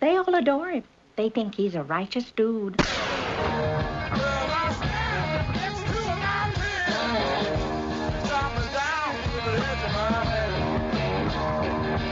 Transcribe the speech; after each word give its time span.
they 0.00 0.16
all 0.16 0.34
adore 0.34 0.70
him. 0.70 0.84
They 1.16 1.30
think 1.30 1.54
he's 1.54 1.74
a 1.74 1.82
righteous 1.82 2.30
dude. 2.32 2.80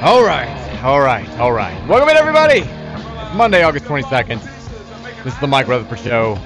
All 0.03 0.23
right, 0.23 0.81
all 0.83 1.01
right, 1.01 1.29
all 1.39 1.53
right. 1.53 1.89
Welcome 1.89 2.11
in, 2.11 2.17
everybody. 2.17 2.61
It's 2.61 3.35
Monday, 3.35 3.63
August 3.63 3.87
22nd. 3.87 4.43
This 5.25 5.33
is 5.33 5.41
the 5.41 5.47
Mike 5.47 5.67
Rutherford 5.67 5.99
Show. 6.01 6.39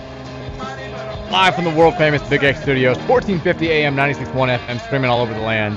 Live 1.31 1.55
from 1.55 1.65
the 1.65 1.75
world 1.75 1.97
famous 1.97 2.23
Big 2.29 2.45
X 2.45 2.63
Studios, 2.63 2.97
1450 3.09 3.71
AM, 3.71 3.97
96.1 3.97 4.59
FM, 4.59 4.81
streaming 4.87 5.11
all 5.11 5.21
over 5.21 5.35
the 5.35 5.41
land. 5.41 5.77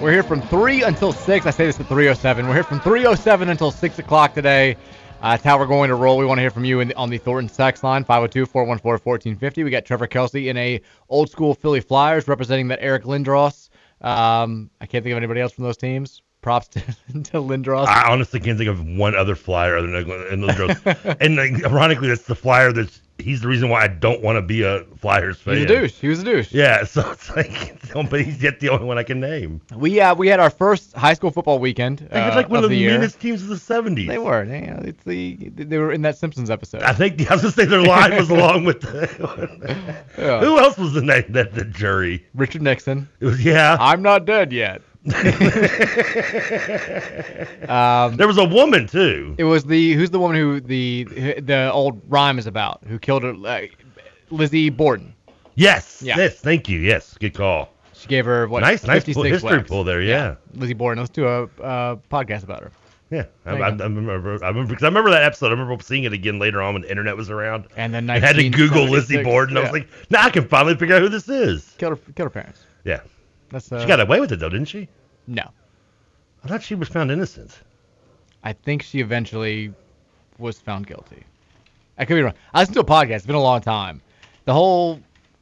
We're 0.00 0.12
here 0.12 0.22
from 0.22 0.42
3 0.42 0.82
until 0.82 1.10
6. 1.10 1.46
I 1.46 1.50
say 1.50 1.64
this 1.64 1.80
at 1.80 1.86
307. 1.86 2.46
We're 2.46 2.52
here 2.52 2.62
from 2.62 2.80
307 2.80 3.48
until 3.48 3.70
6 3.70 3.98
o'clock 3.98 4.34
today. 4.34 4.76
Uh, 5.22 5.30
that's 5.30 5.42
how 5.42 5.58
we're 5.58 5.66
going 5.66 5.88
to 5.88 5.94
roll. 5.94 6.18
We 6.18 6.26
want 6.26 6.36
to 6.36 6.42
hear 6.42 6.50
from 6.50 6.66
you 6.66 6.84
the, 6.84 6.94
on 6.96 7.08
the 7.08 7.16
Thornton 7.16 7.48
text 7.48 7.82
line, 7.82 8.04
502-414-1450. 8.04 9.64
We 9.64 9.70
got 9.70 9.86
Trevor 9.86 10.06
Kelsey 10.06 10.50
in 10.50 10.56
a 10.58 10.82
old 11.08 11.30
school 11.30 11.54
Philly 11.54 11.80
Flyers 11.80 12.28
representing 12.28 12.68
that 12.68 12.80
Eric 12.82 13.04
Lindros. 13.04 13.70
Um, 14.02 14.68
I 14.82 14.86
can't 14.86 15.02
think 15.02 15.12
of 15.12 15.16
anybody 15.16 15.40
else 15.40 15.52
from 15.52 15.64
those 15.64 15.78
teams. 15.78 16.20
Props 16.42 16.68
to, 16.68 16.80
to 17.12 17.40
Lindros. 17.40 17.86
I 17.86 18.12
honestly 18.12 18.38
can't 18.38 18.58
think 18.58 18.68
of 18.68 18.86
one 18.86 19.16
other 19.16 19.34
flyer 19.34 19.78
other 19.78 19.88
than 19.88 20.04
Lindros. 20.42 21.16
and 21.20 21.36
like, 21.36 21.64
ironically, 21.64 22.08
that's 22.08 22.24
the 22.24 22.34
flyer 22.34 22.70
that's 22.70 23.00
he's 23.18 23.40
the 23.40 23.48
reason 23.48 23.68
why 23.68 23.82
I 23.82 23.88
don't 23.88 24.22
want 24.22 24.36
to 24.36 24.42
be 24.42 24.62
a 24.62 24.84
Flyers 24.98 25.38
fan. 25.38 25.56
He's 25.56 25.64
a 25.64 25.68
douche. 25.68 25.94
He 25.94 26.08
was 26.08 26.20
a 26.20 26.24
douche. 26.24 26.52
Yeah, 26.52 26.84
so 26.84 27.10
it's 27.10 27.34
like, 27.34 27.80
but 28.10 28.20
he's 28.22 28.42
yet 28.42 28.60
the 28.60 28.68
only 28.68 28.84
one 28.84 28.98
I 28.98 29.02
can 29.02 29.20
name. 29.20 29.60
We 29.74 30.00
uh 30.00 30.14
we 30.14 30.28
had 30.28 30.40
our 30.40 30.50
first 30.50 30.94
high 30.94 31.14
school 31.14 31.30
football 31.30 31.58
weekend. 31.58 32.00
They 32.10 32.20
had 32.20 32.32
uh, 32.32 32.36
like 32.36 32.48
one 32.48 32.64
of 32.64 32.70
the, 32.70 32.76
year. 32.76 32.92
meanest 32.92 33.20
teams 33.20 33.42
of 33.42 33.48
the 33.48 33.56
'70s. 33.56 34.06
They 34.06 34.18
were. 34.18 34.44
They, 34.44 34.60
you 34.60 34.66
know, 34.66 34.82
it's 34.84 35.02
the 35.04 35.34
they 35.50 35.78
were 35.78 35.92
in 35.92 36.02
that 36.02 36.18
Simpsons 36.18 36.50
episode. 36.50 36.82
I 36.82 36.92
think 36.92 37.30
I 37.30 37.34
was 37.34 37.42
gonna 37.42 37.52
say 37.52 37.64
their 37.64 37.82
line 37.82 38.16
was 38.16 38.30
along 38.36 38.64
with 38.64 38.80
the. 38.80 40.02
Yeah. 40.18 40.40
Who 40.40 40.58
else 40.58 40.76
was 40.76 40.96
in 40.96 41.06
that, 41.06 41.32
that 41.32 41.54
the 41.54 41.64
jury? 41.64 42.24
Richard 42.34 42.62
Nixon. 42.62 43.08
It 43.20 43.26
was 43.26 43.44
yeah. 43.44 43.76
I'm 43.80 44.02
not 44.02 44.24
dead 44.24 44.52
yet. 44.52 44.82
Um, 47.68 48.16
there 48.16 48.26
was 48.26 48.38
a 48.38 48.44
woman 48.44 48.86
too. 48.88 49.34
It 49.38 49.44
was 49.44 49.64
the 49.64 49.92
who's 49.92 50.10
the 50.10 50.18
woman 50.18 50.36
who 50.36 50.60
the 50.60 51.04
the 51.40 51.70
old 51.72 52.02
rhyme 52.08 52.38
is 52.38 52.46
about 52.46 52.82
who 52.86 52.98
killed 52.98 53.22
her, 53.22 53.34
uh, 53.46 53.66
Lizzie 54.30 54.70
Borden. 54.70 55.14
Yes. 55.54 56.02
Yeah. 56.02 56.16
Yes. 56.16 56.40
Thank 56.40 56.68
you. 56.68 56.80
Yes. 56.80 57.16
Good 57.18 57.34
call. 57.34 57.70
She 57.94 58.08
gave 58.08 58.24
her 58.24 58.48
what? 58.48 58.60
Nice, 58.60 58.84
nice 58.84 59.04
56 59.04 59.42
history 59.42 59.62
pull 59.62 59.84
there. 59.84 60.02
Yeah. 60.02 60.36
Lizzie 60.54 60.74
Borden. 60.74 61.00
Let's 61.00 61.10
do 61.10 61.26
a 61.26 61.44
uh, 61.62 61.96
podcast 62.10 62.42
about 62.42 62.62
her. 62.62 62.72
Yeah, 63.10 63.26
I, 63.44 63.52
I, 63.52 63.68
I 63.68 63.70
remember. 63.70 64.44
I 64.44 64.48
remember 64.48 64.70
because 64.70 64.82
I 64.82 64.88
remember 64.88 65.10
that 65.10 65.22
episode. 65.22 65.46
I 65.46 65.50
remember 65.50 65.80
seeing 65.80 66.02
it 66.04 66.12
again 66.12 66.40
later 66.40 66.60
on 66.60 66.74
when 66.74 66.82
the 66.82 66.90
internet 66.90 67.16
was 67.16 67.30
around. 67.30 67.68
And 67.76 67.94
then 67.94 68.10
I 68.10 68.18
had 68.18 68.34
to 68.34 68.48
Google 68.48 68.82
Lizzie 68.82 69.18
1976, 69.18 69.24
Borden. 69.24 69.56
I 69.56 69.60
was 69.60 69.70
like, 69.70 69.88
now 70.10 70.22
I 70.24 70.30
can 70.30 70.48
finally 70.48 70.74
figure 70.74 70.96
out 70.96 71.02
who 71.02 71.08
this 71.08 71.28
is. 71.28 71.72
Killed 71.78 72.00
her 72.18 72.30
parents. 72.30 72.64
Yeah, 72.84 73.00
That's 73.50 73.70
uh, 73.70 73.80
she 73.80 73.86
got 73.86 74.00
away 74.00 74.20
with 74.20 74.32
it 74.32 74.36
though, 74.40 74.48
didn't 74.48 74.68
she? 74.68 74.88
no. 75.26 75.50
I 76.44 76.48
thought 76.48 76.62
she 76.62 76.76
was 76.76 76.88
found 76.88 77.10
innocent. 77.10 77.60
I 78.44 78.52
think 78.52 78.82
she 78.82 79.00
eventually 79.00 79.74
was 80.38 80.60
found 80.60 80.86
guilty. 80.86 81.24
I 81.98 82.04
could 82.04 82.14
be 82.14 82.22
wrong. 82.22 82.34
I 82.54 82.60
listened 82.60 82.74
to 82.76 82.80
a 82.82 82.84
podcast. 82.84 83.16
It's 83.16 83.26
been 83.26 83.34
a 83.34 83.42
long 83.42 83.60
time. 83.60 84.00
The 84.44 84.52
whole, 84.52 85.00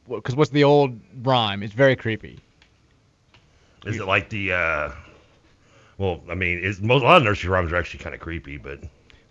because 0.09 0.35
what's 0.35 0.49
the 0.49 0.63
old 0.63 0.99
rhyme? 1.21 1.61
It's 1.61 1.73
very 1.73 1.95
creepy. 1.95 2.39
Is 3.85 3.97
it 3.99 4.07
like 4.07 4.29
the? 4.29 4.53
uh 4.53 4.91
Well, 5.99 6.21
I 6.29 6.33
mean, 6.33 6.57
is 6.57 6.81
most 6.81 7.03
a 7.03 7.05
lot 7.05 7.17
of 7.17 7.23
nursery 7.23 7.51
rhymes 7.51 7.71
are 7.71 7.75
actually 7.75 8.03
kind 8.03 8.15
of 8.15 8.21
creepy, 8.21 8.57
but 8.57 8.79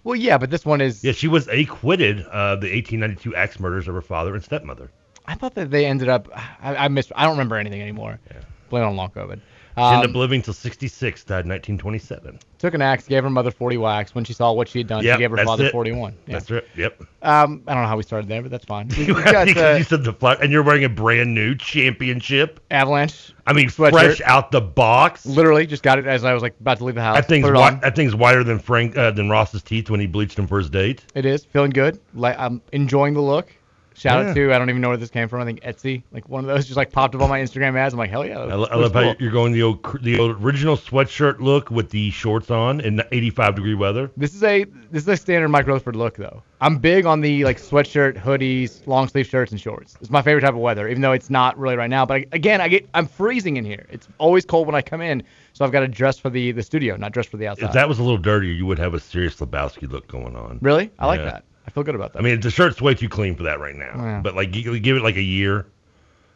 Well, 0.05 0.15
yeah, 0.15 0.39
but 0.39 0.51
this 0.51 0.65
one 0.65 0.81
is. 0.81 1.03
yeah, 1.03 1.11
she 1.12 1.27
was 1.27 1.49
acquitted 1.49 2.21
of 2.27 2.61
the 2.61 2.69
1892 2.73 3.35
axe 3.35 3.59
murders 3.59 3.89
of 3.89 3.95
her 3.95 4.03
father 4.03 4.33
and 4.35 4.45
stepmother. 4.45 4.91
I 5.27 5.35
thought 5.35 5.55
that 5.55 5.71
they 5.73 5.87
ended 5.87 6.09
up. 6.09 6.29
I, 6.62 6.77
I 6.77 6.89
missed. 6.89 7.11
I 7.17 7.25
don't 7.25 7.33
remember 7.33 7.56
anything 7.56 7.83
anymore. 7.83 8.21
Yeah. 8.31 8.43
Blame 8.75 8.83
it 8.83 8.87
on 8.89 8.97
long 8.97 9.11
COVID. 9.11 9.41
She 9.77 9.81
ended 9.83 10.11
Um, 10.11 10.11
up 10.11 10.17
living 10.17 10.41
till 10.43 10.55
66, 10.55 11.25
died 11.25 11.45
in 11.47 11.49
1927. 11.51 12.39
took 12.59 12.75
an 12.75 12.83
axe, 12.83 13.07
gave 13.09 13.23
her 13.25 13.31
mother 13.31 13.51
40 13.51 13.77
whacks. 13.77 14.15
When 14.15 14.25
she 14.25 14.33
saw 14.33 14.53
what 14.53 14.69
she 14.69 14.79
had 14.79 14.87
done, 14.89 15.03
Yep, 15.05 15.17
she 15.17 15.23
gave 15.23 15.31
her 15.33 15.45
father 15.45 15.67
it. 15.67 15.73
41. 15.73 16.15
Yeah. 16.27 16.33
That's 16.33 16.51
it. 16.51 16.69
Yep. 16.77 17.03
Um, 17.23 17.62
I 17.67 17.75
don't 17.75 17.83
know 17.83 17.89
how 17.89 17.97
we 17.97 18.03
started 18.05 18.29
there, 18.29 18.41
but 18.43 18.51
that's 18.53 18.65
fine. 18.65 18.89
We, 18.97 19.07
got 19.12 19.57
uh, 19.57 19.75
you 19.79 19.83
said 19.85 20.05
the 20.05 20.12
fly, 20.12 20.35
and 20.35 20.53
you're 20.53 20.62
wearing 20.62 20.85
a 20.85 20.89
brand 20.89 21.35
new 21.35 21.55
championship. 21.57 22.61
Avalanche. 22.71 23.33
I 23.47 23.53
mean, 23.53 23.69
Sweatshirt. 23.69 23.91
fresh 23.91 24.21
out 24.23 24.51
the 24.53 24.61
box. 24.61 25.27
Literally, 25.27 25.67
just 25.67 25.83
got 25.83 25.99
it 25.99 26.06
as 26.06 26.25
I 26.25 26.33
was 26.35 26.43
like 26.43 26.55
about 26.61 26.79
to 26.79 26.85
leave 26.85 26.95
the 26.95 27.03
house. 27.03 27.17
That 27.17 27.27
thing's 27.29 27.47
wi- 27.47 27.79
that 27.81 27.95
thing's 27.97 28.15
wider 28.15 28.43
than 28.45 28.59
Frank 28.59 28.97
uh, 28.97 29.11
than 29.11 29.29
Ross's 29.29 29.62
teeth 29.62 29.91
when 29.91 30.00
he 30.00 30.06
bleached 30.06 30.38
him 30.38 30.47
for 30.47 30.59
his 30.59 30.71
date. 30.71 31.05
It 31.15 31.26
is 31.26 31.44
feeling 31.44 31.71
good. 31.71 31.99
Like 32.15 32.38
I'm 32.38 32.62
enjoying 32.73 33.15
the 33.15 33.23
look. 33.23 33.53
Shout 33.96 34.23
Yeah. 34.25 34.31
out 34.31 34.35
to 34.35 34.52
I 34.52 34.58
don't 34.58 34.69
even 34.70 34.81
know 34.82 34.88
where 34.88 34.96
this 34.96 35.11
came 35.11 35.29
from. 35.29 35.41
I 35.41 35.44
think 35.44 35.61
Etsy, 35.62 36.02
like 36.11 36.29
one 36.29 36.44
of 36.44 36.49
those, 36.49 36.64
just 36.67 36.76
like 36.76 36.91
popped 36.91 37.14
up 37.14 37.20
on 37.20 37.29
my 37.29 37.38
Instagram 37.41 37.76
ads. 37.76 37.94
I'm 37.94 37.99
like, 37.99 38.11
hell 38.11 38.26
yeah. 38.26 38.41
I, 38.41 38.55
lo- 38.55 38.67
I 38.70 38.75
love 38.75 38.93
that's 38.93 39.06
how 39.06 39.14
you're 39.20 39.31
going 39.31 39.52
the 39.52 39.62
old 39.62 40.02
the 40.02 40.19
old 40.19 40.43
original 40.43 40.76
sweatshirt 40.76 41.38
look 41.38 41.70
with 41.70 41.91
the 41.91 42.11
shorts 42.11 42.50
on 42.50 42.81
in 42.81 43.00
85 43.12 43.55
degree 43.55 43.75
weather. 43.75 44.11
This 44.17 44.35
is 44.35 44.43
a 44.43 44.64
this 44.91 45.05
is 45.05 45.08
a 45.08 45.17
standard 45.17 45.49
Mike 45.49 45.67
Rutherford 45.69 45.94
look 45.96 46.17
though. 46.17 46.43
I'm 46.61 46.79
big 46.79 47.06
on 47.06 47.20
the 47.20 47.44
like 47.44 47.58
sweatshirt, 47.58 48.17
hoodies, 48.20 48.87
long 48.87 49.06
sleeve 49.06 49.26
shirts, 49.26 49.52
and 49.52 49.61
shorts. 49.61 49.97
It's 50.00 50.11
my 50.11 50.23
favorite 50.23 50.40
type 50.40 50.55
of 50.55 50.61
weather, 50.61 50.88
even 50.88 51.02
though 51.02 51.12
it's 51.12 51.31
not 51.31 51.56
really 51.58 51.76
right 51.76 51.90
now. 51.90 52.05
But 52.05 52.14
I, 52.14 52.26
again, 52.32 52.61
I 52.61 52.69
get 52.69 52.88
I'm 52.94 53.06
freezing 53.06 53.58
in 53.58 53.64
here. 53.64 53.87
It's 53.90 54.08
always 54.19 54.44
cold 54.44 54.67
when 54.67 54.75
I 54.75 54.82
come 54.82 55.02
in, 55.02 55.23
so 55.52 55.64
I've 55.64 55.73
got 55.73 55.81
to 55.81 55.88
dress 55.88 56.19
for 56.19 56.31
the 56.31 56.50
the 56.52 56.62
studio, 56.64 56.97
not 56.97 57.12
dress 57.12 57.26
for 57.26 57.37
the 57.37 57.47
outside. 57.47 57.67
If 57.67 57.73
that 57.75 57.88
was 57.88 57.99
a 58.00 58.02
little 58.02 58.19
dirtier, 58.19 58.50
you 58.52 58.67
would 58.67 58.79
have 58.79 58.94
a 58.94 58.99
serious 59.00 59.37
Lebowski 59.37 59.88
look 59.88 60.08
going 60.08 60.35
on. 60.35 60.58
really? 60.62 60.90
I 60.99 61.06
like 61.06 61.20
that. 61.20 61.44
I 61.66 61.70
feel 61.70 61.82
good 61.82 61.94
about 61.94 62.12
that. 62.12 62.19
I 62.19 62.22
mean, 62.22 62.40
the 62.40 62.50
shirt's 62.50 62.81
way 62.81 62.94
too 62.94 63.08
clean 63.08 63.34
for 63.37 63.44
that 63.44 63.58
right 63.61 63.75
now. 63.75 63.93
Yeah. 63.96 64.20
But 64.22 64.34
like, 64.34 64.55
you, 64.55 64.72
you 64.72 64.81
give 64.81 64.96
it 64.96 65.02
like 65.02 65.16
a 65.16 65.22
year. 65.22 65.66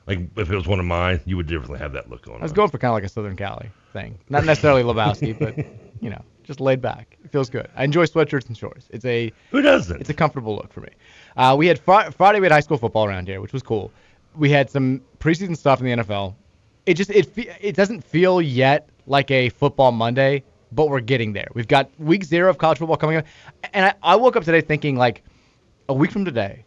Like 0.07 0.21
if 0.37 0.51
it 0.51 0.57
was 0.57 0.67
one 0.67 0.81
of 0.81 0.87
mine, 0.87 1.21
you 1.27 1.37
would 1.37 1.47
definitely 1.49 1.81
have 1.81 1.93
that 1.93 2.09
look 2.09 2.27
on. 2.29 2.37
I 2.41 2.43
was 2.43 2.53
on. 2.53 2.57
going 2.57 2.71
for 2.71 2.79
kind 2.79 2.91
of 2.91 2.95
like 2.95 3.05
a 3.05 3.09
Southern 3.11 3.37
Cali 3.37 3.69
thing. 3.93 4.19
Not 4.31 4.45
necessarily 4.47 4.83
Lebowski, 4.83 5.39
but 5.39 5.55
you 6.01 6.09
know, 6.09 6.23
just 6.45 6.61
laid 6.61 6.81
back. 6.81 7.19
It 7.23 7.31
feels 7.31 7.51
good. 7.51 7.69
I 7.77 7.85
enjoy 7.85 8.07
sweatshirts 8.07 8.47
and 8.47 8.57
shorts. 8.57 8.87
It's 8.89 9.05
a 9.05 9.31
Who 9.51 9.61
doesn't? 9.61 10.01
it's 10.01 10.09
a 10.09 10.15
comfortable 10.15 10.57
look 10.57 10.73
for 10.73 10.81
me. 10.81 10.89
Uh, 11.37 11.55
we 11.59 11.67
had 11.67 11.79
fri- 11.79 12.11
Friday 12.17 12.41
we 12.41 12.47
had 12.47 12.53
high 12.53 12.61
school 12.61 12.79
football 12.79 13.05
around 13.05 13.29
here, 13.29 13.43
which 13.43 13.53
was 13.53 13.63
cool. 13.63 13.93
We 14.35 14.49
had 14.49 14.71
some 14.71 15.03
preseason 15.19 15.55
stuff 15.59 15.81
in 15.83 15.87
the 15.87 16.03
NFL. 16.03 16.35
It 16.87 16.95
just 16.95 17.11
it 17.11 17.27
fe- 17.27 17.55
it 17.61 17.77
doesn't 17.77 18.03
feel 18.03 18.41
yet 18.41 18.89
like 19.07 19.31
a 19.31 19.51
football 19.51 19.93
Monday, 19.93 20.43
but 20.73 20.89
we're 20.89 21.01
getting 21.01 21.33
there. 21.33 21.49
We've 21.55 21.69
got 21.69 21.91
week 21.99 22.25
zero 22.25 22.51
of 22.51 22.59
college 22.59 22.79
football 22.79 22.97
coming 22.97 23.17
up, 23.17 23.27
and 23.73 23.87
I, 23.87 23.95
I 24.03 24.17
woke 24.17 24.37
up 24.37 24.45
today 24.45 24.61
thinking 24.61 24.97
like 24.97 25.23
a 25.89 25.95
week 25.95 26.11
from 26.11 26.25
today, 26.25 26.65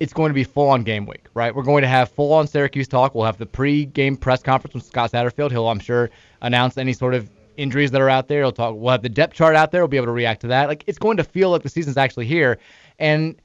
it's 0.00 0.12
going 0.12 0.30
to 0.30 0.34
be 0.34 0.44
full 0.44 0.68
on 0.68 0.82
game 0.82 1.06
week, 1.06 1.26
right? 1.34 1.54
We're 1.54 1.62
going 1.62 1.82
to 1.82 1.88
have 1.88 2.10
full 2.10 2.32
on 2.32 2.46
Syracuse 2.46 2.88
talk. 2.88 3.14
We'll 3.14 3.24
have 3.24 3.38
the 3.38 3.46
pre-game 3.46 4.16
press 4.16 4.42
conference 4.42 4.74
with 4.74 4.84
Scott 4.84 5.12
Satterfield. 5.12 5.50
He'll, 5.50 5.68
I'm 5.68 5.78
sure, 5.78 6.10
announce 6.42 6.76
any 6.76 6.92
sort 6.92 7.14
of 7.14 7.30
injuries 7.56 7.90
that 7.92 8.00
are 8.00 8.10
out 8.10 8.28
there. 8.28 8.42
He'll 8.42 8.52
talk. 8.52 8.74
We'll 8.76 8.90
have 8.92 9.02
the 9.02 9.08
depth 9.08 9.34
chart 9.34 9.54
out 9.54 9.70
there. 9.70 9.82
We'll 9.82 9.88
be 9.88 9.96
able 9.96 10.06
to 10.06 10.12
react 10.12 10.40
to 10.42 10.48
that. 10.48 10.68
Like 10.68 10.84
it's 10.86 10.98
going 10.98 11.16
to 11.18 11.24
feel 11.24 11.50
like 11.50 11.62
the 11.62 11.68
season's 11.68 11.96
actually 11.96 12.26
here, 12.26 12.58
and 12.98 13.40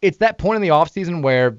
it's 0.00 0.18
that 0.18 0.38
point 0.38 0.56
in 0.56 0.62
the 0.62 0.68
offseason 0.68 1.22
where 1.22 1.58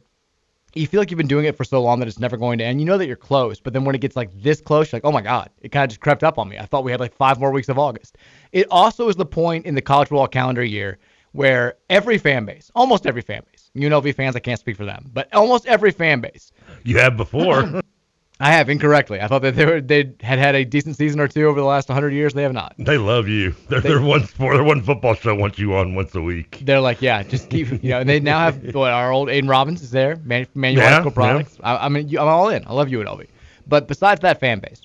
you 0.76 0.88
feel 0.88 1.00
like 1.00 1.12
you've 1.12 1.18
been 1.18 1.28
doing 1.28 1.46
it 1.46 1.56
for 1.56 1.64
so 1.64 1.82
long 1.82 2.00
that 2.00 2.08
it's 2.08 2.20
never 2.20 2.38
going 2.38 2.58
to 2.58 2.64
end. 2.64 2.80
You 2.80 2.86
know 2.86 2.98
that 2.98 3.08
you're 3.08 3.16
close, 3.16 3.60
but 3.60 3.74
then 3.74 3.86
when 3.86 3.96
it 3.96 4.02
gets 4.02 4.16
like 4.16 4.32
this 4.42 4.62
close, 4.62 4.92
you're 4.92 4.98
like, 4.98 5.06
oh 5.06 5.12
my 5.12 5.22
god, 5.22 5.50
it 5.62 5.70
kind 5.70 5.84
of 5.84 5.90
just 5.90 6.02
crept 6.02 6.24
up 6.24 6.38
on 6.38 6.50
me. 6.50 6.58
I 6.58 6.66
thought 6.66 6.84
we 6.84 6.92
had 6.92 7.00
like 7.00 7.14
five 7.14 7.40
more 7.40 7.52
weeks 7.52 7.70
of 7.70 7.78
August. 7.78 8.18
It 8.52 8.68
also 8.72 9.10
is 9.10 9.16
the 9.16 9.26
point 9.26 9.66
in 9.66 9.76
the 9.76 9.82
college 9.82 10.10
football 10.10 10.28
calendar 10.28 10.64
year 10.64 11.00
where 11.34 11.76
every 11.90 12.18
fan 12.18 12.46
base, 12.46 12.72
almost 12.76 13.06
every 13.06 13.22
fan 13.22 13.44
base, 13.52 13.72
UNLV 13.76 14.16
fans, 14.16 14.36
I 14.36 14.40
can't 14.40 14.60
speak 14.60 14.78
for 14.78 14.86
them, 14.86 15.10
but 15.14 15.34
almost 15.34 15.66
every 15.66 15.92
fan 15.92 16.22
base. 16.22 16.52
You 16.84 16.98
have 17.00 17.18
before. 17.18 17.82
I 18.40 18.52
have 18.52 18.70
incorrectly. 18.70 19.22
I 19.22 19.28
thought 19.28 19.44
that 19.44 19.56
they 19.56 19.66
were, 19.66 19.80
they 19.80 20.12
had 20.22 20.40
had 20.40 20.56
a 20.56 20.66
decent 20.66 20.98
season 20.98 21.20
or 21.20 21.28
two 21.28 21.46
over 21.46 21.60
the 21.60 21.66
last 21.66 21.88
100 21.88 22.14
years. 22.14 22.34
They 22.34 22.42
have 22.44 22.54
not. 22.54 22.74
They 22.78 22.98
love 22.98 23.28
you. 23.28 23.56
They're, 23.70 23.80
they, 23.80 23.92
are 23.92 24.02
one 24.02 24.26
sport. 24.26 24.56
They're 24.56 24.64
one 24.64 24.82
football 24.82 25.14
show 25.14 25.36
wants 25.36 25.60
you 25.60 25.76
on 25.76 25.94
once 25.94 26.16
a 26.16 26.22
week. 26.22 26.60
They're 26.64 26.82
like, 26.82 27.02
yeah, 27.02 27.22
just 27.24 27.50
keep, 27.50 27.72
you 27.84 27.92
know. 27.92 28.00
And 28.00 28.10
they 28.10 28.20
now 28.20 28.40
have 28.40 28.74
what 28.74 28.92
our 28.92 29.12
old 29.12 29.30
Aiden 29.30 29.48
Robbins 29.48 29.82
is 29.82 29.92
there, 29.92 30.18
Man, 30.24 30.48
Manual 30.56 30.84
yeah, 30.84 31.10
Products. 31.10 31.58
Yeah. 31.60 31.74
I, 31.74 31.86
I 31.86 31.90
mean, 31.90 32.10
I'm 32.18 32.28
all 32.28 32.50
in. 32.50 32.66
I 32.66 32.74
love 32.74 32.90
you, 32.90 33.00
UNLV. 33.00 33.28
But 33.68 33.88
besides 33.88 34.22
that 34.22 34.40
fan 34.40 34.60
base, 34.60 34.82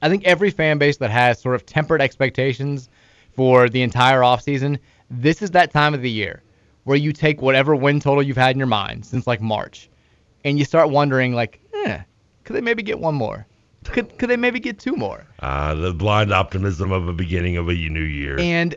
I 0.00 0.08
think 0.08 0.24
every 0.24 0.50
fan 0.50 0.78
base 0.78 0.96
that 0.96 1.10
has 1.10 1.40
sort 1.40 1.54
of 1.54 1.66
tempered 1.66 2.00
expectations 2.00 2.88
for 3.34 3.68
the 3.68 3.82
entire 3.82 4.20
offseason, 4.20 4.78
this 5.10 5.42
is 5.42 5.50
that 5.52 5.72
time 5.72 5.94
of 5.94 6.00
the 6.02 6.10
year 6.10 6.42
where 6.84 6.96
you 6.96 7.12
take 7.12 7.42
whatever 7.42 7.76
win 7.76 8.00
total 8.00 8.22
you've 8.22 8.36
had 8.36 8.56
in 8.56 8.58
your 8.58 8.66
mind 8.66 9.04
since 9.04 9.26
like 9.26 9.40
March, 9.40 9.88
and 10.44 10.58
you 10.58 10.64
start 10.64 10.90
wondering 10.90 11.32
like, 11.32 11.60
eh 11.84 12.00
could 12.46 12.54
they 12.54 12.60
maybe 12.60 12.82
get 12.82 12.98
one 12.98 13.14
more? 13.14 13.46
Could 13.84 14.18
could 14.18 14.30
they 14.30 14.36
maybe 14.36 14.60
get 14.60 14.78
two 14.78 14.96
more? 14.96 15.26
Uh, 15.40 15.74
the 15.74 15.92
blind 15.92 16.32
optimism 16.32 16.92
of 16.92 17.08
a 17.08 17.12
beginning 17.12 17.56
of 17.56 17.68
a 17.68 17.74
new 17.74 18.00
year. 18.00 18.38
And 18.38 18.74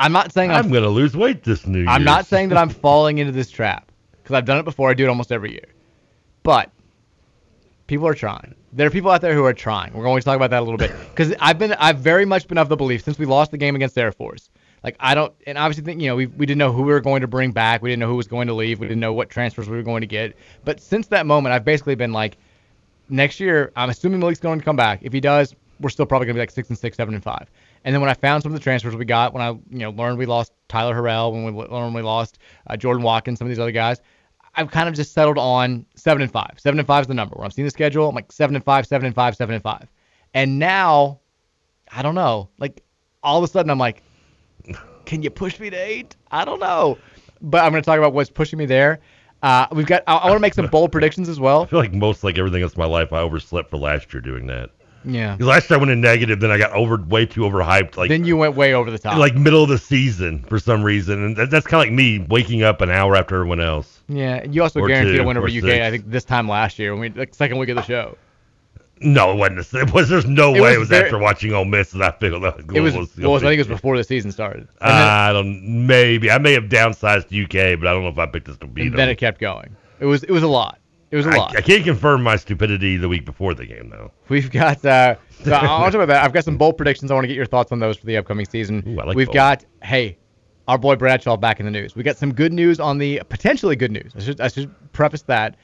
I'm 0.00 0.12
not 0.12 0.32
saying 0.32 0.50
I'm, 0.50 0.64
I'm 0.64 0.70
going 0.70 0.82
to 0.82 0.88
lose 0.88 1.16
weight 1.16 1.44
this 1.44 1.66
new 1.66 1.80
year. 1.80 1.88
I'm 1.88 2.04
not 2.04 2.26
saying 2.32 2.48
that 2.48 2.58
I'm 2.58 2.70
falling 2.70 3.18
into 3.18 3.32
this 3.32 3.50
trap 3.50 3.92
because 4.22 4.34
I've 4.34 4.46
done 4.46 4.58
it 4.58 4.64
before. 4.64 4.90
I 4.90 4.94
do 4.94 5.04
it 5.04 5.08
almost 5.08 5.32
every 5.32 5.52
year. 5.52 5.68
But 6.42 6.70
people 7.86 8.06
are 8.06 8.14
trying. 8.14 8.54
There 8.72 8.86
are 8.86 8.90
people 8.90 9.10
out 9.10 9.20
there 9.20 9.34
who 9.34 9.44
are 9.44 9.54
trying. 9.54 9.92
We're 9.92 10.02
going 10.02 10.20
to 10.20 10.24
talk 10.24 10.36
about 10.36 10.50
that 10.50 10.60
a 10.60 10.64
little 10.64 10.78
bit 10.78 10.92
because 11.10 11.34
I've 11.40 11.58
been 11.58 11.74
I've 11.74 11.98
very 11.98 12.24
much 12.24 12.48
been 12.48 12.58
of 12.58 12.68
the 12.68 12.76
belief 12.76 13.04
since 13.04 13.18
we 13.18 13.26
lost 13.26 13.50
the 13.50 13.58
game 13.58 13.76
against 13.76 13.96
Air 13.98 14.12
Force. 14.12 14.50
Like 14.82 14.96
I 15.00 15.14
don't, 15.14 15.32
and 15.46 15.56
obviously 15.56 15.84
think 15.84 16.00
you 16.00 16.08
know 16.08 16.16
we 16.16 16.26
we 16.26 16.44
didn't 16.44 16.58
know 16.58 16.72
who 16.72 16.82
we 16.82 16.92
were 16.92 17.00
going 17.00 17.20
to 17.20 17.26
bring 17.26 17.52
back. 17.52 17.82
We 17.82 17.90
didn't 17.90 18.00
know 18.00 18.08
who 18.08 18.16
was 18.16 18.26
going 18.26 18.48
to 18.48 18.54
leave. 18.54 18.80
We 18.80 18.86
didn't 18.86 19.00
know 19.00 19.12
what 19.12 19.30
transfers 19.30 19.68
we 19.68 19.76
were 19.76 19.82
going 19.82 20.02
to 20.02 20.06
get. 20.06 20.36
But 20.64 20.80
since 20.80 21.06
that 21.08 21.24
moment, 21.24 21.54
I've 21.54 21.64
basically 21.64 21.94
been 21.94 22.12
like, 22.12 22.36
next 23.08 23.40
year, 23.40 23.72
I'm 23.76 23.90
assuming 23.90 24.20
Malik's 24.20 24.40
going 24.40 24.58
to 24.58 24.64
come 24.64 24.76
back. 24.76 25.00
If 25.02 25.12
he 25.12 25.20
does, 25.20 25.54
we're 25.80 25.90
still 25.90 26.06
probably 26.06 26.26
going 26.26 26.34
to 26.34 26.38
be 26.38 26.42
like 26.42 26.50
six 26.50 26.68
and 26.68 26.78
six, 26.78 26.96
seven 26.96 27.14
and 27.14 27.22
five. 27.22 27.50
And 27.84 27.94
then 27.94 28.00
when 28.00 28.10
I 28.10 28.14
found 28.14 28.42
some 28.42 28.52
of 28.52 28.58
the 28.58 28.62
transfers 28.62 28.96
we 28.96 29.04
got, 29.04 29.34
when 29.34 29.42
I 29.42 29.50
you 29.50 29.78
know 29.78 29.90
learned 29.90 30.18
we 30.18 30.26
lost 30.26 30.52
Tyler 30.68 30.94
Harrell, 30.94 31.32
when 31.32 31.44
we 31.44 31.64
learned 31.64 31.94
we 31.94 32.02
lost 32.02 32.38
uh, 32.68 32.76
Jordan 32.76 33.02
Watkins, 33.02 33.38
some 33.38 33.46
of 33.46 33.50
these 33.50 33.58
other 33.58 33.72
guys, 33.72 34.00
I've 34.56 34.70
kind 34.70 34.88
of 34.88 34.94
just 34.94 35.12
settled 35.12 35.38
on 35.38 35.84
seven 35.94 36.22
and 36.22 36.30
five. 36.30 36.54
Seven 36.56 36.78
and 36.78 36.86
five 36.86 37.02
is 37.02 37.06
the 37.08 37.14
number. 37.14 37.36
When 37.36 37.44
I'm 37.44 37.50
seeing 37.50 37.66
the 37.66 37.70
schedule, 37.70 38.08
I'm 38.08 38.14
like 38.14 38.32
seven 38.32 38.56
and 38.56 38.64
five, 38.64 38.86
seven 38.86 39.06
and 39.06 39.14
five, 39.14 39.36
seven 39.36 39.54
and 39.54 39.62
five. 39.62 39.88
And 40.32 40.58
now, 40.58 41.20
I 41.92 42.02
don't 42.02 42.14
know. 42.14 42.48
Like 42.58 42.82
all 43.22 43.38
of 43.38 43.44
a 43.44 43.48
sudden, 43.48 43.70
I'm 43.70 43.78
like, 43.78 44.02
can 45.04 45.22
you 45.22 45.30
push 45.30 45.58
me 45.60 45.70
to 45.70 45.76
eight? 45.76 46.16
I 46.30 46.44
don't 46.44 46.60
know. 46.60 46.98
But 47.40 47.64
I'm 47.64 47.72
going 47.72 47.82
to 47.82 47.86
talk 47.86 47.98
about 47.98 48.14
what's 48.14 48.30
pushing 48.30 48.58
me 48.58 48.66
there. 48.66 49.00
Uh, 49.44 49.66
we've 49.72 49.84
got. 49.84 50.02
I, 50.06 50.16
I 50.16 50.24
want 50.28 50.36
to 50.36 50.40
make 50.40 50.54
some 50.54 50.68
bold 50.68 50.90
predictions 50.90 51.28
as 51.28 51.38
well. 51.38 51.62
I 51.62 51.66
feel 51.66 51.78
like 51.78 51.92
most, 51.92 52.24
like 52.24 52.38
everything 52.38 52.62
else 52.62 52.72
in 52.72 52.80
my 52.80 52.86
life, 52.86 53.12
I 53.12 53.18
overslept 53.18 53.68
for 53.68 53.76
last 53.76 54.12
year 54.14 54.22
doing 54.22 54.46
that. 54.46 54.70
Yeah. 55.04 55.36
Last 55.38 55.68
year 55.68 55.78
I 55.78 55.80
went 55.80 55.92
in 55.92 56.00
negative, 56.00 56.40
then 56.40 56.50
I 56.50 56.56
got 56.56 56.72
over 56.72 56.96
way 56.96 57.26
too 57.26 57.42
overhyped. 57.42 57.98
Like 57.98 58.08
then 58.08 58.24
you 58.24 58.38
went 58.38 58.56
way 58.56 58.72
over 58.72 58.90
the 58.90 58.98
top. 58.98 59.18
Like 59.18 59.34
middle 59.34 59.62
of 59.62 59.68
the 59.68 59.76
season 59.76 60.42
for 60.44 60.58
some 60.58 60.82
reason, 60.82 61.22
and 61.22 61.36
that, 61.36 61.50
that's 61.50 61.66
kind 61.66 61.82
of 61.82 61.88
like 61.88 61.94
me 61.94 62.20
waking 62.30 62.62
up 62.62 62.80
an 62.80 62.88
hour 62.88 63.14
after 63.14 63.34
everyone 63.34 63.60
else. 63.60 64.00
Yeah, 64.08 64.36
and 64.36 64.54
you 64.54 64.62
also 64.62 64.84
guaranteed 64.86 65.20
a 65.20 65.24
win 65.24 65.36
over 65.36 65.46
UK. 65.46 65.52
Six. 65.52 65.64
I 65.66 65.90
think 65.90 66.10
this 66.10 66.24
time 66.24 66.48
last 66.48 66.78
year 66.78 66.92
when 66.92 67.00
we 67.00 67.10
like 67.10 67.34
second 67.34 67.58
week 67.58 67.68
of 67.68 67.76
the 67.76 67.82
show. 67.82 68.16
No, 69.00 69.32
it 69.32 69.36
wasn't. 69.36 69.82
It 69.88 69.92
was. 69.92 70.08
There's 70.08 70.24
no 70.26 70.54
It 70.54 70.60
way 70.60 70.68
was 70.68 70.74
it 70.76 70.78
was 70.78 70.88
very- 70.88 71.04
after 71.04 71.18
watching 71.18 71.52
Ole 71.52 71.64
Miss 71.64 71.90
that 71.90 72.02
I 72.02 72.10
figured 72.18 72.42
It 72.74 72.80
was. 72.80 72.94
Well, 73.18 73.36
I 73.36 73.38
think 73.40 73.54
it 73.54 73.58
was 73.58 73.66
before 73.66 73.96
the 73.96 74.04
season 74.04 74.30
started. 74.32 74.68
Then, 74.80 74.90
I 74.90 75.32
don't. 75.32 75.86
Maybe 75.86 76.30
I 76.30 76.38
may 76.38 76.52
have 76.52 76.64
downsized 76.64 77.26
UK, 77.32 77.78
but 77.78 77.88
I 77.88 77.92
don't 77.92 78.02
know 78.02 78.08
if 78.08 78.18
I 78.18 78.26
picked 78.26 78.46
this 78.46 78.56
to 78.58 78.66
beat 78.66 78.82
and 78.82 78.92
them. 78.92 78.98
then 78.98 79.08
it 79.08 79.16
kept 79.16 79.40
going. 79.40 79.76
It 80.00 80.06
was. 80.06 80.22
It 80.24 80.30
was 80.30 80.42
a 80.42 80.48
lot. 80.48 80.78
It 81.10 81.16
was 81.16 81.26
a 81.26 81.30
I, 81.30 81.36
lot. 81.36 81.56
I 81.56 81.60
can't 81.60 81.84
confirm 81.84 82.22
my 82.22 82.34
stupidity 82.36 82.96
the 82.96 83.08
week 83.08 83.24
before 83.24 83.54
the 83.54 83.66
game 83.66 83.88
though. 83.90 84.10
We've 84.28 84.50
got. 84.50 84.84
Uh, 84.84 85.16
so 85.44 85.52
I 85.52 85.62
want 85.80 85.92
to 85.92 85.98
talk 85.98 86.04
about 86.04 86.08
that. 86.08 86.24
I've 86.24 86.32
got 86.32 86.44
some 86.44 86.56
bold 86.56 86.76
predictions. 86.76 87.10
I 87.10 87.14
want 87.14 87.24
to 87.24 87.28
get 87.28 87.36
your 87.36 87.46
thoughts 87.46 87.72
on 87.72 87.78
those 87.80 87.96
for 87.96 88.06
the 88.06 88.16
upcoming 88.16 88.46
season. 88.46 88.82
Ooh, 88.86 88.94
like 89.04 89.16
We've 89.16 89.26
bold. 89.26 89.34
got. 89.34 89.64
Hey, 89.82 90.18
our 90.66 90.78
boy 90.78 90.96
Bradshaw 90.96 91.36
back 91.36 91.60
in 91.60 91.66
the 91.66 91.70
news. 91.72 91.94
We 91.94 92.02
got 92.02 92.16
some 92.16 92.32
good 92.32 92.52
news 92.52 92.80
on 92.80 92.98
the 92.98 93.22
potentially 93.28 93.76
good 93.76 93.92
news. 93.92 94.12
I 94.16 94.20
should. 94.20 94.40
I 94.40 94.48
should 94.48 94.74
preface 94.92 95.22
that. 95.22 95.56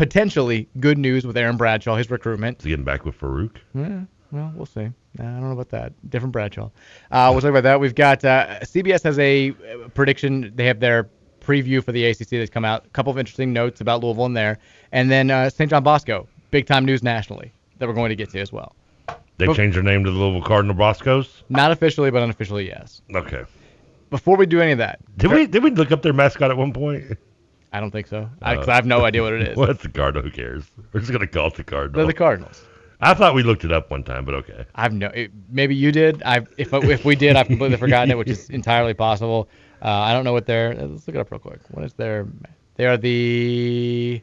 Potentially 0.00 0.66
good 0.80 0.96
news 0.96 1.26
with 1.26 1.36
Aaron 1.36 1.58
Bradshaw, 1.58 1.94
his 1.94 2.10
recruitment. 2.10 2.56
Is 2.60 2.64
he 2.64 2.70
getting 2.70 2.86
back 2.86 3.04
with 3.04 3.20
Farouk? 3.20 3.56
Yeah, 3.74 4.04
well, 4.32 4.50
we'll 4.56 4.64
see. 4.64 4.80
I 4.80 5.22
don't 5.22 5.42
know 5.42 5.50
about 5.52 5.68
that. 5.68 5.92
Different 6.08 6.32
Bradshaw. 6.32 6.70
Uh, 7.10 7.28
we'll 7.30 7.42
talk 7.42 7.50
about 7.50 7.64
that. 7.64 7.80
We've 7.80 7.94
got 7.94 8.24
uh, 8.24 8.60
CBS 8.60 9.02
has 9.02 9.18
a 9.18 9.50
uh, 9.50 9.88
prediction. 9.88 10.52
They 10.54 10.64
have 10.64 10.80
their 10.80 11.10
preview 11.42 11.84
for 11.84 11.92
the 11.92 12.02
ACC 12.06 12.30
that's 12.30 12.48
come 12.48 12.64
out. 12.64 12.86
A 12.86 12.88
couple 12.88 13.10
of 13.12 13.18
interesting 13.18 13.52
notes 13.52 13.82
about 13.82 14.02
Louisville 14.02 14.24
in 14.24 14.32
there, 14.32 14.58
and 14.92 15.10
then 15.10 15.30
uh, 15.30 15.50
St. 15.50 15.68
John 15.68 15.82
Bosco, 15.82 16.26
big 16.50 16.64
time 16.64 16.86
news 16.86 17.02
nationally 17.02 17.52
that 17.78 17.86
we're 17.86 17.94
going 17.94 18.08
to 18.08 18.16
get 18.16 18.30
to 18.30 18.40
as 18.40 18.50
well. 18.50 18.74
They 19.36 19.48
But- 19.48 19.56
changed 19.56 19.76
their 19.76 19.82
name 19.82 20.02
to 20.04 20.10
the 20.10 20.16
Louisville 20.16 20.48
Cardinal 20.48 20.76
Boscos. 20.76 21.42
Not 21.50 21.72
officially, 21.72 22.10
but 22.10 22.22
unofficially, 22.22 22.66
yes. 22.66 23.02
Okay. 23.14 23.44
Before 24.08 24.38
we 24.38 24.46
do 24.46 24.62
any 24.62 24.72
of 24.72 24.78
that, 24.78 24.98
Did 25.18 25.30
we 25.30 25.46
did 25.46 25.62
we 25.62 25.70
look 25.72 25.92
up 25.92 26.00
their 26.00 26.14
mascot 26.14 26.50
at 26.50 26.56
one 26.56 26.72
point? 26.72 27.18
I 27.72 27.80
don't 27.80 27.90
think 27.90 28.06
so. 28.08 28.28
I, 28.42 28.56
Uh, 28.56 28.64
I 28.68 28.74
have 28.74 28.86
no 28.86 29.04
idea 29.04 29.22
what 29.22 29.32
it 29.34 29.42
is. 29.48 29.56
well, 29.56 29.70
it's 29.70 29.82
the 29.82 29.88
Cardinal. 29.88 30.22
Who 30.22 30.30
cares? 30.30 30.64
We're 30.92 31.00
just 31.00 31.12
gonna 31.12 31.26
call 31.26 31.48
it 31.48 31.54
the 31.54 31.64
Cardinal. 31.64 31.98
They're 31.98 32.06
the 32.06 32.14
Cardinals. 32.14 32.62
I 33.02 33.14
thought 33.14 33.34
we 33.34 33.42
looked 33.42 33.64
it 33.64 33.72
up 33.72 33.90
one 33.90 34.02
time, 34.02 34.24
but 34.26 34.34
okay. 34.34 34.66
I've 34.74 34.92
no. 34.92 35.06
It, 35.08 35.30
maybe 35.50 35.74
you 35.74 35.90
did. 35.90 36.22
I 36.24 36.44
if 36.58 36.72
if 36.74 37.04
we 37.04 37.16
did, 37.16 37.36
I've 37.36 37.46
completely 37.46 37.76
forgotten 37.86 38.10
it, 38.10 38.18
which 38.18 38.28
is 38.28 38.50
entirely 38.50 38.92
possible. 38.94 39.48
Uh, 39.82 39.88
I 39.88 40.12
don't 40.12 40.24
know 40.24 40.34
what 40.34 40.44
they're. 40.46 40.74
Let's 40.74 41.06
look 41.06 41.16
it 41.16 41.20
up 41.20 41.30
real 41.30 41.38
quick. 41.40 41.60
What 41.70 41.84
is 41.84 41.94
their? 41.94 42.26
They 42.76 42.86
are 42.86 42.96
the. 42.98 44.20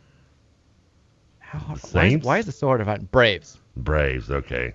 How 1.40 1.60
hard, 1.60 1.70
why, 1.70 1.76
is, 1.76 1.90
Saints? 2.12 2.26
why 2.26 2.38
is 2.40 2.48
it 2.48 2.52
so 2.52 2.68
hard 2.68 2.80
to 2.80 2.86
find? 2.86 3.10
Braves. 3.10 3.58
Braves. 3.78 4.30
Okay. 4.30 4.74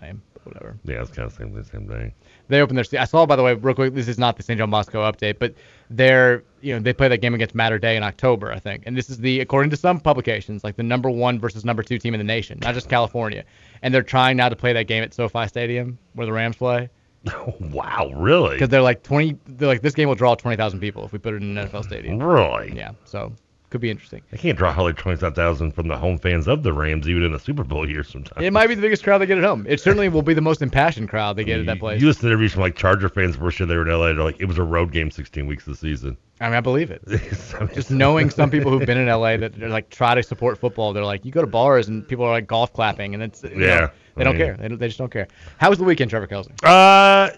Lame. 0.00 0.22
but 0.34 0.46
Whatever. 0.46 0.78
Yeah, 0.84 1.00
it's 1.00 1.10
kind 1.10 1.26
of 1.26 1.32
the 1.36 1.42
same, 1.44 1.52
the 1.54 1.64
same 1.64 1.88
thing. 1.88 2.12
They 2.48 2.60
opened 2.60 2.78
their. 2.78 3.00
I 3.00 3.06
saw 3.06 3.26
by 3.26 3.34
the 3.36 3.42
way, 3.42 3.54
real 3.54 3.74
quick. 3.74 3.94
This 3.94 4.06
is 4.08 4.18
not 4.18 4.36
the 4.36 4.42
St. 4.42 4.58
John 4.58 4.70
Bosco 4.70 5.02
update, 5.10 5.38
but 5.38 5.54
they're 5.90 6.44
you 6.60 6.72
know 6.72 6.80
they 6.80 6.92
play 6.92 7.08
that 7.08 7.18
game 7.18 7.34
against 7.34 7.54
Mater 7.54 7.78
Dei 7.78 7.96
in 7.96 8.02
October, 8.02 8.52
I 8.52 8.58
think, 8.58 8.84
and 8.86 8.96
this 8.96 9.10
is 9.10 9.18
the 9.18 9.40
according 9.40 9.70
to 9.70 9.76
some 9.76 10.00
publications 10.00 10.64
like 10.64 10.76
the 10.76 10.82
number 10.82 11.10
one 11.10 11.38
versus 11.38 11.64
number 11.64 11.82
two 11.82 11.98
team 11.98 12.14
in 12.14 12.18
the 12.18 12.24
nation, 12.24 12.58
not 12.62 12.74
just 12.74 12.88
California, 12.88 13.44
and 13.82 13.92
they're 13.92 14.02
trying 14.02 14.36
now 14.36 14.48
to 14.48 14.56
play 14.56 14.72
that 14.72 14.84
game 14.84 15.02
at 15.02 15.12
SoFi 15.12 15.46
Stadium 15.48 15.98
where 16.14 16.26
the 16.26 16.32
Rams 16.32 16.56
play. 16.56 16.88
wow, 17.60 18.10
really? 18.16 18.54
Because 18.54 18.68
they're 18.68 18.80
like 18.82 19.02
20. 19.02 19.36
They're 19.46 19.68
like 19.68 19.82
this 19.82 19.94
game 19.94 20.08
will 20.08 20.14
draw 20.14 20.34
20,000 20.34 20.80
people 20.80 21.04
if 21.04 21.12
we 21.12 21.18
put 21.18 21.34
it 21.34 21.42
in 21.42 21.58
an 21.58 21.68
NFL 21.68 21.84
stadium. 21.84 22.22
Really? 22.22 22.74
Yeah. 22.74 22.92
So 23.04 23.32
could 23.70 23.80
be 23.80 23.90
interesting. 23.90 24.20
They 24.30 24.36
can't 24.38 24.58
draw 24.58 24.72
hardly 24.72 24.92
five 25.16 25.34
thousand 25.34 25.72
from 25.72 25.88
the 25.88 25.96
home 25.96 26.18
fans 26.18 26.48
of 26.48 26.62
the 26.62 26.72
Rams, 26.72 27.08
even 27.08 27.22
in 27.22 27.32
a 27.34 27.38
Super 27.38 27.64
Bowl 27.64 27.88
year. 27.88 28.02
Sometimes 28.02 28.44
It 28.44 28.52
might 28.52 28.66
be 28.66 28.74
the 28.74 28.82
biggest 28.82 29.02
crowd 29.04 29.18
they 29.18 29.26
get 29.26 29.38
at 29.38 29.44
home. 29.44 29.64
It 29.68 29.80
certainly 29.80 30.08
will 30.08 30.22
be 30.22 30.34
the 30.34 30.40
most 30.40 30.60
impassioned 30.60 31.08
crowd 31.08 31.36
they 31.36 31.44
get 31.44 31.60
at 31.60 31.66
that 31.66 31.78
place. 31.78 32.00
You 32.00 32.08
listen 32.08 32.22
to 32.22 32.26
interviews 32.28 32.52
from 32.52 32.62
like 32.62 32.74
Charger 32.76 33.08
fans 33.08 33.36
first 33.36 33.58
year 33.60 33.66
they 33.66 33.76
were 33.76 33.88
in 33.88 33.96
LA. 33.96 34.06
They're 34.08 34.16
like, 34.24 34.40
it 34.40 34.46
was 34.46 34.58
a 34.58 34.62
road 34.64 34.92
game, 34.92 35.10
sixteen 35.10 35.46
weeks 35.46 35.66
of 35.66 35.72
the 35.74 35.76
season. 35.78 36.16
I 36.40 36.46
mean, 36.46 36.54
I 36.54 36.60
believe 36.60 36.90
it. 36.90 37.02
I 37.54 37.64
mean, 37.64 37.74
Just 37.74 37.90
knowing 37.90 38.30
some 38.30 38.50
people 38.50 38.70
who've 38.70 38.86
been 38.86 38.98
in 38.98 39.06
LA 39.08 39.36
that 39.36 39.54
they're 39.54 39.68
like 39.68 39.90
try 39.90 40.14
to 40.14 40.22
support 40.22 40.58
football. 40.58 40.92
They're 40.92 41.04
like, 41.04 41.24
you 41.24 41.30
go 41.32 41.42
to 41.42 41.46
bars 41.46 41.88
and 41.88 42.06
people 42.08 42.24
are 42.24 42.30
like 42.32 42.46
golf 42.46 42.72
clapping, 42.72 43.14
and 43.14 43.22
it's 43.22 43.42
you 43.42 43.50
know, 43.56 43.66
Yeah, 43.66 43.90
they 44.16 44.24
don't 44.24 44.36
mean- 44.38 44.46
care. 44.46 44.56
They, 44.56 44.68
don't, 44.68 44.78
they 44.78 44.86
just 44.88 44.98
don't 44.98 45.12
care. 45.12 45.28
How 45.58 45.68
was 45.70 45.78
the 45.78 45.84
weekend, 45.84 46.10
Trevor 46.10 46.26
Kelsey? 46.26 46.52
Uh, 46.62 47.30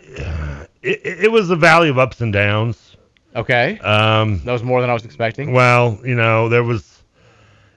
it, 0.82 1.00
it 1.24 1.32
was 1.32 1.50
a 1.50 1.56
valley 1.56 1.88
of 1.88 1.98
ups 1.98 2.20
and 2.20 2.32
downs. 2.32 2.91
Okay. 3.34 3.78
Um, 3.78 4.42
that 4.44 4.52
was 4.52 4.62
more 4.62 4.80
than 4.80 4.90
I 4.90 4.94
was 4.94 5.04
expecting. 5.04 5.52
Well, 5.52 5.98
you 6.04 6.14
know, 6.14 6.48
there 6.48 6.64
was 6.64 7.02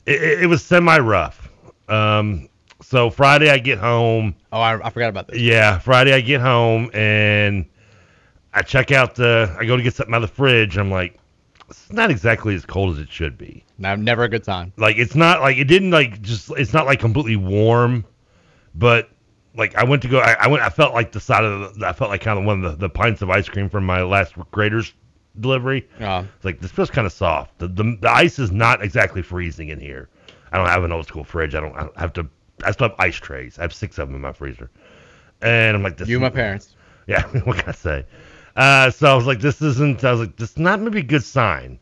it, 0.06 0.44
it 0.44 0.48
was 0.48 0.64
semi 0.64 0.98
rough. 1.00 1.50
Um, 1.88 2.50
so 2.82 3.10
Friday 3.10 3.50
I 3.50 3.58
get 3.58 3.78
home. 3.78 4.36
Oh, 4.52 4.60
I, 4.60 4.86
I 4.86 4.90
forgot 4.90 5.10
about 5.10 5.28
this. 5.28 5.40
Yeah, 5.40 5.80
Friday 5.80 6.14
I 6.14 6.22
get 6.22 6.42
home 6.42 6.90
and 6.94 7.66
I 8.54 8.62
check 8.62 8.92
out 8.92 9.16
the. 9.16 9.56
I 9.60 9.66
go 9.66 9.78
to 9.78 9.84
get 9.84 9.94
something 9.94 10.14
out 10.14 10.24
of 10.24 10.30
the 10.30 10.36
fridge. 10.36 10.78
I'm 10.78 10.92
like, 10.92 11.20
it's 11.70 11.92
not 11.92 12.12
exactly 12.12 12.56
as 12.56 12.66
cold 12.66 12.96
as 12.96 13.02
it 13.02 13.10
should 13.10 13.38
be. 13.38 13.66
Now, 13.78 13.96
never 13.96 14.24
a 14.24 14.30
good 14.30 14.46
sign. 14.46 14.72
Like 14.78 14.98
it's 14.98 15.16
not 15.16 15.42
like 15.42 15.58
it 15.58 15.66
didn't 15.66 15.92
like 15.92 16.22
just. 16.22 16.52
It's 16.52 16.74
not 16.74 16.86
like 16.86 17.00
completely 17.00 17.36
warm, 17.36 18.06
but 18.76 19.10
like 19.56 19.76
I 19.76 19.84
went 19.84 20.02
to 20.04 20.08
go. 20.08 20.20
I, 20.20 20.36
I 20.40 20.48
went. 20.48 20.64
I 20.64 20.70
felt 20.70 20.94
like 20.94 21.12
the 21.12 21.20
side 21.20 21.44
of 21.44 21.80
the. 21.80 21.88
I 21.88 21.94
felt 21.94 22.10
like 22.10 22.22
kind 22.22 22.38
of 22.38 22.46
one 22.46 22.64
of 22.64 22.72
the, 22.72 22.88
the 22.88 22.90
pints 22.90 23.22
of 23.22 23.30
ice 23.30 23.50
cream 23.50 23.70
from 23.70 23.86
my 23.86 24.04
last 24.04 24.36
Graeter's 24.52 24.94
delivery. 25.40 25.88
Yeah. 26.00 26.26
It's 26.36 26.46
like 26.46 26.60
this 26.60 26.72
feels 26.72 26.90
kind 26.90 27.06
of 27.06 27.14
soft. 27.14 27.58
The, 27.60 27.68
the 27.68 27.98
the 28.02 28.10
ice 28.10 28.40
is 28.40 28.52
not 28.52 28.84
exactly 28.84 29.22
freezing 29.22 29.70
in 29.70 29.80
here. 29.80 30.10
I 30.52 30.58
don't 30.58 30.68
have 30.68 30.84
an 30.84 30.92
old 30.92 31.08
school 31.08 31.24
fridge. 31.24 31.56
I 31.56 31.60
don't, 31.60 31.76
I 31.76 31.82
don't 31.82 31.98
have 31.98 32.14
to. 32.14 32.28
I 32.64 32.72
still 32.72 32.90
have 32.90 32.98
ice 33.00 33.16
trays. 33.16 33.60
I 33.60 33.64
have 33.64 33.74
six 33.74 33.98
of 33.98 34.08
them 34.08 34.16
in 34.16 34.22
my 34.22 34.32
freezer. 34.32 34.70
And 35.42 35.76
I'm 35.76 35.84
like, 35.84 35.98
this. 35.98 36.08
You, 36.08 36.20
my 36.20 36.30
parents. 36.30 36.76
Yeah. 37.08 37.22
What 37.44 37.58
can 37.58 37.70
I 37.70 37.72
say? 37.74 38.06
Uh, 38.56 38.90
so 38.90 39.12
I 39.12 39.14
was 39.14 39.28
like, 39.28 39.40
this 39.40 39.62
isn't. 39.62 40.04
I 40.04 40.12
was 40.12 40.22
like, 40.22 40.38
this 40.38 40.52
is 40.52 40.58
not 40.58 40.82
maybe 40.82 41.00
a 41.00 41.04
good 41.04 41.24
sign. 41.24 41.78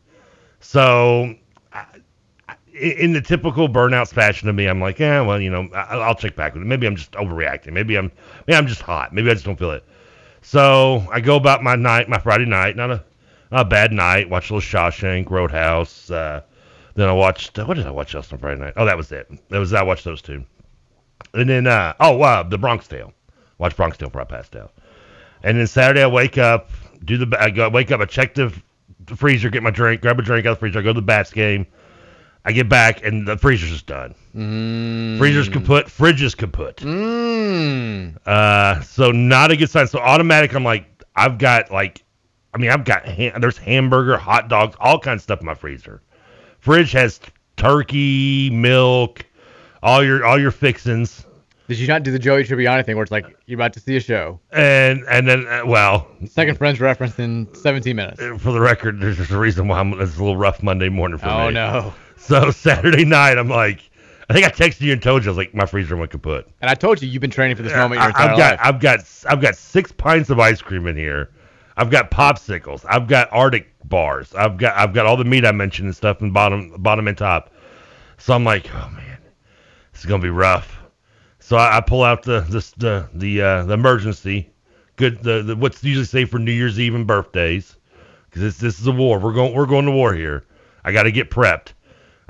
So 0.60 1.34
I, 1.72 1.86
in 2.74 3.12
the 3.12 3.22
typical 3.22 3.68
burnout 3.68 4.12
fashion 4.12 4.48
of 4.48 4.54
me, 4.54 4.66
I'm 4.66 4.80
like, 4.80 4.98
yeah, 4.98 5.20
well, 5.22 5.40
you 5.40 5.48
know, 5.48 5.68
I, 5.72 5.96
I'll 5.96 6.14
check 6.14 6.36
back 6.36 6.54
with 6.54 6.62
it. 6.62 6.66
Maybe 6.66 6.86
I'm 6.86 6.96
just 6.96 7.12
overreacting. 7.12 7.72
Maybe 7.72 7.96
I'm, 7.96 8.10
maybe 8.46 8.56
I'm 8.56 8.66
just 8.66 8.82
hot. 8.82 9.14
Maybe 9.14 9.30
I 9.30 9.34
just 9.34 9.46
don't 9.46 9.58
feel 9.58 9.70
it. 9.70 9.84
So 10.42 11.06
I 11.10 11.20
go 11.20 11.36
about 11.36 11.62
my 11.62 11.76
night, 11.76 12.08
my 12.08 12.18
Friday 12.18 12.44
night, 12.44 12.76
not 12.76 12.90
a, 12.90 13.04
a 13.54 13.64
bad 13.64 13.92
night. 13.92 14.28
Watch 14.28 14.50
a 14.50 14.54
little 14.54 14.68
Shawshank, 14.68 15.30
Roadhouse. 15.30 16.10
Uh, 16.10 16.42
then 16.94 17.08
I 17.08 17.12
watched, 17.12 17.56
what 17.58 17.74
did 17.74 17.86
I 17.86 17.90
watch 17.90 18.14
else 18.14 18.32
on 18.32 18.38
Friday 18.38 18.60
night? 18.60 18.74
Oh, 18.76 18.84
that 18.84 18.96
was 18.96 19.10
it. 19.12 19.30
That 19.48 19.58
was 19.58 19.72
I 19.72 19.82
watched 19.82 20.04
those 20.04 20.20
two. 20.20 20.44
And 21.32 21.48
then, 21.48 21.66
uh, 21.66 21.94
oh, 22.00 22.20
uh, 22.20 22.42
the 22.42 22.58
Bronx 22.58 22.86
Tale. 22.86 23.12
Watch 23.58 23.76
Bronx 23.76 23.96
Tale 23.96 24.08
before 24.08 24.22
I 24.22 24.24
passed 24.24 24.56
out. 24.56 24.72
And 25.42 25.58
then 25.58 25.66
Saturday 25.66 26.02
I 26.02 26.06
wake 26.06 26.38
up, 26.38 26.70
do 27.04 27.16
the, 27.16 27.36
I 27.40 27.50
go, 27.50 27.68
wake 27.68 27.90
up, 27.90 28.00
I 28.00 28.06
check 28.06 28.34
the, 28.34 28.52
the 29.06 29.16
freezer, 29.16 29.50
get 29.50 29.62
my 29.62 29.70
drink, 29.70 30.02
grab 30.02 30.18
a 30.18 30.22
drink 30.22 30.46
out 30.46 30.52
of 30.52 30.56
the 30.56 30.60
freezer, 30.60 30.78
I 30.80 30.82
go 30.82 30.90
to 30.90 31.00
the 31.00 31.02
Bats 31.02 31.32
game. 31.32 31.66
I 32.46 32.52
get 32.52 32.68
back 32.68 33.04
and 33.04 33.26
the 33.26 33.38
freezer's 33.38 33.70
just 33.70 33.86
done. 33.86 34.14
Mm. 34.36 35.16
Freezer's 35.16 35.48
kaput, 35.48 35.90
fridge 35.90 36.22
is 36.22 36.34
kaput. 36.34 36.76
Mm. 36.76 38.18
Uh, 38.26 38.82
so 38.82 39.10
not 39.12 39.50
a 39.50 39.56
good 39.56 39.70
sign. 39.70 39.86
So 39.86 39.98
automatic, 39.98 40.54
I'm 40.54 40.64
like, 40.64 40.86
I've 41.16 41.38
got 41.38 41.70
like, 41.70 42.04
I 42.54 42.58
mean, 42.58 42.70
I've 42.70 42.84
got 42.84 43.04
ham- 43.04 43.40
there's 43.40 43.58
hamburger, 43.58 44.16
hot 44.16 44.48
dogs, 44.48 44.76
all 44.78 44.98
kinds 44.98 45.18
of 45.18 45.22
stuff 45.22 45.40
in 45.40 45.46
my 45.46 45.54
freezer. 45.54 46.00
Fridge 46.60 46.92
has 46.92 47.20
turkey, 47.56 48.50
milk, 48.50 49.24
all 49.82 50.04
your 50.04 50.24
all 50.24 50.40
your 50.40 50.50
fixins, 50.50 51.26
Did 51.68 51.78
you 51.78 51.86
not 51.86 52.02
do 52.04 52.10
the 52.12 52.18
Joey 52.18 52.44
Tribbiani 52.44 52.84
thing 52.86 52.96
where 52.96 53.02
it's 53.02 53.12
like 53.12 53.26
you're 53.46 53.58
about 53.58 53.72
to 53.74 53.80
see 53.80 53.96
a 53.96 54.00
show? 54.00 54.40
and 54.52 55.04
and 55.08 55.28
then 55.28 55.46
uh, 55.46 55.62
well, 55.66 56.08
Second 56.26 56.56
Friends 56.56 56.80
reference 56.80 57.18
in 57.18 57.52
17 57.54 57.94
minutes. 57.96 58.20
for 58.42 58.52
the 58.52 58.60
record, 58.60 59.00
there's 59.00 59.16
just 59.18 59.30
a 59.30 59.38
reason 59.38 59.68
why 59.68 59.80
I'm, 59.80 59.92
it's 60.00 60.16
a 60.16 60.20
little 60.20 60.36
rough 60.36 60.62
Monday 60.62 60.88
morning 60.88 61.18
for 61.18 61.26
me. 61.26 61.32
Oh 61.32 61.50
no. 61.50 61.94
So 62.16 62.50
Saturday 62.52 63.04
night, 63.04 63.36
I'm 63.36 63.48
like, 63.48 63.90
I 64.30 64.32
think 64.32 64.46
I 64.46 64.50
texted 64.50 64.80
you 64.82 64.92
and 64.92 65.02
told 65.02 65.24
you 65.24 65.28
I 65.28 65.32
was 65.32 65.38
like, 65.38 65.54
my 65.54 65.66
freezer 65.66 65.96
went 65.96 66.10
kaput. 66.12 66.48
And 66.62 66.70
I 66.70 66.74
told 66.74 67.02
you 67.02 67.08
you've 67.08 67.20
been 67.20 67.30
training 67.30 67.56
for 67.56 67.62
this 67.62 67.74
moment 67.74 68.00
your 68.00 68.10
I, 68.16 68.24
I've 68.24 68.38
got 68.38 68.52
life. 68.52 68.60
I've 68.62 68.80
got 68.80 69.00
I've 69.28 69.40
got 69.42 69.56
six 69.56 69.92
pints 69.92 70.30
of 70.30 70.38
ice 70.38 70.62
cream 70.62 70.86
in 70.86 70.96
here. 70.96 71.30
I've 71.76 71.90
got 71.90 72.10
popsicles. 72.10 72.84
I've 72.88 73.08
got 73.08 73.28
Arctic 73.32 73.72
bars. 73.84 74.34
I've 74.34 74.56
got 74.56 74.76
I've 74.76 74.94
got 74.94 75.06
all 75.06 75.16
the 75.16 75.24
meat 75.24 75.44
I 75.44 75.52
mentioned 75.52 75.86
and 75.86 75.96
stuff 75.96 76.20
in 76.22 76.30
bottom 76.30 76.74
bottom 76.78 77.08
and 77.08 77.18
top. 77.18 77.50
So 78.18 78.34
I'm 78.34 78.44
like, 78.44 78.72
oh 78.74 78.90
man, 78.90 79.18
this 79.92 80.00
is 80.00 80.06
gonna 80.06 80.22
be 80.22 80.30
rough. 80.30 80.78
So 81.40 81.56
I, 81.56 81.78
I 81.78 81.80
pull 81.80 82.02
out 82.02 82.22
the 82.22 82.40
this 82.40 82.70
the 82.72 83.08
the 83.12 83.42
uh, 83.42 83.64
the 83.64 83.74
emergency, 83.74 84.50
good 84.96 85.22
the, 85.22 85.42
the 85.42 85.56
what's 85.56 85.82
usually 85.82 86.06
safe 86.06 86.30
for 86.30 86.38
New 86.38 86.52
Year's 86.52 86.78
Eve 86.78 86.94
and 86.94 87.06
birthdays, 87.06 87.76
because 88.28 88.42
this 88.42 88.58
this 88.58 88.80
is 88.80 88.86
a 88.86 88.92
war. 88.92 89.18
We're 89.18 89.34
going 89.34 89.54
we're 89.54 89.66
going 89.66 89.86
to 89.86 89.92
war 89.92 90.14
here. 90.14 90.44
I 90.84 90.92
got 90.92 91.04
to 91.04 91.12
get 91.12 91.30
prepped. 91.30 91.72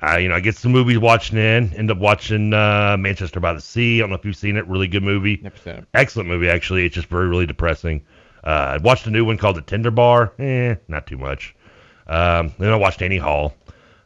Uh, 0.03 0.17
you 0.17 0.29
know, 0.29 0.35
I 0.35 0.41
get 0.41 0.57
some 0.57 0.73
movies 0.73 0.99
watching 0.99 1.39
in. 1.39 1.73
End 1.75 1.91
up 1.91 1.99
watching 1.99 2.53
uh, 2.53 2.97
Manchester 2.99 3.41
by 3.41 3.53
the 3.53 3.61
Sea. 3.61 3.99
I 3.99 4.01
don't 4.01 4.11
know 4.11 4.17
if 4.17 4.25
you've 4.25 4.37
seen 4.37 4.57
it. 4.57 4.67
Really 4.67 4.89
good 4.89 5.03
movie. 5.03 5.39
Never 5.43 5.57
seen 5.57 5.75
it. 5.75 5.85
Excellent 5.95 6.29
movie, 6.29 6.49
actually. 6.49 6.85
It's 6.85 6.95
just 6.95 7.07
very, 7.09 7.29
really 7.29 7.47
depressing. 7.47 8.05
Uh, 8.45 8.77
I 8.77 8.77
watched 8.79 9.07
a 9.07 9.11
new 9.11 9.25
one 9.25 9.39
called 9.39 9.57
The 9.57 9.63
Tender 9.63 9.91
Bar. 9.91 10.33
Eh, 10.39 10.75
not 10.89 11.07
too 11.07 11.17
much. 11.17 11.55
Um, 12.07 12.53
then 12.59 12.71
I 12.71 12.77
watched 12.77 13.01
Annie 13.01 13.17
Hall. 13.17 13.55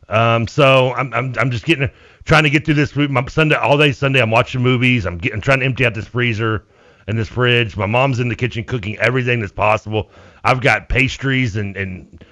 Um, 0.09 0.47
so 0.47 0.92
I'm, 0.95 1.12
I'm, 1.12 1.35
I'm 1.38 1.50
just 1.50 1.64
getting, 1.64 1.90
trying 2.25 2.45
to 2.45 2.50
get 2.50 2.64
through 2.64 2.75
this. 2.75 2.95
My 2.95 3.26
Sunday, 3.26 3.57
all 3.57 3.76
day 3.76 3.92
Sunday, 3.92 4.23
I'm 4.23 4.30
watching 4.30 4.62
movies. 4.62 5.07
I'm 5.07 5.18
getting, 5.18 5.40
trying 5.40 5.61
to 5.61 5.66
empty 5.66 5.85
out 5.85 5.95
this 5.95 6.07
freezer 6.07 6.64
and 7.09 7.18
this 7.18 7.28
fridge. 7.28 7.76
My 7.76 7.87
mom's 7.87 8.21
in 8.21 8.28
the 8.28 8.37
kitchen 8.37 8.64
cooking 8.64 8.97
everything 8.99 9.40
that's 9.40 9.52
possible. 9.52 10.11
I've 10.45 10.61
got 10.61 10.88
pastries 10.88 11.57
and, 11.57 11.76
and 11.76 12.25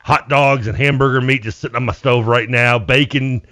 hot 0.00 0.28
dogs 0.28 0.66
and 0.66 0.76
hamburger 0.76 1.22
meat 1.22 1.42
just 1.42 1.60
sitting 1.60 1.76
on 1.76 1.86
my 1.86 1.94
stove 1.94 2.26
right 2.26 2.48
now. 2.48 2.78
Bacon, 2.78 3.42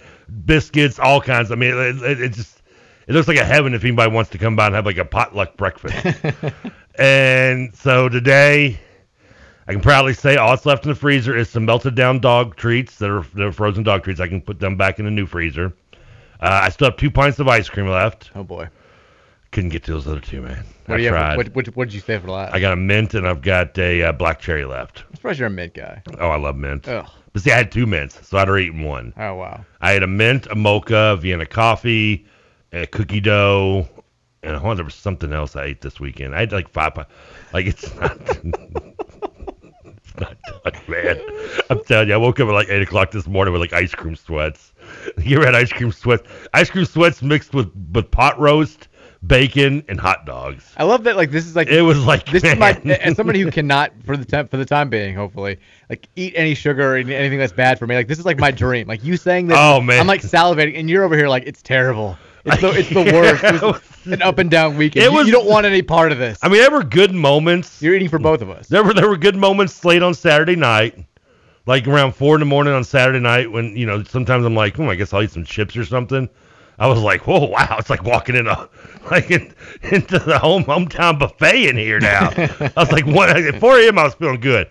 biscuits, 0.45 0.99
all 0.99 1.19
kinds. 1.19 1.51
I 1.51 1.55
mean, 1.55 1.75
it, 1.75 2.01
it, 2.03 2.21
it 2.21 2.33
just, 2.33 2.61
it 3.07 3.13
looks 3.13 3.27
like 3.27 3.37
a 3.37 3.45
heaven 3.45 3.73
if 3.73 3.83
anybody 3.83 4.11
wants 4.11 4.29
to 4.31 4.37
come 4.37 4.55
by 4.55 4.67
and 4.67 4.75
have 4.75 4.85
like 4.85 4.97
a 4.97 5.05
potluck 5.05 5.57
breakfast. 5.57 5.95
and 6.95 7.75
so 7.75 8.09
today, 8.09 8.79
I 9.67 9.71
can 9.71 9.81
proudly 9.81 10.13
say 10.13 10.35
all 10.35 10.49
that's 10.49 10.65
left 10.65 10.85
in 10.85 10.89
the 10.89 10.95
freezer 10.95 11.35
is 11.35 11.49
some 11.49 11.65
melted 11.65 11.95
down 11.95 12.19
dog 12.19 12.55
treats 12.55 12.97
that 12.97 13.09
are, 13.09 13.21
that 13.35 13.43
are 13.43 13.51
frozen 13.51 13.83
dog 13.83 14.03
treats. 14.03 14.19
I 14.19 14.27
can 14.27 14.41
put 14.41 14.59
them 14.59 14.75
back 14.75 14.99
in 14.99 15.05
the 15.05 15.11
new 15.11 15.25
freezer. 15.25 15.73
Uh, 16.39 16.59
I 16.63 16.69
still 16.69 16.89
have 16.89 16.97
two 16.97 17.09
pints 17.09 17.39
of 17.39 17.47
ice 17.47 17.69
cream 17.69 17.87
left. 17.87 18.31
Oh 18.35 18.43
boy. 18.43 18.67
Couldn't 19.51 19.69
get 19.69 19.83
to 19.83 19.93
those 19.93 20.07
other 20.07 20.19
two, 20.19 20.41
man. 20.41 20.65
What 20.87 20.95
I 20.95 20.97
do 20.97 21.03
you 21.03 21.09
tried. 21.09 21.29
have? 21.29 21.37
What, 21.37 21.55
what, 21.55 21.67
what 21.75 21.85
did 21.85 21.93
you 21.93 22.01
say 22.01 22.17
for 22.17 22.27
last? 22.29 22.53
I 22.53 22.59
got 22.59 22.73
a 22.73 22.75
mint 22.75 23.13
and 23.13 23.27
I've 23.27 23.41
got 23.41 23.77
a 23.77 24.03
uh, 24.03 24.11
black 24.11 24.39
cherry 24.39 24.65
left. 24.65 25.03
I'm 25.07 25.15
surprised 25.15 25.39
you're 25.39 25.47
a 25.47 25.51
mint 25.51 25.75
guy. 25.75 26.01
Oh, 26.19 26.29
I 26.29 26.37
love 26.37 26.55
mint. 26.57 26.87
Ugh. 26.87 27.07
But 27.31 27.41
see, 27.41 27.51
I 27.51 27.57
had 27.57 27.71
two 27.71 27.85
mints, 27.85 28.27
so 28.27 28.37
I'd 28.37 28.49
already 28.49 28.65
eaten 28.67 28.83
one. 28.83 29.13
Oh 29.17 29.35
wow. 29.35 29.63
I 29.81 29.91
had 29.91 30.03
a 30.03 30.07
mint, 30.07 30.47
a 30.47 30.55
mocha, 30.55 31.17
Vienna 31.19 31.45
coffee, 31.45 32.25
a 32.71 32.85
cookie 32.85 33.21
dough, 33.21 33.87
and 34.43 34.55
oh, 34.57 34.75
there 34.75 34.85
was 34.85 34.95
something 34.95 35.31
else 35.33 35.55
I 35.55 35.65
ate 35.65 35.81
this 35.81 35.99
weekend. 35.99 36.35
I 36.35 36.41
had 36.41 36.51
like 36.51 36.69
five. 36.69 36.95
Like 37.53 37.65
it's 37.65 37.93
not. 37.95 38.17
it's 39.85 40.19
not 40.19 40.37
done, 40.63 40.81
man. 40.87 41.21
I'm 41.69 41.83
telling 41.83 42.07
you, 42.09 42.13
I 42.13 42.17
woke 42.17 42.39
up 42.39 42.47
at 42.47 42.53
like 42.53 42.69
eight 42.69 42.81
o'clock 42.81 43.11
this 43.11 43.27
morning 43.27 43.51
with 43.51 43.61
like 43.61 43.73
ice 43.73 43.93
cream 43.93 44.15
sweats. 44.15 44.71
You 45.17 45.37
ever 45.37 45.45
had 45.45 45.55
ice 45.55 45.71
cream 45.71 45.91
sweats? 45.91 46.27
Ice 46.53 46.69
cream 46.69 46.85
sweats 46.85 47.21
mixed 47.21 47.53
with 47.53 47.71
with 47.93 48.11
pot 48.11 48.37
roast, 48.39 48.89
bacon, 49.25 49.83
and 49.87 49.99
hot 49.99 50.25
dogs. 50.25 50.71
I 50.77 50.83
love 50.83 51.03
that. 51.05 51.15
Like 51.15 51.31
this 51.31 51.45
is 51.45 51.55
like 51.55 51.67
It 51.69 51.81
was 51.81 52.05
like 52.05 52.25
this 52.25 52.43
is 52.43 52.57
my 52.57 52.79
man. 52.83 52.99
as 53.01 53.15
somebody 53.15 53.39
who 53.39 53.49
cannot 53.49 53.91
for 54.05 54.17
the 54.17 54.25
time 54.25 54.47
for 54.49 54.57
the 54.57 54.65
time 54.65 54.89
being, 54.89 55.15
hopefully, 55.15 55.57
like 55.89 56.09
eat 56.17 56.33
any 56.35 56.53
sugar 56.53 56.93
or 56.93 56.97
anything 56.97 57.39
that's 57.39 57.53
bad 57.53 57.79
for 57.79 57.87
me. 57.87 57.95
Like 57.95 58.07
this 58.09 58.19
is 58.19 58.25
like 58.25 58.37
my 58.39 58.51
dream. 58.51 58.87
Like 58.87 59.03
you 59.03 59.15
saying 59.17 59.47
this, 59.47 59.57
Oh, 59.59 59.79
man. 59.81 59.99
I'm 60.01 60.07
like 60.07 60.21
salivating, 60.21 60.77
and 60.77 60.89
you're 60.89 61.03
over 61.03 61.15
here 61.15 61.29
like 61.29 61.43
it's 61.47 61.61
terrible. 61.61 62.17
It's 62.45 62.61
the 62.61 62.69
it's 62.71 62.89
the 62.89 63.03
worst. 63.13 63.43
It 63.43 63.61
was 63.61 63.81
an 64.05 64.21
up 64.21 64.37
and 64.37 64.49
down 64.51 64.75
weekend. 64.77 65.05
It 65.05 65.11
You- 65.11 65.17
was- 65.17 65.27
you 65.27 65.33
don't 65.33 65.47
want 65.47 65.65
any 65.65 65.81
part 65.81 66.11
of 66.11 66.17
this. 66.17 66.37
I 66.41 66.49
mean, 66.49 66.59
there 66.61 66.71
were 66.71 66.83
good 66.83 67.13
moments. 67.13 67.81
You're 67.81 67.95
eating 67.95 68.09
for 68.09 68.19
both 68.19 68.41
of 68.41 68.49
us. 68.49 68.67
There 68.67 68.83
were 68.83 68.93
there 68.93 69.07
were 69.07 69.17
good 69.17 69.35
moments 69.37 69.83
late 69.85 70.03
on 70.03 70.13
Saturday 70.13 70.55
night, 70.55 70.97
like 71.65 71.87
around 71.87 72.13
four 72.15 72.35
in 72.35 72.39
the 72.41 72.45
morning 72.45 72.73
on 72.73 72.83
Saturday 72.83 73.19
night 73.19 73.51
when 73.51 73.75
you 73.77 73.85
know 73.85 74.03
sometimes 74.03 74.45
I'm 74.45 74.55
like, 74.55 74.77
oh, 74.79 74.89
I 74.89 74.95
guess 74.95 75.13
I'll 75.13 75.23
eat 75.23 75.31
some 75.31 75.45
chips 75.45 75.77
or 75.77 75.85
something. 75.85 76.29
I 76.79 76.87
was 76.87 76.99
like, 77.01 77.27
whoa, 77.27 77.45
wow, 77.45 77.75
it's 77.79 77.89
like 77.91 78.03
walking 78.03 78.35
in 78.35 78.47
a 78.47 78.67
like 79.11 79.29
in, 79.31 79.53
into 79.83 80.19
the 80.19 80.37
home 80.39 80.63
hometown 80.65 81.19
buffet 81.19 81.69
in 81.69 81.77
here 81.77 81.99
now. 81.99 82.29
I 82.35 82.71
was 82.75 82.91
like, 82.91 83.05
what? 83.05 83.29
At 83.29 83.59
4 83.59 83.79
a.m. 83.79 83.99
I 83.99 84.03
was 84.03 84.15
feeling 84.15 84.39
good. 84.41 84.69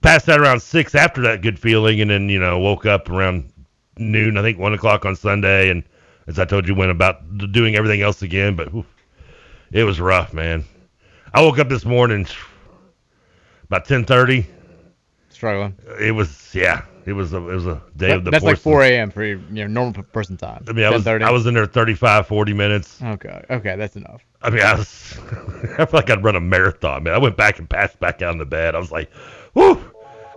Passed 0.00 0.26
that 0.26 0.40
around 0.40 0.60
six 0.60 0.94
after 0.94 1.20
that 1.22 1.42
good 1.42 1.58
feeling, 1.58 2.00
and 2.00 2.10
then 2.10 2.28
you 2.28 2.38
know 2.40 2.58
woke 2.58 2.86
up 2.86 3.10
around 3.10 3.52
noon, 3.98 4.38
I 4.38 4.42
think 4.42 4.58
one 4.58 4.72
o'clock 4.74 5.04
on 5.04 5.14
Sunday, 5.16 5.70
and 5.70 5.82
as 6.28 6.38
I 6.38 6.44
told 6.44 6.68
you, 6.68 6.74
went 6.76 6.92
about 6.92 7.38
doing 7.50 7.74
everything 7.74 8.02
else 8.02 8.22
again. 8.22 8.54
But 8.54 8.72
whew, 8.72 8.86
it 9.72 9.82
was 9.82 10.00
rough, 10.00 10.32
man. 10.32 10.64
I 11.34 11.42
woke 11.42 11.58
up 11.58 11.68
this 11.68 11.84
morning 11.84 12.26
about 13.64 13.86
10:30. 13.86 14.46
Struggling. 15.30 15.74
It 16.00 16.12
was 16.12 16.50
yeah, 16.54 16.84
it 17.06 17.12
was 17.12 17.32
a 17.32 17.36
it 17.36 17.54
was 17.54 17.66
a 17.66 17.82
day 17.96 18.08
That- 18.08 18.16
of 18.18 18.24
the 18.24 18.30
that's 18.30 18.44
like 18.44 18.58
4 18.58 18.82
a.m. 18.82 19.10
for 19.10 19.24
your 19.24 19.38
you 19.38 19.64
know, 19.64 19.66
normal 19.66 20.02
person 20.04 20.36
time. 20.36 20.64
I 20.68 20.72
mean, 20.72 20.84
I 20.84 20.90
was 20.90 21.04
10:30? 21.04 21.22
I 21.22 21.30
was 21.30 21.46
in 21.46 21.54
there 21.54 21.66
35, 21.66 22.26
40 22.26 22.52
minutes. 22.52 23.00
Okay. 23.02 23.44
Okay, 23.50 23.76
that's 23.76 23.96
enough. 23.96 24.22
I 24.42 24.50
mean, 24.50 24.62
I 24.62 24.74
was 24.74 25.18
I 25.78 25.86
felt 25.86 25.94
like 25.94 26.10
I'd 26.10 26.22
run 26.24 26.36
a 26.36 26.40
marathon, 26.40 27.04
man. 27.04 27.14
I 27.14 27.18
went 27.18 27.36
back 27.36 27.58
and 27.58 27.68
passed 27.68 27.98
back 28.00 28.20
out 28.22 28.32
in 28.32 28.38
the 28.38 28.46
bed. 28.46 28.74
I 28.74 28.78
was 28.78 28.90
like, 28.92 29.10
whew, 29.52 29.80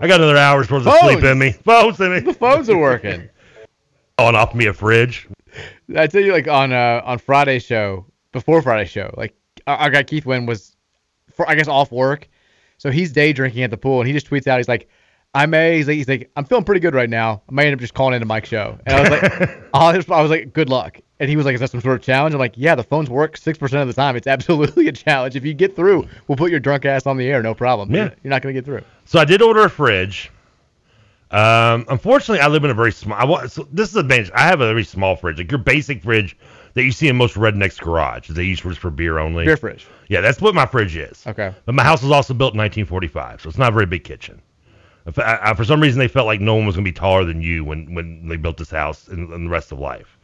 I 0.02 0.08
got 0.08 0.20
another 0.20 0.38
hour's 0.38 0.70
worth 0.70 0.86
of 0.86 0.94
sleep 1.00 1.24
in 1.24 1.40
me. 1.40 1.52
Phones 1.66 2.00
in 2.00 2.12
me. 2.12 2.20
The 2.20 2.34
phones 2.34 2.70
are 2.70 2.78
working. 2.78 3.30
On 4.22 4.36
off 4.36 4.54
me 4.54 4.68
a 4.68 4.74
fridge. 4.74 5.28
I 5.98 6.06
tell 6.06 6.22
you, 6.22 6.32
like 6.32 6.48
on 6.48 6.72
uh 6.72 7.02
on 7.04 7.18
Friday 7.18 7.58
show, 7.58 8.06
before 8.32 8.62
Friday 8.62 8.88
show, 8.88 9.12
like 9.18 9.34
our, 9.66 9.78
our 9.78 9.90
guy 9.90 10.04
Keith 10.04 10.28
Wynn 10.28 10.46
was, 10.46 10.76
for 11.34 11.50
I 11.50 11.56
guess 11.56 11.68
off 11.68 11.92
work, 11.92 12.30
so 12.78 12.92
he's 12.92 13.12
day 13.12 13.34
drinking 13.34 13.64
at 13.64 13.72
the 13.72 13.78
pool, 13.78 14.00
and 14.00 14.08
he 14.08 14.14
just 14.14 14.30
tweets 14.30 14.46
out, 14.46 14.58
he's 14.58 14.68
like, 14.68 14.88
"I 15.34 15.48
may," 15.48 15.78
he's 15.78 15.88
like, 15.88 15.98
he's 15.98 16.08
like, 16.08 16.30
"I'm 16.36 16.46
feeling 16.46 16.64
pretty 16.64 16.82
good 16.82 16.94
right 16.94 17.10
now. 17.10 17.42
I 17.50 17.52
may 17.52 17.66
end 17.66 17.74
up 17.74 17.80
just 17.80 17.96
calling 17.96 18.14
into 18.14 18.28
Mike's 18.28 18.50
show," 18.50 18.78
and 18.86 18.96
I 18.96 19.02
was 19.02 19.10
like, 19.10 19.50
I 19.74 19.98
was, 19.98 20.10
I 20.10 20.22
was 20.22 20.30
like, 20.30 20.54
"Good 20.54 20.70
luck." 20.70 21.00
And 21.20 21.28
he 21.28 21.36
was 21.36 21.46
like, 21.46 21.56
"Is 21.56 21.60
that 21.62 21.72
some 21.72 21.82
sort 21.82 21.96
of 21.96 22.04
challenge?" 22.04 22.34
I'm 22.36 22.40
like, 22.40 22.54
"Yeah, 22.56 22.76
the 22.76 22.84
phones 22.84 23.10
work 23.10 23.38
six 23.38 23.58
percent 23.58 23.82
of 23.82 23.88
the 23.88 24.00
time. 24.00 24.16
It's 24.16 24.28
absolutely 24.28 24.88
a 24.88 24.92
challenge. 24.92 25.36
If 25.36 25.46
you 25.46 25.56
get 25.56 25.76
through, 25.76 26.08
we'll 26.28 26.38
put 26.38 26.52
your 26.52 26.60
drunk 26.60 26.86
ass 26.86 27.08
on 27.08 27.18
the 27.18 27.28
air, 27.28 27.42
no 27.42 27.56
problem. 27.56 27.92
Yeah. 27.92 28.04
You're, 28.04 28.16
you're 28.24 28.30
not 28.30 28.44
gonna 28.44 28.54
get 28.54 28.66
through." 28.66 28.84
So 29.06 29.20
I 29.20 29.26
did 29.26 29.42
order 29.42 29.64
a 29.64 29.70
fridge. 29.70 30.32
Um, 31.32 31.86
unfortunately, 31.90 32.42
I 32.42 32.48
live 32.48 32.64
in 32.66 32.72
a 32.72 32.74
very 32.74 32.92
small. 32.92 33.18
I 33.18 33.24
want, 33.26 33.52
so 33.52 33.68
this 33.72 33.88
is 33.90 33.94
the 33.94 34.02
advantage. 34.02 34.32
I 34.36 34.42
have 34.44 34.60
a 34.62 34.68
very 34.68 34.84
small 34.84 35.16
fridge, 35.16 35.38
like 35.38 35.50
your 35.52 35.60
basic 35.60 36.04
fridge 36.04 36.38
that 36.74 36.84
you 36.84 36.92
see 36.92 37.08
in 37.08 37.16
most 37.16 37.36
rednecks' 37.36 37.80
garage. 37.80 38.30
They 38.30 38.44
use 38.44 38.60
for 38.60 38.74
for 38.76 38.90
beer 38.92 39.18
only. 39.18 39.46
Beer 39.46 39.58
fridge. 39.58 39.88
Yeah, 40.10 40.20
that's 40.22 40.42
what 40.42 40.54
my 40.56 40.66
fridge 40.66 40.96
is. 40.98 41.26
Okay. 41.26 41.54
But 41.66 41.76
my 41.76 41.84
house 41.84 42.02
was 42.04 42.12
also 42.12 42.34
built 42.34 42.54
in 42.54 42.58
1945, 42.58 43.42
so 43.42 43.50
it's 43.50 43.58
not 43.58 43.70
a 43.70 43.74
very 43.74 43.86
big 43.86 44.04
kitchen. 44.04 44.42
I, 45.18 45.40
I- 45.42 45.54
for 45.54 45.64
some 45.64 45.82
reason, 45.82 46.00
they 46.00 46.08
felt 46.10 46.28
like 46.28 46.42
no 46.42 46.54
one 46.56 46.66
was 46.66 46.76
going 46.76 46.84
to 46.86 46.92
be 46.92 46.94
taller 46.96 47.24
than 47.26 47.42
you 47.42 47.64
when, 47.64 47.94
when 47.96 48.28
they 48.28 48.36
built 48.36 48.58
this 48.58 48.70
house 48.70 49.08
and, 49.08 49.32
and 49.34 49.46
the 49.46 49.50
rest 49.50 49.72
of 49.72 49.80
life. 49.80 50.18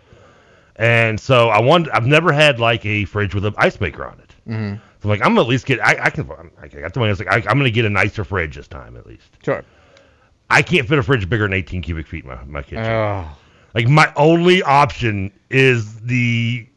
And 0.75 1.19
so 1.19 1.49
I 1.49 1.59
wanted. 1.61 1.89
I've 1.91 2.05
never 2.05 2.31
had 2.31 2.59
like 2.59 2.85
a 2.85 3.05
fridge 3.05 3.33
with 3.33 3.45
an 3.45 3.55
ice 3.57 3.79
maker 3.81 4.05
on 4.05 4.19
it. 4.19 4.35
Mm-hmm. 4.47 4.75
So 4.75 4.81
I'm 5.03 5.09
like, 5.09 5.21
I'm 5.25 5.33
gonna 5.33 5.41
at 5.41 5.47
least 5.47 5.65
get. 5.65 5.79
I, 5.79 5.97
I 6.03 6.09
can. 6.11 6.29
I 6.61 6.67
got 6.67 6.93
to 6.93 6.99
my. 6.99 7.07
I 7.07 7.09
was 7.09 7.19
like, 7.19 7.29
I, 7.29 7.37
I'm 7.49 7.57
gonna 7.57 7.71
get 7.71 7.85
a 7.85 7.89
nicer 7.89 8.23
fridge 8.23 8.55
this 8.55 8.67
time 8.67 8.95
at 8.95 9.07
least. 9.07 9.29
Sure. 9.43 9.63
I 10.49 10.61
can't 10.61 10.87
fit 10.87 10.97
a 10.97 11.03
fridge 11.03 11.29
bigger 11.29 11.43
than 11.43 11.53
18 11.53 11.81
cubic 11.81 12.07
feet 12.07 12.23
in 12.23 12.29
my, 12.29 12.43
my 12.45 12.61
kitchen. 12.61 12.85
Oh. 12.85 13.27
Like 13.73 13.87
my 13.87 14.11
only 14.15 14.63
option 14.63 15.31
is 15.49 15.99
the 16.01 16.67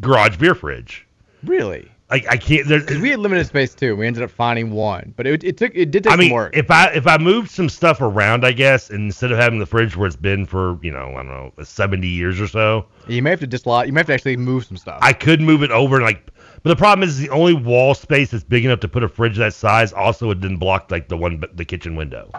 garage 0.00 0.36
beer 0.36 0.54
fridge. 0.54 1.06
Really? 1.44 1.90
Like 2.08 2.26
I 2.28 2.36
can't. 2.36 2.68
There's, 2.68 2.84
Because 2.84 3.00
we 3.00 3.10
had 3.10 3.18
limited 3.18 3.48
space 3.48 3.74
too. 3.74 3.96
We 3.96 4.06
ended 4.06 4.22
up 4.22 4.30
finding 4.30 4.70
one, 4.70 5.12
but 5.16 5.26
it, 5.26 5.42
it 5.42 5.56
took 5.56 5.74
it 5.74 5.90
did 5.90 6.04
take 6.04 6.12
I 6.12 6.16
mean, 6.16 6.28
some 6.28 6.36
work. 6.36 6.56
if 6.56 6.70
I 6.70 6.86
if 6.90 7.04
I 7.06 7.18
moved 7.18 7.50
some 7.50 7.68
stuff 7.68 8.00
around, 8.00 8.46
I 8.46 8.52
guess, 8.52 8.90
instead 8.90 9.32
of 9.32 9.38
having 9.38 9.58
the 9.58 9.66
fridge 9.66 9.96
where 9.96 10.06
it's 10.06 10.14
been 10.14 10.46
for 10.46 10.78
you 10.82 10.92
know 10.92 11.10
I 11.10 11.16
don't 11.16 11.28
know 11.28 11.52
70 11.60 12.06
years 12.06 12.40
or 12.40 12.46
so, 12.46 12.86
you 13.08 13.22
may 13.22 13.30
have 13.30 13.40
to 13.40 13.46
dislodge. 13.48 13.88
You 13.88 13.92
may 13.92 14.00
have 14.00 14.06
to 14.06 14.14
actually 14.14 14.36
move 14.36 14.64
some 14.64 14.76
stuff. 14.76 15.00
I 15.02 15.12
could 15.12 15.40
move 15.40 15.64
it 15.64 15.72
over 15.72 15.96
and 15.96 16.04
like. 16.04 16.30
But 16.62 16.70
the 16.70 16.76
problem 16.76 17.08
is 17.08 17.18
the 17.18 17.30
only 17.30 17.54
wall 17.54 17.94
space 17.94 18.30
that's 18.30 18.44
big 18.44 18.64
enough 18.64 18.80
to 18.80 18.88
put 18.88 19.02
a 19.02 19.08
fridge 19.08 19.36
that 19.38 19.54
size 19.54 19.92
also 19.92 20.28
would 20.28 20.40
didn't 20.40 20.58
block 20.58 20.90
like 20.92 21.08
the 21.08 21.16
one 21.16 21.42
the 21.54 21.64
kitchen 21.64 21.96
window. 21.96 22.30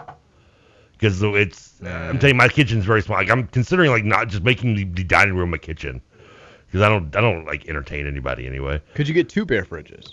Because 0.98 1.22
it's 1.22 1.74
I'm 1.84 2.18
telling 2.18 2.34
you 2.34 2.38
my 2.38 2.48
kitchen's 2.48 2.84
very 2.84 3.02
small. 3.02 3.18
Like 3.18 3.30
I'm 3.30 3.46
considering 3.46 3.90
like 3.90 4.04
not 4.04 4.28
just 4.28 4.42
making 4.42 4.74
the, 4.74 4.84
the 4.84 5.04
dining 5.04 5.34
room 5.36 5.54
a 5.54 5.58
kitchen. 5.58 6.02
Because 6.66 6.82
I 6.82 6.88
don't 6.90 7.14
I 7.16 7.20
don't 7.20 7.46
like 7.46 7.66
entertain 7.68 8.06
anybody 8.06 8.46
anyway. 8.46 8.82
Could 8.94 9.08
you 9.08 9.14
get 9.14 9.28
two 9.28 9.46
beer 9.46 9.64
fridges? 9.64 10.12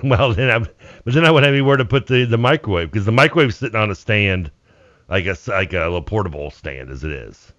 well, 0.02 0.34
then 0.34 0.50
I, 0.50 0.58
but 1.04 1.14
then 1.14 1.24
I 1.24 1.30
would 1.30 1.44
have 1.44 1.52
anywhere 1.52 1.76
to 1.76 1.84
put 1.84 2.06
the, 2.08 2.24
the 2.24 2.38
microwave 2.38 2.90
because 2.90 3.06
the 3.06 3.12
microwave's 3.12 3.56
sitting 3.56 3.76
on 3.78 3.90
a 3.90 3.94
stand, 3.94 4.50
like 5.08 5.26
a 5.26 5.36
like 5.46 5.72
a 5.72 5.78
little 5.80 6.02
portable 6.02 6.50
stand 6.50 6.90
as 6.90 7.04
it 7.04 7.12
is. 7.12 7.52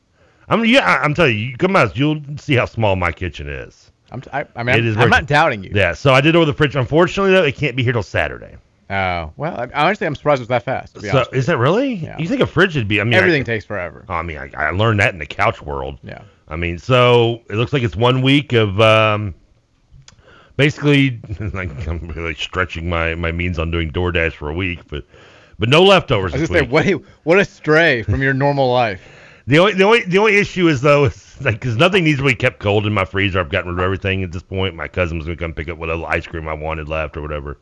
I 0.49 0.57
mean, 0.57 0.69
yeah, 0.69 0.81
I- 0.85 1.03
I'm 1.03 1.13
telling 1.13 1.37
you, 1.37 1.45
you 1.45 1.57
come 1.57 1.75
out, 1.77 1.95
you'll 1.95 2.21
see 2.37 2.55
how 2.55 2.65
small 2.65 2.97
my 2.97 3.13
kitchen 3.13 3.47
is. 3.47 3.91
I'm, 4.11 4.21
I, 4.33 4.45
I 4.57 4.63
mean, 4.63 4.75
It 4.75 4.79
I'm, 4.79 4.87
is 4.87 4.97
I'm 4.97 5.09
not 5.09 5.25
doubting 5.25 5.63
you. 5.63 5.71
Yeah, 5.73 5.93
so 5.93 6.13
I 6.13 6.19
did 6.19 6.35
order 6.35 6.51
the 6.51 6.57
fridge. 6.57 6.75
Unfortunately, 6.75 7.31
though, 7.31 7.43
it 7.45 7.55
can't 7.55 7.77
be 7.77 7.83
here 7.83 7.93
till 7.93 8.03
Saturday. 8.03 8.57
Oh 8.91 9.31
well, 9.37 9.57
I, 9.57 9.69
honestly, 9.73 10.05
I'm 10.05 10.15
surprised 10.15 10.41
it 10.41 10.43
was 10.43 10.47
that 10.49 10.63
fast. 10.63 10.99
So 10.99 11.23
is 11.31 11.45
that 11.45 11.57
really? 11.57 11.93
Yeah. 11.93 12.17
You 12.17 12.27
think 12.27 12.41
a 12.41 12.47
fridge 12.47 12.75
would 12.75 12.89
be? 12.89 12.99
I 12.99 13.05
mean, 13.05 13.13
Everything 13.13 13.43
I, 13.43 13.45
takes 13.45 13.63
forever. 13.63 14.05
I 14.09 14.21
mean, 14.21 14.37
I, 14.37 14.51
I 14.55 14.69
learned 14.71 14.99
that 14.99 15.13
in 15.13 15.19
the 15.19 15.25
couch 15.25 15.61
world. 15.61 15.97
Yeah. 16.03 16.23
I 16.49 16.57
mean, 16.57 16.77
so 16.77 17.41
it 17.49 17.55
looks 17.55 17.71
like 17.71 17.83
it's 17.83 17.95
one 17.95 18.21
week 18.21 18.51
of 18.51 18.81
um, 18.81 19.33
basically 20.57 21.21
like 21.53 21.87
I'm 21.87 22.05
really 22.09 22.35
stretching 22.35 22.89
my, 22.89 23.15
my 23.15 23.31
means 23.31 23.57
on 23.57 23.71
doing 23.71 23.91
DoorDash 23.91 24.33
for 24.33 24.49
a 24.49 24.53
week, 24.53 24.81
but 24.89 25.05
but 25.57 25.69
no 25.69 25.83
leftovers 25.83 26.35
I 26.35 26.39
was 26.39 26.49
say, 26.49 26.63
what 26.63 26.85
a, 26.85 26.93
what 27.23 27.39
a 27.39 27.45
stray 27.45 28.03
from 28.03 28.21
your 28.21 28.33
normal 28.33 28.69
life. 28.73 29.01
The 29.47 29.59
only 29.59 29.73
the 29.73 29.83
only 29.85 30.03
the 30.03 30.17
only 30.17 30.37
issue 30.37 30.67
is 30.67 30.81
though 30.81 31.05
is 31.05 31.41
like 31.41 31.55
because 31.55 31.77
nothing 31.77 32.03
needs 32.03 32.19
to 32.19 32.25
be 32.25 32.35
kept 32.35 32.59
cold 32.59 32.85
in 32.85 32.91
my 32.91 33.05
freezer. 33.05 33.39
I've 33.39 33.49
gotten 33.49 33.69
rid 33.69 33.79
of 33.79 33.85
everything 33.85 34.21
at 34.23 34.33
this 34.33 34.43
point. 34.43 34.75
My 34.75 34.89
cousin 34.89 35.17
was 35.17 35.27
gonna 35.27 35.37
come 35.37 35.53
pick 35.53 35.69
up 35.69 35.77
whatever 35.77 36.03
ice 36.05 36.27
cream 36.27 36.49
I 36.49 36.53
wanted 36.53 36.89
left 36.89 37.15
or 37.15 37.21
whatever. 37.21 37.57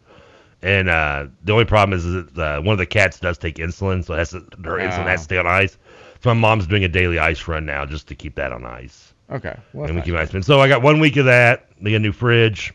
And 0.61 0.89
uh, 0.89 1.27
the 1.43 1.53
only 1.53 1.65
problem 1.65 1.97
is 1.97 2.05
is 2.05 2.25
that 2.33 2.57
uh, 2.57 2.61
one 2.61 2.73
of 2.73 2.77
the 2.79 2.85
cats 2.85 3.19
does 3.19 3.37
take 3.37 3.55
insulin, 3.55 4.03
so 4.03 4.13
it 4.13 4.17
has 4.17 4.31
to, 4.31 4.39
her 4.63 4.77
insulin 4.77 5.05
has 5.07 5.21
to 5.21 5.23
stay 5.23 5.37
on 5.37 5.47
ice. 5.47 5.77
So 6.21 6.33
my 6.33 6.39
mom's 6.39 6.67
doing 6.67 6.83
a 6.83 6.89
daily 6.89 7.17
ice 7.17 7.47
run 7.47 7.65
now 7.65 7.85
just 7.85 8.07
to 8.09 8.15
keep 8.15 8.35
that 8.35 8.51
on 8.51 8.65
ice. 8.65 9.13
Okay. 9.31 9.55
Well, 9.73 9.87
and 9.87 9.95
we 9.95 10.01
keep 10.01 10.15
ice. 10.15 10.33
And 10.33 10.43
so 10.43 10.59
I 10.59 10.67
got 10.67 10.81
one 10.81 10.99
week 10.99 11.15
of 11.17 11.25
that. 11.25 11.67
They 11.81 11.91
got 11.91 11.97
a 11.97 11.99
new 11.99 12.11
fridge. 12.11 12.73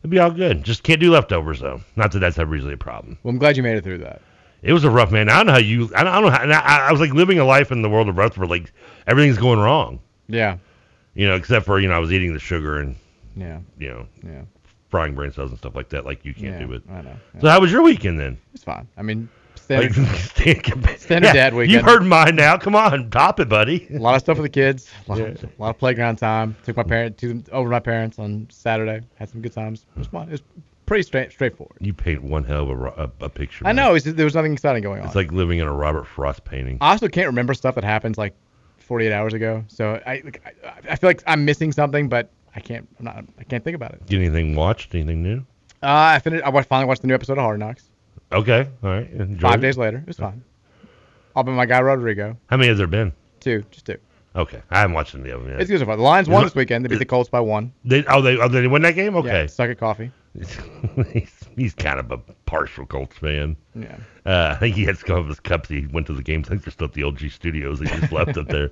It'll 0.00 0.10
be 0.10 0.18
all 0.18 0.30
good. 0.30 0.64
Just 0.64 0.82
can't 0.84 1.00
do 1.00 1.10
leftovers 1.12 1.60
though. 1.60 1.80
Not 1.96 2.12
that 2.12 2.20
that's 2.20 2.38
ever 2.38 2.54
usually 2.54 2.74
a 2.74 2.78
problem. 2.78 3.18
Well, 3.22 3.30
I'm 3.30 3.38
glad 3.38 3.56
you 3.56 3.62
made 3.62 3.76
it 3.76 3.84
through 3.84 3.98
that. 3.98 4.22
It 4.62 4.72
was 4.72 4.84
a 4.84 4.90
rough 4.90 5.10
man. 5.10 5.28
I 5.28 5.36
don't 5.38 5.46
know 5.46 5.52
how 5.52 5.58
you. 5.58 5.90
I 5.94 6.04
don't, 6.04 6.12
I 6.14 6.20
don't 6.20 6.48
know. 6.48 6.54
How, 6.54 6.60
I, 6.62 6.88
I 6.88 6.92
was 6.92 7.00
like 7.00 7.12
living 7.12 7.38
a 7.40 7.44
life 7.44 7.70
in 7.72 7.82
the 7.82 7.90
world 7.90 8.08
of 8.08 8.16
Rutherford. 8.16 8.48
Like 8.48 8.72
everything's 9.06 9.38
going 9.38 9.58
wrong. 9.58 10.00
Yeah. 10.28 10.56
You 11.14 11.26
know, 11.28 11.34
except 11.34 11.66
for 11.66 11.78
you 11.78 11.88
know 11.88 11.94
I 11.94 11.98
was 11.98 12.12
eating 12.12 12.32
the 12.32 12.38
sugar 12.40 12.78
and 12.78 12.96
Yeah. 13.36 13.58
you 13.78 13.88
know 13.90 14.06
Yeah. 14.24 14.42
Frying 14.92 15.14
brain 15.16 15.32
cells 15.32 15.50
and 15.50 15.58
stuff 15.58 15.74
like 15.74 15.88
that. 15.88 16.04
Like 16.04 16.24
you 16.24 16.32
can't 16.34 16.60
Yeah, 16.60 16.66
do 16.66 16.72
it. 16.74 16.82
I 16.88 17.00
know. 17.02 17.16
So 17.40 17.48
how 17.48 17.60
was 17.60 17.72
your 17.72 17.82
weekend 17.82 18.20
then? 18.20 18.38
It's 18.54 18.62
fine. 18.62 18.86
I 18.96 19.02
mean, 19.02 19.28
Like, 19.68 19.92
standard, 19.92 19.94
standard, 20.18 21.00
standard 21.00 21.26
yeah, 21.28 21.32
dad 21.32 21.54
weekend. 21.54 21.72
You've 21.72 21.84
heard 21.84 22.04
mine 22.04 22.36
now. 22.36 22.56
Come 22.58 22.76
on, 22.76 23.10
top 23.10 23.40
it, 23.40 23.48
buddy. 23.48 23.88
a 23.92 23.98
lot 23.98 24.14
of 24.14 24.20
stuff 24.20 24.36
with 24.38 24.44
the 24.44 24.48
kids. 24.60 24.88
A 25.08 25.10
lot, 25.10 25.18
Yeah. 25.18 25.24
a 25.26 25.60
lot 25.62 25.70
of 25.70 25.78
playground 25.78 26.16
time. 26.16 26.54
Took 26.64 26.76
my 26.76 26.82
parent 26.84 27.16
to 27.18 27.42
over 27.50 27.68
my 27.68 27.80
parents 27.80 28.18
on 28.18 28.46
Saturday. 28.50 29.00
Had 29.16 29.30
some 29.30 29.40
good 29.40 29.52
times. 29.54 29.86
It 29.96 29.98
was 29.98 30.06
fun. 30.08 30.28
It 30.28 30.32
was 30.32 30.42
pretty 30.84 31.04
straight 31.04 31.32
straightforward. 31.32 31.78
You 31.80 31.94
paint 31.94 32.22
one 32.22 32.44
hell 32.44 32.70
of 32.70 32.80
a, 32.80 32.84
a, 33.04 33.24
a 33.24 33.28
picture. 33.30 33.64
I 33.66 33.72
man. 33.72 33.76
know. 33.76 33.98
Just, 33.98 34.14
there 34.16 34.26
was 34.26 34.34
nothing 34.34 34.52
exciting 34.52 34.82
going 34.82 35.00
on. 35.00 35.06
It's 35.06 35.16
like 35.16 35.32
living 35.32 35.58
in 35.58 35.66
a 35.66 35.72
Robert 35.72 36.06
Frost 36.06 36.44
painting. 36.44 36.76
I 36.82 36.90
also 36.92 37.08
can't 37.08 37.28
remember 37.28 37.54
stuff 37.54 37.74
that 37.76 37.84
happens 37.84 38.18
like 38.18 38.34
48 38.78 39.10
hours 39.10 39.32
ago. 39.32 39.64
So 39.68 40.02
I, 40.06 40.12
I, 40.12 40.22
I 40.90 40.96
feel 40.96 41.08
like 41.08 41.22
I'm 41.26 41.46
missing 41.46 41.72
something, 41.72 42.10
but 42.10 42.28
I 42.54 42.60
can't. 42.60 42.88
I'm 42.98 43.04
not. 43.04 43.24
I 43.38 43.44
can't 43.44 43.64
think 43.64 43.74
about 43.76 43.92
it. 43.92 44.06
Get 44.06 44.16
anything 44.20 44.54
watched? 44.54 44.94
Anything 44.94 45.22
new? 45.22 45.38
Uh, 45.82 45.86
I 46.14 46.18
finished. 46.18 46.44
I 46.44 46.50
watched, 46.50 46.68
finally 46.68 46.86
watched 46.86 47.00
the 47.02 47.08
new 47.08 47.14
episode 47.14 47.34
of 47.38 47.44
Hard 47.44 47.58
Knocks. 47.60 47.88
Okay, 48.30 48.68
all 48.82 48.90
right. 48.90 49.10
Enjoy 49.10 49.48
Five 49.48 49.58
it. 49.58 49.62
days 49.62 49.76
later, 49.78 49.98
it 49.98 50.06
was 50.06 50.16
fine. 50.16 50.42
Up 51.34 51.48
in 51.48 51.54
my 51.54 51.66
guy 51.66 51.80
Rodrigo. 51.80 52.36
How 52.46 52.56
many 52.56 52.68
has 52.68 52.78
there 52.78 52.86
been? 52.86 53.12
Two, 53.40 53.64
just 53.70 53.86
two. 53.86 53.96
Okay, 54.34 54.62
I 54.70 54.80
haven't 54.80 54.94
watched 54.94 55.14
any 55.14 55.28
of 55.30 55.40
them 55.42 55.50
yet. 55.50 55.60
It's 55.60 55.70
good 55.70 55.80
so 55.80 55.84
far. 55.86 55.96
The 55.96 56.02
Lions 56.02 56.28
won 56.28 56.44
this 56.44 56.54
weekend. 56.54 56.84
They 56.84 56.88
beat 56.88 56.98
the 56.98 57.04
Colts 57.04 57.28
by 57.28 57.40
one. 57.40 57.72
They, 57.84 58.02
oh, 58.06 58.22
they 58.22 58.36
oh 58.38 58.48
they 58.48 58.66
win 58.66 58.80
that 58.82 58.94
game. 58.94 59.12
Yeah, 59.14 59.20
Okay. 59.20 59.46
suck 59.46 59.68
at 59.68 59.78
coffee. 59.78 60.10
he's, 61.12 61.38
he's 61.56 61.74
kind 61.74 61.98
of 62.00 62.10
a 62.10 62.16
partial 62.46 62.86
Colts 62.86 63.18
fan. 63.18 63.56
Yeah. 63.74 63.96
Uh, 64.24 64.52
I 64.54 64.58
think 64.58 64.74
he 64.76 64.84
had 64.84 64.96
some 64.96 65.16
of 65.18 65.28
his 65.28 65.40
cups. 65.40 65.68
He 65.68 65.86
went 65.86 66.06
to 66.06 66.14
the 66.14 66.22
games. 66.22 66.46
I 66.46 66.50
think 66.50 66.64
they're 66.64 66.72
still 66.72 66.86
at 66.86 66.94
the 66.94 67.02
LG 67.02 67.30
studios. 67.32 67.80
He 67.80 67.86
just 67.86 68.12
left 68.12 68.36
it 68.36 68.48
there. 68.48 68.70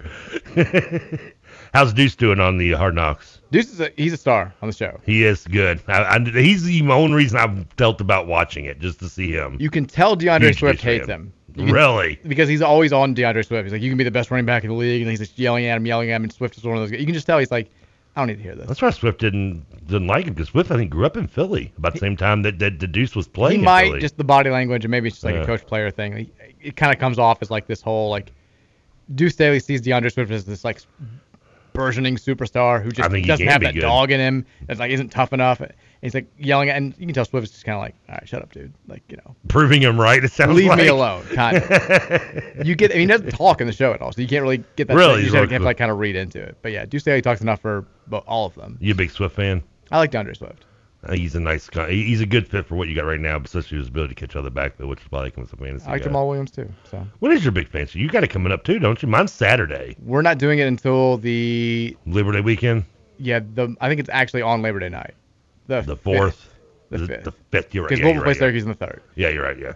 How's 1.75 1.93
Deuce 1.93 2.17
doing 2.17 2.41
on 2.41 2.59
the 2.59 2.73
Hard 2.73 2.95
Knocks? 2.95 3.41
Deuce 3.53 3.73
is 3.73 3.81
a, 3.81 3.91
he's 3.97 4.13
a 4.13 4.17
star 4.17 4.53
on 4.63 4.69
the 4.69 4.75
show. 4.75 4.99
He 5.05 5.25
is 5.25 5.47
good. 5.47 5.81
I, 5.89 6.17
I, 6.17 6.19
he's 6.21 6.65
the 6.65 6.83
only 6.91 7.15
reason 7.17 7.39
I've 7.39 7.67
felt 7.77 8.01
about 8.01 8.27
watching 8.27 8.65
it, 8.65 8.81
just 8.81 8.99
to 9.01 9.09
see 9.09 9.31
him. 9.33 9.57
You 9.61 9.71
can 9.71 9.87
tell 9.87 10.17
DeAndre 10.17 10.43
Huge 10.47 10.59
Swift 10.59 10.81
hates 10.83 11.07
fan. 11.07 11.15
him. 11.21 11.33
Can- 11.55 11.71
Really? 11.73 12.19
Because 12.27 12.49
he's 12.49 12.63
always 12.63 12.93
on 12.93 13.15
DeAndre 13.15 13.45
Swift. 13.45 13.65
He's 13.65 13.73
like, 13.73 13.83
you 13.83 13.91
can 13.91 13.99
be 13.99 14.05
the 14.05 14.11
best 14.11 14.31
running 14.31 14.47
back 14.47 14.63
in 14.65 14.71
the 14.71 14.77
league, 14.77 15.03
and 15.03 15.11
he's 15.11 15.19
just 15.21 15.39
yelling 15.39 15.67
at 15.67 15.77
him, 15.77 15.85
yelling 15.87 16.11
at 16.11 16.17
him. 16.17 16.23
And 16.25 16.33
Swift 16.33 16.57
is 16.57 16.65
one 16.65 16.77
of 16.77 16.81
those. 16.83 16.91
guys. 16.93 17.01
You 17.01 17.07
can 17.07 17.15
just 17.15 17.27
tell 17.27 17.39
he's 17.39 17.51
like, 17.51 17.71
I 18.17 18.21
don't 18.21 18.29
need 18.29 18.37
to 18.39 18.43
hear 18.43 18.55
this. 18.57 18.67
That's 18.67 18.83
why 18.83 18.91
Swift 18.91 19.21
didn't 19.21 19.65
didn't 19.87 20.07
like 20.09 20.27
him 20.27 20.35
because 20.35 20.49
Swift 20.49 20.71
I 20.71 20.77
think 20.77 20.91
grew 20.91 21.07
up 21.07 21.17
in 21.17 21.27
Philly 21.29 21.73
about 21.77 21.93
the 21.95 21.99
same 22.01 22.17
time 22.17 22.43
that, 22.43 22.59
that 22.61 22.79
the 22.81 22.87
Deuce 22.89 23.15
was 23.17 23.27
playing. 23.29 23.61
he 23.61 23.65
might 23.65 23.85
Philly. 23.87 24.01
just 24.01 24.17
the 24.17 24.25
body 24.25 24.51
language, 24.51 24.85
and 24.85 24.91
maybe 24.91 25.07
it's 25.09 25.17
just 25.17 25.25
like 25.25 25.37
a 25.37 25.47
coach 25.47 25.65
player 25.67 25.91
thing. 25.93 26.17
He, 26.17 26.31
it 26.61 26.77
kind 26.77 26.93
of 26.93 27.01
comes 27.01 27.19
off 27.21 27.39
as 27.41 27.51
like 27.53 27.67
this 27.69 27.81
whole 27.83 28.11
like 28.11 28.33
Deuce 29.15 29.33
Staley 29.35 29.59
sees 29.61 29.81
DeAndre 29.83 30.13
Swift 30.13 30.31
as 30.33 30.45
this 30.45 30.65
like 30.65 30.81
burgeoning 31.73 32.17
superstar 32.17 32.83
who 32.83 32.91
just 32.91 33.13
he 33.13 33.23
doesn't 33.23 33.47
have 33.47 33.63
that 33.63 33.75
good. 33.75 33.81
dog 33.81 34.11
in 34.11 34.21
him. 34.21 34.47
That's 34.67 34.81
like 34.81 34.91
isn't 34.91 35.11
tough 35.11 35.33
enough. 35.33 35.61
And 35.61 35.73
he's 36.03 36.15
like 36.15 36.27
yelling 36.39 36.69
at, 36.71 36.77
and 36.77 36.95
you 36.99 37.07
can 37.07 37.15
tell 37.15 37.25
Swift 37.25 37.45
is 37.45 37.51
just 37.51 37.65
kind 37.65 37.77
of 37.77 37.83
like, 37.83 37.95
all 38.09 38.15
right, 38.15 38.29
shut 38.29 38.43
up, 38.43 38.53
dude. 38.53 38.73
Like 38.87 39.03
you 39.09 39.17
know, 39.17 39.35
proving 39.49 39.83
him 39.83 40.01
right. 40.01 40.23
It 40.23 40.33
sounds 40.33 40.51
like 40.51 40.57
leave 40.59 40.69
like. 40.69 40.79
me 40.79 40.87
alone. 40.89 41.25
Kind 41.35 41.59
of. 41.59 41.63
you 42.67 42.75
get. 42.75 42.91
I 42.91 42.95
mean, 42.95 43.03
he 43.03 43.07
doesn't 43.07 43.31
talk 43.31 43.61
in 43.61 43.67
the 43.67 43.73
show 43.73 43.93
at 43.93 44.01
all, 44.01 44.13
so 44.13 44.21
you 44.21 44.29
can't 44.29 44.43
really 44.43 44.65
get 44.77 44.89
that. 44.89 44.97
Really? 44.97 45.25
You 45.25 45.33
have 45.33 45.49
to 45.49 45.59
like 45.61 45.79
kind 45.79 45.91
of 45.91 45.99
read 45.99 46.17
into 46.17 46.41
it. 46.41 46.57
But 46.63 46.73
yeah, 46.73 46.85
Deuce 46.85 47.03
Staley 47.03 47.23
talks 47.23 47.41
enough 47.41 47.61
for 47.61 47.85
all 48.27 48.47
of 48.47 48.55
them. 48.55 48.79
You 48.81 48.93
a 48.93 48.97
big 48.97 49.11
Swift 49.11 49.37
fan? 49.37 49.63
I 49.91 49.99
like 49.99 50.13
DeAndre 50.13 50.37
Swift. 50.37 50.65
Uh, 51.03 51.15
he's 51.15 51.35
a 51.35 51.41
nice 51.41 51.69
guy. 51.71 51.91
He's 51.91 52.21
a 52.21 52.27
good 52.27 52.47
fit 52.47 52.67
for 52.67 52.75
what 52.75 52.89
you 52.89 52.95
got 52.95 53.07
right 53.07 53.19
now, 53.21 53.39
especially 53.43 53.79
his 53.79 53.89
ability 53.89 54.15
to 54.15 54.21
catch 54.27 54.37
other 54.37 54.51
backfield, 54.51 54.91
which 54.91 55.01
is 55.01 55.09
probably 55.09 55.31
him 55.31 55.45
as 55.45 55.51
fantasy 55.51 55.87
I 55.87 55.93
like 55.93 56.05
guy. 56.05 56.11
Jamaal 56.11 56.29
Williams 56.29 56.51
too. 56.51 56.71
So 56.91 57.07
When 57.21 57.33
is 57.33 57.43
your 57.43 57.53
big 57.53 57.69
fancy? 57.69 57.99
You 58.01 58.09
got 58.11 58.23
it 58.23 58.29
coming 58.29 58.53
up 58.53 58.65
too, 58.65 58.79
don't 58.79 59.01
you? 59.03 59.09
Mine's 59.09 59.33
Saturday, 59.33 59.97
we're 60.05 60.21
not 60.23 60.37
doing 60.39 60.59
it 60.59 60.67
until 60.67 61.17
the 61.17 61.97
Labor 62.07 62.33
Day 62.33 62.43
weekend, 62.43 62.85
Yeah, 63.19 63.41
the 63.55 63.75
I 63.81 63.89
think 63.89 64.01
it's 64.01 64.11
actually 64.13 64.43
on 64.43 64.61
Labor 64.61 64.79
Day 64.79 64.91
night. 64.91 65.15
The 65.69 65.81
the 65.81 65.97
fifth. 65.97 66.03
fourth, 66.05 66.55
The 66.91 66.99
fifth. 67.07 67.25
the 67.25 67.33
fifth. 67.51 67.75
You're 67.75 67.85
right. 67.85 67.89
Because 67.89 68.01
Yeah, 68.01 68.05
Louisville 68.07 68.23
plays 68.25 68.37
yeah. 68.37 68.41
Syracuse 68.41 68.63
in 68.65 68.69
the 68.69 68.75
third. 68.75 69.03
Yeah, 69.15 69.29
you're 69.31 69.45
right. 69.45 69.59
Yeah. 69.59 69.73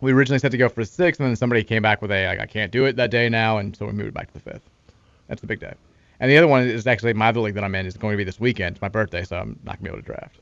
We 0.00 0.12
originally 0.12 0.38
set 0.38 0.52
to 0.52 0.56
go 0.58 0.68
for 0.70 0.80
the 0.80 0.86
sixth, 0.86 1.20
and 1.20 1.28
then 1.28 1.36
somebody 1.36 1.62
came 1.64 1.82
back 1.82 2.00
with 2.00 2.10
a 2.10 2.26
like, 2.28 2.40
I 2.40 2.46
can't 2.46 2.72
do 2.72 2.86
it 2.86 2.96
that 2.96 3.10
day 3.10 3.28
now, 3.28 3.58
and 3.58 3.76
so 3.76 3.84
we 3.86 3.92
moved 3.92 4.08
it 4.08 4.14
back 4.14 4.28
to 4.28 4.34
the 4.34 4.40
fifth. 4.40 4.62
That's 5.28 5.40
the 5.42 5.46
big 5.46 5.60
day. 5.60 5.74
And 6.18 6.30
the 6.30 6.38
other 6.38 6.46
one 6.48 6.62
is 6.62 6.86
actually 6.86 7.12
my 7.14 7.28
other 7.28 7.40
league 7.40 7.54
that 7.54 7.64
I'm 7.64 7.74
in 7.74 7.84
is 7.84 7.96
going 7.96 8.12
to 8.14 8.16
be 8.16 8.24
this 8.24 8.40
weekend. 8.40 8.76
It's 8.76 8.82
my 8.82 8.88
birthday, 8.88 9.22
so 9.24 9.36
I'm 9.36 9.58
not 9.64 9.76
gonna 9.78 9.90
be 9.90 9.98
able 9.98 9.98
to 9.98 10.06
draft. 10.06 10.38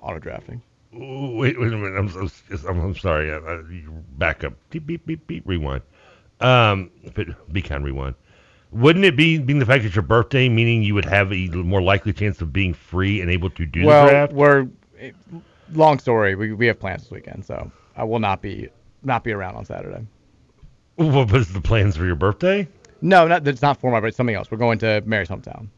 Auto 0.00 0.18
drafting. 0.18 0.62
Wait, 0.92 1.58
wait 1.60 1.72
a 1.72 1.76
minute. 1.76 1.98
I'm, 1.98 2.08
so- 2.08 2.68
I'm, 2.68 2.80
I'm 2.80 2.96
sorry. 2.96 3.30
Uh, 3.32 3.62
you 3.70 4.04
back 4.16 4.44
up. 4.44 4.54
Beep, 4.70 4.86
beep, 4.86 5.06
beep, 5.06 5.26
beep. 5.26 5.42
Rewind. 5.46 5.82
Um, 6.40 6.90
it, 7.02 7.52
be 7.52 7.62
kind. 7.62 7.84
Rewind. 7.84 8.14
Wouldn't 8.70 9.04
it 9.04 9.16
be 9.16 9.38
being 9.38 9.58
the 9.58 9.66
fact 9.66 9.82
that 9.82 9.88
it's 9.88 9.96
your 9.96 10.02
birthday, 10.02 10.48
meaning 10.48 10.82
you 10.82 10.94
would 10.94 11.06
have 11.06 11.32
a 11.32 11.48
more 11.48 11.80
likely 11.80 12.12
chance 12.12 12.40
of 12.40 12.52
being 12.52 12.74
free 12.74 13.20
and 13.20 13.30
able 13.30 13.50
to 13.50 13.64
do 13.64 13.84
well, 13.84 14.04
the 14.04 14.10
draft? 14.10 14.32
Well, 14.32 14.68
we're 15.00 15.12
long 15.72 15.98
story. 15.98 16.34
We 16.34 16.52
we 16.52 16.66
have 16.66 16.78
plans 16.78 17.02
this 17.02 17.10
weekend, 17.10 17.44
so 17.44 17.70
I 17.96 18.04
will 18.04 18.18
not 18.18 18.42
be 18.42 18.68
not 19.02 19.24
be 19.24 19.32
around 19.32 19.56
on 19.56 19.64
Saturday. 19.64 20.06
What 20.96 21.30
was 21.32 21.52
the 21.52 21.60
plans 21.60 21.96
for 21.96 22.04
your 22.04 22.16
birthday? 22.16 22.68
No, 23.00 23.26
not 23.26 23.44
that's 23.44 23.62
not 23.62 23.80
for 23.80 23.90
my 23.90 24.00
birthday. 24.00 24.16
Something 24.16 24.34
else. 24.36 24.50
We're 24.50 24.58
going 24.58 24.78
to 24.80 25.02
Mary's 25.06 25.28
hometown. 25.28 25.68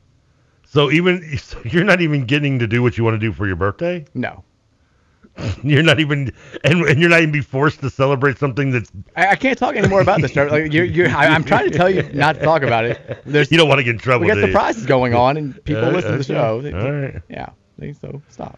So 0.73 0.89
even 0.93 1.37
so 1.37 1.61
you're 1.65 1.83
not 1.83 2.01
even 2.01 2.27
getting 2.27 2.61
to 2.61 2.67
do 2.69 2.81
what 2.81 2.97
you 2.97 3.03
want 3.03 3.15
to 3.15 3.19
do 3.19 3.33
for 3.33 3.45
your 3.45 3.57
birthday. 3.57 4.05
No, 4.15 4.45
You're 5.65 5.83
not 5.83 5.99
even, 5.99 6.33
and, 6.63 6.83
and 6.83 7.01
you're 7.01 7.11
not 7.11 7.21
even 7.21 7.33
be 7.33 7.41
forced 7.41 7.81
to 7.81 7.91
celebrate 7.91 8.39
something 8.39 8.71
that's. 8.71 8.91
I, 9.17 9.29
I 9.29 9.37
can't 9.37 9.59
talk 9.59 9.75
anymore 9.75 10.01
about 10.01 10.21
this. 10.21 10.37
Like 10.37 10.73
you're, 10.73 10.85
you're 10.85 11.09
I, 11.09 11.27
I'm 11.27 11.43
trying 11.43 11.69
to 11.71 11.77
tell 11.77 11.91
you 11.91 12.03
not 12.15 12.35
to 12.37 12.43
talk 12.43 12.63
about 12.63 12.85
it. 12.85 13.23
There's 13.27 13.51
You 13.51 13.59
don't 13.59 13.69
want 13.69 13.81
to 13.81 13.85
get 13.85 13.95
in 13.95 13.99
trouble. 13.99 14.27
we 14.27 14.29
got 14.33 14.39
you? 14.39 14.47
surprises 14.47 14.87
going 14.87 15.13
on, 15.15 15.37
and 15.37 15.65
people 15.65 15.85
Uh, 15.87 15.91
listen 15.91 16.13
to 16.19 16.25
the 16.25 16.39
okay. 16.39 16.71
show. 16.71 16.79
All 16.79 16.93
right. 16.93 17.23
Yeah. 17.29 17.49
they- 17.79 17.93
So 17.93 18.23
stop. 18.29 18.57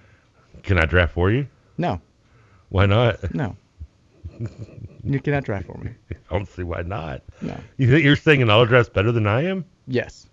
Can 0.62 0.79
I 0.79 0.85
draft 0.85 1.14
for 1.14 1.31
you? 1.31 1.46
No. 1.79 1.98
Why 2.68 2.85
not? 2.85 3.35
No. 3.35 3.57
You 5.05 5.18
cannot 5.20 5.44
draft 5.44 5.66
for 5.66 5.79
me. 5.79 5.92
I 6.11 6.37
don't 6.37 6.46
see 6.48 6.62
why 6.62 6.83
not. 6.83 7.22
No. 7.40 7.59
You 7.79 7.88
think 7.90 8.05
you're 8.05 8.16
saying 8.16 8.42
an 8.42 8.51
autograph's 8.51 8.88
better 8.90 9.12
than 9.12 9.27
I 9.27 9.44
am? 9.44 9.64
Yes. 9.87 10.27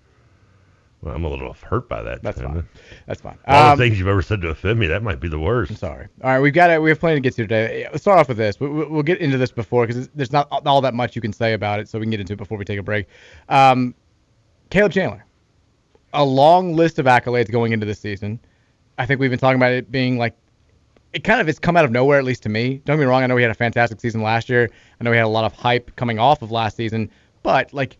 Well, 1.01 1.15
I'm 1.15 1.23
a 1.23 1.29
little 1.29 1.53
hurt 1.63 1.87
by 1.87 2.03
that. 2.03 2.21
That's 2.23 2.41
fine. 2.41 2.67
That's 3.07 3.21
fine. 3.21 3.37
All 3.47 3.71
Um, 3.71 3.77
the 3.79 3.85
things 3.85 3.97
you've 3.97 4.09
ever 4.09 4.21
said 4.21 4.41
to 4.41 4.49
offend 4.49 4.79
me, 4.79 4.87
that 4.87 5.01
might 5.01 5.21
be 5.21 5.29
the 5.29 5.39
worst. 5.39 5.71
I'm 5.71 5.77
sorry. 5.77 6.07
All 6.21 6.29
right, 6.31 6.39
we've 6.41 6.53
got 6.53 6.69
it. 6.69 6.81
We 6.81 6.89
have 6.89 6.99
plenty 6.99 7.15
to 7.15 7.21
get 7.21 7.35
to 7.35 7.43
today. 7.43 7.87
Let's 7.89 8.01
start 8.01 8.19
off 8.19 8.27
with 8.27 8.37
this. 8.37 8.59
We- 8.59 8.67
We'll 8.67 9.03
get 9.03 9.19
into 9.19 9.37
this 9.37 9.51
before 9.51 9.87
because 9.87 10.09
there's 10.09 10.33
not 10.33 10.49
all 10.65 10.81
that 10.81 10.93
much 10.93 11.15
you 11.15 11.21
can 11.21 11.31
say 11.31 11.53
about 11.53 11.79
it, 11.79 11.87
so 11.87 11.99
we 11.99 12.03
can 12.05 12.11
get 12.11 12.19
into 12.19 12.33
it 12.33 12.37
before 12.37 12.57
we 12.57 12.65
take 12.65 12.79
a 12.79 12.83
break. 12.83 13.07
Um, 13.47 13.95
Caleb 14.71 14.91
Chandler, 14.91 15.25
a 16.13 16.23
long 16.25 16.75
list 16.75 16.99
of 16.99 17.05
accolades 17.05 17.49
going 17.49 17.71
into 17.71 17.85
this 17.85 17.99
season. 17.99 18.39
I 18.97 19.05
think 19.05 19.21
we've 19.21 19.29
been 19.29 19.39
talking 19.39 19.55
about 19.57 19.71
it 19.71 19.89
being 19.91 20.17
like 20.17 20.35
it 21.13 21.23
kind 21.23 21.39
of 21.41 21.47
has 21.47 21.57
come 21.59 21.75
out 21.77 21.85
of 21.85 21.91
nowhere, 21.91 22.19
at 22.19 22.25
least 22.25 22.43
to 22.43 22.49
me. 22.49 22.81
Don't 22.85 22.97
get 22.97 23.03
me 23.03 23.05
wrong. 23.09 23.23
I 23.23 23.27
know 23.27 23.37
he 23.37 23.41
had 23.41 23.51
a 23.51 23.55
fantastic 23.55 23.99
season 24.01 24.21
last 24.21 24.47
year. 24.49 24.69
I 24.99 25.03
know 25.03 25.11
he 25.11 25.17
had 25.17 25.23
a 25.25 25.27
lot 25.29 25.45
of 25.45 25.53
hype 25.53 25.95
coming 25.95 26.19
off 26.19 26.41
of 26.41 26.51
last 26.51 26.75
season, 26.77 27.09
but 27.41 27.73
like 27.73 27.97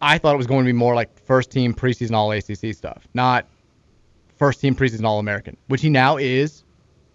I 0.00 0.18
thought 0.18 0.34
it 0.34 0.38
was 0.38 0.46
going 0.46 0.64
to 0.64 0.68
be 0.68 0.72
more 0.72 0.94
like 0.94 1.18
first 1.24 1.50
team 1.50 1.72
preseason 1.74 2.12
All 2.14 2.30
ACC 2.32 2.74
stuff, 2.74 3.06
not 3.14 3.46
first 4.36 4.60
team 4.60 4.74
preseason 4.74 5.04
All 5.04 5.18
American, 5.18 5.56
which 5.68 5.80
he 5.82 5.88
now 5.90 6.16
is, 6.16 6.64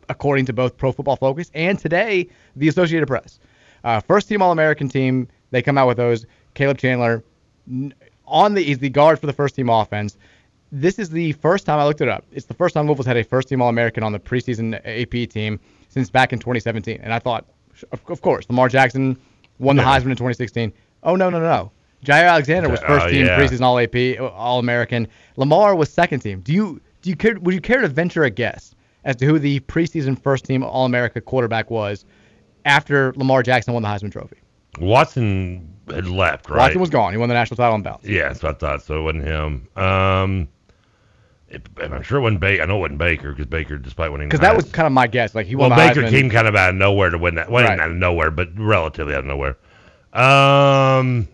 according 0.10 0.46
to 0.48 0.54
both 0.54 0.78
Pro 0.78 0.92
Football 0.92 1.16
Focus 1.16 1.52
and 1.54 1.78
today 1.78 2.28
the 2.56 2.68
Associated 2.68 3.08
Press. 3.08 3.40
Uh, 3.84 4.00
first 4.00 4.28
team 4.28 4.42
All 4.42 4.52
American 4.52 4.90
team, 4.90 5.28
they 5.52 5.62
come 5.62 5.78
out 5.78 5.88
with 5.88 5.98
those. 5.98 6.26
Caleb 6.54 6.78
Chandler 6.78 7.24
on 8.26 8.54
the 8.54 8.62
he's 8.62 8.80
the 8.80 8.90
guard 8.90 9.20
for 9.20 9.28
the 9.28 9.34
first 9.34 9.56
team 9.56 9.70
offense. 9.70 10.18
This 10.72 11.00
is 11.00 11.10
the 11.10 11.34
first 11.34 11.66
time 11.66 11.80
I 11.80 11.86
looked 11.86 12.02
it 12.02 12.08
up. 12.08 12.26
It's 12.32 12.46
the 12.46 12.54
first 12.54 12.74
time 12.74 12.86
Louisville's 12.88 13.06
had 13.06 13.18
a 13.18 13.24
first 13.24 13.50
team 13.50 13.62
All 13.62 13.70
American 13.70 14.04
on 14.04 14.12
the 14.12 14.20
preseason 14.20 14.76
AP 14.86 15.30
team 15.30 15.60
since 15.90 16.10
back 16.10 16.32
in 16.34 16.40
2017. 16.40 17.00
And 17.04 17.14
I 17.14 17.20
thought, 17.20 17.46
of, 17.92 18.22
course, 18.22 18.46
Lamar 18.50 18.70
Jackson 18.70 19.18
won 19.60 19.76
the 19.76 19.84
Yeah. 19.84 20.00
Heisman 20.00 20.12
in 20.12 20.18
2016. 20.18 20.72
Oh 21.04 21.16
no 21.16 21.30
no 21.30 21.40
no 21.40 21.46
no. 21.46 21.72
Jaire 22.06 22.28
Alexander 22.30 22.70
was 22.70 22.80
Oh, 22.84 22.88
first 22.88 23.10
team 23.10 23.26
yeah. 23.26 23.38
preseason 23.40 23.62
All 23.62 23.78
AP 23.80 24.20
All 24.36 24.60
American. 24.60 25.08
Lamar 25.38 25.76
was 25.76 25.90
second 25.92 26.22
team. 26.22 26.42
Do 26.42 26.54
you 26.54 26.82
do 27.02 27.10
you 27.10 27.16
care 27.16 27.38
would 27.40 27.54
you 27.54 27.62
care 27.62 27.82
to 27.82 27.88
venture 27.88 28.24
a 28.24 28.30
guess 28.30 28.74
as 29.04 29.16
to 29.18 29.26
who 29.26 29.40
the 29.40 29.60
preseason 29.62 30.20
first 30.22 30.46
team 30.46 30.64
All 30.64 30.86
America 30.86 31.22
quarterback 31.22 31.70
was 31.72 32.06
after 32.66 33.14
Lamar 33.16 33.44
Jackson 33.44 33.74
won 33.74 33.84
the 33.84 33.90
Heisman 33.90 34.12
Trophy? 34.12 34.38
Watson 34.80 35.68
had 35.90 36.08
left, 36.08 36.50
right? 36.50 36.58
Watson 36.58 36.80
was 36.82 36.90
gone. 36.90 37.12
He 37.12 37.18
won 37.18 37.28
the 37.30 37.36
national 37.36 37.58
title 37.58 37.74
on 37.74 37.82
bounce. 37.82 38.06
Yeah, 38.06 38.30
that's 38.30 38.42
what 38.42 38.56
I 38.56 38.58
thought. 38.58 38.82
So 38.84 39.00
it 39.00 39.04
wasn't 39.04 39.24
him. 39.26 39.68
Um, 39.76 40.48
it, 41.50 41.68
I'm 41.82 42.02
sure 42.02 42.20
it 42.20 42.22
wasn't 42.22 42.40
Baker. 42.40 42.64
I 42.64 42.66
know 42.66 42.78
it 42.78 42.82
wasn't 42.82 43.00
Baker 43.00 43.32
because 43.32 43.48
Baker, 43.48 43.78
despite 43.78 44.12
winning, 44.12 44.30
Because 44.30 44.40
that 44.40 44.56
was 44.56 44.72
kind 44.72 44.88
of 44.88 44.94
my 44.94 45.08
guess. 45.08 45.36
Like 45.36 45.48
he 45.48 45.56
well, 45.56 45.70
won 45.70 45.78
the 45.78 45.86
Baker 45.88 46.02
Heisman. 46.04 46.10
came 46.10 46.30
kind 46.30 46.48
of 46.48 46.56
out 46.56 46.70
of 46.70 46.76
nowhere 46.76 47.10
to 47.10 47.18
win 47.18 47.36
that. 47.36 47.52
Well, 47.52 47.66
Right. 47.66 47.78
out 47.80 47.90
of 47.92 47.98
nowhere, 47.98 48.32
but 48.32 48.48
relatively 48.58 49.14
out 49.14 49.20
of 49.20 49.26
nowhere. 49.26 49.58
Um, 50.14 51.28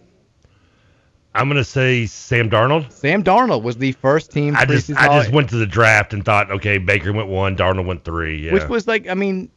I'm 1.36 1.48
gonna 1.48 1.64
say 1.64 2.06
Sam 2.06 2.50
Darnold. 2.50 2.92
Sam 2.92 3.24
Darnold 3.24 3.62
was 3.62 3.78
the 3.78 3.92
first 3.94 4.32
team 4.32 4.56
I 4.56 4.66
just 4.66 4.90
I 4.92 5.20
just 5.20 5.32
went 5.32 5.50
to 5.50 5.58
the 5.58 5.68
draft 5.68 6.14
and 6.14 6.26
thought, 6.26 6.50
okay, 6.52 6.78
Baker 6.78 7.14
went 7.14 7.28
one, 7.28 7.56
Darnold 7.56 7.86
went 7.86 8.04
three. 8.04 8.46
Yeah. 8.46 8.54
which 8.54 8.68
was 8.68 8.88
like 8.88 9.08
I 9.08 9.14
mean, 9.14 9.50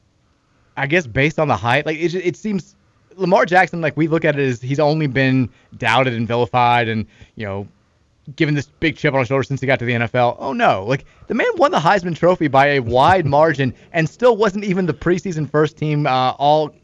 I 0.76 0.86
guess 0.86 1.06
based 1.06 1.38
on 1.38 1.48
the 1.48 1.56
height, 1.56 1.86
like 1.86 1.98
it, 1.98 2.14
it 2.14 2.36
seems 2.36 2.76
Lamar 3.16 3.46
Jackson, 3.46 3.80
like 3.80 3.96
we 3.96 4.08
look 4.08 4.24
at 4.24 4.38
it 4.38 4.46
as 4.46 4.60
he's 4.60 4.80
only 4.80 5.06
been 5.06 5.48
doubted 5.78 6.14
and 6.14 6.28
vilified 6.28 6.88
and 6.88 7.06
you 7.36 7.46
know 7.46 7.66
given 8.36 8.54
this 8.54 8.66
big 8.80 8.96
chip 8.96 9.14
on 9.14 9.20
his 9.20 9.28
shoulder 9.28 9.42
since 9.42 9.60
he 9.60 9.66
got 9.66 9.78
to 9.78 9.84
the 9.84 9.92
NFL. 9.92 10.36
Oh 10.38 10.52
no, 10.52 10.84
like 10.84 11.04
the 11.26 11.34
man 11.34 11.48
won 11.56 11.70
the 11.70 11.78
Heisman 11.78 12.16
Trophy 12.16 12.48
by 12.48 12.66
a 12.66 12.80
wide 12.80 13.26
margin 13.38 13.74
and 13.92 14.08
still 14.08 14.36
wasn't 14.36 14.64
even 14.64 14.86
the 14.86 14.94
preseason 14.94 15.50
first 15.50 15.76
team 15.76 16.06
uh, 16.06 16.30
All 16.32 16.74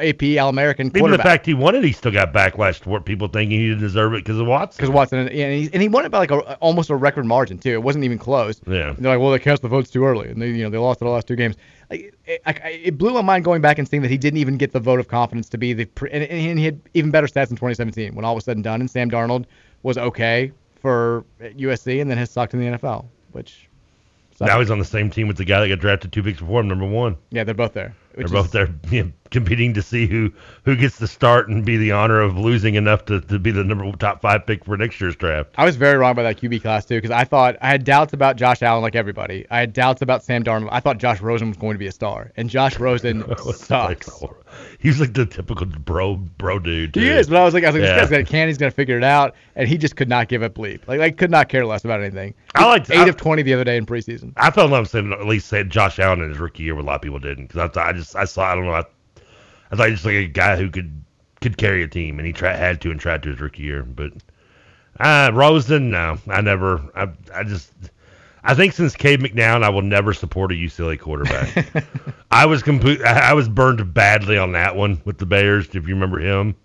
AP 0.00 0.38
All 0.40 0.48
American 0.48 0.88
even 0.96 1.10
the 1.10 1.18
fact 1.18 1.46
he 1.46 1.54
won 1.54 1.74
it, 1.74 1.84
he 1.84 1.92
still 1.92 2.12
got 2.12 2.32
backlash 2.32 2.80
toward 2.80 3.04
people 3.04 3.28
thinking 3.28 3.58
he 3.58 3.68
didn't 3.68 3.80
deserve 3.82 4.14
it 4.14 4.24
because 4.24 4.38
of 4.38 4.46
Watson. 4.46 4.76
because 4.78 4.90
Watson 4.94 5.18
and 5.20 5.30
he, 5.30 5.70
and 5.72 5.82
he 5.82 5.88
won 5.88 6.04
it 6.04 6.10
by 6.10 6.18
like 6.18 6.30
a, 6.30 6.54
almost 6.56 6.90
a 6.90 6.96
record 6.96 7.26
margin 7.26 7.58
too. 7.58 7.70
It 7.72 7.82
wasn't 7.82 8.04
even 8.04 8.18
close. 8.18 8.60
Yeah. 8.66 8.88
And 8.90 8.98
they're 8.98 9.12
like, 9.12 9.20
well, 9.20 9.30
they 9.32 9.38
cast 9.38 9.62
the 9.62 9.68
votes 9.68 9.90
too 9.90 10.04
early, 10.04 10.28
and 10.30 10.40
they 10.40 10.48
you 10.50 10.62
know 10.62 10.70
they 10.70 10.78
lost 10.78 11.00
the 11.00 11.06
last 11.08 11.26
two 11.26 11.36
games. 11.36 11.56
Like 11.90 12.14
it, 12.26 12.42
I, 12.46 12.50
I- 12.64 12.68
it 12.84 12.98
blew 12.98 13.12
my 13.14 13.22
mind 13.22 13.44
going 13.44 13.60
back 13.60 13.78
and 13.78 13.88
seeing 13.88 14.02
that 14.02 14.10
he 14.10 14.18
didn't 14.18 14.38
even 14.38 14.56
get 14.56 14.72
the 14.72 14.80
vote 14.80 15.00
of 15.00 15.08
confidence 15.08 15.48
to 15.50 15.58
be 15.58 15.72
the 15.72 15.84
pre- 15.86 16.10
and, 16.10 16.24
and 16.24 16.58
he 16.58 16.64
had 16.64 16.80
even 16.94 17.10
better 17.10 17.26
stats 17.26 17.50
in 17.50 17.56
2017 17.56 18.14
when 18.14 18.24
all 18.24 18.34
was 18.34 18.44
said 18.44 18.56
and 18.56 18.64
done. 18.64 18.80
And 18.80 18.90
Sam 18.90 19.10
Darnold 19.10 19.46
was 19.82 19.96
okay 19.98 20.52
for 20.80 21.24
USC 21.40 22.00
and 22.00 22.10
then 22.10 22.18
has 22.18 22.30
sucked 22.30 22.54
in 22.54 22.60
the 22.60 22.78
NFL, 22.78 23.06
which 23.32 23.68
Now 24.40 24.60
he's 24.60 24.70
on 24.70 24.78
the 24.78 24.84
same 24.84 25.10
team 25.10 25.26
with 25.28 25.36
the 25.36 25.44
guy 25.44 25.60
that 25.60 25.68
got 25.68 25.80
drafted 25.80 26.12
two 26.12 26.22
picks 26.22 26.38
before 26.40 26.60
him, 26.60 26.68
number 26.68 26.86
one. 26.86 27.16
yeah 27.30 27.42
they're 27.44 27.54
both 27.54 27.72
there. 27.72 27.94
They're 28.18 28.28
both 28.28 28.46
is- 28.46 28.52
there 28.52 28.68
you 28.90 29.04
know, 29.04 29.12
competing 29.30 29.74
to 29.74 29.82
see 29.82 30.06
who 30.06 30.32
who 30.64 30.74
gets 30.76 30.98
the 30.98 31.06
start 31.06 31.48
and 31.48 31.64
be 31.64 31.76
the 31.76 31.92
honor 31.92 32.20
of 32.20 32.36
losing 32.36 32.74
enough 32.74 33.04
to, 33.06 33.20
to 33.20 33.38
be 33.38 33.50
the 33.50 33.64
number 33.64 33.90
top 33.92 34.20
five 34.22 34.46
pick 34.46 34.64
for 34.64 34.76
next 34.76 35.00
year's 35.00 35.16
draft. 35.16 35.50
I 35.56 35.64
was 35.64 35.76
very 35.76 35.96
wrong 35.98 36.12
about 36.12 36.22
that 36.22 36.38
QB 36.40 36.62
class 36.62 36.84
too, 36.84 36.96
because 36.96 37.10
I 37.10 37.24
thought 37.24 37.56
I 37.60 37.68
had 37.68 37.84
doubts 37.84 38.12
about 38.12 38.36
Josh 38.36 38.62
Allen, 38.62 38.82
like 38.82 38.94
everybody. 38.94 39.46
I 39.50 39.60
had 39.60 39.72
doubts 39.72 40.02
about 40.02 40.22
Sam 40.24 40.42
Darnold. 40.44 40.68
I 40.72 40.80
thought 40.80 40.98
Josh 40.98 41.20
Rosen 41.20 41.48
was 41.48 41.56
going 41.56 41.74
to 41.74 41.78
be 41.78 41.86
a 41.86 41.92
star, 41.92 42.32
and 42.36 42.48
Josh 42.50 42.78
Rosen 42.78 43.24
sucks. 43.54 44.08
He's 44.80 45.00
like 45.00 45.12
the 45.12 45.26
typical 45.26 45.66
bro 45.66 46.14
bro 46.16 46.60
dude. 46.60 46.94
He 46.94 47.08
is, 47.08 47.28
but 47.28 47.36
I 47.36 47.44
was 47.44 47.52
like, 47.52 47.64
I 47.64 47.68
was 47.68 47.74
like, 47.74 47.82
Yeah. 47.82 47.94
this 47.94 48.02
guy's 48.02 48.10
got 48.10 48.20
a 48.20 48.24
can, 48.24 48.46
he's 48.46 48.58
gonna 48.58 48.70
figure 48.70 48.96
it 48.96 49.02
out, 49.02 49.34
and 49.56 49.68
he 49.68 49.76
just 49.76 49.96
could 49.96 50.08
not 50.08 50.28
give 50.28 50.40
a 50.42 50.48
bleep. 50.48 50.86
Like, 50.86 51.00
like 51.00 51.16
could 51.16 51.32
not 51.32 51.48
care 51.48 51.66
less 51.66 51.84
about 51.84 52.00
anything. 52.00 52.32
I 52.54 52.64
liked- 52.64 52.88
eight 52.90 52.98
I- 52.98 53.08
of 53.08 53.16
twenty 53.16 53.42
the 53.42 53.54
other 53.54 53.64
day 53.64 53.76
in 53.76 53.86
preseason. 53.86 54.32
I 54.36 54.50
fell 54.52 54.66
in 54.66 54.70
love 54.70 54.82
with 54.82 54.90
saying 54.90 55.12
at 55.12 55.26
least 55.26 55.48
said 55.48 55.68
Josh 55.70 55.98
Allen 55.98 56.20
in 56.22 56.28
his 56.28 56.38
rookie 56.38 56.62
year, 56.62 56.74
where 56.76 56.82
a 56.84 56.86
lot 56.86 56.94
of 56.96 57.02
people 57.02 57.18
didn't. 57.18 57.46
Because 57.48 57.58
I, 57.60 57.68
thought- 57.68 57.86
I 57.88 57.92
just 57.92 58.14
I 58.14 58.24
saw 58.24 58.44
I 58.44 58.54
don't 58.54 58.66
know 58.66 58.72
I, 58.72 58.84
I 59.72 59.76
thought 59.76 59.88
he 59.88 59.94
just 59.94 60.04
like 60.04 60.14
a 60.14 60.26
guy 60.26 60.56
who 60.56 60.70
could 60.70 61.02
could 61.40 61.56
carry 61.58 61.82
a 61.82 61.88
team, 61.88 62.18
and 62.20 62.26
he 62.26 62.32
tried 62.32 62.56
had 62.56 62.80
to 62.82 62.90
and 62.92 63.00
tried 63.00 63.22
to 63.24 63.30
his 63.30 63.40
rookie 63.40 63.64
year. 63.64 63.82
But 63.82 64.12
uh, 65.00 65.30
Rosen, 65.34 65.90
no, 65.90 66.18
I 66.28 66.40
never. 66.40 66.80
I 66.94 67.08
I 67.34 67.42
just 67.42 67.72
I 68.48 68.54
think 68.54 68.72
since 68.72 68.96
Cade 68.96 69.20
McNown, 69.20 69.62
I 69.62 69.68
will 69.68 69.82
never 69.82 70.14
support 70.14 70.50
a 70.52 70.54
UCLA 70.54 70.98
quarterback. 70.98 71.84
I 72.30 72.46
was 72.46 72.62
complete. 72.62 73.02
I 73.02 73.34
was 73.34 73.46
burned 73.46 73.92
badly 73.92 74.38
on 74.38 74.52
that 74.52 74.74
one 74.74 75.02
with 75.04 75.18
the 75.18 75.26
Bears, 75.26 75.66
if 75.74 75.86
you 75.86 75.94
remember 75.94 76.18
him. 76.18 76.56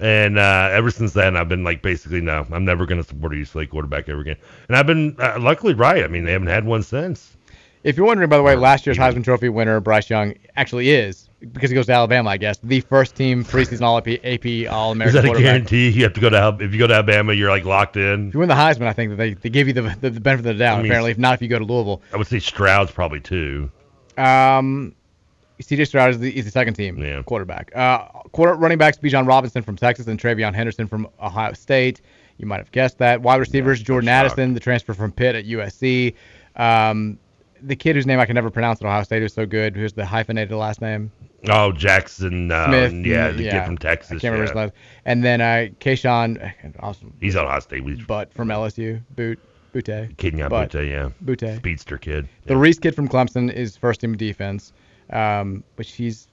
And 0.00 0.36
uh, 0.36 0.68
ever 0.72 0.90
since 0.90 1.12
then, 1.12 1.36
I've 1.36 1.48
been 1.48 1.62
like, 1.62 1.80
basically, 1.80 2.20
no, 2.20 2.44
I'm 2.50 2.64
never 2.64 2.86
going 2.86 3.00
to 3.00 3.06
support 3.06 3.34
a 3.34 3.36
UCLA 3.36 3.70
quarterback 3.70 4.08
ever 4.08 4.20
again. 4.20 4.36
And 4.66 4.76
I've 4.76 4.88
been 4.88 5.14
uh, 5.20 5.38
luckily 5.38 5.74
right. 5.74 6.02
I 6.02 6.08
mean, 6.08 6.24
they 6.24 6.32
haven't 6.32 6.48
had 6.48 6.64
one 6.64 6.82
since. 6.82 7.36
If 7.84 7.96
you're 7.96 8.06
wondering, 8.06 8.28
by 8.28 8.36
the 8.36 8.42
way, 8.42 8.56
last 8.56 8.84
year's 8.84 8.98
Heisman 8.98 9.22
Trophy 9.22 9.48
winner 9.48 9.78
Bryce 9.78 10.10
Young 10.10 10.34
actually 10.56 10.90
is 10.90 11.28
because 11.52 11.70
he 11.70 11.74
goes 11.74 11.86
to 11.86 11.92
Alabama, 11.92 12.30
I 12.30 12.36
guess, 12.36 12.58
the 12.62 12.80
first 12.80 13.16
team 13.16 13.44
preseason 13.44 13.82
All 13.82 13.98
AP 13.98 14.72
All 14.72 14.92
American. 14.92 15.18
Is 15.18 15.24
that 15.24 15.36
a 15.36 15.42
guarantee? 15.42 15.90
You 15.90 16.04
have 16.04 16.12
to 16.14 16.20
go 16.20 16.30
to 16.30 16.38
Al- 16.38 16.62
if 16.62 16.72
you 16.72 16.78
go 16.78 16.86
to 16.86 16.94
Alabama, 16.94 17.32
you're 17.32 17.50
like 17.50 17.64
locked 17.64 17.96
in. 17.96 18.28
If 18.28 18.34
you 18.34 18.40
win 18.40 18.48
the 18.48 18.54
Heisman, 18.54 18.86
I 18.86 18.92
think 18.92 19.10
that 19.10 19.16
they, 19.16 19.34
they 19.34 19.50
give 19.50 19.66
you 19.66 19.74
the, 19.74 19.96
the, 20.00 20.10
the 20.10 20.20
benefit 20.20 20.46
of 20.46 20.56
the 20.56 20.64
doubt. 20.64 20.78
I 20.78 20.82
mean, 20.82 20.86
apparently, 20.90 21.10
if 21.10 21.18
not, 21.18 21.34
if 21.34 21.42
you 21.42 21.48
go 21.48 21.58
to 21.58 21.64
Louisville. 21.64 22.02
I 22.12 22.16
would 22.16 22.26
say 22.26 22.38
Stroud's 22.38 22.90
probably 22.90 23.20
two. 23.20 23.70
Um, 24.16 24.94
C.J. 25.60 25.84
Stroud 25.86 26.10
is 26.10 26.18
the, 26.18 26.36
is 26.36 26.44
the 26.44 26.50
second 26.50 26.74
team 26.74 26.98
yeah. 26.98 27.22
quarterback. 27.22 27.74
Uh, 27.74 28.06
quarter 28.32 28.54
running 28.54 28.78
backs: 28.78 28.98
Bijan 28.98 29.26
Robinson 29.26 29.62
from 29.62 29.76
Texas 29.76 30.06
and 30.06 30.20
TreVeyon 30.20 30.54
Henderson 30.54 30.86
from 30.86 31.08
Ohio 31.20 31.52
State. 31.54 32.00
You 32.38 32.46
might 32.46 32.58
have 32.58 32.72
guessed 32.72 32.98
that. 32.98 33.20
Wide 33.20 33.40
receivers: 33.40 33.82
Jordan 33.82 34.08
Addison, 34.08 34.54
the 34.54 34.60
transfer 34.60 34.94
from 34.94 35.12
Pitt 35.12 35.34
at 35.34 35.44
USC. 35.44 36.14
Um, 36.56 37.18
the 37.62 37.76
kid 37.76 37.96
whose 37.96 38.06
name 38.06 38.18
I 38.18 38.26
can 38.26 38.34
never 38.34 38.50
pronounce 38.50 38.80
at 38.80 38.86
Ohio 38.86 39.02
State 39.04 39.22
who's 39.22 39.32
so 39.32 39.46
good, 39.46 39.76
who's 39.76 39.92
the 39.92 40.04
hyphenated 40.04 40.56
last 40.56 40.80
name. 40.80 41.10
Oh, 41.48 41.72
Jackson. 41.72 42.50
Uh, 42.50 42.66
Smith. 42.66 43.06
Yeah, 43.06 43.30
the 43.30 43.42
yeah. 43.42 43.50
kid 43.52 43.66
from 43.66 43.78
Texas. 43.78 44.10
I 44.10 44.14
can't 44.14 44.32
remember 44.32 44.42
his 44.42 44.54
last. 44.54 44.72
And 45.04 45.24
then 45.24 45.40
uh, 45.40 45.68
Kayshon, 45.80 46.52
awesome. 46.80 47.12
He's 47.20 47.36
on 47.36 47.46
Ohio 47.46 47.60
State. 47.60 47.84
We, 47.84 48.02
But 48.02 48.32
from 48.32 48.48
LSU, 48.48 49.00
Boot, 49.16 49.38
Boutte. 49.74 50.16
Kenyon 50.18 50.48
But- 50.48 50.70
Boutte, 50.70 50.88
yeah. 50.88 51.10
Boutte. 51.24 51.56
Speedster 51.56 51.98
kid. 51.98 52.28
The 52.46 52.56
Reese 52.56 52.78
kid 52.78 52.94
from 52.94 53.08
Clemson 53.08 53.52
is 53.52 53.76
first 53.76 54.00
team 54.00 54.16
defense, 54.16 54.72
um, 55.10 55.64
which 55.76 55.92
he's 55.92 56.28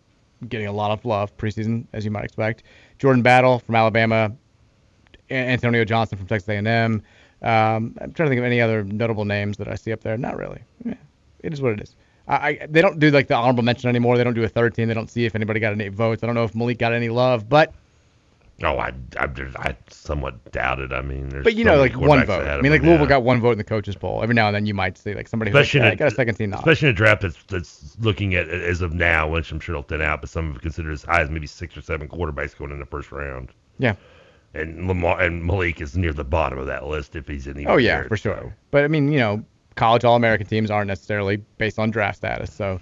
getting 0.47 0.67
a 0.67 0.71
lot 0.71 0.91
of 0.91 1.03
love 1.05 1.35
preseason, 1.37 1.85
as 1.93 2.05
you 2.05 2.11
might 2.11 2.23
expect. 2.23 2.63
Jordan 2.97 3.21
Battle 3.21 3.59
from 3.59 3.75
Alabama, 3.75 4.31
Antonio 5.29 5.83
Johnson 5.85 6.17
from 6.17 6.27
Texas 6.27 6.49
A&M. 6.49 7.01
Um, 7.41 7.95
I'm 8.01 8.13
trying 8.13 8.27
to 8.27 8.29
think 8.29 8.39
of 8.39 8.45
any 8.45 8.61
other 8.61 8.83
notable 8.83 9.25
names 9.25 9.57
that 9.57 9.67
I 9.67 9.75
see 9.75 9.91
up 9.91 10.01
there. 10.01 10.17
Not 10.17 10.37
really. 10.37 10.61
Yeah, 10.83 10.95
it 11.41 11.53
is 11.53 11.61
what 11.61 11.73
it 11.73 11.81
is. 11.81 11.95
I, 12.29 12.67
they 12.69 12.81
don't 12.81 12.99
do 12.99 13.09
like 13.09 13.27
the 13.27 13.35
honorable 13.35 13.63
mention 13.63 13.89
anymore. 13.89 14.17
They 14.17 14.23
don't 14.23 14.35
do 14.35 14.43
a 14.43 14.47
third 14.47 14.75
team. 14.75 14.87
They 14.87 14.93
don't 14.93 15.09
see 15.09 15.25
if 15.25 15.35
anybody 15.35 15.59
got 15.59 15.73
any 15.73 15.87
votes. 15.87 16.23
I 16.23 16.27
don't 16.27 16.35
know 16.35 16.43
if 16.43 16.53
Malik 16.53 16.77
got 16.77 16.93
any 16.93 17.09
love, 17.09 17.49
but 17.49 17.73
Oh, 18.61 18.77
I, 18.77 18.91
I, 19.17 19.29
I 19.55 19.75
somewhat 19.89 20.51
doubt 20.51 20.79
it. 20.79 20.91
I 20.91 21.01
mean, 21.01 21.29
there's 21.29 21.43
but 21.43 21.55
you 21.55 21.63
so 21.63 21.71
know 21.71 21.79
like 21.79 21.95
one 21.95 22.25
vote. 22.25 22.45
I 22.45 22.59
mean 22.61 22.71
like 22.71 22.81
Louisville 22.81 23.07
got 23.07 23.23
one 23.23 23.39
vote 23.39 23.53
in 23.53 23.57
the 23.57 23.63
coaches 23.63 23.95
poll. 23.95 24.21
Every 24.21 24.35
now 24.35 24.47
and 24.47 24.55
then 24.55 24.65
you 24.65 24.73
might 24.73 24.97
see 24.97 25.13
like 25.13 25.27
somebody 25.27 25.51
especially 25.51 25.79
like, 25.79 25.93
in 25.93 25.97
"Yeah, 25.97 26.05
got 26.05 26.11
a 26.11 26.15
second 26.15 26.35
team 26.35 26.49
nod. 26.49 26.59
especially 26.59 26.89
in 26.89 26.93
a 26.93 26.97
draft 26.97 27.21
that's 27.21 27.41
that's 27.43 27.95
looking 28.01 28.35
at 28.35 28.49
as 28.49 28.81
of 28.81 28.93
now, 28.93 29.29
which 29.29 29.51
I'm 29.51 29.59
sure 29.59 29.75
it'll 29.75 29.83
thin 29.83 30.01
out, 30.01 30.21
but 30.21 30.29
some 30.29 30.49
of 30.49 30.53
have 30.53 30.61
considered 30.61 30.91
as 30.91 31.03
high 31.03 31.21
as 31.21 31.29
maybe 31.29 31.47
six 31.47 31.77
or 31.77 31.81
seven 31.81 32.09
quarterbacks 32.09 32.57
going 32.57 32.71
in 32.71 32.79
the 32.79 32.85
first 32.85 33.11
round. 33.11 33.49
Yeah. 33.77 33.95
And 34.53 34.87
Lamar 34.87 35.21
and 35.21 35.45
Malik 35.45 35.79
is 35.79 35.95
near 35.95 36.11
the 36.11 36.23
bottom 36.23 36.59
of 36.59 36.65
that 36.67 36.85
list 36.85 37.15
if 37.15 37.27
he's 37.27 37.47
in. 37.47 37.65
Oh 37.67 37.77
yeah, 37.77 38.07
for 38.07 38.17
sure. 38.17 38.53
But 38.71 38.83
I 38.83 38.87
mean, 38.87 39.11
you 39.11 39.19
know, 39.19 39.45
college 39.79 40.03
All-American 40.03 40.45
teams 40.45 40.69
aren't 40.69 40.89
necessarily 40.89 41.37
based 41.57 41.79
on 41.79 41.89
draft 41.89 42.17
status. 42.17 42.53
So, 42.53 42.79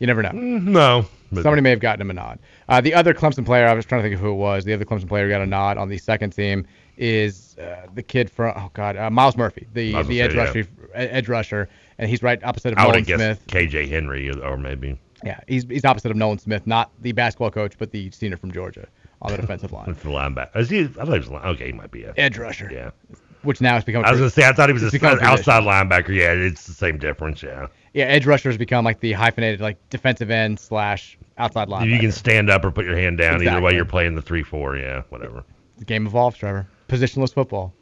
You 0.00 0.06
never 0.06 0.22
know. 0.22 0.32
No. 0.32 1.06
Somebody 1.32 1.62
may 1.62 1.70
have 1.70 1.78
gotten 1.78 2.00
him 2.00 2.10
a 2.10 2.14
nod. 2.14 2.40
Uh, 2.68 2.80
the 2.80 2.92
other 2.92 3.14
Clemson 3.14 3.46
player, 3.46 3.66
I 3.66 3.74
was 3.74 3.86
trying 3.86 4.02
to 4.02 4.08
think 4.08 4.14
of 4.14 4.20
who 4.20 4.32
it 4.32 4.36
was. 4.36 4.64
The 4.64 4.72
other 4.74 4.84
Clemson 4.84 5.06
player 5.06 5.26
who 5.26 5.30
got 5.30 5.42
a 5.42 5.46
nod 5.46 5.78
on 5.78 5.88
the 5.88 5.96
second 5.96 6.30
team 6.30 6.66
is 6.96 7.56
uh, 7.58 7.86
the 7.94 8.02
kid 8.02 8.28
from 8.28 8.52
oh 8.56 8.70
god, 8.74 8.96
uh, 8.96 9.08
Myles 9.10 9.36
Murphy, 9.36 9.68
the 9.72 9.92
the 9.92 9.98
Murphy, 9.98 10.20
edge 10.20 10.34
yeah. 10.34 10.40
rusher, 10.42 10.66
edge 10.92 11.28
rusher, 11.28 11.68
and 11.98 12.10
he's 12.10 12.22
right 12.22 12.42
opposite 12.42 12.72
of 12.72 12.78
I 12.78 12.84
Nolan 12.84 13.04
Smith. 13.04 13.46
KJ 13.46 13.88
Henry 13.88 14.30
or 14.30 14.56
maybe 14.56 14.98
Yeah, 15.24 15.38
he's 15.46 15.64
he's 15.64 15.84
opposite 15.84 16.10
of 16.10 16.16
Nolan 16.16 16.38
Smith, 16.38 16.66
not 16.66 16.90
the 17.00 17.12
basketball 17.12 17.52
coach, 17.52 17.78
but 17.78 17.92
the 17.92 18.10
senior 18.10 18.36
from 18.36 18.50
Georgia 18.50 18.88
on 19.22 19.30
the 19.30 19.38
defensive 19.38 19.70
line, 19.76 19.86
the 19.86 19.94
linebacker. 19.94 20.56
Is 20.56 20.68
he? 20.68 20.80
I 20.80 20.88
thought 20.88 21.22
he 21.22 21.30
was. 21.30 21.30
Okay, 21.30 21.66
he 21.66 21.72
might 21.72 21.92
be 21.92 22.02
a 22.04 22.12
edge 22.16 22.38
rusher, 22.38 22.68
Yeah. 22.72 22.90
Which 23.42 23.60
now 23.60 23.74
has 23.74 23.84
become. 23.84 24.04
I 24.04 24.10
was 24.10 24.20
gonna 24.20 24.30
say 24.30 24.48
I 24.48 24.52
thought 24.52 24.68
he 24.68 24.72
was 24.72 24.82
it's 24.82 24.94
a 24.94 24.98
become 24.98 25.18
outside 25.20 25.62
linebacker. 25.62 26.08
Yeah, 26.08 26.32
it's 26.32 26.66
the 26.66 26.72
same 26.72 26.98
difference. 26.98 27.42
Yeah. 27.42 27.66
Yeah, 27.92 28.04
edge 28.04 28.26
rusher 28.26 28.48
has 28.48 28.58
become 28.58 28.84
like 28.84 29.00
the 29.00 29.12
hyphenated 29.12 29.60
like 29.60 29.76
defensive 29.90 30.30
end 30.30 30.60
slash 30.60 31.18
outside 31.38 31.68
linebacker. 31.68 31.90
You 31.90 31.98
can 31.98 32.12
stand 32.12 32.50
up 32.50 32.64
or 32.64 32.70
put 32.70 32.84
your 32.84 32.96
hand 32.96 33.18
down. 33.18 33.46
Either 33.46 33.60
way, 33.60 33.74
you're 33.74 33.84
playing 33.84 34.14
the 34.14 34.22
three 34.22 34.42
four. 34.42 34.76
Yeah, 34.76 35.02
whatever. 35.08 35.44
The 35.78 35.84
game 35.84 36.06
evolves, 36.06 36.36
Trevor. 36.36 36.68
Positionless 36.88 37.32
football. 37.32 37.74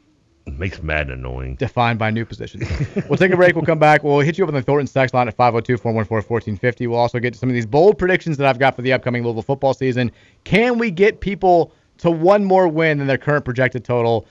It 0.47 0.57
makes 0.57 0.81
Madden 0.81 1.13
annoying. 1.19 1.55
defined 1.55 1.99
by 1.99 2.09
new 2.09 2.25
positions. 2.25 2.67
we'll 3.07 3.17
take 3.17 3.31
a 3.31 3.35
break. 3.35 3.55
We'll 3.55 3.65
come 3.65 3.77
back. 3.77 4.03
We'll 4.03 4.19
hit 4.21 4.37
you 4.37 4.43
up 4.43 4.47
on 4.47 4.55
the 4.55 4.63
Thornton 4.63 4.91
text 4.91 5.13
line 5.13 5.27
at 5.27 5.37
502-414-1450. 5.37 6.87
We'll 6.87 6.97
also 6.97 7.19
get 7.19 7.33
to 7.33 7.39
some 7.39 7.49
of 7.49 7.53
these 7.53 7.67
bold 7.67 7.99
predictions 7.99 8.37
that 8.37 8.47
I've 8.47 8.57
got 8.57 8.75
for 8.75 8.81
the 8.81 8.91
upcoming 8.93 9.23
Louisville 9.23 9.43
football 9.43 9.73
season. 9.75 10.11
Can 10.45 10.79
we 10.79 10.89
get 10.89 11.19
people 11.19 11.71
to 11.99 12.09
one 12.09 12.43
more 12.43 12.67
win 12.67 12.97
than 12.97 13.05
their 13.05 13.17
current 13.17 13.45
projected 13.45 13.83
total? 13.83 14.25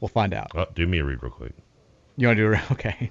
We'll 0.00 0.08
find 0.08 0.34
out. 0.34 0.50
Oh, 0.54 0.66
do 0.74 0.86
me 0.86 0.98
a 0.98 1.04
read 1.04 1.22
real 1.22 1.32
quick. 1.32 1.52
You 2.16 2.28
want 2.28 2.36
to 2.38 2.42
do 2.42 2.52
it? 2.52 2.60
Okay. 2.72 3.10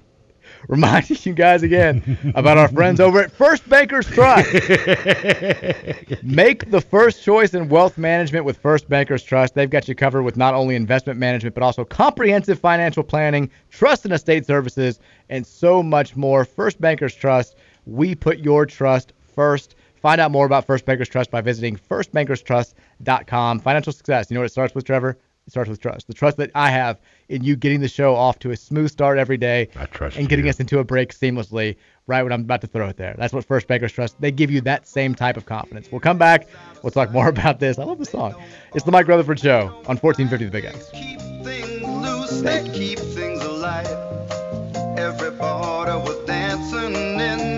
Reminding 0.66 1.18
you 1.24 1.34
guys 1.34 1.62
again 1.62 2.32
about 2.34 2.56
our 2.56 2.68
friends 2.68 3.00
over 3.00 3.20
at 3.20 3.30
First 3.30 3.68
Bankers 3.68 4.06
Trust. 4.06 4.50
Make 6.22 6.70
the 6.70 6.80
first 6.80 7.22
choice 7.22 7.52
in 7.52 7.68
wealth 7.68 7.98
management 7.98 8.46
with 8.46 8.56
First 8.56 8.88
Bankers 8.88 9.22
Trust. 9.22 9.54
They've 9.54 9.68
got 9.68 9.88
you 9.88 9.94
covered 9.94 10.22
with 10.22 10.38
not 10.38 10.54
only 10.54 10.74
investment 10.74 11.18
management, 11.18 11.54
but 11.54 11.62
also 11.62 11.84
comprehensive 11.84 12.58
financial 12.58 13.02
planning, 13.02 13.50
trust 13.70 14.06
and 14.06 14.14
estate 14.14 14.46
services, 14.46 15.00
and 15.28 15.46
so 15.46 15.82
much 15.82 16.16
more. 16.16 16.46
First 16.46 16.80
Bankers 16.80 17.14
Trust, 17.14 17.56
we 17.84 18.14
put 18.14 18.38
your 18.38 18.64
trust 18.66 19.12
first. 19.34 19.74
Find 19.96 20.18
out 20.20 20.30
more 20.30 20.46
about 20.46 20.64
First 20.64 20.86
Bankers 20.86 21.08
Trust 21.08 21.30
by 21.30 21.40
visiting 21.40 21.76
firstbankerstrust.com. 21.76 23.60
Financial 23.60 23.92
success, 23.92 24.30
you 24.30 24.34
know 24.34 24.40
what 24.40 24.46
it 24.46 24.52
starts 24.52 24.74
with, 24.74 24.84
Trevor? 24.84 25.18
It 25.48 25.52
starts 25.52 25.70
with 25.70 25.80
trust. 25.80 26.06
The 26.06 26.12
trust 26.12 26.36
that 26.36 26.50
I 26.54 26.68
have 26.70 27.00
in 27.30 27.42
you 27.42 27.56
getting 27.56 27.80
the 27.80 27.88
show 27.88 28.14
off 28.14 28.38
to 28.40 28.50
a 28.50 28.56
smooth 28.56 28.90
start 28.90 29.16
every 29.16 29.38
day 29.38 29.70
I 29.76 29.86
trust 29.86 30.18
and 30.18 30.28
getting 30.28 30.44
you. 30.44 30.50
us 30.50 30.60
into 30.60 30.78
a 30.78 30.84
break 30.84 31.14
seamlessly 31.14 31.76
right 32.06 32.22
when 32.22 32.32
I'm 32.34 32.42
about 32.42 32.60
to 32.60 32.66
throw 32.66 32.86
it 32.88 32.98
there. 32.98 33.14
That's 33.16 33.32
what 33.32 33.46
First 33.46 33.66
Bankers 33.66 33.90
Trust. 33.92 34.20
They 34.20 34.30
give 34.30 34.50
you 34.50 34.60
that 34.60 34.86
same 34.86 35.14
type 35.14 35.38
of 35.38 35.46
confidence. 35.46 35.90
We'll 35.90 36.02
come 36.02 36.18
back. 36.18 36.48
We'll 36.82 36.90
talk 36.90 37.12
more 37.12 37.28
about 37.36 37.60
this. 37.60 37.78
I 37.78 37.84
love 37.84 37.96
the 37.98 38.04
song. 38.04 38.34
It's 38.74 38.84
the 38.84 38.92
Mike 38.92 39.08
Rutherford 39.08 39.40
Show 39.40 39.68
on 39.86 39.96
1450 39.96 40.44
The 40.44 40.50
Big 40.50 40.66
X. 40.66 40.92
loose, 41.82 42.42
they 42.42 42.70
keep 42.70 42.98
things 42.98 43.42
alive. 43.42 43.86
Everybody 44.98 45.92
was 45.92 46.26
dancing 46.26 46.94
in 46.94 47.57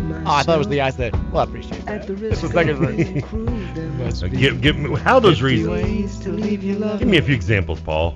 Oh, 0.25 0.31
I 0.31 0.43
thought 0.43 0.55
it 0.55 0.57
was 0.59 0.67
the 0.67 0.81
eyes 0.81 0.95
that. 0.97 1.13
well, 1.31 1.39
I 1.39 1.43
appreciate 1.43 1.79
At 1.81 1.85
that. 1.85 2.07
the 2.07 2.13
This 2.13 2.21
risk 2.31 2.43
was 2.43 2.51
second 2.51 2.69
of 2.71 2.77
verse. 2.79 2.95
being 2.95 3.21
crude, 3.21 3.75
there 3.75 3.87
must 3.89 4.23
Uh, 4.23 4.27
Give, 4.27 4.61
give 4.61 4.77
me 4.77 4.95
how 4.99 5.19
those 5.19 5.39
50 5.39 5.65
reasons. 5.67 6.19
to 6.19 6.31
leave 6.31 6.63
your 6.63 6.77
lover. 6.79 6.97
Give 6.99 7.07
me 7.07 7.17
a 7.17 7.21
few 7.21 7.35
examples, 7.35 7.79
Paul. 7.81 8.15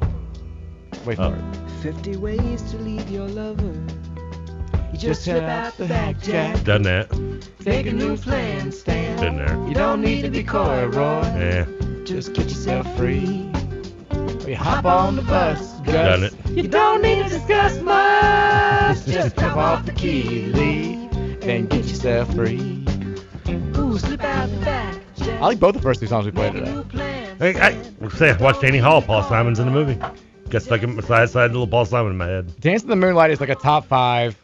Wait 1.05 1.19
Oh. 1.19 1.31
for 1.31 1.36
it. 1.38 1.93
50 1.95 2.15
ways 2.17 2.62
to 2.71 2.77
leave 2.77 3.10
your 3.10 3.27
lover. 3.27 3.73
You 4.91 4.97
just 4.99 5.23
slip 5.23 5.43
out 5.43 5.77
the 5.77 5.86
back, 5.86 6.21
Jack. 6.21 6.63
Done 6.63 6.84
that. 6.84 7.10
Take 7.60 7.86
a 7.88 7.91
new 7.91 8.15
plan, 8.17 8.71
Stan. 8.71 9.19
Been 9.19 9.38
there. 9.38 9.67
You 9.67 9.73
don't 9.73 10.01
need 10.01 10.21
to 10.23 10.29
be 10.29 10.41
coy, 10.43 10.86
Roy. 10.86 11.21
Yeah. 11.38 11.65
Just 12.05 12.34
get 12.34 12.45
yourself 12.45 12.88
free. 12.97 13.49
We 14.45 14.53
hop 14.53 14.86
on 14.86 15.15
the 15.15 15.21
bus, 15.23 15.73
Gus. 15.81 15.93
Done 15.93 16.23
it. 16.23 16.34
You 16.49 16.67
don't 16.67 17.01
need 17.01 17.23
to 17.23 17.29
discuss 17.29 17.79
much. 17.81 19.05
Just 19.12 19.36
jump 19.38 19.58
off 19.58 19.86
the 19.86 19.91
key, 19.91 20.45
leave, 20.53 21.04
then 21.45 21.67
get 21.67 21.86
yourself 21.86 22.34
free. 22.34 22.86
Ooh, 23.77 23.97
slip 23.97 24.23
out 24.23 24.49
the 24.49 24.58
back, 24.58 24.99
I 25.21 25.39
like 25.39 25.60
both 25.60 25.75
the 25.75 25.81
first 25.81 25.99
two 25.99 26.08
songs 26.08 26.25
we 26.25 26.31
played 26.31 26.53
today. 26.53 27.36
Hey, 27.39 27.60
I, 27.60 28.10
say, 28.10 28.31
I 28.31 28.38
watched 28.38 28.63
Annie 28.63 28.77
Hall. 28.77 29.01
Paul 29.01 29.23
Simon's 29.23 29.60
in 29.60 29.65
the 29.65 29.71
movie. 29.71 29.99
Got 30.49 30.62
stuck 30.62 30.84
in 30.84 30.95
my 30.95 31.01
side 31.01 31.29
side 31.29 31.51
little 31.51 31.67
Paul 31.67 31.86
Simon 31.86 32.12
in 32.12 32.17
my 32.17 32.27
head. 32.27 32.60
Dance 32.60 32.84
in 32.84 32.89
the 32.89 32.95
Moonlight 32.95 33.31
is 33.31 33.39
like 33.39 33.49
a 33.49 33.55
top 33.55 33.86
five 33.86 34.38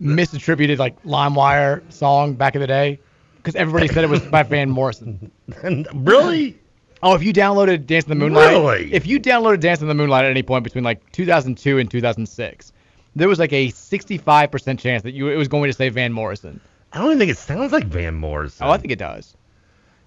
misattributed 0.00 0.78
like 0.78 1.00
LimeWire 1.04 1.90
song 1.92 2.34
back 2.34 2.54
in 2.54 2.60
the 2.60 2.66
day 2.66 2.98
because 3.36 3.54
everybody 3.56 3.88
said 3.88 4.04
it 4.04 4.10
was 4.10 4.20
by 4.20 4.42
Van 4.42 4.70
Morrison. 4.70 5.30
really? 5.94 6.56
Oh, 7.02 7.14
if 7.14 7.22
you 7.22 7.32
downloaded 7.32 7.86
Dance 7.86 8.04
in 8.04 8.10
the 8.10 8.14
Moonlight, 8.16 8.48
Really? 8.48 8.92
if 8.92 9.06
you 9.06 9.20
downloaded 9.20 9.60
Dance 9.60 9.80
in 9.82 9.88
the 9.88 9.94
Moonlight 9.94 10.24
at 10.24 10.30
any 10.30 10.42
point 10.42 10.64
between 10.64 10.84
like 10.84 11.12
2002 11.12 11.78
and 11.78 11.90
2006, 11.90 12.72
there 13.16 13.28
was 13.28 13.38
like 13.38 13.52
a 13.52 13.68
65% 13.68 14.78
chance 14.78 15.02
that 15.02 15.12
you 15.12 15.28
it 15.28 15.36
was 15.36 15.48
going 15.48 15.68
to 15.68 15.72
say 15.72 15.88
Van 15.88 16.12
Morrison. 16.12 16.60
I 16.92 16.98
don't 16.98 17.08
even 17.08 17.18
think 17.18 17.30
it 17.32 17.38
sounds 17.38 17.72
like 17.72 17.86
Van 17.86 18.14
Morrison. 18.14 18.66
Oh, 18.66 18.70
I 18.70 18.78
think 18.78 18.92
it 18.92 18.98
does. 18.98 19.36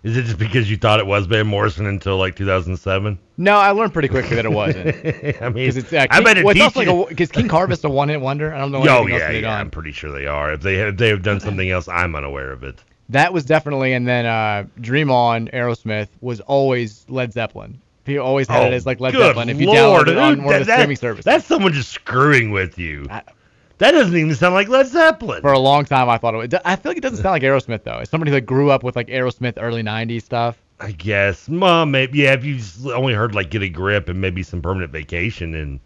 Is 0.01 0.15
it 0.15 0.23
just 0.23 0.39
because 0.39 0.71
you 0.71 0.77
thought 0.77 1.01
it 1.01 1.07
was 1.07 1.25
Van 1.25 1.45
Morrison 1.45 1.85
until 1.85 2.17
like 2.17 2.35
2007? 2.37 3.19
No, 3.37 3.57
I 3.57 3.71
learned 3.71 3.91
pretty 3.91 4.07
quickly 4.07 4.37
that 4.37 4.45
it 4.45 4.51
wasn't. 4.51 4.87
I 5.41 5.49
mean, 5.49 5.67
it's 5.67 5.91
uh, 5.91 6.07
I 6.09 6.15
King, 6.15 6.23
bet 6.23 6.37
it 6.37 6.45
well, 6.45 6.55
it's 6.55 6.63
also 6.63 6.79
like 6.79 6.87
a 6.87 7.09
because 7.09 7.31
King 7.31 7.49
Harvest 7.49 7.83
a 7.83 7.89
one-hit 7.89 8.21
wonder. 8.21 8.53
I 8.53 8.59
don't 8.59 8.71
know. 8.71 8.85
Oh 8.87 9.07
yeah, 9.07 9.29
yeah. 9.29 9.41
done. 9.41 9.59
I'm 9.59 9.69
pretty 9.69 9.91
sure 9.91 10.11
they 10.11 10.25
are. 10.25 10.53
If 10.53 10.61
they 10.61 10.77
have, 10.77 10.95
they 10.95 11.09
have 11.09 11.21
done 11.21 11.41
something 11.41 11.69
else, 11.69 11.89
I'm 11.89 12.15
unaware 12.15 12.51
of 12.51 12.63
it. 12.63 12.81
That 13.09 13.33
was 13.33 13.43
definitely, 13.43 13.93
and 13.93 14.07
then 14.07 14.25
uh, 14.25 14.67
Dream 14.79 15.11
On, 15.11 15.47
Aerosmith 15.47 16.09
was 16.21 16.39
always 16.41 17.05
Led 17.09 17.33
Zeppelin. 17.33 17.81
People 18.05 18.25
always 18.25 18.47
had 18.47 18.67
it 18.67 18.73
oh, 18.73 18.75
as 18.75 18.85
like 18.85 18.99
Led 18.99 19.15
Oh, 19.15 19.19
Zeppelin 19.19 19.49
if 19.49 19.59
you 19.59 19.67
Lord, 19.67 20.07
downloaded 20.07 20.11
it 20.11 20.17
on 20.17 20.35
dude, 20.35 20.45
one 20.45 20.55
of 20.55 20.59
the 20.61 20.65
that- 20.65 20.77
streaming 20.79 20.95
services. 20.97 21.25
That's 21.25 21.45
someone 21.45 21.73
just 21.73 21.91
screwing 21.91 22.51
with 22.51 22.77
you. 22.79 23.05
that 23.05 23.91
doesn't 23.91 24.15
even 24.15 24.33
sound 24.35 24.53
like 24.55 24.67
Led 24.67 24.87
Zeppelin. 24.87 25.41
For 25.41 25.51
a 25.51 25.59
long 25.59 25.85
time, 25.85 26.09
I 26.09 26.17
thought 26.17 26.33
it 26.33 26.37
would. 26.37 26.53
I 26.65 26.75
feel 26.75 26.91
like 26.91 26.97
it 26.97 27.01
doesn't 27.01 27.17
sound 27.17 27.33
like 27.33 27.43
Aerosmith 27.43 27.83
though. 27.83 27.99
As 27.99 28.09
somebody 28.09 28.31
that 28.31 28.41
grew 28.41 28.71
up 28.71 28.83
with 28.83 28.95
like 28.95 29.07
Aerosmith 29.07 29.53
early 29.57 29.83
'90s 29.83 30.23
stuff. 30.23 30.57
I 30.81 30.91
guess, 30.93 31.49
mom, 31.49 31.91
maybe 31.91 32.19
yeah. 32.19 32.33
If 32.33 32.45
you 32.45 32.57
only 32.93 33.13
heard 33.13 33.35
like 33.35 33.49
"Get 33.49 33.61
a 33.61 33.69
Grip" 33.69 34.07
and 34.09 34.21
maybe 34.21 34.43
some 34.43 34.61
"Permanent 34.61 34.91
Vacation," 34.93 35.53
and 35.53 35.79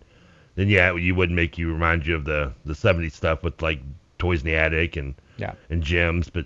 then 0.55 0.69
yeah, 0.69 0.93
you 0.95 1.15
would 1.15 1.31
make 1.31 1.57
you 1.57 1.73
remind 1.73 2.05
you 2.05 2.15
of 2.15 2.25
the 2.25 2.51
the 2.65 2.73
'70s 2.73 3.13
stuff 3.13 3.43
with 3.43 3.59
like 3.61 3.79
"Toys 4.19 4.41
in 4.41 4.45
the 4.45 4.55
Attic" 4.55 4.95
and 4.95 5.15
Yeah. 5.37 5.53
and 5.71 5.81
gems. 5.81 6.29
But 6.29 6.45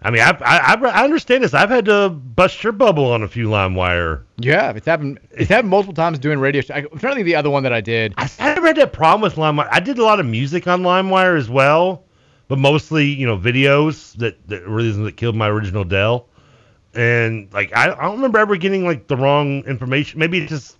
I 0.00 0.10
mean, 0.10 0.22
I, 0.22 0.30
I 0.40 0.74
I 0.74 0.88
I 0.88 1.04
understand 1.04 1.42
this. 1.42 1.54
I've 1.54 1.70
had 1.70 1.86
to 1.86 2.08
bust 2.08 2.62
your 2.62 2.72
bubble 2.72 3.06
on 3.12 3.22
a 3.22 3.28
few 3.28 3.48
LimeWire. 3.48 4.22
Yeah, 4.36 4.70
it's 4.70 4.86
happened. 4.86 5.18
It's 5.32 5.48
happened 5.48 5.70
multiple 5.70 5.94
times 5.94 6.20
doing 6.20 6.38
radio. 6.38 6.62
Sh- 6.62 6.70
I, 6.70 6.78
I'm 6.78 6.98
trying 6.98 7.12
to 7.12 7.14
think 7.16 7.26
the 7.26 7.34
other 7.34 7.50
one 7.50 7.64
that 7.64 7.72
I 7.72 7.80
did. 7.80 8.14
I 8.16 8.30
never 8.38 8.68
had 8.68 8.76
that 8.76 8.92
problem 8.92 9.22
with 9.22 9.34
LimeWire. 9.34 9.68
I 9.72 9.80
did 9.80 9.98
a 9.98 10.04
lot 10.04 10.20
of 10.20 10.26
music 10.26 10.68
on 10.68 10.82
LimeWire 10.82 11.36
as 11.36 11.50
well, 11.50 12.04
but 12.46 12.58
mostly 12.58 13.06
you 13.06 13.26
know 13.26 13.36
videos 13.36 14.16
that 14.18 14.46
that 14.48 14.62
were 14.68 14.82
the 14.82 14.88
reason 14.88 15.04
that 15.04 15.16
killed 15.16 15.34
my 15.34 15.48
original 15.48 15.84
Dell. 15.84 16.28
And 16.94 17.52
like 17.52 17.76
I, 17.76 17.92
I 17.92 18.02
don't 18.02 18.16
remember 18.16 18.38
ever 18.38 18.56
getting 18.56 18.84
like 18.84 19.08
the 19.08 19.16
wrong 19.16 19.64
information. 19.66 20.20
Maybe 20.20 20.38
it 20.38 20.48
just 20.48 20.77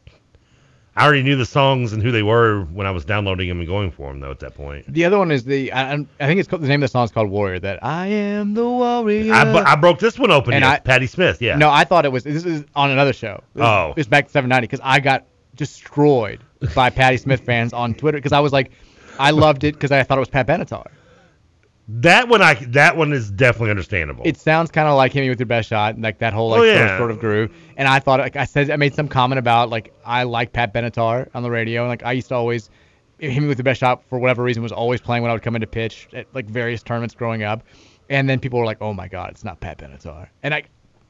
I 0.98 1.04
already 1.04 1.22
knew 1.22 1.36
the 1.36 1.46
songs 1.46 1.92
and 1.92 2.02
who 2.02 2.10
they 2.10 2.22
were 2.22 2.64
when 2.64 2.86
I 2.86 2.90
was 2.90 3.04
downloading 3.04 3.48
them 3.48 3.58
and 3.60 3.68
going 3.68 3.90
for 3.90 4.08
them 4.08 4.20
though 4.20 4.30
at 4.32 4.40
that 4.40 4.54
point. 4.54 4.92
The 4.92 5.04
other 5.04 5.16
one 5.18 5.30
is 5.30 5.44
the 5.44 5.70
I, 5.72 5.90
I'm- 5.90 6.08
think 6.18 6.40
it's 6.40 6.48
called, 6.48 6.62
the 6.62 6.68
name 6.68 6.82
of 6.82 6.88
the 6.88 6.92
song 6.92 7.04
is 7.04 7.10
called 7.12 7.30
Warrior. 7.30 7.60
That 7.60 7.82
I 7.84 8.06
am 8.08 8.54
the 8.54 8.64
warrior. 8.68 9.32
I, 9.32 9.44
bu- 9.44 9.58
I 9.66 9.76
broke 9.76 9.98
this 10.00 10.18
one 10.18 10.30
open. 10.30 10.54
And 10.54 10.64
I- 10.64 10.78
Patti 10.80 11.06
Smith. 11.06 11.40
Yeah. 11.40 11.56
No, 11.56 11.70
I 11.70 11.84
thought 11.84 12.04
it 12.04 12.10
was. 12.12 12.24
This 12.24 12.44
is 12.44 12.64
on 12.74 12.90
another 12.90 13.12
show. 13.12 13.42
This, 13.54 13.64
Oh. 13.64 13.94
It's 13.96 14.08
back 14.08 14.26
to 14.26 14.30
790 14.32 14.66
because 14.66 14.80
I 14.82 14.98
got 15.00 15.24
destroyed 15.54 16.40
by 16.74 16.90
Patti 16.90 17.16
Smith 17.16 17.40
fans 17.40 17.72
on 17.72 17.94
Twitter 17.94 18.18
because 18.18 18.32
I 18.32 18.40
was 18.40 18.52
like, 18.52 18.70
I 19.18 19.30
loved 19.30 19.64
it 19.64 19.74
because 19.74 19.92
I 19.92 20.02
thought 20.02 20.18
it 20.18 20.20
was 20.20 20.28
Pat 20.28 20.46
Benatar. 20.46 20.86
That 21.90 22.28
one 22.28 22.42
I 22.42 22.54
that 22.54 22.98
one 22.98 23.14
is 23.14 23.30
definitely 23.30 23.70
understandable. 23.70 24.22
It 24.26 24.36
sounds 24.36 24.70
kind 24.70 24.88
of 24.88 24.96
like 24.96 25.12
"Hit 25.12 25.22
Me 25.22 25.30
with 25.30 25.40
Your 25.40 25.46
Best 25.46 25.70
Shot," 25.70 25.98
like 25.98 26.18
that 26.18 26.34
whole 26.34 26.50
like 26.50 26.60
Oh, 26.60 26.64
sort, 26.64 26.68
of, 26.76 26.76
yeah. 26.76 26.98
sort 26.98 27.10
of 27.10 27.18
groove. 27.18 27.50
And 27.78 27.88
I 27.88 27.98
thought, 27.98 28.20
like 28.20 28.36
I 28.36 28.44
said, 28.44 28.70
I 28.70 28.76
made 28.76 28.94
some 28.94 29.08
comment 29.08 29.38
about 29.38 29.70
like 29.70 29.94
I 30.04 30.24
like 30.24 30.52
Pat 30.52 30.74
Benatar 30.74 31.28
on 31.34 31.42
the 31.42 31.50
radio, 31.50 31.80
and 31.82 31.88
like 31.88 32.04
I 32.04 32.12
used 32.12 32.28
to 32.28 32.34
always 32.34 32.68
"Hit 33.18 33.40
Me 33.40 33.48
with 33.48 33.56
Your 33.58 33.64
Best 33.64 33.80
Shot" 33.80 34.02
for 34.04 34.18
whatever 34.18 34.42
reason 34.42 34.62
was 34.62 34.70
always 34.72 35.00
playing 35.00 35.22
when 35.22 35.30
I 35.30 35.34
would 35.34 35.42
come 35.42 35.54
into 35.54 35.66
pitch 35.66 36.08
at 36.12 36.26
like 36.34 36.44
various 36.46 36.82
tournaments 36.82 37.14
growing 37.14 37.42
up. 37.42 37.62
And 38.10 38.28
then 38.28 38.38
people 38.38 38.58
were 38.58 38.66
like, 38.66 38.82
"Oh 38.82 38.92
my 38.92 39.08
God, 39.08 39.30
it's 39.30 39.44
not 39.44 39.58
Pat 39.60 39.78
Benatar," 39.78 40.28
and 40.42 40.52
I 40.52 40.64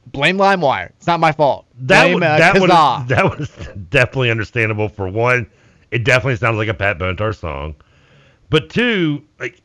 blame 0.07 0.39
LimeWire. 0.39 0.91
It's 0.91 1.09
not 1.09 1.19
my 1.19 1.33
fault. 1.33 1.67
that 1.81 2.05
blame, 2.05 2.15
one, 2.15 2.23
uh, 2.23 2.39
that 2.39 2.61
one, 2.61 3.07
that 3.09 3.25
one 3.25 3.39
is 3.43 3.51
definitely 3.91 4.31
understandable. 4.31 4.89
For 4.89 5.09
one, 5.09 5.51
it 5.91 6.05
definitely 6.05 6.37
sounds 6.37 6.57
like 6.57 6.69
a 6.69 6.75
Pat 6.75 6.99
Benatar 6.99 7.35
song. 7.35 7.75
But 8.49 8.71
two, 8.71 9.25
like 9.41 9.61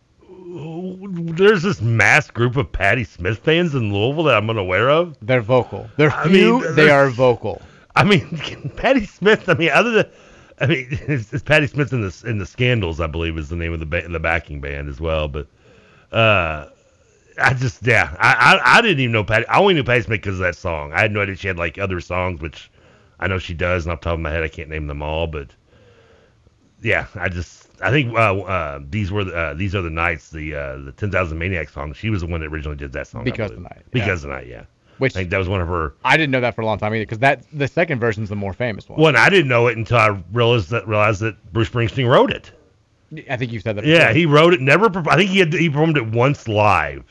there's 0.54 1.64
this 1.64 1.82
mass 1.82 2.30
group 2.30 2.56
of 2.58 2.72
Patti 2.72 3.04
Smith 3.04 3.40
fans 3.40 3.74
in 3.74 3.92
Louisville 3.94 4.24
that 4.26 4.36
I'm 4.38 4.50
unaware 4.50 4.90
of. 4.90 5.16
They're 5.22 5.42
vocal. 5.42 5.90
They're 5.98 6.12
I 6.12 6.28
few. 6.28 6.60
mean, 6.62 6.76
they 6.76 6.86
they're- 6.86 7.10
vocal. 7.10 7.62
I 7.96 8.04
mean, 8.04 8.72
Patti 8.76 9.06
Smith. 9.06 9.48
I 9.50 9.54
mean, 9.56 9.70
other 9.70 9.92
than, 9.92 10.06
I 10.60 10.66
mean, 10.68 10.88
it's, 10.92 11.34
it's 11.34 11.44
Patti 11.44 11.68
Smith 11.68 11.94
in 11.94 12.02
the 12.02 12.24
in 12.26 12.38
the 12.38 12.46
Scandals, 12.46 13.00
I 13.00 13.08
believe, 13.08 13.38
is 13.38 13.50
the 13.50 13.56
name 13.56 13.74
of 13.74 13.80
the 13.80 13.86
ba- 13.86 14.08
the 14.08 14.20
backing 14.20 14.62
band 14.62 14.90
as 14.90 15.00
well. 15.00 15.28
But, 15.28 15.48
uh, 16.12 16.70
I 17.42 17.54
just 17.56 17.86
yeah, 17.86 18.16
I, 18.20 18.60
I 18.62 18.78
I 18.78 18.82
didn't 18.82 19.00
even 19.00 19.12
know 19.12 19.24
Patti. 19.24 19.48
I 19.48 19.60
only 19.60 19.74
knew 19.74 19.84
Patti 19.84 20.02
Smith 20.02 20.22
because 20.22 20.36
of 20.40 20.46
that 20.46 20.56
song. 20.56 20.92
I 20.94 21.02
had 21.02 21.12
no 21.12 21.22
idea 21.22 21.36
she 21.36 21.48
had 21.48 21.58
like 21.58 21.78
other 21.78 22.00
songs, 22.00 22.42
which 22.42 22.70
I 23.20 23.28
know 23.28 23.40
she 23.40 23.54
does, 23.54 23.86
and 23.86 23.94
off 23.94 24.02
the 24.02 24.06
top 24.06 24.14
of 24.16 24.20
my 24.20 24.30
head, 24.32 24.44
I 24.44 24.48
can't 24.50 24.70
name 24.70 24.88
them 24.88 25.02
all. 25.02 25.28
But 25.28 25.50
yeah, 26.82 27.08
I 27.16 27.30
just 27.30 27.63
I 27.84 27.92
think 27.92 28.14
uh, 28.14 28.40
uh, 28.40 28.80
these 28.90 29.12
were 29.12 29.24
the, 29.24 29.36
uh, 29.36 29.54
these 29.54 29.76
are 29.76 29.82
the 29.82 29.90
nights 29.90 30.30
the 30.30 30.56
uh, 30.56 30.78
the 30.78 30.92
Ten 30.92 31.12
Thousand 31.12 31.38
Maniacs 31.38 31.74
song. 31.74 31.94
She 31.94 32.10
was 32.10 32.22
the 32.22 32.28
one 32.28 32.42
that 32.42 32.48
originally 32.48 32.78
did 32.78 32.94
that 32.94 33.08
song. 33.08 33.24
Because 33.24 33.52
the 33.52 33.60
night, 33.60 33.78
yeah. 33.78 33.84
Because 33.92 34.22
the 34.22 34.30
night, 34.30 34.48
yeah. 34.48 34.64
Which 35.00 35.16
I 35.16 35.20
think 35.20 35.32
that 35.32 35.38
was 35.38 35.50
one 35.50 35.60
of 35.60 35.68
her. 35.68 35.96
I 36.06 36.18
didn't 36.18 36.32
know 36.32 36.42
that 36.42 36.56
for 36.56 36.62
a 36.62 36.66
long 36.66 36.78
time 36.78 36.94
either, 36.94 37.04
because 37.04 37.20
that 37.20 37.44
the 37.52 37.68
second 37.68 38.00
version's 38.00 38.30
the 38.30 38.36
more 38.36 38.54
famous 38.54 38.88
one. 38.88 39.00
Well, 39.00 39.10
and 39.10 39.18
I 39.18 39.30
didn't 39.30 39.48
know 39.48 39.68
it 39.68 39.78
until 39.78 39.98
I 39.98 40.22
realized 40.32 40.70
that 40.70 40.88
realized 40.88 41.22
that 41.22 41.36
Bruce 41.52 41.70
Springsteen 41.70 42.10
wrote 42.10 42.32
it. 42.32 42.52
I 43.30 43.38
think 43.38 43.52
you 43.52 43.60
said 43.60 43.76
that. 43.76 43.86
Yeah, 43.86 44.14
he 44.14 44.26
wrote 44.26 44.54
it. 44.54 44.62
Never. 44.62 44.86
I 45.10 45.16
think 45.16 45.30
he 45.30 45.40
had 45.40 45.54
he 45.54 45.70
performed 45.70 45.98
it 45.98 46.08
once 46.08 46.48
live. 46.48 47.04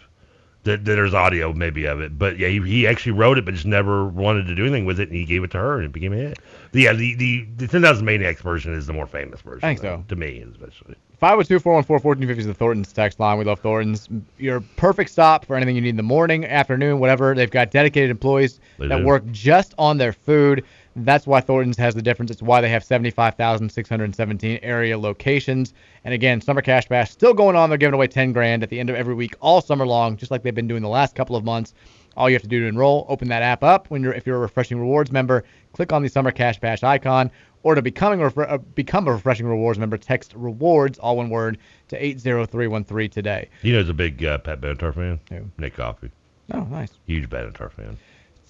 That, 0.64 0.84
that 0.84 0.94
there's 0.94 1.12
audio 1.12 1.52
maybe 1.52 1.86
of 1.86 2.00
it, 2.00 2.16
but 2.16 2.38
yeah, 2.38 2.46
he, 2.46 2.60
he 2.60 2.86
actually 2.86 3.12
wrote 3.12 3.36
it, 3.36 3.44
but 3.44 3.54
just 3.54 3.66
never 3.66 4.06
wanted 4.06 4.46
to 4.46 4.54
do 4.54 4.62
anything 4.62 4.84
with 4.84 5.00
it, 5.00 5.08
and 5.08 5.16
he 5.16 5.24
gave 5.24 5.42
it 5.42 5.50
to 5.50 5.58
her, 5.58 5.76
and 5.76 5.86
it 5.86 5.90
became 5.92 6.12
a 6.12 6.16
hit. 6.16 6.38
The, 6.70 6.82
yeah, 6.82 6.92
the 6.92 7.14
the 7.16 7.46
the 7.56 7.66
Ten 7.66 7.82
Thousand 7.82 8.04
Maniacs 8.04 8.40
version 8.42 8.72
is 8.72 8.86
the 8.86 8.92
more 8.92 9.08
famous 9.08 9.40
version. 9.40 9.64
I 9.64 9.70
think 9.70 9.80
though, 9.80 9.98
so. 9.98 10.04
To 10.08 10.16
me, 10.16 10.44
especially. 10.52 10.94
502-414-1450 11.20 12.36
is 12.38 12.46
the 12.46 12.54
Thornton's 12.54 12.92
text 12.92 13.20
line. 13.20 13.38
We 13.38 13.44
love 13.44 13.60
Thornton's. 13.60 14.08
Your 14.38 14.60
perfect 14.60 15.10
stop 15.10 15.44
for 15.44 15.56
anything 15.56 15.76
you 15.76 15.82
need 15.82 15.90
in 15.90 15.96
the 15.96 16.02
morning, 16.02 16.44
afternoon, 16.44 16.98
whatever. 16.98 17.34
They've 17.34 17.50
got 17.50 17.70
dedicated 17.70 18.10
employees 18.10 18.58
They 18.78 18.88
that 18.88 18.98
do. 18.98 19.04
work 19.04 19.24
just 19.30 19.74
on 19.78 19.98
their 19.98 20.12
food. 20.12 20.64
That's 20.94 21.26
why 21.26 21.40
Thornton's 21.40 21.78
has 21.78 21.94
the 21.94 22.02
difference. 22.02 22.30
It's 22.30 22.42
why 22.42 22.60
they 22.60 22.68
have 22.68 22.84
75,617 22.84 24.58
area 24.62 24.98
locations. 24.98 25.72
And 26.04 26.12
again, 26.12 26.40
Summer 26.40 26.60
Cash 26.60 26.88
Bash 26.88 27.10
still 27.10 27.32
going 27.32 27.56
on. 27.56 27.70
They're 27.70 27.78
giving 27.78 27.94
away 27.94 28.08
10 28.08 28.32
grand 28.32 28.62
at 28.62 28.68
the 28.68 28.78
end 28.78 28.90
of 28.90 28.96
every 28.96 29.14
week 29.14 29.34
all 29.40 29.60
summer 29.60 29.86
long, 29.86 30.16
just 30.16 30.30
like 30.30 30.42
they've 30.42 30.54
been 30.54 30.68
doing 30.68 30.82
the 30.82 30.88
last 30.88 31.14
couple 31.14 31.34
of 31.36 31.44
months. 31.44 31.74
All 32.16 32.28
you 32.28 32.34
have 32.34 32.42
to 32.42 32.48
do 32.48 32.60
to 32.60 32.66
enroll, 32.66 33.06
open 33.08 33.28
that 33.28 33.42
app 33.42 33.62
up 33.62 33.90
when 33.90 34.02
you're 34.02 34.12
if 34.12 34.26
you're 34.26 34.36
a 34.36 34.40
Refreshing 34.40 34.78
Rewards 34.78 35.10
member, 35.10 35.44
click 35.72 35.92
on 35.94 36.02
the 36.02 36.08
Summer 36.08 36.30
Cash 36.30 36.60
Bash 36.60 36.82
icon, 36.82 37.30
or 37.62 37.74
to 37.74 37.80
becoming 37.80 38.18
refre- 38.18 38.50
uh, 38.50 38.58
become 38.58 39.08
a 39.08 39.12
Refreshing 39.12 39.46
Rewards 39.46 39.78
member, 39.78 39.96
text 39.96 40.34
rewards 40.36 40.98
all 40.98 41.16
one 41.16 41.30
word 41.30 41.56
to 41.88 42.04
80313 42.04 43.08
today. 43.08 43.48
You 43.62 43.72
know, 43.72 43.78
he's 43.80 43.88
a 43.88 43.94
big 43.94 44.22
uh, 44.22 44.38
Pat 44.38 44.60
Benatar 44.60 44.94
fan. 44.94 45.20
Who? 45.30 45.50
Nick 45.56 45.76
Coffey. 45.76 46.10
Oh, 46.52 46.64
nice. 46.64 46.92
Huge 47.06 47.30
Benatar 47.30 47.72
fan. 47.72 47.96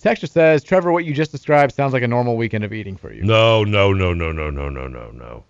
Texture 0.02 0.26
says, 0.26 0.64
Trevor, 0.64 0.90
what 0.90 1.04
you 1.04 1.14
just 1.14 1.30
described 1.30 1.72
sounds 1.74 1.92
like 1.92 2.02
a 2.02 2.08
normal 2.08 2.36
weekend 2.36 2.64
of 2.64 2.72
eating 2.72 2.96
for 2.96 3.12
you. 3.12 3.22
No, 3.22 3.62
no, 3.62 3.92
no, 3.92 4.12
no, 4.12 4.32
no, 4.32 4.50
no, 4.50 4.68
no, 4.68 4.88
no, 4.88 5.10
no. 5.12 5.44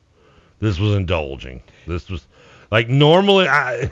This 0.61 0.79
was 0.79 0.95
indulging. 0.95 1.63
This 1.87 2.11
was 2.11 2.27
like 2.71 2.89
normally 2.89 3.49
I. 3.49 3.91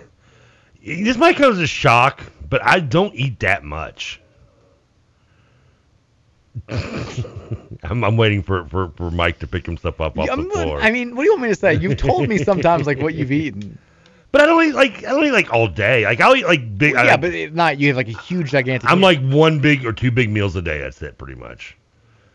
This 0.85 1.17
might 1.17 1.37
come 1.37 1.51
as 1.51 1.59
a 1.59 1.67
shock, 1.67 2.23
but 2.49 2.63
I 2.65 2.81
don't 2.81 3.15
eat 3.15 3.41
that 3.41 3.65
much. 3.65 4.21
I'm, 6.69 8.05
I'm 8.05 8.17
waiting 8.19 8.43
for, 8.43 8.67
for, 8.69 8.93
for 8.97 9.11
Mike 9.11 9.39
to 9.39 9.47
pick 9.47 9.65
himself 9.65 10.01
up 10.01 10.19
off 10.19 10.27
the 10.27 10.33
I'm- 10.33 10.51
floor. 10.51 10.81
I 10.81 10.91
mean, 10.91 11.17
what 11.17 11.23
do 11.23 11.27
you 11.27 11.33
want 11.33 11.43
me 11.43 11.49
to 11.49 11.55
say? 11.55 11.75
You've 11.75 11.97
told 11.97 12.29
me 12.29 12.37
sometimes 12.37 12.87
like 12.87 13.01
what 13.01 13.15
you've 13.15 13.33
eaten. 13.33 13.79
But 14.33 14.41
I 14.43 14.47
don't 14.47 14.65
eat 14.65 14.75
like 14.75 14.99
I 14.99 15.11
don't 15.11 15.25
eat 15.25 15.33
like 15.33 15.53
all 15.53 15.67
day. 15.69 16.05
Like 16.05 16.21
I'll 16.21 16.37
eat 16.37 16.47
like 16.47 16.79
big. 16.79 16.95
yeah, 16.95 17.15
I, 17.15 17.17
but 17.17 17.35
it's 17.35 17.55
not 17.55 17.79
you 17.79 17.89
have 17.89 17.97
like 17.97 18.09
a 18.09 18.19
huge 18.19 18.51
gigantic. 18.51 18.89
I'm 18.89 19.01
meal. 19.01 19.09
like 19.09 19.21
one 19.21 19.59
big 19.59 19.85
or 19.85 19.93
two 19.93 20.11
big 20.11 20.31
meals 20.31 20.57
a 20.57 20.63
day. 20.63 20.79
That's 20.79 21.01
it, 21.03 21.19
pretty 21.19 21.39
much. 21.39 21.77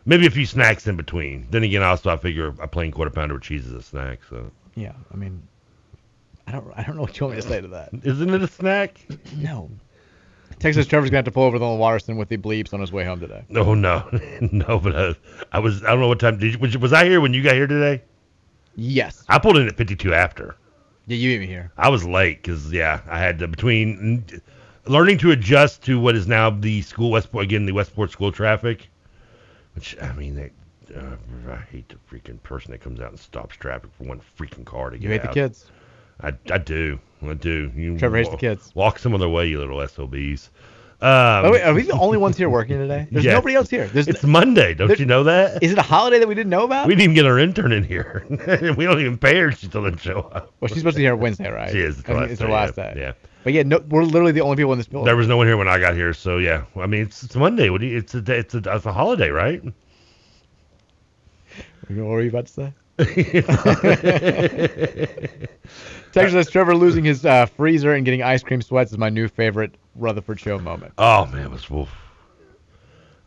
Maybe 0.05 0.27
a 0.27 0.31
few 0.31 0.45
snacks 0.45 0.85
in 0.87 0.97
between. 0.97 1.47
Then 1.49 1.63
again, 1.63 1.81
also 1.81 2.09
I 2.09 2.17
figure 2.17 2.53
a 2.59 2.67
plain 2.67 2.91
quarter 2.91 3.11
pounder 3.11 3.35
with 3.35 3.43
cheese 3.43 3.65
is 3.65 3.73
a 3.73 3.81
snack. 3.81 4.19
So 4.29 4.51
Yeah, 4.75 4.93
I 5.11 5.15
mean, 5.15 5.41
I 6.47 6.51
don't 6.51 6.71
I 6.75 6.83
don't 6.83 6.95
know 6.95 7.03
what 7.03 7.19
you 7.19 7.25
want 7.25 7.37
me 7.37 7.41
to 7.41 7.47
say 7.47 7.61
to 7.61 7.67
that. 7.69 7.89
isn't 8.03 8.29
it 8.29 8.41
a 8.41 8.47
snack? 8.47 9.05
No. 9.37 9.69
Texas 10.59 10.85
Trevor's 10.85 11.09
gonna 11.09 11.17
have 11.17 11.25
to 11.25 11.31
pull 11.31 11.43
over 11.43 11.57
the 11.57 11.65
little 11.65 11.79
Waterston 11.79 12.17
with 12.17 12.29
the 12.29 12.37
bleeps 12.37 12.73
on 12.73 12.79
his 12.79 12.91
way 12.91 13.03
home 13.03 13.19
today. 13.19 13.43
No, 13.49 13.73
no, 13.73 14.07
no. 14.51 14.79
But 14.79 14.95
uh, 14.95 15.13
I 15.51 15.59
was 15.59 15.83
I 15.83 15.91
don't 15.91 16.01
know 16.01 16.07
what 16.07 16.19
time 16.19 16.37
did 16.37 16.53
you, 16.53 16.59
was, 16.59 16.77
was 16.77 16.93
I 16.93 17.05
here 17.05 17.19
when 17.19 17.33
you 17.33 17.41
got 17.41 17.53
here 17.53 17.67
today? 17.67 18.03
Yes. 18.75 19.23
I 19.29 19.39
pulled 19.39 19.57
in 19.57 19.67
at 19.67 19.77
52 19.77 20.13
after. 20.13 20.55
Yeah, 21.07 21.17
you 21.17 21.33
beat 21.33 21.39
me 21.41 21.47
here. 21.47 21.71
I 21.77 21.89
was 21.89 22.03
late 22.05 22.41
because 22.41 22.71
yeah, 22.71 23.01
I 23.07 23.19
had 23.19 23.39
to 23.39 23.47
between 23.47 24.25
learning 24.85 25.17
to 25.19 25.31
adjust 25.31 25.83
to 25.83 25.99
what 25.99 26.15
is 26.15 26.27
now 26.27 26.49
the 26.49 26.81
school 26.81 27.11
Westport 27.11 27.43
again 27.43 27.65
the 27.65 27.71
Westport 27.73 28.11
school 28.11 28.31
traffic, 28.31 28.87
which 29.75 29.95
I 30.01 30.13
mean 30.13 30.35
they. 30.35 30.51
Uh, 30.95 31.15
I 31.49 31.55
hate 31.71 31.89
the 31.89 31.95
freaking 32.09 32.41
person 32.43 32.71
that 32.71 32.79
comes 32.81 32.99
out 32.99 33.09
and 33.09 33.19
stops 33.19 33.55
traffic 33.55 33.89
for 33.97 34.03
one 34.03 34.21
freaking 34.37 34.65
car 34.65 34.91
to 34.91 34.97
get 34.97 35.03
You 35.03 35.09
hate 35.09 35.23
the 35.23 35.27
kids. 35.29 35.65
I, 36.21 36.33
I 36.51 36.59
do. 36.59 36.99
I 37.23 37.33
do. 37.33 37.71
You 37.75 37.97
Trevor 37.97 38.17
hates 38.17 38.29
wa- 38.29 38.35
the 38.35 38.39
kids. 38.39 38.71
Walk 38.75 38.99
some 38.99 39.13
other 39.15 39.27
way, 39.27 39.47
you 39.47 39.59
little 39.59 39.85
SOBs. 39.87 40.49
Um, 41.01 41.45
Oh, 41.45 41.51
wait, 41.51 41.61
are 41.61 41.73
we 41.73 41.83
the 41.83 41.93
only 41.99 42.17
ones 42.17 42.37
here 42.37 42.49
working 42.49 42.77
today? 42.77 43.05
There's 43.11 43.25
yeah. 43.25 43.33
nobody 43.33 43.53
else 43.55 43.69
here. 43.69 43.87
There's 43.87 44.07
It's 44.07 44.23
Monday. 44.23 44.73
Don't 44.73 44.87
there- 44.87 44.97
you 44.97 45.05
know 45.05 45.23
that? 45.25 45.61
Is 45.61 45.71
it 45.73 45.77
a 45.77 45.81
holiday 45.83 46.19
that 46.19 46.27
we 46.27 46.35
didn't 46.35 46.49
know 46.49 46.63
about? 46.63 46.87
We 46.87 46.93
didn't 46.95 47.03
even 47.03 47.15
get 47.15 47.25
our 47.25 47.37
intern 47.37 47.71
in 47.73 47.83
here. 47.83 48.25
we 48.29 48.85
don't 48.85 48.99
even 49.01 49.17
pay 49.17 49.37
her. 49.39 49.51
She 49.51 49.65
still 49.67 49.83
doesn't 49.83 49.99
show 49.99 50.21
up. 50.33 50.53
well, 50.61 50.69
she's 50.69 50.77
supposed 50.79 50.95
to 50.95 50.99
be 50.99 51.03
here 51.03 51.15
Wednesday, 51.15 51.49
right? 51.51 51.69
She 51.69 51.79
is. 51.81 51.99
I 51.99 52.01
think 52.03 52.31
it's 52.31 52.41
her 52.41 52.47
last 52.47 52.75
day. 52.75 52.93
Yeah. 52.97 53.11
But 53.43 53.53
yeah, 53.53 53.63
no, 53.63 53.79
we're 53.89 54.03
literally 54.03 54.31
the 54.31 54.41
only 54.41 54.55
people 54.55 54.71
in 54.71 54.79
this 54.79 54.87
building. 54.87 55.05
There 55.05 55.15
was 55.17 55.27
no 55.27 55.37
one 55.37 55.45
here 55.45 55.57
when 55.57 55.67
I 55.67 55.79
got 55.79 55.93
here, 55.93 56.13
so 56.13 56.37
yeah. 56.37 56.63
I 56.77 56.87
mean, 56.87 57.01
it's, 57.03 57.21
it's 57.23 57.35
Monday. 57.35 57.69
What 57.69 57.81
do 57.81 57.87
you, 57.87 57.97
it's 57.97 58.15
a 58.15 58.21
day- 58.21 58.39
it's 58.39 58.55
a 58.55 58.61
it's 58.65 58.85
a 58.87 58.91
holiday, 58.93 59.29
right? 59.29 59.61
What 61.87 61.97
were 62.05 62.21
you 62.21 62.29
about 62.29 62.47
to 62.47 62.53
say? 62.53 62.73
Texas 66.13 66.31
says 66.31 66.49
Trevor 66.49 66.75
losing 66.75 67.03
his 67.03 67.25
uh, 67.25 67.45
freezer 67.45 67.93
and 67.93 68.05
getting 68.05 68.23
ice 68.23 68.41
cream 68.41 68.61
sweats 68.61 68.91
is 68.91 68.97
my 68.97 69.09
new 69.09 69.27
favorite 69.27 69.75
Rutherford 69.95 70.39
Show 70.39 70.57
moment. 70.59 70.93
Oh 70.97 71.25
man, 71.25 71.47
it 71.47 71.51
was 71.51 71.69
wolf. 71.69 71.89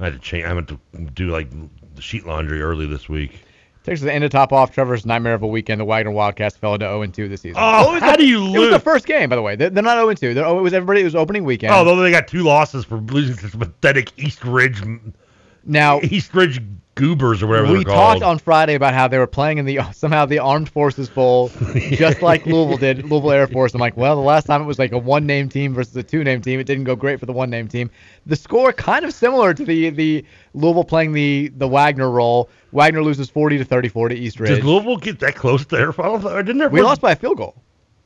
I 0.01 0.05
had 0.05 0.15
to 0.15 0.19
change. 0.19 0.45
I 0.45 0.55
had 0.55 0.69
to 0.69 0.79
do 1.13 1.27
like 1.31 1.49
the 1.95 2.01
sheet 2.01 2.25
laundry 2.25 2.63
early 2.63 2.87
this 2.87 3.09
week. 3.09 3.41
Texas 3.85 4.01
says, 4.07 4.11
end 4.11 4.23
to 4.23 4.29
top 4.29 4.53
off 4.53 4.73
Trevor's 4.73 5.07
nightmare 5.07 5.35
of 5.35 5.43
a 5.43 5.47
weekend. 5.47 5.81
The 5.81 5.85
Waggener 5.85 6.13
Wildcats 6.13 6.57
fell 6.57 6.75
into 6.75 6.87
0 6.87 7.07
2 7.07 7.29
this 7.29 7.41
season. 7.43 7.57
Oh, 7.59 7.99
how 8.01 8.13
the- 8.13 8.19
do 8.19 8.27
you 8.27 8.55
It 8.55 8.59
was 8.59 8.71
the 8.71 8.81
first 8.81 9.07
game, 9.07 9.29
by 9.29 9.37
the 9.37 9.43
way. 9.43 9.57
They're, 9.57 9.71
they're 9.71 9.83
not 9.83 9.97
0 9.97 10.35
2. 10.35 10.41
Oh, 10.41 10.59
it 10.59 10.63
was 10.63 10.73
everybody. 10.73 11.01
It 11.03 11.05
was 11.05 11.15
opening 11.15 11.45
weekend. 11.45 11.75
Oh, 11.75 11.85
though 11.85 11.97
they 11.97 12.11
got 12.11 12.29
two 12.29 12.43
losses 12.43 12.85
for 12.85 12.97
losing 12.99 13.37
to 13.37 13.43
this 13.43 13.55
pathetic 13.55 14.13
East 14.19 14.45
Ridge 14.45 14.83
now 15.65 16.01
East 16.03 16.35
Ridge 16.35 16.61
goobers 16.99 17.43
or 17.43 17.47
whatever 17.47 17.69
we 17.69 17.85
they're 17.85 17.95
called. 17.95 18.21
talked 18.21 18.25
on 18.25 18.39
Friday 18.41 18.75
about 18.75 18.93
how 18.93 19.07
they 19.07 19.19
were 19.19 19.27
playing 19.27 19.59
in 19.59 19.65
the 19.65 19.81
somehow 19.93 20.27
the 20.27 20.39
Armed 20.39 20.69
Forces 20.69 21.09
Bowl, 21.09 21.49
just 21.91 22.23
like 22.23 22.45
Louisville 22.45 22.77
did, 22.77 23.09
Louisville 23.09 23.31
Air 23.31 23.47
Force. 23.47 23.73
I'm 23.73 23.81
like, 23.81 23.97
well, 23.97 24.17
the 24.17 24.23
last 24.23 24.47
time 24.47 24.61
it 24.61 24.65
was 24.65 24.79
like 24.79 24.93
a 24.93 24.99
one 24.99 25.25
name 25.25 25.49
team 25.49 25.75
versus 25.75 25.97
a 25.97 26.03
two 26.03 26.25
name 26.25 26.43
team. 26.43 26.59
It 26.61 26.65
didn't 26.65 26.85
go 26.85 26.97
great 26.97 27.21
for 27.21 27.27
the 27.27 27.33
one 27.33 27.51
name 27.51 27.69
team. 27.69 27.91
The 28.27 28.37
score 28.37 28.73
kind 28.73 29.05
of 29.05 29.15
similar 29.15 29.55
to 29.55 29.65
the 29.65 29.91
the 29.91 30.25
Louisville 30.55 30.85
playing 30.85 31.13
the 31.13 31.49
the 31.57 31.69
Waggener 31.69 32.13
role. 32.13 32.51
Waggener 32.73 33.05
loses 33.05 33.31
40 33.31 33.59
to 33.59 33.65
34 33.65 34.11
to 34.11 34.15
East 34.15 34.41
Ridge. 34.41 34.57
Did 34.57 34.65
Louisville 34.65 34.99
get 34.99 35.21
that 35.21 35.37
close 35.37 35.65
to 35.67 35.77
their 35.77 35.93
final? 35.93 36.27
Or 36.29 36.43
didn't 36.43 36.71
we 36.73 36.83
lost 36.83 37.01
by 37.01 37.13
a 37.13 37.17
field 37.17 37.39
goal. 37.39 37.55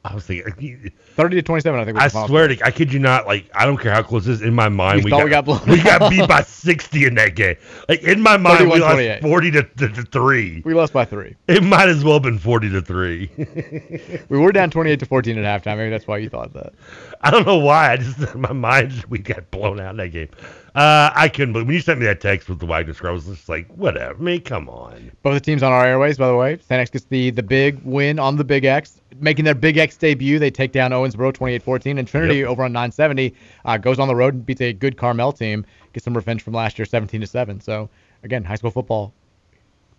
I 0.05 0.15
was 0.15 0.25
thinking. 0.27 0.91
30 1.15 1.37
to 1.37 1.43
27, 1.43 1.79
I 1.81 1.85
think. 1.85 1.97
I 1.97 2.09
swear 2.09 2.49
to, 2.49 2.67
I 2.67 2.73
kid 2.73 2.93
you 2.93 2.99
not. 2.99 3.27
Like 3.27 3.49
I 3.55 3.65
don't 3.65 3.77
care 3.77 3.93
how 3.93 4.03
close 4.03 4.27
it 4.27 4.33
is. 4.33 4.43
In 4.43 4.53
my 4.53 4.69
mind, 4.69 5.05
We 5.05 5.11
thought 5.11 5.23
we 5.23 5.31
got 5.31 5.45
blown 5.45 5.61
we 5.67 5.81
got 5.81 6.11
beat 6.11 6.29
by 6.29 6.43
60 6.43 7.05
in 7.07 7.15
that 7.15 7.37
game. 7.37 7.57
Like 7.89 8.03
in 8.03 8.21
my 8.21 8.37
mind, 8.37 8.69
we 8.69 8.81
lost 8.81 8.97
31-28. 8.97 9.21
40 9.23 9.51
to, 9.53 9.63
to, 9.63 9.89
to 9.89 10.03
three. 10.03 10.63
We 10.65 10.75
lost 10.75 10.93
by 10.93 11.05
three. 11.05 11.37
It 11.47 11.63
might 11.63 11.89
as 11.89 12.03
well 12.03 12.15
have 12.15 12.23
been 12.25 12.39
40 12.39 12.71
to 12.71 12.83
three. 12.83 13.31
We 14.29 14.39
were 14.39 14.53
down 14.53 14.71
28 14.71 14.99
to 15.01 15.07
14 15.07 15.39
at 15.39 15.63
halftime. 15.63 15.77
Maybe 15.77 15.91
that's 15.91 16.07
why 16.07 16.19
you 16.19 16.29
thought 16.29 16.53
that. 16.55 16.73
I 17.21 17.31
don't 17.31 17.47
know 17.47 17.59
why. 17.59 17.93
I 17.93 17.97
just 17.99 18.19
in 18.19 18.41
my 18.41 18.53
mind 18.53 19.05
we 19.09 19.19
got 19.19 19.51
blown 19.51 19.79
out 19.79 19.91
in 19.91 19.97
that 19.99 20.09
game. 20.09 20.29
Uh, 20.75 21.11
I 21.15 21.29
couldn't 21.29 21.53
believe 21.53 21.67
when 21.67 21.75
you 21.75 21.83
sent 21.83 22.01
me 22.01 22.07
that 22.07 22.23
text 22.23 22.49
with 22.49 22.59
the 22.59 22.67
Waggener 22.67 22.95
score. 22.95 23.11
I 23.11 23.13
was 23.13 23.27
just 23.27 23.47
like, 23.49 23.69
whatever. 23.75 24.19
I 24.19 24.23
mean, 24.23 24.41
come 24.41 24.71
on. 24.71 25.13
Both 25.23 25.35
the 25.35 25.41
teams 25.41 25.63
on 25.63 25.71
our 25.71 25.85
airways, 25.85 26.17
by 26.17 26.29
the 26.29 26.35
way. 26.37 26.57
St. 26.57 26.81
X 26.81 26.91
gets 26.91 27.05
the, 27.05 27.29
the 27.31 27.43
big 27.43 27.79
win 27.85 28.19
on 28.19 28.37
the 28.37 28.45
Big 28.45 28.65
X, 28.65 29.01
making 29.21 29.45
their 29.45 29.55
Big 29.55 29.77
X 29.77 29.99
debut. 29.99 30.39
They 30.39 30.51
take 30.51 30.73
down 30.73 30.91
Owensboro 30.93 31.33
28-14, 31.35 31.99
and 31.99 32.09
Trinity 32.09 32.37
Yep. 32.37 32.49
over 32.49 32.63
on 32.65 32.73
970 32.73 33.35
uh, 33.67 33.77
goes 33.77 33.99
on 33.99 34.09
the 34.09 34.17
road 34.17 34.33
and 34.33 34.47
beats 34.47 34.63
a 34.63 34.73
good 34.73 34.97
Carmel 34.97 35.33
team, 35.33 35.67
gets 35.93 36.05
some 36.05 36.15
revenge 36.15 36.43
from 36.43 36.55
last 36.55 36.79
year, 36.79 36.87
17 36.87 37.21
to 37.21 37.27
seven. 37.27 37.61
So 37.61 37.91
again, 38.23 38.43
high 38.43 38.55
school 38.55 38.71
football 38.71 39.13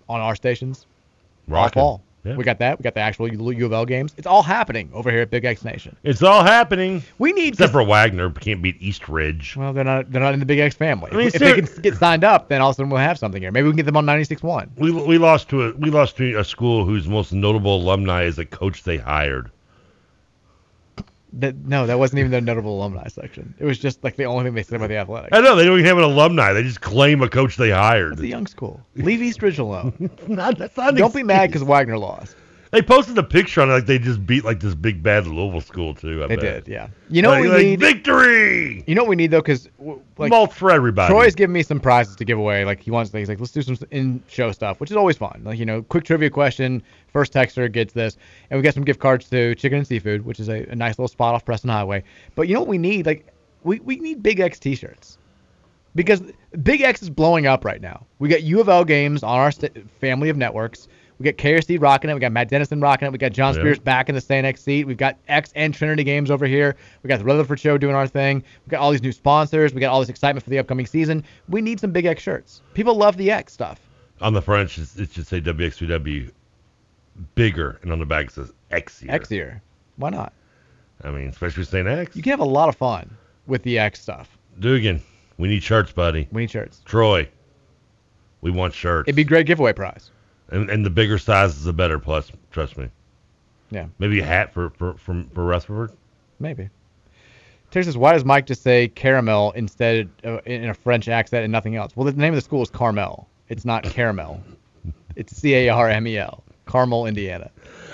on 0.09 0.21
our 0.21 0.35
stations 0.35 0.87
all 1.47 1.55
Rocking. 1.55 1.81
Yeah. 2.23 2.35
We 2.35 2.43
got 2.43 2.59
that. 2.59 2.79
We 2.79 2.83
got 2.83 2.93
the 2.93 3.01
actual 3.01 3.27
U 3.27 3.65
of 3.65 3.73
L 3.73 3.85
games. 3.85 4.13
It's 4.17 4.27
all 4.27 4.43
happening 4.43 4.89
over 4.93 5.11
here 5.11 5.21
at 5.21 5.29
Big 5.29 5.43
X 5.43 5.65
Nation. 5.65 5.95
It's 6.03 6.23
all 6.23 6.43
happening. 6.43 7.03
We 7.19 7.33
need 7.33 7.49
Except 7.49 7.73
for 7.73 7.81
Waggener, 7.81 8.33
can't 8.39 8.61
beat 8.61 8.77
East 8.79 9.09
Ridge. 9.09 9.55
Well, 9.57 9.73
they're 9.73 9.83
not 9.83 10.11
they're 10.11 10.21
not 10.21 10.33
in 10.33 10.39
the 10.39 10.45
Big 10.45 10.59
X 10.59 10.75
family. 10.75 11.11
I 11.11 11.15
mean, 11.15 11.27
if 11.27 11.33
they 11.33 11.53
can 11.61 11.81
get 11.81 11.95
signed 11.95 12.23
up, 12.23 12.47
then 12.47 12.61
all 12.61 12.69
of 12.69 12.75
a 12.75 12.77
sudden 12.77 12.89
we'll 12.89 12.99
have 12.99 13.19
something 13.19 13.41
here. 13.41 13.51
Maybe 13.51 13.65
we 13.65 13.71
can 13.71 13.77
get 13.77 13.85
them 13.85 13.97
on 13.97 14.05
96.1. 14.05 14.69
We 14.77 14.91
we 14.91 15.17
lost 15.17 15.49
to 15.49 15.63
a 15.63 15.73
we 15.73 15.89
lost 15.89 16.17
to 16.17 16.39
a 16.39 16.45
school 16.45 16.85
whose 16.85 17.07
most 17.07 17.33
notable 17.33 17.75
alumni 17.75 18.23
is 18.23 18.39
a 18.39 18.45
coach 18.45 18.83
they 18.83 18.97
hired. 18.97 19.51
That 21.35 21.55
no, 21.55 21.87
that 21.87 21.97
wasn't 21.97 22.19
even 22.19 22.31
their 22.31 22.41
notable 22.41 22.77
alumni 22.77 23.07
section. 23.07 23.55
It 23.57 23.65
was 23.65 23.79
just 23.79 24.03
like 24.03 24.15
the 24.17 24.25
only 24.25 24.43
thing 24.43 24.53
they 24.53 24.61
said 24.61 24.75
about 24.75 24.89
the 24.89 24.97
athletics. 24.97 25.35
I 25.35 25.41
know 25.41 25.55
they 25.55 25.65
don't 25.65 25.79
even 25.79 25.85
have 25.87 25.97
an 25.97 26.03
alumni. 26.03 26.53
They 26.53 26.61
just 26.61 26.81
claim 26.81 27.23
a 27.23 27.29
coach 27.29 27.57
they 27.57 27.71
hired. 27.71 28.13
It's 28.13 28.21
a 28.21 28.27
young 28.27 28.45
school. 28.45 28.79
Leave 28.95 29.21
East 29.21 29.41
Ridge 29.41 29.57
alone. 29.57 30.11
not, 30.27 30.59
not 30.59 30.95
Don't 30.95 31.13
be 31.13 31.23
mad 31.23 31.49
because 31.49 31.63
Waggener 31.63 31.99
lost. 31.99 32.35
They 32.73 32.81
posted 32.81 33.15
a 33.19 33.23
picture 33.23 33.61
on 33.61 33.69
it 33.69 33.73
like 33.73 33.85
they 33.85 33.99
just 33.99 34.25
beat 34.25 34.43
like 34.43 34.59
this 34.59 34.73
big 34.73 35.03
bad 35.03 35.27
Louisville 35.27 35.61
school 35.61 35.93
too. 35.93 36.23
I 36.23 36.27
They 36.27 36.35
bet. 36.37 36.65
did, 36.65 36.71
yeah. 36.73 36.87
You 37.07 37.21
know 37.21 37.29
what 37.29 37.35
Like- 37.41 37.43
we 37.43 37.49
like, 37.49 37.65
need? 37.65 37.79
victory. 37.79 38.83
You 38.87 38.95
know 38.95 39.03
what 39.03 39.09
we 39.09 39.15
need 39.15 39.29
though, 39.29 39.41
because 39.41 39.69
like 40.17 40.31
Malt 40.31 40.51
for 40.53 40.71
everybody. 40.71 41.13
Troy's 41.13 41.35
giving 41.35 41.53
me 41.53 41.61
some 41.61 41.79
prizes 41.79 42.15
to 42.15 42.25
give 42.25 42.37
away. 42.39 42.65
Like 42.65 42.81
he 42.81 42.89
wants 42.89 43.11
things 43.11 43.29
like 43.29 43.39
let's 43.39 43.51
do 43.51 43.61
some 43.61 43.77
in-show 43.91 44.51
stuff, 44.51 44.79
which 44.79 44.89
is 44.89 44.97
always 44.97 45.17
fun. 45.17 45.41
Like 45.45 45.59
you 45.59 45.65
know, 45.65 45.83
quick 45.83 46.03
trivia 46.03 46.31
question. 46.31 46.81
First 47.11 47.31
texter 47.31 47.71
gets 47.71 47.93
this, 47.93 48.17
and 48.49 48.57
we 48.57 48.63
got 48.63 48.73
some 48.73 48.83
gift 48.83 48.99
cards 48.99 49.29
to 49.29 49.53
Chicken 49.53 49.77
and 49.77 49.87
Seafood, 49.87 50.25
which 50.25 50.39
is 50.39 50.49
a, 50.49 50.65
a 50.69 50.75
nice 50.75 50.93
little 50.97 51.07
spot 51.07 51.35
off 51.35 51.45
Preston 51.45 51.69
Highway. 51.69 52.03
But 52.33 52.47
you 52.47 52.55
know 52.55 52.61
what 52.61 52.69
we 52.69 52.79
need? 52.79 53.05
Like 53.05 53.27
we 53.63 53.79
we 53.81 53.97
need 53.97 54.23
Big 54.23 54.39
X 54.39 54.57
T-shirts 54.57 55.19
because 55.93 56.23
Big 56.63 56.81
X 56.81 57.03
is 57.03 57.11
blowing 57.11 57.45
up 57.45 57.65
right 57.65 57.81
now. 57.81 58.05
We 58.17 58.29
got 58.29 58.41
U 58.41 58.59
of 58.59 58.67
L 58.67 58.83
games 58.83 59.21
on 59.21 59.37
our 59.37 59.51
st- 59.51 59.87
family 60.01 60.29
of 60.29 60.37
networks. 60.37 60.87
We 61.23 61.31
got 61.31 61.37
KRC 61.37 61.81
rocking 61.81 62.09
it. 62.09 62.13
We 62.15 62.19
got 62.19 62.33
Matt 62.33 62.49
Dennison 62.49 62.81
rocking 62.81 63.05
it. 63.05 63.11
We 63.11 63.17
got 63.17 63.31
John 63.31 63.53
Yeah. 63.53 63.61
Spears 63.61 63.79
back 63.79 64.09
in 64.09 64.15
the 64.15 64.19
St. 64.19 64.45
X 64.45 64.61
seat. 64.61 64.83
We've 64.83 64.97
got 64.97 65.17
X 65.29 65.53
and 65.55 65.73
Trinity 65.73 66.03
games 66.03 66.29
over 66.29 66.45
here. 66.45 66.75
We 67.01 67.07
got 67.07 67.19
the 67.19 67.23
Rutherford 67.25 67.61
Show 67.61 67.77
doing 67.77 67.95
our 67.95 68.07
thing. 68.07 68.43
We 68.65 68.71
got 68.71 68.81
all 68.81 68.91
these 68.91 69.01
new 69.01 69.13
sponsors. 69.13 69.73
We 69.73 69.79
got 69.79 69.93
all 69.93 70.01
this 70.01 70.09
excitement 70.09 70.43
for 70.43 70.49
the 70.49 70.59
upcoming 70.59 70.85
season. 70.85 71.23
We 71.47 71.61
need 71.61 71.79
some 71.79 71.91
Big 71.91 72.05
X 72.05 72.21
shirts. 72.21 72.61
People 72.73 72.95
love 72.95 73.15
the 73.15 73.31
X 73.31 73.53
stuff. 73.53 73.79
On 74.19 74.33
the 74.33 74.41
front, 74.41 74.69
it 74.77 75.11
should, 75.13 75.25
say 75.27 75.39
WXVW 75.39 76.29
bigger, 77.35 77.79
and 77.83 77.91
on 77.93 77.99
the 77.99 78.05
back 78.05 78.25
it 78.25 78.31
says 78.33 78.51
X 78.71 78.99
here. 78.99 79.11
X 79.11 79.29
here. 79.29 79.61
Why 79.95 80.09
not? 80.09 80.33
I 81.05 81.11
mean, 81.11 81.29
especially 81.29 81.63
saying 81.63 81.87
X. 81.87 82.17
You 82.17 82.21
can 82.21 82.31
have 82.31 82.41
a 82.41 82.45
lot 82.45 82.67
of 82.67 82.75
fun 82.75 83.15
with 83.47 83.63
the 83.63 83.79
X 83.79 84.01
stuff. 84.01 84.37
Dugan, 84.59 85.01
we 85.37 85.47
need 85.47 85.63
shirts, 85.63 85.93
buddy. 85.93 86.27
We 86.33 86.41
need 86.41 86.51
shirts. 86.51 86.81
Troy, 86.83 87.29
we 88.41 88.51
want 88.51 88.73
shirts. 88.73 89.07
It'd 89.07 89.15
be 89.15 89.21
a 89.21 89.25
great 89.25 89.45
giveaway 89.45 89.71
prize. 89.71 90.11
And, 90.49 90.69
and 90.69 90.85
the 90.85 90.89
bigger 90.89 91.17
size 91.17 91.55
is 91.55 91.63
the 91.63 91.73
better. 91.73 91.99
Plus, 91.99 92.31
trust 92.51 92.77
me. 92.77 92.89
Yeah. 93.71 93.87
Maybe 93.99 94.19
a 94.19 94.25
hat 94.25 94.53
for 94.53 94.69
for 94.71 94.93
from 94.95 95.29
for 95.29 95.43
Rutherford. 95.45 95.91
Maybe. 96.39 96.69
Terry 97.71 97.85
says, 97.85 97.97
why 97.97 98.13
does 98.13 98.23
Mike 98.23 98.45
just 98.45 98.61
say 98.61 98.87
caramel 98.89 99.51
instead 99.53 100.07
uh, 100.23 100.37
in 100.45 100.69
a 100.69 100.75
French 100.75 101.07
accent 101.07 101.43
and 101.43 101.51
nothing 101.51 101.75
else? 101.75 101.95
Well, 101.95 102.05
the 102.05 102.11
name 102.11 102.33
of 102.33 102.35
the 102.35 102.41
school 102.41 102.61
is 102.61 102.69
Carmel. 102.69 103.27
It's 103.49 103.65
not 103.65 103.83
caramel. 103.83 104.43
it's 105.15 105.35
C 105.35 105.55
A 105.55 105.69
R 105.69 105.89
M 105.89 106.05
E 106.05 106.19
L. 106.19 106.43
Carmel, 106.65 107.07
Indiana. 107.07 107.49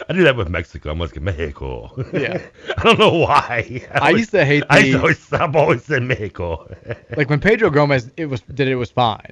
I 0.08 0.14
do 0.14 0.24
that 0.24 0.36
with 0.36 0.50
Mexico. 0.50 0.91
I'm 0.91 1.00
like 1.00 1.20
Mexico. 1.20 1.91
Yeah. 2.14 2.41
I 2.78 2.84
don't 2.84 3.00
know 3.00 3.14
why. 3.14 3.88
I 3.93 4.12
used 4.12 4.32
to 4.32 4.45
hate 4.45 4.64
I 4.70 4.80
used 4.80 4.91
to 4.91 5.00
always, 5.00 5.34
I've 5.34 5.56
always 5.56 5.84
said 5.84 6.04
Mexico. 6.04 6.68
Like 7.18 7.30
when 7.30 7.39
Pedro 7.39 7.70
Gomez 7.70 8.12
it 8.18 8.28
was 8.28 8.41
did 8.41 8.68
it, 8.68 8.72
it 8.72 8.76
was 8.76 8.91
fine, 8.91 9.32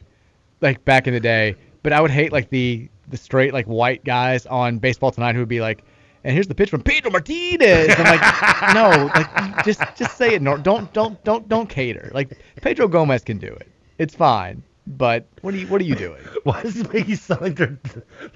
like 0.61 0.83
back 0.85 1.07
in 1.07 1.13
the 1.13 1.19
day. 1.19 1.55
But 1.83 1.93
I 1.93 2.01
would 2.01 2.11
hate 2.11 2.31
like 2.31 2.49
the 2.49 2.89
the 3.07 3.17
straight 3.17 3.53
like 3.53 3.65
white 3.65 4.03
guys 4.03 4.45
on 4.45 4.79
Baseball 4.79 5.11
Tonight 5.11 5.33
who 5.33 5.39
would 5.39 5.49
be 5.49 5.61
like, 5.61 5.83
and 6.23 6.33
here's 6.33 6.47
the 6.47 6.55
pitch 6.55 6.69
from 6.69 6.81
Pedro 6.81 7.11
Martinez. 7.11 7.95
I'm 7.97 8.03
like, 8.03 8.73
no, 8.73 9.11
like 9.15 9.65
just 9.65 9.81
just 9.95 10.17
say 10.17 10.35
it. 10.35 10.43
Don't 10.43 10.93
don't 10.93 11.23
don't 11.23 11.47
don't 11.47 11.69
cater. 11.69 12.11
Like 12.13 12.37
Pedro 12.61 12.87
Gomez 12.87 13.23
can 13.23 13.37
do 13.37 13.47
it. 13.47 13.67
It's 13.97 14.15
fine. 14.15 14.63
But 14.87 15.27
what 15.41 15.53
are 15.53 15.57
you 15.57 15.67
what 15.67 15.81
are 15.81 15.85
you 15.85 15.95
doing? 15.95 16.23
Why 16.43 16.61
does 16.61 16.77
it 16.77 16.93
make 16.93 17.07
you 17.07 17.17
sound 17.17 17.41
like 17.41 17.55
they're 17.55 17.77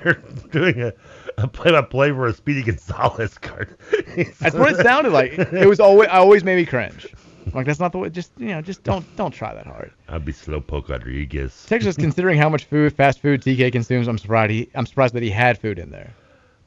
they're 0.04 0.22
doing 0.52 0.82
a, 0.82 0.94
a 1.38 1.48
play-by-play 1.48 2.12
for 2.12 2.28
a 2.28 2.34
Speedy 2.34 2.62
Gonzalez 2.62 3.38
card? 3.38 3.78
That's 4.40 4.56
what 4.56 4.74
it 4.74 4.84
sounded 4.84 5.14
like. 5.14 5.34
It 5.38 5.68
was 5.68 5.80
always 5.80 6.10
I 6.10 6.18
always 6.18 6.44
made 6.44 6.58
me 6.58 6.66
cringe. 6.66 7.08
Like 7.54 7.66
that's 7.66 7.80
not 7.80 7.92
the 7.92 7.98
way. 7.98 8.10
Just 8.10 8.32
you 8.38 8.48
know, 8.48 8.62
just 8.62 8.84
don't 8.84 9.06
don't 9.16 9.32
try 9.32 9.54
that 9.54 9.66
hard. 9.66 9.92
I'd 10.08 10.26
be 10.26 10.34
Slowpoke 10.34 10.90
Rodriguez. 10.90 11.66
Texas, 11.70 11.96
considering 11.96 12.38
how 12.38 12.50
much 12.50 12.66
food, 12.66 12.94
fast 12.94 13.22
food 13.22 13.42
TK 13.42 13.72
consumes, 13.72 14.08
I'm 14.08 14.18
surprised 14.18 14.52
he, 14.52 14.70
I'm 14.76 14.86
surprised 14.86 15.14
that 15.16 15.24
he 15.24 15.30
had 15.30 15.58
food 15.58 15.80
in 15.80 15.92
there. 15.92 16.14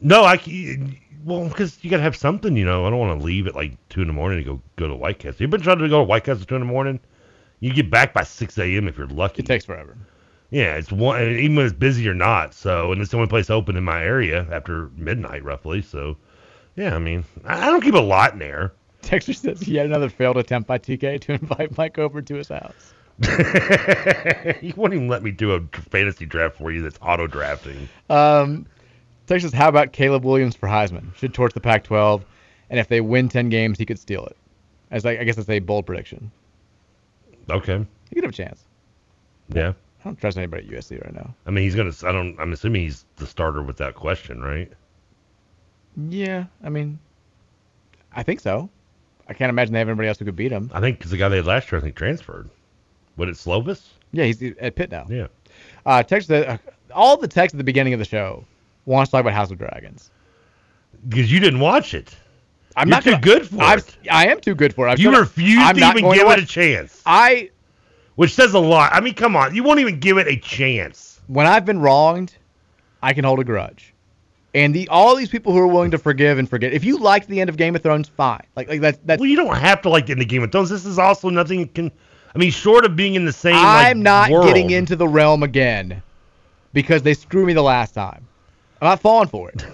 No, 0.00 0.24
I 0.24 0.38
well 1.24 1.48
because 1.48 1.82
you 1.82 1.90
gotta 1.90 2.02
have 2.02 2.16
something, 2.16 2.56
you 2.56 2.64
know. 2.64 2.86
I 2.86 2.90
don't 2.90 2.98
want 2.98 3.18
to 3.18 3.24
leave 3.24 3.46
at 3.46 3.54
like 3.54 3.72
two 3.88 4.02
in 4.02 4.06
the 4.06 4.12
morning 4.12 4.38
to 4.38 4.44
go 4.44 4.60
go 4.76 4.88
to 4.88 4.94
White 4.94 5.18
Castle. 5.18 5.42
You've 5.42 5.50
been 5.50 5.62
trying 5.62 5.78
to 5.78 5.88
go 5.88 5.98
to 5.98 6.04
White 6.04 6.24
Castle 6.24 6.42
at 6.42 6.48
two 6.48 6.56
in 6.56 6.60
the 6.60 6.66
morning. 6.66 7.00
You 7.60 7.72
get 7.72 7.90
back 7.90 8.12
by 8.12 8.24
six 8.24 8.58
a.m. 8.58 8.88
if 8.88 8.98
you're 8.98 9.06
lucky. 9.06 9.42
It 9.42 9.46
takes 9.46 9.64
forever. 9.64 9.96
Yeah, 10.50 10.76
it's 10.76 10.92
one 10.92 11.20
even 11.20 11.56
when 11.56 11.66
it's 11.66 11.74
busy 11.74 12.08
or 12.08 12.14
not. 12.14 12.54
So, 12.54 12.92
and 12.92 13.00
it's 13.00 13.10
the 13.10 13.16
only 13.16 13.28
place 13.28 13.50
open 13.50 13.76
in 13.76 13.84
my 13.84 14.02
area 14.02 14.46
after 14.52 14.90
midnight, 14.96 15.42
roughly. 15.42 15.82
So, 15.82 16.16
yeah, 16.76 16.94
I 16.94 16.98
mean, 16.98 17.24
I 17.44 17.68
I 17.68 17.70
don't 17.70 17.80
keep 17.80 17.94
a 17.94 17.98
lot 17.98 18.34
in 18.34 18.38
there. 18.38 18.72
Texas 19.04 19.38
says 19.38 19.60
he 19.60 19.76
had 19.76 19.86
another 19.86 20.08
failed 20.08 20.36
attempt 20.36 20.66
by 20.66 20.78
TK 20.78 21.20
to 21.22 21.32
invite 21.32 21.76
Mike 21.76 21.98
over 21.98 22.22
to 22.22 22.34
his 22.34 22.48
house. 22.48 22.94
he 24.60 24.72
won't 24.76 24.92
even 24.92 25.08
let 25.08 25.22
me 25.22 25.30
do 25.30 25.52
a 25.52 25.60
fantasy 25.90 26.26
draft 26.26 26.56
for 26.56 26.72
you 26.72 26.82
that's 26.82 26.98
auto 27.00 27.26
drafting. 27.26 27.88
Um, 28.10 28.66
Texas, 29.26 29.52
how 29.52 29.68
about 29.68 29.92
Caleb 29.92 30.24
Williams 30.24 30.56
for 30.56 30.68
Heisman? 30.68 31.14
Should 31.16 31.32
torch 31.32 31.52
the 31.52 31.60
Pac-12, 31.60 32.22
and 32.70 32.80
if 32.80 32.88
they 32.88 33.00
win 33.00 33.28
10 33.28 33.48
games, 33.50 33.78
he 33.78 33.86
could 33.86 33.98
steal 33.98 34.26
it. 34.26 34.36
As 34.90 35.06
I, 35.06 35.12
I 35.12 35.24
guess 35.24 35.36
that's 35.36 35.48
a 35.48 35.60
bold 35.60 35.86
prediction. 35.86 36.30
Okay. 37.48 37.86
He 38.08 38.14
could 38.14 38.24
have 38.24 38.32
a 38.32 38.36
chance. 38.36 38.64
Yeah. 39.48 39.72
I 40.00 40.04
don't 40.04 40.20
trust 40.20 40.36
anybody 40.36 40.66
at 40.66 40.72
USC 40.72 41.02
right 41.02 41.14
now. 41.14 41.34
I 41.46 41.50
mean, 41.50 41.64
he's 41.64 41.74
gonna. 41.74 41.92
I 42.04 42.12
don't. 42.12 42.38
I'm 42.38 42.52
assuming 42.52 42.82
he's 42.82 43.06
the 43.16 43.26
starter 43.26 43.62
without 43.62 43.94
question, 43.94 44.42
right? 44.42 44.70
Yeah, 45.96 46.44
I 46.62 46.68
mean, 46.68 46.98
I 48.12 48.22
think 48.22 48.40
so. 48.40 48.68
I 49.28 49.32
can't 49.34 49.50
imagine 49.50 49.72
they 49.72 49.78
have 49.78 49.88
anybody 49.88 50.08
else 50.08 50.18
who 50.18 50.24
could 50.24 50.36
beat 50.36 50.52
him. 50.52 50.70
I 50.74 50.80
think 50.80 50.98
because 50.98 51.10
the 51.10 51.16
guy 51.16 51.28
they 51.28 51.36
had 51.36 51.46
last 51.46 51.70
year, 51.72 51.78
I 51.78 51.82
think 51.82 51.94
transferred. 51.96 52.48
What 53.16 53.28
it 53.28 53.36
Slovis? 53.36 53.82
Yeah, 54.12 54.24
he's 54.24 54.42
at 54.42 54.74
Pitt 54.76 54.90
now. 54.90 55.06
Yeah. 55.08 55.28
Uh, 55.86 56.02
text 56.02 56.30
uh, 56.30 56.58
all 56.92 57.16
the 57.16 57.28
text 57.28 57.54
at 57.54 57.58
the 57.58 57.64
beginning 57.64 57.92
of 57.94 57.98
the 57.98 58.04
show 58.04 58.44
wants 58.86 59.10
to 59.10 59.12
talk 59.16 59.20
about 59.22 59.32
House 59.34 59.50
of 59.50 59.58
Dragons. 59.58 60.10
Because 61.08 61.30
you 61.32 61.40
didn't 61.40 61.60
watch 61.60 61.94
it. 61.94 62.14
I'm 62.76 62.88
You're 62.88 62.96
not 62.96 63.04
too 63.04 63.10
gonna- 63.12 63.22
good 63.22 63.48
for 63.48 63.62
I've, 63.62 63.78
it. 63.80 63.96
I 64.10 64.26
am 64.28 64.40
too 64.40 64.54
good 64.54 64.74
for 64.74 64.88
it. 64.88 64.90
I've 64.92 64.98
You 64.98 65.12
shown- 65.12 65.20
refuse 65.20 65.58
I'm 65.60 65.76
to 65.76 65.80
even 65.90 66.10
give 66.12 66.26
to 66.26 66.32
it 66.32 66.38
a 66.40 66.46
chance. 66.46 67.00
I 67.06 67.50
Which 68.16 68.34
says 68.34 68.52
a 68.54 68.58
lot. 68.58 68.92
I 68.92 69.00
mean, 69.00 69.14
come 69.14 69.36
on. 69.36 69.54
You 69.54 69.62
won't 69.62 69.80
even 69.80 70.00
give 70.00 70.18
it 70.18 70.26
a 70.28 70.36
chance. 70.36 71.20
when 71.28 71.46
I've 71.46 71.64
been 71.64 71.78
wronged, 71.80 72.34
I 73.02 73.12
can 73.14 73.24
hold 73.24 73.38
a 73.40 73.44
grudge. 73.44 73.93
And 74.54 74.72
the 74.74 74.88
all 74.88 75.16
these 75.16 75.28
people 75.28 75.52
who 75.52 75.58
are 75.58 75.66
willing 75.66 75.90
to 75.90 75.98
forgive 75.98 76.38
and 76.38 76.48
forget. 76.48 76.72
If 76.72 76.84
you 76.84 76.98
liked 76.98 77.28
the 77.28 77.40
end 77.40 77.50
of 77.50 77.56
Game 77.56 77.74
of 77.74 77.82
Thrones, 77.82 78.08
fine. 78.08 78.44
Like 78.54 78.68
like 78.68 78.80
that's 78.80 78.98
that's. 79.04 79.20
Well, 79.20 79.28
you 79.28 79.36
don't 79.36 79.56
have 79.56 79.82
to 79.82 79.88
like 79.88 80.06
the 80.06 80.12
end 80.12 80.22
of 80.22 80.28
Game 80.28 80.42
of 80.42 80.52
Thrones. 80.52 80.70
This 80.70 80.86
is 80.86 80.98
also 80.98 81.28
nothing 81.28 81.68
can. 81.68 81.90
I 82.34 82.38
mean, 82.38 82.50
short 82.50 82.84
of 82.84 82.96
being 82.96 83.14
in 83.14 83.24
the 83.24 83.32
same. 83.32 83.54
I'm 83.56 83.98
like, 83.98 84.02
not 84.02 84.30
world. 84.30 84.46
getting 84.46 84.70
into 84.70 84.96
the 84.96 85.08
realm 85.08 85.42
again. 85.42 86.02
because 86.72 87.02
they 87.02 87.14
screwed 87.14 87.46
me 87.46 87.52
the 87.52 87.62
last 87.62 87.94
time. 87.94 88.26
I'm 88.80 88.88
not 88.88 89.00
falling 89.00 89.28
for 89.28 89.48
it. 89.50 89.64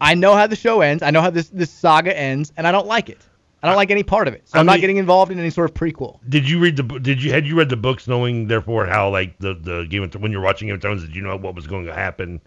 I 0.00 0.14
know 0.14 0.34
how 0.34 0.46
the 0.46 0.56
show 0.56 0.82
ends. 0.82 1.02
I 1.02 1.10
know 1.10 1.22
how 1.22 1.30
this 1.30 1.48
this 1.48 1.70
saga 1.70 2.16
ends, 2.16 2.52
and 2.56 2.66
I 2.66 2.72
don't 2.72 2.86
like 2.86 3.08
it. 3.08 3.26
I 3.62 3.68
don't 3.68 3.76
like 3.76 3.90
any 3.90 4.02
part 4.02 4.28
of 4.28 4.34
it. 4.34 4.46
So 4.46 4.58
I 4.58 4.60
I'm 4.60 4.66
not 4.66 4.80
getting 4.80 4.98
involved 4.98 5.32
in 5.32 5.38
any 5.38 5.48
sort 5.48 5.70
of 5.70 5.74
prequel. 5.74 6.18
Did 6.28 6.48
you 6.48 6.58
read 6.58 6.76
the? 6.76 6.82
Did 6.82 7.22
you 7.22 7.32
had 7.32 7.46
you 7.46 7.56
read 7.56 7.70
the 7.70 7.76
books, 7.76 8.06
knowing 8.06 8.46
therefore 8.46 8.86
how 8.86 9.08
like 9.08 9.38
the 9.38 9.54
the 9.54 9.86
Game 9.88 10.02
of 10.02 10.12
Th- 10.12 10.22
when 10.22 10.30
you're 10.30 10.42
watching 10.42 10.68
Game 10.68 10.74
of 10.76 10.82
Thrones, 10.82 11.02
did 11.02 11.16
you 11.16 11.22
know 11.22 11.36
what 11.36 11.54
was 11.54 11.66
going 11.66 11.86
to 11.86 11.94
happen? 11.94 12.40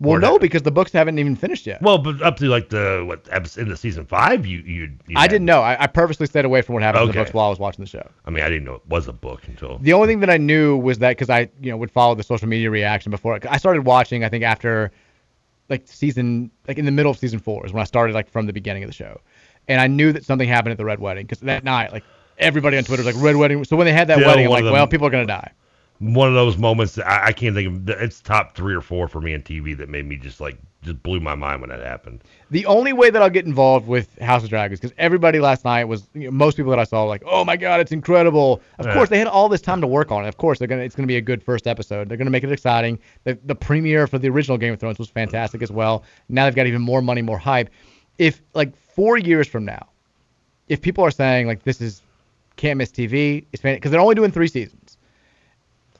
Well, 0.00 0.18
no, 0.18 0.38
because 0.38 0.62
the 0.62 0.70
books 0.70 0.92
haven't 0.92 1.18
even 1.18 1.36
finished 1.36 1.66
yet. 1.66 1.80
Well, 1.80 1.98
but 1.98 2.20
up 2.22 2.36
to 2.38 2.46
like 2.46 2.68
the 2.68 3.04
what 3.06 3.28
in 3.56 3.68
the 3.68 3.76
season 3.76 4.04
five, 4.04 4.44
you 4.44 4.58
you. 4.58 4.92
you 5.06 5.16
I 5.16 5.26
didn't 5.26 5.46
know. 5.46 5.60
I, 5.60 5.84
I 5.84 5.86
purposely 5.86 6.26
stayed 6.26 6.44
away 6.44 6.62
from 6.62 6.74
what 6.74 6.82
happened 6.82 7.02
in 7.02 7.08
the 7.08 7.14
books 7.14 7.32
while 7.32 7.46
I 7.46 7.50
was 7.50 7.58
watching 7.58 7.84
the 7.84 7.88
show. 7.88 8.06
I 8.24 8.30
mean, 8.30 8.44
I 8.44 8.48
didn't 8.48 8.64
know 8.64 8.74
it 8.74 8.86
was 8.88 9.08
a 9.08 9.12
book 9.12 9.42
until. 9.46 9.78
The 9.78 9.92
only 9.92 10.08
thing 10.08 10.20
that 10.20 10.30
I 10.30 10.36
knew 10.36 10.76
was 10.76 10.98
that 10.98 11.10
because 11.10 11.30
I, 11.30 11.48
you 11.60 11.70
know, 11.70 11.76
would 11.76 11.90
follow 11.90 12.14
the 12.14 12.22
social 12.22 12.48
media 12.48 12.70
reaction 12.70 13.10
before. 13.10 13.38
I 13.48 13.56
started 13.56 13.84
watching. 13.84 14.24
I 14.24 14.28
think 14.28 14.44
after, 14.44 14.90
like 15.68 15.86
season, 15.86 16.50
like 16.66 16.78
in 16.78 16.84
the 16.84 16.92
middle 16.92 17.10
of 17.10 17.18
season 17.18 17.38
four 17.38 17.64
is 17.64 17.72
when 17.72 17.80
I 17.80 17.84
started 17.84 18.14
like 18.14 18.28
from 18.28 18.46
the 18.46 18.52
beginning 18.52 18.82
of 18.82 18.88
the 18.88 18.94
show, 18.94 19.20
and 19.68 19.80
I 19.80 19.86
knew 19.86 20.12
that 20.12 20.24
something 20.24 20.48
happened 20.48 20.72
at 20.72 20.78
the 20.78 20.84
red 20.84 20.98
wedding 20.98 21.24
because 21.24 21.40
that 21.40 21.64
night, 21.64 21.92
like 21.92 22.04
everybody 22.38 22.76
on 22.76 22.84
Twitter 22.84 23.04
was 23.04 23.14
like 23.14 23.24
red 23.24 23.36
wedding. 23.36 23.62
So 23.64 23.76
when 23.76 23.86
they 23.86 23.92
had 23.92 24.08
that 24.08 24.18
Yeah, 24.18 24.26
wedding, 24.26 24.46
I'm 24.46 24.50
like, 24.50 24.64
well, 24.64 24.86
people 24.86 25.06
are 25.06 25.10
gonna 25.10 25.26
die. 25.26 25.52
One 26.12 26.28
of 26.28 26.34
those 26.34 26.58
moments 26.58 26.96
that 26.96 27.06
I, 27.08 27.28
I 27.28 27.32
can't 27.32 27.54
think 27.54 27.88
of. 27.88 27.88
It's 28.00 28.20
top 28.20 28.54
three 28.54 28.74
or 28.74 28.82
four 28.82 29.08
for 29.08 29.20
me 29.20 29.32
on 29.34 29.40
TV 29.40 29.76
that 29.78 29.88
made 29.88 30.06
me 30.06 30.16
just 30.16 30.40
like 30.40 30.58
just 30.82 31.02
blew 31.02 31.18
my 31.18 31.34
mind 31.34 31.62
when 31.62 31.70
that 31.70 31.80
happened. 31.80 32.22
The 32.50 32.66
only 32.66 32.92
way 32.92 33.08
that 33.08 33.22
I'll 33.22 33.30
get 33.30 33.46
involved 33.46 33.86
with 33.86 34.18
House 34.18 34.42
of 34.44 34.50
Dragons 34.50 34.78
because 34.78 34.94
everybody 34.98 35.40
last 35.40 35.64
night 35.64 35.84
was 35.84 36.06
you 36.12 36.26
know, 36.26 36.30
most 36.30 36.58
people 36.58 36.68
that 36.70 36.78
I 36.78 36.84
saw 36.84 37.04
were 37.04 37.08
like, 37.08 37.22
oh 37.24 37.42
my 37.42 37.56
god, 37.56 37.80
it's 37.80 37.90
incredible. 37.92 38.60
Of 38.78 38.84
Yeah. 38.86 38.92
course, 38.92 39.08
they 39.08 39.16
had 39.18 39.26
all 39.28 39.48
this 39.48 39.62
time 39.62 39.80
to 39.80 39.86
work 39.86 40.12
on 40.12 40.26
it. 40.26 40.28
Of 40.28 40.36
course, 40.36 40.58
they're 40.58 40.68
gonna 40.68 40.82
it's 40.82 40.94
gonna 40.94 41.06
be 41.06 41.16
a 41.16 41.22
good 41.22 41.42
first 41.42 41.66
episode. 41.66 42.08
They're 42.08 42.18
gonna 42.18 42.28
make 42.30 42.44
it 42.44 42.52
exciting. 42.52 42.98
The 43.24 43.38
the 43.44 43.54
premiere 43.54 44.06
for 44.06 44.18
the 44.18 44.28
original 44.28 44.58
Game 44.58 44.74
of 44.74 44.80
Thrones 44.80 44.98
was 44.98 45.08
fantastic 45.08 45.62
as 45.62 45.72
well. 45.72 46.04
Now 46.28 46.44
they've 46.44 46.54
got 46.54 46.66
even 46.66 46.82
more 46.82 47.00
money, 47.00 47.22
more 47.22 47.38
hype. 47.38 47.70
If 48.18 48.42
like 48.52 48.76
four 48.76 49.16
years 49.16 49.48
from 49.48 49.64
now, 49.64 49.88
if 50.68 50.82
people 50.82 51.02
are 51.02 51.10
saying 51.10 51.46
like 51.46 51.62
this 51.62 51.80
is 51.80 52.02
can't 52.56 52.76
miss 52.78 52.90
TV, 52.90 53.46
it's 53.52 53.62
because 53.62 53.90
they're 53.90 54.00
only 54.00 54.14
doing 54.14 54.30
three 54.30 54.48
seasons. 54.48 54.83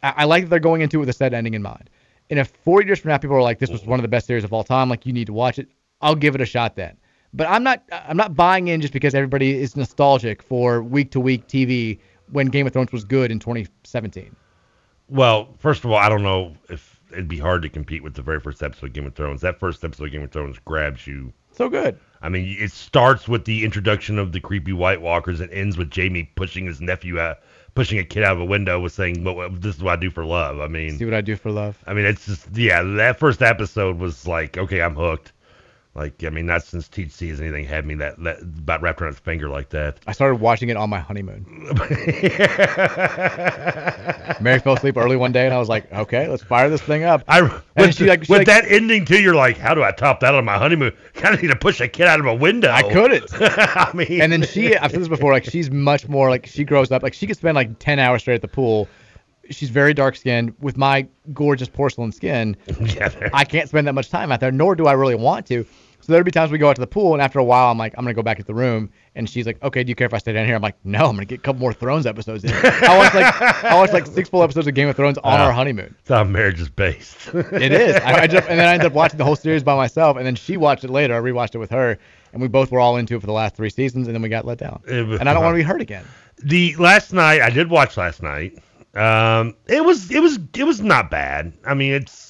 I, 0.04 0.14
I 0.18 0.24
like 0.24 0.44
that 0.44 0.50
they're 0.50 0.60
going 0.60 0.82
into 0.82 0.98
it 0.98 1.00
with 1.00 1.08
a 1.08 1.14
set 1.14 1.34
ending 1.34 1.54
in 1.54 1.62
mind. 1.62 1.90
And 2.30 2.38
if 2.38 2.48
four 2.48 2.82
years 2.82 3.00
from 3.00 3.10
now 3.10 3.18
people 3.18 3.36
are 3.36 3.42
like, 3.42 3.58
this 3.58 3.70
was 3.70 3.84
one 3.84 3.98
of 3.98 4.02
the 4.02 4.08
best 4.08 4.26
series 4.26 4.44
of 4.44 4.52
all 4.52 4.64
time, 4.64 4.88
like 4.88 5.04
you 5.06 5.12
need 5.12 5.26
to 5.26 5.32
watch 5.32 5.58
it, 5.58 5.68
I'll 6.00 6.14
give 6.14 6.34
it 6.34 6.40
a 6.40 6.46
shot 6.46 6.76
then. 6.76 6.96
But 7.32 7.48
I'm 7.48 7.64
not 7.64 7.82
I'm 7.90 8.16
not 8.16 8.36
buying 8.36 8.68
in 8.68 8.80
just 8.80 8.92
because 8.92 9.14
everybody 9.14 9.60
is 9.60 9.74
nostalgic 9.76 10.42
for 10.42 10.82
week 10.82 11.10
to 11.12 11.20
week 11.20 11.48
TV 11.48 11.98
when 12.30 12.46
Game 12.46 12.66
of 12.66 12.72
Thrones 12.72 12.92
was 12.92 13.04
good 13.04 13.32
in 13.32 13.40
2017. 13.40 14.34
Well, 15.08 15.48
first 15.58 15.84
of 15.84 15.90
all, 15.90 15.96
I 15.96 16.08
don't 16.08 16.22
know 16.22 16.54
if 16.70 17.00
it'd 17.10 17.28
be 17.28 17.38
hard 17.38 17.62
to 17.62 17.68
compete 17.68 18.02
with 18.02 18.14
the 18.14 18.22
very 18.22 18.40
first 18.40 18.62
episode 18.62 18.86
of 18.86 18.92
Game 18.92 19.06
of 19.06 19.14
Thrones. 19.14 19.40
That 19.40 19.58
first 19.58 19.84
episode 19.84 20.04
of 20.04 20.12
Game 20.12 20.22
of 20.22 20.30
Thrones 20.30 20.58
grabs 20.64 21.06
you. 21.06 21.32
So 21.50 21.68
good. 21.68 21.98
I 22.22 22.28
mean, 22.28 22.56
it 22.58 22.72
starts 22.72 23.28
with 23.28 23.44
the 23.44 23.64
introduction 23.64 24.18
of 24.18 24.32
the 24.32 24.40
creepy 24.40 24.72
White 24.72 25.02
Walkers 25.02 25.40
and 25.40 25.50
ends 25.50 25.76
with 25.76 25.90
Jamie 25.90 26.30
pushing 26.36 26.66
his 26.66 26.80
nephew 26.80 27.20
out, 27.20 27.38
pushing 27.74 27.98
a 27.98 28.04
kid 28.04 28.22
out 28.22 28.34
of 28.34 28.40
a 28.40 28.44
window, 28.44 28.80
with 28.80 28.92
saying, 28.92 29.24
"Well, 29.24 29.34
well, 29.34 29.50
this 29.50 29.76
is 29.76 29.82
what 29.82 29.92
I 29.92 29.96
do 29.96 30.10
for 30.10 30.24
love." 30.24 30.60
I 30.60 30.68
mean, 30.68 30.98
See 30.98 31.04
what 31.04 31.14
I 31.14 31.20
do 31.20 31.36
for 31.36 31.50
love. 31.50 31.78
I 31.86 31.94
mean, 31.94 32.04
it's 32.04 32.26
just 32.26 32.48
yeah. 32.54 32.82
That 32.82 33.18
first 33.18 33.42
episode 33.42 33.98
was 33.98 34.26
like, 34.26 34.56
okay, 34.56 34.80
I'm 34.82 34.94
hooked. 34.94 35.32
Like, 35.94 36.24
I 36.24 36.30
mean, 36.30 36.46
not 36.46 36.64
since 36.64 36.88
TC 36.88 37.30
has 37.30 37.40
anything 37.40 37.64
had 37.64 37.86
me 37.86 37.94
that, 37.96 38.20
that 38.24 38.40
about 38.40 38.82
wrapped 38.82 39.00
around 39.00 39.12
its 39.12 39.20
finger 39.20 39.48
like 39.48 39.68
that. 39.68 39.98
I 40.08 40.12
started 40.12 40.40
watching 40.40 40.68
it 40.68 40.76
on 40.76 40.90
my 40.90 40.98
honeymoon. 40.98 41.46
Mary 44.40 44.58
fell 44.58 44.74
asleep 44.74 44.96
early 44.96 45.16
one 45.16 45.30
day, 45.30 45.44
and 45.44 45.54
I 45.54 45.58
was 45.58 45.68
like, 45.68 45.90
"Okay, 45.92 46.26
let's 46.26 46.42
fire 46.42 46.68
this 46.68 46.82
thing 46.82 47.04
up." 47.04 47.22
I 47.28 47.38
and 47.38 47.52
with, 47.76 47.94
she 47.94 48.06
like, 48.06 48.24
she 48.24 48.32
with 48.32 48.40
like- 48.40 48.48
that 48.48 48.64
ending 48.66 49.04
too, 49.04 49.22
you're 49.22 49.36
like, 49.36 49.56
how 49.56 49.72
do 49.72 49.84
I 49.84 49.92
top 49.92 50.18
that 50.20 50.34
on 50.34 50.44
my 50.44 50.58
honeymoon? 50.58 50.92
Kind 51.14 51.32
of 51.32 51.40
need 51.40 51.48
to 51.48 51.56
push 51.56 51.80
a 51.80 51.86
kid 51.86 52.08
out 52.08 52.18
of 52.18 52.26
a 52.26 52.34
window. 52.34 52.72
I 52.72 52.82
couldn't. 52.82 53.30
I 53.40 53.92
mean, 53.94 54.20
and 54.20 54.32
then 54.32 54.42
she, 54.42 54.76
I've 54.76 54.90
said 54.90 55.00
this 55.00 55.06
before, 55.06 55.32
like 55.32 55.44
she's 55.44 55.70
much 55.70 56.08
more 56.08 56.28
like 56.28 56.46
she 56.46 56.64
grows 56.64 56.90
up. 56.90 57.04
Like 57.04 57.14
she 57.14 57.28
could 57.28 57.36
spend 57.36 57.54
like 57.54 57.78
10 57.78 58.00
hours 58.00 58.22
straight 58.22 58.34
at 58.34 58.42
the 58.42 58.48
pool. 58.48 58.88
She's 59.50 59.70
very 59.70 59.94
dark 59.94 60.16
skinned. 60.16 60.54
With 60.60 60.76
my 60.76 61.06
gorgeous 61.32 61.68
porcelain 61.68 62.12
skin, 62.12 62.56
yeah, 62.80 63.10
I 63.32 63.44
can't 63.44 63.68
spend 63.68 63.86
that 63.86 63.92
much 63.94 64.10
time 64.10 64.32
out 64.32 64.40
there, 64.40 64.52
nor 64.52 64.74
do 64.74 64.86
I 64.86 64.92
really 64.92 65.14
want 65.14 65.46
to. 65.46 65.64
So 66.00 66.12
there'd 66.12 66.24
be 66.26 66.30
times 66.30 66.50
we 66.50 66.58
go 66.58 66.68
out 66.68 66.76
to 66.76 66.80
the 66.80 66.86
pool, 66.86 67.14
and 67.14 67.22
after 67.22 67.38
a 67.38 67.44
while, 67.44 67.70
I'm 67.70 67.78
like, 67.78 67.94
I'm 67.96 68.04
gonna 68.04 68.12
go 68.12 68.22
back 68.22 68.36
to 68.36 68.44
the 68.44 68.52
room, 68.52 68.90
and 69.14 69.28
she's 69.28 69.46
like, 69.46 69.62
Okay, 69.62 69.82
do 69.82 69.88
you 69.88 69.94
care 69.94 70.06
if 70.06 70.12
I 70.12 70.18
stay 70.18 70.34
down 70.34 70.44
here? 70.44 70.54
I'm 70.54 70.60
like, 70.60 70.76
No, 70.84 71.06
I'm 71.06 71.14
gonna 71.14 71.24
get 71.24 71.38
a 71.38 71.42
couple 71.42 71.60
more 71.60 71.72
Thrones 71.72 72.04
episodes 72.04 72.44
in. 72.44 72.50
I 72.52 72.98
watched 72.98 73.14
like 73.14 73.42
I 73.64 73.74
watched 73.74 73.94
like 73.94 74.06
six 74.06 74.28
full 74.28 74.42
episodes 74.42 74.66
of 74.66 74.74
Game 74.74 74.86
of 74.88 74.96
Thrones 74.96 75.16
on 75.24 75.40
Uh, 75.40 75.44
our 75.44 75.52
honeymoon. 75.52 75.94
That's 76.04 76.18
how 76.18 76.24
marriage 76.24 76.60
is 76.60 76.68
based. 76.68 77.16
It 77.34 77.72
is. 77.72 77.96
I, 77.96 78.20
I 78.22 78.26
just, 78.26 78.46
and 78.50 78.58
then 78.60 78.68
I 78.68 78.74
ended 78.74 78.86
up 78.88 78.92
watching 78.92 79.16
the 79.16 79.24
whole 79.24 79.36
series 79.36 79.62
by 79.62 79.74
myself, 79.76 80.18
and 80.18 80.26
then 80.26 80.34
she 80.34 80.58
watched 80.58 80.84
it 80.84 80.90
later. 80.90 81.14
I 81.14 81.20
rewatched 81.20 81.54
it 81.54 81.58
with 81.58 81.70
her, 81.70 81.96
and 82.34 82.42
we 82.42 82.48
both 82.48 82.70
were 82.70 82.80
all 82.80 82.96
into 82.98 83.16
it 83.16 83.20
for 83.20 83.26
the 83.26 83.32
last 83.32 83.56
three 83.56 83.70
seasons, 83.70 84.06
and 84.06 84.14
then 84.14 84.20
we 84.20 84.28
got 84.28 84.44
let 84.44 84.58
down. 84.58 84.82
Was- 84.86 85.20
And 85.20 85.28
I 85.28 85.32
don't 85.32 85.42
want 85.42 85.54
to 85.54 85.58
be 85.58 85.62
hurt 85.62 85.80
again. 85.80 86.04
the 86.42 86.76
last 86.76 87.14
night 87.14 87.40
I 87.40 87.48
did 87.48 87.70
watch 87.70 87.96
last 87.96 88.22
night. 88.22 88.58
Um, 88.94 89.56
it 89.66 89.84
was 89.84 90.10
it 90.10 90.20
was 90.20 90.38
it 90.54 90.64
was 90.64 90.80
not 90.80 91.10
bad. 91.10 91.52
I 91.64 91.74
mean, 91.74 91.92
it's 91.92 92.24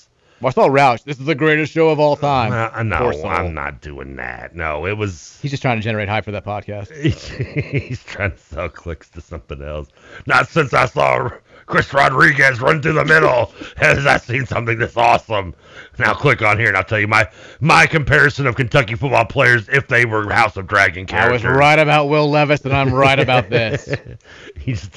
saw 0.51 0.69
Roush. 0.69 1.05
This 1.05 1.19
is 1.19 1.27
the 1.27 1.35
greatest 1.35 1.73
show 1.73 1.89
of 1.89 1.99
all 1.99 2.17
time. 2.17 2.53
uh, 2.53 2.83
no, 2.83 3.11
I'm 3.25 3.55
not 3.55 3.81
doing 3.81 4.17
that. 4.17 4.55
No, 4.55 4.87
it 4.87 4.97
was. 4.97 5.39
He's 5.41 5.51
just 5.51 5.63
trying 5.63 5.79
to 5.79 5.83
generate 5.83 6.09
hype 6.09 6.25
for 6.25 6.33
that 6.33 6.45
podcast. 6.45 6.95
He's, 7.83 8.03
trying 8.05 8.33
to 8.33 8.39
sell 8.39 8.69
clicks 8.69 9.09
to 9.11 9.21
something 9.21 9.63
else. 9.63 9.89
Not 10.27 10.49
since 10.49 10.75
I 10.75 10.87
saw 10.87 11.31
Chris 11.67 11.93
Rodriguez 11.95 12.61
run 12.61 12.83
through 12.83 12.93
the 12.95 13.05
middle 13.05 13.53
has 13.77 14.07
I 14.07 14.19
seen 14.19 14.47
something 14.47 14.79
that's 14.79 14.97
awesome. 14.97 15.55
Now 15.99 16.15
click 16.15 16.43
on 16.43 16.59
here 16.59 16.69
and 16.69 16.77
I'll 16.77 16.85
tell 16.85 17.01
you 17.01 17.09
my 17.09 17.29
my 17.61 17.87
comparison 17.87 18.47
of 18.47 18.57
Kentucky 18.57 18.95
football 18.95 19.25
players 19.25 19.69
if 19.69 19.89
they 19.89 20.05
were 20.05 20.31
House 20.31 20.57
of 20.57 20.67
Dragon 20.67 21.07
characters. 21.07 21.45
I 21.45 21.49
was 21.49 21.57
right 21.57 21.79
about 21.79 22.09
Will 22.09 22.29
Levis, 22.29 22.63
and 22.63 22.75
I'm 22.75 22.93
right 22.93 23.19
about 23.19 23.49
this. 23.49 23.89
He's 24.57 24.89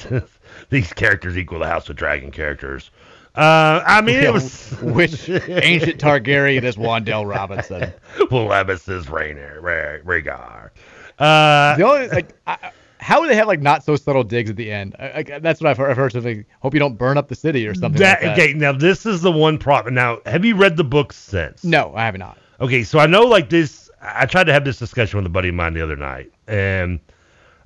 these 0.70 0.92
characters 0.92 1.36
equal 1.36 1.58
the 1.60 1.66
House 1.66 1.88
of 1.88 1.96
Dragon 1.96 2.30
characters. 2.30 2.90
Uh, 3.34 3.82
I 3.86 4.00
mean, 4.00 4.16
Yeah, 4.16 4.28
it 4.28 4.32
was 4.32 4.70
which 4.82 5.28
ancient 5.28 6.00
Targaryen 6.00 6.62
is 6.64 6.76
Wan'Dale 6.76 7.28
Robinson? 7.28 7.92
Levis 8.30 8.88
is 8.88 9.06
Rhaenyra, 9.06 9.62
Rha- 9.62 10.00
Rhaegar. 10.04 10.70
Uh, 11.18 11.76
The 11.76 11.82
only 11.84 12.08
like, 12.08 12.34
I, 12.46 12.72
how 13.00 13.20
would 13.20 13.30
they 13.30 13.36
have 13.36 13.46
like 13.46 13.60
not 13.60 13.84
so 13.84 13.94
subtle 13.94 14.24
digs 14.24 14.50
at 14.50 14.56
the 14.56 14.72
end? 14.72 14.96
I, 14.98 15.24
I, 15.34 15.38
that's 15.38 15.60
what 15.60 15.70
I've 15.70 15.76
heard. 15.76 15.90
I've 15.90 15.96
heard 15.96 16.12
something. 16.12 16.44
Hope 16.60 16.74
you 16.74 16.80
don't 16.80 16.98
burn 16.98 17.16
up 17.16 17.28
the 17.28 17.34
city 17.36 17.66
or 17.66 17.74
something 17.74 18.00
that, 18.00 18.22
like 18.22 18.36
that. 18.36 18.42
okay, 18.42 18.52
now 18.54 18.72
this 18.72 19.06
is 19.06 19.22
the 19.22 19.30
one 19.32 19.56
problem. 19.56 19.94
Now, 19.94 20.18
have 20.26 20.44
you 20.44 20.56
read 20.56 20.76
the 20.76 20.84
books 20.84 21.16
since? 21.16 21.62
No, 21.62 21.92
I 21.94 22.04
have 22.06 22.18
not. 22.18 22.38
Okay, 22.60 22.82
so 22.82 22.98
I 22.98 23.06
know 23.06 23.22
like 23.22 23.50
this. 23.50 23.88
I 24.02 24.26
tried 24.26 24.44
to 24.44 24.52
have 24.52 24.64
this 24.64 24.78
discussion 24.80 25.16
with 25.18 25.26
a 25.26 25.30
buddy 25.30 25.48
of 25.50 25.54
mine 25.54 25.74
the 25.74 25.80
other 25.80 25.96
night, 25.96 26.32
and 26.48 26.98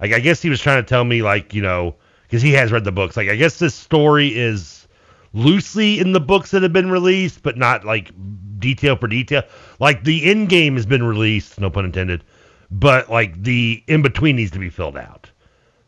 like 0.01 0.13
I 0.13 0.21
guess 0.21 0.43
he 0.43 0.51
was 0.51 0.61
trying 0.61 0.83
to 0.83 0.89
tell 0.89 1.05
me 1.05 1.23
like 1.23 1.55
you 1.55 1.63
know 1.63 1.95
because 2.33 2.41
he 2.43 2.53
has 2.53 2.73
read 2.73 2.83
the 2.85 2.91
books. 2.91 3.15
Like 3.15 3.29
I 3.29 3.37
guess 3.37 3.59
this 3.59 3.75
story 3.75 4.29
is 4.29 4.89
loosely 5.35 5.99
in 6.01 6.13
the 6.13 6.21
books 6.21 6.51
that 6.53 6.63
have 6.63 6.73
been 6.73 6.91
released, 6.91 7.43
but 7.43 7.59
not 7.59 7.85
like 7.85 8.11
detail 8.59 8.97
for 8.97 9.07
detail. 9.07 9.43
Like 9.81 10.03
the 10.05 10.25
end 10.25 10.49
game 10.49 10.77
has 10.77 10.87
been 10.87 11.03
released, 11.03 11.61
no 11.61 11.69
pun 11.69 11.85
intended, 11.85 12.25
but 12.71 13.11
like 13.11 13.43
the 13.43 13.85
in 13.87 14.01
between 14.01 14.37
needs 14.37 14.51
to 14.53 14.59
be 14.59 14.71
filled 14.71 14.97
out. 14.97 15.31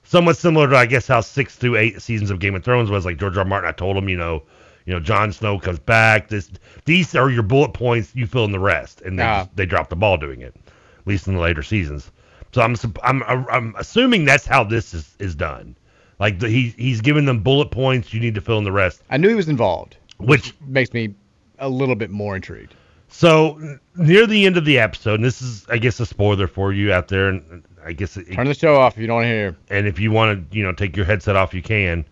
Somewhat 0.02 0.36
similar 0.36 0.68
to 0.68 0.76
I 0.76 0.84
guess 0.84 1.06
how 1.08 1.22
six 1.22 1.56
through 1.56 1.76
eight 1.76 2.02
seasons 2.02 2.30
of 2.30 2.40
Game 2.40 2.54
of 2.54 2.62
Thrones 2.62 2.90
was. 2.90 3.06
Like 3.06 3.16
George 3.16 3.38
R. 3.38 3.42
R. 3.42 3.44
Martin, 3.46 3.70
I 3.70 3.72
told 3.72 3.96
him, 3.96 4.10
you 4.10 4.18
know, 4.18 4.42
you 4.84 4.92
know, 4.92 5.00
Jon 5.00 5.32
Snow 5.32 5.58
comes 5.58 5.78
back. 5.78 6.28
This 6.28 6.50
these 6.84 7.14
are 7.14 7.30
your 7.30 7.42
bullet 7.42 7.72
points. 7.72 8.14
You 8.14 8.26
fill 8.26 8.44
in 8.44 8.52
the 8.52 8.58
rest, 8.58 9.00
and 9.00 9.18
they 9.18 9.22
Ah. 9.24 9.48
they 9.54 9.64
dropped 9.64 9.88
the 9.88 9.96
ball 9.96 10.18
doing 10.18 10.42
it, 10.42 10.54
at 10.54 11.06
least 11.06 11.26
in 11.26 11.36
the 11.36 11.40
later 11.40 11.62
seasons. 11.62 12.12
So 12.52 12.60
I'm 12.60 12.76
I'm 13.02 13.22
I'm 13.48 13.74
assuming 13.78 14.26
that's 14.26 14.44
how 14.44 14.62
this 14.62 14.92
is 14.92 15.14
is 15.18 15.34
done. 15.34 15.74
Like 16.18 16.38
the, 16.38 16.48
he 16.48 16.74
he's 16.78 17.00
giving 17.00 17.24
them 17.24 17.40
bullet 17.40 17.70
points. 17.70 18.12
You 18.14 18.20
need 18.20 18.34
to 18.36 18.40
fill 18.40 18.58
in 18.58 18.64
the 18.64 18.72
rest. 18.72 19.02
I 19.10 19.16
knew 19.16 19.28
he 19.28 19.34
was 19.34 19.48
involved, 19.48 19.96
Which 20.18 20.54
makes 20.66 20.92
me 20.92 21.14
a 21.58 21.68
little 21.68 21.94
bit 21.96 22.10
more 22.10 22.36
intrigued. 22.36 22.74
so 23.08 23.78
near 23.96 24.26
the 24.26 24.46
end 24.46 24.56
of 24.56 24.64
the 24.64 24.78
episode, 24.78 25.14
and 25.14 25.24
this 25.24 25.40
is 25.42 25.66
I 25.68 25.78
guess 25.78 25.98
a 26.00 26.06
spoiler 26.06 26.46
for 26.46 26.72
you 26.72 26.92
out 26.92 27.08
there, 27.08 27.28
and 27.28 27.62
I 27.84 27.92
guess 27.92 28.16
it, 28.16 28.32
Turn 28.32 28.46
the 28.46 28.54
show 28.54 28.76
off 28.76 28.94
if 28.96 29.00
you 29.00 29.06
don't 29.06 29.16
want 29.16 29.24
to 29.26 29.28
hear. 29.28 29.56
and 29.70 29.86
if 29.86 29.98
you 29.98 30.10
want 30.10 30.50
to 30.50 30.56
you 30.56 30.62
know 30.64 30.72
take 30.72 30.96
your 30.96 31.06
headset 31.06 31.36
off, 31.36 31.52
you 31.54 31.62
can. 31.62 32.04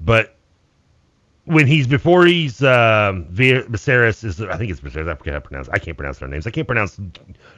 But 0.00 0.36
when 1.50 1.66
he's 1.66 1.86
before 1.86 2.26
he's 2.26 2.62
um, 2.62 3.24
Viserys 3.26 4.24
is 4.24 4.40
I 4.40 4.56
think 4.56 4.70
it's 4.70 4.80
Viserys. 4.80 5.08
I 5.08 5.14
forget 5.14 5.34
how 5.34 5.40
to 5.40 5.46
pronounce. 5.46 5.68
I 5.68 5.78
can't 5.78 5.96
pronounce 5.96 6.18
their 6.18 6.28
names. 6.28 6.46
I 6.46 6.50
can't 6.50 6.66
pronounce 6.66 7.00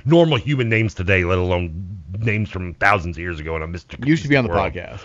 normal 0.05 0.39
human 0.39 0.69
names 0.69 0.95
today, 0.95 1.25
let 1.25 1.39
alone 1.39 2.01
names 2.19 2.51
from 2.51 2.75
thousands 2.75 3.17
of 3.17 3.21
years 3.21 3.39
ago. 3.39 3.55
And 3.55 3.63
I'm 3.63 3.73
Mr. 3.73 4.05
You 4.07 4.17
should 4.17 4.31
be 4.31 4.37
on 4.37 4.45
the 4.45 4.51
world. 4.51 4.73
podcast. 4.73 5.01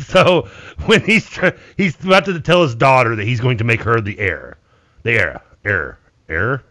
so 0.06 0.48
when 0.86 1.02
he's 1.02 1.38
he's 1.76 2.02
about 2.04 2.24
to 2.24 2.40
tell 2.40 2.62
his 2.62 2.74
daughter 2.74 3.14
that 3.16 3.24
he's 3.24 3.40
going 3.40 3.58
to 3.58 3.64
make 3.64 3.82
her 3.82 4.00
the 4.00 4.18
heir, 4.18 4.56
the 5.02 5.12
heir, 5.12 5.42
heir, 5.64 5.98
heir, 6.28 6.64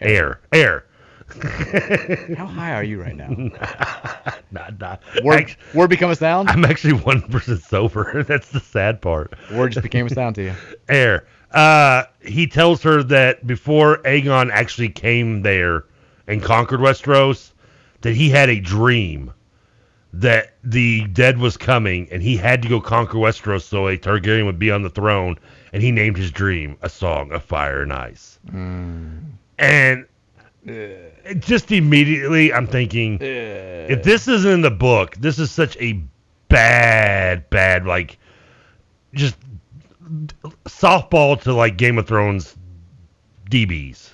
heir, 0.00 0.40
heir 0.52 0.84
How 2.36 2.46
high 2.46 2.72
are 2.74 2.84
you 2.84 3.00
right 3.00 3.16
now? 3.16 3.28
Not, 4.50 4.78
not. 4.78 5.02
Word, 5.24 5.40
Act- 5.40 5.56
word 5.74 5.90
become 5.90 6.10
a 6.10 6.14
sound? 6.14 6.48
I'm 6.48 6.64
actually 6.64 6.92
one 6.92 7.22
percent 7.22 7.60
sober. 7.62 8.22
That's 8.28 8.50
the 8.50 8.60
sad 8.60 9.00
part. 9.00 9.34
Word 9.52 9.72
just 9.72 9.82
became 9.82 10.06
a 10.06 10.10
sound 10.10 10.36
to 10.36 10.42
you. 10.44 10.54
Air. 10.88 11.26
Uh, 11.50 12.04
he 12.22 12.46
tells 12.46 12.82
her 12.82 13.02
that 13.02 13.44
before 13.46 13.98
Aegon 14.02 14.50
actually 14.52 14.90
came 14.90 15.42
there 15.42 15.84
and 16.28 16.40
conquered 16.42 16.78
Westeros, 16.80 17.52
that 18.02 18.14
he 18.14 18.28
had 18.30 18.48
a 18.48 18.60
dream 18.60 19.32
that 20.12 20.54
the 20.62 21.06
dead 21.08 21.38
was 21.38 21.56
coming 21.56 22.06
and 22.12 22.22
he 22.22 22.36
had 22.36 22.62
to 22.62 22.68
go 22.68 22.80
conquer 22.80 23.18
Westeros 23.18 23.62
so 23.62 23.88
a 23.88 23.98
Targaryen 23.98 24.44
would 24.46 24.58
be 24.58 24.70
on 24.70 24.82
the 24.82 24.90
throne. 24.90 25.36
And 25.72 25.82
he 25.82 25.90
named 25.90 26.16
his 26.16 26.30
dream 26.30 26.76
a 26.82 26.88
song 26.88 27.32
of 27.32 27.42
fire 27.42 27.82
and 27.82 27.92
ice. 27.92 28.38
And 28.52 30.06
it 30.64 31.13
just 31.38 31.72
immediately, 31.72 32.52
I'm 32.52 32.66
thinking, 32.66 33.18
if 33.20 34.02
this 34.02 34.28
isn't 34.28 34.50
in 34.50 34.60
the 34.60 34.70
book, 34.70 35.16
this 35.16 35.38
is 35.38 35.50
such 35.50 35.76
a 35.78 36.00
bad, 36.48 37.48
bad, 37.50 37.86
like, 37.86 38.18
just 39.14 39.36
softball 40.64 41.40
to 41.42 41.52
like 41.54 41.76
Game 41.76 41.98
of 41.98 42.06
Thrones 42.06 42.56
DBs. 43.50 44.10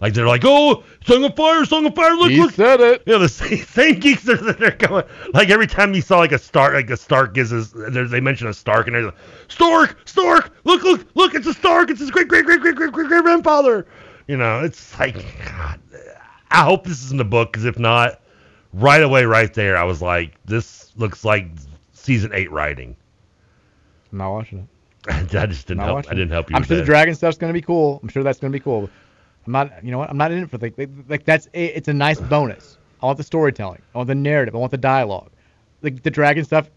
Like 0.00 0.14
they're 0.14 0.28
like, 0.28 0.42
oh, 0.44 0.84
Song 1.04 1.24
of 1.24 1.34
Fire, 1.34 1.64
Song 1.64 1.84
of 1.84 1.94
Fire, 1.96 2.14
look, 2.14 2.30
He 2.30 2.40
look. 2.40 2.52
said 2.52 2.80
it. 2.80 3.02
Yeah, 3.04 3.18
the 3.18 3.28
same, 3.28 3.58
same 3.64 3.98
geeks 3.98 4.28
are 4.28 4.36
that 4.36 4.58
they're 4.60 4.70
going. 4.70 5.04
Like 5.34 5.50
every 5.50 5.66
time 5.66 5.92
you 5.92 6.02
saw 6.02 6.18
like 6.18 6.30
a 6.32 6.38
Stark, 6.38 6.74
like 6.74 6.88
a 6.90 6.96
Stark 6.96 7.34
gives 7.34 7.50
there's- 7.50 8.10
they 8.10 8.20
mention 8.20 8.46
a 8.46 8.54
Stark 8.54 8.86
and 8.86 8.94
they're 8.94 9.04
like, 9.06 9.14
Stark, 9.48 9.96
Stark, 10.04 10.52
look, 10.64 10.84
look, 10.84 11.04
look, 11.14 11.34
it's 11.34 11.48
a 11.48 11.54
Stark, 11.54 11.90
it's 11.90 11.98
his 12.00 12.10
great, 12.12 12.28
great, 12.28 12.44
great, 12.44 12.60
great, 12.60 12.76
great, 12.76 12.92
great, 12.92 13.08
great 13.08 13.22
grandfather. 13.22 13.86
You 14.28 14.36
know, 14.36 14.60
it's 14.62 14.96
like, 15.00 15.14
God, 15.44 15.80
I 16.50 16.64
hope 16.64 16.84
this 16.84 17.02
is 17.04 17.10
in 17.10 17.18
the 17.18 17.24
book 17.24 17.52
because 17.52 17.64
if 17.64 17.78
not, 17.78 18.20
right 18.72 19.02
away, 19.02 19.24
right 19.24 19.52
there, 19.52 19.76
I 19.76 19.84
was 19.84 20.00
like, 20.02 20.34
this 20.44 20.92
looks 20.96 21.24
like 21.24 21.48
season 21.92 22.30
eight 22.34 22.50
writing. 22.50 22.96
I'm 24.12 24.18
not 24.18 24.32
watching 24.32 24.58
it. 24.60 25.34
I 25.34 25.46
just 25.46 25.66
didn't 25.66 25.78
Not 25.78 25.84
help. 25.86 25.96
watching 25.96 26.12
I 26.12 26.14
didn't 26.14 26.30
help 26.32 26.50
you. 26.50 26.56
I'm 26.56 26.62
sure 26.64 26.76
the 26.76 26.84
dragon 26.84 27.14
stuff's 27.14 27.38
gonna 27.38 27.52
be 27.52 27.62
cool. 27.62 28.00
I'm 28.02 28.08
sure 28.08 28.22
that's 28.22 28.38
gonna 28.38 28.50
be 28.50 28.60
cool. 28.60 28.90
I'm 29.46 29.52
not. 29.52 29.84
You 29.84 29.90
know 29.90 29.98
what? 29.98 30.10
I'm 30.10 30.16
not 30.16 30.32
in 30.32 30.42
it 30.42 30.50
for 30.50 30.58
like 30.58 30.76
like, 30.76 30.90
like 31.08 31.24
that's 31.24 31.48
a, 31.54 31.66
it's 31.76 31.88
a 31.88 31.94
nice 31.94 32.20
bonus. 32.20 32.78
I 33.02 33.06
want 33.06 33.18
the 33.18 33.24
storytelling. 33.24 33.80
I 33.94 33.98
want 33.98 34.08
the 34.08 34.14
narrative. 34.14 34.54
I 34.54 34.58
want 34.58 34.70
the 34.72 34.78
dialogue. 34.78 35.30
Like 35.82 36.02
the 36.02 36.10
dragon 36.10 36.44
stuff 36.44 36.68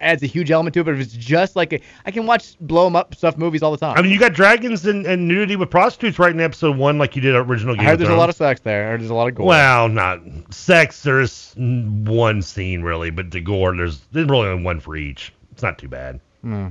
adds 0.00 0.22
a 0.22 0.26
huge 0.26 0.50
element 0.50 0.74
to 0.74 0.80
it. 0.80 0.84
But 0.84 0.94
if 0.94 1.00
it's 1.00 1.12
just 1.12 1.56
like 1.56 1.72
a, 1.72 1.80
I 2.06 2.10
can 2.10 2.26
watch 2.26 2.56
blow 2.60 2.86
'em 2.86 2.96
up 2.96 3.14
stuff 3.14 3.36
movies 3.36 3.62
all 3.62 3.70
the 3.70 3.76
time. 3.76 3.96
I 3.96 4.02
mean, 4.02 4.12
you 4.12 4.18
got 4.18 4.32
dragons 4.32 4.86
and, 4.86 5.06
and 5.06 5.28
nudity 5.28 5.56
with 5.56 5.70
prostitutes 5.70 6.18
right 6.18 6.32
in 6.32 6.40
episode 6.40 6.76
one, 6.76 6.98
like 6.98 7.16
you 7.16 7.22
did 7.22 7.34
original 7.34 7.74
Game 7.74 7.86
I 7.86 7.90
heard 7.90 7.98
there's 7.98 8.10
a 8.10 8.16
lot 8.16 8.28
of 8.28 8.36
sex 8.36 8.60
there. 8.60 8.86
I 8.86 8.90
heard 8.90 9.00
there's 9.00 9.10
a 9.10 9.14
lot 9.14 9.28
of 9.28 9.34
gore. 9.34 9.46
Well, 9.46 9.88
not 9.88 10.20
sex. 10.50 11.02
There's 11.02 11.54
one 11.56 12.42
scene 12.42 12.82
really, 12.82 13.10
but 13.10 13.30
the 13.30 13.40
gore 13.40 13.76
there's 13.76 14.00
there's 14.12 14.28
really 14.28 14.48
only 14.48 14.64
one 14.64 14.80
for 14.80 14.96
each. 14.96 15.32
It's 15.52 15.62
not 15.62 15.78
too 15.78 15.88
bad. 15.88 16.20
Hmm. 16.42 16.68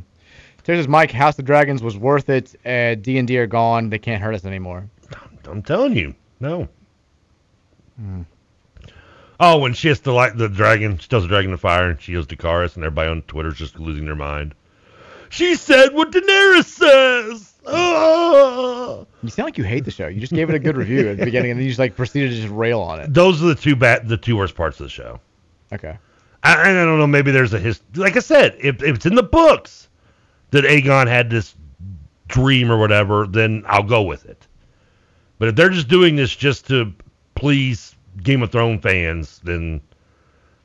There's 0.65 0.87
Mike. 0.87 1.11
House 1.11 1.39
of 1.39 1.45
Dragons 1.45 1.81
was 1.81 1.97
worth 1.97 2.29
it. 2.29 2.55
D 3.01 3.17
and 3.17 3.27
D 3.27 3.39
are 3.39 3.47
gone. 3.47 3.89
They 3.89 3.97
can't 3.97 4.21
hurt 4.21 4.35
us 4.35 4.45
anymore. 4.45 4.87
I'm 5.47 5.63
telling 5.63 5.95
you, 5.95 6.13
no. 6.39 6.67
Hmm. 7.99 8.21
Oh, 9.39 9.57
when 9.59 9.73
she 9.73 9.87
has 9.87 10.01
to 10.01 10.11
light 10.11 10.35
the 10.37 10.49
dragon, 10.49 10.97
she 10.97 11.07
tells 11.07 11.23
the 11.23 11.29
dragon 11.29 11.51
to 11.51 11.57
fire, 11.57 11.89
and 11.89 12.01
she 12.01 12.13
goes 12.13 12.27
Dracarys, 12.27 12.75
and 12.75 12.83
everybody 12.83 13.09
on 13.09 13.21
Twitter's 13.23 13.57
just 13.57 13.79
losing 13.79 14.05
their 14.05 14.15
mind. 14.15 14.53
She 15.29 15.55
said 15.55 15.93
what 15.93 16.11
Daenerys 16.11 16.65
says. 16.65 17.53
Ah! 17.65 19.05
You 19.21 19.29
sound 19.29 19.45
like 19.45 19.57
you 19.57 19.63
hate 19.63 19.85
the 19.85 19.91
show. 19.91 20.07
You 20.07 20.19
just 20.19 20.33
gave 20.33 20.49
it 20.49 20.55
a 20.55 20.59
good 20.59 20.75
review 20.75 21.09
at 21.09 21.17
the 21.17 21.25
beginning, 21.25 21.51
and 21.51 21.59
then 21.59 21.63
you 21.63 21.69
just 21.69 21.79
like 21.79 21.95
proceeded 21.95 22.31
to 22.31 22.35
just 22.35 22.53
rail 22.53 22.81
on 22.81 22.99
it. 22.99 23.13
Those 23.13 23.41
are 23.41 23.47
the 23.47 23.55
two 23.55 23.75
bad, 23.75 24.07
the 24.07 24.17
two 24.17 24.35
worst 24.35 24.55
parts 24.55 24.79
of 24.79 24.85
the 24.85 24.89
show. 24.89 25.19
Okay. 25.71 25.97
I, 26.43 26.61
I 26.61 26.73
don't 26.73 26.97
know. 26.97 27.07
Maybe 27.07 27.31
there's 27.31 27.53
a 27.53 27.59
his. 27.59 27.81
Like 27.95 28.17
I 28.17 28.19
said, 28.19 28.57
if, 28.59 28.81
if 28.81 28.95
it's 28.95 29.05
in 29.05 29.15
the 29.15 29.23
books 29.23 29.87
that 30.51 30.63
Aegon 30.63 31.07
had 31.07 31.29
this 31.29 31.55
dream 32.27 32.71
or 32.71 32.77
whatever, 32.77 33.27
then 33.27 33.63
I'll 33.67 33.83
go 33.83 34.01
with 34.01 34.25
it. 34.25 34.47
But 35.37 35.49
if 35.49 35.55
they're 35.55 35.69
just 35.69 35.87
doing 35.87 36.15
this 36.15 36.35
just 36.35 36.67
to 36.67 36.93
please 37.35 37.95
Game 38.23 38.41
of 38.43 38.51
Thrones 38.51 38.81
fans, 38.81 39.39
then 39.43 39.81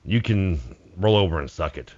you 0.04 0.20
can 0.20 0.60
roll 0.96 1.16
over 1.16 1.38
and 1.40 1.50
suck 1.50 1.76
it. 1.78 1.92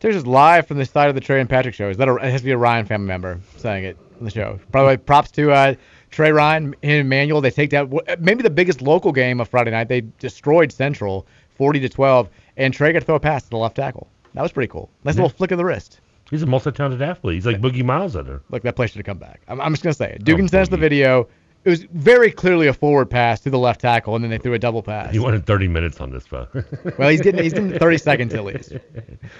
There's 0.00 0.14
just 0.14 0.26
live 0.26 0.66
from 0.66 0.78
the 0.78 0.86
side 0.86 1.08
of 1.10 1.14
the 1.14 1.20
Trey 1.20 1.40
and 1.40 1.48
Patrick 1.48 1.74
show. 1.74 1.90
Is 1.90 1.96
that 1.98 2.08
a, 2.08 2.14
it 2.16 2.30
has 2.30 2.40
to 2.40 2.44
be 2.46 2.52
a 2.52 2.56
Ryan 2.56 2.86
family 2.86 3.06
member 3.06 3.38
saying 3.58 3.84
it 3.84 3.98
on 4.18 4.24
the 4.24 4.30
show? 4.30 4.58
Probably 4.72 4.96
props 4.96 5.30
to 5.32 5.52
uh, 5.52 5.74
Trey 6.10 6.32
Ryan 6.32 6.74
and 6.82 7.00
Emmanuel. 7.00 7.40
They 7.42 7.50
take 7.50 7.70
down 7.70 7.92
maybe 8.18 8.42
the 8.42 8.48
biggest 8.50 8.80
local 8.80 9.12
game 9.12 9.40
of 9.40 9.48
Friday 9.48 9.70
night. 9.72 9.88
They 9.88 10.02
destroyed 10.18 10.72
Central 10.72 11.26
40 11.56 11.80
to 11.80 11.88
12, 11.90 12.30
and 12.56 12.72
Trey 12.72 12.92
got 12.94 13.00
to 13.00 13.04
throw 13.04 13.16
a 13.16 13.20
pass 13.20 13.42
to 13.44 13.50
the 13.50 13.58
left 13.58 13.76
tackle. 13.76 14.08
That 14.32 14.40
was 14.42 14.52
pretty 14.52 14.68
cool. 14.68 14.88
Nice 15.04 15.16
Yeah. 15.16 15.22
little 15.24 15.36
flick 15.36 15.50
of 15.50 15.58
the 15.58 15.64
wrist. 15.66 16.00
He's 16.30 16.42
a 16.42 16.46
multi-talented 16.46 17.02
athlete. 17.02 17.34
He's 17.34 17.44
like 17.46 17.60
Boogie 17.60 17.84
Miles 17.84 18.12
there. 18.14 18.40
Look, 18.50 18.62
that 18.62 18.76
play 18.76 18.86
should 18.86 18.96
have 18.98 19.04
come 19.04 19.18
back. 19.18 19.42
I'm, 19.48 19.60
I'm 19.60 19.72
just 19.72 19.82
gonna 19.82 19.92
say 19.92 20.12
it. 20.12 20.24
Dugan 20.24 20.48
sent 20.48 20.62
us 20.62 20.68
the 20.68 20.76
video. 20.78 21.28
It 21.62 21.68
was 21.68 21.82
very 21.82 22.30
clearly 22.30 22.68
a 22.68 22.72
forward 22.72 23.10
pass 23.10 23.40
to 23.40 23.50
the 23.50 23.58
left 23.58 23.82
tackle, 23.82 24.14
and 24.14 24.24
then 24.24 24.30
they 24.30 24.38
threw 24.38 24.54
a 24.54 24.58
double 24.58 24.82
pass. 24.82 25.12
He 25.12 25.18
wanted 25.18 25.44
30 25.44 25.68
minutes 25.68 26.00
on 26.00 26.10
this, 26.10 26.26
bro. 26.26 26.46
Well, 26.98 27.10
he's 27.10 27.20
getting 27.20 27.42
he's 27.42 27.52
getting 27.52 27.78
30 27.78 27.98
seconds 27.98 28.34
at 28.34 28.44
least. 28.44 28.72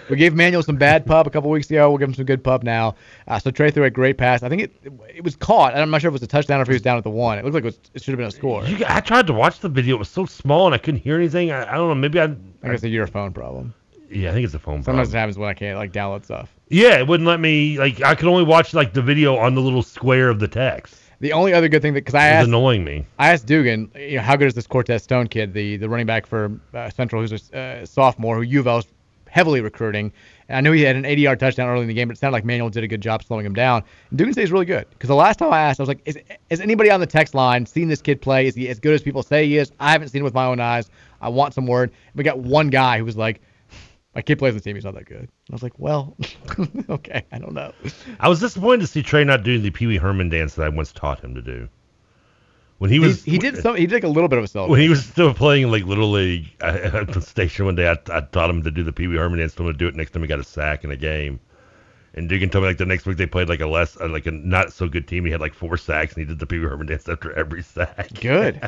We 0.08 0.16
gave 0.16 0.34
Manual 0.34 0.62
some 0.62 0.76
bad 0.76 1.06
pub 1.06 1.26
a 1.26 1.30
couple 1.30 1.50
weeks 1.50 1.70
ago. 1.70 1.88
We'll 1.88 1.98
give 1.98 2.08
him 2.08 2.14
some 2.14 2.26
good 2.26 2.44
pub 2.44 2.62
now. 2.62 2.94
Uh, 3.26 3.38
so 3.38 3.50
Trey 3.50 3.70
threw 3.70 3.84
a 3.84 3.90
great 3.90 4.18
pass. 4.18 4.42
I 4.42 4.48
think 4.48 4.62
it 4.62 4.72
it 5.14 5.24
was 5.24 5.36
caught. 5.36 5.74
I'm 5.74 5.90
not 5.90 6.00
sure 6.02 6.08
if 6.08 6.12
it 6.12 6.20
was 6.20 6.22
a 6.22 6.26
touchdown 6.26 6.58
or 6.58 6.62
if 6.62 6.68
he 6.68 6.74
was 6.74 6.82
down 6.82 6.98
at 6.98 7.04
the 7.04 7.10
one. 7.10 7.38
It 7.38 7.44
looked 7.44 7.54
like 7.54 7.64
it, 7.64 7.66
was, 7.66 7.78
it 7.94 8.02
should 8.02 8.12
have 8.12 8.18
been 8.18 8.28
a 8.28 8.30
score. 8.30 8.64
You, 8.64 8.84
I 8.86 9.00
tried 9.00 9.26
to 9.26 9.32
watch 9.32 9.60
the 9.60 9.68
video. 9.68 9.96
It 9.96 10.00
was 10.00 10.10
so 10.10 10.26
small 10.26 10.66
and 10.66 10.74
I 10.74 10.78
couldn't 10.78 11.00
hear 11.00 11.16
anything. 11.16 11.50
I, 11.50 11.62
I 11.62 11.76
don't 11.76 11.88
know. 11.88 11.94
Maybe 11.94 12.20
I. 12.20 12.24
I 12.24 12.26
think 12.26 12.74
it's 12.74 12.84
a 12.84 12.88
your 12.88 13.06
phone 13.06 13.32
problem. 13.32 13.74
Yeah, 14.10 14.30
I 14.30 14.32
think 14.32 14.44
it's 14.44 14.54
a 14.54 14.58
phone 14.58 14.82
problem. 14.82 14.84
Sometimes 14.84 15.08
problem. 15.08 15.16
it 15.16 15.20
happens 15.20 15.38
when 15.38 15.48
I 15.48 15.54
can't 15.54 15.78
like 15.78 15.92
download 15.92 16.24
stuff. 16.24 16.54
Yeah, 16.68 16.98
it 16.98 17.06
wouldn't 17.06 17.26
let 17.26 17.40
me. 17.40 17.78
Like 17.78 18.02
I 18.02 18.14
could 18.14 18.28
only 18.28 18.44
watch 18.44 18.74
like 18.74 18.92
the 18.92 19.02
video 19.02 19.36
on 19.36 19.54
the 19.54 19.62
little 19.62 19.82
square 19.82 20.28
of 20.28 20.38
the 20.38 20.48
text. 20.48 20.99
The 21.20 21.32
only 21.34 21.52
other 21.52 21.68
good 21.68 21.82
thing 21.82 21.92
that 21.94 22.00
because 22.00 22.14
I 22.14 22.26
asked 22.26 22.48
annoying 22.48 22.82
me. 22.82 23.06
I 23.18 23.30
asked 23.30 23.46
Dugan, 23.46 23.90
you 23.94 24.16
know, 24.16 24.22
how 24.22 24.36
good 24.36 24.48
is 24.48 24.54
this 24.54 24.66
Cortez 24.66 25.02
Stone 25.02 25.28
kid, 25.28 25.52
the 25.52 25.76
the 25.76 25.88
running 25.88 26.06
back 26.06 26.26
for 26.26 26.58
uh, 26.72 26.88
Central, 26.90 27.20
who's 27.20 27.50
a 27.52 27.58
uh, 27.58 27.86
sophomore, 27.86 28.36
who 28.36 28.42
U 28.42 28.60
of 28.60 28.66
L's 28.66 28.86
heavily 29.30 29.60
recruiting. 29.60 30.12
And 30.48 30.56
I 30.56 30.60
knew 30.60 30.72
he 30.72 30.82
had 30.82 30.96
an 30.96 31.04
80-yard 31.04 31.38
touchdown 31.38 31.68
early 31.68 31.82
in 31.82 31.88
the 31.88 31.94
game, 31.94 32.08
but 32.08 32.16
it 32.16 32.20
sounded 32.20 32.32
like 32.32 32.44
Manual 32.44 32.68
did 32.68 32.82
a 32.82 32.88
good 32.88 33.00
job 33.00 33.22
slowing 33.22 33.46
him 33.46 33.54
down. 33.54 33.84
And 34.10 34.18
Dugan 34.18 34.34
says 34.34 34.42
he's 34.42 34.52
really 34.52 34.64
good 34.64 34.86
because 34.90 35.08
the 35.08 35.14
last 35.14 35.38
time 35.38 35.52
I 35.52 35.60
asked, 35.60 35.78
I 35.78 35.82
was 35.84 35.88
like, 35.88 36.00
is, 36.04 36.18
has 36.50 36.60
anybody 36.60 36.90
on 36.90 37.00
the 37.00 37.06
text 37.06 37.34
line 37.34 37.64
seen 37.64 37.88
this 37.88 38.02
kid 38.02 38.20
play? 38.20 38.46
Is 38.46 38.54
he 38.54 38.68
as 38.68 38.80
good 38.80 38.94
as 38.94 39.02
people 39.02 39.22
say 39.22 39.46
he 39.46 39.58
is? 39.58 39.70
I 39.78 39.92
haven't 39.92 40.08
seen 40.08 40.20
him 40.20 40.24
with 40.24 40.34
my 40.34 40.46
own 40.46 40.58
eyes. 40.58 40.90
I 41.20 41.28
want 41.28 41.54
some 41.54 41.66
word. 41.66 41.92
We 42.14 42.24
got 42.24 42.38
one 42.38 42.68
guy 42.68 42.98
who 42.98 43.04
was 43.04 43.16
like, 43.16 43.40
my 44.14 44.22
kid 44.22 44.38
plays 44.38 44.52
on 44.52 44.58
the 44.58 44.62
team. 44.62 44.74
He's 44.76 44.84
not 44.84 44.94
that 44.94 45.06
good. 45.06 45.28
I 45.50 45.52
was 45.52 45.62
like, 45.62 45.78
well, 45.78 46.16
okay, 46.88 47.24
I 47.30 47.38
don't 47.38 47.54
know. 47.54 47.72
I 48.18 48.28
was 48.28 48.40
disappointed 48.40 48.80
to 48.80 48.86
see 48.86 49.02
Trey 49.02 49.24
not 49.24 49.44
doing 49.44 49.62
the 49.62 49.70
Pee 49.70 49.86
Wee 49.86 49.98
Herman 49.98 50.28
dance 50.28 50.54
that 50.54 50.64
I 50.64 50.68
once 50.68 50.92
taught 50.92 51.20
him 51.20 51.34
to 51.34 51.42
do. 51.42 51.68
When 52.78 52.90
he 52.90 52.98
was 52.98 53.22
he, 53.22 53.32
he 53.32 53.38
did 53.38 53.58
some. 53.58 53.76
He 53.76 53.86
did 53.86 53.96
like 53.96 54.04
a 54.04 54.08
little 54.08 54.28
bit 54.28 54.38
of 54.38 54.44
a 54.44 54.48
celebration. 54.48 54.72
when 54.72 54.80
he 54.80 54.88
was 54.88 55.04
still 55.04 55.34
playing 55.34 55.70
like 55.70 55.84
little 55.84 56.10
league 56.10 56.50
I, 56.62 56.68
at 56.78 57.12
the 57.12 57.20
station 57.20 57.66
one 57.66 57.74
day, 57.74 57.86
I, 57.86 57.92
I 58.10 58.20
taught 58.22 58.48
him 58.48 58.62
to 58.62 58.70
do 58.70 58.82
the 58.82 58.92
Pee 58.92 59.06
Wee 59.06 59.16
Herman 59.16 59.38
dance. 59.38 59.54
Told 59.54 59.68
him 59.68 59.74
to 59.74 59.78
do 59.78 59.86
it 59.86 59.94
next 59.94 60.12
time 60.12 60.22
he 60.22 60.28
got 60.28 60.38
a 60.38 60.44
sack 60.44 60.82
in 60.82 60.90
a 60.90 60.96
game. 60.96 61.40
And 62.14 62.28
Dugan 62.28 62.48
told 62.48 62.64
me 62.64 62.68
like 62.68 62.78
the 62.78 62.86
next 62.86 63.06
week 63.06 63.18
they 63.18 63.26
played 63.26 63.48
like 63.50 63.60
a 63.60 63.66
less 63.66 64.00
uh, 64.00 64.08
like 64.08 64.26
a 64.26 64.30
not 64.30 64.72
so 64.72 64.88
good 64.88 65.06
team. 65.06 65.26
He 65.26 65.30
had 65.30 65.42
like 65.42 65.54
four 65.54 65.76
sacks 65.76 66.14
and 66.14 66.22
he 66.22 66.24
did 66.26 66.38
the 66.38 66.46
Pee 66.46 66.58
Wee 66.58 66.64
Herman 66.64 66.86
dance 66.86 67.06
after 67.06 67.32
every 67.34 67.62
sack. 67.62 68.08
Good. 68.18 68.66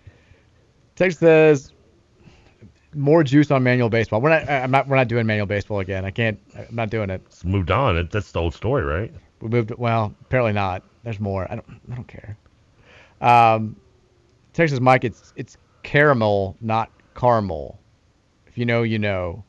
Text 0.94 1.18
says 1.18 1.72
more 2.96 3.22
juice 3.22 3.50
on 3.50 3.62
manual 3.62 3.88
baseball. 3.88 4.20
We're 4.20 4.30
not. 4.30 4.48
I'm 4.48 4.70
not. 4.70 4.88
We're 4.88 4.96
not 4.96 5.08
doing 5.08 5.26
manual 5.26 5.46
baseball 5.46 5.80
again. 5.80 6.04
I 6.04 6.10
can't. 6.10 6.38
I'm 6.56 6.74
not 6.74 6.90
doing 6.90 7.10
it. 7.10 7.22
It's 7.26 7.44
moved 7.44 7.70
on. 7.70 7.96
It, 7.96 8.10
that's 8.10 8.32
the 8.32 8.40
old 8.40 8.54
story, 8.54 8.82
right? 8.82 9.12
We 9.40 9.48
moved. 9.48 9.70
Well, 9.76 10.14
apparently 10.22 10.52
not. 10.52 10.82
There's 11.04 11.20
more. 11.20 11.46
I 11.50 11.56
don't. 11.56 11.80
I 11.90 11.94
don't 11.94 12.08
care. 12.08 12.36
Um, 13.20 13.76
text 14.52 14.72
says 14.72 14.80
Mike. 14.80 15.04
It's 15.04 15.32
it's 15.36 15.56
caramel, 15.82 16.56
not 16.60 16.90
caramel. 17.14 17.78
If 18.46 18.58
you 18.58 18.64
know, 18.64 18.82
you 18.82 18.98
know. 18.98 19.44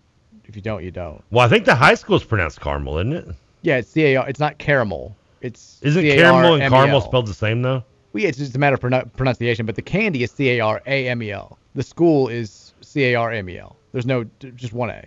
If 0.45 0.55
you 0.55 0.61
don't, 0.61 0.81
you 0.81 0.91
don't. 0.91 1.21
Well, 1.29 1.45
I 1.45 1.49
think 1.49 1.65
the 1.65 1.75
high 1.75 1.95
school 1.95 2.15
is 2.15 2.23
pronounced 2.23 2.61
caramel, 2.61 2.99
isn't 2.99 3.11
it? 3.11 3.27
Yeah, 3.63 3.77
it's 3.77 3.89
C 3.89 4.05
A 4.05 4.15
R. 4.15 4.29
It's 4.29 4.39
not 4.39 4.57
caramel. 4.59 5.13
It's 5.41 5.79
Isn't 5.81 6.01
C 6.01 6.11
A 6.11 6.23
R 6.23 6.41
caramel 6.41 6.61
and 6.61 6.73
caramel 6.73 7.01
spelled 7.01 7.27
the 7.27 7.33
same 7.33 7.61
though? 7.61 7.83
Well, 8.13 8.23
yeah, 8.23 8.29
it's 8.29 8.37
just 8.37 8.55
a 8.55 8.59
matter 8.59 8.75
of 8.75 9.13
pronunciation. 9.15 9.65
But 9.65 9.75
the 9.75 9.81
candy 9.81 10.23
is 10.23 10.31
C 10.31 10.51
A 10.51 10.61
R 10.61 10.81
A 10.85 11.09
M 11.09 11.21
E 11.21 11.31
L. 11.31 11.57
The 11.75 11.83
school 11.83 12.29
is 12.29 12.66
C 12.87 13.05
A 13.05 13.15
R 13.15 13.31
M 13.31 13.49
E 13.49 13.57
L. 13.57 13.75
There's 13.91 14.05
no 14.05 14.25
just 14.55 14.73
one 14.73 14.89
A. 14.89 15.05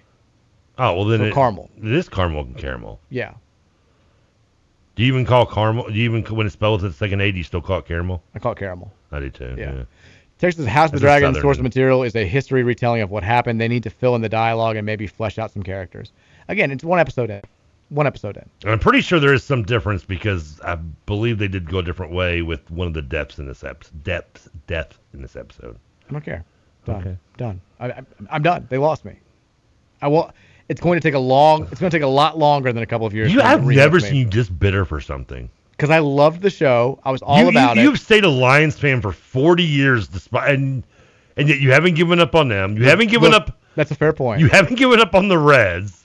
Oh 0.79 0.95
well, 0.97 1.05
then 1.05 1.21
it, 1.21 1.35
caramel. 1.35 1.71
It 1.79 1.93
is 1.93 2.09
caramel 2.09 2.43
and 2.43 2.57
caramel. 2.57 3.01
Yeah, 3.11 3.35
Do 4.97 5.03
you 5.03 5.13
even 5.13 5.27
call 5.27 5.47
caramel? 5.47 5.89
Do 5.89 5.95
you 5.95 6.05
even 6.05 6.25
when 6.35 6.47
it's 6.47 6.55
spelled 6.55 6.83
with 6.83 6.93
the 6.93 6.97
second 6.97 7.21
A? 7.21 7.31
Do 7.33 7.39
you 7.39 7.45
still 7.45 7.61
call 7.61 7.79
it 7.79 7.87
caramel? 7.87 8.23
I 8.35 8.39
call 8.39 8.53
it 8.53 8.59
caramel. 8.59 8.93
I 9.13 9.21
do 9.21 9.31
too. 9.31 9.55
Yeah. 9.59 9.75
Yeah. 9.75 9.85
Texas 10.39 10.67
House 10.67 10.87
of 10.89 10.93
the 10.93 11.01
Dragon 11.01 11.35
source 11.35 11.59
material 11.59 12.03
is 12.03 12.17
a 12.17 12.25
history 12.25 12.63
retelling 12.63 13.03
of 13.03 13.11
what 13.11 13.23
happened. 13.23 13.61
They 13.61 13.69
need 13.69 13.83
to 13.83 13.91
fill 13.91 14.15
in 14.15 14.23
the 14.23 14.29
dialogue 14.29 14.77
and 14.77 14.87
maybe 14.87 15.07
flesh 15.07 15.39
out 15.39 15.51
some 15.51 15.63
characters. 15.63 16.13
Again, 16.49 16.71
it's 16.71 16.83
one 16.83 16.99
episode 16.99 17.29
in. 17.29 17.43
one 17.91 18.07
episode 18.07 18.39
in. 18.39 18.49
And 18.63 18.73
I'm 18.73 18.79
pretty 18.79 19.03
sure 19.03 19.21
there 19.21 19.35
is 19.35 19.45
some 19.45 19.65
difference 19.65 20.03
because 20.03 20.59
I 20.63 20.77
believe 21.05 21.39
they 21.39 21.49
did 21.49 21.69
go 21.71 21.81
a 21.81 21.83
different 21.83 22.13
way 22.13 22.41
with 22.41 22.71
one 22.71 22.87
of 22.87 22.95
the 22.95 23.03
depths 23.03 23.39
in 23.39 23.47
this 23.47 23.63
episode. 23.65 24.03
Depth, 24.03 24.49
death 24.67 24.99
in 25.13 25.21
this 25.21 25.37
episode. 25.37 25.77
I 26.09 26.13
don't 26.13 26.25
care. 26.25 26.43
Done. 26.85 27.01
Okay. 27.01 27.17
Done. 27.37 27.61
I, 27.79 27.91
I, 27.91 28.03
I'm 28.31 28.43
done. 28.43 28.67
They 28.71 28.79
lost 28.79 29.05
me. 29.05 29.19
I 30.03 30.09
will. 30.09 30.33
It's 30.69 30.81
going 30.81 31.01
to 31.01 31.03
take 31.03 31.15
a 31.15 31.19
long. 31.19 31.67
It's 31.71 31.81
going 31.81 31.91
to 31.91 31.97
take 31.97 32.05
a 32.05 32.09
lot 32.09 32.39
longer 32.39 32.73
than 32.73 32.83
a 32.83 32.87
couple 32.87 33.07
of 33.07 33.13
years. 33.13 33.33
You, 33.33 33.41
for 33.41 33.47
them 33.47 33.61
to 33.61 33.69
I've 33.69 33.77
never 33.77 34.01
seen 34.01 34.15
you 34.15 34.25
this 34.27 34.49
bitter 34.49 34.85
for 34.85 35.01
something. 35.01 35.51
because 35.73 35.91
I 35.91 35.99
loved 35.99 36.43
the 36.43 36.51
show. 36.51 37.01
I 37.05 37.11
was 37.11 37.23
all 37.23 37.41
you, 37.41 37.49
about 37.49 37.77
you, 37.77 37.83
it. 37.83 37.85
You've 37.85 38.01
stayed 38.01 38.25
a 38.25 38.29
Lions 38.29 38.79
fan 38.79 39.01
for 39.01 39.13
40 39.13 39.65
years, 39.65 40.09
despite, 40.09 40.55
and 40.55 40.85
and 41.37 41.49
yet 41.49 41.59
you 41.59 41.73
haven't 41.73 41.95
given 41.95 42.21
up 42.21 42.35
on 42.35 42.49
them. 42.49 42.77
You 42.77 42.85
haven't 42.85 43.09
given 43.09 43.33
Look, 43.33 43.49
up. 43.49 43.61
That's 43.75 43.91
a 43.91 43.95
fair 43.95 44.13
point. 44.13 44.41
You 44.41 44.49
haven't 44.49 44.77
given 44.77 45.01
up 45.01 45.15
on 45.15 45.29
the 45.29 45.39
Reds. 45.39 46.00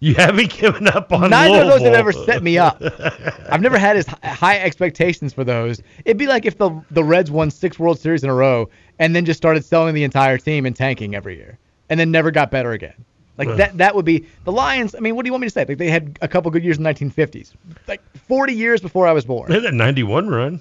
You 0.00 0.14
haven't 0.14 0.50
given 0.50 0.86
up 0.88 1.12
on 1.12 1.30
Neither 1.30 1.62
of 1.62 1.68
those 1.68 1.82
have 1.82 1.94
ever 1.94 2.12
set 2.12 2.42
me 2.42 2.58
up. 2.58 2.82
I've 3.50 3.62
never 3.62 3.78
had 3.78 3.96
as 3.96 4.06
high 4.06 4.58
expectations 4.58 5.32
for 5.32 5.42
those. 5.42 5.80
It'd 6.04 6.18
be 6.18 6.26
like 6.26 6.44
if 6.44 6.58
the 6.58 6.70
the 6.90 7.02
Reds 7.02 7.30
won 7.30 7.50
six 7.50 7.78
World 7.78 7.98
Series 7.98 8.22
in 8.22 8.30
a 8.30 8.34
row 8.34 8.68
and 8.98 9.16
then 9.16 9.24
just 9.24 9.38
started 9.38 9.64
selling 9.64 9.94
the 9.94 10.04
entire 10.04 10.38
team 10.38 10.66
and 10.66 10.76
tanking 10.76 11.14
every 11.14 11.36
year, 11.36 11.58
and 11.88 11.98
then 11.98 12.10
never 12.10 12.30
got 12.30 12.50
better 12.50 12.72
again. 12.72 13.04
Like 13.38 13.56
that 13.56 13.76
that 13.78 13.94
would 13.94 14.04
be 14.04 14.26
the 14.44 14.52
Lions. 14.52 14.94
I 14.94 15.00
mean, 15.00 15.14
what 15.14 15.24
do 15.24 15.28
you 15.28 15.32
want 15.32 15.42
me 15.42 15.48
to 15.48 15.52
say? 15.52 15.64
Like 15.66 15.78
they 15.78 15.90
had 15.90 16.18
a 16.22 16.28
couple 16.28 16.50
good 16.50 16.64
years 16.64 16.78
in 16.78 16.82
the 16.82 16.90
1950s, 16.90 17.52
like 17.86 18.00
40 18.28 18.54
years 18.54 18.80
before 18.80 19.06
I 19.06 19.12
was 19.12 19.24
born. 19.24 19.48
They 19.48 19.54
had 19.54 19.64
that 19.64 19.74
91 19.74 20.28
run. 20.28 20.60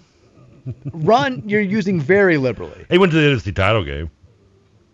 Run 0.93 1.43
you're 1.45 1.61
using 1.61 2.01
very 2.01 2.37
liberally. 2.37 2.85
They 2.89 2.97
went 2.97 3.11
to 3.11 3.17
the 3.17 3.35
NFC 3.35 3.55
title 3.55 3.83
game. 3.83 4.09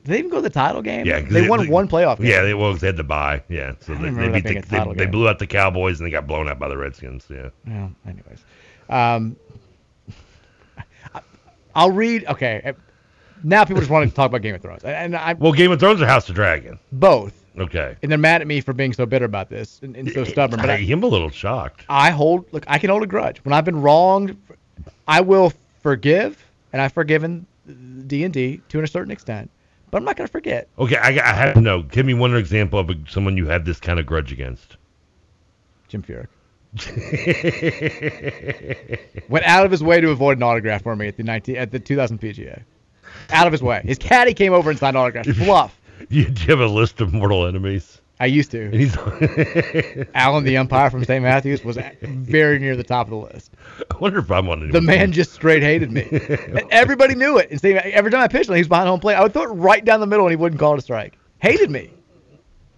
Did 0.04 0.12
they 0.12 0.20
even 0.20 0.32
go 0.32 0.38
to 0.38 0.42
the 0.42 0.50
title 0.50 0.82
game? 0.82 1.06
Yeah, 1.06 1.20
they 1.22 1.48
won 1.48 1.70
one 1.70 1.88
playoff 1.88 2.18
game. 2.18 2.28
Yeah, 2.28 2.42
they 2.42 2.54
well 2.56 2.74
they 2.74 2.88
had 2.88 2.98
to 2.98 3.04
buy. 3.04 3.44
Yeah, 3.50 3.74
so 3.82 3.94
they, 3.94 4.10
they 4.10 4.42
beat 4.42 4.44
the, 4.44 4.86
they, 4.94 4.94
they 4.94 5.06
blew 5.06 5.28
out 5.30 5.38
the 5.38 5.46
Cowboys 5.48 6.00
and 6.00 6.08
they 6.08 6.12
got 6.12 6.26
blown 6.26 6.48
out 6.48 6.58
by 6.58 6.68
the 6.70 6.78
Redskins. 6.78 7.26
Yeah. 7.30 7.50
Well, 7.68 7.92
anyways, 8.08 8.40
um, 8.90 9.36
I- 11.14 11.22
I'll 11.76 11.92
read. 11.92 12.26
Okay, 12.26 12.62
uh, 12.66 12.74
now 13.44 13.64
people 13.64 13.82
just 13.82 13.92
want 13.92 14.10
to 14.10 14.16
talk 14.16 14.30
about 14.30 14.42
Game 14.42 14.56
of 14.56 14.62
Thrones, 14.62 14.84
and 14.84 15.16
I 15.16 15.34
Well, 15.34 15.52
Game 15.52 15.72
of 15.72 15.80
Thrones 15.80 16.02
or 16.02 16.08
House 16.08 16.28
of 16.30 16.36
Dragon? 16.36 16.80
both, 16.94 17.34
Okay. 17.60 17.96
and 18.02 18.12
they're 18.12 18.18
mad 18.18 18.42
at 18.42 18.48
me 18.48 18.60
for 18.62 18.74
being 18.74 18.94
so 18.94 19.06
bitter 19.06 19.26
about 19.26 19.50
this 19.50 19.80
and, 19.84 19.96
and 19.96 20.12
so 20.12 20.24
stubborn. 20.24 20.60
But 20.62 20.70
I, 20.72 20.76
I, 20.76 20.78
am 20.80 21.04
a 21.04 21.08
little 21.08 21.30
shocked. 21.30 21.86
I 21.90 22.10
hold. 22.10 22.52
Look, 22.54 22.64
I 22.68 22.80
can 22.80 22.90
hold 22.90 23.04
a 23.04 23.08
grudge 23.08 23.38
when 23.46 23.54
I've 23.54 23.66
been 23.66 23.82
wronged. 23.82 24.36
I 25.08 25.22
will 25.22 25.54
forgive, 25.82 26.44
and 26.74 26.82
I've 26.82 26.94
forgiven 26.94 27.46
D 28.08 28.24
and 28.24 28.34
D 28.34 28.62
to 28.70 28.82
a 28.82 28.88
certain 28.88 29.12
extent, 29.12 29.50
but 29.92 29.98
I'm 29.98 30.06
not 30.06 30.16
going 30.16 30.28
to 30.28 30.32
forget. 30.32 30.70
Okay, 30.80 30.96
I, 30.96 31.10
I 31.10 31.34
have 31.34 31.54
to 31.56 31.62
know. 31.62 31.84
Give 31.84 32.06
me 32.06 32.14
one 32.14 32.36
example 32.36 32.80
of 32.80 32.90
a, 32.90 32.96
someone 33.08 33.38
you 33.38 33.48
had 33.48 33.66
this 33.66 33.80
kind 33.80 34.00
of 34.00 34.06
grudge 34.06 34.32
against. 34.32 34.78
Jim 35.90 36.02
Furyk 36.02 36.28
went 39.30 39.46
out 39.46 39.66
of 39.66 39.72
his 39.72 39.84
way 39.84 40.00
to 40.00 40.10
avoid 40.10 40.38
an 40.38 40.44
autograph 40.44 40.84
for 40.84 40.96
me 40.96 41.10
at 41.10 41.18
the 41.18 41.24
19 41.24 41.58
at 41.58 41.72
the 41.72 41.80
2000 41.80 42.20
PGA. 42.20 42.64
Out 43.30 43.46
of 43.46 43.52
his 43.52 43.62
way. 43.62 43.82
His 43.84 43.98
caddy 43.98 44.34
came 44.34 44.54
over 44.54 44.70
and 44.70 44.80
signed 44.80 44.96
autographs. 44.96 45.38
Fluff. 45.38 45.78
you, 46.10 46.26
do 46.30 46.42
you 46.42 46.48
have 46.48 46.62
a 46.62 46.68
list 46.68 47.02
of 47.02 47.14
mortal 47.14 47.46
enemies? 47.46 48.01
I 48.22 48.26
used 48.28 48.52
to. 48.52 48.66
And 48.66 48.74
he's 48.76 48.96
Alan 50.14 50.44
the 50.44 50.56
umpire 50.56 50.92
from 50.92 51.04
St. 51.04 51.24
Matthews 51.24 51.66
was 51.66 51.80
very 52.04 52.60
near 52.60 52.76
the 52.76 52.84
top 52.84 53.08
of 53.08 53.10
the 53.10 53.16
list. 53.18 53.52
I 53.90 53.98
wonder 53.98 54.20
if 54.20 54.30
I'm 54.30 54.48
of 54.48 54.72
The 54.72 54.80
man 54.80 55.12
just 55.12 55.34
straight 55.34 55.64
hated 55.64 55.92
me. 55.92 56.08
And 56.12 56.62
everybody 56.70 57.16
knew 57.16 57.40
it. 57.40 57.50
And 57.50 57.60
St. 57.60 57.78
Every 57.78 58.12
time 58.12 58.22
I 58.22 58.28
pitched 58.28 58.52
he 58.52 58.60
was 58.60 58.68
behind 58.68 58.88
home 58.88 59.00
plate. 59.00 59.16
I 59.16 59.24
would 59.24 59.34
throw 59.34 59.42
it 59.44 59.48
right 59.48 59.84
down 59.84 60.02
the 60.02 60.06
middle 60.06 60.28
and 60.28 60.32
he 60.32 60.36
wouldn't 60.36 60.60
call 60.60 60.74
it 60.76 60.78
a 60.78 60.82
strike. 60.84 61.18
Hated 61.40 61.72
me. 61.72 61.90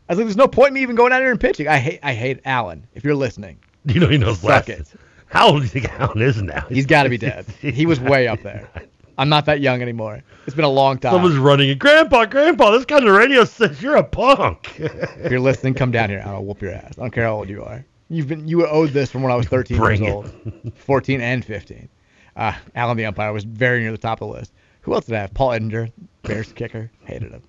I 0.08 0.14
was 0.14 0.18
like, 0.20 0.28
there's 0.28 0.38
no 0.38 0.48
point 0.48 0.70
in 0.70 0.76
me 0.76 0.82
even 0.82 0.96
going 0.96 1.12
out 1.12 1.20
there 1.20 1.32
and 1.32 1.42
pitching. 1.42 1.68
I 1.68 1.78
hate 1.78 2.00
I 2.04 2.14
hate 2.14 2.40
Alan, 2.46 2.88
if 2.94 3.04
you're 3.04 3.14
listening. 3.14 3.60
You 3.86 4.00
know 4.00 4.08
he 4.08 4.18
knows 4.18 4.40
Suck 4.40 4.70
less. 4.70 4.80
it. 4.80 4.88
How 5.26 5.48
old 5.50 5.58
do 5.58 5.64
you 5.64 5.68
think 5.70 5.90
Alan 6.00 6.22
is 6.22 6.42
now? 6.42 6.66
He's 6.70 6.86
got 6.86 7.04
to 7.04 7.10
be 7.10 7.18
dead. 7.30 7.46
He 7.60 7.86
was 7.86 8.00
way 8.00 8.30
up 8.30 8.42
there. 8.44 8.70
I'm 9.18 9.30
not 9.30 9.46
that 9.46 9.62
young 9.62 9.82
anymore. 9.82 10.24
It's 10.46 10.56
been 10.56 10.66
a 10.66 10.70
long 10.70 10.98
time. 10.98 11.14
Someone's 11.14 11.38
running. 11.38 11.70
it. 11.70 11.80
Grandpa, 11.80 12.26
Grandpa, 12.26 12.72
this 12.72 12.86
kind 12.86 13.08
of 13.08 13.16
radio 13.16 13.44
says 13.46 13.82
you're 13.82 13.96
a 13.96 14.04
punk. 14.04 14.80
If 14.80 15.32
you're 15.32 15.40
listening, 15.40 15.74
come 15.76 15.92
down 15.92 16.10
here. 16.10 16.24
I'll 16.26 16.44
whoop 16.44 16.62
your 16.62 16.72
ass. 16.74 16.98
I 16.98 17.02
don't 17.02 17.12
care 17.12 17.26
how 17.26 17.36
old 17.36 17.50
you 17.50 17.64
are. 17.64 17.86
You've 18.10 18.28
been 18.28 18.48
you 18.48 18.58
were 18.58 18.68
owed 18.68 18.90
this 18.92 19.10
from 19.12 19.24
when 19.24 19.32
I 19.32 19.36
was 19.36 19.48
13 19.48 19.78
years 19.82 20.02
it. 20.02 20.10
old, 20.10 20.32
14 20.76 21.22
and 21.22 21.44
15. 21.44 21.90
Uh, 22.36 22.54
Alan 22.76 22.98
the 22.98 23.06
umpire 23.06 23.32
was 23.32 23.44
very 23.44 23.82
near 23.82 23.92
the 23.92 23.98
top 23.98 24.22
of 24.22 24.28
the 24.30 24.34
list. 24.34 24.54
Who 24.82 24.94
else 24.94 25.06
did 25.06 25.16
I 25.16 25.22
have? 25.22 25.34
Paul 25.34 25.50
Edinger, 25.50 25.92
Bears 26.24 26.52
kicker, 26.52 26.92
hated 27.06 27.32
him. 27.32 27.42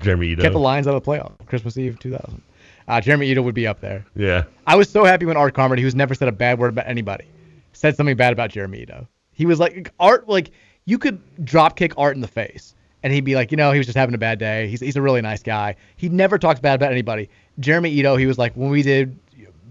Jeremy 0.00 0.28
Ito. 0.28 0.42
Kept 0.42 0.52
the 0.52 0.60
Lions 0.60 0.86
out 0.86 0.94
of 0.94 1.02
the 1.02 1.10
playoff. 1.10 1.32
Christmas 1.46 1.76
Eve 1.76 1.98
2000. 1.98 2.40
Uh, 2.86 3.00
Jeremy 3.00 3.26
Ito 3.28 3.42
would 3.42 3.54
be 3.54 3.66
up 3.66 3.80
there. 3.80 4.04
Yeah. 4.14 4.44
I 4.66 4.76
was 4.76 4.88
so 4.88 5.04
happy 5.04 5.26
when 5.26 5.36
Art 5.36 5.54
Carmody, 5.54 5.82
who's 5.82 5.94
never 5.94 6.14
said 6.14 6.28
a 6.28 6.32
bad 6.32 6.58
word 6.58 6.68
about 6.68 6.86
anybody, 6.86 7.24
said 7.72 7.96
something 7.96 8.16
bad 8.16 8.32
about 8.32 8.50
Jeremy 8.50 8.82
Ito. 8.82 9.08
He 9.32 9.44
was 9.44 9.58
like 9.60 9.92
Art, 9.98 10.28
like 10.28 10.50
you 10.88 10.98
could 10.98 11.20
drop 11.44 11.76
kick 11.76 11.92
Art 11.98 12.14
in 12.16 12.22
the 12.22 12.28
face, 12.28 12.74
and 13.02 13.12
he'd 13.12 13.24
be 13.24 13.34
like, 13.34 13.50
you 13.50 13.56
know, 13.56 13.70
he 13.72 13.78
was 13.78 13.86
just 13.86 13.96
having 13.98 14.14
a 14.14 14.18
bad 14.18 14.38
day. 14.38 14.68
He's 14.68 14.80
he's 14.80 14.96
a 14.96 15.02
really 15.02 15.20
nice 15.20 15.42
guy. 15.42 15.76
He 15.96 16.08
never 16.08 16.38
talks 16.38 16.60
bad 16.60 16.74
about 16.76 16.90
anybody. 16.92 17.28
Jeremy 17.60 17.90
Ito, 17.90 18.16
he 18.16 18.26
was 18.26 18.38
like 18.38 18.54
when 18.54 18.70
we 18.70 18.82
did 18.82 19.18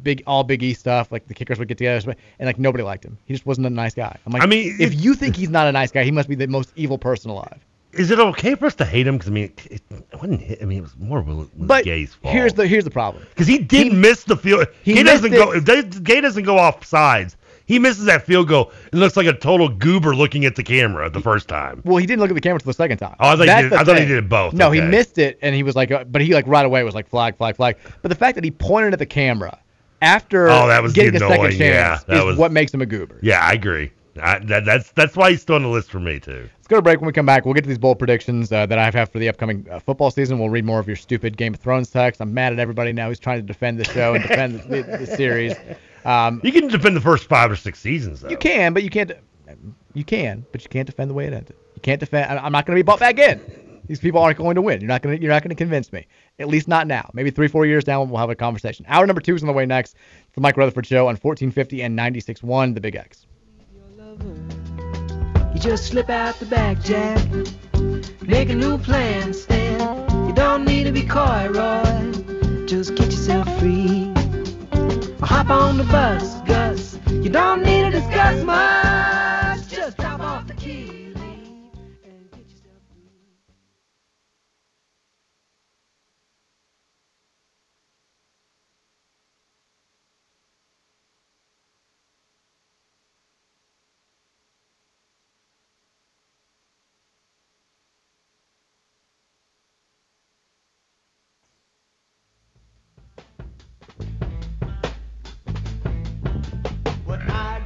big 0.03 0.21
all 0.27 0.43
Big 0.43 0.61
E 0.63 0.73
stuff, 0.73 1.11
like 1.11 1.27
the 1.27 1.33
kickers 1.33 1.57
would 1.59 1.67
get 1.67 1.77
together, 1.79 2.15
and 2.39 2.45
like 2.47 2.59
nobody 2.59 2.83
liked 2.83 3.03
him. 3.03 3.17
He 3.25 3.33
just 3.33 3.45
wasn't 3.45 3.67
a 3.67 3.69
nice 3.71 3.93
guy. 3.95 4.15
I'm 4.25 4.31
like, 4.31 4.43
I 4.43 4.45
mean, 4.45 4.75
if 4.79 4.93
you 4.93 5.15
think 5.15 5.35
he's 5.35 5.49
not 5.49 5.67
a 5.67 5.71
nice 5.71 5.91
guy, 5.91 6.03
he 6.03 6.11
must 6.11 6.29
be 6.29 6.35
the 6.35 6.47
most 6.47 6.71
evil 6.75 6.97
person 6.97 7.31
alive. 7.31 7.59
Is 7.93 8.11
it 8.11 8.19
okay 8.19 8.53
for 8.53 8.67
us 8.67 8.75
to 8.75 8.85
hate 8.85 9.07
him? 9.07 9.15
Because 9.17 9.29
I 9.29 9.33
mean, 9.33 9.51
it, 9.69 9.81
it 9.89 10.03
wasn't. 10.13 10.61
I 10.61 10.65
mean, 10.65 10.77
it 10.77 10.81
was 10.81 10.95
more 10.99 11.21
Will, 11.21 11.37
Will 11.37 11.49
But 11.67 11.83
Gay's 11.85 12.13
fault. 12.13 12.31
here's 12.33 12.53
the 12.53 12.67
here's 12.67 12.83
the 12.83 12.91
problem. 12.91 13.25
because 13.29 13.47
he 13.47 13.57
did 13.57 13.91
miss 13.91 14.23
the 14.23 14.37
field. 14.37 14.67
he 14.83 14.93
Gay 14.93 15.03
doesn't 15.03 15.31
missed 15.31 15.65
go. 15.65 15.81
Gay 16.01 16.21
doesn't 16.21 16.43
go 16.43 16.57
off 16.59 16.85
sides. 16.85 17.35
He 17.67 17.77
misses 17.79 18.05
that 18.05 18.25
field 18.25 18.47
goal 18.47 18.71
and 18.91 18.99
looks 18.99 19.15
like 19.17 19.27
a 19.27 19.33
total 19.33 19.67
goober 19.69 20.15
looking 20.15 20.45
at 20.45 20.55
the 20.55 20.63
camera 20.63 21.09
the 21.09 21.19
first 21.21 21.47
time. 21.47 21.81
Well, 21.85 21.97
he 21.97 22.05
didn't 22.07 22.21
look 22.21 22.31
at 22.31 22.33
the 22.33 22.41
camera 22.41 22.59
till 22.59 22.69
the 22.69 22.73
second 22.73 22.97
time. 22.97 23.15
Oh, 23.19 23.27
I 23.29 23.35
thought 23.35 23.39
he 23.39 23.61
did- 23.69 23.73
I 23.73 23.83
thought 23.83 23.99
he 23.99 24.05
did 24.05 24.17
it 24.17 24.29
both. 24.29 24.53
No, 24.53 24.71
he 24.71 24.81
missed 24.81 25.17
it, 25.17 25.37
and 25.41 25.53
he 25.53 25.61
was 25.63 25.75
like, 25.75 25.91
uh, 25.91 26.05
but 26.05 26.21
he 26.21 26.33
like 26.33 26.47
right 26.47 26.65
away 26.65 26.81
was 26.83 26.95
like 26.95 27.07
flag, 27.07 27.37
flag, 27.37 27.55
flag. 27.57 27.75
But 28.01 28.09
the 28.09 28.15
fact 28.15 28.35
that 28.35 28.43
he 28.43 28.51
pointed 28.51 28.93
at 28.93 28.99
the 28.99 29.05
camera 29.05 29.59
after 30.01 30.49
Oh, 30.49 30.67
that 30.67 30.81
was 30.81 30.93
getting 30.93 31.15
a 31.15 31.19
second 31.19 31.33
annoying, 31.35 31.59
yeah, 31.59 31.89
chance 31.97 32.03
that 32.05 32.17
is 32.17 32.23
was- 32.23 32.37
what 32.37 32.51
makes 32.51 32.73
him 32.73 32.81
a 32.81 32.85
goober. 32.85 33.19
Yeah, 33.21 33.41
I 33.41 33.51
agree. 33.53 33.91
I, 34.19 34.39
that, 34.39 34.65
that's 34.65 34.89
that's 34.93 35.15
why 35.15 35.29
he's 35.29 35.43
still 35.43 35.57
on 35.57 35.61
the 35.61 35.67
list 35.69 35.91
for 35.91 35.99
me 35.99 36.19
too. 36.19 36.49
Let's 36.57 36.67
go 36.67 36.77
to 36.77 36.81
break. 36.81 36.99
When 36.99 37.05
we 37.05 37.13
come 37.13 37.27
back, 37.27 37.45
we'll 37.45 37.53
get 37.53 37.61
to 37.65 37.67
these 37.67 37.77
bold 37.77 37.99
predictions 37.99 38.51
uh, 38.51 38.65
that 38.65 38.79
I 38.79 38.89
have 38.89 39.11
for 39.11 39.19
the 39.19 39.29
upcoming 39.29 39.67
uh, 39.69 39.77
football 39.77 40.09
season. 40.09 40.39
We'll 40.39 40.49
read 40.49 40.65
more 40.65 40.79
of 40.79 40.87
your 40.87 40.95
stupid 40.95 41.37
Game 41.37 41.53
of 41.53 41.59
Thrones 41.59 41.91
text. 41.91 42.19
I'm 42.19 42.33
mad 42.33 42.51
at 42.51 42.57
everybody 42.57 42.93
now 42.93 43.09
who's 43.09 43.19
trying 43.19 43.37
to 43.39 43.45
defend 43.45 43.77
the 43.79 43.83
show 43.83 44.15
and 44.15 44.23
defend 44.23 44.59
the, 44.61 44.81
the, 44.81 44.97
the 44.97 45.05
series. 45.05 45.53
Um, 46.07 46.41
You 46.43 46.51
can 46.51 46.67
defend 46.69 46.95
the 46.95 47.01
first 47.01 47.25
five 47.27 47.51
or 47.51 47.55
six 47.55 47.79
seasons 47.79 48.21
though. 48.21 48.29
you 48.29 48.37
can, 48.37 48.73
but 48.73 48.83
you 48.83 48.89
can't. 48.89 49.11
You 49.93 50.03
can, 50.03 50.45
but 50.51 50.63
you 50.63 50.69
can't 50.69 50.85
defend 50.85 51.09
the 51.09 51.13
way 51.13 51.25
it 51.25 51.33
ended. 51.33 51.55
You 51.75 51.81
can't 51.81 51.99
defend. 51.99 52.31
I- 52.31 52.43
I'm 52.43 52.51
not 52.51 52.65
going 52.65 52.75
to 52.77 52.83
be 52.83 52.85
bought 52.85 52.99
back 52.99 53.17
in. 53.19 53.41
These 53.87 53.99
people 53.99 54.21
aren't 54.21 54.37
going 54.37 54.55
to 54.55 54.61
win. 54.61 54.81
You're 54.81 54.87
not 54.89 55.01
going 55.01 55.15
to. 55.17 55.21
You're 55.21 55.31
not 55.31 55.41
going 55.43 55.49
to 55.49 55.55
convince 55.55 55.91
me. 55.93 56.07
At 56.39 56.47
least 56.49 56.67
not 56.67 56.87
now. 56.87 57.09
Maybe 57.13 57.29
three, 57.31 57.47
four 57.47 57.65
years 57.65 57.83
down, 57.83 58.09
we'll 58.09 58.19
have 58.19 58.29
a 58.29 58.35
conversation. 58.35 58.85
Hour 58.89 59.05
number 59.07 59.21
two 59.21 59.35
is 59.35 59.41
on 59.43 59.47
the 59.47 59.53
way 59.53 59.65
next. 59.65 59.95
It's 60.25 60.35
the 60.35 60.41
Mike 60.41 60.57
Rutherford 60.57 60.85
Show 60.85 61.07
on 61.07 61.15
1450 61.15 61.81
and 61.83 61.97
96.1, 61.97 62.73
The 62.73 62.81
Big 62.81 62.95
X. 62.95 63.25
You 65.53 65.59
just 65.59 65.87
slip 65.87 66.09
out 66.09 66.35
the 66.39 66.45
back, 66.45 66.81
Jack. 66.83 67.25
Make 68.27 68.49
a 68.49 68.55
new 68.55 68.77
plan, 68.77 69.33
Stan. 69.33 70.27
You 70.27 70.33
don't 70.33 70.65
need 70.65 70.83
to 70.83 70.91
be 70.91 71.03
coy, 71.03 71.47
Roy. 71.49 72.65
Just 72.65 72.95
get 72.95 73.05
yourself 73.05 73.47
free. 73.59 74.13
Hop 75.29 75.49
on 75.49 75.75
the 75.75 75.83
bus, 75.83 76.39
Gus. 76.47 76.97
You 77.11 77.29
don't 77.29 77.61
need 77.61 77.81
to 77.81 77.91
discuss 77.91 78.41
much. 78.45 78.86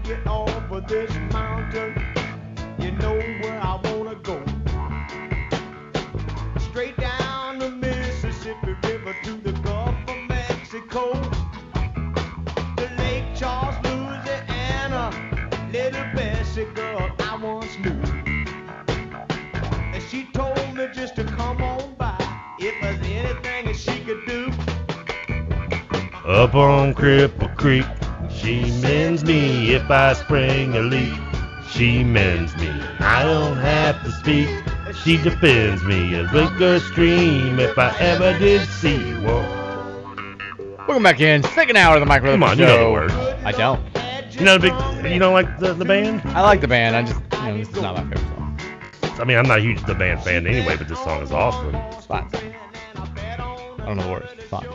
Get 0.04 0.26
off 0.28 0.72
of 0.72 0.88
this 0.88 1.12
mountain, 1.32 2.04
you 2.80 2.92
know 2.94 3.16
where 3.16 3.60
I 3.62 3.80
wanna 3.84 4.16
go. 4.16 4.44
Straight 6.60 6.98
down 6.98 7.60
the 7.60 7.70
Mississippi 7.70 8.76
River 8.84 9.16
to 9.24 9.34
the 9.38 9.52
Gulf 9.62 9.96
of 10.08 10.18
Mexico. 10.28 11.14
To 12.78 12.92
Lake 12.98 13.26
Charles, 13.36 13.76
Louisiana, 13.84 15.12
little 15.72 16.06
Bessie 16.16 16.66
girl 16.74 17.12
I 17.20 17.36
once 17.38 17.78
knew. 17.80 18.02
And 19.94 20.04
she 20.10 20.26
told 20.34 20.76
me 20.76 20.88
just 20.94 21.16
to 21.18 21.24
come 21.24 21.62
on 21.62 21.96
by 21.96 22.18
if 22.60 22.74
there's 22.82 23.02
anything 23.06 23.66
that 23.66 23.76
she 23.76 24.00
could 24.04 24.26
do. 24.26 24.52
Up 26.26 26.56
on 26.56 26.94
Cripple 26.94 27.56
Creek, 27.58 27.86
she 28.42 28.72
mends 28.82 29.24
me 29.24 29.74
if 29.76 29.90
I 29.92 30.14
spring 30.14 30.76
a 30.76 30.80
leak. 30.80 31.14
She 31.70 32.04
mends 32.04 32.56
me, 32.58 32.70
I 33.00 33.24
don't 33.24 33.58
have 33.58 34.04
to 34.04 34.12
speak. 34.12 34.50
She 35.04 35.18
defends 35.18 35.84
me 35.84 36.16
a 36.16 36.24
liquor 36.24 36.80
stream 36.80 37.60
if 37.60 37.78
I 37.78 37.96
ever 38.00 38.38
did 38.40 38.68
see 38.68 38.98
one. 39.16 40.38
Welcome 40.88 41.04
back 41.04 41.22
in. 41.22 41.44
Second 41.44 41.78
hour 41.78 41.96
of 41.96 42.00
the 42.00 42.06
Micro 42.08 42.32
Come 42.32 42.44
on, 42.44 42.58
you 42.58 42.66
know 42.66 42.86
the 42.86 42.92
words. 42.92 43.14
I 43.46 43.52
don't. 43.52 43.80
You 44.32 44.46
know, 44.46 44.58
the 44.58 44.72
big, 44.72 45.14
you 45.14 45.20
don't 45.20 45.34
like 45.34 45.60
the, 45.60 45.74
the 45.74 45.86
band? 45.86 46.22
I 46.36 46.42
like 46.42 46.62
the 46.62 46.68
band. 46.68 46.96
I 46.96 47.04
just, 47.04 47.22
you 47.34 47.52
know, 47.52 47.58
this 47.58 47.70
is 47.70 47.82
not 47.82 47.96
my 47.96 48.04
favorite 48.04 48.28
song. 48.28 48.60
I 49.20 49.24
mean, 49.24 49.38
I'm 49.38 49.48
not 49.48 49.60
a 49.60 49.62
huge 49.62 49.84
the 49.86 49.94
band 49.94 50.24
fan 50.24 50.48
anyway, 50.48 50.78
but 50.78 50.88
this 50.88 50.98
song 51.04 51.22
is 51.22 51.32
awesome. 51.32 51.76
It's 51.76 52.08
fine. 52.08 52.28
I 52.96 53.86
don't 53.86 53.98
know 53.98 54.04
the 54.04 54.10
words. 54.10 54.32
It's 54.34 54.46
fine. 54.46 54.68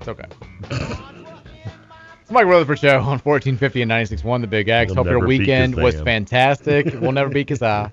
It's 0.00 0.08
okay. 0.08 1.08
it's 2.28 2.34
Mike 2.34 2.44
Rutherford 2.44 2.78
Show 2.78 2.96
on 2.96 3.18
1450 3.20 3.80
and 3.80 3.90
96.1 3.90 4.42
The 4.42 4.46
Big 4.46 4.68
X. 4.68 4.92
Hope 4.92 5.06
your 5.06 5.26
weekend 5.26 5.74
was 5.74 5.98
fantastic. 6.02 6.84
we'll 7.00 7.12
never 7.12 7.30
beat 7.30 7.48
Kazaa. 7.48 7.90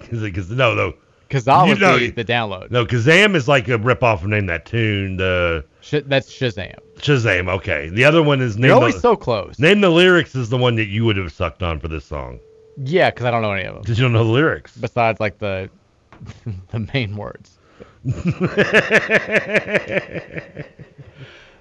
Because 0.00 0.50
no, 0.56 0.74
no, 0.74 0.94
Kazaa 1.30 1.68
was 1.68 1.78
know- 1.78 1.96
the, 1.96 2.10
the 2.10 2.24
download. 2.24 2.72
no, 2.72 2.84
Kazam 2.84 3.36
is 3.36 3.46
like 3.46 3.68
a 3.68 3.78
ripoff 3.78 4.22
of 4.22 4.26
Name 4.26 4.46
That 4.46 4.66
Tune. 4.66 5.16
The 5.16 5.64
Sh- 5.80 6.02
that's 6.06 6.28
Shazam. 6.28 6.76
Shazam. 6.96 7.48
Okay, 7.48 7.88
the 7.88 8.04
other 8.04 8.20
one 8.20 8.40
is 8.40 8.56
Name 8.56 8.70
You're 8.70 8.74
always 8.78 8.96
the, 8.96 9.00
so 9.00 9.14
close. 9.14 9.60
Name 9.60 9.80
the 9.80 9.90
lyrics 9.90 10.34
is 10.34 10.48
the 10.48 10.58
one 10.58 10.74
that 10.74 10.86
you 10.86 11.04
would 11.04 11.16
have 11.16 11.30
sucked 11.30 11.62
on 11.62 11.78
for 11.78 11.86
this 11.86 12.04
song. 12.04 12.40
Yeah, 12.78 13.10
because 13.10 13.26
I 13.26 13.30
don't 13.30 13.42
know 13.42 13.52
any 13.52 13.62
of 13.62 13.74
them. 13.74 13.82
Because 13.82 13.96
you 13.96 14.06
don't 14.06 14.12
know 14.12 14.24
the 14.24 14.30
lyrics. 14.32 14.76
Besides, 14.76 15.20
like, 15.20 15.38
the 15.38 15.70
the 16.72 16.80
main 16.92 17.16
words. 17.16 17.58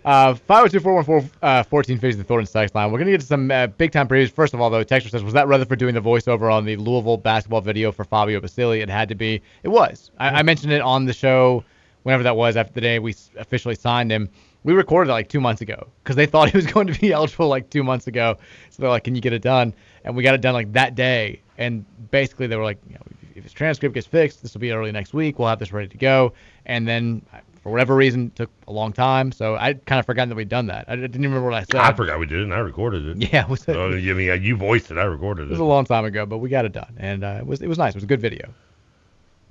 Uh, 0.05 0.33
502-414-1450 0.33 2.03
uh, 2.03 2.07
is 2.07 2.17
the 2.17 2.23
Thornton 2.23 2.51
text 2.51 2.75
line. 2.75 2.91
We're 2.91 2.97
going 2.97 3.05
to 3.05 3.13
get 3.13 3.21
to 3.21 3.27
some 3.27 3.49
uh, 3.49 3.67
big-time 3.67 4.07
previews. 4.07 4.31
First 4.31 4.53
of 4.53 4.59
all, 4.59 4.69
though, 4.69 4.83
Texter 4.83 5.09
says, 5.09 5.23
was 5.23 5.33
that 5.33 5.47
Rutherford 5.47 5.79
doing 5.79 5.93
the 5.93 6.01
voiceover 6.01 6.53
on 6.53 6.65
the 6.65 6.75
Louisville 6.75 7.17
basketball 7.17 7.61
video 7.61 7.91
for 7.91 8.03
Fabio 8.03 8.39
Basili? 8.41 8.81
It 8.81 8.89
had 8.89 9.07
to 9.09 9.15
be. 9.15 9.41
It 9.63 9.69
was. 9.69 10.11
I, 10.17 10.39
I 10.39 10.43
mentioned 10.43 10.73
it 10.73 10.81
on 10.81 11.05
the 11.05 11.13
show 11.13 11.63
whenever 12.03 12.23
that 12.23 12.35
was 12.35 12.57
after 12.57 12.73
the 12.73 12.81
day 12.81 12.99
we 12.99 13.15
officially 13.37 13.75
signed 13.75 14.11
him. 14.11 14.29
We 14.65 14.73
recorded 14.73 15.09
it 15.09 15.13
like 15.13 15.29
two 15.29 15.41
months 15.41 15.61
ago 15.61 15.87
because 16.03 16.15
they 16.15 16.25
thought 16.27 16.49
he 16.49 16.57
was 16.57 16.67
going 16.67 16.87
to 16.87 16.99
be 16.99 17.11
eligible 17.13 17.47
like 17.47 17.69
two 17.69 17.83
months 17.83 18.07
ago. 18.07 18.37
So 18.69 18.81
they're 18.81 18.91
like, 18.91 19.05
can 19.05 19.15
you 19.15 19.21
get 19.21 19.33
it 19.33 19.41
done? 19.41 19.73
And 20.03 20.15
we 20.15 20.23
got 20.23 20.35
it 20.35 20.41
done 20.41 20.53
like 20.53 20.71
that 20.73 20.95
day. 20.95 21.41
And 21.57 21.85
basically 22.11 22.47
they 22.47 22.57
were 22.57 22.63
like, 22.63 22.79
you 22.87 22.95
know, 22.95 23.01
if- 23.35 23.43
his 23.43 23.51
transcript 23.51 23.93
gets 23.93 24.07
fixed, 24.07 24.41
this 24.41 24.53
will 24.53 24.61
be 24.61 24.71
early 24.71 24.91
next 24.91 25.13
week. 25.13 25.37
We'll 25.37 25.49
have 25.49 25.59
this 25.59 25.73
ready 25.73 25.89
to 25.89 25.97
go. 25.97 26.33
And 26.65 26.87
then 26.87 27.25
uh, 27.33 27.39
for 27.63 27.71
whatever 27.71 27.95
reason, 27.95 28.27
it 28.27 28.35
took 28.35 28.51
a 28.67 28.73
long 28.73 28.91
time. 28.91 29.31
So 29.31 29.55
I 29.55 29.73
kind 29.73 29.99
of 29.99 30.05
forgotten 30.05 30.29
that 30.29 30.35
we'd 30.35 30.49
done 30.49 30.67
that. 30.67 30.85
I 30.89 30.95
didn't 30.97 31.15
even 31.15 31.23
remember 31.23 31.49
what 31.49 31.55
I 31.55 31.63
said. 31.63 31.75
I 31.77 31.93
forgot 31.93 32.19
we 32.19 32.25
did 32.25 32.39
it, 32.39 32.43
and 32.43 32.53
I 32.53 32.59
recorded 32.59 33.07
it. 33.07 33.31
Yeah, 33.33 33.43
it 33.43 33.49
was, 33.49 33.67
I 33.67 33.73
mean, 33.73 34.43
you 34.43 34.57
voiced 34.57 34.91
it, 34.91 34.97
I 34.97 35.05
recorded 35.05 35.43
it 35.43 35.45
it. 35.45 35.51
was 35.51 35.59
a 35.59 35.63
long 35.63 35.85
time 35.85 36.03
ago, 36.03 36.25
but 36.25 36.39
we 36.39 36.49
got 36.49 36.65
it 36.65 36.73
done, 36.73 36.93
and 36.97 37.23
uh, 37.23 37.37
it 37.39 37.47
was 37.47 37.61
it 37.61 37.67
was 37.67 37.77
nice. 37.77 37.93
It 37.93 37.95
was 37.95 38.03
a 38.03 38.07
good 38.07 38.21
video. 38.21 38.53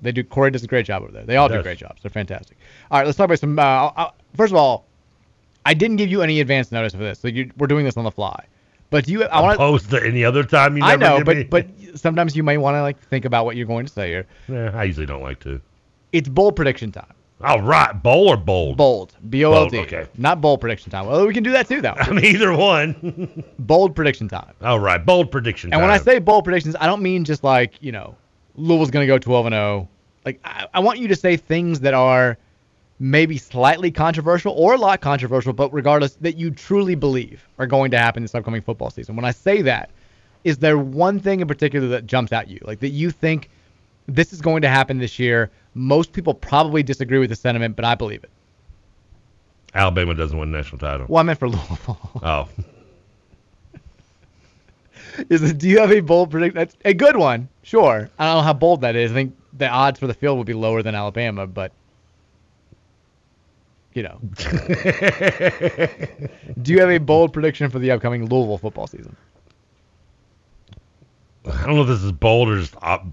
They 0.02 0.12
do. 0.12 0.22
Corey 0.24 0.50
does 0.50 0.62
a 0.62 0.66
great 0.66 0.84
job 0.84 1.02
over 1.02 1.12
there. 1.12 1.24
They 1.24 1.36
all 1.36 1.48
do 1.48 1.62
great 1.62 1.78
jobs. 1.78 2.02
They're 2.02 2.10
fantastic. 2.10 2.58
All 2.90 2.98
right, 2.98 3.06
let's 3.06 3.16
talk 3.16 3.26
about 3.26 3.38
some. 3.38 3.58
Uh, 3.58 3.62
uh, 3.62 4.10
first 4.36 4.52
of 4.52 4.56
all, 4.56 4.84
I 5.64 5.74
didn't 5.74 5.96
give 5.96 6.10
you 6.10 6.22
any 6.22 6.40
advance 6.40 6.72
notice 6.72 6.92
for 6.92 6.98
this, 6.98 7.20
so 7.20 7.28
you, 7.28 7.50
we're 7.56 7.68
doing 7.68 7.84
this 7.84 7.96
on 7.96 8.04
the 8.04 8.10
fly. 8.10 8.44
But 8.90 9.06
do 9.06 9.12
you? 9.12 9.24
I 9.24 9.40
want 9.40 9.54
to 9.54 9.58
post 9.58 9.90
to 9.90 10.04
any 10.04 10.24
other 10.24 10.42
time 10.42 10.76
you 10.76 10.82
I 10.82 10.96
know, 10.96 11.24
but 11.24 11.36
me. 11.36 11.44
but 11.44 11.66
sometimes 11.94 12.36
you 12.36 12.42
may 12.42 12.58
want 12.58 12.74
to 12.74 12.82
like 12.82 12.98
think 12.98 13.24
about 13.24 13.46
what 13.46 13.56
you're 13.56 13.66
going 13.66 13.86
to 13.86 13.92
say 13.92 14.08
here. 14.10 14.26
Yeah, 14.48 14.70
I 14.74 14.84
usually 14.84 15.06
don't 15.06 15.22
like 15.22 15.40
to. 15.40 15.60
It's 16.12 16.28
bold 16.28 16.56
prediction 16.56 16.92
time. 16.92 17.14
All 17.42 17.60
right, 17.60 17.92
bowl 17.92 18.28
or 18.28 18.36
bold? 18.36 18.76
Bold. 18.76 19.14
B 19.28 19.44
O 19.44 19.52
L 19.52 19.68
D. 19.68 19.78
Bold, 19.78 19.86
okay. 19.86 20.08
Not 20.16 20.40
bold 20.40 20.60
prediction 20.60 20.90
time. 20.90 21.06
Well, 21.06 21.26
we 21.26 21.34
can 21.34 21.42
do 21.42 21.52
that 21.52 21.68
too, 21.68 21.80
though. 21.80 21.94
I 21.96 22.10
mean, 22.10 22.24
either 22.24 22.56
one. 22.56 23.44
bold 23.58 23.96
prediction 23.96 24.28
time. 24.28 24.54
All 24.62 24.78
right, 24.78 25.04
bold 25.04 25.30
prediction. 25.30 25.72
And 25.72 25.82
when 25.82 25.90
I 25.90 25.98
say 25.98 26.18
bold 26.18 26.44
predictions, 26.44 26.76
I 26.78 26.86
don't 26.86 27.02
mean 27.02 27.24
just 27.24 27.42
like, 27.42 27.74
you 27.80 27.92
know, 27.92 28.14
Louisville's 28.54 28.90
going 28.90 29.04
to 29.04 29.12
go 29.12 29.18
12 29.18 29.46
and 29.46 29.52
0. 29.54 29.88
Like 30.24 30.40
I, 30.44 30.66
I 30.74 30.80
want 30.80 31.00
you 31.00 31.08
to 31.08 31.16
say 31.16 31.36
things 31.36 31.80
that 31.80 31.94
are 31.94 32.38
maybe 33.00 33.36
slightly 33.36 33.90
controversial 33.90 34.52
or 34.52 34.74
a 34.74 34.78
lot 34.78 35.00
controversial, 35.00 35.52
but 35.52 35.72
regardless 35.72 36.14
that 36.20 36.36
you 36.36 36.52
truly 36.52 36.94
believe 36.94 37.48
are 37.58 37.66
going 37.66 37.90
to 37.90 37.98
happen 37.98 38.22
this 38.22 38.34
upcoming 38.34 38.62
football 38.62 38.90
season. 38.90 39.16
When 39.16 39.24
I 39.24 39.32
say 39.32 39.62
that, 39.62 39.90
is 40.44 40.58
there 40.58 40.78
one 40.78 41.18
thing 41.18 41.40
in 41.40 41.48
particular 41.48 41.88
that 41.88 42.06
jumps 42.06 42.32
at 42.32 42.48
you? 42.48 42.60
Like 42.62 42.78
that 42.80 42.90
you 42.90 43.10
think 43.10 43.50
this 44.06 44.32
is 44.32 44.40
going 44.40 44.62
to 44.62 44.68
happen 44.68 44.98
this 44.98 45.18
year? 45.18 45.50
Most 45.74 46.12
people 46.12 46.34
probably 46.34 46.82
disagree 46.82 47.18
with 47.18 47.30
the 47.30 47.36
sentiment, 47.36 47.76
but 47.76 47.84
I 47.84 47.94
believe 47.94 48.24
it. 48.24 48.30
Alabama 49.74 50.14
doesn't 50.14 50.38
win 50.38 50.50
national 50.50 50.78
title. 50.78 51.06
Well, 51.08 51.20
I 51.20 51.22
meant 51.22 51.38
for 51.38 51.48
Louisville. 51.48 51.98
Oh, 52.22 52.48
is 55.28 55.42
it, 55.42 55.58
do 55.58 55.68
you 55.68 55.78
have 55.78 55.92
a 55.92 56.00
bold 56.00 56.30
prediction? 56.30 56.54
That's 56.54 56.76
a 56.84 56.94
good 56.94 57.16
one, 57.16 57.48
sure. 57.62 58.10
I 58.18 58.26
don't 58.26 58.36
know 58.36 58.42
how 58.42 58.52
bold 58.52 58.80
that 58.82 58.96
is. 58.96 59.10
I 59.10 59.14
think 59.14 59.36
the 59.52 59.68
odds 59.68 59.98
for 59.98 60.06
the 60.06 60.14
field 60.14 60.38
would 60.38 60.46
be 60.46 60.54
lower 60.54 60.82
than 60.82 60.94
Alabama, 60.94 61.46
but 61.46 61.72
you 63.94 64.02
know. 64.02 64.18
do 66.62 66.72
you 66.72 66.80
have 66.80 66.90
a 66.90 66.98
bold 66.98 67.32
prediction 67.32 67.70
for 67.70 67.78
the 67.78 67.90
upcoming 67.90 68.26
Louisville 68.26 68.58
football 68.58 68.86
season? 68.86 69.16
I 71.44 71.66
don't 71.66 71.74
know 71.76 71.82
if 71.82 71.88
this 71.88 72.02
is 72.02 72.12
bold 72.12 72.48
or 72.48 72.58
just 72.58 72.76
op, 72.80 73.04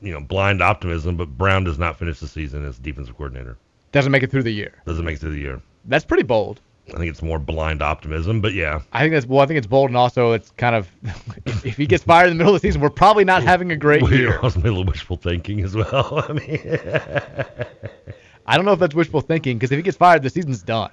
you 0.00 0.12
know 0.12 0.20
blind 0.20 0.62
optimism, 0.62 1.16
but 1.16 1.36
Brown 1.36 1.64
does 1.64 1.78
not 1.78 1.98
finish 1.98 2.20
the 2.20 2.28
season 2.28 2.64
as 2.64 2.78
defensive 2.78 3.16
coordinator. 3.16 3.58
Doesn't 3.92 4.12
make 4.12 4.22
it 4.22 4.30
through 4.30 4.42
the 4.42 4.52
year. 4.52 4.74
Doesn't 4.86 5.04
make 5.04 5.16
it 5.16 5.20
through 5.20 5.32
the 5.32 5.40
year. 5.40 5.60
That's 5.86 6.04
pretty 6.04 6.22
bold. 6.24 6.60
I 6.94 6.96
think 6.96 7.10
it's 7.10 7.22
more 7.22 7.38
blind 7.38 7.82
optimism, 7.82 8.40
but 8.40 8.54
yeah. 8.54 8.80
I 8.92 9.00
think 9.02 9.12
that's 9.12 9.26
well. 9.26 9.40
I 9.40 9.46
think 9.46 9.58
it's 9.58 9.66
bold, 9.66 9.90
and 9.90 9.96
also 9.96 10.32
it's 10.32 10.50
kind 10.52 10.74
of 10.74 10.88
if, 11.46 11.66
if 11.66 11.76
he 11.76 11.86
gets 11.86 12.02
fired 12.04 12.30
in 12.30 12.36
the 12.38 12.44
middle 12.44 12.54
of 12.54 12.62
the 12.62 12.66
season, 12.66 12.80
we're 12.80 12.90
probably 12.90 13.24
not 13.24 13.42
having 13.42 13.70
a 13.72 13.76
great 13.76 14.02
We're 14.02 14.14
year. 14.14 14.38
also 14.38 14.60
a 14.60 14.62
little 14.62 14.84
wishful 14.84 15.16
thinking 15.16 15.60
as 15.62 15.74
well. 15.74 16.24
I 16.28 16.32
mean, 16.32 16.60
I 18.46 18.56
don't 18.56 18.64
know 18.64 18.72
if 18.72 18.78
that's 18.78 18.94
wishful 18.94 19.20
thinking 19.20 19.58
because 19.58 19.70
if 19.70 19.76
he 19.76 19.82
gets 19.82 19.96
fired, 19.98 20.22
the 20.22 20.30
season's 20.30 20.62
done. 20.62 20.90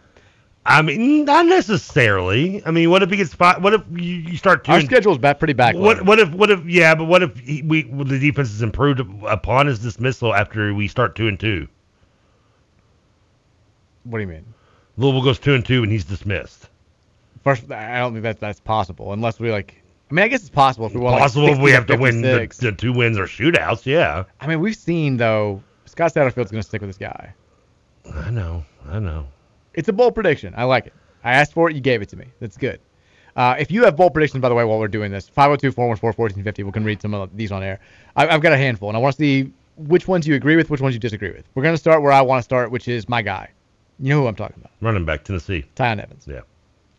I 0.68 0.82
mean, 0.82 1.26
not 1.26 1.46
necessarily. 1.46 2.66
I 2.66 2.72
mean, 2.72 2.90
what 2.90 3.04
if 3.04 3.12
he 3.12 3.18
gets 3.18 3.34
fired? 3.34 3.62
What 3.62 3.74
if 3.76 3.84
you, 3.92 4.16
you 4.16 4.38
start 4.38 4.68
Our 4.68 4.80
doing? 4.80 4.88
schedule's 4.88 5.20
back 5.20 5.38
pretty 5.38 5.54
back. 5.54 5.76
What 5.76 6.04
what 6.04 6.20
if 6.20 6.32
what 6.32 6.50
if 6.50 6.66
yeah? 6.66 6.96
But 6.96 7.06
what 7.06 7.22
if 7.22 7.38
he, 7.38 7.62
we 7.62 7.84
the 7.84 8.18
defense 8.18 8.52
is 8.52 8.64
improved 8.64 9.02
upon 9.28 9.68
his 9.68 9.80
dismissal 9.80 10.34
after 10.34 10.74
we 10.74 10.88
start 10.88 11.16
two 11.16 11.28
and 11.28 11.40
two? 11.40 11.68
What 14.06 14.18
do 14.18 14.22
you 14.22 14.28
mean? 14.28 14.46
Louisville 14.98 15.24
goes 15.24 15.40
two 15.40 15.54
and 15.54 15.64
two 15.64 15.84
and 15.84 15.92
he's 15.92 16.06
dismissed. 16.06 16.70
First, 17.44 17.72
I 17.72 18.00
don't 18.00 18.14
think 18.14 18.24
that 18.24 18.40
that's 18.40 18.60
possible 18.60 19.14
unless 19.14 19.40
we 19.40 19.52
like. 19.52 19.84
I 20.10 20.14
mean, 20.14 20.24
I 20.26 20.28
guess 20.28 20.42
it's 20.42 20.50
possible 20.50 20.88
if 20.88 20.94
we 20.94 21.00
want. 21.00 21.20
Possible 21.20 21.46
like 21.48 21.58
if 21.58 21.62
we 21.62 21.72
have 21.72 21.86
to 21.88 21.98
win 21.98 22.22
the, 22.22 22.40
56. 22.40 22.58
the 22.58 22.72
two 22.72 22.94
wins 22.94 23.20
or 23.20 23.26
shootouts. 23.26 23.86
Yeah, 23.86 24.24
I 24.40 24.48
mean, 24.48 24.60
we've 24.60 24.76
seen 24.76 25.18
though. 25.18 25.62
Scott 25.86 26.14
Satterfield's 26.14 26.52
going 26.52 26.62
to 26.62 26.68
stick 26.68 26.82
with 26.82 26.90
this 26.90 26.98
guy. 26.98 27.34
I 28.14 28.32
know, 28.32 28.66
I 28.88 29.00
know. 29.00 29.28
It's 29.76 29.90
a 29.90 29.94
bold 29.94 30.16
prediction. 30.16 30.54
I 30.58 30.64
like 30.64 30.88
it. 30.88 30.94
I 31.24 31.34
asked 31.34 31.54
for 31.54 31.70
it. 31.70 31.76
You 31.76 31.82
gave 31.82 32.02
it 32.02 32.10
to 32.10 32.16
me. 32.16 32.26
That's 32.40 32.58
good. 32.58 32.80
Uh, 33.36 33.56
if 33.60 33.70
you 33.70 33.84
have 33.84 33.98
bold 33.98 34.14
predictions, 34.14 34.42
by 34.42 34.50
the 34.50 34.56
way, 34.56 34.64
while 34.64 34.80
we're 34.80 34.88
doing 34.88 35.12
this, 35.12 35.30
502-414-1450, 35.30 36.64
we 36.64 36.72
can 36.72 36.86
read 36.86 37.02
some 37.02 37.14
of 37.14 37.36
these 37.36 37.52
on 37.52 37.64
air. 37.64 37.80
I, 38.16 38.28
I've 38.28 38.42
got 38.42 38.54
a 38.54 38.58
handful, 38.58 38.90
and 38.90 38.98
I 38.98 39.00
want 39.00 39.16
to 39.16 39.20
see 39.20 39.52
which 39.76 40.08
ones 40.08 40.26
you 40.26 40.36
agree 40.36 40.56
with, 40.56 40.70
which 40.70 40.80
ones 40.80 40.96
you 40.96 41.00
disagree 41.00 41.32
with. 41.32 41.46
We're 41.54 41.64
going 41.64 41.74
to 41.74 41.80
start 41.80 42.02
where 42.02 42.14
I 42.14 42.22
want 42.22 42.40
to 42.40 42.44
start, 42.44 42.72
which 42.72 42.88
is 42.88 43.10
my 43.10 43.22
guy. 43.22 43.50
You 44.00 44.10
know 44.10 44.22
who 44.22 44.28
I'm 44.28 44.36
talking 44.36 44.58
about. 44.58 44.72
Running 44.82 45.06
back 45.06 45.24
Tennessee. 45.26 45.66
Tiyon 45.76 46.02
Evans. 46.02 46.26
Yeah, 46.28 46.42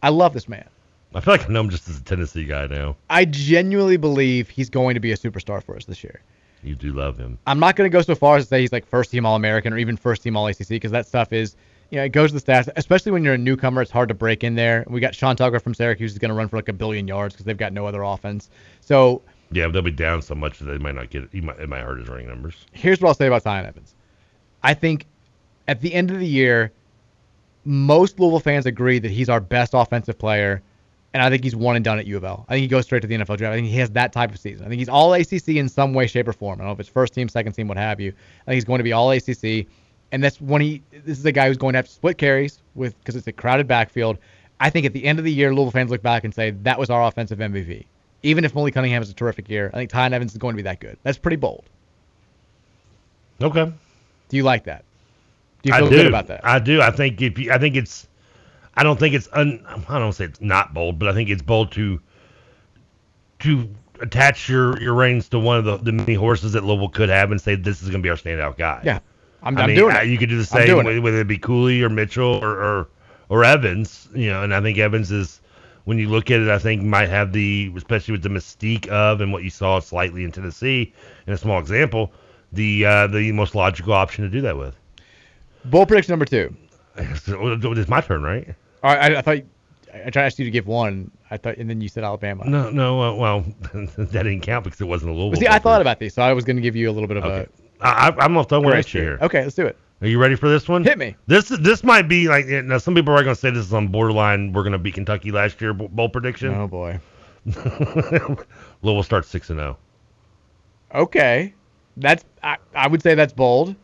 I 0.02 0.10
love 0.10 0.34
this 0.34 0.48
man. 0.48 0.68
I 1.14 1.20
feel 1.20 1.32
like 1.32 1.48
I 1.48 1.52
know 1.52 1.60
him 1.60 1.70
just 1.70 1.88
as 1.88 1.98
a 1.98 2.02
Tennessee 2.02 2.44
guy 2.44 2.66
now. 2.66 2.96
I 3.08 3.24
genuinely 3.24 3.96
believe 3.96 4.50
he's 4.50 4.68
going 4.68 4.94
to 4.94 5.00
be 5.00 5.12
a 5.12 5.16
superstar 5.16 5.62
for 5.62 5.76
us 5.76 5.86
this 5.86 6.04
year. 6.04 6.20
You 6.62 6.74
do 6.74 6.92
love 6.92 7.16
him. 7.16 7.38
I'm 7.46 7.58
not 7.58 7.76
going 7.76 7.90
to 7.90 7.92
go 7.92 8.02
so 8.02 8.14
far 8.14 8.36
as 8.36 8.44
to 8.44 8.48
say 8.48 8.60
he's 8.60 8.72
like 8.72 8.86
first 8.86 9.10
team 9.10 9.24
All 9.24 9.36
American 9.36 9.72
or 9.72 9.78
even 9.78 9.96
first 9.96 10.22
team 10.22 10.36
All 10.36 10.46
ACC 10.46 10.68
because 10.68 10.90
that 10.90 11.06
stuff 11.06 11.32
is, 11.32 11.56
you 11.90 11.98
know, 11.98 12.04
it 12.04 12.10
goes 12.10 12.32
to 12.32 12.38
the 12.38 12.52
stats. 12.52 12.68
Especially 12.76 13.12
when 13.12 13.22
you're 13.22 13.34
a 13.34 13.38
newcomer, 13.38 13.82
it's 13.82 13.90
hard 13.90 14.08
to 14.08 14.14
break 14.14 14.44
in 14.44 14.54
there. 14.54 14.84
We 14.88 15.00
got 15.00 15.14
Sean 15.14 15.36
Tucker 15.36 15.60
from 15.60 15.74
Syracuse 15.74 16.12
who's 16.12 16.18
going 16.18 16.30
to 16.30 16.34
run 16.34 16.48
for 16.48 16.56
like 16.56 16.68
a 16.68 16.72
billion 16.72 17.06
yards 17.06 17.34
because 17.34 17.46
they've 17.46 17.56
got 17.56 17.72
no 17.72 17.86
other 17.86 18.02
offense. 18.02 18.50
So 18.80 19.22
Yeah, 19.52 19.66
but 19.66 19.72
they'll 19.72 19.82
be 19.82 19.90
down 19.90 20.22
so 20.22 20.34
much 20.34 20.58
that 20.58 20.64
they 20.66 20.78
might 20.78 20.94
not 20.94 21.10
get 21.10 21.24
it. 21.24 21.28
He 21.32 21.40
might, 21.40 21.58
it 21.60 21.68
might 21.68 21.82
hurt 21.82 21.98
his 21.98 22.08
running 22.08 22.28
numbers. 22.28 22.54
here's 22.72 23.00
what 23.00 23.08
I'll 23.08 23.14
say 23.14 23.26
about 23.26 23.44
Tiyon 23.44 23.66
Evans. 23.66 23.94
I 24.62 24.74
think 24.74 25.06
at 25.68 25.80
the 25.80 25.92
end 25.94 26.10
of 26.10 26.18
the 26.18 26.26
year, 26.26 26.72
most 27.64 28.18
Louisville 28.18 28.40
fans 28.40 28.66
agree 28.66 28.98
that 28.98 29.10
he's 29.10 29.28
our 29.28 29.40
best 29.40 29.74
offensive 29.74 30.18
player, 30.18 30.62
and 31.14 31.22
I 31.22 31.30
think 31.30 31.42
he's 31.42 31.56
one 31.56 31.76
and 31.76 31.84
done 31.84 31.98
at 31.98 32.06
U 32.06 32.16
of 32.16 32.24
L. 32.24 32.46
I 32.48 32.54
think 32.54 32.62
he 32.62 32.68
goes 32.68 32.84
straight 32.84 33.00
to 33.02 33.08
the 33.08 33.16
NFL 33.16 33.38
draft. 33.38 33.52
I 33.52 33.56
think 33.56 33.66
he 33.66 33.76
has 33.78 33.90
that 33.90 34.12
type 34.12 34.30
of 34.30 34.38
season. 34.38 34.64
I 34.64 34.68
think 34.68 34.78
he's 34.78 34.88
all 34.88 35.12
ACC 35.14 35.48
in 35.48 35.68
some 35.68 35.92
way, 35.92 36.06
shape, 36.06 36.28
or 36.28 36.32
form. 36.32 36.60
I 36.60 36.62
don't 36.62 36.68
know 36.68 36.72
if 36.72 36.80
it's 36.80 36.88
first 36.88 37.14
team, 37.14 37.28
second 37.28 37.52
team, 37.52 37.68
what 37.68 37.76
have 37.76 38.00
you. 38.00 38.12
I 38.42 38.44
think 38.50 38.54
he's 38.54 38.64
going 38.64 38.78
to 38.78 38.84
be 38.84 38.92
all 38.92 39.10
ACC, 39.10 39.66
and 40.12 40.22
that's 40.22 40.40
when 40.40 40.60
he. 40.60 40.82
This 41.04 41.18
is 41.18 41.26
a 41.26 41.32
guy 41.32 41.48
who's 41.48 41.56
going 41.56 41.72
to 41.72 41.78
have 41.78 41.86
to 41.86 41.92
split 41.92 42.18
carries 42.18 42.60
with 42.74 42.98
because 43.00 43.16
it's 43.16 43.26
a 43.26 43.32
crowded 43.32 43.66
backfield. 43.66 44.18
I 44.60 44.70
think 44.70 44.86
at 44.86 44.92
the 44.92 45.04
end 45.04 45.18
of 45.18 45.24
the 45.24 45.32
year, 45.32 45.54
Louisville 45.54 45.72
fans 45.72 45.90
look 45.90 46.02
back 46.02 46.24
and 46.24 46.34
say 46.34 46.50
that 46.62 46.78
was 46.78 46.90
our 46.90 47.04
offensive 47.04 47.38
MVP. 47.38 47.84
Even 48.22 48.44
if 48.44 48.54
Malik 48.54 48.74
Cunningham 48.74 49.02
has 49.02 49.10
a 49.10 49.14
terrific 49.14 49.48
year, 49.48 49.70
I 49.72 49.76
think 49.76 49.90
Tiyon 49.90 50.12
Evans 50.12 50.32
is 50.32 50.38
going 50.38 50.54
to 50.54 50.56
be 50.56 50.62
that 50.62 50.80
good. 50.80 50.96
That's 51.02 51.18
pretty 51.18 51.36
bold. 51.36 51.64
Okay. 53.40 53.72
Do 54.28 54.36
you 54.36 54.42
like 54.42 54.64
that? 54.64 54.84
Do 55.62 55.68
you 55.68 55.74
I 55.74 55.78
feel 55.80 55.90
do. 55.90 55.96
good 55.96 56.06
about 56.06 56.26
that? 56.28 56.44
I 56.44 56.58
do. 56.58 56.80
I 56.80 56.90
think 56.90 57.20
if 57.20 57.38
you, 57.38 57.52
I 57.52 57.58
think 57.58 57.76
it's, 57.76 58.08
I 58.74 58.82
don't 58.82 58.98
think 58.98 59.14
it's 59.14 59.28
un, 59.32 59.64
I 59.88 59.98
don't 59.98 60.12
say 60.12 60.24
it's 60.24 60.40
not 60.40 60.72
bold, 60.74 60.98
but 60.98 61.08
I 61.08 61.12
think 61.12 61.28
it's 61.28 61.42
bold 61.42 61.72
to 61.72 62.00
to 63.40 63.68
attach 64.00 64.48
your 64.48 64.80
your 64.80 64.94
reins 64.94 65.28
to 65.30 65.38
one 65.38 65.58
of 65.58 65.64
the, 65.64 65.76
the 65.78 65.92
many 65.92 66.14
horses 66.14 66.52
that 66.52 66.64
Louisville 66.64 66.88
could 66.88 67.08
have 67.08 67.30
and 67.30 67.40
say 67.40 67.54
this 67.54 67.82
is 67.82 67.88
going 67.90 68.02
to 68.02 68.06
be 68.06 68.10
our 68.10 68.16
standout 68.16 68.56
guy. 68.56 68.80
Yeah, 68.84 69.00
I'm, 69.46 69.56
I 69.56 69.62
I'm 69.62 69.66
mean, 69.68 69.76
doing 69.76 69.94
it. 69.94 70.06
You 70.08 70.18
could 70.18 70.28
do 70.28 70.36
the 70.36 70.44
same, 70.44 70.66
doing 70.66 70.84
whether 70.84 71.00
whether 71.00 71.20
it 71.20 71.28
be 71.28 71.38
Cooley 71.38 71.80
or 71.82 71.88
Mitchell 71.88 72.40
or, 72.42 72.50
or 72.50 72.88
or 73.28 73.44
Evans. 73.44 74.08
You 74.14 74.30
know, 74.30 74.42
and 74.42 74.52
I 74.52 74.60
think 74.60 74.76
Evans 74.78 75.12
is 75.12 75.40
when 75.84 75.98
you 75.98 76.08
look 76.08 76.32
at 76.32 76.40
it, 76.40 76.48
I 76.48 76.58
think 76.58 76.82
might 76.82 77.08
have 77.08 77.32
the 77.32 77.72
especially 77.76 78.12
with 78.12 78.22
the 78.22 78.28
mystique 78.28 78.88
of 78.88 79.20
and 79.20 79.32
what 79.32 79.44
you 79.44 79.50
saw 79.50 79.78
slightly 79.78 80.24
in 80.24 80.32
Tennessee 80.32 80.92
in 81.28 81.32
a 81.32 81.36
small 81.36 81.60
example, 81.60 82.12
the 82.52 82.84
uh, 82.84 83.06
the 83.06 83.30
most 83.32 83.54
logical 83.54 83.92
option 83.92 84.24
to 84.24 84.30
do 84.30 84.40
that 84.40 84.56
with. 84.56 84.76
Bold 85.64 85.88
prediction 85.88 86.12
number 86.12 86.26
two. 86.26 86.54
It's 86.98 87.88
my 87.88 88.00
turn, 88.00 88.22
right? 88.22 88.54
All 88.82 88.94
right, 88.94 89.12
I, 89.12 89.18
I 89.18 89.22
thought 89.22 89.36
I 89.94 90.10
tried 90.10 90.12
to 90.12 90.20
ask 90.22 90.38
you 90.38 90.44
to 90.44 90.50
give 90.50 90.66
one. 90.66 91.10
I 91.30 91.36
thought, 91.36 91.56
and 91.56 91.68
then 91.68 91.80
you 91.80 91.88
said 91.88 92.04
Alabama. 92.04 92.44
No, 92.46 92.70
no. 92.70 93.02
Uh, 93.02 93.14
well, 93.14 93.40
that 93.72 94.12
didn't 94.12 94.40
count 94.40 94.64
because 94.64 94.80
it 94.80 94.84
wasn't 94.84 95.10
a 95.10 95.14
Louisville. 95.14 95.30
But 95.30 95.38
see, 95.40 95.48
I 95.48 95.58
thought 95.58 95.80
about 95.80 95.98
these, 95.98 96.14
so 96.14 96.22
I 96.22 96.32
was 96.32 96.44
going 96.44 96.56
to 96.56 96.62
give 96.62 96.76
you 96.76 96.90
a 96.90 96.92
little 96.92 97.08
bit 97.08 97.16
of 97.16 97.24
Okay. 97.24 97.50
I, 97.50 97.65
I, 97.80 98.08
I'm 98.08 98.34
gonna 98.34 98.44
throw 98.44 98.58
a. 98.58 98.62
one 98.62 98.72
grace 98.72 98.86
at 98.86 98.94
you 98.94 99.00
here. 99.00 99.18
Okay, 99.22 99.42
let's 99.42 99.54
do 99.54 99.66
it. 99.66 99.76
Are 100.02 100.06
you 100.06 100.18
ready 100.18 100.34
for 100.34 100.48
this 100.48 100.68
one? 100.68 100.84
Hit 100.84 100.98
me. 100.98 101.16
This 101.26 101.48
this 101.48 101.82
might 101.82 102.02
be 102.02 102.28
like 102.28 102.46
eh, 102.46 102.60
now. 102.60 102.76
Some 102.78 102.94
people 102.94 103.14
are 103.14 103.22
going 103.22 103.34
to 103.34 103.40
say 103.40 103.50
this 103.50 103.64
is 103.64 103.72
on 103.72 103.88
borderline. 103.88 104.52
We're 104.52 104.62
going 104.62 104.72
to 104.72 104.78
beat 104.78 104.94
Kentucky 104.94 105.32
last 105.32 105.60
year. 105.60 105.72
Bowl 105.72 106.10
prediction. 106.10 106.54
Oh 106.54 106.68
boy. 106.68 107.00
Louisville 108.82 109.02
starts 109.02 109.28
six 109.28 109.48
and 109.48 109.58
zero. 109.58 109.78
Okay, 110.94 111.54
that's 111.96 112.24
I, 112.42 112.58
I 112.74 112.88
would 112.88 113.02
say 113.02 113.14
that's 113.14 113.32
bold. 113.32 113.74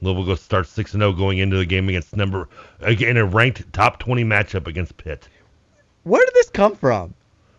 Louisville 0.00 0.24
goes 0.24 0.40
starts 0.40 0.68
six 0.68 0.94
and 0.94 1.00
zero 1.00 1.12
going 1.12 1.38
into 1.38 1.56
the 1.56 1.66
game 1.66 1.88
against 1.88 2.16
number 2.16 2.48
in 2.80 3.16
a 3.16 3.24
ranked 3.24 3.72
top 3.72 4.00
twenty 4.00 4.24
matchup 4.24 4.66
against 4.66 4.96
Pitt. 4.96 5.28
Where 6.02 6.24
did 6.24 6.34
this 6.34 6.50
come 6.50 6.74
from? 6.74 7.14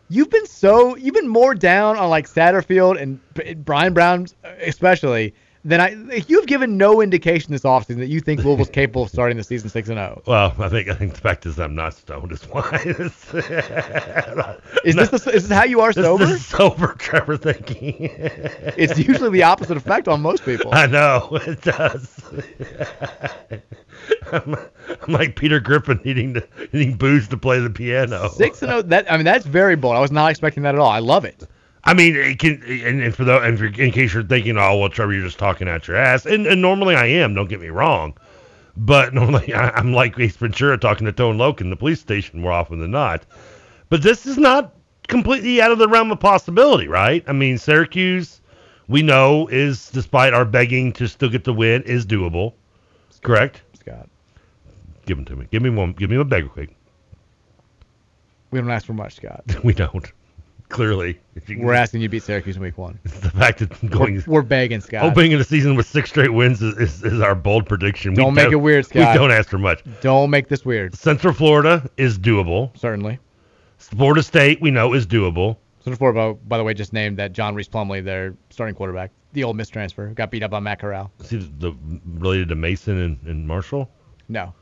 You've 0.09 0.29
been 0.29 0.45
so 0.45 0.97
you've 0.97 1.15
been 1.15 1.29
more 1.29 1.55
down 1.55 1.97
on 1.97 2.09
like 2.09 2.27
Satterfield 2.27 3.01
and 3.01 3.63
Bryan 3.63 3.93
Brown 3.93 4.27
especially 4.59 5.33
than 5.65 5.81
I. 5.81 6.23
You've 6.27 6.47
given 6.47 6.77
no 6.77 7.01
indication 7.01 7.51
this 7.51 7.61
offseason 7.61 7.97
that 7.97 8.07
you 8.07 8.19
think 8.19 8.43
Louisville's 8.43 8.69
capable 8.73 9.03
of 9.03 9.09
starting 9.09 9.37
the 9.37 9.43
season 9.43 9.69
six 9.69 9.89
and 9.89 9.97
oh. 9.99 10.21
zero. 10.25 10.53
Well, 10.55 10.55
I 10.59 10.69
think 10.69 10.89
I 10.89 10.93
think 10.93 11.13
the 11.13 11.21
fact 11.21 11.45
is 11.45 11.59
I'm 11.59 11.75
not 11.75 11.93
stoned 11.93 12.31
is 12.31 12.43
why. 12.43 12.69
Is 14.83 14.95
this 14.95 15.09
the, 15.09 15.31
is 15.33 15.47
this 15.47 15.57
how 15.57 15.63
you 15.63 15.79
are 15.79 15.93
This- 15.93 16.03
sober? 16.03 16.25
This 16.25 16.41
is 16.41 16.45
sober 16.45 16.87
Trevor 16.97 17.37
thinking. 17.37 17.95
It's 18.77 18.99
usually 18.99 19.29
the 19.29 19.43
opposite 19.43 19.77
effect 19.77 20.07
on 20.07 20.21
most 20.21 20.43
people. 20.43 20.73
I 20.73 20.87
know 20.87 21.29
it 21.31 21.61
does. 21.61 22.21
I'm, 24.31 24.55
I'm 24.55 25.13
like 25.13 25.35
Peter 25.35 25.59
Griffin 25.59 26.01
needing 26.03 26.33
to 26.33 26.47
needing 26.73 26.95
booze 26.97 27.27
to 27.29 27.37
play 27.37 27.59
the 27.59 27.69
piano. 27.69 28.29
Six 28.29 28.61
and 28.61 28.71
zero. 28.71 28.81
That 28.81 29.09
I 29.11 29.15
mean 29.15 29.25
that's 29.25 29.45
very 29.45 29.75
bold. 29.75 29.95
I 29.95 29.99
was 29.99 30.11
not 30.11 30.31
expecting 30.31 30.63
that 30.63 30.75
at 30.75 30.79
all. 30.79 30.89
I 30.89 30.99
love 30.99 31.23
it. 31.23 31.47
I 31.85 31.93
mean, 31.93 32.15
it 32.15 32.39
can, 32.39 32.63
and, 32.63 33.13
for 33.13 33.25
the, 33.25 33.41
and 33.41 33.59
for, 33.59 33.65
in 33.65 33.91
case 33.91 34.13
you're 34.13 34.23
thinking, 34.23 34.57
oh 34.57 34.77
well, 34.77 34.89
Trevor, 34.89 35.13
you're 35.13 35.25
just 35.25 35.39
talking 35.39 35.67
out 35.67 35.87
your 35.87 35.97
ass, 35.97 36.25
and, 36.25 36.47
and 36.47 36.61
normally 36.61 36.95
I 36.95 37.07
am. 37.07 37.33
Don't 37.33 37.49
get 37.49 37.59
me 37.59 37.67
wrong, 37.67 38.15
but 38.77 39.13
normally 39.13 39.53
I, 39.53 39.69
I'm 39.71 39.93
like 39.93 40.17
Ace 40.17 40.37
Ventura 40.37 40.77
talking 40.77 41.05
to 41.05 41.11
Tone 41.11 41.37
Loc 41.37 41.59
in 41.59 41.69
the 41.69 41.75
police 41.75 41.99
station 41.99 42.41
more 42.41 42.51
often 42.51 42.79
than 42.79 42.91
not. 42.91 43.25
But 43.89 44.01
this 44.01 44.25
is 44.25 44.37
not 44.37 44.73
completely 45.07 45.61
out 45.61 45.71
of 45.71 45.77
the 45.77 45.89
realm 45.89 46.11
of 46.11 46.19
possibility, 46.19 46.87
right? 46.87 47.23
I 47.27 47.33
mean, 47.33 47.57
Syracuse, 47.57 48.41
we 48.87 49.01
know 49.01 49.47
is, 49.47 49.89
despite 49.91 50.33
our 50.33 50.45
begging 50.45 50.93
to 50.93 51.07
still 51.07 51.29
get 51.29 51.43
the 51.43 51.53
win, 51.53 51.83
is 51.83 52.05
doable. 52.05 52.53
Correct? 53.21 53.61
Scott. 53.79 54.09
Give 55.05 55.17
them 55.17 55.25
to 55.25 55.35
me. 55.35 55.47
Give 55.51 55.61
me 55.61 55.69
one. 55.69 55.93
Give 55.93 56.09
me 56.09 56.15
a 56.15 56.23
beggar 56.23 56.49
quick. 56.49 56.75
We 58.51 58.59
don't 58.59 58.71
ask 58.71 58.85
for 58.85 58.93
much, 58.93 59.15
Scott. 59.15 59.43
We 59.63 59.73
don't. 59.73 60.11
Clearly, 60.73 61.19
We're 61.55 61.75
asking 61.75 62.01
you 62.01 62.07
to 62.07 62.11
beat 62.11 62.23
Syracuse 62.23 62.55
in 62.55 62.61
week 62.63 62.79
one. 62.79 62.97
the 63.03 63.29
fact 63.29 63.59
that 63.59 63.91
going 63.91 64.15
We're, 64.25 64.33
we're 64.33 64.41
begging, 64.41 64.81
Scott. 64.81 65.03
opening 65.03 65.37
the 65.37 65.43
season 65.43 65.75
with 65.75 65.85
six 65.85 66.09
straight 66.09 66.33
wins 66.33 66.63
is, 66.63 66.75
is, 66.77 67.03
is 67.03 67.21
our 67.21 67.35
bold 67.35 67.67
prediction. 67.67 68.15
Don't 68.15 68.33
make 68.33 68.45
don't- 68.45 68.53
it 68.53 68.55
weird, 68.55 68.87
Scott. 68.87 69.13
We 69.13 69.19
don't 69.19 69.29
ask 69.29 69.49
for 69.49 69.59
much. 69.59 69.83
Don't 70.01 70.31
make 70.31 70.47
this 70.47 70.65
weird. 70.65 70.95
Central 70.95 71.31
Florida 71.31 71.87
is 71.97 72.17
doable. 72.17 72.75
Certainly. 72.75 73.19
Florida 73.77 74.23
State, 74.23 74.61
we 74.61 74.71
know, 74.71 74.93
is 74.93 75.05
doable. 75.05 75.57
Before, 75.85 76.11
by, 76.11 76.31
by 76.33 76.57
the 76.57 76.63
way, 76.63 76.73
just 76.73 76.91
named 76.91 77.17
that 77.17 77.33
John 77.33 77.53
Rhys 77.53 77.69
Plumlee, 77.69 78.03
their 78.03 78.35
starting 78.49 78.73
quarterback, 78.73 79.11
the 79.33 79.43
Ole 79.43 79.53
Miss 79.53 79.69
transfer, 79.69 80.07
got 80.07 80.31
beat 80.31 80.41
up 80.41 80.53
on 80.53 80.63
Matt 80.63 80.79
Corral. 80.79 81.11
Is 81.19 81.29
he 81.29 81.37
the 81.59 81.75
related 82.15 82.49
to 82.49 82.55
Mason 82.55 82.97
and, 82.97 83.19
and 83.27 83.47
Marshall? 83.47 83.91
No, 84.27 84.55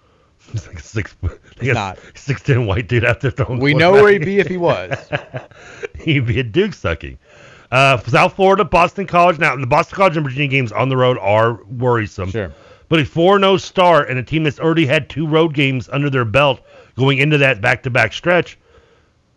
He's 0.51 0.67
like 0.67 0.79
six. 0.79 1.15
Not. 1.61 1.99
Six 2.15 2.41
ten 2.41 2.65
white 2.65 2.87
dude 2.87 3.05
out 3.05 3.21
there 3.21 3.31
throwing. 3.31 3.59
we 3.59 3.73
know 3.73 3.91
where 3.91 4.11
he'd 4.11 4.25
be 4.25 4.39
if 4.39 4.47
he 4.47 4.57
was. 4.57 4.97
he'd 5.99 6.25
be 6.25 6.39
a 6.39 6.43
Duke 6.43 6.73
sucking. 6.73 7.17
Uh, 7.71 7.97
South 7.99 8.35
Florida, 8.35 8.65
Boston 8.65 9.07
College. 9.07 9.39
Now, 9.39 9.55
the 9.55 9.65
Boston 9.65 9.95
College 9.95 10.17
and 10.17 10.25
Virginia 10.25 10.49
games 10.49 10.71
on 10.71 10.89
the 10.89 10.97
road 10.97 11.17
are 11.19 11.63
worrisome. 11.65 12.29
Sure. 12.29 12.51
But 12.89 12.99
a 12.99 13.05
4 13.05 13.39
0 13.39 13.55
start 13.57 14.09
and 14.09 14.19
a 14.19 14.23
team 14.23 14.43
that's 14.43 14.59
already 14.59 14.85
had 14.85 15.09
two 15.09 15.25
road 15.25 15.53
games 15.53 15.87
under 15.89 16.09
their 16.09 16.25
belt 16.25 16.59
going 16.97 17.19
into 17.19 17.37
that 17.37 17.61
back 17.61 17.83
to 17.83 17.89
back 17.89 18.11
stretch, 18.11 18.59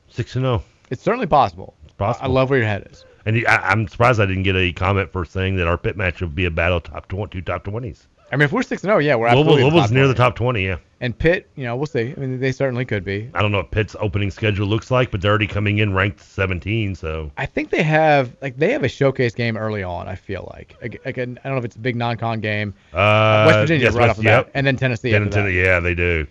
6 0.09 0.33
0. 0.33 0.63
It's 0.91 1.03
certainly 1.03 1.29
possible. 1.29 1.75
possible. 1.97 2.27
I 2.27 2.29
love 2.33 2.51
where 2.51 2.59
your 2.59 2.67
head 2.67 2.89
is. 2.91 3.05
And 3.27 3.47
I, 3.47 3.57
I'm 3.57 3.87
surprised 3.87 4.21
I 4.21 4.27
didn't 4.27 4.43
get 4.43 4.57
a 4.57 4.73
comment 4.73 5.13
for 5.13 5.25
saying 5.25 5.57
that 5.57 5.69
our 5.69 5.79
pit 5.79 5.97
match 5.97 6.21
would 6.21 6.35
be 6.35 6.47
a 6.47 6.51
battle 6.51 6.81
top 6.81 7.07
20, 7.07 7.31
two 7.31 7.43
top 7.43 7.65
20s. 7.65 8.07
I 8.33 8.37
mean, 8.37 8.45
if 8.47 8.53
we're 8.53 8.63
six 8.63 8.83
and 8.83 8.91
zero, 8.91 8.99
yeah, 8.99 9.15
we're 9.15 9.27
Louisville, 9.27 9.41
absolutely 9.41 9.63
the 9.63 9.65
Louisville's 9.67 9.85
top 9.87 9.95
near 9.95 10.09
the 10.09 10.15
top 10.15 10.35
20, 10.35 10.65
yeah. 10.65 10.77
And 11.01 11.17
Pitt, 11.17 11.49
you 11.55 11.65
know, 11.65 11.77
we'll 11.77 11.87
see. 11.87 12.15
I 12.17 12.19
mean, 12.21 12.41
they 12.41 12.51
certainly 12.51 12.85
could 12.85 13.05
be. 13.05 13.31
I 13.35 13.43
don't 13.43 13.53
know 13.53 13.59
what 13.59 13.71
Pitt's 13.71 13.95
opening 14.01 14.31
schedule 14.31 14.67
looks 14.67 14.91
like, 14.91 15.11
but 15.11 15.21
they're 15.21 15.31
already 15.31 15.47
coming 15.47 15.79
in 15.79 15.93
ranked 15.93 16.21
17, 16.21 16.95
so. 16.95 17.31
I 17.37 17.47
think 17.47 17.71
they 17.71 17.83
have 17.83 18.35
like 18.41 18.57
they 18.57 18.73
have 18.73 18.83
a 18.83 18.89
showcase 18.89 19.35
game 19.35 19.57
early 19.57 19.83
on. 19.83 20.09
I 20.09 20.15
feel 20.15 20.51
like 20.55 20.77
like, 20.81 21.01
like 21.05 21.19
I 21.19 21.25
don't 21.27 21.45
know 21.45 21.59
if 21.59 21.65
it's 21.65 21.77
a 21.77 21.81
big 21.81 21.97
non-con 21.97 22.41
game. 22.41 22.75
Uh, 22.93 23.45
West 23.47 23.59
Virginia 23.59 23.85
yes, 23.85 23.95
right 23.95 24.01
West- 24.09 24.11
off 24.11 24.17
the 24.17 24.23
yep. 24.23 24.47
bat, 24.47 24.53
and 24.55 24.67
then 24.67 24.77
Tennessee. 24.77 25.11
Get 25.11 25.17
after 25.17 25.25
into 25.27 25.39
that. 25.39 25.45
the- 25.45 25.53
yeah, 25.53 25.81
they 25.81 25.95
do. 25.95 26.27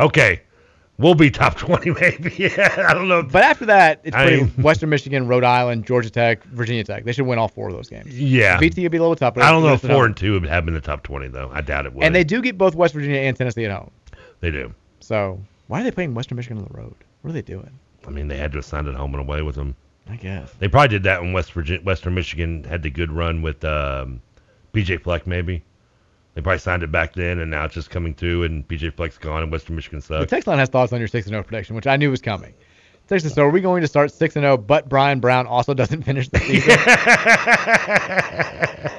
Okay. 0.00 0.42
We'll 0.98 1.14
be 1.14 1.30
top 1.30 1.54
20, 1.58 1.92
maybe. 1.92 2.34
Yeah, 2.38 2.84
I 2.88 2.92
don't 2.94 3.08
know. 3.08 3.22
But 3.22 3.44
after 3.44 3.66
that, 3.66 4.00
it's 4.04 4.16
I 4.16 4.24
pretty 4.26 4.42
mean- 4.42 4.50
Western 4.62 4.90
Michigan, 4.90 5.28
Rhode 5.28 5.44
Island, 5.44 5.86
Georgia 5.86 6.10
Tech, 6.10 6.42
Virginia 6.44 6.82
Tech. 6.84 7.04
They 7.04 7.12
should 7.12 7.26
win 7.26 7.38
all 7.38 7.48
four 7.48 7.68
of 7.68 7.74
those 7.74 7.88
games. 7.88 8.18
Yeah. 8.18 8.58
VT 8.58 8.82
would 8.82 8.90
be 8.92 8.98
a 8.98 9.02
little. 9.02 9.14
But 9.14 9.38
I 9.38 9.50
don't 9.50 9.62
know 9.62 9.68
if 9.68 9.76
it's 9.76 9.84
at 9.84 9.90
home. 9.90 9.96
four 9.98 10.06
and 10.06 10.16
two 10.16 10.32
would 10.32 10.46
have 10.46 10.64
been 10.64 10.74
in 10.74 10.80
the 10.80 10.86
top 10.86 11.02
20, 11.04 11.28
though. 11.28 11.50
I 11.52 11.60
doubt 11.60 11.86
it 11.86 11.92
would. 11.94 12.04
And 12.04 12.14
they 12.14 12.24
do 12.24 12.42
get 12.42 12.58
both 12.58 12.74
West 12.74 12.94
Virginia 12.94 13.20
and 13.20 13.36
Tennessee 13.36 13.64
at 13.64 13.70
home. 13.70 13.90
They 14.40 14.50
do. 14.50 14.74
So 15.00 15.40
why 15.68 15.80
are 15.80 15.84
they 15.84 15.90
playing 15.90 16.14
Western 16.14 16.36
Michigan 16.36 16.58
on 16.58 16.64
the 16.70 16.76
road? 16.76 16.94
What 17.22 17.30
are 17.30 17.34
they 17.34 17.42
doing? 17.42 17.70
I 18.06 18.10
mean, 18.10 18.28
they 18.28 18.36
had 18.36 18.52
to 18.52 18.58
have 18.58 18.64
signed 18.64 18.88
it 18.88 18.94
home 18.94 19.14
and 19.14 19.20
away 19.20 19.42
with 19.42 19.54
them. 19.54 19.76
I 20.10 20.16
guess. 20.16 20.50
They 20.58 20.68
probably 20.68 20.88
did 20.88 21.02
that 21.04 21.20
when 21.20 21.32
West 21.32 21.52
Virginia, 21.52 21.82
Western 21.84 22.14
Michigan 22.14 22.64
had 22.64 22.82
the 22.82 22.90
good 22.90 23.12
run 23.12 23.42
with 23.42 23.62
um, 23.64 24.20
PJ 24.72 25.02
Fleck, 25.02 25.26
maybe. 25.26 25.62
They 26.38 26.42
probably 26.42 26.60
signed 26.60 26.84
it 26.84 26.92
back 26.92 27.14
then, 27.14 27.40
and 27.40 27.50
now 27.50 27.64
it's 27.64 27.74
just 27.74 27.90
coming 27.90 28.14
through, 28.14 28.44
and 28.44 28.66
PJ 28.68 28.94
Fleck's 28.94 29.18
gone, 29.18 29.42
and 29.42 29.50
Western 29.50 29.74
Michigan 29.74 30.00
sucks. 30.00 30.20
The 30.20 30.26
text 30.26 30.46
line 30.46 30.60
has 30.60 30.68
thoughts 30.68 30.92
on 30.92 31.00
your 31.00 31.08
six 31.08 31.26
and 31.26 31.32
zero 31.32 31.42
prediction, 31.42 31.74
which 31.74 31.88
I 31.88 31.96
knew 31.96 32.12
was 32.12 32.22
coming. 32.22 32.54
Texas, 33.08 33.34
so 33.34 33.42
are 33.42 33.50
we 33.50 33.60
going 33.60 33.80
to 33.80 33.88
start 33.88 34.12
six 34.12 34.36
and 34.36 34.44
zero, 34.44 34.56
but 34.56 34.88
Bryan 34.88 35.18
Brown 35.18 35.46
also 35.46 35.74
doesn't 35.82 36.02
finish 36.02 36.28
the 36.28 36.38
season? 36.38 36.78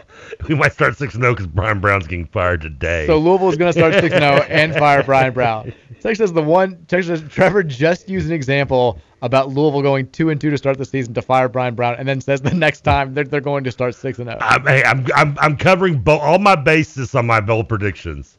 we 0.47 0.55
might 0.55 0.74
start 0.74 0.97
6 0.97 1.14
and 1.14 1.24
0 1.24 1.34
because 1.34 1.47
Bryan 1.47 1.80
Brown's 1.80 2.07
getting 2.07 2.26
fired 2.26 2.62
today. 2.62 3.05
So 3.07 3.18
Louisville 3.18 3.49
is 3.49 3.57
going 3.57 3.72
to 3.72 3.80
start 3.80 3.93
6 3.93 4.14
and 4.14 4.24
0 4.24 4.34
and 4.49 4.74
fire 4.74 5.03
Bryan 5.03 5.34
Brown. 5.34 5.74
Texas, 6.01 6.32
the 6.32 6.41
one 6.41 6.84
Texas 6.88 7.22
Trevor 7.30 7.64
just 7.64 8.10
used 8.10 8.28
an 8.28 8.34
example 8.34 8.99
about 9.22 9.49
Louisville 9.49 9.82
going 9.82 10.10
2 10.10 10.30
and 10.30 10.39
2 10.39 10.49
to 10.49 10.57
start 10.57 10.78
the 10.78 10.86
season 10.86 11.14
to 11.14 11.22
fire 11.22 11.49
Bryan 11.49 11.76
Brown, 11.76 11.95
and 11.95 12.07
then 12.07 12.22
says 12.22 12.41
the 12.41 12.53
next 12.53 12.82
time 12.82 13.14
they're, 13.14 13.26
they're 13.26 13.41
going 13.41 13.64
to 13.66 13.72
start 13.72 13.95
6 13.95 14.20
and 14.20 14.30
oh. 14.30 14.38
0. 14.39 14.64
Hey, 14.66 14.84
I'm, 14.84 15.05
I'm, 15.16 15.38
I'm 15.39 15.57
covering 15.57 15.99
bo- 15.99 16.20
all 16.20 16.39
my 16.39 16.55
bases 16.55 17.16
on 17.16 17.28
my 17.28 17.41
bold 17.41 17.68
predictions. 17.68 18.38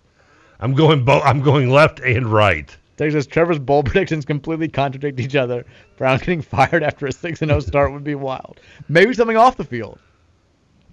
I'm 0.61 0.75
going 0.75 1.05
bo- 1.05 1.21
I'm 1.21 1.41
going 1.41 1.71
left 1.71 2.01
and 2.01 2.27
right. 2.27 2.75
Texas 3.01 3.27
Trevor's 3.27 3.59
bowl 3.59 3.83
predictions 3.85 4.27
completely 4.27 4.69
contradict 4.69 5.19
each 5.19 5.35
other. 5.35 5.65
Brown 5.97 6.19
getting 6.19 6.43
fired 6.43 6.83
after 6.83 7.07
a 7.07 7.13
6 7.13 7.41
and 7.41 7.51
0 7.51 7.61
start 7.61 7.93
would 7.93 8.05
be 8.05 8.15
wild. 8.15 8.61
Maybe 8.91 9.15
something 9.15 9.39
off 9.39 9.57
the 9.57 9.65
field. 9.65 9.99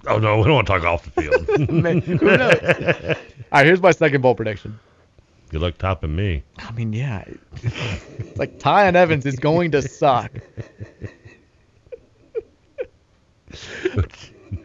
Oh 0.07 0.17
no, 0.17 0.37
we 0.37 0.45
don't 0.45 0.53
want 0.53 0.67
to 0.67 0.73
talk 0.73 0.83
off 0.85 1.03
the 1.03 1.21
field. 1.21 1.69
Man, 1.69 1.99
Who 1.99 2.15
knows? 2.15 2.53
All 2.63 3.15
right, 3.51 3.65
here's 3.65 3.81
my 3.81 3.91
second 3.91 4.21
bowl 4.21 4.35
prediction. 4.35 4.79
Good 5.49 5.61
luck 5.61 5.77
topping 5.79 6.15
me. 6.15 6.43
I 6.59 6.71
mean, 6.71 6.93
yeah. 6.93 7.25
It's 7.61 8.37
like 8.37 8.57
Tiyon 8.57 8.95
Evans 8.95 9.25
is 9.25 9.35
going 9.35 9.71
to 9.71 9.81
suck. 9.81 10.31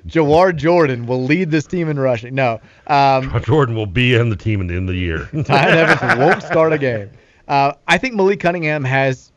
Jawhar 0.06 0.54
Jordan 0.54 1.06
will 1.06 1.24
lead 1.24 1.50
this 1.50 1.66
team 1.66 1.88
in 1.88 1.98
rushing. 1.98 2.36
No. 2.36 2.60
Um, 2.86 3.32
Jordan 3.42 3.74
will 3.74 3.86
be 3.86 4.14
in 4.14 4.28
the 4.28 4.36
team 4.36 4.60
in 4.60 4.68
the 4.68 4.74
end 4.74 4.88
of 4.88 4.94
the 4.94 5.00
year. 5.00 5.28
Tiyon 5.32 5.74
Evans 5.74 6.18
won't 6.20 6.42
start 6.42 6.72
a 6.72 6.78
game. 6.78 7.10
Uh, 7.48 7.72
I 7.88 7.98
think 7.98 8.14
Malik 8.14 8.40
Cunningham 8.40 8.84
has, 8.84 9.32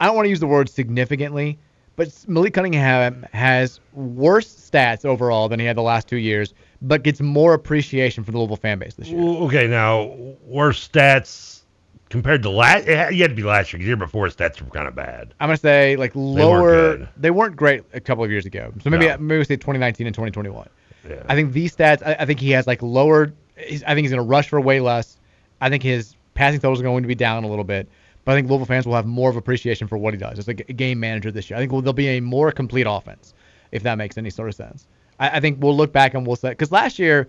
I 0.00 0.06
don't 0.06 0.16
want 0.16 0.26
to 0.26 0.30
use 0.30 0.40
the 0.40 0.46
word 0.46 0.68
significantly, 0.68 1.58
but 1.96 2.12
Malik 2.28 2.54
Cunningham 2.54 3.26
has 3.32 3.80
worse 3.92 4.48
stats 4.48 5.04
overall 5.04 5.48
than 5.48 5.60
he 5.60 5.66
had 5.66 5.76
the 5.76 5.82
last 5.82 6.08
two 6.08 6.16
years, 6.16 6.54
but 6.82 7.02
gets 7.02 7.20
more 7.20 7.52
appreciation 7.54 8.24
from 8.24 8.32
the 8.32 8.38
Louisville 8.38 8.56
fan 8.56 8.78
base 8.78 8.94
this 8.94 9.08
year. 9.08 9.20
Okay, 9.20 9.66
now 9.66 10.04
worse 10.44 10.88
stats 10.88 11.60
compared 12.08 12.42
to 12.42 12.50
last, 12.50 12.86
you 12.86 12.94
had 12.96 13.30
to 13.30 13.34
be 13.34 13.42
last 13.42 13.72
year. 13.72 13.78
'cause 13.78 13.84
the 13.84 13.88
year 13.88 13.96
before 13.96 14.26
stats 14.28 14.60
were 14.62 14.70
kind 14.70 14.88
of 14.88 14.94
bad. 14.94 15.34
I'm 15.40 15.48
gonna 15.48 15.56
say 15.58 15.96
like 15.96 16.14
weren't 16.14 16.38
lower. 16.38 16.96
good. 16.96 17.08
They 17.16 17.30
weren't 17.30 17.54
great 17.56 17.82
a 17.92 18.00
couple 18.00 18.24
of 18.24 18.30
years 18.30 18.46
ago. 18.46 18.72
So 18.82 18.88
maybe 18.90 19.06
No. 19.08 19.18
maybe 19.18 19.38
we 19.38 19.44
say 19.44 19.56
2019 19.56 20.06
and 20.06 20.14
2021. 20.14 20.68
Yeah. 21.08 21.22
I 21.28 21.34
think 21.34 21.52
these 21.52 21.74
stats. 21.76 22.02
I, 22.04 22.16
I 22.20 22.24
think 22.26 22.40
he 22.40 22.50
has 22.52 22.66
like 22.66 22.82
lower. 22.82 23.32
I 23.58 23.94
think 23.94 23.98
he's 24.00 24.10
gonna 24.10 24.22
rush 24.22 24.48
for 24.48 24.60
way 24.60 24.80
less. 24.80 25.18
I 25.60 25.68
think 25.68 25.82
his 25.82 26.14
passing 26.40 26.58
totals 26.58 26.80
are 26.80 26.84
going 26.84 27.02
to 27.02 27.06
be 27.08 27.14
down 27.14 27.44
a 27.44 27.48
little 27.48 27.64
bit. 27.64 27.86
But 28.24 28.32
I 28.32 28.34
think 28.36 28.48
Louisville 28.48 28.66
fans 28.66 28.86
will 28.86 28.94
have 28.94 29.06
more 29.06 29.28
of 29.28 29.36
appreciation 29.36 29.86
for 29.88 29.98
what 29.98 30.14
he 30.14 30.18
does 30.18 30.38
as 30.38 30.48
a 30.48 30.54
game 30.54 30.98
manager 30.98 31.30
this 31.30 31.50
year. 31.50 31.58
I 31.58 31.60
think 31.60 31.70
we'll, 31.72 31.82
there'll 31.82 31.92
be 31.92 32.08
a 32.08 32.20
more 32.20 32.50
complete 32.50 32.86
offense, 32.88 33.34
if 33.72 33.82
that 33.82 33.98
makes 33.98 34.16
any 34.16 34.30
sort 34.30 34.48
of 34.48 34.54
sense. 34.54 34.86
I, 35.18 35.36
I 35.36 35.40
think 35.40 35.62
we'll 35.62 35.76
look 35.76 35.92
back 35.92 36.14
and 36.14 36.26
we'll 36.26 36.36
say 36.36 36.50
because 36.50 36.72
last 36.72 36.98
year 36.98 37.28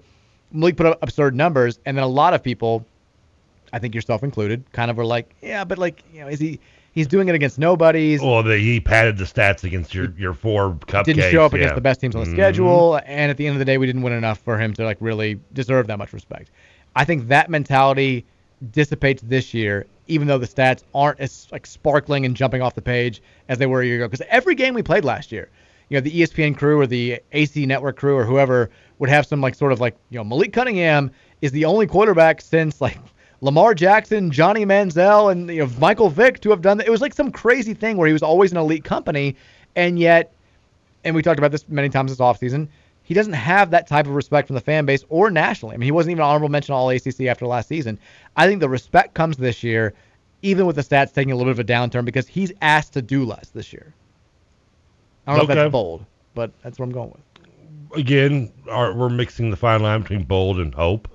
Malik 0.51 0.77
put 0.77 0.85
up 0.85 0.99
absurd 1.01 1.35
numbers, 1.35 1.79
and 1.85 1.97
then 1.97 2.03
a 2.03 2.07
lot 2.07 2.33
of 2.33 2.41
people, 2.41 2.85
I 3.73 3.79
think 3.79 3.93
yourself 3.95 4.23
included, 4.23 4.63
kind 4.71 4.89
of 4.89 4.97
were 4.97 5.05
like, 5.05 5.33
yeah, 5.41 5.63
but 5.65 5.77
like 5.77 6.03
you 6.13 6.21
know, 6.21 6.27
is 6.27 6.39
he? 6.39 6.59
He's 6.93 7.07
doing 7.07 7.29
it 7.29 7.35
against 7.35 7.57
nobodies. 7.57 8.21
Well, 8.21 8.43
the, 8.43 8.57
he 8.57 8.81
padded 8.81 9.17
the 9.17 9.23
stats 9.23 9.63
against 9.63 9.93
your 9.93 10.13
your 10.17 10.33
four 10.33 10.73
cupcakes. 10.87 11.05
didn't 11.05 11.31
show 11.31 11.45
up 11.45 11.53
yeah. 11.53 11.59
against 11.59 11.75
the 11.75 11.81
best 11.81 12.01
teams 12.01 12.15
on 12.15 12.23
the 12.25 12.29
Mhm. 12.29 12.33
schedule, 12.33 12.99
and 13.05 13.31
at 13.31 13.37
the 13.37 13.47
end 13.47 13.55
of 13.55 13.59
the 13.59 13.65
day, 13.65 13.77
we 13.77 13.85
didn't 13.85 14.01
win 14.01 14.13
enough 14.13 14.39
for 14.39 14.57
him 14.57 14.73
to 14.73 14.83
like 14.83 14.97
really 14.99 15.39
deserve 15.53 15.87
that 15.87 15.97
much 15.97 16.11
respect. 16.11 16.51
I 16.95 17.05
think 17.05 17.29
that 17.29 17.49
mentality 17.49 18.25
dissipates 18.71 19.21
this 19.23 19.53
year, 19.53 19.85
even 20.07 20.27
though 20.27 20.37
the 20.37 20.47
stats 20.47 20.83
aren't 20.93 21.19
as 21.19 21.47
like 21.51 21.65
sparkling 21.65 22.25
and 22.25 22.35
jumping 22.35 22.61
off 22.61 22.75
the 22.75 22.81
page 22.81 23.21
as 23.49 23.57
they 23.57 23.65
were 23.65 23.81
a 23.81 23.85
year 23.85 23.97
ago. 23.97 24.07
Because 24.07 24.25
every 24.29 24.55
game 24.55 24.73
we 24.73 24.83
played 24.83 25.03
last 25.03 25.31
year, 25.31 25.49
you 25.89 25.97
know, 25.97 26.01
the 26.01 26.11
ESPN 26.11 26.55
crew 26.55 26.79
or 26.79 26.87
the 26.87 27.19
ACC 27.33 27.67
Network 27.67 27.97
crew 27.97 28.15
or 28.15 28.23
whoever 28.23 28.69
would 28.99 29.09
have 29.09 29.25
some 29.25 29.41
like 29.41 29.55
sort 29.55 29.71
of 29.71 29.79
like 29.79 29.95
you 30.09 30.17
know 30.17 30.23
Malik 30.23 30.53
Cunningham 30.53 31.11
is 31.41 31.51
the 31.51 31.65
only 31.65 31.87
quarterback 31.87 32.39
since 32.39 32.79
like 32.79 32.97
Lamar 33.41 33.73
Jackson, 33.73 34.29
Johnny 34.29 34.65
Manziel, 34.65 35.31
and 35.31 35.49
you 35.49 35.65
know 35.65 35.71
Michael 35.79 36.09
Vick 36.09 36.39
to 36.41 36.51
have 36.51 36.61
done 36.61 36.77
that. 36.77 36.87
It 36.87 36.91
was 36.91 37.01
like 37.01 37.13
some 37.13 37.31
crazy 37.31 37.73
thing 37.73 37.97
where 37.97 38.07
he 38.07 38.13
was 38.13 38.21
always 38.21 38.51
an 38.51 38.57
elite 38.57 38.83
company, 38.83 39.35
and 39.75 39.97
yet, 39.97 40.31
and 41.03 41.15
we 41.15 41.23
talked 41.23 41.39
about 41.39 41.51
this 41.51 41.67
many 41.67 41.89
times 41.89 42.11
this 42.11 42.19
offseason, 42.19 42.67
he 43.03 43.13
doesn't 43.13 43.33
have 43.33 43.71
that 43.71 43.87
type 43.87 44.05
of 44.05 44.15
respect 44.15 44.47
from 44.47 44.55
the 44.55 44.61
fan 44.61 44.85
base 44.85 45.03
or 45.09 45.29
nationally. 45.29 45.73
I 45.73 45.77
mean, 45.77 45.87
he 45.87 45.91
wasn't 45.91 46.11
even 46.11 46.23
honorable 46.23 46.49
mention 46.49 46.73
all 46.73 46.89
ACC 46.89 47.21
after 47.21 47.45
last 47.45 47.67
season. 47.67 47.99
I 48.35 48.47
think 48.47 48.59
the 48.59 48.69
respect 48.69 49.13
comes 49.13 49.37
this 49.37 49.63
year, 49.63 49.93
even 50.41 50.65
with 50.65 50.75
the 50.75 50.81
stats 50.81 51.13
taking 51.13 51.31
a 51.31 51.35
little 51.35 51.53
bit 51.53 51.59
of 51.59 51.69
a 51.69 51.71
downturn 51.71 52.05
because 52.05 52.27
he's 52.27 52.51
asked 52.61 52.93
to 52.93 53.01
do 53.01 53.25
less 53.25 53.49
this 53.49 53.73
year. 53.73 53.93
I 55.27 55.31
don't 55.31 55.47
know 55.47 55.51
if 55.51 55.55
that's 55.55 55.71
bold, 55.71 56.05
but 56.33 56.51
that's 56.63 56.79
what 56.79 56.85
I'm 56.85 56.91
going 56.91 57.11
with. 57.11 57.99
Again, 57.99 58.51
our, 58.69 58.93
we're 58.93 59.09
mixing 59.09 59.49
the 59.49 59.57
fine 59.57 59.81
line 59.81 60.01
between 60.01 60.23
bold 60.23 60.59
and 60.59 60.73
hope. 60.73 61.07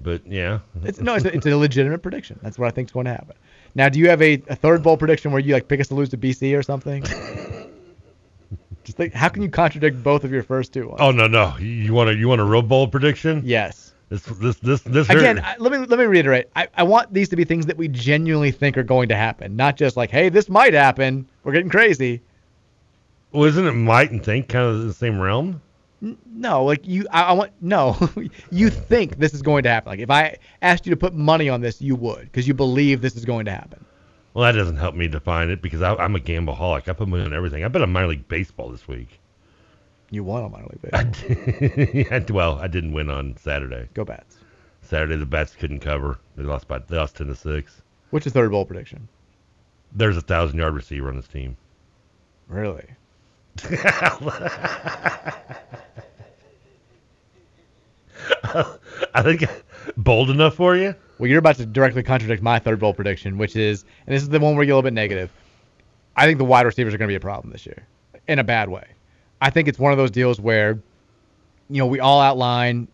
But 0.00 0.24
yeah, 0.24 0.60
It's 0.84 1.00
no, 1.00 1.16
it's 1.16 1.24
a, 1.24 1.34
it's 1.34 1.46
a 1.46 1.56
legitimate 1.56 2.02
prediction. 2.02 2.38
That's 2.40 2.56
what 2.56 2.68
I 2.68 2.70
think 2.70 2.88
is 2.88 2.92
going 2.92 3.06
to 3.06 3.10
happen. 3.10 3.34
Now, 3.74 3.88
do 3.88 3.98
you 3.98 4.08
have 4.08 4.22
a, 4.22 4.34
a 4.48 4.54
third 4.54 4.82
bowl 4.82 4.96
prediction 4.96 5.32
where 5.32 5.40
you 5.40 5.52
like 5.52 5.66
pick 5.66 5.80
us 5.80 5.88
to 5.88 5.96
lose 5.96 6.08
to 6.10 6.16
BC 6.16 6.56
or 6.56 6.62
something? 6.62 7.02
Just 8.88 8.96
think, 8.96 9.12
how 9.12 9.28
can 9.28 9.42
you 9.42 9.50
contradict 9.50 10.02
both 10.02 10.24
of 10.24 10.32
your 10.32 10.42
first 10.42 10.72
two? 10.72 10.96
Oh 10.98 11.10
no 11.10 11.26
no, 11.26 11.54
you- 11.58 11.92
want 11.92 12.08
a 12.08 12.14
you 12.14 12.26
want 12.26 12.40
a 12.40 12.44
real 12.44 12.62
bold 12.62 12.90
prediction? 12.90 13.42
Yes. 13.44 13.92
This 14.08 14.22
this 14.22 14.56
this 14.60 14.80
this 14.80 15.10
Again, 15.10 15.40
I, 15.44 15.56
let 15.58 15.70
me 15.72 15.76
let 15.76 15.98
me 15.98 16.06
reiterate. 16.06 16.46
I, 16.56 16.68
I 16.74 16.84
want 16.84 17.12
these 17.12 17.28
to 17.28 17.36
be 17.36 17.44
things 17.44 17.66
that 17.66 17.76
we 17.76 17.88
genuinely 17.88 18.50
think 18.50 18.78
are 18.78 18.82
going 18.82 19.10
to 19.10 19.14
happen, 19.14 19.56
not 19.56 19.76
just 19.76 19.98
like, 19.98 20.08
hey, 20.10 20.30
this 20.30 20.48
might 20.48 20.72
happen. 20.72 21.28
We're 21.44 21.52
getting 21.52 21.68
crazy. 21.68 22.22
well, 23.30 23.44
isn't 23.44 23.66
it 23.66 23.72
might 23.72 24.10
and 24.10 24.24
think 24.24 24.48
kind 24.48 24.64
of 24.66 24.84
the 24.84 24.94
same 24.94 25.20
realm? 25.20 25.60
No, 26.00 26.64
like 26.64 26.88
you, 26.88 27.06
I, 27.10 27.24
I 27.24 27.32
want 27.32 27.52
no. 27.60 27.94
you 28.50 28.70
think 28.70 29.18
this 29.18 29.34
is 29.34 29.42
going 29.42 29.64
to 29.64 29.68
happen. 29.68 29.90
Like 29.90 30.00
if 30.00 30.10
I 30.10 30.38
asked 30.62 30.86
you 30.86 30.90
to 30.92 30.96
put 30.96 31.12
money 31.12 31.50
on 31.50 31.60
this, 31.60 31.82
you 31.82 31.94
would 31.96 32.22
because 32.22 32.48
you 32.48 32.54
believe 32.54 33.02
this 33.02 33.16
is 33.16 33.26
going 33.26 33.44
to 33.44 33.50
happen. 33.52 33.84
Well, 34.38 34.46
that 34.52 34.56
doesn't 34.56 34.76
help 34.76 34.94
me 34.94 35.08
define 35.08 35.50
it 35.50 35.60
because 35.60 35.82
I, 35.82 35.96
I'm 35.96 36.14
a 36.14 36.20
gambleaholic. 36.20 36.86
I 36.86 36.92
put 36.92 37.08
money 37.08 37.24
on 37.24 37.34
everything. 37.34 37.64
I 37.64 37.68
bet 37.68 37.82
on 37.82 37.90
minor 37.90 38.06
league 38.06 38.28
baseball 38.28 38.70
this 38.70 38.86
week. 38.86 39.18
You 40.10 40.22
won 40.22 40.44
on 40.44 40.52
minor 40.52 40.68
league 40.68 40.78
I 40.92 41.02
baseball. 41.02 42.20
did, 42.20 42.30
well, 42.30 42.56
I 42.60 42.68
didn't 42.68 42.92
win 42.92 43.10
on 43.10 43.36
Saturday. 43.36 43.88
Go 43.94 44.04
bats. 44.04 44.36
Saturday 44.82 45.16
the 45.16 45.26
bats 45.26 45.56
couldn't 45.56 45.80
cover. 45.80 46.20
They 46.36 46.44
lost 46.44 46.68
by 46.68 46.78
they 46.78 46.96
lost 46.96 47.16
ten 47.16 47.26
to 47.26 47.34
six. 47.34 47.82
What's 48.10 48.26
your 48.26 48.32
third 48.32 48.52
bowl 48.52 48.64
prediction? 48.64 49.08
There's 49.90 50.16
a 50.16 50.20
thousand 50.20 50.56
yard 50.56 50.74
receiver 50.74 51.08
on 51.08 51.16
this 51.16 51.26
team. 51.26 51.56
Really? 52.46 52.86
I 59.14 59.22
think 59.24 59.46
bold 59.96 60.30
enough 60.30 60.54
for 60.54 60.76
you. 60.76 60.94
Well, 61.18 61.28
you're 61.28 61.38
about 61.38 61.56
to 61.56 61.66
directly 61.66 62.02
contradict 62.02 62.42
my 62.42 62.58
third 62.58 62.78
bowl 62.78 62.94
prediction, 62.94 63.38
which 63.38 63.56
is, 63.56 63.84
and 64.06 64.14
this 64.14 64.22
is 64.22 64.28
the 64.28 64.38
one 64.38 64.54
where 64.54 64.64
you're 64.64 64.74
a 64.74 64.76
little 64.76 64.88
bit 64.88 64.94
negative. 64.94 65.30
I 66.16 66.26
think 66.26 66.38
the 66.38 66.44
wide 66.44 66.66
receivers 66.66 66.94
are 66.94 66.98
going 66.98 67.08
to 67.08 67.12
be 67.12 67.16
a 67.16 67.20
problem 67.20 67.52
this 67.52 67.66
year, 67.66 67.86
in 68.28 68.38
a 68.38 68.44
bad 68.44 68.68
way. 68.68 68.86
I 69.40 69.50
think 69.50 69.68
it's 69.68 69.78
one 69.78 69.92
of 69.92 69.98
those 69.98 70.10
deals 70.10 70.40
where, 70.40 70.80
you 71.70 71.78
know, 71.78 71.86
we 71.86 72.00
all 72.00 72.20
outline, 72.20 72.88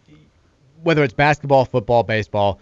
whether 0.82 1.02
it's 1.04 1.14
basketball, 1.14 1.64
football, 1.64 2.02
baseball, 2.02 2.60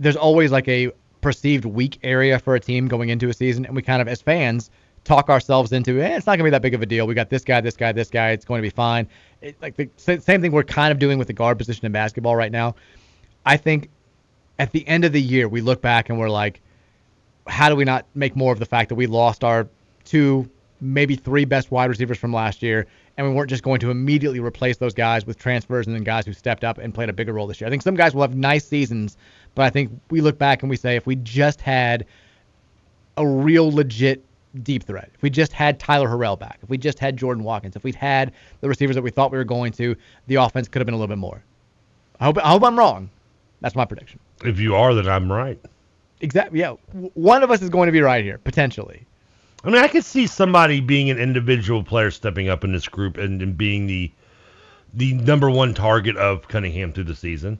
there's 0.00 0.16
always 0.16 0.50
like 0.50 0.68
a 0.68 0.90
perceived 1.20 1.64
weak 1.64 1.98
area 2.02 2.38
for 2.38 2.54
a 2.54 2.60
team 2.60 2.88
going 2.88 3.08
into 3.08 3.28
a 3.28 3.32
season, 3.32 3.64
and 3.64 3.74
we 3.74 3.82
kind 3.82 4.02
of, 4.02 4.08
as 4.08 4.20
fans, 4.20 4.70
talk 5.04 5.28
ourselves 5.28 5.72
into, 5.72 6.00
eh, 6.00 6.16
it's 6.16 6.26
not 6.26 6.32
going 6.32 6.40
to 6.40 6.44
be 6.44 6.50
that 6.50 6.62
big 6.62 6.74
of 6.74 6.82
a 6.82 6.86
deal. 6.86 7.06
We 7.06 7.14
got 7.14 7.30
this 7.30 7.44
guy, 7.44 7.60
this 7.60 7.76
guy, 7.76 7.92
this 7.92 8.08
guy. 8.08 8.30
It's 8.30 8.44
going 8.44 8.60
to 8.60 8.66
be 8.66 8.70
fine. 8.70 9.08
It, 9.40 9.60
like 9.60 9.76
the 9.76 9.88
same 9.96 10.40
thing 10.40 10.52
we're 10.52 10.62
kind 10.62 10.92
of 10.92 10.98
doing 10.98 11.18
with 11.18 11.26
the 11.26 11.32
guard 11.32 11.58
position 11.58 11.86
in 11.86 11.92
basketball 11.92 12.36
right 12.36 12.52
now. 12.52 12.74
I 13.44 13.56
think 13.56 13.90
at 14.58 14.72
the 14.72 14.86
end 14.86 15.04
of 15.04 15.12
the 15.12 15.20
year, 15.20 15.48
we 15.48 15.60
look 15.60 15.80
back 15.80 16.08
and 16.08 16.18
we're 16.18 16.30
like, 16.30 16.60
how 17.46 17.68
do 17.68 17.76
we 17.76 17.84
not 17.84 18.06
make 18.14 18.36
more 18.36 18.52
of 18.52 18.58
the 18.58 18.66
fact 18.66 18.88
that 18.88 18.94
we 18.94 19.06
lost 19.06 19.42
our 19.44 19.66
two, 20.04 20.48
maybe 20.80 21.16
three 21.16 21.44
best 21.44 21.70
wide 21.70 21.88
receivers 21.88 22.18
from 22.18 22.32
last 22.32 22.62
year, 22.62 22.86
and 23.16 23.26
we 23.26 23.32
weren't 23.32 23.50
just 23.50 23.62
going 23.62 23.80
to 23.80 23.90
immediately 23.90 24.40
replace 24.40 24.76
those 24.76 24.94
guys 24.94 25.26
with 25.26 25.38
transfers 25.38 25.86
and 25.86 25.94
then 25.94 26.04
guys 26.04 26.24
who 26.26 26.32
stepped 26.32 26.64
up 26.64 26.78
and 26.78 26.94
played 26.94 27.08
a 27.08 27.12
bigger 27.12 27.32
role 27.32 27.46
this 27.46 27.60
year. 27.60 27.68
I 27.68 27.70
think 27.70 27.82
some 27.82 27.94
guys 27.94 28.14
will 28.14 28.22
have 28.22 28.36
nice 28.36 28.64
seasons, 28.64 29.16
but 29.54 29.64
I 29.64 29.70
think 29.70 29.90
we 30.10 30.20
look 30.20 30.38
back 30.38 30.62
and 30.62 30.70
we 30.70 30.76
say 30.76 30.96
if 30.96 31.06
we 31.06 31.16
just 31.16 31.60
had 31.60 32.06
a 33.16 33.26
real 33.26 33.70
legit 33.70 34.24
deep 34.62 34.84
threat, 34.84 35.10
if 35.14 35.22
we 35.22 35.30
just 35.30 35.52
had 35.52 35.78
Tyler 35.78 36.08
Harrell 36.08 36.38
back, 36.38 36.58
if 36.62 36.70
we 36.70 36.78
just 36.78 36.98
had 36.98 37.16
Jordan 37.16 37.44
Watkins, 37.44 37.76
if 37.76 37.84
we'd 37.84 37.94
had 37.94 38.32
the 38.60 38.68
receivers 38.68 38.96
that 38.96 39.02
we 39.02 39.10
thought 39.10 39.32
we 39.32 39.38
were 39.38 39.44
going 39.44 39.72
to, 39.72 39.96
the 40.26 40.36
offense 40.36 40.68
could 40.68 40.80
have 40.80 40.86
been 40.86 40.94
a 40.94 40.98
little 40.98 41.08
bit 41.08 41.18
more. 41.18 41.42
I 42.20 42.24
hope 42.24 42.38
I 42.38 42.50
hope 42.50 42.62
I'm 42.62 42.78
wrong. 42.78 43.10
That's 43.62 43.74
my 43.74 43.84
prediction. 43.84 44.20
If 44.44 44.58
you 44.58 44.74
are, 44.74 44.92
then 44.94 45.08
I'm 45.08 45.30
right. 45.30 45.58
Exactly. 46.20 46.60
Yeah. 46.60 46.72
One 47.14 47.42
of 47.42 47.50
us 47.50 47.62
is 47.62 47.70
going 47.70 47.86
to 47.86 47.92
be 47.92 48.00
right 48.00 48.24
here, 48.24 48.38
potentially. 48.38 49.06
I 49.64 49.70
mean, 49.70 49.82
I 49.82 49.88
could 49.88 50.04
see 50.04 50.26
somebody 50.26 50.80
being 50.80 51.10
an 51.10 51.18
individual 51.18 51.84
player 51.84 52.10
stepping 52.10 52.48
up 52.48 52.64
in 52.64 52.72
this 52.72 52.88
group 52.88 53.16
and, 53.16 53.40
and 53.40 53.56
being 53.56 53.86
the 53.86 54.10
the 54.94 55.14
number 55.14 55.48
one 55.50 55.72
target 55.72 56.16
of 56.16 56.48
Cunningham 56.48 56.92
through 56.92 57.04
the 57.04 57.14
season. 57.14 57.58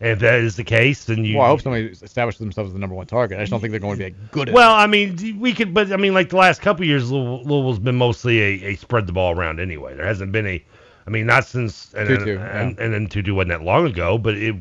And 0.00 0.10
if 0.10 0.18
that 0.18 0.40
is 0.40 0.56
the 0.56 0.64
case, 0.64 1.04
then 1.04 1.24
you. 1.24 1.38
Well, 1.38 1.46
I 1.46 1.48
hope 1.48 1.62
somebody 1.62 1.86
establishes 1.86 2.40
themselves 2.40 2.68
as 2.68 2.74
the 2.74 2.80
number 2.80 2.94
one 2.94 3.06
target. 3.06 3.38
I 3.38 3.42
just 3.42 3.52
don't 3.52 3.60
think 3.60 3.70
they're 3.70 3.80
going 3.80 3.96
to 3.96 3.98
be 3.98 4.04
like 4.04 4.30
good 4.32 4.52
Well, 4.52 4.74
I 4.74 4.86
mean, 4.86 5.38
we 5.40 5.54
could, 5.54 5.72
but 5.72 5.92
I 5.92 5.96
mean, 5.96 6.12
like 6.12 6.28
the 6.28 6.36
last 6.36 6.60
couple 6.60 6.82
of 6.82 6.88
years, 6.88 7.10
Louisville, 7.10 7.44
Louisville's 7.44 7.78
been 7.78 7.96
mostly 7.96 8.40
a, 8.40 8.72
a 8.72 8.76
spread 8.76 9.06
the 9.06 9.12
ball 9.12 9.38
around 9.38 9.60
anyway. 9.60 9.94
There 9.94 10.04
hasn't 10.04 10.32
been 10.32 10.46
a, 10.46 10.62
I 11.06 11.10
mean, 11.10 11.26
not 11.26 11.46
since 11.46 11.94
and 11.94 12.08
Tutu, 12.08 12.38
and, 12.38 12.40
and, 12.42 12.78
and 12.80 12.92
then 12.92 13.06
Tutu 13.06 13.34
wasn't 13.34 13.50
that 13.50 13.62
long 13.62 13.86
ago, 13.86 14.18
but 14.18 14.34
it, 14.34 14.56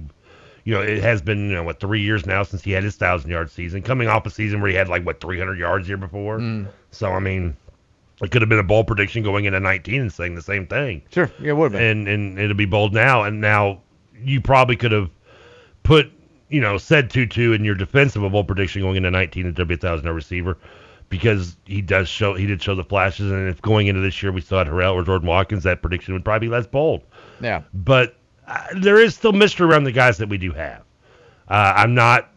you 0.65 0.73
know, 0.73 0.81
it 0.81 1.01
has 1.03 1.21
been 1.21 1.49
you 1.49 1.55
know 1.55 1.63
what 1.63 1.79
three 1.79 2.01
years 2.01 2.25
now 2.25 2.43
since 2.43 2.63
he 2.63 2.71
had 2.71 2.83
his 2.83 2.95
thousand 2.95 3.29
yard 3.31 3.49
season, 3.51 3.81
coming 3.81 4.07
off 4.07 4.25
a 4.25 4.29
season 4.29 4.61
where 4.61 4.69
he 4.69 4.75
had 4.77 4.87
like 4.89 5.05
what 5.05 5.19
300 5.21 5.57
yards 5.59 5.87
year 5.87 5.97
before. 5.97 6.39
Mm. 6.39 6.67
So 6.91 7.11
I 7.11 7.19
mean, 7.19 7.55
it 8.21 8.31
could 8.31 8.41
have 8.41 8.49
been 8.49 8.59
a 8.59 8.63
bold 8.63 8.87
prediction 8.87 9.23
going 9.23 9.45
into 9.45 9.59
19 9.59 10.01
and 10.01 10.13
saying 10.13 10.35
the 10.35 10.41
same 10.41 10.65
thing. 10.67 11.01
Sure, 11.11 11.29
yeah, 11.39 11.49
it 11.49 11.57
would 11.57 11.73
have 11.73 11.81
And 11.81 12.05
been. 12.05 12.13
and 12.13 12.39
it'll 12.39 12.55
be 12.55 12.65
bold 12.65 12.93
now. 12.93 13.23
And 13.23 13.41
now 13.41 13.81
you 14.21 14.39
probably 14.39 14.75
could 14.75 14.91
have 14.93 15.09
put 15.83 16.11
you 16.49 16.61
know 16.61 16.77
said 16.77 17.09
Tutu 17.09 17.51
in 17.51 17.65
your 17.65 17.75
defensive 17.75 18.21
of 18.23 18.27
a 18.27 18.29
bold 18.31 18.47
prediction 18.47 18.81
going 18.81 18.95
into 18.95 19.11
19 19.11 19.45
that 19.47 19.55
there'll 19.55 19.67
be 19.67 19.73
a 19.75 19.77
thousand 19.77 20.05
yard 20.05 20.15
receiver 20.15 20.57
because 21.09 21.57
he 21.65 21.81
does 21.81 22.07
show 22.07 22.33
he 22.35 22.45
did 22.45 22.61
show 22.61 22.73
the 22.73 22.83
flashes. 22.85 23.29
And 23.31 23.49
if 23.49 23.61
going 23.61 23.87
into 23.87 24.01
this 24.01 24.23
year 24.23 24.31
we 24.31 24.39
saw 24.41 24.61
it, 24.61 24.67
Harrell 24.67 24.93
or 24.95 25.03
Jordan 25.03 25.27
Watkins, 25.27 25.63
that 25.63 25.81
prediction 25.81 26.13
would 26.13 26.23
probably 26.23 26.47
be 26.47 26.51
less 26.51 26.65
bold. 26.67 27.01
Yeah. 27.41 27.63
But 27.73 28.15
there 28.75 28.99
is 28.99 29.15
still 29.15 29.33
mystery 29.33 29.67
around 29.67 29.83
the 29.83 29.91
guys 29.91 30.17
that 30.17 30.29
we 30.29 30.37
do 30.37 30.51
have. 30.51 30.83
Uh, 31.47 31.73
I'm 31.75 31.93
not 31.93 32.29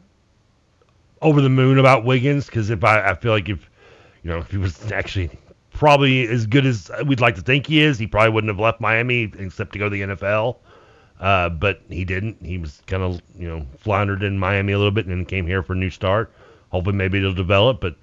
over 1.22 1.40
the 1.40 1.48
moon 1.48 1.78
about 1.78 2.04
Wiggins 2.04 2.46
because 2.46 2.70
if 2.70 2.84
I, 2.84 3.10
I 3.10 3.14
feel 3.14 3.32
like 3.32 3.48
if 3.48 3.68
you 4.22 4.30
know 4.30 4.38
if 4.38 4.50
he 4.50 4.58
was 4.58 4.92
actually 4.92 5.30
probably 5.72 6.26
as 6.28 6.46
good 6.46 6.66
as 6.66 6.90
we'd 7.06 7.20
like 7.20 7.34
to 7.36 7.42
think 7.42 7.66
he 7.66 7.80
is, 7.80 7.98
he 7.98 8.06
probably 8.06 8.30
wouldn't 8.30 8.50
have 8.50 8.60
left 8.60 8.80
Miami 8.80 9.32
except 9.38 9.72
to 9.72 9.78
go 9.78 9.88
to 9.88 9.90
the 9.90 10.14
NFL. 10.14 10.56
Uh, 11.20 11.48
but 11.48 11.80
he 11.88 12.04
didn't. 12.04 12.36
He 12.44 12.58
was 12.58 12.82
kind 12.86 13.02
of 13.02 13.20
you 13.38 13.48
know 13.48 13.66
floundered 13.78 14.22
in 14.22 14.38
Miami 14.38 14.72
a 14.72 14.78
little 14.78 14.90
bit 14.92 15.06
and 15.06 15.16
then 15.16 15.24
came 15.24 15.46
here 15.46 15.62
for 15.62 15.72
a 15.72 15.76
new 15.76 15.90
start. 15.90 16.32
Hoping 16.70 16.96
maybe 16.96 17.18
it'll 17.18 17.32
develop. 17.32 17.80
But 17.80 17.96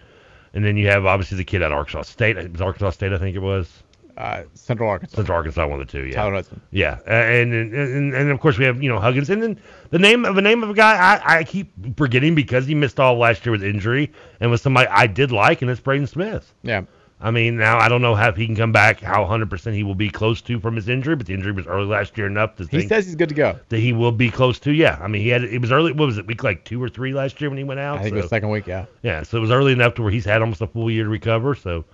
and 0.54 0.66
then 0.66 0.78
you 0.78 0.88
have 0.88 1.06
obviously 1.06 1.38
the 1.38 1.44
kid 1.44 1.62
at 1.62 1.72
Arkansas 1.72 2.04
State. 2.04 2.38
It 2.38 2.52
was 2.52 2.62
Arkansas 2.62 2.92
State, 2.92 3.14
I 3.14 3.18
think 3.18 3.36
it 3.36 3.40
was. 3.40 3.84
Uh, 4.18 4.44
Central 4.54 4.90
Arkansas. 4.90 5.16
Central 5.16 5.36
Arkansas, 5.36 5.66
one 5.68 5.80
of 5.80 5.88
the 5.88 5.92
two. 5.92 6.06
Yeah. 6.06 6.16
Tyler 6.16 6.34
Hudson. 6.34 6.62
Yeah, 6.72 7.00
and 7.08 7.54
and, 7.54 7.74
and 7.74 8.14
and 8.14 8.30
of 8.32 8.40
course 8.40 8.58
we 8.58 8.66
have 8.66 8.82
you 8.82 8.90
know 8.90 9.00
Huggins, 9.00 9.30
and 9.30 9.42
then 9.42 9.60
the 9.90 10.00
name 10.00 10.24
of 10.26 10.36
the 10.36 10.42
name 10.42 10.64
of 10.64 10.70
a 10.70 10.74
guy 10.74 10.96
I, 10.96 11.40
I 11.40 11.44
keep 11.44 11.72
forgetting 11.98 12.36
because 12.36 12.68
he 12.68 12.76
missed 12.76 13.00
all 13.00 13.18
last 13.18 13.46
year 13.46 13.52
with 13.52 13.64
injury, 13.64 14.12
and 14.40 14.52
was 14.52 14.62
somebody 14.62 14.88
I 14.90 15.08
did 15.08 15.32
like, 15.32 15.62
and 15.62 15.72
it's 15.72 15.82
Braden 15.82 16.08
Smith. 16.08 16.54
Yeah. 16.62 16.84
I 17.24 17.32
mean, 17.32 17.56
now 17.56 17.80
I 17.80 17.88
don't 17.88 18.02
know 18.02 18.16
how 18.16 18.28
if 18.28 18.36
he 18.36 18.46
can 18.46 18.56
come 18.56 18.74
back, 18.74 19.00
how 19.00 19.24
100% 19.24 19.74
he 19.74 19.84
will 19.84 19.96
be 19.96 20.10
close 20.10 20.42
to 20.42 20.60
from 20.60 20.76
his 20.76 20.90
injury, 20.90 21.16
but 21.16 21.26
the 21.26 21.34
injury 21.34 21.54
was 21.54 21.66
early 21.66 21.86
last 21.86 22.18
year 22.18 22.28
enough 22.28 22.58
to 22.58 22.66
He 22.66 22.86
says 22.86 23.06
he's 23.06 23.16
good 23.16 23.30
to 23.30 23.36
go. 23.36 23.58
that 23.70 23.80
he 23.80 23.94
will 23.94 24.12
be 24.12 24.30
close 24.30 24.60
to. 24.60 24.74
Yeah, 24.74 25.00
I 25.02 25.08
mean, 25.08 25.22
he 25.22 25.30
had 25.30 25.42
it 25.46 25.60
was 25.62 25.72
early. 25.72 25.94
What 25.94 26.08
was 26.08 26.18
it? 26.18 26.28
Week 26.28 26.44
like 26.44 26.66
two 26.66 26.84
or 26.84 26.90
three 26.90 27.14
last 27.14 27.40
year 27.40 27.50
when 27.50 27.58
he 27.58 27.64
went 27.64 27.80
out. 27.80 28.00
I 28.00 28.04
think 28.04 28.16
it 28.16 28.22
was 28.22 28.30
second 28.30 28.50
week. 28.50 28.68
Yeah. 28.68 28.88
yeah, 29.04 29.24
so 29.24 29.38
it 29.38 29.40
was 29.42 29.52
early 29.52 29.72
enough 29.72 29.94
to 29.96 30.02
where 30.02 30.12
he's 30.12 30.26
had 30.26 30.42
almost 30.42 30.60
a 30.60 30.68
full 30.68 30.92
year 30.92 31.06
to 31.06 31.10
recover. 31.10 31.56
So, 31.56 31.86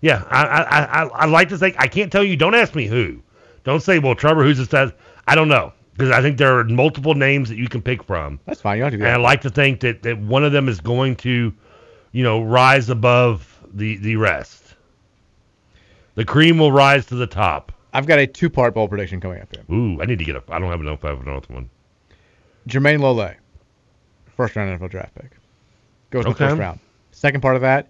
yeah, 0.00 0.24
I 0.28 0.44
I 0.44 0.82
I, 0.84 1.04
I 1.04 1.26
like 1.26 1.48
to 1.50 1.58
think 1.58 1.76
I 1.78 1.86
can't 1.86 2.10
tell 2.10 2.24
you. 2.24 2.36
Don't 2.36 2.54
ask 2.54 2.74
me 2.74 2.86
who. 2.86 3.22
Don't 3.64 3.82
say, 3.82 3.98
well, 3.98 4.14
Trevor, 4.14 4.42
who's 4.42 4.58
this? 4.58 4.92
I 5.26 5.34
don't 5.34 5.48
know 5.48 5.72
because 6.00 6.10
I 6.16 6.22
think 6.22 6.38
there 6.38 6.58
are 6.58 6.64
multiple 6.64 7.14
names 7.14 7.50
that 7.50 7.56
you 7.56 7.68
can 7.68 7.82
pick 7.82 8.02
from. 8.02 8.40
That's 8.46 8.60
fine. 8.60 8.78
You 8.78 8.84
don't 8.84 8.92
have 8.92 9.00
to 9.00 9.06
And 9.06 9.14
I 9.14 9.18
like 9.18 9.42
to 9.42 9.50
think 9.50 9.80
that 9.80 10.02
that 10.02 10.18
one 10.18 10.44
of 10.44 10.52
them 10.52 10.68
is 10.68 10.80
going 10.80 11.16
to, 11.16 11.52
you 12.12 12.22
know, 12.22 12.42
rise 12.42 12.88
above 12.88 13.60
the 13.74 13.96
the 13.98 14.16
rest. 14.16 14.74
The 16.14 16.24
cream 16.24 16.58
will 16.58 16.72
rise 16.72 17.06
to 17.06 17.14
the 17.14 17.26
top. 17.26 17.72
I've 17.92 18.06
got 18.06 18.18
a 18.18 18.26
two-part 18.26 18.74
bowl 18.74 18.88
prediction 18.88 19.20
coming 19.20 19.42
up 19.42 19.54
here. 19.54 19.64
Ooh, 19.74 20.00
I 20.00 20.06
need 20.06 20.18
to 20.18 20.24
get 20.24 20.36
a. 20.36 20.42
I 20.48 20.58
don't 20.58 20.70
have 20.70 20.80
enough. 20.80 21.04
I 21.04 21.08
have 21.08 21.20
another 21.20 21.46
one. 21.48 21.68
Jermayne 22.68 23.00
Lole, 23.00 23.32
first 24.36 24.56
round 24.56 24.80
NFL 24.80 24.90
draft 24.90 25.14
pick, 25.14 25.32
goes 26.10 26.24
in 26.24 26.32
the 26.32 26.36
first 26.36 26.58
round. 26.58 26.80
Second 27.10 27.42
part 27.42 27.56
of 27.56 27.62
that, 27.62 27.88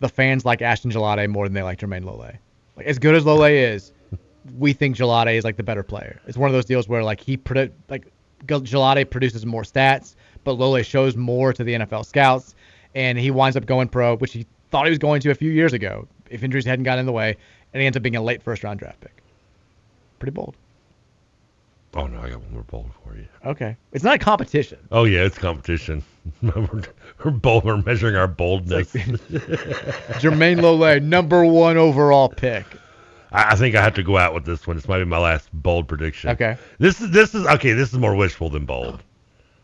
the 0.00 0.08
fans 0.08 0.44
like 0.44 0.62
Ashton 0.62 0.90
Gillotte 0.90 1.28
more 1.28 1.46
than 1.46 1.54
they 1.54 1.62
like 1.62 1.78
Jermayne 1.78 2.04
Lole. 2.04 2.30
Like 2.76 2.86
as 2.86 2.98
good 2.98 3.14
as 3.14 3.24
Lole 3.24 3.44
is, 3.44 3.92
we 4.58 4.72
think 4.72 4.96
Gillotte 4.96 5.34
is 5.34 5.44
like 5.44 5.56
the 5.56 5.62
better 5.62 5.82
player. 5.82 6.20
It's 6.26 6.36
one 6.36 6.48
of 6.48 6.54
those 6.54 6.64
deals 6.64 6.88
where 6.88 7.02
like 7.02 7.20
he 7.20 7.36
produ- 7.36 7.72
like 7.88 8.06
Gillotte 8.46 9.10
produces 9.10 9.46
more 9.46 9.62
stats, 9.62 10.16
but 10.44 10.52
Lole 10.52 10.82
shows 10.82 11.16
more 11.16 11.52
to 11.52 11.64
the 11.64 11.74
NFL 11.74 12.06
scouts, 12.06 12.54
and 12.94 13.18
he 13.18 13.30
winds 13.30 13.56
up 13.56 13.66
going 13.66 13.88
pro, 13.88 14.16
which 14.16 14.32
he 14.32 14.46
thought 14.70 14.86
he 14.86 14.90
was 14.90 14.98
going 14.98 15.20
to 15.22 15.30
a 15.30 15.34
few 15.34 15.50
years 15.50 15.72
ago 15.72 16.06
if 16.30 16.42
injuries 16.42 16.64
hadn't 16.64 16.84
gotten 16.84 17.00
in 17.00 17.06
the 17.06 17.12
way, 17.12 17.36
and 17.72 17.80
he 17.80 17.86
ends 17.86 17.96
up 17.96 18.02
being 18.02 18.16
a 18.16 18.22
late 18.22 18.42
first 18.42 18.64
round 18.64 18.78
draft 18.78 19.00
pick. 19.00 19.22
Pretty 20.18 20.32
bold. 20.32 20.56
Oh 21.96 22.06
no, 22.06 22.20
I 22.20 22.30
got 22.30 22.40
one 22.40 22.52
more 22.52 22.62
bold 22.64 22.90
for 23.04 23.16
you. 23.16 23.26
Okay, 23.44 23.76
it's 23.92 24.02
not 24.02 24.16
a 24.16 24.18
competition. 24.18 24.78
Oh 24.90 25.04
yeah, 25.04 25.20
it's 25.20 25.38
competition. 25.38 26.02
we're, 26.42 26.82
we're 27.24 27.30
bold. 27.30 27.64
We're 27.64 27.82
measuring 27.82 28.16
our 28.16 28.26
boldness. 28.26 28.92
Jermayne 28.92 30.60
Lole, 30.60 31.00
number 31.00 31.44
one 31.44 31.76
overall 31.76 32.28
pick. 32.28 32.66
I, 33.30 33.52
I 33.52 33.56
think 33.56 33.76
I 33.76 33.82
have 33.82 33.94
to 33.94 34.02
go 34.02 34.16
out 34.16 34.34
with 34.34 34.44
this 34.44 34.66
one. 34.66 34.76
This 34.76 34.88
might 34.88 34.98
be 34.98 35.04
my 35.04 35.18
last 35.18 35.48
bold 35.52 35.86
prediction. 35.86 36.30
Okay. 36.30 36.56
This 36.78 37.00
is 37.00 37.10
this 37.10 37.34
is 37.34 37.46
okay. 37.46 37.72
This 37.72 37.92
is 37.92 37.98
more 37.98 38.16
wishful 38.16 38.50
than 38.50 38.64
bold. 38.64 39.02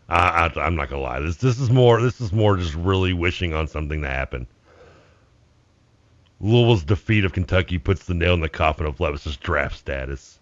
I, 0.08 0.46
I 0.46 0.60
I'm 0.60 0.76
not 0.76 0.90
gonna 0.90 1.02
lie. 1.02 1.20
This 1.20 1.36
this 1.36 1.58
is 1.58 1.70
more 1.70 2.00
this 2.00 2.20
is 2.20 2.32
more 2.32 2.56
just 2.56 2.74
really 2.74 3.12
wishing 3.12 3.54
on 3.54 3.66
something 3.66 4.02
to 4.02 4.08
happen. 4.08 4.46
Louisville's 6.40 6.84
defeat 6.84 7.24
of 7.24 7.32
Kentucky 7.32 7.78
puts 7.78 8.06
the 8.06 8.14
nail 8.14 8.34
in 8.34 8.40
the 8.40 8.48
coffin 8.48 8.86
of 8.86 8.98
Levis's 8.98 9.36
draft 9.36 9.76
status. 9.76 10.39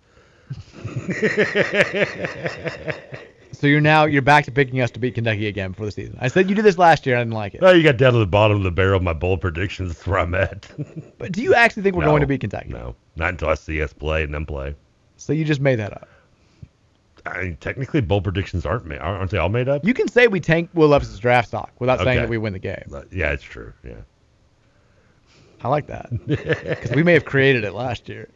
So 3.59 3.67
you're 3.67 3.81
now 3.81 4.05
you're 4.05 4.23
back 4.23 4.45
to 4.45 4.53
picking 4.53 4.81
us 4.81 4.93
to 4.93 5.01
beat 5.01 5.17
Kentucky 5.17 5.49
again 5.49 5.73
for 5.73 5.85
the 5.85 5.91
season. 5.91 6.17
I 6.21 6.29
said 6.29 6.49
you 6.49 6.55
did 6.55 6.65
this 6.65 6.79
last 6.79 7.07
year. 7.07 7.17
I 7.17 7.21
didn't 7.21 7.35
like 7.35 7.55
it. 7.55 7.61
Oh, 7.61 7.73
you 7.73 7.83
got 7.83 7.97
down 7.97 8.13
to 8.13 8.21
the 8.21 8.27
bottom 8.27 8.59
of 8.59 8.63
the 8.63 8.71
barrel 8.71 8.99
of 8.99 9.03
my 9.03 9.13
bold 9.13 9.41
predictions. 9.41 9.89
That's 9.89 10.07
where 10.07 10.21
I'm 10.21 10.33
at. 10.37 10.69
But 11.19 11.33
do 11.33 11.43
you 11.43 11.55
actually 11.55 11.83
think 11.83 11.97
we're 11.97 12.05
No, 12.05 12.11
going 12.11 12.21
to 12.21 12.29
beat 12.29 12.41
Kentucky? 12.41 12.69
No, 12.69 12.95
not 13.17 13.31
until 13.31 13.49
I 13.49 13.55
see 13.55 13.83
us 13.83 13.93
play 13.93 14.23
and 14.23 14.33
then 14.33 14.47
play. 14.47 14.77
So 15.17 15.33
you 15.33 15.45
just 15.45 15.61
made 15.61 15.81
that 15.81 15.93
up. 15.93 16.09
I 17.27 17.43
mean, 17.43 17.57
technically, 17.57 18.01
bold 18.01 18.23
predictions 18.23 18.65
aren't 18.65 18.87
made, 18.87 19.01
aren't 19.01 19.33
they 19.33 19.39
all 19.39 19.49
made 19.49 19.69
up? 19.69 19.85
You 19.85 19.93
can 19.93 20.07
say 20.07 20.29
we 20.29 20.39
tank 20.39 20.71
Will 20.75 20.87
Levis's 20.87 21.19
draft 21.19 21.49
stock 21.49 21.73
without 21.81 21.99
saying 21.99 22.21
that 22.21 22.29
we 22.29 22.39
win 22.39 22.53
the 22.53 22.61
game. 22.61 22.85
Yeah, 23.11 23.33
it's 23.33 23.43
true. 23.43 23.73
Yeah. 23.83 23.95
I 25.65 25.69
like 25.69 25.89
that 25.89 26.11
because 26.29 26.93
we 26.93 27.03
may 27.03 27.15
have 27.15 27.25
created 27.25 27.65
it 27.65 27.75
last 27.75 28.09
year. 28.09 28.29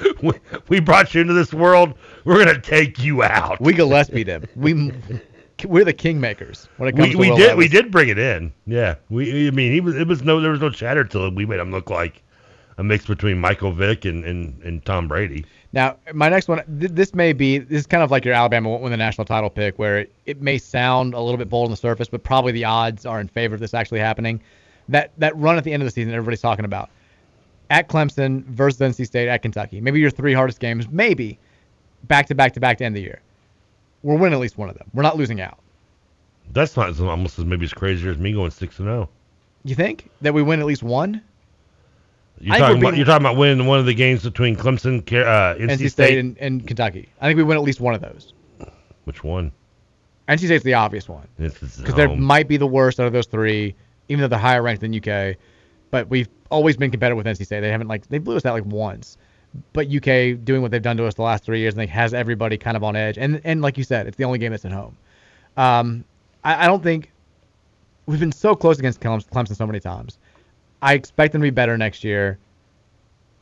we, 0.22 0.32
we 0.68 0.80
brought 0.80 1.14
you 1.14 1.20
into 1.20 1.34
this 1.34 1.52
world. 1.52 1.94
We're 2.24 2.44
gonna 2.44 2.60
take 2.60 2.98
you 2.98 3.22
out. 3.22 3.60
We 3.60 3.72
Gillespie 3.72 4.22
them. 4.24 4.44
We 4.56 4.92
we're 5.64 5.84
the 5.84 5.94
kingmakers 5.94 6.68
when 6.76 6.88
it 6.88 6.92
comes 6.96 7.08
We, 7.08 7.12
to 7.12 7.18
we 7.18 7.36
did 7.36 7.56
we 7.56 7.68
did 7.68 7.90
bring 7.90 8.08
it 8.08 8.18
in. 8.18 8.52
Yeah. 8.66 8.96
We 9.08 9.48
I 9.48 9.50
mean 9.50 9.72
he 9.72 9.80
was 9.80 9.96
it 9.96 10.06
was 10.06 10.22
no 10.22 10.40
there 10.40 10.50
was 10.50 10.60
no 10.60 10.70
chatter 10.70 11.04
till 11.04 11.30
we 11.30 11.46
made 11.46 11.60
him 11.60 11.70
look 11.70 11.90
like 11.90 12.22
a 12.78 12.84
mix 12.84 13.06
between 13.06 13.38
Michael 13.38 13.72
Vick 13.72 14.04
and, 14.04 14.24
and, 14.24 14.62
and 14.62 14.84
Tom 14.84 15.08
Brady. 15.08 15.44
Now, 15.72 15.96
my 16.14 16.28
next 16.28 16.46
one, 16.48 16.62
th- 16.78 16.92
this 16.92 17.12
may 17.12 17.32
be, 17.32 17.58
this 17.58 17.80
is 17.80 17.86
kind 17.86 18.04
of 18.04 18.10
like 18.10 18.24
your 18.24 18.34
Alabama 18.34 18.76
win 18.76 18.92
the 18.92 18.96
national 18.96 19.24
title 19.24 19.50
pick, 19.50 19.78
where 19.78 19.98
it, 19.98 20.12
it 20.26 20.40
may 20.40 20.58
sound 20.58 21.12
a 21.12 21.20
little 21.20 21.36
bit 21.36 21.48
bold 21.48 21.66
on 21.66 21.70
the 21.72 21.76
surface, 21.76 22.08
but 22.08 22.22
probably 22.22 22.52
the 22.52 22.64
odds 22.64 23.04
are 23.04 23.20
in 23.20 23.26
favor 23.26 23.54
of 23.54 23.60
this 23.60 23.74
actually 23.74 23.98
happening. 23.98 24.40
That 24.88 25.10
that 25.18 25.36
run 25.36 25.58
at 25.58 25.64
the 25.64 25.72
end 25.72 25.82
of 25.82 25.86
the 25.86 25.90
season, 25.90 26.14
everybody's 26.14 26.40
talking 26.40 26.64
about, 26.64 26.88
at 27.70 27.88
Clemson 27.88 28.44
versus 28.44 28.80
NC 28.80 29.06
State 29.06 29.28
at 29.28 29.42
Kentucky, 29.42 29.80
maybe 29.80 30.00
your 30.00 30.10
three 30.10 30.32
hardest 30.32 30.60
games, 30.60 30.88
maybe 30.88 31.38
back 32.04 32.26
to 32.26 32.34
back 32.34 32.52
to 32.54 32.60
back 32.60 32.78
to 32.78 32.84
end 32.84 32.96
the 32.96 33.00
year. 33.00 33.20
We're 34.02 34.16
winning 34.16 34.34
at 34.34 34.40
least 34.40 34.56
one 34.58 34.68
of 34.68 34.78
them. 34.78 34.88
We're 34.94 35.02
not 35.02 35.16
losing 35.16 35.40
out. 35.40 35.58
That's 36.52 36.76
not 36.76 36.88
as- 36.88 37.00
almost 37.00 37.38
as 37.38 37.44
maybe 37.44 37.64
as 37.64 37.72
crazy 37.72 38.08
as 38.08 38.16
me 38.16 38.32
going 38.32 38.50
six 38.50 38.78
and 38.78 38.86
zero. 38.86 39.08
You 39.64 39.74
think 39.74 40.08
that 40.22 40.32
we 40.32 40.42
win 40.42 40.60
at 40.60 40.66
least 40.66 40.82
one? 40.82 41.20
You're 42.40 42.56
talking 42.56 42.78
about 42.78 42.90
being- 42.90 42.96
you're 42.96 43.06
talking 43.06 43.26
about 43.26 43.36
winning 43.36 43.66
one 43.66 43.80
of 43.80 43.86
the 43.86 43.94
games 43.94 44.22
between 44.22 44.56
Clemson, 44.56 45.00
uh, 45.00 45.56
NC, 45.58 45.70
NC 45.72 45.88
State, 45.90 46.18
and, 46.18 46.38
and 46.38 46.66
Kentucky. 46.66 47.08
I 47.20 47.26
think 47.26 47.36
we 47.36 47.42
win 47.42 47.56
at 47.58 47.64
least 47.64 47.80
one 47.80 47.94
of 47.94 48.00
those. 48.00 48.32
Which 49.04 49.24
one? 49.24 49.50
NC 50.28 50.46
State's 50.46 50.62
the 50.64 50.74
obvious 50.74 51.08
one. 51.08 51.26
Because 51.38 51.94
they 51.94 52.06
home. 52.06 52.20
might 52.22 52.46
be 52.46 52.56
the 52.56 52.66
worst 52.66 53.00
out 53.00 53.06
of 53.06 53.12
those 53.12 53.26
three, 53.26 53.74
even 54.08 54.20
though 54.20 54.28
they're 54.28 54.38
higher 54.38 54.62
ranked 54.62 54.82
than 54.82 54.94
UK. 54.94 55.36
But 55.90 56.08
we've 56.08 56.28
always 56.50 56.76
been 56.76 56.90
competitive 56.90 57.16
with 57.16 57.26
NC 57.26 57.46
State. 57.46 57.60
They 57.60 57.70
haven't 57.70 57.88
like 57.88 58.08
they 58.08 58.18
blew 58.18 58.36
us 58.36 58.44
out 58.44 58.54
like 58.54 58.66
once. 58.66 59.16
But 59.72 59.86
UK 59.86 60.44
doing 60.44 60.60
what 60.60 60.70
they've 60.70 60.82
done 60.82 60.98
to 60.98 61.06
us 61.06 61.14
the 61.14 61.22
last 61.22 61.44
three 61.44 61.58
years, 61.58 61.72
and 61.74 61.80
they 61.80 61.86
has 61.86 62.12
everybody 62.12 62.58
kind 62.58 62.76
of 62.76 62.84
on 62.84 62.96
edge. 62.96 63.16
And 63.18 63.40
and 63.44 63.62
like 63.62 63.78
you 63.78 63.84
said, 63.84 64.06
it's 64.06 64.16
the 64.16 64.24
only 64.24 64.38
game 64.38 64.50
that's 64.50 64.64
at 64.64 64.72
home. 64.72 64.96
Um, 65.56 66.04
I, 66.44 66.64
I 66.64 66.66
don't 66.66 66.82
think 66.82 67.10
we've 68.06 68.20
been 68.20 68.32
so 68.32 68.54
close 68.54 68.78
against 68.78 69.00
Clemson 69.00 69.56
so 69.56 69.66
many 69.66 69.80
times. 69.80 70.18
I 70.82 70.94
expect 70.94 71.32
them 71.32 71.40
to 71.42 71.46
be 71.46 71.50
better 71.50 71.76
next 71.76 72.04
year. 72.04 72.38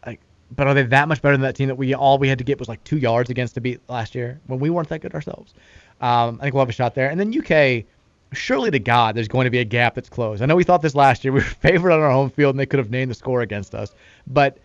Like, 0.06 0.20
but 0.52 0.66
are 0.66 0.74
they 0.74 0.84
that 0.84 1.08
much 1.08 1.20
better 1.22 1.34
than 1.34 1.42
that 1.42 1.56
team 1.56 1.68
that 1.68 1.74
we 1.74 1.94
all 1.94 2.18
we 2.18 2.28
had 2.28 2.38
to 2.38 2.44
get 2.44 2.58
was 2.58 2.68
like 2.68 2.82
two 2.84 2.98
yards 2.98 3.30
against 3.30 3.54
to 3.54 3.60
beat 3.60 3.80
last 3.88 4.14
year 4.14 4.40
when 4.46 4.58
we 4.58 4.70
weren't 4.70 4.88
that 4.88 5.00
good 5.00 5.14
ourselves? 5.14 5.54
Um, 6.00 6.38
I 6.40 6.44
think 6.44 6.54
we'll 6.54 6.62
have 6.62 6.68
a 6.68 6.72
shot 6.72 6.94
there. 6.94 7.10
And 7.10 7.18
then 7.18 7.36
UK, 7.36 7.84
surely 8.32 8.70
to 8.70 8.78
God, 8.78 9.14
there's 9.14 9.28
going 9.28 9.44
to 9.44 9.50
be 9.50 9.58
a 9.58 9.64
gap 9.64 9.94
that's 9.94 10.08
closed. 10.08 10.42
I 10.42 10.46
know 10.46 10.56
we 10.56 10.64
thought 10.64 10.82
this 10.82 10.94
last 10.94 11.24
year. 11.24 11.32
We 11.32 11.40
were 11.40 11.44
favored 11.60 11.92
on 11.92 12.00
our 12.00 12.10
home 12.10 12.30
field, 12.30 12.54
and 12.54 12.60
they 12.60 12.66
could 12.66 12.78
have 12.78 12.90
named 12.90 13.10
the 13.10 13.14
score 13.14 13.42
against 13.42 13.74
us. 13.74 13.94
But 14.26 14.58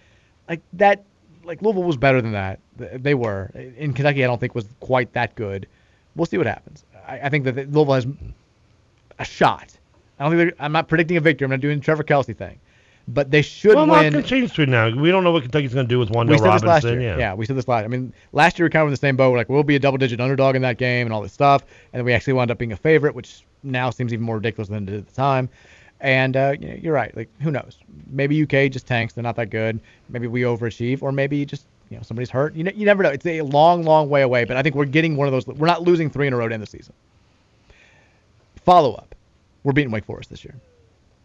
like 0.50 0.62
that, 0.74 1.04
like 1.44 1.62
Louisville 1.62 1.84
was 1.84 1.98
better 1.98 2.22
than 2.22 2.32
that. 2.34 2.60
They 2.78 3.14
were. 3.14 3.52
In 3.78 3.94
Kentucky, 3.94 4.24
I 4.24 4.28
don't 4.28 4.40
think 4.40 4.56
was 4.56 4.68
quite 4.80 5.14
that 5.14 5.36
good. 5.36 5.68
We'll 6.16 6.26
see 6.26 6.38
what 6.38 6.48
happens. 6.48 6.84
I, 7.08 7.20
I 7.22 7.30
think 7.30 7.46
that 7.46 7.56
Louisville 7.56 7.94
has 7.94 8.08
a 9.20 9.26
shot. 9.26 9.78
I 10.20 10.30
don't 10.30 10.38
think 10.38 10.54
I'm 10.60 10.72
not 10.72 10.88
predicting 10.88 11.18
a 11.18 11.22
victory. 11.22 11.46
I'm 11.46 11.52
not 11.52 11.62
doing 11.62 11.80
the 11.80 11.84
Trevor 11.84 12.04
Kelsey 12.04 12.34
thing. 12.34 12.60
But 13.08 13.32
they 13.32 13.42
should 13.42 13.76
well, 13.76 13.88
win. 13.88 14.14
can 14.14 14.24
change 14.24 14.50
between 14.50 14.70
now. 14.70 14.90
We 14.90 15.12
don't 15.12 15.24
know 15.24 15.32
what 15.32 15.44
Kentucky's 15.44 15.74
going 15.74 15.88
to 15.88 15.90
do 15.90 16.00
with 16.00 16.10
We 16.10 16.16
said 16.16 16.28
this 16.28 16.42
Robinson. 16.42 16.68
last 16.68 16.84
year. 16.86 17.02
Yeah. 17.02 17.18
Yeah. 17.18 17.34
we 17.34 17.46
said 17.46 17.56
this 17.58 17.68
last. 17.68 17.84
I 17.84 17.88
mean, 17.88 18.14
last 18.32 18.60
year 18.60 18.66
we 18.68 18.70
kind 18.70 18.84
of 18.84 18.88
in 18.88 18.92
the 18.92 18.98
same 18.98 19.16
boat. 19.16 19.32
We're 19.32 19.38
like, 19.38 19.50
we'll 19.50 19.64
be 19.64 19.76
a 19.76 19.80
double-digit 19.80 20.22
underdog 20.22 20.56
in 20.56 20.62
that 20.62 20.78
game 20.78 21.08
and 21.08 21.14
all 21.14 21.22
this 21.22 21.34
stuff, 21.34 21.64
and 21.94 22.00
then 22.00 22.06
we 22.06 22.14
actually 22.14 22.34
wound 22.34 22.52
up 22.52 22.58
being 22.58 22.72
a 22.72 22.78
favorite, 22.78 23.16
which 23.16 23.44
now 23.64 23.90
seems 23.90 24.14
even 24.14 24.26
more 24.26 24.36
ridiculous 24.36 24.70
than 24.70 24.84
it 24.84 24.86
did 24.86 25.00
at 25.00 25.08
the 25.08 25.16
time. 25.16 25.50
And 26.00 26.36
uh, 26.36 26.56
you 26.60 26.68
know, 26.68 26.80
you're 26.82 26.94
right. 26.94 27.16
Like, 27.16 27.30
who 27.42 27.52
knows? 27.52 27.78
Maybe 28.10 28.42
UK 28.42 28.72
just 28.72 28.88
tanks. 28.88 29.14
They're 29.14 29.24
not 29.24 29.36
that 29.36 29.50
good. 29.52 29.80
Maybe 30.10 30.28
we 30.28 30.42
overachieve, 30.42 31.04
or 31.04 31.12
maybe 31.12 31.46
just 31.46 31.66
you 31.90 31.98
know 31.98 32.04
somebody's 32.04 32.30
hurt. 32.30 32.56
You, 32.56 32.64
ne- 32.64 32.74
you 32.74 32.86
never 32.86 33.04
know. 33.04 33.10
It's 33.10 33.26
a 33.26 33.42
long, 33.42 33.84
long 33.84 34.10
way 34.10 34.24
away. 34.24 34.46
But 34.46 34.58
I 34.58 34.64
think 34.64 34.76
we're 34.76 34.86
getting 34.86 35.16
one 35.16 35.28
of 35.28 35.32
those. 35.32 35.46
We're 35.46 35.68
not 35.68 35.84
losing 35.84 36.10
three 36.10 36.28
in 36.28 36.34
a 36.34 36.38
row 36.38 36.48
to 36.48 36.54
end 36.54 36.64
the 36.64 36.68
season. 36.68 36.94
Follow 38.64 38.94
up. 38.94 39.14
We're 39.64 39.74
beating 39.74 39.92
Wake 39.92 40.06
Forest 40.06 40.30
this 40.32 40.44
year. 40.44 40.56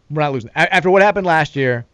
We're 0.09 0.21
not 0.21 0.33
losing. 0.33 0.51
After 0.55 0.89
what 0.89 1.01
happened 1.01 1.25
last 1.27 1.55
year, 1.55 1.85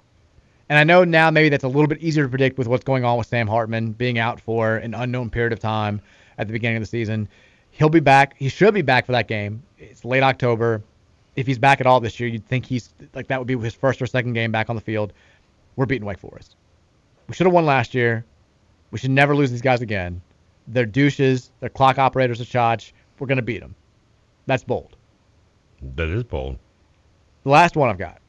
and 0.70 0.78
I 0.78 0.84
know 0.84 1.04
now 1.04 1.30
maybe 1.30 1.50
that's 1.50 1.64
a 1.64 1.68
little 1.68 1.88
bit 1.88 2.00
easier 2.02 2.24
to 2.24 2.30
predict 2.30 2.58
with 2.58 2.68
what's 2.68 2.84
going 2.84 3.04
on 3.04 3.18
with 3.18 3.28
Sam 3.28 3.48
Hartman 3.48 3.92
being 3.92 4.18
out 4.18 4.40
for 4.40 4.78
an 4.78 4.94
unknown 4.94 5.30
period 5.30 5.54
of 5.54 5.60
time 5.60 6.02
at 6.38 6.48
the 6.48 6.54
beginning 6.54 6.78
of 6.78 6.84
the 6.84 6.88
season. 6.88 7.28
He'll 7.72 7.90
be 7.90 8.00
back. 8.00 8.36
He 8.38 8.50
should 8.50 8.74
be 8.74 8.82
back 8.82 9.06
for 9.06 9.12
that 9.14 9.28
game. 9.28 9.64
It's 9.78 10.06
late 10.06 10.24
October. 10.24 10.84
If 11.36 11.48
he's 11.48 11.58
back 11.58 11.82
at 11.82 11.88
all 11.88 12.00
this 12.00 12.20
year, 12.20 12.30
you'd 12.30 12.48
think 12.48 12.66
he's 12.66 12.94
like 13.16 13.28
that 13.28 13.40
would 13.40 13.48
be 13.48 13.58
his 13.58 13.74
first 13.74 14.02
or 14.02 14.06
second 14.06 14.34
game 14.34 14.52
back 14.52 14.70
on 14.70 14.76
the 14.76 14.82
field. 14.82 15.12
We're 15.76 15.88
beating 15.88 16.06
Wake 16.06 16.20
Forest. 16.20 16.56
We 17.28 17.34
should 17.34 17.48
have 17.48 17.54
won 17.54 17.66
last 17.66 17.96
year. 17.96 18.26
We 18.92 19.00
should 19.00 19.12
never 19.12 19.36
lose 19.36 19.50
these 19.50 19.62
guys 19.62 19.82
again. 19.82 20.22
They're 20.68 20.86
douches. 20.86 21.52
They're 21.60 21.70
clock 21.70 21.98
operators 21.98 22.40
at 22.40 22.48
Chotch. 22.48 22.92
We're 23.18 23.28
gonna 23.28 23.42
beat 23.42 23.62
them. 23.62 23.74
That's 24.46 24.64
bold. 24.64 24.96
That 25.96 26.10
is 26.10 26.24
bold. 26.24 26.60
The 27.44 27.50
last 27.50 27.76
one 27.76 27.90
I've 27.90 27.98
got. 27.98 28.20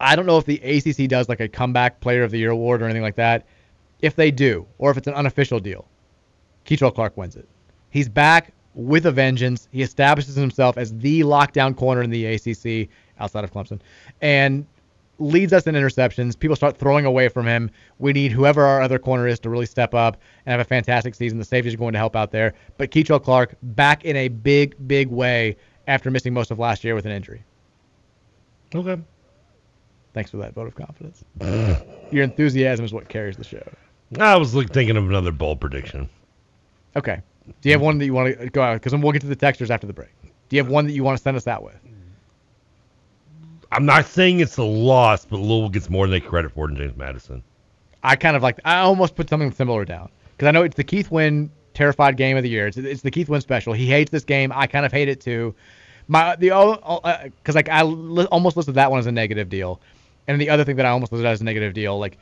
I 0.00 0.16
don't 0.16 0.26
know 0.26 0.38
if 0.38 0.44
the 0.44 0.58
ACC 0.58 1.08
does 1.08 1.28
like 1.28 1.40
a 1.40 1.48
comeback 1.48 2.00
player 2.00 2.24
of 2.24 2.32
the 2.32 2.38
year 2.38 2.50
award 2.50 2.82
or 2.82 2.86
anything 2.86 3.02
like 3.02 3.16
that. 3.16 3.46
If 4.00 4.16
they 4.16 4.32
do, 4.32 4.66
or 4.78 4.90
if 4.90 4.96
it's 4.96 5.06
an 5.06 5.14
unofficial 5.14 5.60
deal, 5.60 5.86
Kei'Trel 6.66 6.92
Clark 6.92 7.16
wins 7.16 7.36
it. 7.36 7.48
He's 7.90 8.08
back 8.08 8.52
with 8.74 9.06
a 9.06 9.12
vengeance. 9.12 9.68
He 9.70 9.82
establishes 9.82 10.34
himself 10.34 10.76
as 10.76 10.96
the 10.98 11.20
lockdown 11.20 11.76
corner 11.76 12.02
in 12.02 12.10
the 12.10 12.26
ACC 12.26 12.88
outside 13.20 13.44
of 13.44 13.52
Clemson, 13.52 13.80
and 14.20 14.66
leads 15.18 15.52
us 15.52 15.68
in 15.68 15.76
interceptions. 15.76 16.36
People 16.36 16.56
start 16.56 16.76
throwing 16.76 17.04
away 17.04 17.28
from 17.28 17.46
him. 17.46 17.70
We 18.00 18.12
need 18.12 18.32
whoever 18.32 18.64
our 18.64 18.80
other 18.80 18.98
corner 18.98 19.28
is 19.28 19.38
to 19.40 19.50
really 19.50 19.66
step 19.66 19.94
up 19.94 20.16
and 20.46 20.50
have 20.50 20.60
a 20.60 20.64
fantastic 20.64 21.14
season. 21.14 21.38
The 21.38 21.44
safeties 21.44 21.74
are 21.74 21.78
going 21.78 21.92
to 21.92 21.98
help 21.98 22.16
out 22.16 22.32
there. 22.32 22.54
But 22.76 22.90
Kei'Trel 22.90 23.22
Clark 23.22 23.54
back 23.62 24.04
in 24.04 24.16
a 24.16 24.26
big, 24.28 24.74
big 24.88 25.08
way 25.08 25.56
after 25.86 26.10
missing 26.10 26.34
most 26.34 26.50
of 26.50 26.58
last 26.58 26.82
year 26.82 26.96
with 26.96 27.06
an 27.06 27.12
injury. 27.12 27.44
Okay. 28.74 29.00
Thanks 30.14 30.30
for 30.30 30.36
that 30.38 30.54
vote 30.54 30.66
of 30.66 30.74
confidence. 30.74 31.24
Your 32.10 32.24
enthusiasm 32.24 32.84
is 32.84 32.92
what 32.92 33.08
carries 33.08 33.36
the 33.36 33.44
show. 33.44 33.62
I 34.18 34.36
was 34.36 34.54
like, 34.54 34.70
thinking 34.70 34.96
of 34.96 35.08
another 35.08 35.32
bold 35.32 35.60
prediction. 35.60 36.08
Okay. 36.96 37.22
Do 37.46 37.68
you 37.68 37.72
have 37.72 37.80
one 37.80 37.98
that 37.98 38.04
you 38.04 38.12
want 38.12 38.34
to 38.34 38.44
uh, 38.44 38.48
go 38.52 38.62
out? 38.62 38.74
Because 38.74 38.94
we'll 38.94 39.12
get 39.12 39.22
to 39.22 39.26
the 39.26 39.36
textures 39.36 39.70
after 39.70 39.86
the 39.86 39.92
break. 39.92 40.10
Do 40.48 40.56
you 40.56 40.62
have 40.62 40.70
one 40.70 40.86
that 40.86 40.92
you 40.92 41.02
want 41.02 41.16
to 41.16 41.22
send 41.22 41.36
us 41.36 41.46
out 41.46 41.62
with? 41.62 41.76
I'm 43.72 43.86
not 43.86 44.04
saying 44.04 44.40
it's 44.40 44.58
a 44.58 44.62
loss, 44.62 45.24
but 45.24 45.38
Louisville 45.38 45.70
gets 45.70 45.88
more 45.88 46.06
than 46.06 46.10
they 46.10 46.20
credit 46.20 46.52
for 46.52 46.66
than 46.66 46.76
James 46.76 46.96
Madison. 46.96 47.42
I 48.02 48.16
kind 48.16 48.36
of 48.36 48.42
like. 48.42 48.60
I 48.64 48.80
almost 48.80 49.16
put 49.16 49.30
something 49.30 49.50
similar 49.50 49.84
down 49.86 50.10
because 50.32 50.48
I 50.48 50.50
know 50.50 50.62
it's 50.62 50.76
the 50.76 50.84
Keith 50.84 51.10
Wynn 51.10 51.50
terrified 51.72 52.18
game 52.18 52.36
of 52.36 52.42
the 52.42 52.50
year. 52.50 52.66
It's, 52.66 52.76
it's 52.76 53.00
the 53.00 53.10
Keith 53.10 53.30
Wynn 53.30 53.40
special. 53.40 53.72
He 53.72 53.86
hates 53.86 54.10
this 54.10 54.24
game. 54.24 54.52
I 54.54 54.66
kind 54.66 54.84
of 54.84 54.92
hate 54.92 55.08
it 55.08 55.20
too. 55.20 55.54
My 56.08 56.36
the 56.36 56.48
because 57.36 57.54
like 57.54 57.68
I 57.68 57.82
li- 57.82 58.26
almost 58.30 58.56
listed 58.56 58.74
that 58.74 58.90
one 58.90 59.00
as 59.00 59.06
a 59.06 59.12
negative 59.12 59.48
deal, 59.48 59.80
and 60.26 60.40
the 60.40 60.50
other 60.50 60.64
thing 60.64 60.76
that 60.76 60.86
I 60.86 60.90
almost 60.90 61.12
listed 61.12 61.26
as 61.26 61.40
a 61.40 61.44
negative 61.44 61.74
deal, 61.74 61.98
like 61.98 62.18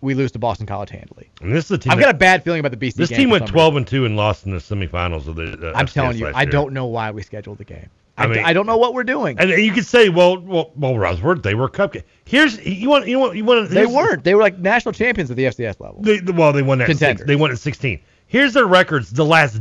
we 0.00 0.14
lose 0.14 0.30
to 0.32 0.38
Boston 0.38 0.66
College 0.66 0.90
handily. 0.90 1.30
And 1.40 1.52
this 1.52 1.64
is 1.64 1.68
the 1.68 1.78
team. 1.78 1.92
I've 1.92 1.98
that- 1.98 2.04
got 2.04 2.14
a 2.14 2.18
bad 2.18 2.44
feeling 2.44 2.60
about 2.60 2.70
the 2.70 2.76
BC 2.76 2.94
This 2.96 3.08
team 3.08 3.30
went 3.30 3.46
12 3.46 3.76
and 3.76 3.86
2 3.86 4.04
and 4.04 4.16
lost 4.16 4.44
in 4.44 4.52
the 4.52 4.58
semifinals 4.58 5.26
of 5.26 5.36
the. 5.36 5.70
Uh, 5.70 5.72
I'm 5.74 5.86
FCS 5.86 5.92
telling 5.92 6.18
you, 6.18 6.26
I 6.26 6.42
year. 6.42 6.50
don't 6.50 6.72
know 6.74 6.86
why 6.86 7.10
we 7.10 7.22
scheduled 7.22 7.58
the 7.58 7.64
game. 7.64 7.88
I 8.16 8.24
I, 8.24 8.26
mean- 8.28 8.44
I 8.44 8.52
don't 8.52 8.66
know 8.66 8.76
what 8.76 8.94
we're 8.94 9.02
doing. 9.02 9.38
And, 9.40 9.50
you 9.50 9.72
could 9.72 9.86
say, 9.86 10.08
well, 10.08 10.38
well, 10.38 10.70
well, 10.76 10.96
Roswell, 10.96 11.34
they 11.36 11.54
were 11.54 11.68
cupcake. 11.68 12.04
Here's 12.26 12.64
you 12.64 12.88
want 12.88 13.08
you 13.08 13.18
want 13.18 13.34
you 13.36 13.44
want. 13.44 13.70
they 13.70 13.86
weren't. 13.86 14.22
They 14.22 14.34
were 14.34 14.42
like 14.42 14.58
national 14.58 14.92
champions 14.92 15.30
at 15.30 15.36
the 15.36 15.44
FCS 15.46 15.80
level. 15.80 16.00
They, 16.00 16.20
well, 16.20 16.52
they 16.52 16.62
won 16.62 16.80
at 16.80 16.96
six, 16.96 17.22
They 17.24 17.34
won 17.34 17.50
at 17.50 17.58
16. 17.58 18.00
Here's 18.26 18.52
their 18.52 18.66
records 18.66 19.10
the 19.10 19.24
last 19.24 19.60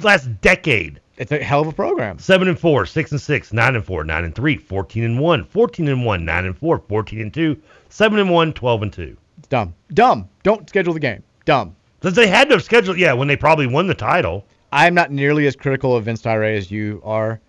last 0.00 0.40
decade. 0.40 1.00
It's 1.16 1.30
a 1.30 1.42
hell 1.42 1.60
of 1.60 1.68
a 1.68 1.72
program. 1.72 2.18
Seven 2.18 2.48
and 2.48 2.58
four, 2.58 2.86
six 2.86 3.12
and 3.12 3.20
six, 3.20 3.52
nine 3.52 3.76
and 3.76 3.84
four, 3.84 4.02
nine 4.02 4.24
and 4.24 4.34
three, 4.34 4.56
14 4.56 5.04
and 5.04 5.20
one, 5.20 5.44
14 5.44 5.88
and 5.88 6.04
one, 6.04 6.24
nine 6.24 6.46
and 6.46 6.56
four, 6.56 6.78
14 6.88 7.20
and 7.20 7.34
two, 7.34 7.60
seven 7.90 8.18
and 8.18 8.30
one, 8.30 8.52
12 8.52 8.82
and 8.82 8.92
two. 8.92 9.16
It's 9.38 9.48
dumb. 9.48 9.74
Dumb. 9.92 10.28
Don't 10.42 10.68
schedule 10.68 10.94
the 10.94 11.00
game. 11.00 11.22
Dumb. 11.44 11.76
Since 12.02 12.16
they 12.16 12.26
had 12.26 12.48
to 12.48 12.54
have 12.54 12.64
scheduled, 12.64 12.98
yeah, 12.98 13.12
when 13.12 13.28
they 13.28 13.36
probably 13.36 13.66
won 13.66 13.86
the 13.86 13.94
title. 13.94 14.46
I'm 14.72 14.94
not 14.94 15.12
nearly 15.12 15.46
as 15.46 15.54
critical 15.54 15.94
of 15.94 16.04
Vince 16.04 16.22
Tyra 16.22 16.56
as 16.56 16.70
you 16.70 17.02
are. 17.04 17.40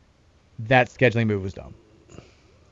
That 0.60 0.90
scheduling 0.90 1.28
move 1.28 1.44
was 1.44 1.54
dumb. 1.54 1.74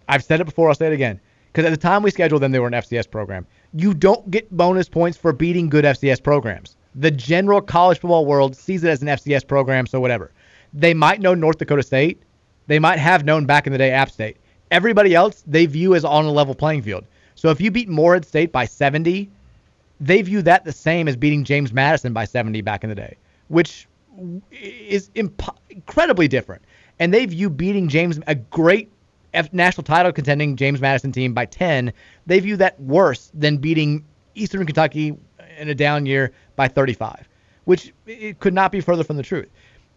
I've 0.10 0.24
said 0.24 0.42
it 0.42 0.46
before. 0.46 0.68
I'll 0.68 0.76
say 0.76 0.88
it 0.88 0.94
again. 0.94 1.20
Because 1.52 1.66
at 1.66 1.72
the 1.72 1.78
time 1.78 2.04
we 2.04 2.12
scheduled 2.12 2.42
them, 2.42 2.52
they 2.52 2.60
were 2.60 2.68
an 2.68 2.74
FCS 2.74 3.10
program. 3.10 3.48
You 3.74 3.94
don't 3.94 4.30
get 4.30 4.52
bonus 4.56 4.90
points 4.90 5.18
for 5.18 5.34
beating 5.34 5.70
good 5.70 5.86
FCS 5.86 6.22
programs. 6.22 6.76
The 6.96 7.12
general 7.12 7.62
college 7.62 8.00
football 8.00 8.26
world 8.26 8.56
sees 8.56 8.84
it 8.84 8.90
as 8.90 9.02
an 9.02 9.08
FCS 9.08 9.48
program, 9.48 9.88
so 9.88 10.00
whatever. 10.00 10.32
They 10.74 10.94
might 10.94 11.22
know 11.22 11.34
North 11.34 11.58
Dakota 11.58 11.84
State. 11.84 12.22
They 12.68 12.80
might 12.80 13.00
have 13.00 13.26
known 13.26 13.46
back 13.46 13.68
in 13.68 13.74
the 13.74 13.78
day 13.78 13.92
App 13.92 14.12
State. 14.12 14.38
Everybody 14.70 15.14
else 15.14 15.44
they 15.46 15.66
view 15.66 15.96
as 15.96 16.06
on 16.06 16.26
a 16.26 16.32
level 16.32 16.56
playing 16.56 16.84
field. 16.84 17.06
So 17.36 17.50
if 17.50 17.60
you 17.60 17.72
beat 17.72 17.90
Morehead 17.90 18.26
State 18.26 18.52
by 18.52 18.66
70, 18.66 19.30
they 20.00 20.22
view 20.22 20.42
that 20.44 20.64
the 20.64 20.72
same 20.72 21.08
as 21.08 21.16
beating 21.16 21.44
James 21.44 21.74
Madison 21.74 22.14
by 22.14 22.26
70 22.26 22.62
back 22.62 22.84
in 22.84 22.90
the 22.90 22.96
day, 22.96 23.18
which 23.50 23.88
is 24.52 25.10
imp- 25.16 25.58
incredibly 25.70 26.28
different. 26.28 26.62
And 27.00 27.14
they 27.14 27.26
view 27.26 27.50
beating 27.50 27.88
James, 27.88 28.20
a 28.28 28.36
great 28.36 28.92
F- 29.34 29.54
national 29.54 29.84
title 29.84 30.12
contending 30.12 30.56
James 30.56 30.82
Madison 30.82 31.12
team 31.12 31.34
by 31.34 31.46
10, 31.46 31.94
they 32.26 32.40
view 32.40 32.58
that 32.58 32.80
worse 32.80 33.32
than 33.34 33.58
beating 33.58 34.06
Eastern 34.36 34.66
Kentucky 34.66 35.18
in 35.58 35.70
a 35.70 35.76
down 35.76 36.06
year 36.06 36.32
by 36.56 36.68
35, 36.68 37.28
which 37.66 37.94
it 38.06 38.40
could 38.40 38.54
not 38.54 38.72
be 38.72 38.82
further 38.82 39.04
from 39.04 39.18
the 39.18 39.24
truth. 39.24 39.50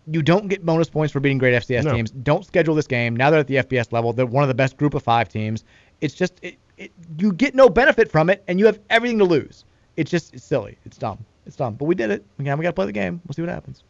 You 0.06 0.22
don't 0.22 0.48
get 0.48 0.64
bonus 0.66 0.90
points 0.90 1.12
for 1.12 1.20
beating 1.20 1.39
great 1.39 1.55
FCS 1.55 1.85
No. 1.85 1.94
teams. 1.94 2.10
Don't 2.10 2.44
schedule 2.44 2.74
this 2.74 2.86
game. 2.86 3.16
Now 3.16 3.31
they're 3.31 3.40
at 3.40 3.47
the 3.47 3.56
FBS 3.56 3.90
level. 3.93 4.12
They're 4.12 4.26
one 4.26 4.43
of 4.44 4.48
the 4.48 4.55
best 4.55 4.76
group 4.76 4.93
of 4.94 5.02
five 5.02 5.28
teams. 5.28 5.64
It's 6.01 6.14
just 6.14 6.39
it, 6.43 6.56
it, 6.76 6.93
you 7.18 7.32
get 7.32 7.55
no 7.55 7.68
benefit 7.70 8.10
from 8.10 8.28
it, 8.28 8.44
and 8.48 8.59
you 8.59 8.66
have 8.66 8.78
everything 8.90 9.18
to 9.18 9.24
lose. 9.24 9.64
It's 9.97 10.10
just 10.10 10.35
it's 10.35 10.44
silly. 10.44 10.76
It's 10.85 10.98
dumb. 10.98 11.24
It's 11.47 11.56
dumb. 11.56 11.74
But 11.74 11.86
we 11.86 11.94
did 11.94 12.10
it. 12.10 12.24
Again, 12.39 12.59
we 12.59 12.62
got 12.64 12.70
to 12.70 12.74
play 12.74 12.86
the 12.86 12.93
game. 12.93 13.20
We'll 13.26 13.35
see 13.35 13.43
what 13.43 13.48
happens. 13.51 13.82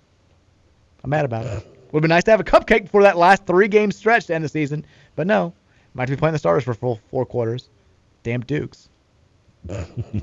I'm 1.02 1.10
mad 1.10 1.24
about 1.24 1.46
it. 1.46 1.66
Would 1.92 1.98
have 1.98 2.02
been 2.02 2.08
nice 2.10 2.24
to 2.24 2.30
have 2.32 2.40
a 2.40 2.44
cupcake 2.44 2.82
before 2.84 3.02
that 3.02 3.16
last 3.16 3.46
three 3.46 3.68
game 3.68 3.90
stretch 3.92 4.26
to 4.26 4.34
end 4.34 4.44
the 4.44 4.48
season, 4.48 4.84
but 5.16 5.26
no. 5.26 5.52
Might 5.94 6.08
be 6.08 6.16
playing 6.16 6.32
the 6.32 6.38
starters 6.38 6.64
for 6.64 6.74
full 6.74 7.00
four 7.10 7.24
quarters. 7.26 7.68
Damn 8.22 8.40
Dukes. 8.42 8.88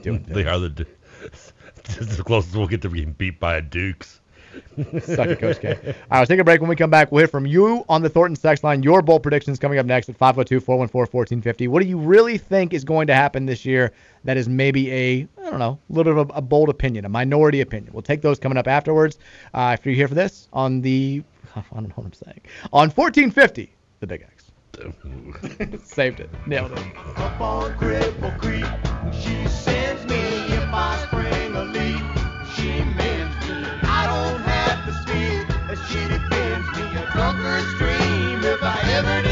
doing 0.01 0.23
they 0.27 0.45
are 0.45 0.59
the. 0.59 0.69
Du- 0.69 0.85
It's 1.23 1.53
the 2.17 2.23
closest 2.23 2.55
we'll 2.55 2.67
get 2.67 2.81
to 2.83 2.89
being 2.89 3.11
beat 3.13 3.39
by 3.39 3.55
a 3.57 3.61
Dukes. 3.61 4.20
Suck 5.03 5.27
it, 5.27 5.39
Coach 5.39 5.59
K. 5.59 5.69
All 5.69 5.75
right, 5.75 5.95
let's 6.19 6.29
take 6.29 6.39
a 6.39 6.43
break. 6.43 6.61
When 6.61 6.69
we 6.69 6.75
come 6.75 6.89
back, 6.89 7.11
we'll 7.11 7.19
hear 7.19 7.27
from 7.27 7.45
you 7.45 7.85
on 7.89 8.01
the 8.01 8.09
Thornton 8.09 8.35
sex 8.35 8.63
line. 8.63 8.83
Your 8.83 9.01
bold 9.01 9.23
predictions 9.23 9.59
coming 9.59 9.79
up 9.79 9.85
next 9.85 10.09
at 10.09 10.17
502-414-1450. 10.17 11.67
What 11.67 11.81
do 11.81 11.89
you 11.89 11.97
really 11.97 12.37
think 12.37 12.73
is 12.73 12.83
going 12.83 13.07
to 13.07 13.15
happen 13.15 13.45
this 13.45 13.65
year 13.65 13.91
that 14.23 14.37
is 14.37 14.47
maybe 14.49 14.91
a, 14.91 15.27
I 15.39 15.49
don't 15.49 15.59
know, 15.59 15.79
a 15.89 15.93
little 15.93 16.13
bit 16.13 16.19
of 16.21 16.29
a, 16.29 16.33
a 16.39 16.41
bold 16.41 16.69
opinion, 16.69 17.05
a 17.05 17.09
minority 17.09 17.61
opinion? 17.61 17.93
We'll 17.93 18.01
take 18.01 18.21
those 18.21 18.39
coming 18.39 18.57
up 18.57 18.67
afterwards. 18.67 19.17
Uh, 19.53 19.57
after 19.57 19.89
you 19.89 19.95
hear 19.95 20.07
for 20.07 20.15
this 20.15 20.47
on 20.53 20.81
the, 20.81 21.23
I 21.55 21.63
don't 21.73 21.89
know 21.89 21.93
what 21.95 22.05
I'm 22.05 22.13
saying, 22.13 22.41
on 22.73 22.89
1450, 22.89 23.73
the 23.99 24.07
Big 24.07 24.21
X. 24.21 24.51
Saved 25.83 26.21
it. 26.21 26.29
Nailed 26.47 26.71
it. 26.71 26.79
As 35.95 35.99
she 35.99 36.07
me. 36.77 36.97
A 36.97 37.05
drunker's 37.11 37.77
dream 37.77 38.43
if 38.43 38.63
I 38.63 38.79
ever 38.93 39.21
did 39.23 39.30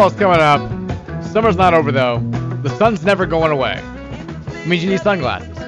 Football's 0.00 0.18
coming 0.18 0.40
up. 0.40 1.22
Summer's 1.22 1.56
not 1.56 1.74
over 1.74 1.92
though. 1.92 2.20
The 2.62 2.70
sun's 2.78 3.04
never 3.04 3.26
going 3.26 3.52
away. 3.52 3.82
It 4.46 4.66
means 4.66 4.82
you 4.82 4.88
need 4.88 5.00
sunglasses. 5.00 5.58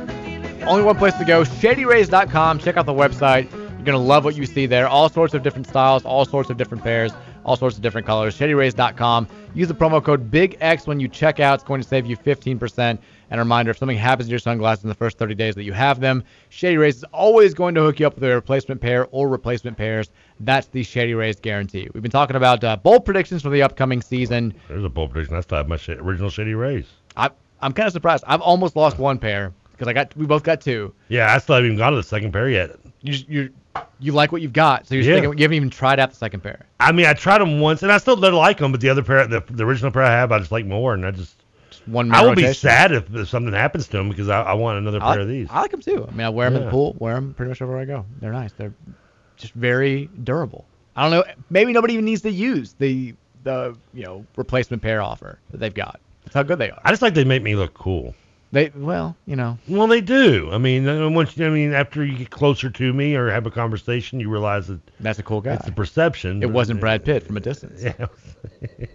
Only 0.62 0.82
one 0.82 0.96
place 0.96 1.12
to 1.18 1.26
go, 1.26 1.42
shadyrays.com. 1.42 2.58
Check 2.60 2.78
out 2.78 2.86
the 2.86 2.94
website. 2.94 3.50
You're 3.52 3.84
going 3.84 3.88
to 3.88 3.98
love 3.98 4.24
what 4.24 4.34
you 4.34 4.46
see 4.46 4.64
there. 4.64 4.88
All 4.88 5.10
sorts 5.10 5.34
of 5.34 5.42
different 5.42 5.66
styles, 5.66 6.06
all 6.06 6.24
sorts 6.24 6.48
of 6.48 6.56
different 6.56 6.82
pairs, 6.82 7.12
all 7.44 7.56
sorts 7.58 7.76
of 7.76 7.82
different 7.82 8.06
colors. 8.06 8.34
Shadyrays.com. 8.38 9.28
Use 9.54 9.68
the 9.68 9.74
promo 9.74 10.02
code 10.02 10.30
BIGX 10.30 10.86
when 10.86 10.98
you 10.98 11.08
check 11.08 11.38
out. 11.38 11.56
It's 11.56 11.64
going 11.64 11.82
to 11.82 11.86
save 11.86 12.06
you 12.06 12.16
15%. 12.16 12.78
And 12.78 12.98
a 13.30 13.38
reminder, 13.38 13.70
if 13.70 13.76
something 13.76 13.98
happens 13.98 14.28
to 14.28 14.30
your 14.30 14.38
sunglasses 14.38 14.84
in 14.84 14.88
the 14.88 14.94
first 14.94 15.18
30 15.18 15.34
days 15.34 15.54
that 15.56 15.64
you 15.64 15.74
have 15.74 16.00
them, 16.00 16.24
Shady 16.48 16.78
Rays 16.78 16.96
is 16.96 17.04
always 17.12 17.52
going 17.52 17.74
to 17.74 17.82
hook 17.82 18.00
you 18.00 18.06
up 18.06 18.14
with 18.14 18.24
a 18.24 18.34
replacement 18.34 18.80
pair 18.80 19.08
or 19.10 19.28
replacement 19.28 19.76
pairs. 19.76 20.10
That's 20.40 20.68
the 20.68 20.82
Shady 20.82 21.12
Rays 21.12 21.38
guarantee. 21.38 21.86
We've 21.92 22.02
been 22.02 22.10
talking 22.10 22.36
about 22.36 22.64
uh, 22.64 22.76
bold 22.76 23.04
predictions 23.04 23.42
for 23.42 23.50
the 23.50 23.62
upcoming 23.62 24.00
season. 24.00 24.54
There's 24.68 24.84
a 24.84 24.88
bold 24.88 25.10
prediction. 25.10 25.36
I 25.36 25.40
still 25.40 25.58
have 25.58 25.68
my 25.68 25.76
sh- 25.76 25.90
original 25.90 26.30
Shady 26.30 26.54
Rays. 26.54 26.86
I, 27.18 27.28
I'm 27.60 27.74
kind 27.74 27.86
of 27.86 27.92
surprised. 27.92 28.24
I've 28.26 28.40
almost 28.40 28.74
lost 28.74 28.98
one 28.98 29.18
pair 29.18 29.52
because 29.82 29.90
I 29.90 29.94
got 29.94 30.16
we 30.16 30.26
both 30.26 30.44
got 30.44 30.60
two. 30.60 30.94
Yeah, 31.08 31.34
I 31.34 31.38
still 31.38 31.56
haven't 31.56 31.66
even 31.66 31.78
gone 31.78 31.92
to 31.92 31.96
the 31.96 32.04
second 32.04 32.32
pair 32.32 32.48
yet. 32.48 32.76
You 33.00 33.24
you 33.28 33.50
you 33.98 34.12
like 34.12 34.30
what 34.30 34.40
you've 34.42 34.52
got, 34.52 34.86
so 34.86 34.94
you're 34.94 35.02
Yeah. 35.02 35.14
thinking, 35.20 35.38
you 35.38 35.42
haven't 35.42 35.56
even 35.56 35.70
tried 35.70 35.98
out 35.98 36.10
the 36.10 36.16
second 36.16 36.40
pair. 36.40 36.66
I 36.78 36.92
mean, 36.92 37.06
I 37.06 37.14
tried 37.14 37.40
them 37.40 37.58
once, 37.58 37.82
and 37.82 37.90
I 37.90 37.98
still 37.98 38.14
don't 38.14 38.34
like 38.34 38.58
them. 38.58 38.70
But 38.70 38.80
the 38.80 38.88
other 38.88 39.02
pair, 39.02 39.26
the, 39.26 39.42
the 39.50 39.64
original 39.64 39.90
pair 39.90 40.02
I 40.02 40.10
have, 40.10 40.30
I 40.30 40.38
just 40.38 40.52
like 40.52 40.66
more, 40.66 40.94
and 40.94 41.04
I 41.04 41.10
just. 41.10 41.34
one 41.86 42.12
I 42.12 42.24
will 42.24 42.36
be 42.36 42.52
sad 42.52 42.92
if, 42.92 43.12
if 43.12 43.28
something 43.28 43.52
happens 43.52 43.88
to 43.88 43.96
them 43.96 44.08
because 44.08 44.28
I, 44.28 44.42
I 44.42 44.52
want 44.52 44.78
another 44.78 44.98
I 44.98 45.00
pair 45.00 45.08
like, 45.10 45.20
of 45.20 45.28
these. 45.28 45.48
I 45.50 45.62
like 45.62 45.72
them 45.72 45.80
too. 45.80 46.06
I 46.06 46.12
mean, 46.12 46.26
I 46.26 46.28
wear 46.28 46.48
them 46.48 46.60
in 46.60 46.64
the 46.66 46.70
pool, 46.70 46.94
wear 47.00 47.14
them 47.16 47.34
pretty 47.34 47.48
much 47.48 47.60
everywhere 47.60 47.82
I 47.82 47.86
go. 47.86 48.06
They're 48.20 48.32
nice. 48.32 48.52
They're 48.52 48.74
just 49.36 49.54
very 49.54 50.08
durable. 50.22 50.64
I 50.94 51.02
don't 51.02 51.10
know. 51.10 51.24
Maybe 51.50 51.72
nobody 51.72 51.94
even 51.94 52.04
needs 52.04 52.22
to 52.22 52.30
use 52.30 52.74
the 52.74 53.14
the 53.42 53.76
you 53.92 54.04
know 54.04 54.24
replacement 54.36 54.80
pair 54.82 55.02
offer 55.02 55.40
that 55.50 55.58
they've 55.58 55.74
got. 55.74 55.98
That's 56.24 56.34
how 56.34 56.44
good 56.44 56.58
they 56.58 56.70
are. 56.70 56.80
I 56.84 56.90
just 56.90 57.02
like 57.02 57.14
they 57.14 57.24
make 57.24 57.42
me 57.42 57.56
look 57.56 57.74
cool. 57.74 58.14
They 58.52 58.70
well, 58.74 59.16
you 59.26 59.34
know. 59.34 59.58
Well, 59.66 59.86
they 59.86 60.02
do. 60.02 60.50
I 60.52 60.58
mean, 60.58 61.14
once 61.14 61.36
you- 61.38 61.46
I 61.46 61.48
mean, 61.50 61.72
after 61.72 62.04
you 62.04 62.16
get 62.18 62.30
closer 62.30 62.68
to 62.68 62.92
me 62.92 63.16
or 63.16 63.30
have 63.30 63.46
a 63.46 63.50
conversation, 63.50 64.20
you 64.20 64.28
realize 64.28 64.66
that 64.68 64.80
That's 65.00 65.18
a 65.18 65.22
cool 65.22 65.40
guy. 65.40 65.54
it's 65.54 65.66
a 65.68 65.72
perception. 65.72 66.42
It 66.42 66.50
wasn't 66.50 66.78
Brad 66.78 67.04
Pitt 67.04 67.22
from 67.22 67.36
a 67.36 67.40
distance. 67.40 67.82
Yeah. 67.82 68.06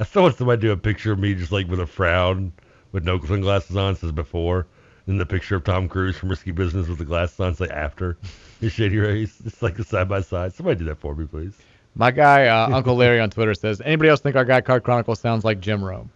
I 0.00 0.06
want 0.18 0.36
somebody 0.36 0.60
do 0.60 0.72
a 0.72 0.76
picture 0.76 1.12
of 1.12 1.18
me 1.18 1.34
just 1.34 1.52
like 1.52 1.68
with 1.68 1.80
a 1.80 1.86
frown, 1.86 2.52
with 2.92 3.04
no 3.04 3.18
sunglasses 3.20 3.76
on, 3.76 3.94
says 3.96 4.12
before, 4.12 4.66
and 5.06 5.20
the 5.20 5.26
picture 5.26 5.54
of 5.56 5.64
Tom 5.64 5.88
Cruise 5.88 6.16
from 6.16 6.28
Risky 6.30 6.50
Business 6.50 6.88
with 6.88 6.98
the 6.98 7.04
glasses 7.04 7.38
on, 7.40 7.54
say 7.54 7.68
after. 7.68 8.18
His 8.60 8.72
shady 8.72 8.98
rays. 8.98 9.36
It's 9.44 9.62
like 9.62 9.78
a 9.78 9.84
side 9.84 10.08
by 10.08 10.20
side. 10.20 10.52
Somebody 10.52 10.80
do 10.80 10.84
that 10.86 11.00
for 11.00 11.14
me, 11.14 11.26
please. 11.26 11.54
My 11.94 12.10
guy, 12.10 12.46
uh, 12.48 12.68
Uncle 12.74 12.96
Larry 12.96 13.20
on 13.20 13.30
Twitter 13.30 13.54
says, 13.54 13.80
anybody 13.84 14.10
else 14.10 14.20
think 14.20 14.34
our 14.36 14.44
guy 14.44 14.60
Card 14.60 14.82
Chronicle 14.82 15.14
sounds 15.14 15.44
like 15.44 15.60
Jim 15.60 15.82
Rome? 15.84 16.10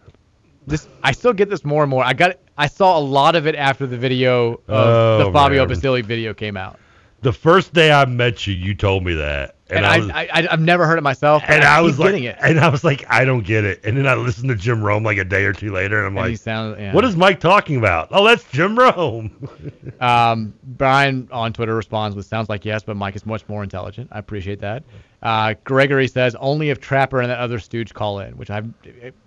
This 0.69 0.87
I 1.03 1.13
still 1.13 1.33
get 1.33 1.49
this 1.49 1.65
more 1.65 1.83
and 1.83 1.91
more. 1.91 2.05
I 2.05 2.13
got. 2.13 2.37
I 2.59 2.67
saw 2.67 2.99
a 2.99 3.01
lot 3.01 3.37
of 3.37 3.47
it 3.47 3.55
after 3.55 3.87
the 3.87 3.97
video 3.97 4.55
of 4.55 4.61
Oh, 4.69 5.19
the 5.25 5.33
Fabio 5.33 5.61
man. 5.61 5.69
Basili 5.69 6.03
video 6.03 6.35
came 6.35 6.57
out. 6.57 6.79
The 7.21 7.33
first 7.33 7.73
day 7.75 7.91
I 7.91 8.05
met 8.05 8.47
you, 8.47 8.55
you 8.55 8.75
told 8.75 9.05
me 9.05 9.15
that, 9.15 9.57
And, 9.71 9.85
I 9.85 9.95
I, 9.95 9.99
was, 9.99 10.11
I, 10.11 10.29
I, 10.33 10.43
have 10.43 10.61
never 10.61 10.87
heard 10.87 10.99
it 10.99 11.03
myself. 11.03 11.43
and 11.49 11.65
I, 11.65 11.79
I 11.79 11.81
was 11.81 11.99
like, 11.99 12.15
it. 12.15 12.37
and 12.41 12.61
I 12.61 12.69
was 12.69 12.85
like, 12.85 13.05
I 13.11 13.25
don't 13.25 13.45
get 13.45 13.65
it. 13.65 13.81
And 13.85 13.97
then 13.97 14.07
I 14.07 14.15
listened 14.15 14.49
to 14.51 14.55
Jim 14.55 14.81
Rome 14.85 15.03
like 15.03 15.19
a 15.19 15.25
day 15.25 15.45
or 15.45 15.53
two 15.53 15.73
later, 15.73 15.99
and 15.99 16.07
I'm 16.17 16.25
And 16.25 16.33
like, 16.47 16.79
yeah. 16.79 16.95
what 16.95 17.05
is 17.05 17.17
Mike 17.17 17.41
talking 17.41 17.77
about? 17.77 18.09
Oh, 18.13 18.25
that's 18.25 18.45
Jim 18.53 18.79
Rome. 18.79 19.49
Um, 20.01 20.55
Brian 20.63 21.29
on 21.33 21.53
Twitter 21.53 21.75
responds 21.75 22.15
with 22.15 22.25
sounds 22.25 22.49
like 22.49 22.65
yes, 22.65 22.85
but 22.85 22.97
Mike 22.97 23.17
is 23.17 23.27
much 23.27 23.49
more 23.49 23.65
intelligent. 23.65 24.09
I 24.13 24.21
appreciate 24.21 24.61
that. 24.61 24.85
Uh, 25.25 25.55
Gregory 25.65 26.07
says 26.07 26.37
only 26.37 26.71
if 26.71 26.79
Trapper 26.81 27.21
and 27.21 27.29
that 27.31 27.41
other 27.41 27.59
stooge 27.59 27.93
call 27.95 28.21
in, 28.21 28.37
which 28.37 28.49
I've 28.49 28.73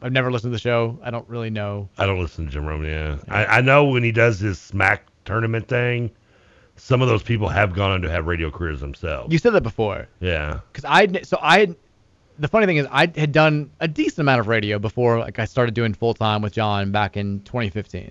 I've 0.02 0.14
never 0.14 0.32
listened 0.32 0.52
to 0.52 0.56
the 0.56 0.62
show. 0.62 0.98
I 1.04 1.12
don't 1.12 1.28
really 1.28 1.50
know. 1.50 1.90
I 1.98 2.06
don't 2.06 2.22
listen 2.22 2.46
to 2.46 2.52
Jim 2.52 2.66
Rome. 2.66 2.86
Yeah, 2.86 3.18
I, 3.28 3.46
I 3.58 3.62
know 3.62 3.84
when 3.84 4.02
he 4.02 4.14
does 4.14 4.40
his 4.40 4.60
Smack 4.60 5.08
tournament 5.26 5.68
thing, 5.68 6.10
some 6.84 7.00
of 7.04 7.08
those 7.08 7.22
people 7.22 7.48
have 7.48 7.74
gone 7.74 7.92
on 7.92 8.02
to 8.02 8.10
have 8.10 8.26
radio 8.26 8.50
careers 8.50 8.80
themselves. 8.80 9.32
You 9.32 9.38
said 9.38 9.54
that 9.54 9.62
before. 9.62 10.08
yeah, 10.20 10.62
because 10.72 10.84
I 10.84 11.22
so 11.22 11.38
I 11.40 11.76
the 12.40 12.48
funny 12.48 12.66
thing 12.66 12.78
is 12.78 12.88
I 12.90 13.02
had 13.16 13.32
done 13.32 13.70
a 13.80 13.88
decent 13.88 14.20
amount 14.20 14.40
of 14.40 14.48
radio 14.48 14.80
before 14.80 15.20
like 15.20 15.38
I 15.38 15.46
started 15.46 15.76
doing 15.76 15.94
full 15.94 16.16
time 16.16 16.42
with 16.42 16.54
John 16.54 16.92
back 16.92 17.18
in 17.18 17.42
2015, 17.42 18.10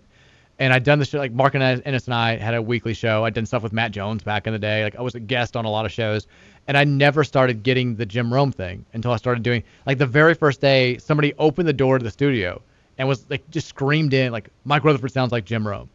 and 0.61 0.73
I'd 0.73 0.85
done 0.85 1.01
the 1.01 1.05
show 1.05 1.19
like 1.19 1.33
Mark 1.33 1.57
and 1.57 1.65
Ennis 1.85 2.05
and 2.05 2.15
I 2.15 2.37
had 2.37 2.55
a 2.55 2.63
weekly 2.63 2.95
show. 2.95 3.25
I'd 3.25 3.35
done 3.35 3.45
stuff 3.45 3.65
with 3.65 3.73
Matt 3.73 3.91
Jones 3.91 4.23
back 4.23 4.47
in 4.47 4.53
the 4.53 4.59
day. 4.59 4.85
Like 4.85 4.95
I 4.95 5.03
was 5.03 5.17
a 5.17 5.21
guest 5.21 5.57
on 5.57 5.65
a 5.65 5.71
lot 5.71 5.85
of 5.85 5.91
shows, 5.91 6.29
and 6.69 6.77
I 6.79 6.85
never 6.85 7.25
started 7.25 7.65
getting 7.65 7.97
the 7.97 8.07
Jim 8.07 8.33
Rome 8.33 8.53
thing 8.53 8.87
until 8.93 9.11
I 9.11 9.17
started 9.17 9.43
doing 9.43 9.65
like 9.85 9.99
the 9.99 10.07
very 10.07 10.35
first 10.35 10.61
day 10.61 10.97
somebody 10.99 11.35
opened 11.39 11.67
the 11.67 11.73
door 11.73 11.99
to 11.99 12.05
the 12.05 12.11
studio 12.11 12.63
and 12.99 13.09
was 13.09 13.29
like 13.31 13.51
just 13.51 13.67
screamed 13.67 14.15
in 14.15 14.31
like 14.31 14.49
Mike 14.65 14.85
Rutherford 14.85 15.11
sounds 15.11 15.33
like 15.33 15.45
Jim 15.45 15.67
Rome, 15.67 15.91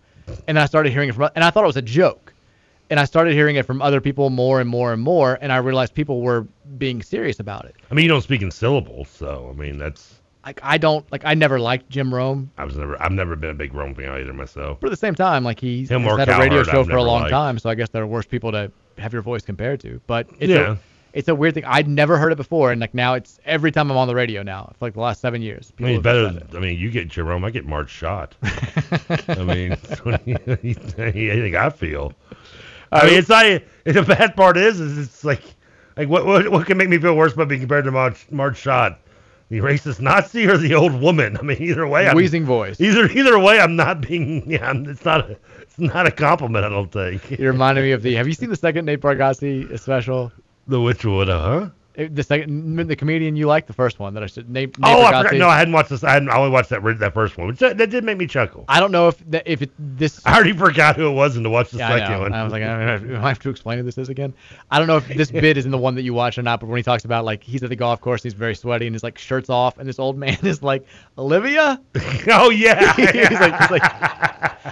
and 0.50 0.60
I 0.60 0.66
started 0.66 0.92
hearing 0.92 1.08
it 1.08 1.16
from 1.16 1.30
and 1.36 1.44
I 1.46 1.52
thought 1.52 1.64
it 1.64 1.68
was 1.68 1.78
a 1.78 1.82
joke 1.82 2.25
and 2.90 3.00
I 3.00 3.06
started 3.06 3.34
hearing 3.34 3.56
it 3.56 3.66
from 3.66 3.82
other 3.82 4.00
people 4.02 4.30
more 4.30 4.62
and 4.62 4.70
more 4.70 4.94
and 4.94 5.02
more, 5.02 5.38
and 5.42 5.52
I 5.52 5.58
realized 5.58 5.94
people 5.94 6.22
were 6.22 6.48
being 6.78 7.02
serious 7.02 7.40
about 7.40 7.66
it. 7.66 7.76
I 7.90 7.94
mean 7.94 8.04
you 8.04 8.10
don't 8.10 8.22
speak 8.22 8.42
in 8.42 8.52
syllables, 8.52 9.10
so 9.10 9.50
I 9.54 9.60
mean 9.60 9.78
that's. 9.78 10.14
Like 10.46 10.60
I 10.62 10.78
don't 10.78 11.12
like 11.12 11.24
I 11.26 11.34
never 11.34 11.60
liked 11.60 11.90
Jim 11.90 12.14
Rome, 12.14 12.52
I 12.58 12.66
was 12.66 12.78
never. 12.78 13.02
I've 13.02 13.12
never 13.12 13.36
been 13.36 13.50
a 13.50 13.54
big 13.56 13.74
Rome 13.74 13.96
fan 13.96 14.10
either 14.10 14.32
myself. 14.32 14.80
but 14.80 14.88
at 14.88 14.92
the 14.92 14.96
same 14.98 15.16
time, 15.16 15.44
like 15.44 15.60
he's 15.60 15.90
Him 15.90 16.06
or 16.06 16.20
had 16.20 16.30
a 16.30 16.38
radio 16.38 16.62
show 16.64 16.82
I've 16.82 16.86
for 16.86 16.98
a 16.98 17.04
long 17.04 17.22
liked. 17.22 17.32
time, 17.32 17.58
so 17.58 17.68
I 17.68 17.74
guess 17.74 17.90
there 17.90 18.04
are 18.04 18.08
worse 18.08 18.28
people 18.28 18.52
to 18.52 18.72
have 19.00 19.12
your 19.12 19.24
voice 19.24 19.42
compared 19.44 19.80
to. 19.80 20.00
But 20.06 20.28
it's 20.38 20.52
Yeah. 20.52 20.74
a 20.74 20.78
it's 21.14 21.30
a 21.30 21.34
weird 21.34 21.56
thing. 21.56 21.64
I'd 21.66 21.88
never 21.88 22.18
heard 22.20 22.32
it 22.32 22.36
before, 22.36 22.72
and 22.72 22.80
like 22.80 22.94
now 22.94 23.16
it's 23.16 23.40
every 23.46 23.72
time 23.72 23.90
I'm 23.90 23.98
on 23.98 24.08
the 24.08 24.14
radio 24.14 24.44
now 24.44 24.72
for 24.78 24.86
like 24.86 24.94
the 24.94 25.00
last 25.00 25.20
seven 25.20 25.42
years. 25.42 25.74
I 25.80 25.82
mean, 25.82 26.02
better. 26.04 26.40
I 26.54 26.60
mean, 26.60 26.78
you 26.78 26.92
get 26.92 27.08
Jim 27.08 27.26
Rome, 27.26 27.44
I 27.44 27.50
get 27.50 27.66
Marge 27.66 27.90
Schott. 27.90 28.36
I 29.30 29.42
mean, 29.44 29.70
that's 29.70 30.06
what 30.06 30.28
you, 30.28 30.38
you 30.62 30.74
think 30.76 31.56
I 31.56 31.72
feel. 31.72 32.14
I 32.96 33.06
mean, 33.06 33.20
it's 33.20 33.30
not. 33.30 33.46
The 33.86 34.02
bad 34.02 34.36
part 34.36 34.58
is, 34.58 34.80
is 34.80 34.98
it's 34.98 35.24
like, 35.24 35.44
like 35.96 36.10
what, 36.10 36.26
what, 36.26 36.50
what 36.50 36.66
can 36.66 36.76
make 36.76 36.90
me 36.90 36.98
feel 36.98 37.16
worse 37.16 37.34
about 37.34 37.50
being 37.50 37.62
compared 37.62 37.86
to 37.86 37.92
Marge, 37.92 38.26
Marge 38.32 38.58
Schott? 38.58 39.00
The 39.50 39.60
racist 39.60 40.02
Nazi 40.02 40.48
or 40.48 40.58
the 40.58 40.74
old 40.74 41.00
woman? 41.00 41.38
I 41.40 41.44
mean, 41.44 41.62
either 41.62 41.88
way, 41.88 42.08
I'm, 42.08 42.16
Wheezing 42.16 42.46
voice. 42.46 42.82
Either 42.82 43.08
either 43.12 43.38
way, 43.38 43.60
I'm 43.60 43.76
not 43.76 44.02
being. 44.02 44.50
Yeah, 44.50 44.68
I'm, 44.68 44.90
it's 44.90 45.06
not. 45.06 45.30
A, 45.30 45.38
it's 45.62 45.78
not 45.78 46.08
a 46.08 46.12
compliment. 46.12 46.66
I 46.66 46.70
don't 46.70 46.92
think. 46.92 47.30
You 47.38 47.48
reminded 47.48 47.84
me 47.84 47.92
of 47.92 48.02
the. 48.02 48.16
Have 48.16 48.28
you 48.28 48.34
seen 48.34 48.50
the 48.50 48.56
second 48.56 48.86
Nate 48.86 49.02
Bargatze 49.02 49.80
special? 49.80 50.32
The? 50.68 50.82
Uh 50.82 51.26
huh. 51.26 51.70
The 51.98 52.24
second, 52.24 52.88
the 52.88 52.96
comedian 52.96 53.36
you 53.36 53.48
like 53.48 53.68
the 53.68 53.74
first 53.74 54.00
one 54.00 54.14
that 54.16 54.24
I 54.24 54.28
should. 54.28 54.50
Nate 54.50 54.76
Oh, 54.84 55.04
I 55.04 55.24
forgot. 55.24 55.36
No, 55.36 55.48
I 55.48 55.58
hadn't 55.58 55.74
watched 55.74 55.90
this. 55.90 56.04
I 56.04 56.12
hadn't. 56.14 56.30
I 56.30 56.38
only 56.38 56.50
watched 56.52 56.70
that 56.70 56.82
that 57.00 57.14
first 57.14 57.38
one, 57.38 57.48
which 57.48 57.60
that, 57.60 57.78
that 57.78 57.90
did 57.90 58.04
make 58.04 58.18
me 58.18 58.28
chuckle. 58.28 58.66
I 58.68 58.80
don't 58.80 58.92
know 58.92 59.08
if 59.08 59.18
that, 59.32 59.44
if 59.46 59.62
it, 59.62 59.72
this. 59.80 60.22
I 60.26 60.36
already 60.36 60.54
forgot 60.54 60.96
who 60.96 61.08
it 61.08 61.14
was 61.14 61.36
and 61.36 61.44
to 61.46 61.50
watch 61.50 61.72
the 61.72 61.78
Yeah, 61.78 61.90
second 61.90 62.12
know. 62.12 62.20
one. 62.22 62.34
I 62.34 62.44
was 62.44 62.52
like, 62.52 62.64
I 62.64 62.98
don't 62.98 63.08
know, 63.08 63.20
I 63.24 63.30
have 63.30 63.40
to 63.40 63.50
explain 63.50 63.78
who 63.78 63.84
this 63.84 63.98
is 63.98 64.10
again? 64.10 64.34
I 64.72 64.78
don't 64.80 64.88
know 64.88 64.98
if 64.98 65.08
this 65.08 65.32
bit 65.32 65.58
is 65.58 65.66
in 65.66 65.72
the 65.72 65.78
one 65.78 65.96
that 65.96 66.04
you 66.04 66.14
watch 66.14 66.38
or 66.38 66.42
not, 66.44 66.60
but 66.60 66.68
when 66.68 66.78
he 66.78 66.84
talks 66.84 67.06
about 67.06 67.24
like 67.26 67.44
he's 67.44 67.64
at 67.64 67.70
the 67.70 67.76
golf 67.76 68.02
course, 68.02 68.22
he's 68.24 68.34
very 68.34 68.56
sweaty 68.56 68.88
and 68.88 68.94
his 68.96 69.04
like 69.04 69.18
shirt's 69.18 69.50
off, 69.50 69.78
and 69.78 69.88
this 69.88 70.00
old 70.00 70.18
man 70.26 70.38
is 70.44 70.62
like, 70.62 70.86
Olivia. 71.18 71.82
oh 72.28 72.50
yeah. 72.50 72.94
he's 72.96 73.40
like, 73.40 73.60
he's 73.62 73.72
like, 73.72 73.84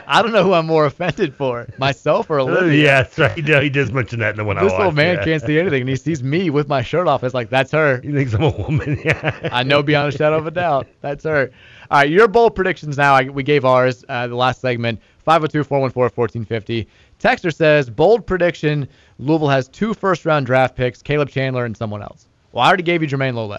I 0.08 0.22
don't 0.22 0.32
know 0.32 0.44
who 0.44 0.54
I'm 0.54 0.66
more 0.66 0.86
offended 0.86 1.36
for, 1.36 1.68
myself 1.78 2.30
or 2.30 2.40
Uh, 2.40 2.44
Olivia. 2.46 2.84
yeah, 2.84 3.04
that's 3.04 3.18
right. 3.20 3.44
No, 3.46 3.62
he 3.62 3.70
does 3.70 3.92
mention 3.92 4.20
that 4.20 4.32
in 4.32 4.38
the 4.38 4.44
one 4.44 4.58
I 4.58 4.64
This 4.64 4.74
old 4.74 4.96
man 4.96 5.16
yeah. 5.18 5.24
can't 5.24 5.42
see 5.44 5.60
anything, 5.60 5.82
and 5.82 5.90
he 5.90 5.96
sees 5.96 6.24
me 6.24 6.50
with 6.50 6.68
my 6.68 6.82
shirt 6.82 7.08
off. 7.08 7.13
It's 7.22 7.34
like 7.34 7.50
that's 7.50 7.72
her. 7.72 8.02
He 8.02 8.12
thinks 8.12 8.34
I'm 8.34 8.44
a 8.44 8.50
woman. 8.50 9.00
Yeah. 9.04 9.50
I 9.52 9.64
know 9.64 9.84
beyond 9.84 10.14
a 10.14 10.18
shadow 10.18 10.38
of 10.38 10.48
a 10.48 10.52
doubt. 10.52 10.88
That's 11.02 11.26
her. 11.26 11.52
All 11.92 12.00
right, 12.00 12.10
your 12.10 12.28
bold 12.28 12.56
predictions 12.56 12.98
now. 12.98 13.14
I, 13.14 13.26
we 13.26 13.44
gave 13.44 13.66
ours 13.66 14.06
uh, 14.10 14.28
the 14.28 14.36
last 14.36 14.62
segment. 14.62 15.00
502-414-1450. 15.28 16.88
Texter 17.20 17.54
says, 17.54 17.90
bold 17.90 18.26
prediction, 18.26 18.88
Louisville 19.20 19.48
has 19.50 19.68
two 19.68 19.94
first-round 19.94 20.46
draft 20.46 20.76
picks, 20.76 21.02
Caleb 21.02 21.30
Chandler 21.30 21.66
and 21.66 21.76
someone 21.76 22.02
else. 22.02 22.28
Well, 22.52 22.64
I 22.64 22.68
already 22.68 22.84
gave 22.84 23.02
you 23.02 23.08
Jermayne 23.08 23.36
Lole. 23.36 23.58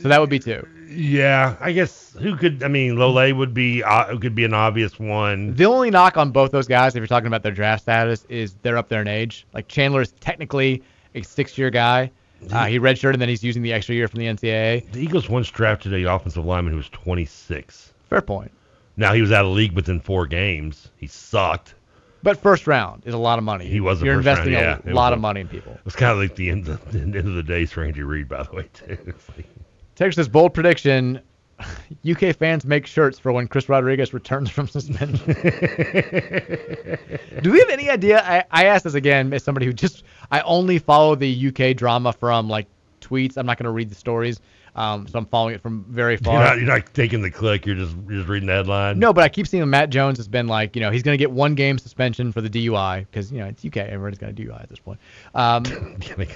So 0.00 0.08
that 0.08 0.20
would 0.20 0.30
be 0.30 0.38
two. 0.38 0.66
Yeah, 0.88 1.56
I 1.60 1.72
guess 1.72 2.14
who 2.18 2.36
could? 2.36 2.62
I 2.62 2.68
mean, 2.68 2.96
Lole 2.96 3.34
would 3.34 3.52
be 3.52 3.82
uh, 3.82 4.16
could 4.18 4.34
be 4.34 4.44
an 4.44 4.54
obvious 4.54 4.98
one. 4.98 5.54
The 5.54 5.66
only 5.66 5.90
knock 5.90 6.16
on 6.16 6.30
both 6.30 6.50
those 6.50 6.66
guys, 6.66 6.94
if 6.94 7.00
you're 7.00 7.06
talking 7.06 7.26
about 7.26 7.42
their 7.42 7.52
draft 7.52 7.82
status, 7.82 8.24
is 8.30 8.54
they're 8.62 8.78
up 8.78 8.88
there 8.88 9.02
in 9.02 9.08
age. 9.08 9.46
Like 9.52 9.68
Chandler 9.68 10.00
is 10.00 10.12
technically 10.20 10.82
a 11.14 11.22
six-year 11.22 11.70
guy. 11.70 12.10
Uh, 12.50 12.66
he 12.66 12.78
redshirted, 12.78 13.14
and 13.14 13.22
then 13.22 13.28
he's 13.28 13.42
using 13.42 13.62
the 13.62 13.72
extra 13.72 13.94
year 13.94 14.08
from 14.08 14.20
the 14.20 14.26
NCAA. 14.26 14.90
The 14.92 15.00
Eagles 15.00 15.28
once 15.28 15.50
drafted 15.50 15.92
a 15.92 16.12
offensive 16.12 16.44
lineman 16.44 16.72
who 16.72 16.76
was 16.78 16.88
26. 16.90 17.92
Fair 18.08 18.20
point. 18.22 18.50
Now 18.96 19.12
he 19.12 19.20
was 19.20 19.32
out 19.32 19.44
of 19.44 19.50
the 19.50 19.54
league 19.56 19.72
within 19.72 20.00
four 20.00 20.26
games. 20.26 20.88
He 20.96 21.06
sucked. 21.06 21.74
But 22.22 22.36
first 22.38 22.66
round 22.66 23.02
is 23.06 23.14
a 23.14 23.18
lot 23.18 23.38
of 23.38 23.44
money. 23.44 23.66
He 23.66 23.80
was 23.80 24.02
You're 24.02 24.16
first 24.16 24.26
round, 24.26 24.48
investing 24.48 24.52
yeah. 24.86 24.92
a 24.92 24.94
lot 24.94 25.12
was 25.12 25.16
of 25.18 25.20
money 25.20 25.40
in 25.42 25.48
people. 25.48 25.78
It's 25.86 25.94
kind 25.94 26.12
of 26.12 26.18
like 26.18 26.34
the 26.34 26.50
end 26.50 26.68
of, 26.68 26.90
the 26.92 27.00
end 27.00 27.14
of 27.14 27.34
the 27.34 27.42
days 27.44 27.70
for 27.72 27.84
Andy 27.84 28.02
Reid, 28.02 28.28
by 28.28 28.42
the 28.42 28.52
way, 28.52 28.68
too. 28.72 28.98
Like- 29.36 29.46
Texas 29.94 30.26
bold 30.28 30.54
prediction: 30.54 31.20
UK 32.08 32.34
fans 32.36 32.64
make 32.64 32.86
shirts 32.86 33.18
for 33.18 33.32
when 33.32 33.48
Chris 33.48 33.68
Rodriguez 33.68 34.14
returns 34.14 34.50
from 34.50 34.68
suspension. 34.68 35.26
Do 37.42 37.52
we 37.52 37.58
have 37.58 37.68
any 37.68 37.90
idea? 37.90 38.22
I, 38.22 38.44
I 38.50 38.66
asked 38.66 38.84
this 38.84 38.94
again 38.94 39.32
as 39.32 39.42
somebody 39.42 39.66
who 39.66 39.72
just 39.72 40.04
I 40.30 40.40
only 40.42 40.78
follow 40.78 41.14
the 41.14 41.48
UK 41.48 41.76
drama 41.76 42.12
from 42.12 42.48
like 42.48 42.66
tweets. 43.00 43.36
I'm 43.36 43.46
not 43.46 43.58
going 43.58 43.64
to 43.64 43.70
read 43.70 43.90
the 43.90 43.94
stories, 43.94 44.40
um, 44.76 45.06
so 45.08 45.18
I'm 45.18 45.26
following 45.26 45.54
it 45.54 45.60
from 45.62 45.84
very 45.88 46.12
You're 46.14 46.18
far. 46.18 46.44
not, 46.44 46.58
you're 46.58 46.66
not 46.66 46.94
taking 46.94 47.22
the 47.22 47.30
click. 47.30 47.66
You're 47.66 47.76
just 47.76 47.96
you're 48.08 48.18
just 48.18 48.28
reading 48.28 48.46
the 48.46 48.54
headline. 48.54 48.98
No, 48.98 49.12
but 49.12 49.24
I 49.24 49.28
keep 49.28 49.46
seeing 49.46 49.60
that 49.60 49.66
Matt 49.66 49.90
Jones 49.90 50.18
has 50.18 50.28
been 50.28 50.46
like, 50.46 50.76
you 50.76 50.82
know, 50.82 50.90
he's 50.90 51.02
going 51.02 51.16
to 51.16 51.22
get 51.22 51.30
one 51.30 51.54
game 51.54 51.78
suspension 51.78 52.32
for 52.32 52.40
the 52.40 52.50
DUI 52.50 53.00
because 53.00 53.32
you 53.32 53.38
know 53.38 53.46
it's 53.46 53.64
UK. 53.64 53.78
Everybody's 53.78 54.18
got 54.18 54.30
a 54.30 54.32
DUI 54.32 54.62
at 54.62 54.68
this 54.68 54.78
point. 54.78 55.00
Um, 55.34 55.64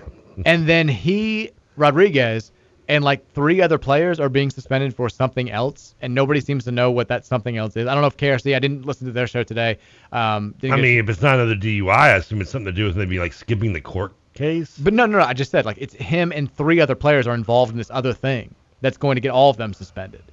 and 0.46 0.68
then 0.68 0.88
he 0.88 1.50
Rodriguez 1.76 2.52
and 2.93 3.02
like 3.02 3.32
three 3.32 3.62
other 3.62 3.78
players 3.78 4.20
are 4.20 4.28
being 4.28 4.51
suspended 4.51 4.94
for 4.94 5.09
something 5.09 5.51
else, 5.51 5.94
and 6.02 6.14
nobody 6.14 6.40
seems 6.40 6.64
to 6.64 6.73
know 6.73 6.90
what 6.90 7.09
that 7.09 7.24
something 7.24 7.56
else 7.56 7.74
is. 7.74 7.86
I 7.86 7.94
don't 7.94 8.02
know 8.02 8.06
if 8.06 8.19
KRC. 8.19 8.55
I 8.55 8.59
didn't 8.59 8.85
listen 8.85 9.06
to 9.06 9.14
their 9.14 9.27
show 9.27 9.43
today. 9.43 9.78
Um, 10.12 10.55
I 10.62 10.77
mean, 10.77 10.98
if 10.98 11.09
it's 11.09 11.23
not 11.23 11.36
another 11.36 11.55
DUI, 11.55 11.89
I 11.89 12.16
assume 12.16 12.43
it's 12.43 12.51
something 12.51 12.66
to 12.66 12.73
do 12.73 12.85
with 12.85 12.94
maybe 12.94 13.19
like 13.19 13.32
skipping 13.32 13.73
the 13.73 13.81
court 13.81 14.12
case. 14.35 14.77
But 14.77 14.93
no, 14.93 15.06
no, 15.06 15.20
no. 15.20 15.24
I 15.24 15.32
just 15.32 15.51
said 15.51 15.64
like 15.64 15.78
it's 15.81 15.94
him 15.94 16.32
and 16.32 16.55
three 16.55 16.81
other 16.81 16.94
players 16.94 17.27
are 17.27 17.35
involved 17.35 17.73
in 17.73 17.78
this 17.78 17.90
other 17.90 18.12
thing 18.12 18.55
that's 18.82 18.98
going 18.98 19.14
to 19.14 19.23
get 19.23 19.31
all 19.31 19.48
of 19.48 19.56
them 19.56 19.73
suspended. 19.73 20.24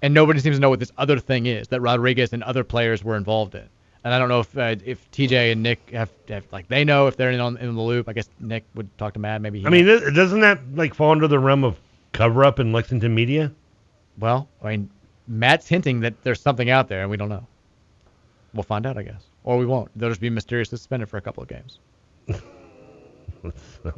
And 0.00 0.14
nobody 0.14 0.40
seems 0.40 0.56
to 0.56 0.60
know 0.60 0.70
what 0.70 0.80
this 0.80 0.92
other 0.96 1.18
thing 1.18 1.44
is 1.44 1.68
that 1.68 1.82
Rodriguez 1.82 2.32
and 2.32 2.42
other 2.42 2.64
players 2.64 3.04
were 3.04 3.16
involved 3.16 3.54
in. 3.54 3.68
And 4.04 4.14
I 4.14 4.18
don't 4.18 4.28
know 4.28 4.40
if 4.40 4.56
uh, 4.56 4.76
if 4.84 5.10
TJ 5.10 5.52
and 5.52 5.62
Nick 5.62 5.90
have, 5.90 6.10
have 6.28 6.44
like 6.52 6.68
they 6.68 6.84
know 6.84 7.08
if 7.08 7.16
they're 7.16 7.30
in 7.30 7.40
on 7.40 7.56
in 7.56 7.74
the 7.74 7.82
loop. 7.82 8.08
I 8.08 8.12
guess 8.12 8.28
Nick 8.38 8.64
would 8.74 8.96
talk 8.96 9.14
to 9.14 9.18
Matt. 9.18 9.40
Maybe. 9.40 9.60
He 9.60 9.66
I 9.66 9.70
mean, 9.70 9.86
doesn't 9.86 10.40
that 10.40 10.60
like 10.74 10.94
fall 10.94 11.10
under 11.10 11.28
the 11.28 11.38
realm 11.38 11.64
of 11.64 11.78
cover 12.12 12.44
up 12.44 12.60
in 12.60 12.72
Lexington 12.72 13.14
media? 13.14 13.52
well, 14.18 14.48
I 14.62 14.70
mean, 14.70 14.90
Matt's 15.26 15.68
hinting 15.68 16.00
that 16.00 16.14
there's 16.22 16.40
something 16.40 16.70
out 16.70 16.88
there 16.88 17.02
and 17.02 17.10
we 17.10 17.16
don't 17.16 17.28
know. 17.28 17.46
We'll 18.54 18.62
find 18.62 18.86
out, 18.86 18.96
I 18.96 19.02
guess, 19.02 19.24
or 19.44 19.58
we 19.58 19.66
won't. 19.66 19.90
They'll 19.96 20.08
just 20.08 20.20
be 20.20 20.30
mysteriously 20.30 20.78
suspended 20.78 21.08
for 21.08 21.18
a 21.18 21.20
couple 21.20 21.42
of 21.42 21.48
games. 21.48 21.78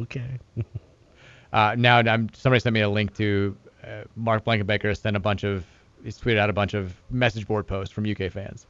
okay. 0.00 0.38
Uh, 1.52 1.74
now 1.76 1.96
I'm, 1.98 2.28
somebody 2.32 2.60
sent 2.60 2.74
me 2.74 2.80
a 2.80 2.88
link 2.88 3.12
to 3.16 3.56
uh, 3.82 4.02
Mark 4.14 4.44
Blankenbaker 4.44 4.96
sent 4.96 5.16
a 5.16 5.18
bunch 5.18 5.42
of 5.42 5.66
he's 6.04 6.16
tweeted 6.16 6.38
out 6.38 6.48
a 6.48 6.52
bunch 6.52 6.74
of 6.74 6.94
message 7.10 7.44
board 7.44 7.66
posts 7.66 7.92
from 7.92 8.08
UK 8.08 8.30
fans. 8.30 8.66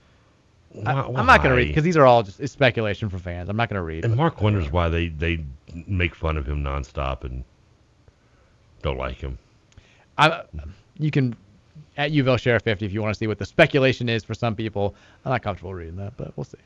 I, 0.86 0.94
Why- 0.94 1.18
I'm 1.20 1.26
not 1.26 1.42
gonna 1.42 1.56
read 1.56 1.68
because 1.68 1.82
these 1.84 1.96
are 1.96 2.06
all 2.06 2.22
just 2.22 2.40
it's 2.40 2.52
speculation 2.52 3.08
for 3.08 3.18
fans. 3.18 3.48
I'm 3.48 3.56
not 3.56 3.68
gonna 3.68 3.82
read. 3.82 4.04
And 4.04 4.16
Mark 4.16 4.40
wonders 4.40 4.70
why 4.70 4.88
they 4.88 5.08
they 5.08 5.44
make 5.86 6.14
fun 6.14 6.36
of 6.36 6.46
him 6.46 6.62
nonstop 6.62 7.24
and 7.24 7.44
don't 8.82 8.96
like 8.96 9.16
him. 9.16 9.38
I, 10.16 10.42
you 10.98 11.10
can 11.10 11.34
at 11.96 12.12
Uville 12.12 12.38
Sheriff 12.38 12.62
50 12.62 12.86
if 12.86 12.92
you 12.92 13.02
want 13.02 13.14
to 13.14 13.18
see 13.18 13.26
what 13.26 13.38
the 13.38 13.46
speculation 13.46 14.08
is 14.08 14.22
for 14.22 14.34
some 14.34 14.54
people. 14.54 14.94
I'm 15.24 15.32
not 15.32 15.42
comfortable 15.42 15.74
reading 15.74 15.96
that, 15.96 16.16
but 16.16 16.36
we'll 16.36 16.44
see. 16.44 16.58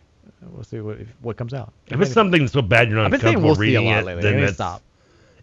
We'll 0.53 0.65
see 0.65 0.81
what 0.81 0.99
what 1.23 1.37
comes 1.37 1.55
out. 1.55 1.73
If 1.89 2.01
it's 2.01 2.13
something 2.13 2.47
so 2.49 2.61
bad 2.63 2.89
you're 2.89 2.99
not 2.99 3.07
I've 3.07 3.11
been 3.13 3.21
comfortable 3.21 3.49
we'll 3.49 3.57
see 3.57 3.75
a 3.75 3.81
reading 3.81 3.87
lot 3.87 4.03
it, 4.03 4.07
lately. 4.07 4.21
I 4.21 4.23
then 4.33 4.41
to 4.41 4.47
that's 4.47 4.55
stop. 4.55 4.83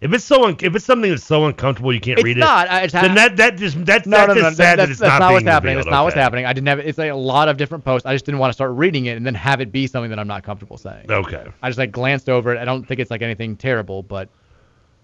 If 0.02 0.11
it's 0.14 0.26
so 0.26 0.45
un- 0.45 0.57
if 0.61 0.76
it's 0.76 0.84
something 0.84 1.11
that's 1.11 1.23
so 1.23 1.45
uncomfortable 1.45 1.94
you 1.94 1.99
can't 1.99 2.18
It's 2.18 2.26
read 2.26 2.38
not. 2.38 2.65
it, 2.68 2.86
it's 2.86 2.94
then 2.94 3.10
ha- 3.10 3.15
that 3.15 3.38
that 3.38 3.56
just 3.57 3.86
that's 3.86 4.07
No, 4.07 4.18
that's 4.18 4.28
no, 4.30 4.34
no, 4.34 4.41
just 4.41 4.57
sad 4.57 4.65
that 4.72 4.76
that's, 4.78 4.91
it's 4.91 4.99
that's 4.99 5.11
not, 5.11 5.19
not 5.19 5.34
what's 5.34 5.45
happening. 5.45 5.76
revealed. 5.76 5.86
That's 5.86 5.91
not 5.94 6.03
what's 6.03 6.15
happening. 6.15 6.45
I 6.45 6.53
didn't 6.53 6.68
have 6.68 6.80
it's 6.80 6.98
like 6.98 7.11
a 7.11 7.15
lot 7.15 7.49
of 7.49 7.57
different 7.57 7.86
posts. 7.86 8.07
I 8.07 8.14
just 8.14 8.26
didn't 8.26 8.40
want 8.40 8.49
to 8.49 8.56
start 8.56 8.72
reading 8.72 9.06
it 9.06 9.15
and 9.18 9.26
then 9.26 9.36
have 9.36 9.61
it 9.61 9.72
be 9.72 9.86
something 9.86 10.10
that 10.10 10.18
I'm 10.18 10.28
not 10.28 10.44
comfortable 10.44 10.78
saying. 10.78 11.06
Okay. 11.10 11.45
I 11.61 11.69
just 11.69 11.78
like 11.78 11.91
glanced 11.91 12.30
over 12.30 12.53
it. 12.53 12.57
I 12.60 12.65
don't 12.65 12.84
think 12.84 12.99
it's 12.99 13.11
like 13.11 13.22
anything 13.22 13.56
terrible, 13.56 14.02
but 14.02 14.28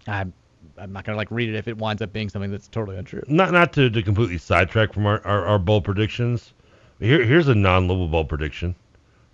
I'm 0.07 0.33
I'm 0.79 0.91
not 0.91 1.03
gonna 1.05 1.17
like 1.17 1.29
read 1.29 1.49
it 1.49 1.55
if 1.55 1.67
it 1.67 1.77
winds 1.77 2.01
up 2.01 2.11
being 2.11 2.29
something 2.29 2.49
that's 2.49 2.67
totally 2.67 2.97
untrue. 2.97 3.21
Not 3.27 3.51
not 3.51 3.73
to, 3.73 3.91
to 3.91 4.01
completely 4.01 4.39
sidetrack 4.39 4.93
from 4.93 5.05
our, 5.05 5.25
our, 5.27 5.45
our 5.45 5.59
bowl 5.59 5.81
predictions. 5.81 6.53
Here 6.99 7.23
here's 7.23 7.47
a 7.47 7.53
bowl 7.53 8.25
prediction. 8.25 8.75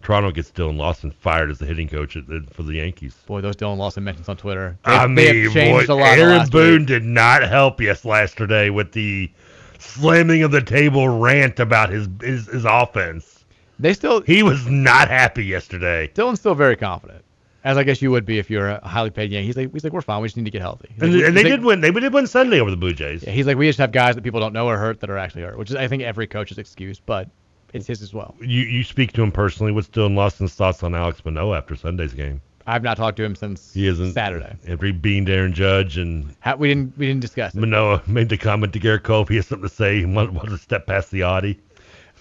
Toronto 0.03 0.31
gets 0.31 0.51
Dillon 0.51 0.77
Lawson 0.77 1.11
fired 1.11 1.49
as 1.49 1.57
the 1.59 1.65
hitting 1.65 1.87
coach 1.87 2.15
at, 2.17 2.27
the- 2.27 2.45
for 2.53 2.63
the 2.63 2.73
Yankees. 2.73 3.15
Boy, 3.25 3.41
those 3.41 3.55
Dillon 3.55 3.79
Lawson 3.79 4.03
mentions 4.03 4.29
on 4.29 4.37
Twitter. 4.37 4.77
I 4.85 5.07
They- 5.07 5.13
they 5.15 5.33
mean, 5.33 5.43
have 5.45 5.53
changed 5.53 5.87
boy, 5.87 5.93
a 5.93 5.95
lot 5.95 6.17
Aaron 6.17 6.49
Boone 6.49 6.79
week. 6.81 6.87
did 6.87 7.03
not 7.03 7.41
help 7.43 7.79
us 7.81 8.03
yesterday 8.05 8.69
with 8.69 8.91
the 8.91 9.31
slamming 9.79 10.43
of 10.43 10.51
the 10.51 10.61
table 10.61 11.09
rant 11.09 11.59
about 11.59 11.89
his 11.89 12.07
his, 12.21 12.47
his 12.47 12.65
offense. 12.65 13.45
They 13.79 13.93
still 13.93 14.21
he 14.21 14.43
was 14.43 14.65
not 14.67 15.07
happy 15.07 15.45
yesterday. 15.45 16.09
Dylan's 16.13 16.39
still 16.39 16.55
very 16.55 16.75
confident, 16.75 17.23
as 17.63 17.77
I 17.77 17.83
guess 17.83 18.01
you 18.01 18.11
would 18.11 18.25
be 18.25 18.37
if 18.39 18.49
you're 18.49 18.69
a 18.69 18.87
highly 18.87 19.09
paid 19.09 19.31
Yankee. 19.31 19.47
He's 19.47 19.57
like, 19.57 19.73
he's 19.73 19.83
like, 19.83 19.93
we're 19.93 20.01
fine. 20.01 20.21
We 20.21 20.27
just 20.27 20.37
need 20.37 20.45
to 20.45 20.51
get 20.51 20.61
healthy. 20.61 20.89
He's 20.93 21.01
And, 21.03 21.13
like, 21.15 21.25
and 21.27 21.37
they 21.37 21.43
did 21.43 21.63
win. 21.63 21.81
They 21.81 21.91
did 21.91 22.13
win 22.13 22.27
Sunday 22.27 22.59
over 22.59 22.69
the 22.71 22.77
Blue 22.77 22.93
Jays. 22.93 23.23
Yeah, 23.23 23.31
he's 23.31 23.47
like, 23.47 23.57
we 23.57 23.67
just 23.67 23.79
have 23.79 23.91
guys 23.91 24.15
that 24.15 24.23
people 24.23 24.39
don't 24.39 24.53
know 24.53 24.67
are 24.67 24.77
hurt 24.77 24.99
that 25.01 25.09
are 25.09 25.17
actually 25.17 25.41
hurt, 25.43 25.57
which 25.57 25.69
is 25.71 25.75
I 25.75 25.87
think 25.87 26.03
every 26.03 26.27
coach's 26.27 26.57
excuse, 26.59 26.99
but 26.99 27.29
it's 27.73 27.87
his 27.87 28.01
as 28.01 28.13
well. 28.13 28.35
You 28.39 28.61
you 28.61 28.83
speak 28.83 29.11
to 29.13 29.23
him 29.23 29.31
personally. 29.31 29.71
What's 29.71 29.87
Dillon 29.87 30.15
Lawson's 30.15 30.53
thoughts 30.53 30.83
on 30.83 30.95
Alex 30.95 31.23
Manoah 31.25 31.57
after 31.57 31.75
Sunday's 31.75 32.13
game? 32.13 32.41
I've 32.65 32.83
not 32.83 32.95
talked 32.95 33.17
to 33.17 33.23
him 33.23 33.35
since 33.35 33.73
He 33.73 33.87
isn't 33.87 34.13
Saturday. 34.13 34.55
He 34.65 34.91
beamed 34.93 35.29
Aaron 35.29 35.53
Judge 35.53 35.97
and 35.97 36.33
Ha- 36.41 36.55
we 36.55 36.69
didn't 36.69 36.97
we 36.97 37.07
didn't 37.07 37.21
discuss 37.21 37.53
it. 37.53 37.59
Manoah 37.59 38.01
made 38.07 38.29
the 38.29 38.37
comment 38.37 38.73
to 38.73 38.79
Gerrit 38.79 39.03
Cole. 39.03 39.25
He 39.25 39.35
has 39.35 39.47
something 39.47 39.67
to 39.67 39.73
say. 39.73 39.99
He 39.99 40.05
wanted, 40.05 40.33
wanted 40.33 40.51
to 40.51 40.57
step 40.57 40.87
past 40.87 41.11
the 41.11 41.23
Audi. 41.23 41.59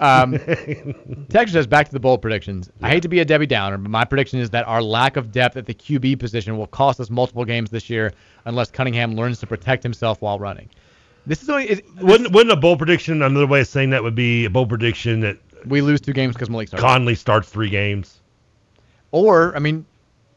Um, 0.00 0.32
Texas 1.28 1.52
says 1.52 1.66
back 1.66 1.86
to 1.86 1.92
the 1.92 2.00
bold 2.00 2.22
predictions. 2.22 2.70
I 2.80 2.88
hate 2.88 3.02
to 3.02 3.08
be 3.08 3.20
a 3.20 3.24
Debbie 3.24 3.46
Downer, 3.46 3.78
but 3.78 3.90
my 3.90 4.04
prediction 4.04 4.40
is 4.40 4.50
that 4.50 4.66
our 4.66 4.82
lack 4.82 5.16
of 5.16 5.30
depth 5.30 5.56
at 5.56 5.66
the 5.66 5.74
QB 5.74 6.18
position 6.18 6.56
will 6.58 6.66
cost 6.66 6.98
us 6.98 7.08
multiple 7.08 7.44
games 7.44 7.70
this 7.70 7.88
year 7.88 8.12
unless 8.44 8.70
Cunningham 8.70 9.14
learns 9.14 9.38
to 9.40 9.46
protect 9.46 9.82
himself 9.82 10.20
while 10.20 10.40
running. 10.40 10.68
This 11.26 11.42
is 11.42 11.48
only 11.48 11.68
it, 11.68 11.96
Wouldn't 11.96 12.32
wouldn't 12.32 12.52
a 12.52 12.56
bowl 12.56 12.76
prediction? 12.76 13.22
Another 13.22 13.46
way 13.46 13.60
of 13.60 13.68
saying 13.68 13.90
that 13.90 14.02
would 14.02 14.14
be 14.14 14.44
a 14.44 14.50
bowl 14.50 14.66
prediction 14.66 15.20
that 15.20 15.38
we 15.66 15.80
lose 15.80 16.00
two 16.00 16.12
games 16.12 16.34
because 16.34 16.50
Malik 16.50 16.68
started. 16.68 16.84
Conley 16.84 17.14
starts 17.14 17.48
three 17.48 17.70
games. 17.70 18.20
Or 19.12 19.54
I 19.54 19.58
mean, 19.58 19.86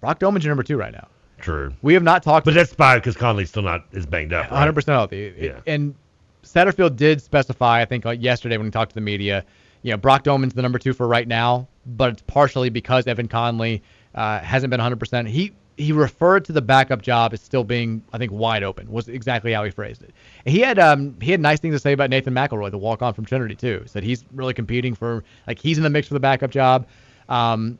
Brock 0.01 0.19
Domann's 0.19 0.43
your 0.43 0.51
number 0.51 0.63
two 0.63 0.77
right 0.77 0.93
now. 0.93 1.07
True. 1.39 1.73
We 1.81 1.93
have 1.93 2.03
not 2.03 2.23
talked. 2.23 2.45
But 2.45 2.53
that's 2.53 2.73
fine 2.73 2.99
because 2.99 3.15
Conley's 3.15 3.49
still 3.49 3.63
not 3.63 3.85
is 3.91 4.05
banged 4.05 4.33
up. 4.33 4.47
100% 4.49 4.85
healthy. 4.87 5.33
Yeah. 5.37 5.59
And 5.67 5.95
Satterfield 6.43 6.95
did 6.95 7.21
specify, 7.21 7.81
I 7.81 7.85
think, 7.85 8.05
like 8.05 8.21
yesterday 8.21 8.57
when 8.57 8.67
he 8.67 8.71
talked 8.71 8.91
to 8.91 8.95
the 8.95 9.01
media, 9.01 9.43
you 9.81 9.91
know, 9.91 9.97
Brock 9.97 10.23
Domann's 10.23 10.53
the 10.53 10.61
number 10.61 10.79
two 10.79 10.93
for 10.93 11.07
right 11.07 11.27
now, 11.27 11.67
but 11.85 12.13
it's 12.13 12.21
partially 12.23 12.69
because 12.69 13.07
Evan 13.07 13.27
Conley 13.27 13.83
uh, 14.13 14.39
hasn't 14.39 14.71
been 14.71 14.79
100%. 14.79 15.27
He 15.27 15.53
he 15.77 15.91
referred 15.91 16.45
to 16.45 16.51
the 16.51 16.61
backup 16.61 17.01
job 17.01 17.33
as 17.33 17.41
still 17.41 17.63
being, 17.63 18.03
I 18.13 18.17
think, 18.17 18.31
wide 18.31 18.63
open. 18.63 18.89
Was 18.89 19.07
exactly 19.07 19.51
how 19.51 19.63
he 19.63 19.71
phrased 19.71 20.03
it. 20.03 20.13
He 20.45 20.59
had 20.59 20.79
um 20.79 21.15
he 21.21 21.31
had 21.31 21.39
nice 21.41 21.59
things 21.59 21.75
to 21.75 21.79
say 21.79 21.91
about 21.91 22.09
Nathan 22.09 22.33
McElroy, 22.33 22.71
the 22.71 22.77
walk 22.77 23.01
on 23.01 23.13
from 23.13 23.25
Trinity 23.25 23.55
too. 23.55 23.83
Said 23.85 24.03
he's 24.03 24.25
really 24.33 24.53
competing 24.53 24.95
for 24.95 25.23
like 25.47 25.59
he's 25.59 25.77
in 25.77 25.83
the 25.83 25.89
mix 25.89 26.07
for 26.07 26.13
the 26.13 26.19
backup 26.19 26.51
job. 26.51 26.87
Um, 27.29 27.77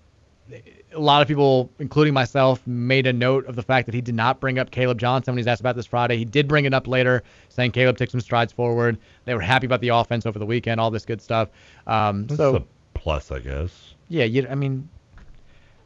a 0.94 1.00
lot 1.00 1.22
of 1.22 1.28
people, 1.28 1.70
including 1.80 2.14
myself, 2.14 2.66
made 2.66 3.06
a 3.08 3.14
note 3.14 3.46
of 3.48 3.56
the 3.56 3.64
fact 3.64 3.86
that 3.86 3.96
he 3.96 4.02
did 4.02 4.16
not 4.16 4.40
bring 4.40 4.60
up 4.60 4.72
Khalib 4.72 4.98
Johnson 4.98 5.34
when 5.34 5.38
he's 5.38 5.48
asked 5.48 5.60
about 5.60 5.76
this 5.76 5.86
Friday. 5.86 6.18
He 6.18 6.26
did 6.26 6.48
bring 6.48 6.66
it 6.66 6.74
up 6.74 6.88
later, 6.88 7.24
saying 7.50 7.72
Khalib 7.72 7.98
took 7.98 8.10
some 8.10 8.22
strides 8.22 8.54
forward. 8.54 8.98
They 9.26 9.34
were 9.34 9.42
happy 9.42 9.66
about 9.66 9.82
the 9.82 9.90
offense 9.90 10.26
over 10.26 10.40
the 10.40 10.46
weekend, 10.46 10.80
all 10.80 10.92
this 10.92 11.06
good 11.06 11.22
stuff. 11.22 11.50
Um, 11.88 12.28
That's 12.28 12.38
so 12.38 12.56
a 12.58 12.64
plus, 12.94 13.32
I 13.32 13.40
guess. 13.40 13.96
yeah, 14.08 14.24
you, 14.24 14.48
I 14.50 14.56
mean, 14.56 14.88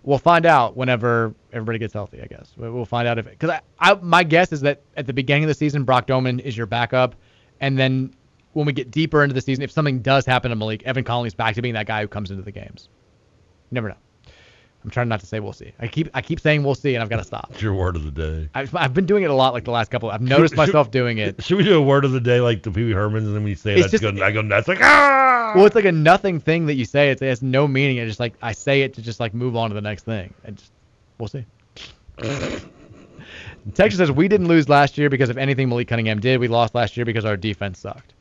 we'll 0.03 0.17
find 0.17 0.45
out 0.45 0.77
whenever 0.77 1.33
everybody 1.53 1.79
gets 1.79 1.93
healthy. 1.93 2.21
I 2.21 2.25
guess 2.27 2.53
We- 2.57 2.69
we'll 2.69 2.85
find 2.85 3.07
out 3.07 3.17
if 3.17 3.27
it 3.27 3.31
because 3.39 3.49
I, 3.49 3.61
I, 3.79 3.93
my 4.01 4.23
guess 4.23 4.51
is 4.51 4.61
that 4.61 4.81
at 4.97 5.07
the 5.07 5.13
beginning 5.13 5.43
of 5.43 5.47
the 5.49 5.53
season, 5.53 5.83
Brock 5.83 6.07
Domann 6.07 6.39
is 6.39 6.55
your 6.57 6.65
backup, 6.67 7.15
and 7.61 7.77
then 7.77 8.13
when 8.53 8.65
we 8.65 8.73
get 8.73 8.89
deeper 8.91 9.23
into 9.23 9.33
the 9.33 9.41
season, 9.41 9.63
if 9.63 9.71
something 9.71 9.99
does 10.01 10.25
happen 10.25 10.49
to 10.49 10.55
Malik, 10.55 10.83
Evan 10.83 11.03
Conley's 11.03 11.35
back 11.35 11.55
to 11.55 11.61
being 11.61 11.75
that 11.75 11.85
guy 11.85 12.01
who 12.01 12.07
comes 12.07 12.31
into 12.31 12.41
the 12.43 12.51
games. 12.51 12.89
You 13.69 13.75
never 13.75 13.89
know. 13.89 13.95
I'm 14.83 14.89
trying 14.89 15.09
not 15.09 15.19
to 15.19 15.25
say 15.25 15.41
we'll 15.41 15.51
see. 15.51 15.73
I 15.79 15.87
keep 15.87 16.09
I 16.13 16.21
keep 16.21 16.39
saying 16.39 16.63
we'll 16.63 16.73
see, 16.73 16.95
and 16.95 17.03
I've 17.03 17.09
got 17.09 17.17
to 17.17 17.23
stop. 17.25 17.49
It's 17.51 17.61
your 17.61 17.73
word 17.73 17.97
of 17.97 18.05
the 18.05 18.11
day. 18.11 18.49
I've, 18.55 18.73
I've 18.73 18.93
been 18.93 19.05
doing 19.05 19.23
it 19.23 19.29
a 19.29 19.33
lot 19.33 19.51
like 19.53 19.65
the 19.65 19.71
last 19.71 19.91
couple. 19.91 20.09
I've 20.09 20.21
noticed 20.21 20.53
Should- 20.53 20.57
myself 20.57 20.89
doing 20.89 21.17
it. 21.17 21.43
Should 21.43 21.57
we 21.57 21.65
do 21.65 21.77
a 21.77 21.81
word 21.81 22.05
of 22.05 22.13
the 22.13 22.21
day 22.21 22.39
like 22.39 22.63
the 22.63 22.71
Pee 22.71 22.85
Wee 22.85 22.93
Hermans, 22.93 23.25
and 23.25 23.35
then 23.35 23.43
we 23.43 23.55
say 23.55 23.73
It's 23.73 23.81
that's 23.83 23.91
just- 23.91 24.03
good, 24.03 24.21
I 24.21 24.31
go 24.31 24.41
nuts 24.41 24.69
like 24.69 24.79
ah. 24.81 24.85
Well, 25.55 25.65
it's 25.65 25.75
like 25.75 25.85
a 25.85 25.91
nothing 25.91 26.39
thing 26.39 26.65
that 26.67 26.75
you 26.75 26.85
say. 26.85 27.11
It's, 27.11 27.21
it 27.21 27.27
has 27.27 27.41
no 27.41 27.67
meaning. 27.67 27.97
It's 27.97 28.09
just 28.09 28.19
like 28.19 28.33
I 28.41 28.51
say 28.51 28.81
it 28.81 28.93
to 28.95 29.01
just 29.01 29.19
like 29.19 29.33
move 29.33 29.55
on 29.55 29.69
to 29.69 29.73
the 29.73 29.81
next 29.81 30.03
thing. 30.03 30.33
And 30.43 30.57
just 30.57 30.71
we'll 31.17 31.27
see. 31.27 31.45
Texas 33.73 33.97
says 33.97 34.11
we 34.11 34.27
didn't 34.27 34.47
lose 34.47 34.69
last 34.69 34.97
year 34.97 35.09
because 35.09 35.29
of 35.29 35.37
anything 35.37 35.69
Malik 35.69 35.87
Cunningham 35.87 36.19
did. 36.19 36.39
We 36.39 36.47
lost 36.47 36.75
last 36.75 36.97
year 36.97 37.05
because 37.05 37.25
our 37.25 37.37
defense 37.37 37.79
sucked. 37.79 38.13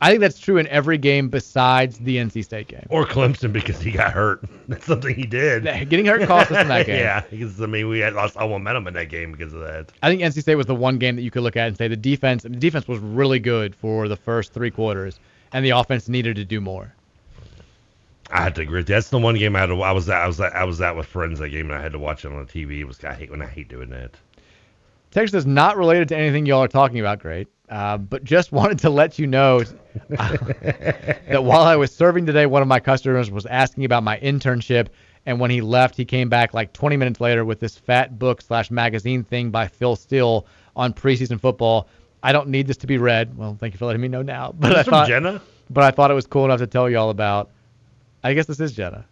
I 0.00 0.10
think 0.10 0.20
that's 0.20 0.38
true 0.38 0.58
in 0.58 0.66
every 0.66 0.98
game 0.98 1.28
besides 1.28 1.98
the 1.98 2.16
NC 2.16 2.44
State 2.44 2.68
game. 2.68 2.86
Or 2.90 3.06
Clemson 3.06 3.52
because 3.52 3.80
he 3.80 3.90
got 3.90 4.12
hurt. 4.12 4.42
That's 4.68 4.84
something 4.84 5.14
he 5.14 5.24
did. 5.24 5.64
Getting 5.88 6.04
hurt 6.04 6.26
cost 6.26 6.50
us 6.50 6.60
in 6.60 6.68
that 6.68 6.84
game. 6.86 6.98
yeah, 6.98 7.22
because 7.30 7.60
I 7.62 7.66
mean 7.66 7.88
we 7.88 8.00
had 8.00 8.12
lost 8.12 8.36
all 8.36 8.48
momentum 8.48 8.86
in 8.88 8.94
that 8.94 9.08
game 9.08 9.32
because 9.32 9.54
of 9.54 9.60
that. 9.60 9.92
I 10.02 10.10
think 10.10 10.20
NC 10.20 10.42
State 10.42 10.56
was 10.56 10.66
the 10.66 10.74
one 10.74 10.98
game 10.98 11.16
that 11.16 11.22
you 11.22 11.30
could 11.30 11.42
look 11.42 11.56
at 11.56 11.68
and 11.68 11.78
say 11.78 11.88
the 11.88 11.96
defense. 11.96 12.42
The 12.42 12.50
defense 12.50 12.86
was 12.86 12.98
really 12.98 13.38
good 13.38 13.74
for 13.74 14.08
the 14.08 14.16
first 14.16 14.52
three 14.52 14.70
quarters, 14.70 15.18
and 15.54 15.64
the 15.64 15.70
offense 15.70 16.08
needed 16.08 16.36
to 16.36 16.44
do 16.44 16.60
more. 16.60 16.92
I 18.30 18.42
had 18.42 18.56
to 18.56 18.62
agree. 18.62 18.82
That's 18.82 19.08
the 19.08 19.18
one 19.18 19.36
game 19.36 19.54
I 19.54 19.60
had 19.60 19.66
to. 19.66 19.80
I 19.82 19.92
was 19.92 20.08
I 20.08 20.26
was 20.26 20.40
I 20.40 20.64
was 20.64 20.80
out 20.80 20.96
with 20.96 21.06
friends 21.06 21.38
that 21.38 21.50
game 21.50 21.70
and 21.70 21.78
I 21.78 21.80
had 21.80 21.92
to 21.92 21.98
watch 21.98 22.24
it 22.24 22.32
on 22.32 22.44
the 22.44 22.52
TV. 22.52 22.80
It 22.80 22.84
was 22.84 23.02
I 23.04 23.14
hate 23.14 23.30
when 23.30 23.40
I 23.40 23.46
hate 23.46 23.68
doing 23.68 23.88
that. 23.90 24.16
Text 25.12 25.32
is 25.32 25.46
not 25.46 25.76
related 25.76 26.08
to 26.08 26.16
anything 26.16 26.44
y'all 26.44 26.64
are 26.64 26.68
talking 26.68 26.98
about, 26.98 27.20
great. 27.20 27.46
Uh, 27.70 27.96
but 27.96 28.24
just 28.24 28.50
wanted 28.58 28.80
to 28.80 28.90
let 28.90 29.16
you 29.16 29.28
know 29.28 29.62
that 30.08 31.44
while 31.44 31.62
I 31.62 31.76
was 31.76 31.94
serving 31.94 32.26
today, 32.26 32.46
one 32.46 32.60
of 32.60 32.68
my 32.68 32.80
customers 32.80 33.30
was 33.30 33.46
asking 33.46 33.84
about 33.84 34.02
my 34.02 34.18
internship 34.18 34.88
And 35.24 35.38
when 35.38 35.52
he 35.52 35.60
left, 35.60 35.96
he 35.96 36.04
came 36.04 36.28
back 36.28 36.52
like 36.52 36.72
20 36.72 36.96
minutes 36.96 37.20
later 37.20 37.44
with 37.44 37.60
this 37.60 37.78
fat 37.78 38.18
book 38.18 38.42
slash 38.42 38.72
magazine 38.72 39.22
thing 39.22 39.50
by 39.50 39.68
Phil 39.68 39.94
Steele 39.94 40.46
on 40.74 40.92
preseason 40.92 41.40
football. 41.40 41.86
I 42.24 42.32
don't 42.32 42.48
need 42.48 42.66
this 42.66 42.78
to 42.78 42.86
be 42.86 42.96
read. 42.96 43.36
Well, 43.36 43.56
thank 43.60 43.74
you 43.74 43.78
for 43.78 43.84
letting 43.84 44.00
me 44.00 44.08
know 44.08 44.22
now. 44.22 44.52
But 44.58 44.72
Is 44.72 44.78
I 44.78 44.82
thought, 44.82 45.08
Jenna? 45.08 45.42
but 45.68 45.84
I 45.84 45.90
thought 45.90 46.10
it 46.10 46.14
was 46.14 46.26
cool 46.26 46.46
enough 46.46 46.58
to 46.60 46.66
tell 46.66 46.88
you 46.88 46.96
all 46.98 47.10
about. 47.10 47.50
I 48.24 48.32
guess 48.32 48.46
this 48.46 48.58
is 48.58 48.72
Jenna. 48.72 49.04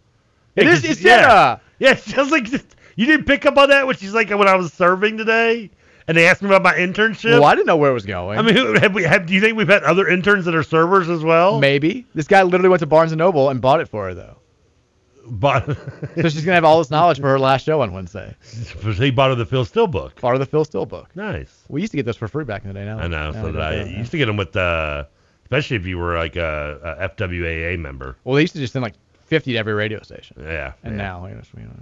Yeah, 0.55 0.63
It 0.63 0.69
is. 0.69 0.83
It's 0.83 1.01
yeah. 1.01 1.21
Jenna. 1.21 1.61
Yeah, 1.79 1.95
she 1.95 2.19
was 2.19 2.31
like, 2.31 2.47
you 2.95 3.05
didn't 3.05 3.25
pick 3.25 3.45
up 3.45 3.57
on 3.57 3.69
that 3.69 3.85
when 3.85 3.95
she's 3.95 4.13
like 4.13 4.29
when 4.29 4.47
I 4.47 4.55
was 4.55 4.73
serving 4.73 5.17
today, 5.17 5.69
and 6.07 6.17
they 6.17 6.27
asked 6.27 6.41
me 6.41 6.49
about 6.49 6.63
my 6.63 6.73
internship. 6.73 7.31
Well, 7.31 7.45
I 7.45 7.53
didn't 7.53 7.67
know 7.67 7.77
where 7.77 7.91
it 7.91 7.93
was 7.93 8.05
going. 8.05 8.39
I 8.39 8.41
mean, 8.41 8.55
who, 8.55 8.73
have 8.79 8.93
we? 8.95 9.03
Have, 9.03 9.27
do 9.27 9.33
you 9.33 9.41
think 9.41 9.57
we've 9.57 9.67
had 9.67 9.83
other 9.83 10.07
interns 10.07 10.45
that 10.45 10.55
are 10.55 10.63
servers 10.63 11.09
as 11.09 11.23
well? 11.23 11.59
maybe 11.59 12.05
this 12.15 12.27
guy 12.27 12.41
literally 12.41 12.69
went 12.69 12.79
to 12.79 12.87
Barnes 12.87 13.11
and 13.11 13.19
Noble 13.19 13.49
and 13.49 13.61
bought 13.61 13.79
it 13.79 13.87
for 13.89 14.05
her 14.05 14.13
though. 14.13 14.37
But 15.25 15.65
So 16.15 16.29
she's 16.29 16.43
gonna 16.43 16.55
have 16.55 16.65
all 16.65 16.77
this 16.79 16.91
knowledge 16.91 17.19
for 17.19 17.27
her 17.27 17.39
last 17.39 17.65
show 17.65 17.81
on 17.81 17.93
Wednesday. 17.93 18.35
he 18.81 19.11
bought 19.11 19.29
her 19.29 19.35
the 19.35 19.45
Phil 19.45 19.65
Steele 19.65 19.87
book. 19.87 20.15
Part 20.19 20.35
of 20.35 20.39
the 20.39 20.45
Phil 20.45 20.65
Steele 20.65 20.85
book. 20.85 21.15
Nice. 21.15 21.63
We 21.69 21.81
used 21.81 21.91
to 21.91 21.97
get 21.97 22.05
those 22.05 22.17
for 22.17 22.27
free 22.27 22.45
back 22.45 22.63
in 22.63 22.67
the 22.69 22.73
day. 22.73 22.85
Now 22.85 22.99
I 22.99 23.07
know. 23.07 23.31
now 23.31 23.41
So 23.41 23.51
did 23.51 23.61
I 23.61 23.83
used 23.83 24.11
to 24.11 24.17
get 24.17 24.25
them 24.25 24.37
with, 24.37 24.55
uh, 24.55 25.05
especially 25.45 25.77
if 25.77 25.85
you 25.85 25.97
were 25.97 26.17
like 26.17 26.35
a, 26.35 26.97
a 26.99 27.09
FWAA 27.09 27.79
member. 27.79 28.17
Well, 28.23 28.35
they 28.35 28.41
used 28.41 28.53
to 28.53 28.59
just 28.59 28.73
send 28.73 28.83
like 28.83 28.95
50 29.25 29.53
to 29.53 29.57
every 29.57 29.73
radio 29.73 30.01
station. 30.01 30.37
Yeah. 30.39 30.73
And 30.83 30.95
yeah. 30.95 31.03
now, 31.03 31.27
you 31.27 31.35
know, 31.35 31.41
you 31.57 31.63
know, 31.63 31.73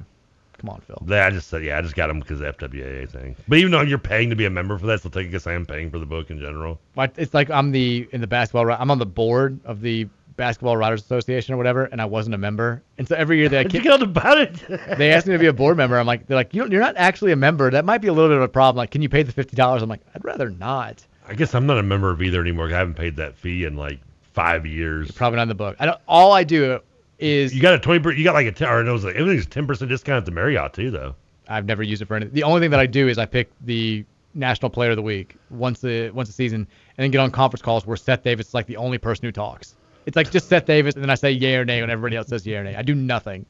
come 0.57 0.69
on, 0.69 0.81
Phil. 0.81 1.03
Yeah, 1.07 1.25
I 1.25 1.31
just 1.31 1.49
said 1.49 1.63
yeah, 1.63 1.77
I 1.77 1.81
just 1.81 1.95
got 1.95 2.07
them 2.07 2.19
because 2.19 2.39
of 2.39 2.57
the 2.57 2.67
FWAA 2.67 3.09
thing. 3.09 3.35
But 3.47 3.57
even 3.57 3.71
though 3.71 3.81
you're 3.81 3.97
paying 3.97 4.29
to 4.29 4.35
be 4.35 4.45
a 4.45 4.49
member 4.49 4.77
for 4.77 4.85
that, 4.85 5.01
so 5.01 5.09
I 5.13 5.23
guess 5.23 5.47
I 5.47 5.53
am 5.53 5.65
paying 5.65 5.89
for 5.89 5.99
the 5.99 6.05
book 6.05 6.29
in 6.29 6.39
general. 6.39 6.79
Like, 6.95 7.13
It's 7.17 7.33
like 7.33 7.49
I'm 7.49 7.71
the 7.71 8.07
in 8.11 8.21
the 8.21 8.27
basketball. 8.27 8.71
I'm 8.71 8.91
on 8.91 8.99
the 8.99 9.05
board 9.05 9.59
of 9.65 9.81
the 9.81 10.07
Basketball 10.41 10.75
Writers 10.75 11.03
Association 11.03 11.53
or 11.53 11.57
whatever, 11.57 11.85
and 11.85 12.01
I 12.01 12.05
wasn't 12.05 12.33
a 12.33 12.37
member. 12.39 12.81
And 12.97 13.07
so 13.07 13.15
every 13.15 13.37
year 13.37 13.47
they 13.47 13.57
How'd 13.63 13.71
get 13.71 13.87
on 13.87 14.01
about 14.01 14.39
it? 14.39 14.53
they 14.97 15.11
asked 15.11 15.27
me 15.27 15.33
to 15.33 15.39
be 15.39 15.45
a 15.45 15.53
board 15.53 15.77
member. 15.77 15.99
I'm 15.99 16.07
like, 16.07 16.25
they're 16.25 16.35
like, 16.35 16.51
you 16.53 16.61
don't, 16.63 16.71
you're 16.71 16.81
not 16.81 16.97
actually 16.97 17.31
a 17.31 17.35
member. 17.35 17.69
That 17.69 17.85
might 17.85 17.99
be 17.99 18.07
a 18.07 18.13
little 18.13 18.29
bit 18.29 18.37
of 18.37 18.41
a 18.43 18.47
problem. 18.47 18.77
Like, 18.81 18.89
can 18.89 19.03
you 19.03 19.09
pay 19.09 19.21
the 19.21 19.31
fifty 19.31 19.55
dollars? 19.55 19.83
I'm 19.83 19.89
like, 19.89 20.01
I'd 20.15 20.25
rather 20.25 20.49
not. 20.49 21.05
I 21.27 21.35
guess 21.35 21.53
I'm 21.53 21.67
not 21.67 21.77
a 21.77 21.83
member 21.83 22.09
of 22.09 22.21
either 22.23 22.41
anymore. 22.41 22.65
I 22.67 22.77
haven't 22.77 22.95
paid 22.95 23.15
that 23.17 23.35
fee 23.35 23.65
in 23.65 23.75
like 23.77 23.99
five 24.33 24.65
years. 24.65 25.11
Probably 25.11 25.35
not 25.37 25.43
in 25.43 25.49
the 25.49 25.55
book. 25.55 25.75
I 25.79 25.85
don't. 25.85 25.99
All 26.07 26.31
I 26.33 26.43
do 26.43 26.79
is 27.19 27.53
You 27.53 27.61
got 27.61 27.75
a 27.75 27.79
twenty. 27.79 27.99
per- 28.01 28.11
You 28.13 28.23
got 28.23 28.33
like 28.33 28.47
a 28.47 28.51
ten, 28.51 28.67
or 28.67 28.83
no, 28.83 28.89
it 28.89 28.93
was 28.93 29.03
like, 29.05 29.15
everything's 29.15 29.45
ten 29.45 29.67
percent 29.67 29.89
discount 29.89 30.17
at 30.17 30.25
the 30.25 30.31
Marriott 30.31 30.73
too, 30.73 30.89
though. 30.89 31.13
I've 31.47 31.65
never 31.65 31.83
used 31.83 32.01
it 32.01 32.05
for 32.07 32.15
anything. 32.15 32.33
The 32.33 32.43
only 32.43 32.61
thing 32.61 32.71
that 32.71 32.79
I 32.79 32.87
do 32.87 33.07
is 33.07 33.17
I 33.19 33.25
pick 33.27 33.51
the 33.61 34.03
National 34.33 34.69
Player 34.71 34.91
of 34.91 34.95
the 34.95 35.01
Week 35.03 35.35
once 35.49 35.83
a 35.83 36.09
once 36.11 36.29
a 36.29 36.33
season, 36.33 36.61
and 36.97 37.03
then 37.03 37.11
get 37.11 37.19
on 37.19 37.29
conference 37.31 37.61
calls 37.61 37.85
where 37.85 37.97
Seth 37.97 38.23
Davis 38.23 38.47
is 38.49 38.53
like 38.53 38.65
the 38.65 38.77
only 38.77 38.97
person 38.97 39.25
who 39.25 39.31
talks. 39.31 39.75
It's 40.05 40.15
like 40.15 40.31
just 40.31 40.47
Seth 40.49 40.65
Davis, 40.65 40.95
and 40.95 41.03
then 41.03 41.09
I 41.09 41.15
say 41.15 41.31
yay 41.31 41.55
or 41.55 41.65
nay 41.65 41.81
when 41.81 41.89
everybody 41.89 42.15
else 42.15 42.27
says 42.27 42.45
yay 42.45 42.55
or 42.55 42.63
nay. 42.63 42.75
I 42.75 42.81
do 42.81 42.95
nothing, 42.95 43.45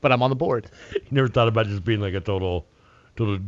but 0.00 0.12
I'm 0.12 0.22
on 0.22 0.30
the 0.30 0.36
board. 0.36 0.70
You 0.92 1.00
never 1.10 1.28
thought 1.28 1.48
about 1.48 1.66
just 1.66 1.84
being 1.84 2.00
like 2.00 2.14
a 2.14 2.20
total, 2.20 2.66
total 3.16 3.38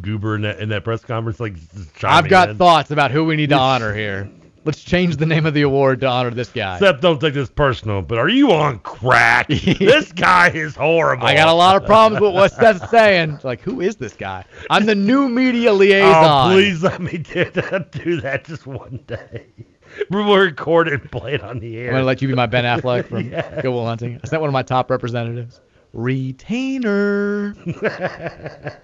goober 0.00 0.34
in 0.36 0.42
that 0.42 0.58
in 0.60 0.68
that 0.70 0.84
press 0.84 1.04
conference, 1.04 1.38
like 1.40 1.54
I've 2.02 2.28
got 2.28 2.50
in? 2.50 2.58
thoughts 2.58 2.90
about 2.90 3.10
who 3.10 3.24
we 3.24 3.36
need 3.36 3.50
to 3.50 3.58
honor 3.58 3.94
here. 3.94 4.28
Let's 4.64 4.80
change 4.84 5.16
the 5.16 5.26
name 5.26 5.44
of 5.44 5.54
the 5.54 5.62
award 5.62 5.98
to 6.02 6.06
honor 6.06 6.30
this 6.30 6.48
guy. 6.48 6.78
Seth, 6.78 7.00
don't 7.00 7.20
take 7.20 7.34
this 7.34 7.50
personal, 7.50 8.00
but 8.00 8.16
are 8.18 8.28
you 8.28 8.52
on 8.52 8.78
crack? 8.78 9.48
this 9.48 10.12
guy 10.12 10.50
is 10.50 10.76
horrible. 10.76 11.26
I 11.26 11.34
got 11.34 11.48
a 11.48 11.52
lot 11.52 11.74
of 11.74 11.84
problems 11.84 12.20
with 12.22 12.32
what 12.32 12.52
Seth's 12.52 12.88
saying. 12.88 13.32
It's 13.32 13.42
like, 13.44 13.60
who 13.60 13.80
is 13.80 13.96
this 13.96 14.14
guy? 14.14 14.44
I'm 14.70 14.86
the 14.86 14.94
new 14.94 15.28
media 15.28 15.72
Oh, 15.72 15.74
liaison. 15.74 16.52
please 16.52 16.80
let 16.84 17.00
me 17.00 17.18
do 17.18 17.44
that, 17.50 17.90
do 17.90 18.20
that 18.20 18.44
just 18.44 18.64
one 18.64 19.00
day. 19.08 19.46
We'll 20.10 20.36
record 20.36 20.88
it 20.88 21.00
and 21.00 21.10
play 21.10 21.34
it 21.34 21.42
on 21.42 21.58
the 21.58 21.76
air. 21.78 21.88
I'm 21.88 21.94
gonna 21.94 22.04
let 22.04 22.22
you 22.22 22.28
be 22.28 22.34
my 22.34 22.46
Ben 22.46 22.64
Affleck 22.64 23.06
from 23.08 23.28
Yeah. 23.30 23.60
Good 23.60 23.70
Will 23.70 23.86
Hunting. 23.86 24.18
I 24.22 24.26
sent 24.26 24.40
one 24.40 24.48
of 24.48 24.52
my 24.52 24.62
top 24.62 24.90
representatives. 24.90 25.60
Retainer. 25.92 27.54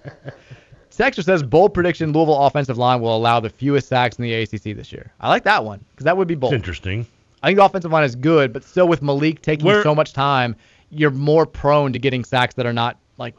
Texture 0.91 1.21
says 1.21 1.41
bold 1.43 1.73
prediction: 1.73 2.11
Louisville 2.11 2.37
offensive 2.45 2.77
line 2.77 2.99
will 2.99 3.15
allow 3.15 3.39
the 3.39 3.49
fewest 3.49 3.87
sacks 3.87 4.17
in 4.17 4.23
the 4.23 4.33
ACC 4.33 4.75
this 4.75 4.91
year. 4.91 5.11
I 5.21 5.29
like 5.29 5.43
that 5.45 5.63
one 5.63 5.83
because 5.91 6.03
that 6.03 6.17
would 6.17 6.27
be 6.27 6.35
bold. 6.35 6.53
It's 6.53 6.59
interesting. 6.59 7.07
I 7.41 7.47
think 7.47 7.57
the 7.57 7.63
offensive 7.65 7.91
line 7.91 8.03
is 8.03 8.15
good, 8.15 8.51
but 8.51 8.65
still 8.65 8.87
with 8.87 9.01
Malik 9.01 9.41
taking 9.41 9.65
Where- 9.65 9.81
so 9.81 9.95
much 9.95 10.11
time, 10.11 10.57
you're 10.89 11.11
more 11.11 11.45
prone 11.45 11.93
to 11.93 11.99
getting 11.99 12.25
sacks 12.25 12.55
that 12.55 12.65
are 12.65 12.73
not 12.73 12.97
like 13.17 13.33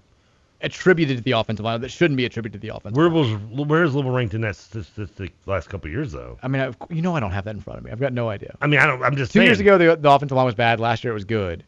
attributed 0.62 1.16
to 1.19 1.23
the 1.23 1.32
offensive 1.32 1.65
line 1.65 1.81
that 1.81 1.91
shouldn't 1.91 2.16
be 2.16 2.24
attributed 2.27 2.61
to 2.61 2.66
the 2.66 2.74
offense. 2.74 2.97
Where 2.97 3.09
was 3.09 3.31
where's 3.51 3.95
Louisville 3.95 4.12
ranked 4.12 4.35
in 4.35 4.41
that 4.43 4.57
statistic 4.57 5.32
last 5.47 5.69
couple 5.69 5.89
of 5.89 5.93
years 5.93 6.12
though? 6.12 6.39
I 6.43 6.49
mean, 6.49 6.61
I've, 6.62 6.77
you 6.91 7.03
know, 7.03 7.16
I 7.16 7.20
don't 7.20 7.31
have 7.32 7.45
that 7.45 7.55
in 7.55 7.61
front 7.61 7.78
of 7.78 7.85
me. 7.85 7.91
I've 7.91 8.01
got 8.01 8.12
no 8.12 8.28
idea. 8.28 8.55
I 8.61 8.66
mean, 8.66 8.81
I 8.81 8.87
don't. 8.87 9.03
I'm 9.03 9.16
just 9.16 9.32
Two 9.32 9.39
saying. 9.39 9.47
years 9.49 9.61
ago, 9.61 9.78
the, 9.78 9.97
the 9.97 10.11
offensive 10.11 10.37
line 10.37 10.47
was 10.47 10.55
bad. 10.55 10.81
Last 10.81 11.03
year, 11.05 11.12
it 11.12 11.15
was 11.15 11.24
good. 11.24 11.65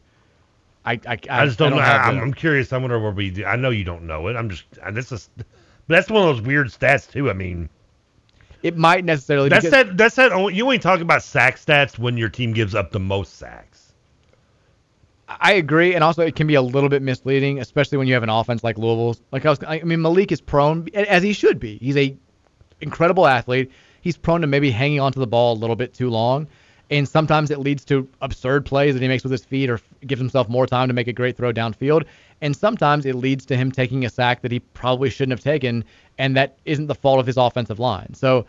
I 0.85 0.93
I, 1.07 1.17
I 1.29 1.45
just 1.45 1.57
don't, 1.57 1.71
know. 1.71 1.79
have 1.79 2.01
I, 2.01 2.09
I'm, 2.09 2.19
I'm 2.19 2.33
curious. 2.33 2.73
I 2.73 2.77
wonder 2.77 2.99
where 2.99 3.11
we. 3.11 3.29
do- 3.31 3.45
I 3.45 3.55
know 3.55 3.69
you 3.69 3.83
don't 3.83 4.03
know 4.05 4.27
it. 4.27 4.35
I'm 4.35 4.49
just. 4.49 4.65
This 4.91 5.11
is. 5.11 5.29
But 5.35 5.45
that's 5.87 6.09
one 6.09 6.27
of 6.27 6.35
those 6.35 6.45
weird 6.45 6.67
stats 6.67 7.09
too. 7.09 7.29
I 7.29 7.33
mean, 7.33 7.69
It 8.63 8.77
might 8.77 9.05
necessarily. 9.05 9.49
that's 9.49 9.69
that. 9.69 9.97
That's 9.97 10.15
that. 10.15 10.31
only- 10.31 10.55
You 10.55 10.63
only 10.65 10.79
talk 10.79 10.99
about 10.99 11.23
sack 11.23 11.57
stats 11.57 11.97
when 11.97 12.15
your 12.17 12.29
team 12.29 12.53
gives 12.53 12.75
up 12.75 12.91
the 12.91 12.99
most 12.99 13.37
sacks. 13.37 13.72
I 15.39 15.53
agree, 15.53 15.95
and 15.95 16.03
also 16.03 16.21
it 16.21 16.35
can 16.35 16.47
be 16.47 16.55
a 16.55 16.61
little 16.61 16.89
bit 16.89 17.01
misleading, 17.01 17.59
especially 17.59 17.97
when 17.97 18.07
you 18.07 18.13
have 18.13 18.23
an 18.23 18.29
offense 18.29 18.63
like 18.63 18.77
Louisville's. 18.77 19.21
Like 19.31 19.45
I 19.45 19.49
was, 19.49 19.59
I 19.65 19.81
mean, 19.83 20.01
Malik 20.01 20.31
is 20.31 20.41
prone, 20.41 20.87
as 20.93 21.23
he 21.23 21.33
should 21.33 21.59
be. 21.59 21.77
He's 21.77 21.97
a 21.97 22.15
incredible 22.81 23.27
athlete. 23.27 23.71
He's 24.01 24.17
prone 24.17 24.41
to 24.41 24.47
maybe 24.47 24.71
hanging 24.71 24.99
onto 24.99 25.19
the 25.19 25.27
ball 25.27 25.53
a 25.53 25.59
little 25.59 25.75
bit 25.75 25.93
too 25.93 26.09
long, 26.09 26.47
and 26.89 27.07
sometimes 27.07 27.51
it 27.51 27.59
leads 27.59 27.85
to 27.85 28.07
absurd 28.21 28.65
plays 28.65 28.93
that 28.93 29.01
he 29.01 29.07
makes 29.07 29.23
with 29.23 29.31
his 29.31 29.45
feet, 29.45 29.69
or 29.69 29.79
gives 30.05 30.19
himself 30.19 30.49
more 30.49 30.67
time 30.67 30.87
to 30.87 30.93
make 30.93 31.07
a 31.07 31.13
great 31.13 31.37
throw 31.37 31.53
downfield. 31.53 32.05
And 32.41 32.55
sometimes 32.55 33.05
it 33.05 33.15
leads 33.15 33.45
to 33.45 33.55
him 33.55 33.71
taking 33.71 34.05
a 34.05 34.09
sack 34.09 34.41
that 34.41 34.51
he 34.51 34.59
probably 34.59 35.09
shouldn't 35.09 35.37
have 35.37 35.43
taken, 35.43 35.85
and 36.17 36.35
that 36.35 36.57
isn't 36.65 36.87
the 36.87 36.95
fault 36.95 37.19
of 37.19 37.25
his 37.25 37.37
offensive 37.37 37.79
line. 37.79 38.13
So 38.13 38.45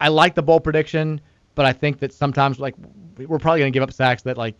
I 0.00 0.08
like 0.08 0.34
the 0.34 0.42
bold 0.42 0.64
prediction, 0.64 1.20
but 1.54 1.66
I 1.66 1.72
think 1.72 1.98
that 1.98 2.12
sometimes 2.12 2.58
like 2.58 2.74
we're 3.18 3.38
probably 3.38 3.60
going 3.60 3.72
to 3.72 3.76
give 3.76 3.82
up 3.82 3.92
sacks 3.92 4.22
that 4.22 4.36
like 4.36 4.54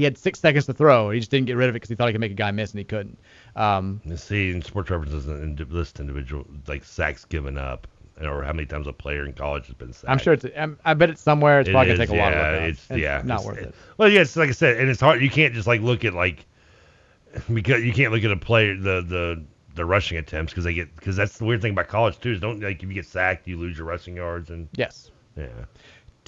he 0.00 0.04
had 0.04 0.18
six 0.18 0.40
seconds 0.40 0.66
to 0.66 0.72
throw. 0.72 1.10
He 1.10 1.18
just 1.20 1.30
didn't 1.30 1.46
get 1.46 1.56
rid 1.56 1.68
of 1.68 1.74
it 1.74 1.76
because 1.76 1.88
he 1.90 1.94
thought 1.94 2.08
he 2.08 2.12
could 2.12 2.20
make 2.20 2.32
a 2.32 2.34
guy 2.34 2.50
miss 2.50 2.70
and 2.72 2.78
he 2.78 2.84
couldn't. 2.84 3.18
Um, 3.56 4.00
see, 4.16 4.50
in 4.50 4.62
sports 4.62 4.90
references 4.90 5.26
doesn't 5.26 5.70
list 5.70 6.00
individual 6.00 6.46
like 6.66 6.84
sacks 6.84 7.24
given 7.24 7.58
up, 7.58 7.86
or 8.22 8.42
how 8.42 8.52
many 8.52 8.66
times 8.66 8.86
a 8.86 8.92
player 8.92 9.24
in 9.26 9.32
college 9.32 9.66
has 9.66 9.74
been 9.74 9.92
sacked. 9.92 10.10
I'm 10.10 10.18
sure 10.18 10.32
it's. 10.34 10.46
I 10.84 10.94
bet 10.94 11.10
it's 11.10 11.22
somewhere. 11.22 11.60
It's 11.60 11.68
It 11.68 11.72
probably 11.72 11.92
gonna 11.92 12.02
is, 12.02 12.08
take 12.10 12.18
a 12.18 12.20
lot 12.20 12.32
of 12.32 12.38
yeah, 12.38 12.52
work. 12.52 12.62
It's, 12.70 12.90
It's 12.90 12.98
yeah, 12.98 13.22
not 13.24 13.40
it's- 13.40 13.46
worth 13.46 13.58
it. 13.58 13.74
Well, 13.98 14.08
yeah, 14.08 14.20
it's 14.22 14.36
like 14.36 14.48
I 14.48 14.52
said, 14.52 14.78
and 14.78 14.88
it's 14.90 15.00
hard. 15.00 15.20
You 15.22 15.30
can't 15.30 15.54
just 15.54 15.66
like 15.66 15.80
look 15.82 16.04
at 16.04 16.14
like 16.14 16.46
because 17.52 17.82
you 17.84 17.92
can't 17.92 18.12
look 18.12 18.24
at 18.24 18.30
a 18.30 18.36
player 18.36 18.74
the 18.76 19.02
the 19.02 19.42
the 19.74 19.84
rushing 19.84 20.18
attempts 20.18 20.52
because 20.52 20.64
they 20.64 20.74
get 20.74 20.94
because 20.96 21.14
that's 21.16 21.38
the 21.38 21.44
weird 21.44 21.62
thing 21.62 21.72
about 21.72 21.86
college 21.88 22.18
too 22.18 22.32
is 22.32 22.40
don't 22.40 22.60
like 22.60 22.82
if 22.82 22.88
you 22.88 22.94
get 22.94 23.06
sacked 23.06 23.46
you 23.46 23.56
lose 23.56 23.78
your 23.78 23.86
rushing 23.86 24.16
yards 24.16 24.50
and 24.50 24.68
Yes. 24.74 25.10
yeah. 25.36 25.46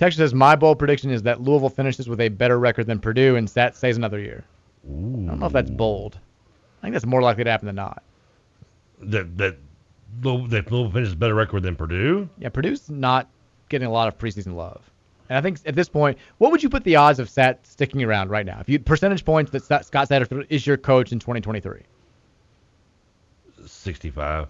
Texas 0.02 0.18
says 0.18 0.34
my 0.34 0.56
bold 0.56 0.80
prediction 0.80 1.12
is 1.12 1.22
that 1.22 1.42
Louisville 1.42 1.68
finishes 1.68 2.08
with 2.08 2.20
a 2.20 2.28
better 2.28 2.58
record 2.58 2.88
than 2.88 2.98
Purdue 2.98 3.36
and 3.36 3.48
Stat 3.48 3.76
stays 3.76 3.96
another 3.96 4.18
year. 4.18 4.42
I 4.84 4.90
don't 4.90 5.38
know 5.38 5.46
if 5.46 5.52
that's 5.52 5.70
bold. 5.70 6.18
I 6.80 6.86
think 6.86 6.94
that's 6.94 7.06
more 7.06 7.22
likely 7.22 7.44
to 7.44 7.50
happen 7.52 7.66
than 7.66 7.76
not. 7.76 8.02
That 8.98 9.38
that 9.38 9.58
Louisville, 10.20 10.48
that 10.48 10.68
finishes 10.92 11.14
better 11.14 11.36
record 11.36 11.62
than 11.62 11.76
Purdue. 11.76 12.28
Yeah, 12.36 12.48
Purdue's 12.48 12.90
not 12.90 13.30
getting 13.68 13.86
a 13.86 13.92
lot 13.92 14.08
of 14.08 14.18
preseason 14.18 14.56
love. 14.56 14.82
And 15.28 15.38
I 15.38 15.40
think 15.40 15.60
at 15.66 15.76
this 15.76 15.88
point, 15.88 16.18
what 16.38 16.50
would 16.50 16.64
you 16.64 16.68
put 16.68 16.82
the 16.82 16.96
odds 16.96 17.20
of 17.20 17.30
Stat 17.30 17.64
sticking 17.64 18.02
around 18.02 18.28
right 18.28 18.44
now? 18.44 18.58
If 18.58 18.68
you 18.68 18.80
percentage 18.80 19.24
points 19.24 19.52
that 19.52 19.62
Scott 19.84 20.08
Satterfield 20.08 20.48
is 20.48 20.66
your 20.66 20.78
coach 20.78 21.12
in 21.12 21.20
2023. 21.20 21.80
Sixty-five. 23.66 24.48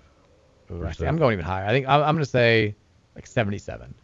Ooh, 0.70 0.86
actually, 0.86 1.08
I'm 1.08 1.18
going 1.18 1.34
even 1.34 1.44
higher. 1.44 1.66
I 1.66 1.72
think 1.72 1.86
I'm, 1.86 2.00
I'm 2.00 2.14
going 2.14 2.24
to 2.24 2.30
say 2.30 2.74
like 3.14 3.26
77. 3.26 3.94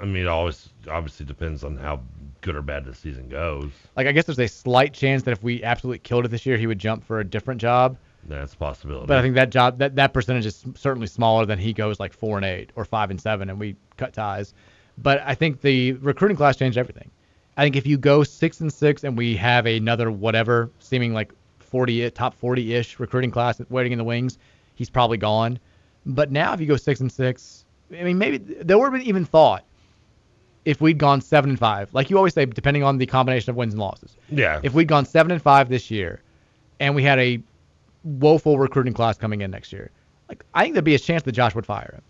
I 0.00 0.04
mean, 0.04 0.22
it 0.22 0.28
always 0.28 0.68
obviously 0.90 1.26
depends 1.26 1.64
on 1.64 1.76
how 1.76 2.00
good 2.42 2.54
or 2.54 2.62
bad 2.62 2.84
the 2.84 2.94
season 2.94 3.28
goes. 3.28 3.70
Like 3.96 4.06
I 4.06 4.12
guess 4.12 4.24
there's 4.24 4.38
a 4.38 4.46
slight 4.46 4.92
chance 4.92 5.22
that 5.24 5.32
if 5.32 5.42
we 5.42 5.62
absolutely 5.62 5.98
killed 6.00 6.24
it 6.24 6.28
this 6.28 6.46
year, 6.46 6.56
he 6.56 6.66
would 6.66 6.78
jump 6.78 7.04
for 7.04 7.20
a 7.20 7.24
different 7.24 7.60
job. 7.60 7.96
That's 8.28 8.54
a 8.54 8.56
possibility. 8.56 9.06
But 9.06 9.18
I 9.18 9.22
think 9.22 9.34
that 9.36 9.50
job 9.50 9.78
that 9.78 9.96
that 9.96 10.12
percentage 10.12 10.46
is 10.46 10.64
certainly 10.74 11.06
smaller 11.06 11.46
than 11.46 11.58
he 11.58 11.72
goes 11.72 12.00
like 12.00 12.12
four 12.12 12.36
and 12.36 12.44
eight 12.44 12.70
or 12.76 12.84
five 12.84 13.10
and 13.10 13.20
seven, 13.20 13.48
and 13.48 13.58
we 13.58 13.76
cut 13.96 14.12
ties. 14.12 14.52
But 14.98 15.22
I 15.24 15.34
think 15.34 15.60
the 15.60 15.92
recruiting 15.92 16.36
class 16.36 16.56
changed 16.56 16.78
everything. 16.78 17.10
I 17.56 17.64
think 17.64 17.76
if 17.76 17.86
you 17.86 17.96
go 17.96 18.22
six 18.22 18.60
and 18.60 18.72
six 18.72 19.04
and 19.04 19.16
we 19.16 19.36
have 19.36 19.66
another 19.66 20.10
whatever 20.10 20.70
seeming 20.78 21.14
like 21.14 21.32
40 21.58 22.10
top 22.10 22.34
40 22.34 22.74
ish 22.74 22.98
recruiting 22.98 23.30
class 23.30 23.60
waiting 23.70 23.92
in 23.92 23.98
the 23.98 24.04
wings, 24.04 24.38
he's 24.74 24.90
probably 24.90 25.16
gone. 25.16 25.58
But 26.04 26.30
now 26.30 26.52
if 26.52 26.60
you 26.60 26.66
go 26.66 26.76
six 26.76 27.00
and 27.00 27.10
six, 27.10 27.64
I 27.90 28.02
mean 28.02 28.18
maybe 28.18 28.38
there 28.38 28.78
would 28.78 28.84
have 28.84 28.92
been 28.92 29.08
even 29.08 29.24
thought 29.24 29.64
if 30.66 30.80
we'd 30.80 30.98
gone 30.98 31.20
seven 31.20 31.48
and 31.50 31.58
five, 31.58 31.88
like 31.94 32.10
you 32.10 32.18
always 32.18 32.34
say, 32.34 32.44
depending 32.44 32.82
on 32.82 32.98
the 32.98 33.06
combination 33.06 33.50
of 33.50 33.56
wins 33.56 33.72
and 33.72 33.80
losses. 33.80 34.16
Yeah. 34.28 34.60
If 34.64 34.74
we'd 34.74 34.88
gone 34.88 35.06
seven 35.06 35.30
and 35.32 35.40
five 35.40 35.68
this 35.68 35.90
year, 35.90 36.20
and 36.80 36.94
we 36.94 37.04
had 37.04 37.18
a 37.20 37.40
woeful 38.02 38.58
recruiting 38.58 38.92
class 38.92 39.16
coming 39.16 39.40
in 39.40 39.50
next 39.52 39.72
year, 39.72 39.90
like 40.28 40.44
I 40.54 40.62
think 40.64 40.74
there'd 40.74 40.84
be 40.84 40.96
a 40.96 40.98
chance 40.98 41.22
that 41.22 41.32
Josh 41.32 41.54
would 41.54 41.64
fire 41.64 41.92
him. 41.94 42.02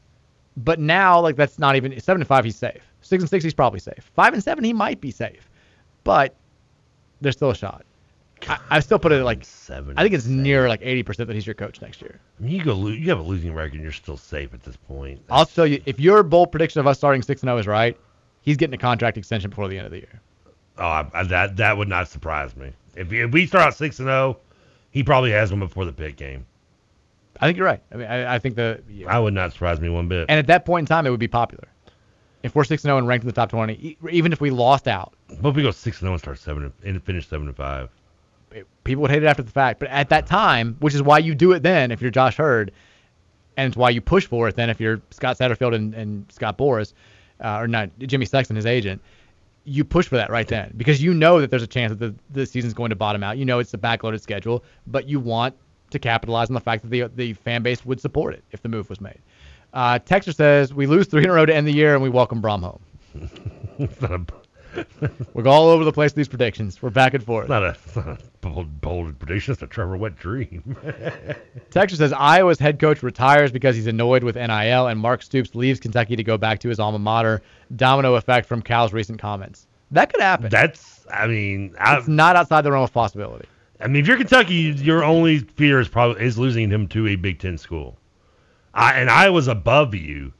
But 0.56 0.80
now, 0.80 1.20
like 1.20 1.36
that's 1.36 1.58
not 1.58 1.76
even 1.76 2.00
seven 2.00 2.22
and 2.22 2.26
five. 2.26 2.46
He's 2.46 2.56
safe. 2.56 2.82
Six 3.02 3.22
and 3.22 3.30
six, 3.30 3.44
he's 3.44 3.54
probably 3.54 3.78
safe. 3.78 4.10
Five 4.14 4.32
and 4.32 4.42
seven, 4.42 4.64
he 4.64 4.72
might 4.72 5.02
be 5.02 5.10
safe. 5.10 5.50
But 6.02 6.34
there's 7.20 7.36
still 7.36 7.50
a 7.50 7.54
shot. 7.54 7.84
I, 8.48 8.58
I 8.70 8.80
still 8.80 8.98
put 8.98 9.12
it 9.12 9.22
like 9.22 9.44
seven. 9.44 9.94
I 9.98 10.02
think 10.02 10.14
it's 10.14 10.26
near 10.26 10.68
like 10.68 10.80
80% 10.80 11.26
that 11.26 11.30
he's 11.30 11.46
your 11.46 11.54
coach 11.54 11.82
next 11.82 12.00
year. 12.00 12.20
I 12.38 12.42
mean, 12.42 12.52
you 12.52 12.64
go 12.64 12.74
lo- 12.74 12.88
you 12.88 13.08
have 13.10 13.18
a 13.18 13.22
losing 13.22 13.52
record, 13.52 13.74
and 13.74 13.82
you're 13.82 13.92
still 13.92 14.16
safe 14.16 14.54
at 14.54 14.62
this 14.62 14.76
point. 14.76 15.20
I'll 15.30 15.46
tell 15.46 15.66
you, 15.66 15.82
if 15.84 16.00
your 16.00 16.22
bold 16.22 16.52
prediction 16.52 16.80
of 16.80 16.86
us 16.86 16.96
starting 16.96 17.22
6 17.22 17.42
and 17.42 17.48
0 17.48 17.58
is 17.58 17.66
right, 17.66 17.98
he's 18.46 18.56
getting 18.56 18.72
a 18.74 18.78
contract 18.78 19.18
extension 19.18 19.50
before 19.50 19.68
the 19.68 19.76
end 19.76 19.84
of 19.84 19.92
the 19.92 19.98
year. 19.98 20.20
Oh, 20.78 20.84
I, 20.86 21.06
I, 21.12 21.22
that 21.24 21.56
that 21.58 21.76
would 21.76 21.88
not 21.88 22.08
surprise 22.08 22.56
me. 22.56 22.72
If, 22.96 23.12
if 23.12 23.30
we 23.30 23.46
start 23.46 23.66
out 23.66 23.74
six 23.74 23.98
and 23.98 24.06
zero, 24.06 24.38
he 24.90 25.02
probably 25.02 25.32
has 25.32 25.50
one 25.50 25.60
before 25.60 25.84
the 25.84 25.92
Pitt 25.92 26.16
game. 26.16 26.46
I 27.38 27.46
think 27.46 27.58
you're 27.58 27.66
right. 27.66 27.82
I 27.92 27.96
mean, 27.96 28.06
I, 28.06 28.36
I 28.36 28.38
think 28.38 28.56
the 28.56 28.80
I 29.06 29.18
would 29.18 29.34
not 29.34 29.52
surprise 29.52 29.78
me 29.78 29.90
one 29.90 30.08
bit. 30.08 30.24
and 30.30 30.38
at 30.38 30.46
that 30.46 30.64
point 30.64 30.84
in 30.84 30.86
time, 30.86 31.06
it 31.06 31.10
would 31.10 31.20
be 31.20 31.28
popular. 31.28 31.68
If 32.42 32.54
we're 32.54 32.64
6 32.64 32.82
and 32.84 32.88
0 32.88 32.98
and 32.98 33.06
ranked 33.08 33.24
in 33.24 33.26
the 33.28 33.34
top 33.34 33.50
20, 33.50 33.74
e- 33.74 33.96
even 34.10 34.32
if 34.32 34.40
we 34.40 34.50
lost 34.50 34.86
out, 34.88 35.12
But 35.42 35.50
if 35.50 35.56
we 35.56 35.62
go 35.62 35.70
six 35.72 35.96
and 35.96 36.02
zero 36.06 36.12
and 36.12 36.20
start 36.20 36.38
seven 36.38 36.72
and 36.84 37.02
finish 37.02 37.26
seven 37.28 37.48
and 37.48 37.56
five? 37.56 37.90
people 38.84 39.02
would 39.02 39.10
hate 39.10 39.22
it 39.22 39.26
after 39.26 39.42
the 39.42 39.50
fact. 39.50 39.80
But 39.80 39.88
at 39.88 40.08
that 40.10 40.26
time, 40.26 40.76
which 40.80 40.94
is 40.94 41.02
why 41.02 41.18
you 41.18 41.34
do 41.34 41.52
it 41.52 41.62
then 41.62 41.90
if 41.90 42.00
you're 42.00 42.10
Josh 42.10 42.38
Heird, 42.38 42.70
and 43.56 43.66
it's 43.66 43.76
why 43.76 43.90
you 43.90 44.00
push 44.00 44.26
for 44.26 44.48
it 44.48 44.54
then 44.56 44.70
if 44.70 44.80
you're 44.80 45.00
Scott 45.10 45.36
Satterfield 45.38 45.74
and, 45.74 45.92
and 45.94 46.30
Scott 46.30 46.56
Boras, 46.56 46.92
uh, 47.42 47.58
or 47.58 47.68
not 47.68 47.90
Jimmy 47.98 48.26
Sexton, 48.26 48.56
his 48.56 48.66
agent, 48.66 49.00
you 49.64 49.84
push 49.84 50.06
for 50.06 50.16
that 50.16 50.30
right 50.30 50.46
then 50.46 50.72
because 50.76 51.02
you 51.02 51.12
know 51.12 51.40
that 51.40 51.50
there's 51.50 51.62
a 51.62 51.66
chance 51.66 51.90
that 51.90 51.98
the, 51.98 52.14
the 52.30 52.46
season's 52.46 52.74
going 52.74 52.90
to 52.90 52.96
bottom 52.96 53.22
out. 53.22 53.36
You 53.36 53.44
know 53.44 53.58
it's 53.58 53.74
a 53.74 53.78
backloaded 53.78 54.20
schedule, 54.20 54.64
but 54.86 55.08
you 55.08 55.20
want 55.20 55.54
to 55.90 55.98
capitalize 55.98 56.48
on 56.48 56.54
the 56.54 56.60
fact 56.60 56.82
that 56.82 56.90
the 56.90 57.08
the 57.14 57.32
fan 57.34 57.62
base 57.62 57.84
would 57.84 58.00
support 58.00 58.34
it 58.34 58.44
if 58.52 58.62
the 58.62 58.68
move 58.68 58.88
was 58.88 59.00
made. 59.00 59.18
Uh, 59.72 59.98
Texter 59.98 60.34
says 60.34 60.72
we 60.72 60.86
lose 60.86 61.06
three 61.06 61.24
in 61.24 61.30
a 61.30 61.32
row 61.32 61.44
to 61.44 61.54
end 61.54 61.66
the 61.66 61.72
year 61.72 61.94
and 61.94 62.02
we 62.02 62.08
welcome 62.08 62.40
Brohm 62.40 62.60
home. 62.60 64.28
It's 64.76 65.00
not 65.00 65.10
a, 65.10 65.26
We're 65.34 65.48
all 65.48 65.68
over 65.68 65.84
the 65.84 65.92
place 65.92 66.10
with 66.10 66.16
these 66.16 66.28
predictions. 66.28 66.80
We're 66.80 66.90
back 66.90 67.14
and 67.14 67.24
forth. 67.24 67.48
not 67.48 67.62
a, 67.62 67.76
not 67.96 68.06
a 68.08 68.18
bold, 68.40 68.80
bold 68.80 69.18
prediction. 69.18 69.52
It's 69.52 69.62
a 69.62 69.66
Trevor 69.66 69.96
Wet 69.96 70.16
dream. 70.16 70.76
Texas 71.70 71.98
says 71.98 72.12
Iowa's 72.12 72.58
head 72.58 72.78
coach 72.78 73.02
retires 73.02 73.52
because 73.52 73.76
he's 73.76 73.86
annoyed 73.86 74.22
with 74.22 74.36
NIL, 74.36 74.86
and 74.86 74.98
Mark 75.00 75.22
Stoops 75.22 75.54
leaves 75.54 75.80
Kentucky 75.80 76.16
to 76.16 76.22
go 76.22 76.36
back 76.38 76.60
to 76.60 76.68
his 76.68 76.78
alma 76.80 76.98
mater. 76.98 77.42
Domino 77.74 78.14
effect 78.14 78.46
from 78.46 78.62
Cal's 78.62 78.92
recent 78.92 79.20
comments. 79.20 79.66
That 79.90 80.12
could 80.12 80.20
happen. 80.20 80.48
That's, 80.50 81.06
I 81.12 81.26
mean, 81.26 81.74
I, 81.78 81.96
it's 81.96 82.08
not 82.08 82.36
outside 82.36 82.62
the 82.62 82.72
realm 82.72 82.84
of 82.84 82.92
possibility. 82.92 83.46
I 83.80 83.88
mean, 83.88 84.02
if 84.02 84.08
you're 84.08 84.16
Kentucky, 84.16 84.54
your 84.54 85.04
only 85.04 85.38
fear 85.38 85.80
is 85.80 85.88
probably 85.88 86.22
is 86.24 86.38
losing 86.38 86.70
him 86.70 86.88
to 86.88 87.06
a 87.08 87.16
Big 87.16 87.38
Ten 87.38 87.58
school. 87.58 87.98
I 88.74 88.94
and 88.94 89.10
Iowa's 89.10 89.48
above 89.48 89.94
you, 89.94 90.32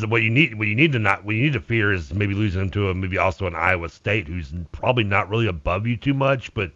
but 0.00 0.08
what 0.08 0.22
you 0.22 0.30
need 0.30 0.58
what 0.58 0.68
you 0.68 0.74
need 0.74 0.92
to 0.92 0.98
not 0.98 1.24
what 1.24 1.34
you 1.34 1.42
need 1.42 1.52
to 1.52 1.60
fear 1.60 1.92
is 1.92 2.14
maybe 2.14 2.34
losing 2.34 2.62
him 2.62 2.70
to 2.70 2.88
a 2.88 2.94
maybe 2.94 3.18
also 3.18 3.46
an 3.46 3.54
Iowa 3.54 3.88
State 3.88 4.26
who's 4.26 4.52
probably 4.72 5.04
not 5.04 5.28
really 5.28 5.46
above 5.46 5.86
you 5.86 5.96
too 5.96 6.14
much, 6.14 6.52
but 6.54 6.72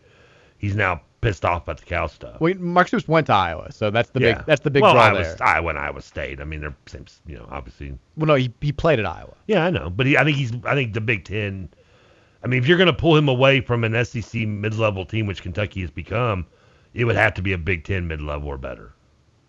he's 0.59 0.76
now 0.76 1.01
pissed 1.22 1.44
off 1.44 1.62
about 1.62 1.78
the 1.78 1.86
Cal 1.86 2.09
stuff. 2.09 2.40
Well, 2.40 2.55
Mark 2.55 2.88
Stoops 2.88 3.09
went 3.09 3.28
to 3.28 3.32
Iowa, 3.32 3.72
so 3.72 3.90
that's 3.90 4.10
the 4.10 4.20
yeah. 4.20 4.34
big 4.34 4.47
that's 4.47 4.60
the 4.60 4.70
big 4.70 4.82
well, 4.82 4.93
draw 4.93 5.02
Iowa, 5.02 5.22
there. 5.22 5.36
Iowa 5.40 5.70
and 5.70 5.78
Iowa 5.78 6.02
State. 6.02 6.40
I 6.40 6.44
mean, 6.44 6.60
they're 6.60 6.76
same. 6.86 7.06
You 7.26 7.36
know, 7.36 7.48
obviously. 7.51 7.97
Well, 8.16 8.26
no, 8.26 8.34
he, 8.34 8.52
he 8.60 8.72
played 8.72 8.98
at 8.98 9.06
Iowa. 9.06 9.34
Yeah, 9.47 9.64
I 9.64 9.70
know, 9.70 9.88
but 9.88 10.06
he, 10.06 10.18
I 10.18 10.24
think 10.24 10.36
he's. 10.36 10.52
I 10.64 10.74
think 10.74 10.93
the 10.93 11.01
Big 11.01 11.24
Ten. 11.24 11.70
I 12.44 12.48
mean, 12.48 12.62
if 12.62 12.68
you're 12.68 12.78
going 12.78 12.86
to 12.86 12.93
pull 12.93 13.16
him 13.16 13.28
away 13.28 13.60
from 13.60 13.82
an 13.82 14.05
SEC 14.05 14.43
mid-level 14.43 15.05
team, 15.06 15.26
which 15.26 15.43
Kentucky 15.43 15.80
has 15.80 15.90
become, 15.90 16.47
it 16.94 17.05
would 17.05 17.16
have 17.16 17.34
to 17.34 17.43
be 17.43 17.52
a 17.55 17.59
Big 17.59 17.84
Ten 17.84 18.06
mid-level 18.06 18.48
or 18.48 18.59
better. 18.59 18.93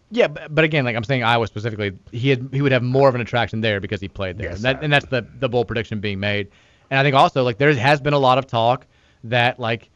Yeah, 0.10 0.28
but, 0.28 0.54
but 0.54 0.64
again, 0.64 0.86
like 0.86 0.96
I'm 0.96 1.04
saying, 1.04 1.24
Iowa 1.24 1.48
specifically, 1.48 1.92
he 2.12 2.30
had 2.30 2.50
he 2.54 2.62
would 2.62 2.72
have 2.72 2.84
more 2.84 3.10
of 3.10 3.16
an 3.16 3.22
attraction 3.22 3.62
there 3.62 3.80
because 3.82 4.00
he 4.00 4.08
played 4.08 4.38
there, 4.38 4.50
Yes, 4.50 4.56
and, 4.58 4.66
that, 4.66 4.84
and 4.84 4.94
that's 4.94 5.06
the 5.08 5.26
the 5.40 5.50
bold 5.50 5.68
prediction 5.68 6.00
being 6.00 6.20
made. 6.20 6.50
And 6.90 7.00
I 7.00 7.04
think 7.04 7.16
also 7.16 7.44
like 7.44 7.58
there 7.58 7.74
has 7.76 8.00
been 8.00 8.14
a 8.14 8.20
lot 8.20 8.38
of 8.38 8.48
talk 8.48 8.86
that 9.26 9.60
like 9.60 9.90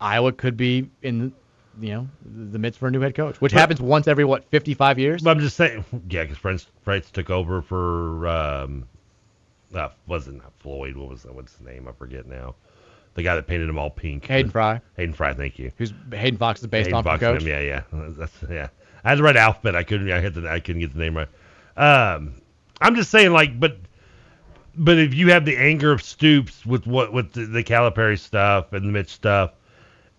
Iowa 0.00 0.32
could 0.32 0.56
be 0.56 0.88
in 1.02 1.32
you 1.80 1.90
know 1.90 2.08
the 2.50 2.58
midst 2.58 2.78
for 2.78 2.88
a 2.88 2.90
new 2.90 3.00
head 3.00 3.14
coach, 3.14 3.40
which 3.40 3.52
But- 3.52 3.60
happens 3.60 3.80
once 3.80 4.06
every 4.06 4.24
what 4.24 4.44
55 4.50 4.98
years. 4.98 5.22
But 5.22 5.30
I'm 5.30 5.40
just 5.40 5.56
saying, 5.56 5.84
yeah, 6.10 6.22
because 6.24 6.38
Ferentz 6.38 6.66
Ferentz 6.86 7.10
took 7.10 7.30
over 7.30 7.60
for 7.62 8.28
um, 8.28 8.86
uh, 9.74 9.88
wasn't 10.06 10.42
that 10.42 10.52
Floyd. 10.60 10.96
What 10.96 11.08
was 11.08 11.22
that? 11.24 11.34
what's 11.34 11.56
his 11.56 11.66
name? 11.66 11.88
I 11.88 11.92
forget 11.92 12.26
now. 12.26 12.54
The 13.14 13.24
guy 13.24 13.34
that 13.34 13.48
painted 13.48 13.68
them 13.68 13.78
all 13.78 13.90
pink. 13.90 14.26
Hayden 14.26 14.50
Fry, 14.52 14.80
Hayden 14.96 15.12
Fry, 15.12 15.34
thank 15.34 15.58
you. 15.58 15.72
who's 15.76 15.92
Hayden 16.12 16.38
Fox 16.38 16.60
is 16.60 16.68
based 16.68 16.86
Hayden 16.86 16.98
on 16.98 17.02
Fox 17.04 17.18
coach. 17.18 17.42
him, 17.42 17.48
yeah, 17.48 17.60
yeah. 17.60 17.82
That's 17.92 18.32
yeah. 18.48 18.68
I 19.04 19.10
had 19.10 19.18
the 19.18 19.22
right 19.22 19.36
alphabet. 19.36 19.76
I 19.76 19.82
couldn't. 19.82 20.10
I 20.10 20.20
hit 20.20 20.34
the. 20.34 20.48
I 20.48 20.60
couldn't 20.60 20.80
get 20.80 20.92
the 20.92 20.98
name 20.98 21.16
right. 21.16 21.28
Um, 21.76 22.40
I'm 22.80 22.94
just 22.94 23.10
saying, 23.10 23.32
like, 23.32 23.58
but 23.58 23.78
but 24.76 24.98
if 24.98 25.14
you 25.14 25.30
have 25.30 25.44
the 25.44 25.56
anger 25.56 25.92
of 25.92 26.02
Stoops 26.02 26.64
with 26.64 26.86
what 26.86 27.12
with 27.12 27.32
the, 27.32 27.46
the 27.46 27.64
Calipari 27.64 28.18
stuff 28.18 28.72
and 28.72 28.86
the 28.86 28.92
Mitch 28.92 29.10
stuff, 29.10 29.52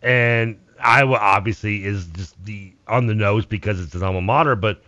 and 0.01 0.59
Iowa 0.79 1.17
obviously 1.17 1.85
is 1.85 2.07
just 2.07 2.43
the 2.45 2.73
on 2.87 3.07
the 3.07 3.15
nose 3.15 3.45
because 3.45 3.79
it's 3.79 3.93
his 3.93 4.03
alma 4.03 4.21
mater. 4.21 4.55
But 4.55 4.81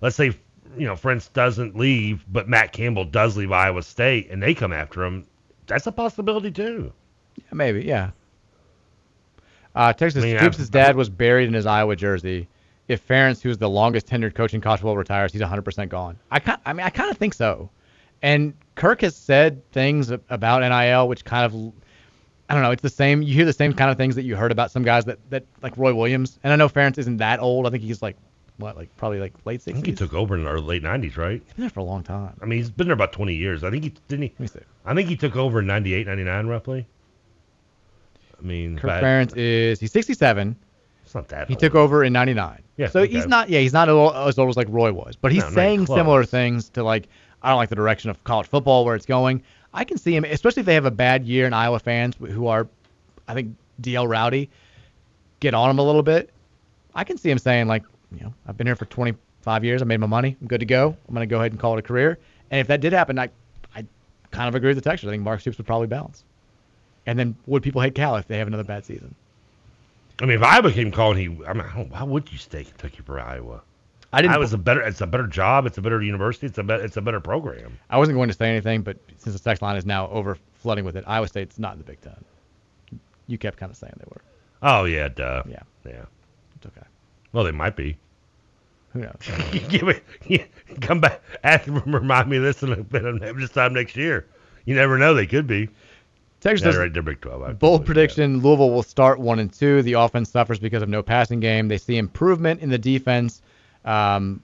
let's 0.00 0.16
say 0.16 0.36
you 0.76 0.86
know 0.86 0.94
Ferentz 0.94 1.32
doesn't 1.32 1.76
leave, 1.76 2.24
but 2.28 2.48
Matt 2.48 2.72
Campbell 2.72 3.04
does 3.04 3.36
leave 3.36 3.52
Iowa 3.52 3.82
State, 3.82 4.30
and 4.30 4.42
they 4.42 4.54
come 4.54 4.72
after 4.72 5.04
him. 5.04 5.26
That's 5.66 5.86
a 5.86 5.92
possibility 5.92 6.50
too. 6.50 6.92
Maybe, 7.52 7.84
yeah. 7.84 8.10
Uh, 9.74 9.92
Texas 9.92 10.22
I 10.22 10.26
mean, 10.26 10.38
Stoops' 10.38 10.68
dad 10.68 10.96
was 10.96 11.08
buried 11.08 11.48
in 11.48 11.54
his 11.54 11.66
Iowa 11.66 11.96
jersey. 11.96 12.48
If 12.88 13.06
Ferentz, 13.06 13.40
who's 13.40 13.58
the 13.58 13.68
longest 13.68 14.06
tenured 14.06 14.34
coach 14.34 14.54
in 14.54 14.60
college 14.60 14.80
football, 14.80 14.96
retires, 14.96 15.32
he's 15.32 15.42
100% 15.42 15.88
gone. 15.88 16.18
I 16.30 16.40
kind, 16.40 16.60
I 16.66 16.72
mean, 16.72 16.84
I 16.84 16.90
kind 16.90 17.10
of 17.10 17.16
think 17.16 17.34
so. 17.34 17.70
And 18.22 18.54
Kirk 18.74 19.00
has 19.02 19.16
said 19.16 19.68
things 19.72 20.10
about 20.10 20.60
NIL, 20.60 21.08
which 21.08 21.24
kind 21.24 21.44
of, 21.44 21.72
I 22.48 22.54
don't 22.54 22.62
know, 22.62 22.70
it's 22.70 22.82
the 22.82 22.90
same. 22.90 23.22
You 23.22 23.34
hear 23.34 23.44
the 23.44 23.52
same 23.52 23.72
kind 23.72 23.90
of 23.90 23.96
things 23.96 24.14
that 24.16 24.22
you 24.22 24.36
heard 24.36 24.52
about 24.52 24.70
some 24.70 24.82
guys 24.82 25.04
that, 25.06 25.18
that 25.30 25.44
like 25.62 25.76
Roy 25.76 25.94
Williams. 25.94 26.38
And 26.42 26.52
I 26.52 26.56
know 26.56 26.68
Ferentz 26.68 26.98
isn't 26.98 27.16
that 27.18 27.40
old. 27.40 27.66
I 27.66 27.70
think 27.70 27.82
he's 27.82 28.02
like, 28.02 28.16
what, 28.58 28.76
like 28.76 28.94
probably 28.96 29.18
like 29.18 29.32
late 29.44 29.60
60s? 29.60 29.70
I 29.70 29.72
think 29.72 29.86
he 29.86 29.94
took 29.94 30.14
over 30.14 30.36
in 30.36 30.44
the 30.44 30.52
late 30.60 30.82
'90s, 30.82 31.16
right? 31.16 31.42
He's 31.44 31.52
been 31.54 31.62
there 31.62 31.70
for 31.70 31.80
a 31.80 31.84
long 31.84 32.02
time. 32.02 32.34
I 32.40 32.44
mean, 32.44 32.58
he's 32.58 32.70
been 32.70 32.86
there 32.86 32.94
about 32.94 33.12
20 33.12 33.34
years. 33.34 33.64
I 33.64 33.70
think 33.70 33.84
he 33.84 33.94
didn't 34.08 34.22
he. 34.22 34.28
Let 34.30 34.40
me 34.40 34.46
see. 34.46 34.60
I 34.84 34.94
think 34.94 35.08
he 35.08 35.16
took 35.16 35.36
over 35.36 35.60
in 35.60 35.66
98, 35.66 36.06
99, 36.06 36.46
roughly. 36.46 36.86
I 38.38 38.42
mean, 38.44 38.78
Kirk 38.78 39.02
Ferentz 39.02 39.36
is 39.36 39.80
he's 39.80 39.92
67. 39.92 40.56
it's 41.04 41.14
not 41.14 41.28
that. 41.28 41.48
He 41.48 41.54
old. 41.54 41.60
took 41.60 41.74
over 41.74 42.04
in 42.04 42.12
'99. 42.12 42.61
Yeah, 42.76 42.88
So 42.88 43.00
okay. 43.00 43.12
he's 43.12 43.26
not. 43.26 43.48
Yeah, 43.50 43.60
he's 43.60 43.72
not 43.72 43.88
as 43.88 44.38
old- 44.38 44.48
as 44.50 44.56
like 44.56 44.68
Roy 44.70 44.92
was, 44.92 45.14
but 45.16 45.30
he's 45.32 45.42
No, 45.44 45.50
saying 45.50 45.86
similar 45.86 46.24
things 46.24 46.68
to 46.70 46.82
like 46.82 47.08
I 47.42 47.48
don't 47.50 47.58
like 47.58 47.68
the 47.68 47.74
direction 47.76 48.08
of 48.10 48.22
college 48.24 48.46
football 48.46 48.84
where 48.84 48.94
it's 48.94 49.06
going. 49.06 49.42
I 49.74 49.84
can 49.84 49.98
see 49.98 50.14
him, 50.14 50.24
especially 50.24 50.60
if 50.60 50.66
they 50.66 50.74
have 50.74 50.84
a 50.84 50.90
bad 50.90 51.24
year 51.24 51.46
and 51.46 51.54
Iowa 51.54 51.78
fans 51.80 52.14
who 52.20 52.46
are, 52.46 52.68
I 53.26 53.34
think 53.34 53.56
DL 53.80 54.08
rowdy, 54.08 54.48
get 55.40 55.54
on 55.54 55.68
him 55.70 55.78
a 55.78 55.82
little 55.82 56.02
bit. 56.02 56.30
I 56.94 57.04
can 57.04 57.16
see 57.18 57.30
him 57.30 57.38
saying 57.38 57.66
like, 57.68 57.82
you 58.14 58.20
know, 58.24 58.32
I've 58.46 58.56
been 58.56 58.66
here 58.66 58.76
for 58.76 58.84
25 58.84 59.64
years. 59.64 59.82
I 59.82 59.86
made 59.86 59.98
my 59.98 60.06
money. 60.06 60.36
I'm 60.40 60.46
good 60.46 60.60
to 60.60 60.66
go. 60.66 60.96
I'm 61.08 61.14
gonna 61.14 61.26
go 61.26 61.38
ahead 61.38 61.52
and 61.52 61.60
call 61.60 61.74
it 61.74 61.78
a 61.78 61.82
career. 61.82 62.18
And 62.50 62.60
if 62.60 62.66
that 62.68 62.80
did 62.80 62.92
happen, 62.92 63.18
I, 63.18 63.30
I 63.74 63.84
kind 64.30 64.48
of 64.48 64.54
agree 64.54 64.68
with 64.68 64.82
the 64.82 64.88
texture. 64.88 65.08
I 65.08 65.10
think 65.10 65.22
Mark 65.22 65.40
Stoops 65.40 65.58
would 65.58 65.66
probably 65.66 65.86
bounce. 65.88 66.24
And 67.06 67.18
then 67.18 67.34
would 67.46 67.62
people 67.62 67.80
hate 67.80 67.94
Cal 67.94 68.16
if 68.16 68.28
they 68.28 68.38
have 68.38 68.46
another 68.46 68.64
bad 68.64 68.84
season? 68.84 69.14
I 70.22 70.26
mean, 70.26 70.36
if 70.36 70.42
Iowa 70.42 70.70
came 70.70 70.92
calling, 70.92 71.18
he. 71.18 71.44
I 71.44 71.52
mean, 71.52 71.64
how, 71.64 71.84
how 71.92 72.06
would 72.06 72.30
you 72.30 72.38
stay 72.38 72.62
Kentucky 72.62 73.00
for 73.04 73.18
Iowa? 73.18 73.60
I 74.12 74.22
didn't. 74.22 74.34
Iowa's 74.34 74.52
a 74.52 74.58
better. 74.58 74.80
It's 74.80 75.00
a 75.00 75.06
better 75.06 75.26
job. 75.26 75.66
It's 75.66 75.78
a 75.78 75.82
better 75.82 76.00
university. 76.00 76.46
It's 76.46 76.58
a 76.58 76.62
better. 76.62 76.84
It's 76.84 76.96
a 76.96 77.00
better 77.00 77.18
program. 77.18 77.76
I 77.90 77.98
wasn't 77.98 78.16
going 78.16 78.28
to 78.28 78.34
say 78.34 78.48
anything, 78.48 78.82
but 78.82 78.98
since 79.18 79.34
the 79.34 79.42
text 79.42 79.62
line 79.62 79.76
is 79.76 79.84
now 79.84 80.08
over 80.08 80.38
flooding 80.54 80.84
with 80.84 80.96
it, 80.96 81.02
Iowa 81.08 81.26
State's 81.26 81.58
not 81.58 81.72
in 81.72 81.78
the 81.78 81.84
Big 81.84 82.00
Ten. 82.00 82.24
You 83.26 83.36
kept 83.36 83.56
kind 83.56 83.70
of 83.70 83.76
saying 83.76 83.94
they 83.98 84.04
were. 84.08 84.20
Oh 84.62 84.84
yeah, 84.84 85.08
duh. 85.08 85.42
Yeah. 85.48 85.62
Yeah. 85.84 86.04
It's 86.56 86.66
okay. 86.66 86.86
Well, 87.32 87.42
they 87.42 87.50
might 87.50 87.74
be. 87.74 87.96
Who 88.92 89.00
knows? 89.00 89.16
Give 89.68 89.82
me, 89.82 90.44
come 90.82 91.00
back. 91.00 91.20
Ask, 91.42 91.66
remind 91.66 92.28
me 92.28 92.36
of 92.36 92.42
this 92.44 92.62
in 92.62 92.72
a 92.72 92.84
bit 92.84 93.04
of 93.04 93.18
this 93.20 93.50
time 93.50 93.74
next 93.74 93.96
year. 93.96 94.28
You 94.66 94.76
never 94.76 94.98
know. 94.98 95.14
They 95.14 95.26
could 95.26 95.48
be. 95.48 95.68
Texas 96.42 96.74
Yeah, 96.74 96.80
right, 96.80 96.92
they're 96.92 97.02
Big 97.02 97.20
12. 97.20 97.42
I- 97.42 97.52
bold 97.52 97.86
prediction: 97.86 98.40
Louisville 98.40 98.70
will 98.70 98.82
start 98.82 99.20
one 99.20 99.38
and 99.38 99.52
two. 99.52 99.80
The 99.82 99.94
offense 99.94 100.28
suffers 100.28 100.58
because 100.58 100.82
of 100.82 100.88
no 100.88 101.02
passing 101.02 101.38
game. 101.38 101.68
They 101.68 101.78
see 101.78 101.96
improvement 101.96 102.60
in 102.60 102.68
the 102.68 102.78
defense. 102.78 103.42
Um, 103.84 104.42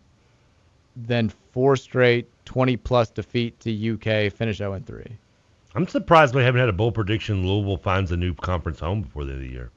then 0.97 1.29
four 1.53 1.77
straight 1.77 2.29
20 2.45 2.77
plus 2.77 3.11
defeat 3.11 3.59
to 3.61 3.95
UK. 3.95 4.33
Finish 4.33 4.59
0 4.59 4.73
and 4.75 4.87
3. 4.87 5.05
I'm 5.75 5.87
surprised 5.87 6.35
we 6.35 6.43
haven't 6.43 6.61
had 6.61 6.69
a 6.69 6.73
bold 6.73 6.95
prediction. 6.95 7.47
Louisville 7.47 7.77
finds 7.77 8.11
a 8.13 8.17
new 8.17 8.35
conference 8.35 8.81
home 8.81 9.03
before 9.03 9.25
the 9.25 9.33
end 9.33 9.43
of 9.43 9.49
the 9.49 9.53
year. 9.53 9.71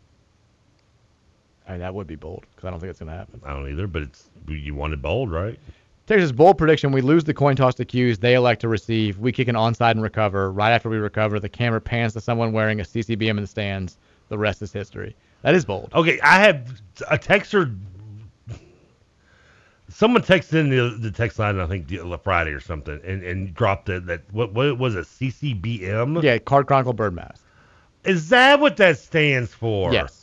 I 1.67 1.71
mean, 1.71 1.81
that 1.81 1.93
would 1.93 2.07
be 2.07 2.15
bold 2.15 2.45
because 2.55 2.67
I 2.67 2.71
don't 2.71 2.79
think 2.79 2.91
it's 2.91 2.99
going 2.99 3.11
to 3.11 3.17
happen. 3.17 3.41
I 3.43 3.53
don't 3.53 3.69
either, 3.69 3.87
but 3.87 4.03
it's 4.03 4.29
you 4.47 4.75
wanted 4.75 5.01
bold, 5.01 5.31
right? 5.31 5.59
Texas 6.07 6.31
bold 6.31 6.57
prediction: 6.57 6.91
We 6.91 7.01
lose 7.01 7.23
the 7.23 7.33
coin 7.33 7.55
toss 7.55 7.75
to 7.75 7.85
Q's. 7.85 8.19
They 8.19 8.33
elect 8.33 8.61
to 8.61 8.67
receive. 8.67 9.19
We 9.19 9.31
kick 9.31 9.47
an 9.47 9.55
onside 9.55 9.91
and 9.91 10.01
recover. 10.01 10.51
Right 10.51 10.71
after 10.71 10.89
we 10.89 10.97
recover, 10.97 11.39
the 11.39 11.49
camera 11.49 11.79
pans 11.81 12.13
to 12.13 12.21
someone 12.21 12.51
wearing 12.51 12.79
a 12.79 12.83
CCBM 12.83 13.29
in 13.31 13.37
the 13.37 13.47
stands. 13.47 13.97
The 14.29 14.37
rest 14.37 14.61
is 14.61 14.73
history. 14.73 15.15
That 15.43 15.55
is 15.55 15.65
bold. 15.65 15.91
Okay, 15.93 16.19
I 16.21 16.39
have 16.39 16.81
a 17.09 17.17
texter. 17.17 17.75
Someone 19.89 20.21
texted 20.21 20.53
in 20.53 20.69
the, 20.69 20.97
the 20.97 21.11
text 21.11 21.37
line, 21.37 21.59
I 21.59 21.65
think 21.65 21.87
the- 21.87 21.99
uh, 21.99 22.17
Friday 22.17 22.51
or 22.51 22.61
something, 22.61 22.99
and, 23.03 23.23
and 23.23 23.53
dropped 23.53 23.89
it 23.89 24.05
that 24.05 24.21
what 24.31 24.53
what 24.53 24.77
was 24.77 24.95
it 24.95 25.05
CCBM? 25.05 26.23
Yeah, 26.23 26.37
Card 26.39 26.67
Chronicle 26.67 26.93
Bird 26.93 27.13
Mask. 27.13 27.43
Is 28.05 28.29
that 28.29 28.59
what 28.59 28.77
that 28.77 28.97
stands 28.97 29.53
for? 29.53 29.91
Yes. 29.93 30.20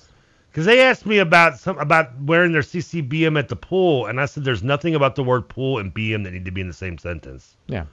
Because 0.50 0.66
they 0.66 0.80
asked 0.80 1.06
me 1.06 1.18
about 1.18 1.58
some 1.58 1.78
about 1.78 2.20
wearing 2.22 2.52
their 2.52 2.62
CCBM 2.62 3.38
at 3.38 3.48
the 3.48 3.56
pool, 3.56 4.06
and 4.06 4.20
I 4.20 4.26
said 4.26 4.44
there's 4.44 4.62
nothing 4.62 4.94
about 4.94 5.14
the 5.14 5.22
word 5.22 5.48
pool 5.48 5.78
and 5.78 5.94
BM 5.94 6.24
that 6.24 6.32
need 6.32 6.44
to 6.46 6.50
be 6.50 6.60
in 6.60 6.68
the 6.68 6.74
same 6.74 6.98
sentence. 6.98 7.56
Yeah. 7.66 7.84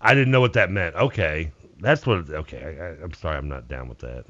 I 0.00 0.14
didn't 0.14 0.30
know 0.30 0.40
what 0.40 0.52
that 0.52 0.70
meant. 0.70 0.94
Okay, 0.96 1.50
that's 1.80 2.06
what. 2.06 2.30
Okay, 2.30 2.78
I, 2.80 3.02
I'm 3.02 3.12
sorry, 3.12 3.36
I'm 3.36 3.48
not 3.48 3.68
down 3.68 3.88
with 3.88 3.98
that. 3.98 4.24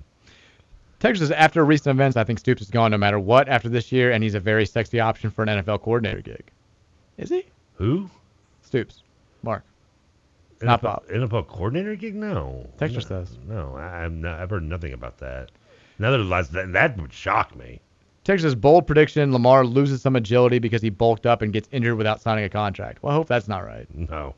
Texas, 1.01 1.31
after 1.31 1.65
recent 1.65 1.95
events, 1.95 2.17
I 2.17 2.25
think 2.25 2.39
Stoops 2.39 2.63
is 2.63 2.71
gone 2.71 2.91
no 2.93 2.97
matter 2.97 3.19
what 3.19 3.49
after 3.49 3.69
this 3.69 3.93
year, 3.93 4.13
and 4.13 4.25
he's 4.25 4.35
a 4.35 4.41
very 4.41 4.65
sexy 4.65 5.01
option 5.01 5.31
for 5.31 5.43
an 5.43 5.49
NFL 5.49 5.83
coordinator 5.83 6.23
gig. 6.23 6.45
Is 7.19 7.29
he? 7.29 7.45
Who? 7.75 8.09
Stoops. 8.63 9.03
Mark. 9.43 9.63
Not 10.63 10.81
NFL, 10.81 10.83
Bob. 10.83 11.09
NFL 11.09 11.49
coordinator 11.49 11.95
gig? 11.97 12.15
No. 12.15 12.67
Texas 12.79 13.11
no, 13.11 13.25
says. 13.25 13.39
No, 13.47 13.77
not, 14.09 14.41
I've 14.41 14.51
heard 14.51 14.63
nothing 14.63 14.95
about 14.95 15.19
that. 15.19 15.51
Nevertheless, 15.99 16.49
that, 16.49 16.73
that 16.73 17.01
would 17.01 17.13
shock 17.13 17.55
me. 17.57 17.81
Texas 18.25 18.55
bold 18.55 18.87
prediction: 18.87 19.33
Lamar 19.33 19.65
loses 19.67 20.01
some 20.01 20.17
agility 20.17 20.59
because 20.59 20.83
he 20.83 20.91
bulked 20.91 21.27
up 21.27 21.43
and 21.43 21.53
gets 21.53 21.69
injured 21.73 21.97
without 21.97 22.21
signing 22.23 22.45
a 22.45 22.49
contract. 22.49 23.03
Well, 23.03 23.13
I 23.13 23.15
hope 23.15 23.29
that's 23.29 23.49
not 23.49 23.65
right. 23.65 23.87
No. 23.95 24.35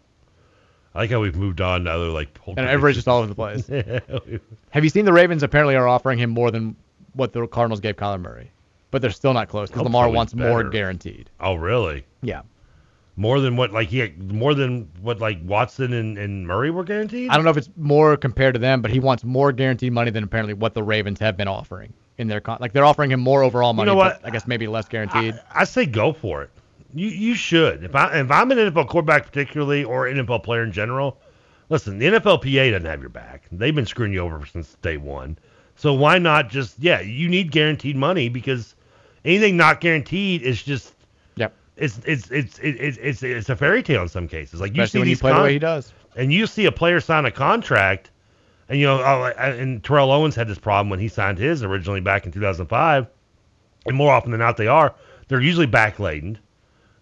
I 0.94 1.00
like 1.00 1.10
how 1.10 1.20
we've 1.20 1.36
moved 1.36 1.60
on 1.60 1.84
to 1.84 1.90
other 1.90 2.08
like. 2.08 2.28
And 2.46 2.60
everybody's 2.60 2.96
just 2.96 3.06
all 3.06 3.18
over 3.18 3.26
the 3.28 3.34
place. 3.34 3.66
Have 4.70 4.82
you 4.82 4.90
seen 4.90 5.04
the 5.04 5.12
Ravens? 5.12 5.42
Apparently, 5.42 5.76
are 5.76 5.86
offering 5.86 6.18
him 6.18 6.30
more 6.30 6.50
than 6.50 6.74
what 7.12 7.32
the 7.32 7.46
Cardinals 7.46 7.80
gave 7.80 7.96
Kyler 7.96 8.20
Murray, 8.20 8.50
but 8.90 9.02
they're 9.02 9.10
still 9.10 9.34
not 9.34 9.48
close 9.48 9.68
because 9.68 9.82
Lamar 9.84 10.08
wants 10.10 10.34
more 10.34 10.64
guaranteed. 10.64 11.30
Oh, 11.38 11.54
really? 11.54 12.04
Yeah. 12.22 12.42
More 13.18 13.40
than 13.40 13.56
what 13.56 13.72
like 13.72 13.88
he 13.88 14.12
more 14.18 14.52
than 14.54 14.90
what 15.00 15.20
like 15.20 15.38
Watson 15.42 15.94
and, 15.94 16.18
and 16.18 16.46
Murray 16.46 16.70
were 16.70 16.84
guaranteed. 16.84 17.30
I 17.30 17.34
don't 17.36 17.44
know 17.44 17.50
if 17.50 17.56
it's 17.56 17.70
more 17.76 18.16
compared 18.16 18.52
to 18.54 18.60
them, 18.60 18.82
but 18.82 18.90
he 18.90 19.00
wants 19.00 19.24
more 19.24 19.52
guaranteed 19.52 19.92
money 19.94 20.10
than 20.10 20.22
apparently 20.22 20.52
what 20.52 20.74
the 20.74 20.82
Ravens 20.82 21.18
have 21.20 21.34
been 21.36 21.48
offering 21.48 21.94
in 22.18 22.28
their 22.28 22.40
con. 22.40 22.58
Like 22.60 22.74
they're 22.74 22.84
offering 22.84 23.10
him 23.10 23.20
more 23.20 23.42
overall 23.42 23.72
money, 23.72 23.88
You 23.88 23.94
know 23.94 23.98
what? 23.98 24.20
but 24.20 24.28
I 24.28 24.30
guess 24.32 24.46
maybe 24.46 24.66
less 24.66 24.86
guaranteed. 24.86 25.40
I 25.50 25.64
say 25.64 25.86
go 25.86 26.12
for 26.12 26.42
it. 26.42 26.50
You 26.94 27.08
you 27.08 27.34
should. 27.34 27.84
If 27.84 27.94
I 27.94 28.20
if 28.20 28.30
I'm 28.30 28.50
an 28.50 28.58
NFL 28.58 28.88
quarterback 28.88 29.24
particularly 29.24 29.82
or 29.82 30.06
an 30.06 30.18
NFL 30.18 30.42
player 30.42 30.62
in 30.62 30.72
general, 30.72 31.18
listen, 31.70 31.98
the 31.98 32.06
NFLPA 32.06 32.70
doesn't 32.72 32.84
have 32.84 33.00
your 33.00 33.08
back. 33.08 33.44
They've 33.50 33.74
been 33.74 33.86
screwing 33.86 34.12
you 34.12 34.20
over 34.20 34.44
since 34.44 34.74
day 34.82 34.98
one. 34.98 35.38
So 35.74 35.94
why 35.94 36.18
not 36.18 36.50
just 36.50 36.78
yeah, 36.78 37.00
you 37.00 37.30
need 37.30 37.50
guaranteed 37.50 37.96
money 37.96 38.28
because 38.28 38.74
anything 39.24 39.56
not 39.56 39.80
guaranteed 39.80 40.42
is 40.42 40.62
just. 40.62 40.92
It's 41.76 42.00
it's 42.04 42.30
it's 42.30 42.58
it's 42.60 42.98
it's, 42.98 43.22
it's 43.22 43.48
a 43.48 43.56
fairy 43.56 43.82
tale 43.82 44.02
in 44.02 44.08
some 44.08 44.28
cases. 44.28 44.60
Like 44.60 44.74
you 44.74 44.82
Especially 44.82 44.90
see 44.90 44.98
when 45.00 45.08
you 45.08 45.14
these 45.14 45.20
play 45.20 45.32
the 45.32 45.42
way 45.42 45.52
he 45.54 45.58
does. 45.58 45.92
and 46.16 46.32
you 46.32 46.46
see 46.46 46.64
a 46.66 46.72
player 46.72 47.00
sign 47.00 47.26
a 47.26 47.30
contract, 47.30 48.10
and 48.68 48.78
you 48.78 48.86
know, 48.86 49.00
oh, 49.02 49.24
and 49.38 49.84
Terrell 49.84 50.10
Owens 50.10 50.34
had 50.34 50.48
this 50.48 50.58
problem 50.58 50.88
when 50.88 50.98
he 50.98 51.08
signed 51.08 51.38
his 51.38 51.62
originally 51.62 52.00
back 52.00 52.24
in 52.24 52.32
2005, 52.32 53.06
and 53.86 53.96
more 53.96 54.12
often 54.12 54.30
than 54.30 54.40
not 54.40 54.56
they 54.56 54.66
are. 54.66 54.94
They're 55.28 55.40
usually 55.40 55.66
backladen, 55.66 56.38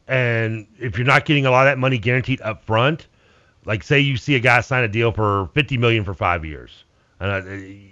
and 0.09 0.67
if 0.79 0.99
you're 0.99 1.07
not 1.07 1.25
getting 1.25 1.47
a 1.47 1.51
lot 1.51 1.67
of 1.67 1.71
that 1.71 1.79
money 1.79 1.99
guaranteed 1.99 2.41
up 2.41 2.65
front, 2.65 3.07
like 3.65 3.83
say 3.83 4.01
you 4.01 4.17
see 4.17 4.35
a 4.35 4.41
guy 4.41 4.61
sign 4.61 4.83
a 4.83 4.89
deal 4.89 5.13
for 5.13 5.49
50 5.55 5.79
million 5.79 6.05
for 6.05 6.15
five 6.15 6.45
years, 6.45 6.85
and 7.21 7.31
uh, 7.31 7.43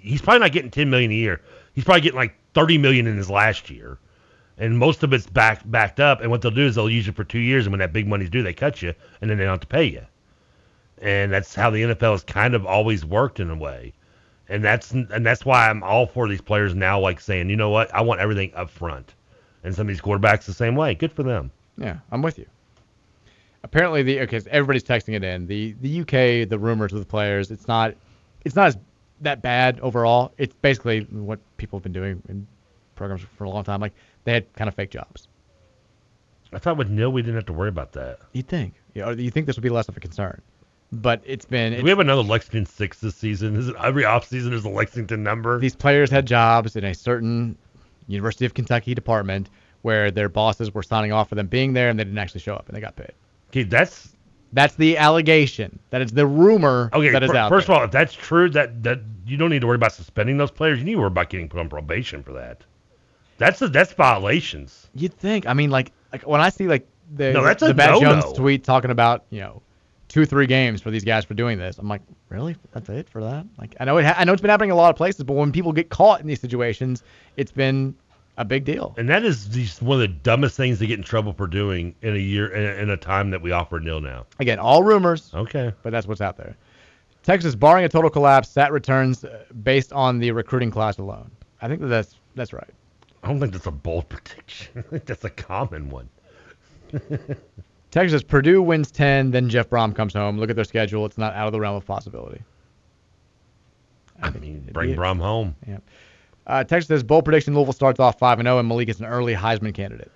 he's 0.00 0.20
probably 0.20 0.40
not 0.40 0.52
getting 0.52 0.70
10 0.70 0.90
million 0.90 1.10
a 1.12 1.14
year. 1.14 1.40
He's 1.74 1.84
probably 1.84 2.00
getting 2.00 2.18
like 2.18 2.34
30 2.54 2.78
million 2.78 3.06
in 3.06 3.16
his 3.16 3.30
last 3.30 3.70
year, 3.70 3.98
and 4.62 4.78
most 4.78 5.02
of 5.02 5.12
it's 5.12 5.26
back 5.26 5.62
backed 5.66 6.00
up. 6.00 6.20
And 6.20 6.30
what 6.30 6.40
they'll 6.40 6.50
do 6.50 6.66
is 6.66 6.74
they'll 6.74 6.88
use 6.88 7.08
it 7.08 7.16
for 7.16 7.24
two 7.24 7.40
years, 7.40 7.66
and 7.66 7.72
when 7.72 7.80
that 7.80 7.92
big 7.92 8.06
money's 8.06 8.30
due, 8.30 8.42
they 8.42 8.54
cut 8.54 8.82
you, 8.82 8.94
and 9.20 9.30
then 9.30 9.38
they 9.38 9.44
don't 9.44 9.54
have 9.54 9.60
to 9.60 9.66
pay 9.66 9.84
you 9.84 10.06
and 11.02 11.32
that's 11.32 11.54
how 11.54 11.68
the 11.68 11.82
NFL 11.82 12.12
has 12.12 12.22
kind 12.22 12.54
of 12.54 12.64
always 12.64 13.04
worked 13.04 13.40
in 13.40 13.50
a 13.50 13.56
way. 13.56 13.92
And 14.48 14.62
that's 14.62 14.92
and 14.92 15.26
that's 15.26 15.44
why 15.44 15.68
I'm 15.68 15.82
all 15.82 16.06
for 16.06 16.28
these 16.28 16.40
players 16.40 16.74
now, 16.74 17.00
like 17.00 17.20
saying, 17.20 17.50
you 17.50 17.56
know 17.56 17.70
what, 17.70 17.92
I 17.94 18.00
want 18.00 18.20
everything 18.20 18.52
up 18.54 18.70
front. 18.70 19.14
And 19.64 19.74
some 19.74 19.82
of 19.82 19.88
these 19.88 20.00
quarterbacks 20.00 20.44
the 20.44 20.52
same 20.52 20.74
way. 20.74 20.94
Good 20.94 21.12
for 21.12 21.22
them. 21.22 21.50
Yeah, 21.76 21.98
I'm 22.10 22.22
with 22.22 22.38
you. 22.38 22.46
Apparently, 23.62 24.02
the 24.02 24.20
okay, 24.22 24.40
everybody's 24.50 24.82
texting 24.84 25.14
it 25.14 25.24
in. 25.24 25.46
The 25.46 25.74
the 25.80 26.00
UK, 26.00 26.48
the 26.48 26.58
rumors 26.58 26.92
with 26.92 27.02
the 27.02 27.08
players, 27.08 27.50
it's 27.50 27.66
not 27.68 27.94
it's 28.44 28.56
not 28.56 28.68
as 28.68 28.78
that 29.20 29.42
bad 29.42 29.80
overall. 29.80 30.32
It's 30.38 30.54
basically 30.60 31.02
what 31.10 31.38
people 31.56 31.78
have 31.78 31.84
been 31.84 31.92
doing 31.92 32.22
in 32.28 32.46
programs 32.96 33.22
for 33.36 33.44
a 33.44 33.50
long 33.50 33.64
time. 33.64 33.80
Like 33.80 33.94
they 34.24 34.32
had 34.32 34.52
kind 34.54 34.68
of 34.68 34.74
fake 34.74 34.90
jobs. 34.90 35.28
I 36.52 36.58
thought 36.58 36.76
with 36.76 36.90
Neil 36.90 37.10
we 37.10 37.22
didn't 37.22 37.36
have 37.36 37.46
to 37.46 37.52
worry 37.52 37.70
about 37.70 37.92
that. 37.92 38.18
You'd 38.32 38.48
think, 38.48 38.74
you 38.94 39.02
know, 39.02 39.10
you 39.10 39.30
think 39.30 39.46
this 39.46 39.56
would 39.56 39.62
be 39.62 39.70
less 39.70 39.88
of 39.88 39.96
a 39.96 40.00
concern, 40.00 40.40
but 40.92 41.22
it's 41.24 41.46
been. 41.46 41.72
Do 41.72 41.82
we 41.82 41.90
have 41.90 41.98
another 41.98 42.22
Lexington 42.22 42.66
six 42.66 43.00
this 43.00 43.14
season? 43.14 43.56
Is 43.56 43.68
it 43.68 43.76
every 43.82 44.02
offseason 44.02 44.50
there's 44.50 44.64
a 44.64 44.68
Lexington 44.68 45.22
number? 45.22 45.58
these 45.58 45.76
players 45.76 46.10
had 46.10 46.26
jobs 46.26 46.76
in 46.76 46.84
a 46.84 46.94
certain 46.94 47.56
University 48.06 48.44
of 48.44 48.54
Kentucky 48.54 48.94
department 48.94 49.48
where 49.80 50.10
their 50.10 50.28
bosses 50.28 50.72
were 50.74 50.82
signing 50.82 51.12
off 51.12 51.28
for 51.28 51.34
them 51.34 51.46
being 51.46 51.72
there 51.72 51.88
and 51.88 51.98
they 51.98 52.04
didn't 52.04 52.18
actually 52.18 52.40
show 52.40 52.54
up 52.54 52.68
and 52.68 52.76
they 52.76 52.80
got 52.80 52.96
paid. 52.96 53.12
Okay, 53.50 53.62
that's 53.64 54.14
That's 54.52 54.74
the 54.74 54.98
allegation. 54.98 55.78
That 55.90 56.02
is 56.02 56.12
the 56.12 56.26
rumor 56.26 56.90
okay. 56.92 57.10
that 57.10 57.22
is 57.22 57.30
fir- 57.30 57.36
out 57.36 57.48
first 57.48 57.66
there. 57.66 57.76
of 57.76 57.80
all, 57.80 57.84
if 57.86 57.90
that's 57.90 58.12
true, 58.12 58.50
that 58.50 58.82
that 58.82 59.00
you 59.26 59.36
don't 59.38 59.50
need 59.50 59.60
to 59.62 59.66
worry 59.66 59.76
about 59.76 59.92
suspending 59.92 60.36
those 60.36 60.50
players. 60.50 60.78
You 60.78 60.84
need 60.84 60.92
to 60.92 60.98
worry 60.98 61.06
about 61.06 61.30
getting 61.30 61.48
put 61.48 61.60
on 61.60 61.68
probation 61.70 62.22
for 62.22 62.32
that. 62.34 62.64
That's 63.38 63.60
a, 63.62 63.68
that's 63.68 63.92
violations. 63.92 64.88
You'd 64.94 65.14
think. 65.14 65.46
I 65.46 65.54
mean, 65.54 65.70
like, 65.70 65.92
like 66.12 66.26
when 66.26 66.40
I 66.40 66.48
see 66.50 66.68
like 66.68 66.86
the 67.14 67.32
No, 67.32 67.42
that's 67.42 67.62
the 67.62 67.74
Matt 67.74 67.90
no-no. 67.90 68.20
Jones 68.20 68.32
tweet 68.34 68.64
talking 68.64 68.90
about 68.90 69.24
you 69.30 69.40
know 69.40 69.62
two 70.08 70.26
three 70.26 70.46
games 70.46 70.82
for 70.82 70.90
these 70.90 71.04
guys 71.04 71.24
for 71.24 71.34
doing 71.34 71.58
this, 71.58 71.78
I'm 71.78 71.88
like, 71.88 72.02
really? 72.28 72.56
That's 72.72 72.88
it 72.88 73.08
for 73.08 73.22
that? 73.22 73.46
Like, 73.58 73.74
I 73.80 73.84
know 73.84 73.96
it. 73.98 74.04
Ha- 74.04 74.16
I 74.18 74.24
know 74.24 74.32
it's 74.32 74.42
been 74.42 74.50
happening 74.50 74.70
a 74.70 74.76
lot 74.76 74.90
of 74.90 74.96
places, 74.96 75.24
but 75.24 75.34
when 75.34 75.52
people 75.52 75.72
get 75.72 75.88
caught 75.88 76.20
in 76.20 76.26
these 76.26 76.40
situations, 76.40 77.02
it's 77.36 77.52
been 77.52 77.94
a 78.36 78.44
big 78.44 78.64
deal. 78.64 78.94
And 78.96 79.08
that 79.08 79.24
is 79.24 79.46
just 79.46 79.82
one 79.82 79.96
of 79.96 80.00
the 80.00 80.08
dumbest 80.08 80.56
things 80.56 80.78
to 80.78 80.86
get 80.86 80.98
in 80.98 81.04
trouble 81.04 81.32
for 81.32 81.46
doing 81.46 81.94
in 82.02 82.14
a 82.14 82.18
year 82.18 82.48
in 82.48 82.64
a, 82.64 82.82
in 82.82 82.90
a 82.90 82.96
time 82.96 83.30
that 83.30 83.42
we 83.42 83.52
offer 83.52 83.80
nil 83.80 84.00
now. 84.00 84.26
Again, 84.38 84.58
all 84.58 84.82
rumors. 84.82 85.30
Okay. 85.34 85.72
But 85.82 85.90
that's 85.90 86.06
what's 86.06 86.20
out 86.20 86.36
there. 86.36 86.56
Texas, 87.22 87.54
barring 87.54 87.84
a 87.84 87.88
total 87.88 88.10
collapse, 88.10 88.48
SAT 88.48 88.72
returns 88.72 89.24
uh, 89.24 89.44
based 89.62 89.92
on 89.92 90.18
the 90.18 90.30
recruiting 90.32 90.70
class 90.70 90.98
alone. 90.98 91.30
I 91.60 91.68
think 91.68 91.80
that 91.80 91.86
that's 91.86 92.16
that's 92.34 92.52
right. 92.52 92.70
I 93.22 93.28
don't 93.28 93.40
think 93.40 93.52
that's 93.52 93.66
a 93.66 93.70
bold 93.70 94.08
prediction. 94.08 94.72
I 94.76 94.82
think 94.82 95.06
that's 95.06 95.24
a 95.24 95.30
common 95.30 95.90
one. 95.90 96.08
Texas, 97.90 98.22
Purdue 98.22 98.62
wins 98.62 98.90
10, 98.90 99.30
then 99.30 99.48
Jeff 99.48 99.68
Brohm 99.68 99.94
comes 99.94 100.14
home. 100.14 100.38
Look 100.38 100.50
at 100.50 100.56
their 100.56 100.64
schedule. 100.64 101.04
It's 101.04 101.18
not 101.18 101.34
out 101.34 101.46
of 101.46 101.52
the 101.52 101.60
realm 101.60 101.76
of 101.76 101.84
possibility. 101.84 102.42
I 104.22 104.30
mean, 104.30 104.68
bring 104.72 104.94
Brohm 104.94 105.18
home. 105.18 105.54
Yeah. 105.66 105.78
Uh, 106.46 106.64
Texas 106.64 106.88
says 106.88 107.02
bold 107.02 107.24
prediction: 107.24 107.54
Louisville 107.54 107.72
starts 107.72 108.00
off 108.00 108.18
five 108.18 108.38
and 108.38 108.46
zero, 108.46 108.58
and 108.58 108.68
Malik 108.68 108.88
is 108.88 109.00
an 109.00 109.06
early 109.06 109.34
Heisman 109.34 109.74
candidate. 109.74 110.10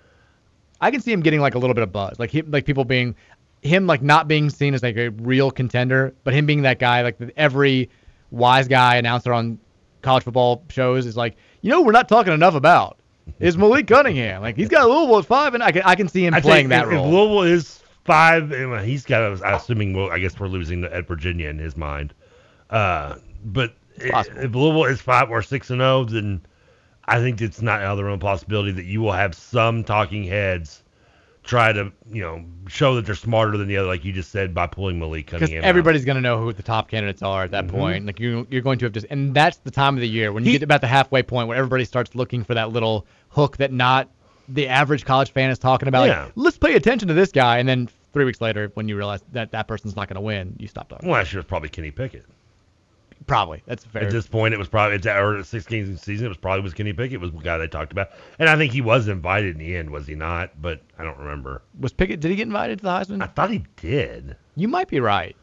I 0.79 0.91
can 0.91 1.01
see 1.01 1.11
him 1.11 1.21
getting 1.21 1.39
like 1.39 1.55
a 1.55 1.59
little 1.59 1.73
bit 1.73 1.83
of 1.83 1.91
buzz, 1.91 2.19
like 2.19 2.29
he, 2.29 2.41
like 2.43 2.65
people 2.65 2.85
being 2.85 3.15
him 3.61 3.87
like 3.87 4.01
not 4.01 4.27
being 4.27 4.49
seen 4.49 4.73
as 4.73 4.83
like 4.83 4.97
a 4.97 5.09
real 5.09 5.51
contender, 5.51 6.13
but 6.23 6.33
him 6.33 6.45
being 6.45 6.61
that 6.61 6.79
guy 6.79 7.01
like 7.01 7.17
every 7.35 7.89
wise 8.31 8.67
guy 8.67 8.95
announcer 8.95 9.33
on 9.33 9.59
college 10.01 10.23
football 10.23 10.63
shows 10.69 11.05
is 11.05 11.17
like, 11.17 11.35
you 11.61 11.71
know, 11.71 11.81
we're 11.81 11.91
not 11.91 12.07
talking 12.07 12.33
enough 12.33 12.55
about 12.55 12.96
is 13.39 13.57
Malik 13.57 13.87
Cunningham. 13.87 14.41
Like 14.41 14.55
he's 14.55 14.69
got 14.69 14.87
Louisville 14.89 15.19
at 15.19 15.25
five, 15.25 15.53
and 15.53 15.63
I 15.63 15.71
can 15.71 15.83
I 15.83 15.95
can 15.95 16.07
see 16.07 16.25
him 16.25 16.33
I 16.33 16.41
playing 16.41 16.69
that 16.69 16.87
if, 16.87 16.93
if. 16.93 16.99
Louisville 17.05 17.43
is 17.43 17.81
five, 18.05 18.51
and, 18.51 18.79
he's 18.85 19.05
got. 19.05 19.21
I'm 19.43 19.53
assuming. 19.55 19.93
Well, 19.93 20.09
I 20.11 20.19
guess 20.19 20.39
we're 20.39 20.47
losing 20.47 20.83
at 20.83 21.07
Virginia 21.07 21.49
in 21.49 21.57
his 21.59 21.75
mind. 21.77 22.13
Uh, 22.69 23.15
but 23.45 23.73
i- 24.01 24.25
if 24.37 24.53
Louisville 24.55 24.85
is 24.85 25.01
five 25.01 25.29
or 25.29 25.41
six 25.41 25.69
and 25.69 25.79
zero, 25.79 26.03
then 26.05 26.41
I 27.05 27.19
think 27.19 27.41
it's 27.41 27.61
not 27.61 27.81
out 27.81 27.91
of 27.91 27.97
the 27.97 28.03
realm 28.03 28.15
of 28.15 28.19
possibility 28.19 28.71
that 28.71 28.85
you 28.85 29.01
will 29.01 29.13
have 29.13 29.33
some 29.35 29.83
talking 29.83 30.23
heads 30.23 30.83
try 31.47 31.71
to, 31.73 31.91
you 32.11 32.21
know, 32.21 32.45
show 32.67 32.95
that 32.95 33.05
they're 33.05 33.15
smarter 33.15 33.57
than 33.57 33.67
the 33.67 33.77
other, 33.77 33.87
like 33.87 34.05
you 34.05 34.13
just 34.13 34.31
said, 34.31 34.53
by 34.53 34.67
pulling 34.67 34.99
Malik 34.99 35.27
Cunningham. 35.27 35.63
everybody's 35.63 36.05
going 36.05 36.15
to 36.17 36.21
know 36.21 36.37
who 36.39 36.53
the 36.53 36.61
top 36.61 36.89
candidates 36.89 37.21
are 37.23 37.43
at 37.45 37.51
that 37.51 37.65
Mhm. 37.67 37.71
point. 37.71 38.05
Like 38.05 38.19
you, 38.19 38.45
you're 38.51 38.61
going 38.61 38.77
to 38.79 38.85
have 38.85 38.93
to, 38.93 39.07
and 39.09 39.33
that's 39.33 39.57
the 39.57 39.71
time 39.71 39.95
of 39.95 40.01
the 40.01 40.07
year 40.07 40.31
when 40.31 40.43
you 40.43 40.51
He- 40.51 40.57
get 40.59 40.63
about 40.63 40.81
the 40.81 40.87
halfway 40.87 41.23
point 41.23 41.47
where 41.47 41.57
everybody 41.57 41.85
starts 41.85 42.13
looking 42.13 42.43
for 42.43 42.53
that 42.53 42.71
little 42.71 43.07
hook 43.29 43.57
that 43.57 43.71
not 43.71 44.09
the 44.49 44.67
average 44.67 45.03
college 45.05 45.31
fan 45.31 45.49
is 45.49 45.57
talking 45.57 45.87
about. 45.87 46.07
Yeah. 46.07 46.23
Like, 46.25 46.31
let's 46.35 46.57
pay 46.57 46.75
attention 46.75 47.07
to 47.07 47.13
this 47.13 47.31
guy, 47.31 47.57
and 47.57 47.67
then 47.67 47.89
three 48.13 48.25
weeks 48.25 48.39
later, 48.41 48.71
when 48.75 48.87
you 48.87 48.95
realize 48.95 49.21
that 49.33 49.51
that 49.51 49.67
person's 49.67 49.95
not 49.95 50.07
going 50.07 50.15
to 50.15 50.21
win, 50.21 50.55
you 50.59 50.67
stop 50.67 50.89
talking. 50.89 51.07
Well, 51.09 51.17
last 51.19 51.33
year 51.33 51.39
was 51.39 51.45
probably 51.47 51.69
Kenny 51.69 51.91
Pickett. 51.91 52.25
Probably 53.25 53.61
that's 53.65 53.83
fair. 53.83 54.03
At 54.03 54.11
this 54.11 54.27
point, 54.27 54.53
it 54.53 54.57
was 54.57 54.67
probably 54.67 54.95
it's 54.95 55.07
or 55.07 55.43
six 55.43 55.65
games 55.65 55.87
in 55.89 55.95
the 55.95 55.99
season. 55.99 56.25
It 56.25 56.29
was 56.29 56.37
probably 56.37 56.61
was 56.61 56.73
Kenny 56.73 56.93
Pickett 56.93 57.19
was 57.19 57.31
the 57.31 57.37
guy 57.39 57.57
they 57.57 57.67
talked 57.67 57.91
about, 57.91 58.09
and 58.39 58.47
I 58.47 58.55
think 58.55 58.71
he 58.71 58.81
was 58.81 59.07
invited 59.07 59.55
in 59.55 59.57
the 59.57 59.75
end, 59.75 59.89
was 59.89 60.07
he 60.07 60.15
not? 60.15 60.61
But 60.61 60.81
I 60.97 61.03
don't 61.03 61.17
remember. 61.17 61.61
Was 61.79 61.93
Pickett? 61.93 62.19
Did 62.19 62.29
he 62.31 62.37
get 62.37 62.43
invited 62.43 62.79
to 62.79 62.83
the 62.83 62.89
Heisman? 62.89 63.21
I 63.23 63.27
thought 63.27 63.49
he 63.49 63.65
did. 63.75 64.35
You 64.55 64.67
might 64.67 64.87
be 64.87 64.99
right. 64.99 65.35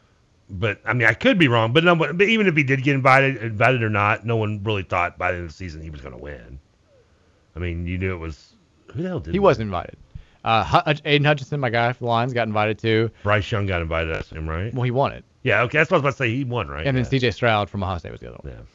But 0.49 0.81
I 0.85 0.93
mean, 0.93 1.09
I 1.09 1.15
could 1.15 1.39
be 1.39 1.49
wrong. 1.49 1.73
But 1.73 1.85
no, 1.85 1.95
but 1.97 2.23
even 2.23 2.47
if 2.47 2.57
he 2.57 2.63
did 2.63 2.83
get 2.83 2.95
invited, 2.95 3.37
invited 3.39 3.83
or 3.83 3.91
not, 3.91 4.25
no 4.25 4.37
one 4.37 4.63
really 4.63 4.83
thought 4.83 5.19
by 5.19 5.33
the 5.33 5.39
end 5.39 5.47
of 5.47 5.51
the 5.51 5.57
season 5.57 5.83
he 5.83 5.91
was 5.91 6.01
going 6.01 6.15
to 6.15 6.21
win. 6.23 6.59
I 7.57 7.59
mean, 7.59 7.87
you 7.87 7.99
knew 7.99 8.15
it 8.15 8.19
was 8.19 8.55
who 8.93 9.03
the 9.03 9.09
hell 9.09 9.21
did 9.21 9.33
He 9.35 9.41
was 9.41 9.59
invited. 9.59 9.97
Uh, 10.45 10.63
Hutch- 10.63 11.01
Aidan 11.07 11.25
Hutchinson, 11.25 11.61
my 11.61 11.71
guy 11.71 11.93
for 11.93 12.01
the 12.01 12.07
Lions, 12.07 12.35
got 12.35 12.47
invited 12.47 12.79
too. 12.79 13.11
Bryce 13.23 13.51
Young 13.51 13.67
got 13.67 13.81
invited, 13.81 14.15
I 14.15 14.19
assume, 14.19 14.49
right? 14.49 14.73
Well, 14.75 14.83
he 14.83 14.91
won 14.91 15.13
it. 15.13 15.25
Yeah, 15.45 15.63
okay, 15.63 15.79
that's 15.79 15.91
what 15.91 15.97
I 15.97 15.99
was 15.99 16.03
about 16.03 16.11
to 16.13 16.17
say. 16.17 16.35
He 16.35 16.43
won, 16.43 16.69
right? 16.69 16.87
And 16.87 16.97
then 16.97 17.05
Yeah. 17.05 17.11
C.J. 17.11 17.31
Stroud 17.31 17.71
from 17.71 17.85
Ohio 17.85 17.99
State 17.99 18.11
was 18.13 18.21
the 18.21 18.29
other 18.35 18.39
one. 18.43 18.67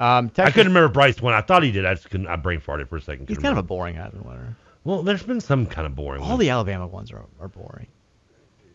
Um, 0.00 0.30
I 0.38 0.50
couldn't 0.50 0.68
remember 0.68 0.88
Bryce 0.88 1.20
when 1.20 1.34
I 1.34 1.40
thought 1.40 1.64
he 1.64 1.72
did. 1.72 1.84
I 1.84 1.94
just 1.94 2.08
couldn't. 2.08 2.28
I 2.28 2.36
brain 2.36 2.60
farted 2.60 2.88
for 2.88 2.96
a 2.96 3.00
second. 3.00 3.28
He's 3.28 3.38
kind 3.38 3.52
of 3.52 3.58
a 3.58 3.64
boring 3.64 3.96
Heisman 3.96 4.24
winner. 4.24 4.56
Well, 4.84 5.02
there's 5.02 5.24
been 5.24 5.40
some 5.40 5.66
kind 5.66 5.86
of 5.86 5.96
boring. 5.96 6.22
All 6.22 6.28
ones. 6.28 6.40
the 6.40 6.50
Alabama 6.50 6.86
ones 6.86 7.10
are, 7.10 7.24
are 7.40 7.48
boring. 7.48 7.88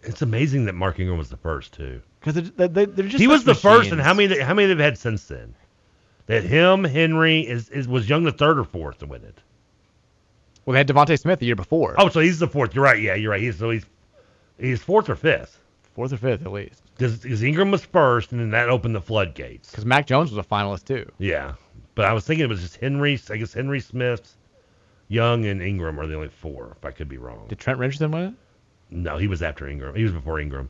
It's 0.03 0.21
amazing 0.21 0.65
that 0.65 0.73
Mark 0.73 0.99
Ingram 0.99 1.17
was 1.17 1.29
the 1.29 1.37
first 1.37 1.71
too. 1.71 2.01
Because 2.19 2.51
they're, 2.51 2.67
they're, 2.67 2.85
they're 2.85 3.07
just 3.07 3.21
he 3.21 3.27
was 3.27 3.45
the 3.45 3.55
first, 3.55 3.91
and 3.91 4.01
how 4.01 4.13
many? 4.13 4.37
How 4.37 4.53
many 4.53 4.67
they've 4.67 4.77
had 4.77 4.97
since 4.97 5.25
then? 5.25 5.55
That 6.25 6.43
him, 6.43 6.83
Henry, 6.83 7.39
is, 7.39 7.69
is 7.69 7.87
was 7.87 8.09
Young 8.09 8.23
the 8.23 8.31
third 8.31 8.59
or 8.59 8.65
fourth 8.65 8.99
to 8.99 9.05
win 9.05 9.23
it. 9.23 9.39
Well, 10.65 10.73
they 10.73 10.79
had 10.79 10.87
DeVonta 10.87 11.19
Smith 11.19 11.39
the 11.39 11.45
year 11.45 11.55
before. 11.55 11.95
Oh, 11.97 12.09
so 12.09 12.19
he's 12.19 12.39
the 12.39 12.47
fourth. 12.47 12.75
You're 12.75 12.83
right. 12.83 13.01
Yeah, 13.01 13.15
you're 13.15 13.31
right. 13.31 13.41
He's 13.41 13.57
so 13.57 13.69
he's 13.69 13.85
he's 14.59 14.81
fourth 14.81 15.09
or 15.09 15.15
fifth. 15.15 15.57
Fourth 15.95 16.11
or 16.11 16.17
fifth 16.17 16.45
at 16.45 16.51
least. 16.51 16.81
Because 16.97 17.43
Ingram 17.43 17.71
was 17.71 17.85
first, 17.85 18.31
and 18.31 18.41
then 18.41 18.49
that 18.51 18.69
opened 18.69 18.95
the 18.95 19.01
floodgates. 19.01 19.69
Because 19.69 19.85
Mac 19.85 20.07
Jones 20.07 20.31
was 20.31 20.43
a 20.43 20.47
finalist 20.47 20.85
too. 20.85 21.09
Yeah, 21.19 21.53
but 21.95 22.05
I 22.05 22.13
was 22.13 22.25
thinking 22.25 22.45
it 22.45 22.49
was 22.49 22.61
just 22.61 22.77
Henry. 22.77 23.19
I 23.29 23.37
guess 23.37 23.53
Henry 23.53 23.79
Smith, 23.79 24.35
Young, 25.07 25.45
and 25.45 25.61
Ingram 25.61 25.99
are 25.99 26.07
the 26.07 26.15
only 26.15 26.29
four. 26.29 26.75
If 26.77 26.85
I 26.85 26.91
could 26.91 27.09
be 27.09 27.17
wrong. 27.17 27.45
Did 27.47 27.59
Trent 27.59 27.79
Richardson 27.79 28.11
win 28.11 28.23
it? 28.23 28.33
No, 28.89 29.17
he 29.17 29.27
was 29.27 29.41
after 29.41 29.67
Ingram. 29.67 29.95
He 29.95 30.03
was 30.03 30.11
before 30.11 30.39
Ingram. 30.39 30.69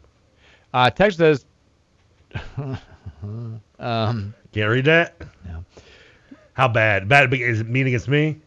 Uh, 0.73 0.89
Texas 0.89 1.17
says. 1.17 1.45
um, 3.79 4.33
Can't 4.51 4.69
read 4.69 4.85
that. 4.85 5.15
No. 5.45 5.63
How 6.53 6.67
bad? 6.67 7.07
Bad? 7.07 7.33
Is 7.33 7.61
it 7.61 7.67
mean 7.67 7.87
against 7.87 8.07
me? 8.07 8.39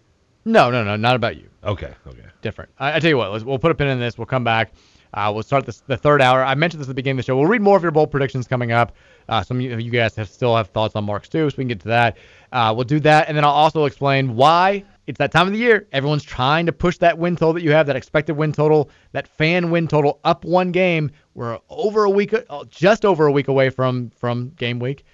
no, 0.44 0.70
no, 0.70 0.84
no, 0.84 0.96
not 0.96 1.16
about 1.16 1.36
you. 1.36 1.48
Okay. 1.64 1.92
Okay. 2.06 2.24
Different. 2.42 2.70
I, 2.78 2.96
I 2.96 3.00
tell 3.00 3.10
you 3.10 3.16
what, 3.16 3.32
let's, 3.32 3.44
we'll 3.44 3.58
put 3.58 3.72
a 3.72 3.74
pin 3.74 3.88
in 3.88 3.98
this. 3.98 4.16
We'll 4.16 4.26
come 4.26 4.44
back. 4.44 4.72
Uh, 5.16 5.32
we'll 5.32 5.42
start 5.42 5.64
this, 5.64 5.80
the 5.86 5.96
third 5.96 6.20
hour. 6.20 6.44
I 6.44 6.54
mentioned 6.54 6.80
this 6.80 6.86
at 6.86 6.90
the 6.90 6.94
beginning 6.94 7.18
of 7.18 7.24
the 7.24 7.30
show. 7.30 7.36
We'll 7.36 7.48
read 7.48 7.62
more 7.62 7.76
of 7.76 7.82
your 7.82 7.90
bold 7.90 8.10
predictions 8.10 8.46
coming 8.46 8.70
up. 8.70 8.92
Uh, 9.30 9.42
some 9.42 9.56
of 9.56 9.80
you, 9.80 9.90
guys 9.90 10.14
have 10.14 10.28
still 10.28 10.54
have 10.54 10.68
thoughts 10.68 10.94
on 10.94 11.04
Mark 11.04 11.24
Stoops. 11.24 11.54
So 11.54 11.58
we 11.58 11.62
can 11.62 11.68
get 11.68 11.80
to 11.80 11.88
that. 11.88 12.18
Uh, 12.52 12.72
we'll 12.76 12.84
do 12.84 13.00
that, 13.00 13.26
and 13.26 13.36
then 13.36 13.42
I'll 13.42 13.50
also 13.50 13.86
explain 13.86 14.36
why 14.36 14.84
it's 15.06 15.18
that 15.18 15.32
time 15.32 15.46
of 15.46 15.54
the 15.54 15.58
year. 15.58 15.88
Everyone's 15.92 16.22
trying 16.22 16.66
to 16.66 16.72
push 16.72 16.98
that 16.98 17.16
win 17.16 17.34
total 17.34 17.54
that 17.54 17.62
you 17.62 17.72
have, 17.72 17.86
that 17.86 17.96
expected 17.96 18.36
win 18.36 18.52
total, 18.52 18.90
that 19.12 19.26
fan 19.26 19.70
win 19.70 19.88
total 19.88 20.20
up 20.24 20.44
one 20.44 20.70
game. 20.70 21.10
We're 21.34 21.58
over 21.70 22.04
a 22.04 22.10
week, 22.10 22.34
uh, 22.34 22.64
just 22.68 23.06
over 23.06 23.26
a 23.26 23.32
week 23.32 23.48
away 23.48 23.70
from 23.70 24.10
from 24.10 24.50
game 24.50 24.78
week. 24.78 25.04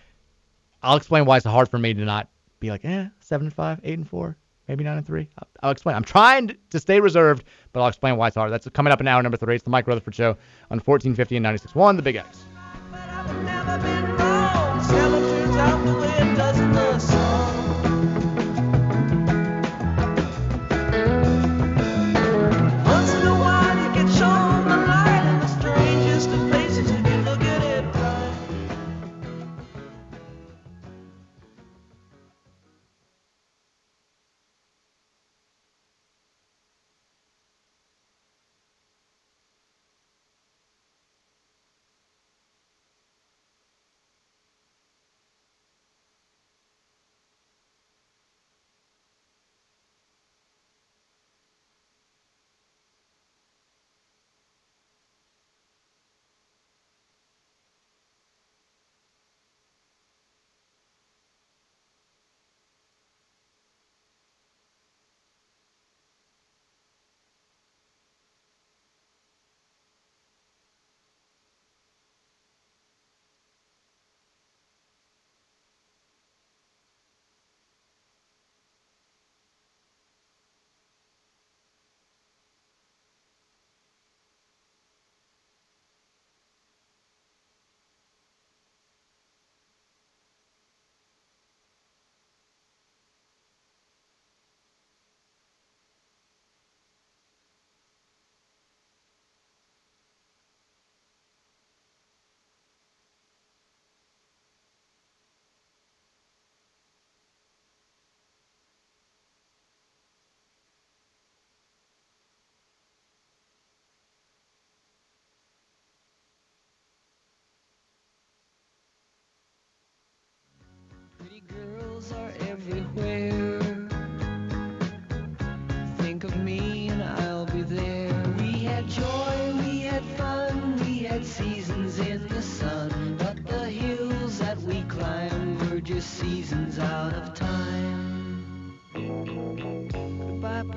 I'll 0.82 0.96
explain 0.96 1.26
why 1.26 1.36
it's 1.36 1.46
hard 1.46 1.68
for 1.68 1.78
me 1.78 1.94
to 1.94 2.04
not 2.04 2.28
be 2.58 2.70
like, 2.70 2.84
eh, 2.84 3.06
seven 3.20 3.46
and 3.46 3.54
five, 3.54 3.80
eight 3.84 3.98
and 3.98 4.08
four, 4.08 4.36
maybe 4.72 4.84
nine 4.84 4.96
and 4.96 5.06
three. 5.06 5.28
I'll, 5.38 5.48
I'll 5.62 5.70
explain. 5.70 5.96
I'm 5.96 6.04
trying 6.04 6.56
to 6.70 6.80
stay 6.80 6.98
reserved, 6.98 7.44
but 7.72 7.82
I'll 7.82 7.88
explain 7.88 8.16
why 8.16 8.28
it's 8.28 8.36
hard. 8.36 8.50
That's 8.50 8.66
coming 8.70 8.90
up 8.90 9.02
in 9.02 9.06
hour 9.06 9.22
number 9.22 9.36
three. 9.36 9.54
It's 9.54 9.64
the 9.64 9.70
Mike 9.70 9.86
Rutherford 9.86 10.14
Show 10.14 10.30
on 10.70 10.80
1450 10.80 11.36
and 11.36 11.44
96.1, 11.44 11.96
the 11.96 12.02
Big 12.02 12.16
X. 12.16 12.44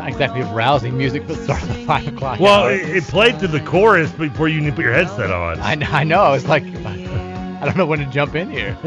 Not 0.00 0.08
exactly 0.12 0.40
rousing 0.42 0.96
music 0.96 1.26
for 1.26 1.34
the 1.34 1.44
start 1.44 1.62
of 1.62 1.68
the 1.68 1.84
5 1.84 2.08
o'clock 2.08 2.40
Well, 2.40 2.68
it, 2.68 2.88
it 2.88 3.04
played 3.04 3.38
through 3.38 3.48
the 3.48 3.60
chorus 3.60 4.10
before 4.12 4.48
you 4.48 4.72
put 4.72 4.84
your 4.84 4.94
headset 4.94 5.30
on. 5.30 5.60
I, 5.60 5.72
I 6.00 6.04
know. 6.04 6.32
It's 6.32 6.46
like, 6.46 6.64
I 6.64 7.62
don't 7.64 7.76
know 7.76 7.86
when 7.86 7.98
to 7.98 8.06
jump 8.06 8.34
in 8.34 8.50
here. 8.50 8.78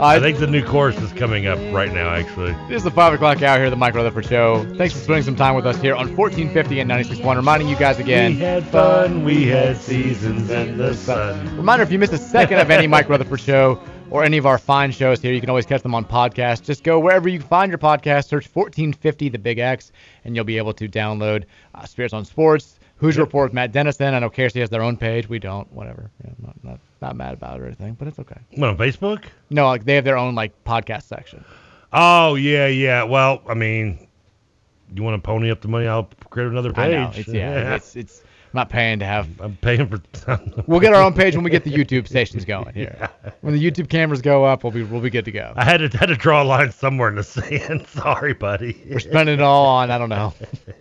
I 0.00 0.18
think 0.20 0.38
the 0.38 0.46
new 0.46 0.64
chorus 0.64 0.98
is 1.00 1.12
coming 1.12 1.46
up 1.46 1.58
right 1.72 1.92
now, 1.92 2.10
actually. 2.10 2.52
This 2.68 2.78
is 2.78 2.84
the 2.84 2.90
5 2.90 3.14
o'clock 3.14 3.40
hour 3.40 3.58
here, 3.58 3.70
the 3.70 3.76
Mike 3.76 3.94
Rutherford 3.94 4.26
Show. 4.26 4.64
Thanks 4.76 4.92
for 4.92 5.00
spending 5.00 5.22
some 5.22 5.36
time 5.36 5.54
with 5.54 5.66
us 5.66 5.80
here 5.80 5.94
on 5.94 6.14
1450 6.14 6.80
and 6.80 6.90
96.1. 6.90 7.36
Reminding 7.36 7.68
you 7.68 7.76
guys 7.76 7.98
again. 7.98 8.32
We 8.32 8.38
had 8.40 8.66
fun, 8.66 9.24
we 9.24 9.46
had 9.46 9.78
seasons 9.78 10.50
and 10.50 10.78
the 10.78 10.94
sun. 10.94 11.56
Reminder, 11.56 11.82
if 11.82 11.92
you 11.92 11.98
missed 11.98 12.12
a 12.12 12.18
second 12.18 12.58
of 12.58 12.70
any 12.70 12.86
Mike 12.86 13.08
Rutherford 13.08 13.40
show 13.40 13.80
or 14.12 14.22
any 14.22 14.36
of 14.36 14.44
our 14.44 14.58
fine 14.58 14.92
shows 14.92 15.22
here, 15.22 15.32
you 15.32 15.40
can 15.40 15.48
always 15.48 15.64
catch 15.64 15.82
them 15.82 15.94
on 15.94 16.04
podcast. 16.04 16.62
Just 16.62 16.84
go 16.84 17.00
wherever 17.00 17.30
you 17.30 17.40
find 17.40 17.70
your 17.70 17.78
podcast, 17.78 18.28
search 18.28 18.46
1450 18.52 19.30
The 19.30 19.38
Big 19.38 19.58
X, 19.58 19.90
and 20.24 20.36
you'll 20.36 20.44
be 20.44 20.58
able 20.58 20.74
to 20.74 20.86
download 20.86 21.44
uh, 21.74 21.86
Spirits 21.86 22.12
on 22.12 22.26
Sports, 22.26 22.78
Who's 22.96 23.16
Report 23.16 23.46
with 23.46 23.54
Matt 23.54 23.72
Dennison. 23.72 24.12
I 24.12 24.18
know 24.18 24.28
KRC 24.28 24.60
has 24.60 24.68
their 24.68 24.82
own 24.82 24.98
page. 24.98 25.30
We 25.30 25.38
don't. 25.38 25.70
Whatever. 25.72 26.10
Yeah, 26.22 26.30
I'm 26.30 26.44
not, 26.44 26.64
not, 26.64 26.80
not 27.00 27.16
mad 27.16 27.32
about 27.32 27.56
it 27.56 27.62
or 27.62 27.66
anything, 27.66 27.94
but 27.94 28.06
it's 28.06 28.18
okay. 28.18 28.38
What, 28.56 28.68
on 28.68 28.76
Facebook? 28.76 29.24
No, 29.48 29.66
like 29.66 29.86
they 29.86 29.94
have 29.94 30.04
their 30.04 30.18
own 30.18 30.34
like 30.34 30.62
podcast 30.64 31.04
section. 31.04 31.42
Oh, 31.94 32.34
yeah, 32.34 32.66
yeah. 32.66 33.04
Well, 33.04 33.40
I 33.48 33.54
mean, 33.54 34.06
you 34.94 35.02
want 35.02 35.22
to 35.22 35.26
pony 35.26 35.50
up 35.50 35.62
the 35.62 35.68
money? 35.68 35.86
I'll 35.86 36.10
create 36.28 36.48
another 36.48 36.72
I 36.76 36.88
page. 36.88 36.92
know. 36.92 37.12
It's, 37.14 37.28
yeah, 37.28 37.74
it's 37.76 37.96
it's. 37.96 38.22
I'm 38.52 38.58
not 38.58 38.68
paying 38.68 38.98
to 38.98 39.06
have. 39.06 39.40
I'm 39.40 39.56
paying 39.56 39.86
for. 39.86 40.38
We'll 40.66 40.80
get 40.80 40.92
our 40.92 41.02
own 41.02 41.14
page 41.14 41.34
when 41.34 41.42
we 41.42 41.48
get 41.48 41.64
the 41.64 41.72
YouTube 41.72 42.06
stations 42.06 42.44
going 42.44 42.74
here. 42.74 43.08
When 43.40 43.54
the 43.54 43.70
YouTube 43.70 43.88
cameras 43.88 44.22
go 44.22 44.44
up, 44.44 44.62
we'll 44.62 44.72
be 44.72 44.84
we'll 44.84 45.00
be 45.00 45.10
good 45.10 45.24
to 45.24 45.32
go. 45.32 45.52
I 45.56 45.64
had 45.64 45.78
to 45.78 45.98
had 45.98 46.06
to 46.06 46.16
draw 46.16 46.42
a 46.42 46.44
line 46.44 46.70
somewhere 46.70 47.08
in 47.08 47.16
the 47.16 47.24
sand. 47.24 47.86
Sorry, 47.92 48.34
buddy. 48.34 48.80
We're 48.88 49.00
spending 49.00 49.36
it 49.36 49.40
all 49.40 49.66
on 49.66 49.90
I 49.90 49.98
don't 49.98 50.10
know. 50.10 50.32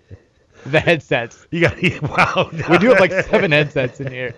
the 0.66 0.80
headsets. 0.80 1.48
You 1.50 1.62
got 1.62 1.82
wow. 2.04 2.50
We 2.70 2.78
do 2.78 2.90
have 2.90 3.00
like 3.00 3.12
seven 3.26 3.52
headsets 3.52 4.00
in 4.00 4.12
here. 4.12 4.36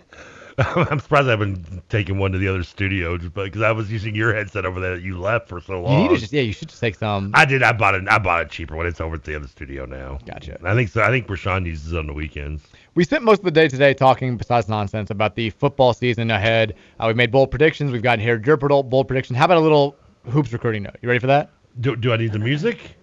I'm 0.57 0.99
surprised 0.99 1.27
I 1.27 1.31
haven't 1.31 1.89
taken 1.89 2.19
one 2.19 2.31
to 2.31 2.38
the 2.38 2.47
other 2.47 2.63
studio 2.63 3.17
just 3.17 3.34
because 3.34 3.61
I 3.61 3.71
was 3.71 3.91
using 3.91 4.13
your 4.13 4.34
headset 4.34 4.65
over 4.65 4.80
there 4.80 4.95
that 4.95 5.01
you 5.03 5.17
left 5.17 5.49
for 5.49 5.59
so 5.59 5.81
long. 5.81 6.03
You 6.03 6.09
need 6.09 6.15
to 6.15 6.21
just 6.21 6.31
yeah, 6.34 6.41
you 6.41 6.53
should 6.53 6.69
just 6.69 6.80
take 6.80 6.95
some. 6.95 7.31
I 7.34 7.45
did. 7.45 7.63
I 7.63 7.71
bought 7.71 7.95
it. 7.95 8.07
I 8.07 8.19
bought 8.19 8.41
a 8.41 8.45
cheaper 8.45 8.75
one. 8.75 8.85
It's 8.85 9.01
over 9.01 9.15
at 9.15 9.23
the 9.23 9.35
other 9.35 9.47
studio 9.47 9.85
now. 9.85 10.19
Gotcha. 10.25 10.59
I 10.63 10.75
think 10.75 10.89
so. 10.89 11.01
I 11.01 11.09
think 11.09 11.27
Rashawn 11.27 11.65
uses 11.65 11.93
it 11.93 11.97
on 11.97 12.05
the 12.05 12.13
weekends. 12.13 12.63
We 12.93 13.03
spent 13.03 13.23
most 13.23 13.39
of 13.39 13.45
the 13.45 13.51
day 13.51 13.67
today 13.67 13.95
talking, 13.95 14.38
besides 14.38 14.69
nonsense, 14.69 15.09
about 15.09 15.35
the 15.35 15.49
football 15.49 15.93
season 15.93 16.30
ahead. 16.30 16.75
Uh, 16.99 17.05
we 17.07 17.15
made 17.15 17.31
bold 17.31 17.49
predictions. 17.49 17.91
We've 17.91 18.03
gotten 18.03 18.19
here 18.19 18.41
your 18.45 18.57
bold 18.57 18.89
bold 18.89 19.07
prediction. 19.07 19.35
How 19.35 19.45
about 19.45 19.57
a 19.57 19.61
little 19.61 19.95
hoops 20.30 20.53
recruiting 20.53 20.84
note? 20.84 20.97
You 21.01 21.09
ready 21.09 21.19
for 21.19 21.27
that? 21.27 21.49
Do, 21.80 21.95
do 21.95 22.13
I 22.13 22.17
need 22.17 22.31
the 22.31 22.39
music? 22.39 22.95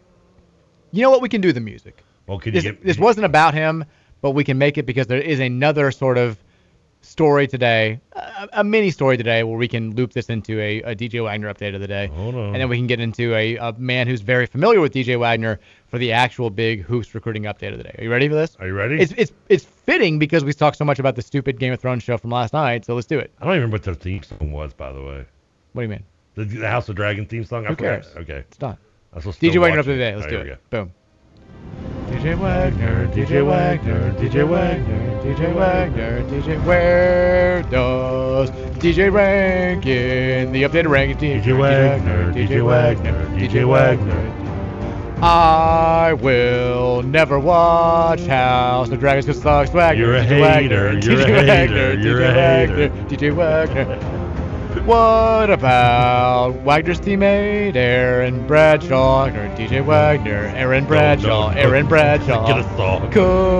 You 0.93 1.02
know 1.02 1.10
what? 1.10 1.20
We 1.20 1.28
can 1.28 1.40
do 1.40 1.52
the 1.52 1.60
music. 1.60 2.05
Well, 2.28 2.39
can 2.39 2.55
you 2.55 2.60
This, 2.60 2.70
get 2.70 2.85
this 2.85 2.98
wasn't 2.98 3.27
about 3.27 3.55
him, 3.55 3.85
but 4.20 4.32
we 4.32 4.44
can 4.44 4.56
make 4.59 4.78
it 4.78 4.86
because 4.86 5.09
there 5.09 5.20
is 5.20 5.40
another 5.40 5.90
sort 5.90 6.16
of 6.18 6.39
story 7.02 7.47
today, 7.47 8.01
a, 8.12 8.48
a 8.55 8.64
mini 8.64 8.90
story 8.90 9.16
today, 9.16 9.43
where 9.43 9.56
we 9.56 9.68
can 9.68 9.94
loop 9.94 10.12
this 10.12 10.27
into 10.27 10.60
a, 10.60 10.82
a 10.82 10.94
DJ 10.94 11.22
Wagner 11.22 11.52
update 11.52 11.74
of 11.74 11.81
the 11.81 11.89
day. 11.89 12.09
Hold 12.09 12.35
on. 12.35 12.47
And 12.47 12.56
then 12.56 12.68
we 12.68 12.77
can 12.77 12.86
get 12.86 13.01
into 13.01 13.35
a, 13.35 13.56
a 13.56 13.72
man 13.78 14.06
who's 14.06 14.20
very 14.20 14.47
familiar 14.47 14.81
with 14.81 14.93
DJ 14.93 15.18
Wagner 15.18 15.60
for 15.89 15.98
the 15.98 16.12
actual 16.12 16.51
big 16.51 16.82
hoops 16.82 17.14
recruiting 17.14 17.44
update 17.44 17.72
of 17.72 17.78
the 17.78 17.85
day. 17.85 17.94
Are 17.98 18.05
you 18.05 18.10
ready 18.10 18.28
for 18.28 18.35
this? 18.35 18.56
Are 18.60 18.66
you 18.66 18.74
ready? 18.74 19.01
It's 19.01 19.12
it's 19.16 19.32
it's 19.48 19.64
fitting 19.64 20.18
because 20.18 20.44
we 20.44 20.52
talked 20.52 20.77
so 20.77 20.85
much 20.85 20.98
about 20.98 21.16
the 21.16 21.22
stupid 21.22 21.59
Game 21.59 21.72
of 21.72 21.81
Thrones 21.81 22.02
show 22.02 22.16
from 22.16 22.31
last 22.31 22.52
night. 22.52 22.85
So 22.85 22.94
let's 22.94 23.06
do 23.06 23.18
it. 23.18 23.32
I 23.40 23.44
don't 23.44 23.55
even 23.55 23.70
remember 23.70 23.77
what 23.77 23.85
the 23.85 23.94
theme 23.94 24.22
song 24.22 24.52
was, 24.52 24.72
by 24.72 24.93
the 24.93 25.02
way. 25.02 25.24
What 25.72 25.82
do 25.82 25.82
you 25.82 25.89
mean? 25.89 26.05
The, 26.35 26.44
the 26.44 26.68
House 26.68 26.89
of 26.89 26.97
Dragon 26.97 27.27
theme 27.27 27.44
song. 27.44 27.64
Who 27.64 27.74
forgot. 27.74 28.02
cares? 28.02 28.16
Okay. 28.16 28.39
It's 28.39 28.56
done. 28.56 28.77
I 29.12 29.18
DJ 29.18 29.60
Wagner 29.60 29.78
update 29.78 29.81
of 29.81 29.86
the 29.86 29.97
day. 29.97 30.14
Let's 30.14 30.27
All 30.27 30.31
do 30.31 30.51
it. 30.52 30.70
Boom. 30.70 30.93
DJ 32.20 32.38
Wagner, 32.38 33.06
DJ 33.14 33.47
Wagner, 33.47 34.12
DJ 34.12 34.47
Wagner, 34.47 35.22
DJ 35.22 35.55
Wagner, 35.55 36.22
DJ. 36.24 36.64
Where 36.66 37.62
does 37.62 38.51
DJ 38.51 39.10
rank 39.10 39.86
in 39.86 40.52
the 40.52 40.64
updated 40.64 40.90
ranking? 40.90 41.40
DJ 41.40 41.59
Wagner, 41.59 42.30
DJ 42.34 42.62
Wagner, 42.62 43.26
DJ 43.28 43.66
Wagner. 43.66 44.36
I 45.22 46.12
will 46.12 47.02
never 47.05 47.38
watch 47.40 48.20
House 48.26 48.90
of 48.90 49.01
Dragons 49.01 49.24
because 49.24 49.40
sucks 49.40 49.70
Wagner. 49.70 50.05
You're 50.05 50.16
a 50.16 50.22
hater, 50.22 50.92
you're 50.92 51.01
DJ 51.01 51.24
a 51.24 51.32
Wagner, 51.32 51.55
hater, 51.55 51.98
you're 52.01 52.20
a 52.20 52.32
hater. 52.34 52.90
DJ 53.06 53.34
Wagner. 53.34 54.10
What 54.70 55.51
about 55.51 56.52
Wagner's 56.62 57.01
teammate 57.01 57.74
Aaron 57.74 58.47
Bradshaw 58.47 59.26
or 59.26 59.48
DJ 59.56 59.84
Wagner? 59.84 60.52
Aaron 60.55 60.84
Bradshaw, 60.84 61.51
no, 61.51 61.59
Aaron 61.59 61.88
Bradshaw. 61.88 62.47
Get 62.47 62.59
a 62.59 62.76
song. 62.76 63.09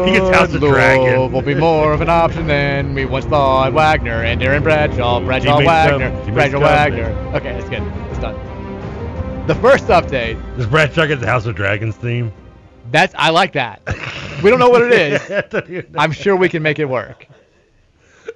He 0.07 0.13
gets 0.13 0.31
House 0.31 0.55
of 0.55 0.61
Dragon. 0.61 1.33
will 1.33 1.43
be 1.43 1.55
more 1.57 1.93
of 1.93 2.01
an 2.01 2.09
option 2.09 2.47
than 2.47 2.95
we 2.95 3.07
once 3.07 3.25
thought. 3.25 3.73
Wagner 3.73 4.23
and 4.23 4.41
Aaron 4.41 4.63
Bradshaw, 4.63 5.19
Bradshaw 5.21 5.59
Wagner, 5.59 6.33
Bradshaw 6.33 6.61
Wagner. 6.61 7.09
Okay, 7.35 7.53
that's 7.59 7.69
good. 7.69 7.83
It's 8.11 8.21
done. 8.21 9.47
The 9.49 9.57
first 9.57 9.87
update. 9.87 10.41
Does 10.57 10.67
Bradshaw 10.67 11.07
get 11.07 11.19
the 11.19 11.27
House 11.27 11.45
of 11.45 11.57
Dragons 11.57 11.97
theme? 11.97 12.33
That's 12.93 13.15
I 13.19 13.31
like 13.31 13.53
that. 13.55 13.83
We 14.45 14.49
don't 14.49 14.61
know 14.61 14.71
what 14.71 14.83
it 14.83 14.93
is. 14.93 15.31
I 15.31 15.41
don't 15.41 15.69
even 15.69 15.93
know. 15.93 15.99
I'm 15.99 16.13
sure 16.13 16.37
we 16.37 16.49
can 16.49 16.63
make 16.63 16.79
it 16.79 16.87
work. 16.87 17.27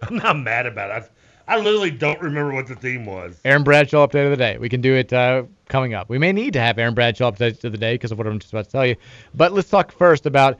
I'm 0.03 0.17
not 0.17 0.39
mad 0.39 0.67
about 0.67 1.03
it. 1.03 1.11
I, 1.47 1.59
literally 1.59 1.91
don't 1.91 2.21
remember 2.21 2.55
what 2.55 2.67
the 2.67 2.75
theme 2.75 3.05
was. 3.07 3.41
Aaron 3.45 3.63
Bradshaw 3.65 4.07
update 4.07 4.25
of 4.25 4.31
the 4.31 4.37
day. 4.37 4.57
We 4.59 4.69
can 4.69 4.81
do 4.81 4.95
it 4.95 5.13
uh, 5.13 5.45
coming 5.69 5.95
up. 5.95 6.09
We 6.09 6.19
may 6.19 6.33
need 6.33 6.53
to 6.55 6.61
have 6.61 6.79
Aaron 6.79 6.95
Bradshaw 6.95 7.31
update 7.31 7.63
of 7.65 7.73
the 7.73 7.79
day 7.79 7.95
because 7.95 8.13
of 8.13 8.19
what 8.19 8.27
I'm 8.27 8.39
just 8.39 8.53
about 8.53 8.65
to 8.67 8.71
tell 8.71 8.87
you. 8.87 8.97
But 9.35 9.53
let's 9.53 9.69
talk 9.69 9.93
first 9.93 10.27
about. 10.27 10.59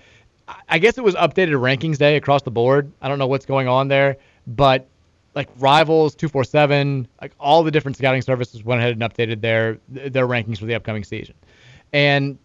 I- 0.49 0.57
I 0.69 0.79
guess 0.79 0.99
it 0.99 1.05
was 1.05 1.15
updated 1.15 1.59
rankings 1.61 1.97
day 1.97 2.17
across 2.17 2.43
the 2.43 2.51
board. 2.51 2.93
I 3.01 3.09
don't 3.09 3.19
know 3.19 3.27
what's 3.27 3.47
going 3.47 3.67
on 3.67 3.89
there, 3.89 4.19
but 4.47 4.87
like 5.35 5.49
rivals 5.59 6.15
247, 6.15 7.09
like 7.23 7.33
all 7.41 7.63
the 7.63 7.71
different 7.71 7.97
scouting 7.97 8.21
services 8.21 8.63
went 8.63 8.81
ahead 8.81 8.93
and 8.93 9.01
updated 9.01 9.41
their 9.41 9.79
their 9.89 10.29
rankings 10.29 10.59
for 10.59 10.67
the 10.67 10.75
upcoming 10.75 11.03
season. 11.03 11.35
And 11.95 12.39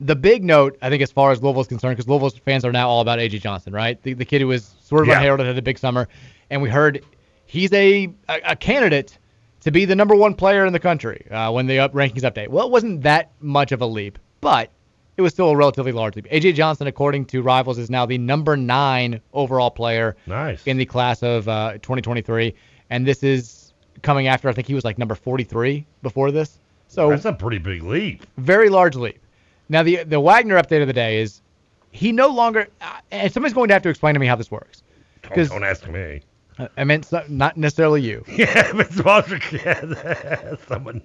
the 0.00 0.14
big 0.16 0.44
note, 0.44 0.78
I 0.82 0.88
think, 0.88 1.02
as 1.02 1.10
far 1.10 1.30
as 1.32 1.42
Louisville's 1.42 1.66
concerned, 1.66 1.96
because 1.96 2.08
Louisville's 2.08 2.38
fans 2.38 2.64
are 2.64 2.72
now 2.72 2.88
all 2.88 3.00
about 3.00 3.18
AJ 3.18 3.40
Johnson, 3.40 3.72
right? 3.72 4.00
The, 4.02 4.14
the 4.14 4.24
kid 4.24 4.40
who 4.40 4.46
was 4.46 4.74
sort 4.80 5.02
of 5.02 5.08
Yeah. 5.08 5.16
unheralded, 5.16 5.46
had 5.48 5.58
a 5.58 5.62
big 5.62 5.78
summer, 5.78 6.08
and 6.48 6.62
we 6.62 6.70
heard 6.70 7.04
he's 7.50 7.72
a, 7.72 8.04
a, 8.28 8.40
a 8.50 8.56
candidate 8.56 9.18
to 9.60 9.70
be 9.70 9.84
the 9.84 9.96
number 9.96 10.14
one 10.14 10.34
player 10.34 10.64
in 10.64 10.72
the 10.72 10.78
country 10.78 11.26
uh, 11.30 11.50
when 11.50 11.66
the 11.66 11.78
up 11.80 11.92
rankings 11.92 12.22
update. 12.22 12.48
Well, 12.48 12.64
it 12.66 12.70
wasn't 12.70 13.02
that 13.02 13.32
much 13.40 13.72
of 13.72 13.82
a 13.82 13.86
leap, 13.86 14.18
but 14.40 14.70
it 15.16 15.22
was 15.22 15.32
still 15.32 15.50
a 15.50 15.56
relatively 15.56 15.92
large 15.92 16.16
leap. 16.16 16.26
AJ 16.30 16.54
Johnson, 16.54 16.86
according 16.86 17.26
to 17.26 17.42
Rivals, 17.42 17.76
is 17.76 17.90
now 17.90 18.06
the 18.06 18.16
number 18.16 18.56
nine 18.56 19.20
overall 19.34 19.70
player 19.70 20.16
Nice. 20.26 20.66
in 20.66 20.76
the 20.78 20.86
class 20.86 21.22
of 21.22 21.48
uh, 21.48 21.72
2023, 21.82 22.54
and 22.88 23.06
this 23.06 23.22
is 23.22 23.72
coming 24.02 24.28
after 24.28 24.48
I 24.48 24.52
think 24.52 24.66
he 24.66 24.74
was 24.74 24.84
like 24.84 24.96
number 24.96 25.14
43 25.14 25.84
before 26.02 26.30
this. 26.30 26.58
So 26.88 27.10
That's 27.10 27.24
a 27.26 27.32
pretty 27.32 27.58
big 27.58 27.82
leap. 27.82 28.24
very 28.38 28.68
large 28.70 28.96
leap. 28.96 29.18
Now 29.68 29.82
the 29.82 30.02
the 30.04 30.18
Wagner 30.18 30.60
update 30.60 30.80
of 30.80 30.86
the 30.88 30.92
day 30.92 31.20
is 31.20 31.42
he 31.92 32.10
no 32.12 32.28
longer 32.28 32.68
uh, 32.80 33.00
and 33.10 33.32
somebody's 33.32 33.54
going 33.54 33.68
to 33.68 33.74
have 33.74 33.82
to 33.82 33.88
explain 33.88 34.14
to 34.14 34.20
me 34.20 34.26
how 34.26 34.36
this 34.36 34.50
works. 34.50 34.82
Don't, 35.22 35.48
don't 35.48 35.64
ask 35.64 35.86
me. 35.88 36.22
I 36.76 36.84
meant 36.84 37.04
so- 37.04 37.24
not 37.28 37.56
necessarily 37.56 38.02
you, 38.02 38.24
Yeah, 38.28 38.72
but 38.72 38.90
yeah, 39.52 40.54
someone. 40.68 41.00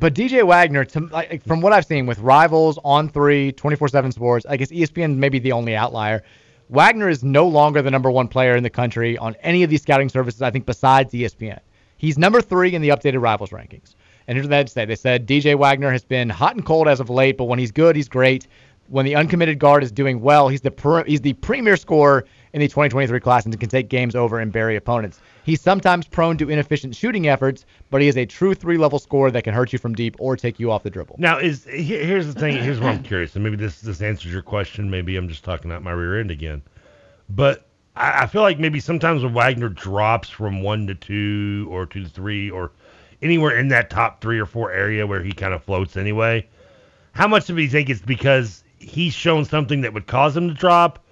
but 0.00 0.14
DJ 0.14 0.44
Wagner. 0.46 0.84
To, 0.84 1.00
like, 1.06 1.44
from 1.44 1.60
what 1.60 1.72
I've 1.72 1.86
seen 1.86 2.06
with 2.06 2.18
Rivals, 2.18 2.78
On 2.84 3.08
Three, 3.08 3.52
24/7 3.52 4.12
Sports, 4.12 4.46
I 4.48 4.56
guess 4.56 4.70
ESPN 4.70 5.16
may 5.16 5.28
be 5.28 5.38
the 5.38 5.52
only 5.52 5.74
outlier. 5.76 6.22
Wagner 6.70 7.08
is 7.08 7.22
no 7.22 7.46
longer 7.46 7.82
the 7.82 7.90
number 7.90 8.10
one 8.10 8.26
player 8.28 8.56
in 8.56 8.62
the 8.62 8.70
country 8.70 9.18
on 9.18 9.36
any 9.42 9.62
of 9.62 9.70
these 9.70 9.82
scouting 9.82 10.08
services. 10.08 10.40
I 10.42 10.50
think 10.50 10.66
besides 10.66 11.12
ESPN, 11.12 11.60
he's 11.98 12.16
number 12.18 12.40
three 12.40 12.74
in 12.74 12.82
the 12.82 12.88
updated 12.88 13.20
Rivals 13.20 13.50
rankings. 13.50 13.94
And 14.26 14.36
here's 14.36 14.46
what 14.46 14.50
they 14.50 14.56
had 14.56 14.66
to 14.68 14.72
say. 14.72 14.84
They 14.86 14.96
said 14.96 15.26
DJ 15.28 15.54
Wagner 15.58 15.90
has 15.92 16.04
been 16.04 16.30
hot 16.30 16.54
and 16.56 16.64
cold 16.64 16.88
as 16.88 17.00
of 17.00 17.10
late, 17.10 17.36
but 17.36 17.44
when 17.44 17.58
he's 17.58 17.70
good, 17.70 17.94
he's 17.96 18.08
great. 18.08 18.46
When 18.88 19.04
the 19.04 19.14
uncommitted 19.14 19.58
guard 19.58 19.82
is 19.82 19.92
doing 19.92 20.20
well, 20.20 20.48
he's 20.48 20.62
the 20.62 20.70
per, 20.70 21.04
he's 21.04 21.20
the 21.20 21.34
premier 21.34 21.76
scorer 21.76 22.24
in 22.54 22.60
the 22.60 22.68
2023 22.68 23.18
class 23.18 23.44
and 23.44 23.58
can 23.58 23.68
take 23.68 23.88
games 23.88 24.14
over 24.14 24.38
and 24.38 24.52
bury 24.52 24.76
opponents. 24.76 25.20
He's 25.42 25.60
sometimes 25.60 26.06
prone 26.06 26.38
to 26.38 26.48
inefficient 26.48 26.94
shooting 26.94 27.26
efforts, 27.26 27.66
but 27.90 28.00
he 28.00 28.06
is 28.06 28.16
a 28.16 28.24
true 28.24 28.54
three-level 28.54 29.00
scorer 29.00 29.32
that 29.32 29.42
can 29.42 29.52
hurt 29.52 29.72
you 29.72 29.78
from 29.80 29.92
deep 29.92 30.14
or 30.20 30.36
take 30.36 30.60
you 30.60 30.70
off 30.70 30.84
the 30.84 30.90
dribble. 30.90 31.16
Now 31.18 31.38
is 31.38 31.64
here's 31.64 32.32
the 32.32 32.40
thing. 32.40 32.56
Here's 32.62 32.78
what 32.78 32.90
I'm 32.90 33.02
curious, 33.02 33.34
and 33.34 33.42
maybe 33.42 33.56
this 33.56 33.80
this 33.80 34.00
answers 34.00 34.32
your 34.32 34.42
question. 34.42 34.88
Maybe 34.88 35.16
I'm 35.16 35.28
just 35.28 35.42
talking 35.42 35.72
out 35.72 35.82
my 35.82 35.90
rear 35.90 36.20
end 36.20 36.30
again, 36.30 36.62
but 37.28 37.66
I, 37.96 38.22
I 38.22 38.26
feel 38.28 38.42
like 38.42 38.60
maybe 38.60 38.78
sometimes 38.78 39.24
when 39.24 39.34
Wagner 39.34 39.68
drops 39.68 40.30
from 40.30 40.62
one 40.62 40.86
to 40.86 40.94
two 40.94 41.66
or 41.70 41.86
two 41.86 42.04
to 42.04 42.08
three 42.08 42.50
or 42.50 42.70
anywhere 43.20 43.58
in 43.58 43.66
that 43.68 43.90
top 43.90 44.20
three 44.20 44.38
or 44.38 44.46
four 44.46 44.70
area 44.70 45.08
where 45.08 45.24
he 45.24 45.32
kind 45.32 45.54
of 45.54 45.64
floats 45.64 45.96
anyway, 45.96 46.46
how 47.10 47.26
much 47.26 47.46
do 47.46 47.56
you 47.56 47.68
think 47.68 47.90
it's 47.90 48.00
because 48.00 48.62
he's 48.78 49.12
shown 49.12 49.44
something 49.44 49.80
that 49.80 49.92
would 49.92 50.06
cause 50.06 50.36
him 50.36 50.46
to 50.46 50.54
drop, 50.54 51.03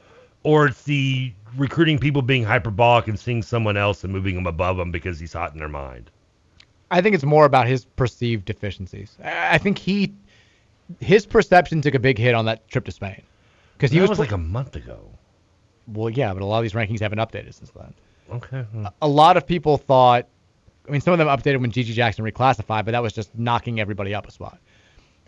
or 0.45 0.67
it's 0.67 0.83
the 0.85 1.33
recruiting 1.57 1.99
people 1.99 2.23
being 2.23 2.45
hyperbolic 2.45 3.09
and 3.09 3.19
seeing 3.19 3.43
someone 3.43 3.77
else 3.77 4.05
and 4.05 4.13
moving 4.13 4.37
him 4.37 4.47
above 4.47 4.79
him 4.79 4.91
because 4.91 5.19
he's 5.19 5.33
hot 5.33 5.53
in 5.53 5.59
their 5.59 5.69
mind? 5.69 6.11
I 6.91 7.01
think 7.01 7.15
it's 7.15 7.25
more 7.25 7.45
about 7.45 7.67
his 7.67 7.85
perceived 7.85 8.45
deficiencies. 8.45 9.17
I 9.25 9.59
think 9.59 9.79
he, 9.79 10.13
his 11.01 11.25
perception 11.25 11.81
took 11.81 11.95
a 11.95 11.99
big 11.99 12.19
hit 12.19 12.35
on 12.35 12.45
that 12.47 12.69
trip 12.69 12.85
to 12.85 12.93
Spain, 12.93 13.23
because 13.77 13.91
he 13.91 14.01
was, 14.01 14.11
was 14.11 14.19
like 14.19 14.33
a 14.33 14.39
month 14.39 14.77
ago. 14.77 15.01
well, 15.89 16.11
yeah, 16.11 16.33
but 16.35 16.43
a 16.43 16.47
lot 16.47 16.59
of 16.59 16.65
these 16.65 16.75
rankings 16.75 17.01
haven't 17.01 17.19
updated 17.19 17.55
since 17.55 17.71
then. 17.71 17.95
Okay. 18.31 18.63
hmm. 18.63 18.87
a 19.01 19.09
lot 19.09 19.37
of 19.37 19.47
people 19.47 19.79
thought, 19.79 20.27
I 20.87 20.91
mean, 20.91 21.01
some 21.01 21.13
of 21.13 21.19
them 21.19 21.29
updated 21.29 21.61
when 21.61 21.73
GG 21.73 21.87
Jackson 21.87 22.25
reclassified, 22.25 22.85
but 22.85 22.93
that 22.93 23.03
was 23.03 23.13
just 23.13 23.37
knocking 23.39 23.81
everybody 23.81 24.15
up 24.15 24.27
a 24.27 24.31
spot. 24.31 24.59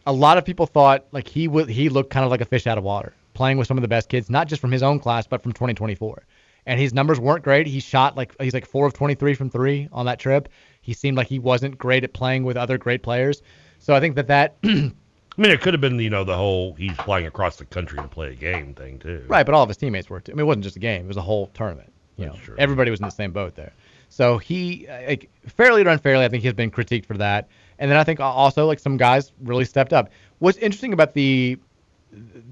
A 0.07 0.13
lot 0.13 0.37
of 0.37 0.45
people 0.45 0.67
thought 0.67 1.07
like 1.13 1.29
he 1.29 1.49
would 1.49 1.69
he 1.71 1.89
looked 1.89 2.11
kind 2.11 2.25
of 2.25 2.31
like 2.31 2.43
a 2.43 2.45
fish 2.45 2.67
out 2.67 2.77
of 2.77 2.85
water, 2.85 3.15
playing 3.35 3.59
with 3.59 3.67
some 3.69 3.77
of 3.77 3.83
the 3.83 3.89
best 3.89 4.09
kids, 4.09 4.31
not 4.31 4.49
just 4.49 4.61
from 4.61 4.73
his 4.73 4.83
own 4.83 4.99
class, 4.99 5.27
but 5.27 5.43
from 5.43 5.53
2024. 5.53 6.25
And 6.67 6.81
his 6.81 6.95
numbers 6.95 7.21
weren't 7.21 7.45
great. 7.45 7.67
He 7.67 7.81
shot 7.81 8.17
like 8.17 8.35
he's 8.41 8.55
like 8.55 8.67
four 8.67 8.87
of 8.87 8.95
23 8.95 9.35
from 9.35 9.51
three 9.51 9.89
on 9.93 10.07
that 10.07 10.19
trip. 10.19 10.49
He 10.81 10.95
seemed 10.95 11.17
like 11.17 11.27
he 11.27 11.39
wasn't 11.39 11.77
great 11.77 12.05
at 12.05 12.15
playing 12.15 12.45
with 12.45 12.57
other 12.57 12.79
great 12.79 13.03
players. 13.03 13.43
So 13.81 13.95
I 13.95 14.01
think 14.01 14.17
that 14.17 14.29
that 14.29 14.57
I 14.65 15.43
mean, 15.43 15.51
it 15.51 15.61
could 15.61 15.75
have 15.75 15.81
been, 15.81 15.99
you 15.99 16.11
know, 16.11 16.25
the 16.25 16.37
whole 16.37 16.75
he's 16.75 16.97
flying 16.99 17.27
across 17.27 17.57
the 17.57 17.65
country 17.65 17.99
to 17.99 18.09
play 18.09 18.33
a 18.33 18.35
game 18.35 18.73
thing 18.75 18.99
too. 18.99 19.25
Right, 19.27 19.45
but 19.45 19.55
all 19.55 19.63
of 19.63 19.69
his 19.69 19.77
teammates 19.77 20.09
were 20.09 20.21
too. 20.21 20.33
I 20.33 20.35
mean, 20.35 20.43
it 20.43 20.47
wasn't 20.47 20.65
just 20.65 20.77
a 20.77 20.81
game; 20.81 21.05
it 21.05 21.09
was 21.09 21.17
a 21.17 21.23
whole 21.23 21.49
tournament. 21.49 21.93
You 22.17 22.27
know, 22.27 22.37
everybody 22.59 22.91
was 22.91 23.01
in 23.01 23.07
the 23.07 23.11
same 23.11 23.33
boat 23.33 23.57
there. 23.57 23.73
So 24.09 24.39
he, 24.39 24.87
like, 24.89 25.29
fairly 25.49 25.83
or 25.83 25.89
unfairly, 25.89 26.25
I 26.25 26.29
think 26.29 26.45
he's 26.45 26.53
been 26.53 26.71
critiqued 26.71 27.07
for 27.07 27.19
that. 27.19 27.49
And 27.81 27.91
then 27.91 27.99
I 27.99 28.05
think 28.05 28.21
also 28.21 28.67
like 28.67 28.79
some 28.79 28.97
guys 28.97 29.33
really 29.43 29.65
stepped 29.65 29.93
up. 29.93 30.11
What's 30.39 30.57
interesting 30.59 30.93
about 30.93 31.15
the 31.15 31.59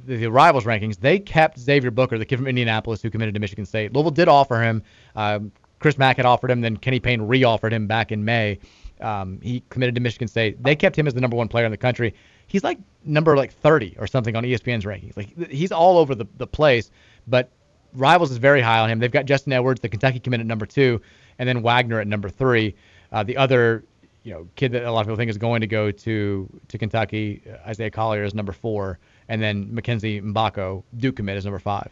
the, 0.06 0.26
rivals 0.26 0.64
rankings, 0.64 0.98
they 0.98 1.18
kept 1.18 1.58
Xavier 1.58 1.90
Booker, 1.90 2.18
the 2.18 2.24
kid 2.24 2.36
from 2.36 2.46
Indianapolis 2.46 3.02
who 3.02 3.10
committed 3.10 3.34
to 3.34 3.40
Michigan 3.40 3.66
State. 3.66 3.92
Louisville 3.92 4.10
did 4.10 4.28
offer 4.28 4.60
him. 4.60 4.82
Um, 5.16 5.52
Chris 5.78 5.98
Mack 5.98 6.16
had 6.16 6.26
offered 6.26 6.50
him, 6.50 6.60
then 6.60 6.76
Kenny 6.76 7.00
Payne 7.00 7.22
re-offered 7.22 7.72
him 7.72 7.86
back 7.86 8.12
in 8.12 8.24
May. 8.24 8.58
Um, 9.00 9.40
he 9.42 9.62
committed 9.68 9.94
to 9.96 10.00
Michigan 10.00 10.28
State. 10.28 10.62
They 10.62 10.76
kept 10.76 10.96
him 10.96 11.06
as 11.06 11.14
the 11.14 11.20
number 11.20 11.36
one 11.36 11.48
player 11.48 11.64
in 11.64 11.72
the 11.72 11.76
country. 11.76 12.14
he's 12.46 12.62
like 12.62 12.78
number 13.04 13.36
like 13.36 13.52
30 13.52 13.96
or 13.98 14.06
something 14.06 14.36
on 14.36 14.44
ESPN's 14.44 14.84
rankings. 14.84 15.16
Like 15.16 15.50
he's 15.50 15.72
all 15.72 15.98
over 15.98 16.14
the, 16.14 16.26
the 16.38 16.46
place, 16.46 16.90
but 17.26 17.50
Rivals 17.94 18.30
is 18.30 18.38
very 18.38 18.60
high 18.60 18.78
on 18.78 18.90
him. 18.90 18.98
They've 18.98 19.10
got 19.10 19.26
Justin 19.26 19.52
Edwards, 19.52 19.80
the 19.80 19.88
Kentucky 19.88 20.20
commit 20.20 20.40
at 20.40 20.46
number 20.46 20.66
two, 20.66 21.00
and 21.38 21.48
then 21.48 21.62
Wagner 21.62 22.00
at 22.00 22.06
number 22.06 22.28
three. 22.28 22.74
Uh, 23.10 23.22
the 23.22 23.36
other, 23.36 23.84
you 24.22 24.32
know, 24.32 24.48
kid 24.56 24.72
that 24.72 24.84
a 24.84 24.90
lot 24.90 25.00
of 25.00 25.06
people 25.06 25.16
think 25.16 25.30
is 25.30 25.38
going 25.38 25.60
to 25.60 25.66
go 25.66 25.90
to 25.90 26.60
to 26.68 26.78
Kentucky, 26.78 27.42
uh, 27.46 27.68
Isaiah 27.68 27.90
Collier 27.90 28.24
is 28.24 28.34
number 28.34 28.52
four, 28.52 28.98
and 29.32 29.40
then 29.40 29.74
Mackenzie 29.74 30.20
Mgbako, 30.20 30.82
Duke 30.98 31.16
commit, 31.16 31.38
is 31.38 31.46
number 31.46 31.58
five. 31.58 31.90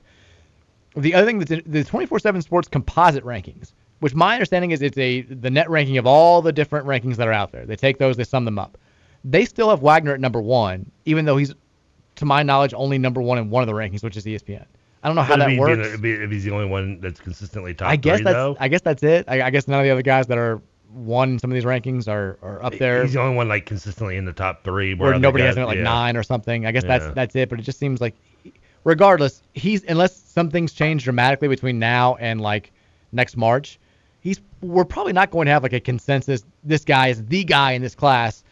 The 0.95 1.15
other 1.15 1.25
thing 1.25 1.39
that's 1.39 1.51
in, 1.51 1.63
the 1.65 1.83
24/7 1.83 2.43
Sports 2.43 2.69
composite 2.69 3.25
rankings, 3.25 3.73
which 4.01 4.15
my 4.15 4.35
understanding 4.35 4.73
is 4.73 4.83
it's 4.83 4.99
a 4.99 5.23
the 5.23 5.49
net 5.49 5.71
ranking 5.71 5.97
of 5.97 6.07
all 6.07 6.43
the 6.43 6.53
different 6.53 6.87
rankings 6.87 7.17
that 7.17 7.27
are 7.27 7.33
out 7.33 7.51
there. 7.51 7.65
They 7.65 7.77
take 7.77 7.97
those, 7.97 8.19
they 8.19 8.25
sum 8.25 8.45
them 8.45 8.59
up. 8.59 8.77
They 9.25 9.47
still 9.47 9.71
have 9.71 9.81
Wagner 9.81 10.13
at 10.13 10.21
number 10.21 10.41
one, 10.41 10.91
even 11.07 11.25
though 11.25 11.39
he's, 11.39 11.55
to 12.17 12.27
my 12.27 12.43
knowledge, 12.43 12.75
only 12.77 12.99
number 12.99 13.23
one 13.23 13.39
in 13.39 13.49
one 13.49 13.63
of 13.63 13.69
the 13.69 13.73
rankings, 13.73 14.03
which 14.03 14.19
is 14.19 14.27
ESPN. 14.27 14.67
I 15.03 15.09
don't 15.09 15.17
know 15.17 15.23
how 15.23 15.37
that 15.37 15.57
works. 15.59 15.71
you 15.71 15.77
know, 15.77 15.89
if 15.89 16.05
if 16.05 16.31
he's 16.31 16.45
the 16.45 16.51
only 16.51 16.67
one 16.67 17.01
that's 17.01 17.21
consistently 17.21 17.73
top 17.73 17.89
I 17.89 17.97
guess 17.97 18.19
three, 18.19 18.25
that's 18.25 18.35
though. 18.35 18.57
I 18.61 18.69
guess 18.69 18.83
that's 18.83 19.03
it. 19.03 19.25
I, 19.29 19.41
I 19.41 19.51
guess 19.51 19.67
none 19.67 19.81
of 19.81 19.85
the 19.85 19.91
other 19.91 20.03
guys 20.03 20.27
that 20.27 20.37
are 20.37 20.61
one 20.93 21.39
some 21.39 21.51
of 21.51 21.55
these 21.55 21.65
rankings 21.65 22.09
are, 22.09 22.39
are 22.43 22.63
up 22.65 22.75
there. 22.79 23.03
He's 23.05 23.13
the 23.15 23.21
only 23.21 23.37
one 23.37 23.49
like 23.49 23.67
consistently 23.67 24.17
in 24.17 24.25
the 24.25 24.33
top 24.33 24.65
three. 24.65 24.93
or 24.99 25.19
nobody 25.19 25.43
guys- 25.43 25.49
has 25.51 25.57
him 25.57 25.63
at 25.63 25.67
like 25.69 25.77
yeah. 25.79 25.85
nine 25.85 26.17
or 26.17 26.23
something. 26.23 26.67
I 26.67 26.73
guess 26.73 26.85
Yeah. 26.85 26.99
that's 26.99 27.15
that's 27.15 27.37
it. 27.37 27.49
But 27.49 27.59
it 27.59 27.63
just 27.63 27.79
seems 27.79 28.01
like, 28.01 28.15
regardless, 28.85 29.43
he's 29.55 29.85
unless 29.85 30.17
something's 30.17 30.73
changed 30.73 31.05
dramatically 31.05 31.49
between 31.49 31.79
now 31.79 32.17
and 32.17 32.41
like 32.41 32.73
next 33.13 33.37
March, 33.37 33.79
he's 34.21 34.41
we're 34.63 34.85
probably 34.85 35.13
not 35.13 35.31
going 35.31 35.47
to 35.47 35.53
have 35.53 35.63
like 35.63 35.73
a 35.73 35.81
consensus. 35.81 36.45
This 36.65 36.85
guy 36.85 37.09
is 37.09 37.25
the 37.27 37.45
guy 37.45 37.73
in 37.73 37.83
this 37.83 37.95
class 37.95 38.45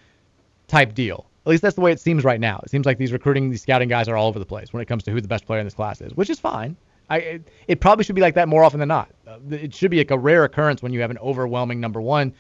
type 0.69 0.95
deal. 0.95 1.27
At 1.47 1.51
least 1.51 1.63
that's 1.63 1.77
the 1.77 1.81
way 1.81 1.93
it 1.93 2.01
seems 2.01 2.25
right 2.25 2.41
now. 2.41 2.61
It 2.63 2.71
seems 2.71 2.85
like 2.85 2.99
these 2.99 3.11
recruiting, 3.13 3.49
these 3.51 3.63
scouting 3.63 3.89
guys 3.89 4.07
are 4.07 4.17
all 4.17 4.29
over 4.29 4.39
the 4.39 4.45
place 4.45 4.73
when 4.73 4.83
it 4.83 4.87
comes 4.87 5.03
to 5.05 5.11
who 5.11 5.21
the 5.21 5.29
best 5.29 5.47
player 5.47 5.61
in 5.61 5.67
this 5.67 5.73
class 5.75 6.01
is, 6.03 6.15
which 6.15 6.29
is 6.29 6.39
fine. 6.39 6.77
I 7.11 7.19
it, 7.19 7.49
it 7.69 7.81
probably 7.81 8.05
should 8.05 8.15
be 8.15 8.21
like 8.21 8.35
that 8.35 8.49
more 8.49 8.65
often 8.65 8.81
than 8.81 8.89
not. 8.89 9.11
Uh, 9.27 9.39
It 9.51 9.75
should 9.75 9.91
be 9.91 9.99
like 9.99 10.11
a 10.11 10.19
rare 10.19 10.45
occurrence 10.45 10.83
when 10.83 10.93
you 10.93 11.01
have 11.01 11.11
an 11.11 11.19
overwhelming 11.19 11.81
number 11.81 12.01
one, 12.01 12.35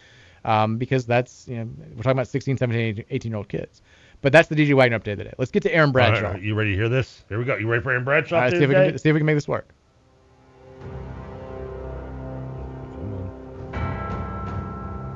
um, 0.45 0.77
because 0.77 1.07
that's 1.07 1.49
you 1.49 1.57
know 1.57 1.69
we're 1.97 2.03
talking 2.03 2.13
about 2.13 2.29
16, 2.29 2.57
17, 2.59 3.05
18 3.11 3.31
year 3.33 3.37
old 3.37 3.49
kids. 3.49 3.83
But 4.21 4.33
that's 4.33 4.49
the 4.49 4.57
DJ 4.57 4.75
Wagner 4.75 4.99
update 4.99 5.17
today. 5.17 5.33
Let's 5.39 5.51
get 5.53 5.63
to 5.63 5.73
Aaron 5.73 5.93
Bradshaw. 5.93 6.33
right, 6.33 6.43
you 6.43 6.55
ready 6.55 6.73
to 6.73 6.77
hear 6.77 6.89
this? 6.89 7.25
Here 7.29 7.39
we 7.39 7.45
go. 7.45 7.57
You 7.57 7.69
ready 7.69 7.83
for 7.83 7.93
Aaron 7.93 8.05
Bradshaw? 8.05 8.37
All 8.37 8.43
right, 8.43 8.53
see 8.53 8.59
if 8.65 8.69
we 8.69 8.75
can 8.75 8.99
see 8.99 9.09
if 9.09 9.15
we 9.15 9.21
can 9.21 9.27
make 9.27 9.37
this 9.37 9.49
work. 9.49 9.69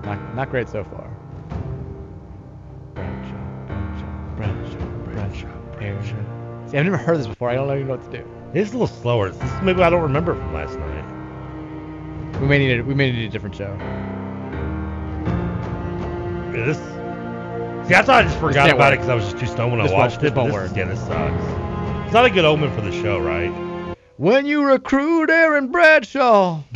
Not, 0.05 0.35
not 0.35 0.51
great 0.51 0.69
so 0.69 0.85
far. 0.85 1.09
Bradshaw, 2.95 3.67
Bradshaw, 3.67 4.35
Bradshaw, 5.05 5.47
Bradshaw, 5.77 5.81
Aaron. 5.81 6.69
See, 6.69 6.79
I've 6.79 6.85
never 6.85 6.97
heard 6.97 7.19
this 7.19 7.27
before. 7.27 7.51
I 7.51 7.55
don't 7.55 7.71
even 7.75 7.87
know 7.89 7.97
what 7.97 8.11
to 8.11 8.19
do. 8.19 8.42
It's 8.55 8.71
a 8.71 8.73
little 8.73 8.87
slower. 8.87 9.31
This 9.31 9.43
is 9.53 9.63
maybe 9.63 9.83
I 9.83 9.89
don't 9.91 10.03
remember 10.03 10.35
from 10.35 10.53
last 10.53 10.79
night. 10.79 12.41
We 12.41 12.47
may 12.47 12.59
need 12.59 12.81
a, 12.81 12.83
we 12.83 12.95
may 12.95 13.11
need 13.13 13.25
a 13.27 13.31
different 13.31 13.55
show. 13.57 13.75
Yeah, 16.55 16.65
this. 16.67 16.77
See, 17.89 17.95
I 17.95 18.03
thought 18.03 18.21
I 18.21 18.23
just 18.25 18.39
forgot 18.39 18.69
about 18.71 18.79
work. 18.79 18.93
it 18.95 18.97
because 18.99 19.09
I 19.09 19.15
was 19.15 19.25
just 19.25 19.39
too 19.39 19.47
stoned 19.47 19.73
when 19.73 19.81
This 19.83 19.91
I 19.91 19.95
won't- 19.95 20.11
watched 20.11 20.21
this 20.21 20.31
it. 20.33 20.35
but 20.35 20.43
won't 20.51 20.55
this 20.55 20.63
is- 20.65 20.69
work. 20.71 20.77
Yeah, 20.77 20.85
this 20.87 21.01
sucks. 21.01 22.05
It's 22.05 22.13
not 22.13 22.27
a 22.27 22.31
good 22.31 22.45
omen 22.45 22.71
for 22.75 22.83
the 22.83 22.93
show, 22.93 23.19
right? 23.19 23.51
When 24.19 24.45
you 24.45 24.65
recruit 24.65 25.31
Aaron 25.31 25.69
Bradshaw. 25.73 26.63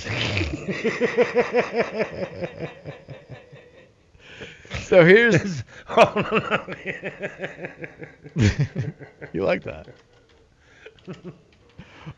so 4.81 5.05
here's. 5.05 5.63
Oh, 5.91 6.13
no, 6.17 6.39
no. 8.35 8.45
you 9.33 9.45
like 9.45 9.63
that? 9.65 9.89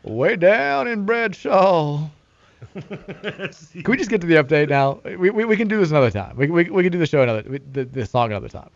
Way 0.03 0.35
down 0.35 0.87
in 0.87 1.05
Bradshaw. 1.05 2.07
Can 2.75 3.83
we 3.87 3.97
just 3.97 4.09
get 4.09 4.21
to 4.21 4.27
the 4.27 4.35
update 4.35 4.69
now? 4.69 4.99
We, 5.05 5.29
we, 5.29 5.45
we 5.45 5.55
can 5.55 5.67
do 5.67 5.77
this 5.77 5.91
another 5.91 6.11
time. 6.11 6.35
We, 6.35 6.47
we, 6.47 6.69
we 6.69 6.83
can 6.83 6.91
do 6.91 6.99
the 6.99 7.07
show 7.07 7.23
another 7.23 7.43
we- 7.49 7.59
the, 7.71 7.85
the 7.85 8.05
song 8.05 8.31
another 8.31 8.49
time. 8.49 8.69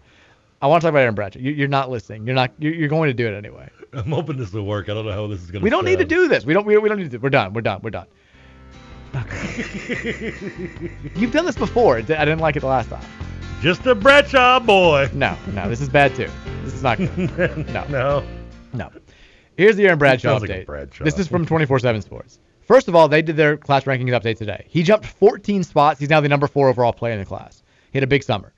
I 0.62 0.68
want 0.68 0.82
to 0.82 0.86
talk 0.86 0.92
about 0.92 1.02
Aaron 1.02 1.16
Bradshaw. 1.16 1.40
You, 1.40 1.52
you're 1.52 1.68
not 1.68 1.90
listening. 1.90 2.26
You're 2.26 2.36
not. 2.36 2.52
You're, 2.60 2.74
you're 2.74 2.88
going 2.90 3.10
to 3.10 3.14
do 3.14 3.28
it 3.28 3.36
anyway. 3.36 3.70
I'm 3.92 4.10
hoping 4.12 4.38
this 4.38 4.54
will 4.54 4.66
work. 4.66 4.88
I 4.90 4.94
don't 4.94 5.06
know 5.06 5.12
how 5.12 5.28
this 5.28 5.42
is 5.42 5.52
gonna. 5.52 5.64
We 5.64 5.70
don't 5.70 5.84
need 5.84 6.00
to 6.00 6.06
do 6.06 6.30
this. 6.30 6.46
We 6.46 6.54
don't. 6.54 6.66
We, 6.66 6.78
we 6.78 6.88
don't 6.88 6.98
need 7.00 7.12
to. 7.12 7.18
We're 7.18 7.30
done. 7.30 7.54
We're 7.54 7.62
done. 7.62 7.82
We're 7.84 7.90
done. 7.90 8.08
You've 11.16 11.32
done 11.32 11.46
this 11.46 11.56
before. 11.58 11.98
I 11.98 12.02
didn't 12.02 12.40
like 12.40 12.56
it 12.56 12.62
the 12.62 12.68
last 12.68 12.90
time. 12.90 13.04
Just 13.62 13.86
a 13.86 13.94
Bradshaw 13.94 14.60
boy. 14.60 15.10
No, 15.14 15.38
no, 15.54 15.70
this 15.70 15.82
is 15.82 15.90
bad 15.90 16.16
too. 16.16 16.30
This 16.64 16.74
is 16.74 16.84
not 16.84 16.98
good. 16.98 17.68
No, 17.70 17.86
no, 17.90 18.24
no. 18.74 18.90
Here's 19.58 19.76
the 19.76 19.86
Aaron 19.86 20.00
Bradshaw 20.00 20.40
sounds 20.40 20.42
like 20.42 20.52
update. 20.52 20.66
Bradshaw. 20.66 21.04
This 21.04 21.20
is 21.20 21.28
from 21.28 21.46
24/7 21.46 22.02
Sports. 22.02 22.40
First 22.62 22.88
of 22.88 22.96
all, 22.96 23.08
they 23.08 23.22
did 23.22 23.36
their 23.36 23.58
class 23.58 23.84
rankings 23.84 24.10
update 24.10 24.38
today. 24.38 24.66
He 24.68 24.84
jumped 24.84 25.06
14 25.06 25.64
spots. 25.64 26.00
He's 26.00 26.10
now 26.10 26.22
the 26.22 26.30
number 26.30 26.48
four 26.48 26.70
overall 26.70 26.94
player 26.94 27.14
in 27.14 27.20
the 27.20 27.26
class. 27.26 27.62
He 27.92 27.98
had 27.98 28.04
a 28.04 28.08
big 28.08 28.24
summer. 28.24 28.54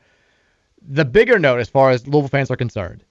The 0.87 1.05
bigger 1.05 1.39
note, 1.39 1.59
as 1.59 1.69
far 1.69 1.89
as 1.89 2.07
Louisville 2.07 2.29
fans 2.29 2.51
are 2.51 2.55
concerned, 2.55 3.03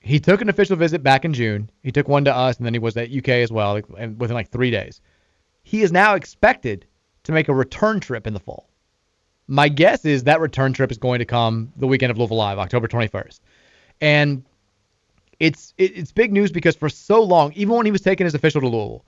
he 0.00 0.20
took 0.20 0.42
an 0.42 0.50
official 0.50 0.76
visit 0.76 1.02
back 1.02 1.24
in 1.24 1.32
June. 1.32 1.70
He 1.82 1.90
took 1.90 2.08
one 2.08 2.26
to 2.26 2.34
us, 2.34 2.58
and 2.58 2.66
then 2.66 2.74
he 2.74 2.78
was 2.78 2.96
at 2.98 3.10
UK 3.10 3.42
as 3.42 3.50
well, 3.50 3.72
like, 3.72 3.86
and 3.98 4.20
within 4.20 4.34
like 4.34 4.50
three 4.50 4.70
days. 4.70 5.00
He 5.62 5.82
is 5.82 5.90
now 5.90 6.14
expected 6.14 6.84
to 7.22 7.32
make 7.32 7.48
a 7.48 7.54
return 7.54 8.00
trip 8.00 8.26
in 8.26 8.34
the 8.34 8.40
fall. 8.40 8.68
My 9.46 9.68
guess 9.68 10.04
is 10.04 10.24
that 10.24 10.40
return 10.40 10.74
trip 10.74 10.90
is 10.90 10.98
going 10.98 11.20
to 11.20 11.24
come 11.24 11.72
the 11.76 11.86
weekend 11.86 12.10
of 12.10 12.18
Louisville 12.18 12.36
Live, 12.36 12.58
October 12.58 12.86
21st. 12.86 13.40
And 14.02 14.44
it's 15.40 15.74
it, 15.78 15.96
it's 15.96 16.12
big 16.12 16.32
news 16.32 16.52
because 16.52 16.76
for 16.76 16.88
so 16.88 17.22
long, 17.22 17.52
even 17.54 17.74
when 17.74 17.86
he 17.86 17.92
was 17.92 18.00
taking 18.00 18.24
his 18.24 18.34
official 18.34 18.60
to 18.60 18.68
Louisville, 18.68 19.04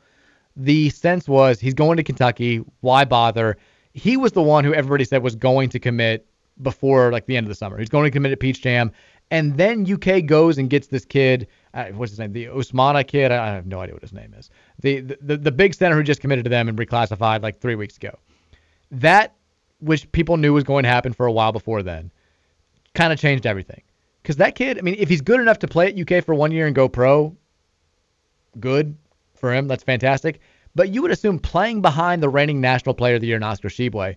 the 0.57 0.91
sense 0.91 1.29
was 1.29 1.61
he's 1.61 1.75
going 1.75 1.97
to 1.97 2.03
Kentucky. 2.03 2.65
Why 2.81 3.05
bother? 3.05 3.57
He 3.93 4.17
was 4.17 4.33
the 4.33 4.43
one 4.43 4.65
who 4.65 4.75
everybody 4.75 5.05
said 5.05 5.23
was 5.23 5.35
going 5.35 5.69
to 5.71 5.79
commit 5.79 6.27
before 6.63 7.13
like 7.13 7.27
the 7.27 7.37
end 7.37 7.45
of 7.45 7.49
the 7.49 7.55
summer. 7.55 7.79
He's 7.79 7.89
going 7.89 8.05
to 8.05 8.11
commit 8.11 8.33
at 8.33 8.41
Peach 8.41 8.63
Jam, 8.63 8.93
and 9.31 9.57
then 9.57 9.91
UK 9.91 10.25
goes 10.25 10.59
and 10.59 10.71
gets 10.71 10.89
this 10.89 11.05
kid. 11.05 11.49
Uh, 11.75 11.87
what's 11.87 12.13
his 12.13 12.19
name? 12.19 12.33
The 12.33 12.47
Osmana 12.47 13.07
kid. 13.07 13.33
I 13.33 13.55
have 13.55 13.67
no 13.67 13.81
idea 13.81 13.95
what 13.95 14.03
his 14.03 14.13
name 14.13 14.35
is. 14.37 14.51
The, 14.81 15.01
the 15.01 15.19
the 15.21 15.37
the 15.37 15.53
big 15.53 15.75
center 15.75 15.97
who 15.97 16.03
just 16.03 16.21
committed 16.21 16.45
to 16.45 16.51
them 16.51 16.69
and 16.69 16.79
reclassified 16.79 17.43
like 17.43 17.61
three 17.61 17.75
weeks 17.75 17.97
ago. 17.97 18.19
That 18.91 19.35
which 19.81 20.11
people 20.13 20.37
knew 20.37 20.53
was 20.53 20.65
going 20.65 20.85
to 20.85 20.89
happen 20.89 21.13
for 21.13 21.27
a 21.27 21.33
while 21.33 21.53
before 21.53 21.83
then, 21.83 22.11
kind 22.95 23.13
of 23.13 23.19
changed 23.19 23.47
everything. 23.47 23.83
Because 24.27 24.39
that 24.39 24.57
kid, 24.57 24.77
I 24.77 24.81
mean, 24.81 24.97
if 24.99 25.09
he's 25.09 25.21
good 25.21 25.39
enough 25.39 25.61
to 25.61 25.69
play 25.69 25.87
at 25.87 25.97
UK 25.97 26.25
for 26.25 26.35
one 26.35 26.51
year 26.51 26.67
and 26.67 26.75
go 26.75 26.89
pro, 26.89 27.37
good 28.59 28.97
for 29.37 29.55
him. 29.55 29.69
That's 29.69 29.85
fantastic. 29.85 30.41
But 30.75 30.89
you 30.89 31.01
would 31.03 31.13
assume 31.13 31.39
playing 31.39 31.81
behind 31.81 32.25
the 32.25 32.29
reigning 32.29 32.61
National 32.61 32.93
Player 32.93 33.15
of 33.15 33.21
the 33.21 33.29
Year, 33.29 33.37
in 33.37 33.45
Oscar 33.45 33.69
Tshiebwe, 33.69 34.17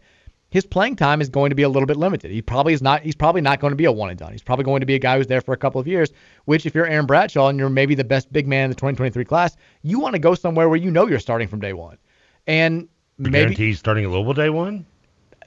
his 0.49 0.65
playing 0.65 0.95
time 0.95 1.22
is 1.22 1.30
going 1.30 1.52
to 1.52 1.56
be 1.56 1.61
a 1.61 1.69
little 1.69 1.86
bit 1.86 1.95
limited. 1.95 2.31
He 2.31 2.41
probably 2.41 2.73
is 2.73 2.81
not. 2.81 3.03
He's 3.03 3.15
probably 3.15 3.41
not 3.41 3.60
going 3.60 3.69
to 3.69 3.76
be 3.76 3.86
a 3.86 3.91
one 3.91 4.10
and 4.10 4.18
done. 4.18 4.31
He's 4.31 4.41
probably 4.41 4.65
going 4.65 4.80
to 4.80 4.88
be 4.88 4.95
a 4.95 4.99
guy 4.99 5.15
who's 5.15 5.27
there 5.27 5.41
for 5.41 5.53
a 5.53 5.57
couple 5.57 5.80
of 5.80 5.86
years. 5.88 6.11
Which, 6.45 6.65
if 6.65 6.73
you're 6.73 6.88
Aaron 6.88 7.06
Bradshaw 7.06 7.49
and 7.49 7.60
you're 7.60 7.69
maybe 7.69 7.94
the 7.94 8.03
best 8.03 8.34
big 8.34 8.48
man 8.48 8.64
in 8.64 8.72
the 8.72 8.76
2023 8.77 9.23
class, 9.26 9.57
you 9.84 9.99
want 9.99 10.14
to 10.14 10.19
go 10.19 10.34
somewhere 10.34 10.69
where 10.69 10.80
you 10.80 10.90
know 10.90 11.06
you're 11.06 11.19
starting 11.19 11.48
from 11.48 11.60
day 11.60 11.73
one. 11.73 11.99
And 12.48 12.88
maybe 13.19 13.34
guarantee 13.34 13.68
he's 13.68 13.77
starting 13.77 14.06
a 14.06 14.10
Louisville 14.10 14.34
day 14.34 14.49
one. 14.49 14.88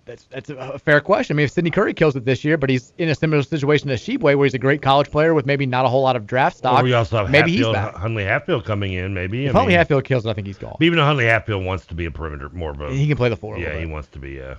That's 0.05 0.25
that's 0.25 0.51
a, 0.51 0.57
a 0.57 0.79
fair 0.79 1.01
question. 1.01 1.35
I 1.35 1.39
mean, 1.39 1.45
if 1.45 1.53
Sydney 1.53 1.71
Curry 1.71 1.95
kills 1.95 2.17
it 2.17 2.25
this 2.25 2.45
year, 2.45 2.57
but 2.57 2.69
he's 2.69 2.93
in 2.99 3.09
a 3.09 3.15
similar 3.15 3.43
situation 3.43 3.89
as 3.91 4.03
Tshiebwe, 4.03 4.37
where 4.37 4.45
he's 4.45 4.55
a 4.55 4.59
great 4.59 4.83
college 4.83 5.11
player 5.11 5.33
with 5.33 5.47
maybe 5.47 5.65
not 5.65 5.85
a 5.85 5.89
whole 5.89 6.03
lot 6.03 6.17
of 6.17 6.27
draft 6.27 6.57
stock. 6.57 6.81
Or 6.81 6.83
we 6.83 6.93
also 6.93 7.19
have 7.19 7.31
maybe 7.31 7.53
he's 7.53 7.69
back. 7.69 7.95
Huntley-Hatfield 7.95 8.65
coming 8.65 8.95
in. 8.95 9.15
Maybe. 9.15 9.47
If 9.47 9.55
I 9.55 9.61
only 9.61 9.71
mean, 9.71 9.79
Hatfield 9.79 10.05
kills 10.05 10.27
it, 10.27 10.31
I 10.31 10.33
think 10.33 10.49
he's 10.49 10.59
gone. 10.59 10.77
even 10.81 10.99
though 10.99 11.05
Huntley-Hatfield 11.05 11.65
wants 11.65 11.87
to 11.87 11.95
be 11.95 12.07
a 12.07 12.11
perimeter, 12.11 12.49
more 12.51 12.71
of 12.73 12.81
a. 12.81 12.93
He 12.93 13.07
can 13.07 13.17
play 13.17 13.29
the 13.29 13.37
four 13.37 13.57
Yeah, 13.59 13.79
he 13.79 13.87
wants 13.87 14.09
to 14.09 14.19
be. 14.19 14.41
Uh, 14.43 14.57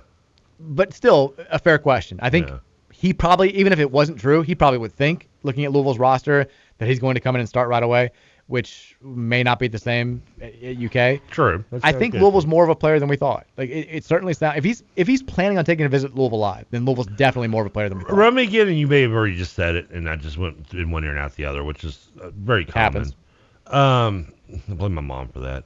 But 0.60 0.94
still, 0.94 1.34
a 1.50 1.58
fair 1.58 1.76
question. 1.78 2.18
I 2.22 2.30
think 2.30 2.48
Yeah. 2.48 2.58
he 2.92 3.12
probably, 3.12 3.50
even 3.54 3.72
if 3.72 3.78
it 3.78 3.90
wasn't 3.90 4.18
true, 4.18 4.40
he 4.40 4.54
probably 4.54 4.78
would 4.78 4.92
think, 4.92 5.28
looking 5.42 5.66
at 5.66 5.72
Louisville's 5.72 5.98
roster, 5.98 6.46
that 6.78 6.88
he's 6.88 6.98
going 7.00 7.16
to 7.16 7.20
come 7.20 7.34
in 7.36 7.40
and 7.40 7.48
start 7.48 7.68
right 7.68 7.82
away, 7.82 8.10
which 8.46 8.96
may 9.02 9.42
not 9.42 9.58
be 9.58 9.68
the 9.68 9.78
same 9.78 10.22
at, 10.40 10.54
at 10.62 10.76
UK. 10.76 11.20
True. 11.30 11.64
That 11.70 11.80
I 11.82 11.92
think 11.92 12.12
good. 12.12 12.20
Louisville's 12.20 12.46
more 12.46 12.62
of 12.62 12.70
a 12.70 12.74
player 12.74 12.98
than 12.98 13.08
we 13.08 13.16
thought. 13.16 13.46
Like 13.56 13.70
it, 13.70 13.88
it 13.90 14.04
certainly 14.04 14.34
sounds. 14.34 14.58
If 14.58 14.64
he's 14.64 14.82
if 14.96 15.06
he's 15.06 15.22
planning 15.22 15.56
on 15.58 15.64
taking 15.64 15.86
a 15.86 15.88
visit 15.88 16.10
to 16.10 16.14
Louisville 16.14 16.38
live, 16.40 16.66
then 16.70 16.84
Louisville's 16.84 17.06
definitely 17.16 17.48
more 17.48 17.62
of 17.62 17.66
a 17.66 17.70
player 17.70 17.88
than 17.88 17.98
we 17.98 18.04
thought. 18.04 18.16
Run 18.16 18.34
me 18.34 18.42
again, 18.42 18.68
and 18.68 18.78
you 18.78 18.86
may 18.86 19.02
have 19.02 19.12
already 19.12 19.36
just 19.36 19.54
said 19.54 19.76
it, 19.76 19.90
and 19.90 20.08
I 20.08 20.16
just 20.16 20.36
went 20.38 20.72
in 20.74 20.90
one 20.90 21.04
ear 21.04 21.10
and 21.10 21.18
out 21.18 21.34
the 21.36 21.44
other, 21.46 21.64
which 21.64 21.84
is 21.84 22.08
uh, 22.22 22.30
very 22.30 22.64
common. 22.64 22.92
Happens. 23.04 23.14
Um, 23.66 24.32
I 24.70 24.74
blame 24.74 24.94
my 24.94 25.00
mom 25.00 25.28
for 25.28 25.40
that. 25.40 25.64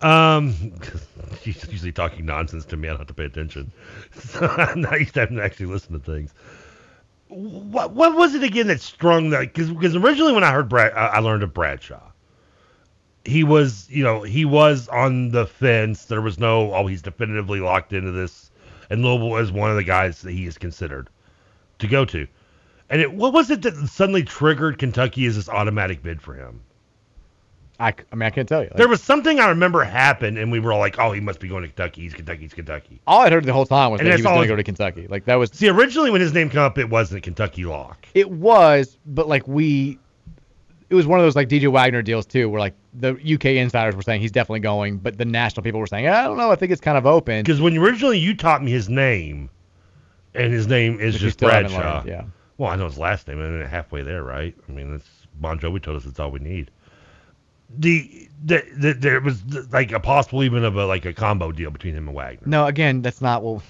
Um, 0.00 0.54
'cause 0.80 1.06
she's 1.42 1.66
usually 1.70 1.92
talking 1.92 2.24
nonsense 2.26 2.64
to 2.66 2.76
me. 2.76 2.88
I 2.88 2.92
don't 2.92 2.98
have 3.00 3.06
to 3.08 3.14
pay 3.14 3.24
attention. 3.24 3.70
So 4.12 4.46
I'm 4.58 4.80
not 4.80 4.98
used 4.98 5.14
to 5.14 5.20
having 5.20 5.36
to 5.36 5.42
actually 5.44 5.66
listen 5.66 5.92
to 5.92 5.98
things. 5.98 6.32
What 7.28 7.92
what 7.92 8.14
was 8.14 8.34
it 8.34 8.42
again 8.42 8.66
that 8.68 8.80
strung 8.80 9.30
that? 9.30 9.54
Because 9.54 9.96
originally 9.96 10.32
when 10.32 10.44
I 10.44 10.52
heard 10.52 10.68
Brad, 10.68 10.92
I, 10.92 11.06
I 11.06 11.18
learned 11.20 11.42
of 11.42 11.52
Bradshaw. 11.54 12.00
He 13.24 13.42
was, 13.42 13.88
you 13.90 14.04
know, 14.04 14.22
he 14.22 14.44
was 14.44 14.88
on 14.88 15.30
the 15.30 15.46
fence. 15.46 16.04
There 16.06 16.20
was 16.20 16.38
no, 16.38 16.74
oh, 16.74 16.86
he's 16.86 17.02
definitively 17.02 17.60
locked 17.60 17.92
into 17.92 18.10
this. 18.10 18.50
And 18.90 19.02
Louisville 19.02 19.38
is 19.38 19.50
one 19.50 19.70
of 19.70 19.76
the 19.76 19.84
guys 19.84 20.22
that 20.22 20.32
he 20.32 20.46
is 20.46 20.58
considered 20.58 21.08
to 21.78 21.86
go 21.86 22.04
to. 22.04 22.26
And 22.90 23.00
it, 23.00 23.12
what 23.12 23.32
was 23.32 23.50
it 23.50 23.62
that 23.62 23.74
suddenly 23.88 24.22
triggered 24.22 24.78
Kentucky 24.78 25.24
as 25.26 25.36
this 25.36 25.48
automatic 25.48 26.02
bid 26.02 26.20
for 26.20 26.34
him? 26.34 26.60
I, 27.80 27.88
I 27.88 28.14
mean, 28.14 28.26
I 28.26 28.30
can't 28.30 28.48
tell 28.48 28.62
you. 28.62 28.68
Like, 28.68 28.76
There 28.76 28.88
was 28.88 29.02
something 29.02 29.40
I 29.40 29.48
remember 29.48 29.82
happened, 29.82 30.38
and 30.38 30.52
we 30.52 30.60
were 30.60 30.72
all 30.72 30.78
like, 30.78 30.98
"Oh, 30.98 31.10
he 31.10 31.20
must 31.20 31.40
be 31.40 31.48
going 31.48 31.62
to 31.62 31.68
Kentucky. 31.68 32.02
He's 32.02 32.14
Kentucky. 32.14 32.42
He's 32.42 32.54
Kentucky." 32.54 33.00
all 33.06 33.22
I 33.22 33.30
heard 33.30 33.44
the 33.44 33.52
whole 33.52 33.66
time 33.66 33.90
was 33.90 34.00
And 34.00 34.08
that 34.08 34.18
he 34.18 34.22
was 34.22 34.30
going 34.30 34.42
to 34.42 34.48
go 34.48 34.56
to 34.56 34.62
Kentucky. 34.62 35.08
Like 35.08 35.24
that 35.24 35.34
was 35.34 35.50
See, 35.52 35.68
originally 35.68 36.10
when 36.10 36.20
his 36.20 36.32
name 36.32 36.50
came 36.50 36.60
up, 36.60 36.78
it 36.78 36.88
wasn't 36.88 37.24
Kentucky 37.24 37.64
lock. 37.64 38.06
It 38.14 38.30
was, 38.30 38.96
but 39.06 39.26
like 39.26 39.48
we, 39.48 39.98
it 40.94 40.96
was 40.96 41.06
one 41.06 41.18
of 41.18 41.24
those 41.26 41.34
like 41.36 41.48
DJ 41.48 41.70
Wagner 41.70 42.02
deals 42.02 42.24
too, 42.26 42.48
where 42.48 42.60
like 42.60 42.74
the 42.94 43.10
UK 43.34 43.46
insiders 43.46 43.96
were 43.96 44.02
saying 44.02 44.20
he's 44.20 44.30
definitely 44.32 44.60
going, 44.60 44.98
but 44.98 45.18
the 45.18 45.24
national 45.24 45.62
people 45.64 45.80
were 45.80 45.86
saying, 45.86 46.06
I 46.06 46.24
don't 46.24 46.36
know, 46.36 46.50
I 46.50 46.56
think 46.56 46.70
it's 46.72 46.80
kind 46.80 46.96
of 46.96 47.06
open. 47.06 47.42
Because 47.42 47.60
when 47.60 47.76
originally 47.76 48.18
you 48.18 48.34
taught 48.36 48.62
me 48.62 48.70
his 48.70 48.88
name, 48.88 49.50
and 50.34 50.52
his 50.52 50.66
name 50.66 51.00
is 51.00 51.14
Which 51.14 51.22
just 51.22 51.38
Bradshaw. 51.40 51.96
learned, 51.96 52.08
yeah. 52.08 52.24
Well, 52.58 52.70
I 52.70 52.76
know 52.76 52.86
his 52.86 52.98
last 52.98 53.26
name, 53.26 53.40
and 53.40 53.60
then 53.60 53.68
halfway 53.68 54.02
there, 54.02 54.22
right? 54.22 54.54
I 54.68 54.72
mean, 54.72 54.92
that's 54.92 55.08
Bon 55.40 55.58
Jovi 55.58 55.82
told 55.82 55.96
us 55.96 56.06
it's 56.06 56.20
all 56.20 56.30
we 56.30 56.38
need. 56.40 56.70
The, 57.76 58.28
the, 58.44 58.62
the 58.76 58.92
there 58.94 59.20
was 59.20 59.42
like 59.72 59.90
a 59.90 59.98
possible 59.98 60.44
even 60.44 60.62
of 60.64 60.76
a 60.76 60.86
like 60.86 61.04
a 61.06 61.12
combo 61.12 61.50
deal 61.50 61.70
between 61.70 61.94
him 61.94 62.06
and 62.06 62.16
Wagner. 62.16 62.46
No, 62.46 62.66
again, 62.66 63.02
that's 63.02 63.20
not 63.20 63.42
what. 63.42 63.62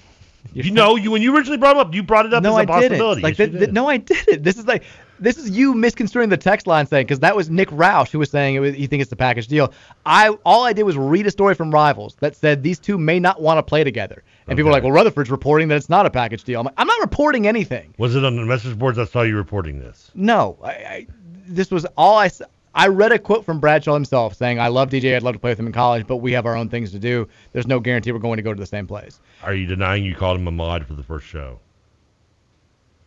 You 0.53 0.69
know, 0.69 0.95
you 0.95 1.09
when 1.09 1.23
you 1.23 1.35
originally 1.35 1.57
brought 1.57 1.75
him 1.75 1.79
up, 1.79 1.95
you 1.95 2.03
brought 2.03 2.27
it 2.27 2.33
up 2.33 2.43
no, 2.43 2.55
as 2.57 2.67
a 2.67 2.71
I 2.71 2.81
didn't. 2.81 2.89
possibility. 2.99 3.21
Like 3.23 3.31
Yes, 3.31 3.37
th- 3.37 3.51
you 3.53 3.57
th- 3.57 3.67
did. 3.69 3.73
no, 3.73 3.89
I 3.89 3.97
didn't. 3.97 4.43
This 4.43 4.57
is 4.59 4.67
like 4.67 4.83
this 5.19 5.37
is 5.37 5.49
you 5.49 5.73
misconstruing 5.73 6.29
the 6.29 6.37
text 6.37 6.67
line 6.67 6.85
saying 6.87 7.05
because 7.05 7.19
that 7.19 7.35
was 7.35 7.49
Nick 7.49 7.69
Roush 7.69 8.09
who 8.11 8.19
was 8.19 8.29
saying 8.29 8.55
it 8.55 8.59
was, 8.59 8.77
you 8.77 8.87
think 8.87 9.01
it's 9.01 9.11
a 9.11 9.15
package 9.15 9.47
deal. 9.47 9.73
I 10.05 10.29
all 10.45 10.63
I 10.63 10.73
did 10.73 10.83
was 10.83 10.97
read 10.97 11.27
a 11.27 11.31
story 11.31 11.55
from 11.55 11.71
Rivals 11.71 12.15
that 12.19 12.35
said 12.35 12.63
these 12.63 12.79
two 12.79 12.97
may 12.97 13.19
not 13.19 13.41
want 13.41 13.57
to 13.57 13.63
play 13.63 13.83
together, 13.83 14.23
and 14.47 14.57
people 14.57 14.69
were 14.69 14.73
like, 14.73 14.83
well, 14.83 14.91
Rutherford's 14.91 15.31
reporting 15.31 15.67
that 15.69 15.75
it's 15.75 15.89
not 15.89 16.05
a 16.05 16.09
package 16.09 16.43
deal. 16.43 16.59
I'm 16.59 16.65
like, 16.65 16.75
I'm 16.77 16.87
not 16.87 17.01
reporting 17.01 17.47
anything. 17.47 17.93
Was 17.97 18.15
it 18.15 18.23
on 18.25 18.35
the 18.35 18.45
message 18.45 18.77
boards? 18.77 18.99
I 18.99 19.05
saw 19.05 19.21
you 19.21 19.35
reporting 19.35 19.79
this. 19.79 20.11
No, 20.13 20.57
I, 20.63 20.69
I 20.69 21.07
this 21.47 21.71
was 21.71 21.85
all 21.97 22.17
I. 22.17 22.29
I 22.77 22.89
read 22.89 23.13
a 23.13 23.19
quote 23.19 23.45
from 23.45 23.61
Bradshaw 23.61 23.93
himself 23.93 24.35
saying, 24.35 24.59
"I 24.59 24.67
love 24.67 24.89
DJ. 24.89 25.15
I'd 25.15 25.23
love 25.23 25.35
to 25.35 25.39
play 25.39 25.51
with 25.51 25.59
him 25.59 25.67
in 25.67 25.71
college, 25.71 26.05
but 26.07 26.17
we 26.17 26.33
have 26.33 26.45
our 26.45 26.57
own 26.57 26.67
things 26.67 26.91
to 26.91 26.99
do. 26.99 27.27
There's 27.53 27.67
no 27.67 27.79
guarantee 27.79 28.11
we're 28.11 28.19
going 28.19 28.35
to 28.35 28.43
go 28.43 28.53
to 28.53 28.59
the 28.59 28.65
same 28.65 28.85
place." 28.85 29.21
Are 29.43 29.53
you 29.53 29.65
denying 29.65 30.03
you 30.03 30.13
called 30.13 30.39
him 30.39 30.47
a 30.47 30.51
mod 30.51 30.85
for 30.85 30.93
the 30.93 31.03
first 31.03 31.25
show? 31.25 31.59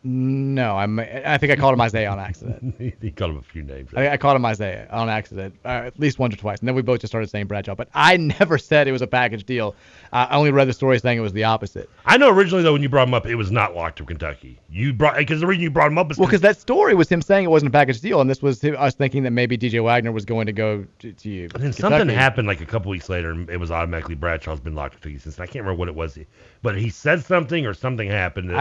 No, 0.05 0.77
I'm. 0.77 1.01
I 1.01 1.39
think 1.39 1.51
I 1.51 1.57
called 1.57 1.75
him 1.75 1.81
Isaiah 1.81 2.09
on 2.11 2.21
accident. 2.21 2.77
he 3.01 3.11
called 3.11 3.33
him 3.33 3.39
a 3.39 3.43
few 3.43 3.63
names. 3.63 3.91
I, 3.97 4.11
I 4.11 4.17
called 4.17 4.37
him 4.37 4.45
Isaiah 4.45 4.87
on 4.91 5.09
accident, 5.09 5.57
uh, 5.65 5.69
at 5.87 5.99
least 5.99 6.21
once 6.21 6.35
or 6.35 6.37
twice, 6.37 6.61
and 6.61 6.69
then 6.69 6.77
we 6.77 6.83
both 6.83 7.01
just 7.01 7.11
started 7.11 7.29
saying 7.29 7.47
Bradshaw. 7.47 7.75
But 7.75 7.89
I 7.95 8.17
never 8.39 8.59
said 8.59 8.87
it 8.87 8.93
was 8.93 9.03
a 9.03 9.09
package 9.09 9.45
deal. 9.45 9.75
I 10.13 10.37
only 10.37 10.51
read 10.51 10.69
the 10.69 10.73
story 10.73 10.99
saying 10.99 11.19
it 11.19 11.23
was 11.23 11.33
the 11.33 11.45
opposite. 11.45 11.91
I 12.07 12.17
know 12.17 12.31
originally 12.31 12.63
though 12.63 12.73
when 12.73 12.83
you 12.83 12.89
brought 12.89 13.09
him 13.09 13.15
up, 13.15 13.27
it 13.27 13.35
was 13.35 13.51
not 13.51 13.75
locked 13.75 13.99
to 13.99 14.05
Kentucky. 14.05 14.59
You 14.71 14.93
brought 14.93 15.17
because 15.17 15.41
the 15.41 15.47
reason 15.47 15.63
you 15.63 15.71
brought 15.71 15.89
him 15.89 15.99
up 15.99 16.11
is 16.11 16.19
Well, 16.19 16.27
because 16.27 16.41
that 16.43 16.59
story 16.59 16.95
was 16.95 17.09
him 17.09 17.23
saying 17.23 17.45
it 17.45 17.51
wasn't 17.51 17.69
a 17.69 17.73
package 17.73 18.01
deal, 18.01 18.21
and 18.21 18.29
this 18.29 18.43
was 18.43 18.61
him, 18.61 18.77
us 18.79 18.95
thinking 18.95 19.23
that 19.25 19.31
maybe 19.31 19.59
DJ 19.59 19.83
Wagner 19.83 20.13
was 20.13 20.25
going 20.25 20.47
to 20.47 20.53
go 20.53 20.87
to, 21.01 21.13
to 21.13 21.29
you. 21.29 21.49
And 21.55 21.63
then 21.63 21.73
something 21.73 22.09
happened 22.09 22.49
like 22.49 22.61
a 22.61 22.67
couple 22.67 22.91
weeks 22.91 23.09
later, 23.09 23.31
and 23.31 23.49
it 23.51 23.59
was 23.59 23.71
automatically 23.71 24.15
Bradshaw's 24.15 24.61
been 24.61 24.75
locked 24.75 24.95
up 24.95 25.01
to 25.03 25.09
Kentucky 25.09 25.23
since. 25.23 25.41
I 25.41 25.47
can't 25.47 25.65
remember 25.65 25.79
what 25.79 25.89
it 25.89 25.95
was, 25.95 26.19
but 26.63 26.79
he 26.79 26.91
said 26.91 27.25
something 27.25 27.67
or 27.67 27.75
something 27.75 28.09
happened. 28.09 28.55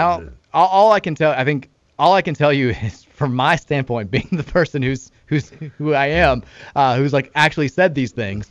All, 0.54 0.68
all 0.68 0.92
I 0.92 1.00
can 1.00 1.16
tell, 1.16 1.32
I 1.32 1.44
think, 1.44 1.70
all 2.00 2.14
I 2.14 2.22
can 2.22 2.34
tell 2.34 2.54
you 2.54 2.70
is, 2.84 3.04
from 3.04 3.36
my 3.36 3.56
standpoint, 3.56 4.12
being 4.12 4.30
the 4.32 4.44
person 4.44 4.82
who's 4.82 5.12
who's 5.28 5.50
who 5.78 5.94
I 5.94 6.08
am, 6.08 6.44
uh, 6.76 6.98
who's 6.98 7.14
like 7.14 7.32
actually 7.36 7.68
said 7.68 7.96
these 7.96 8.12
things. 8.12 8.50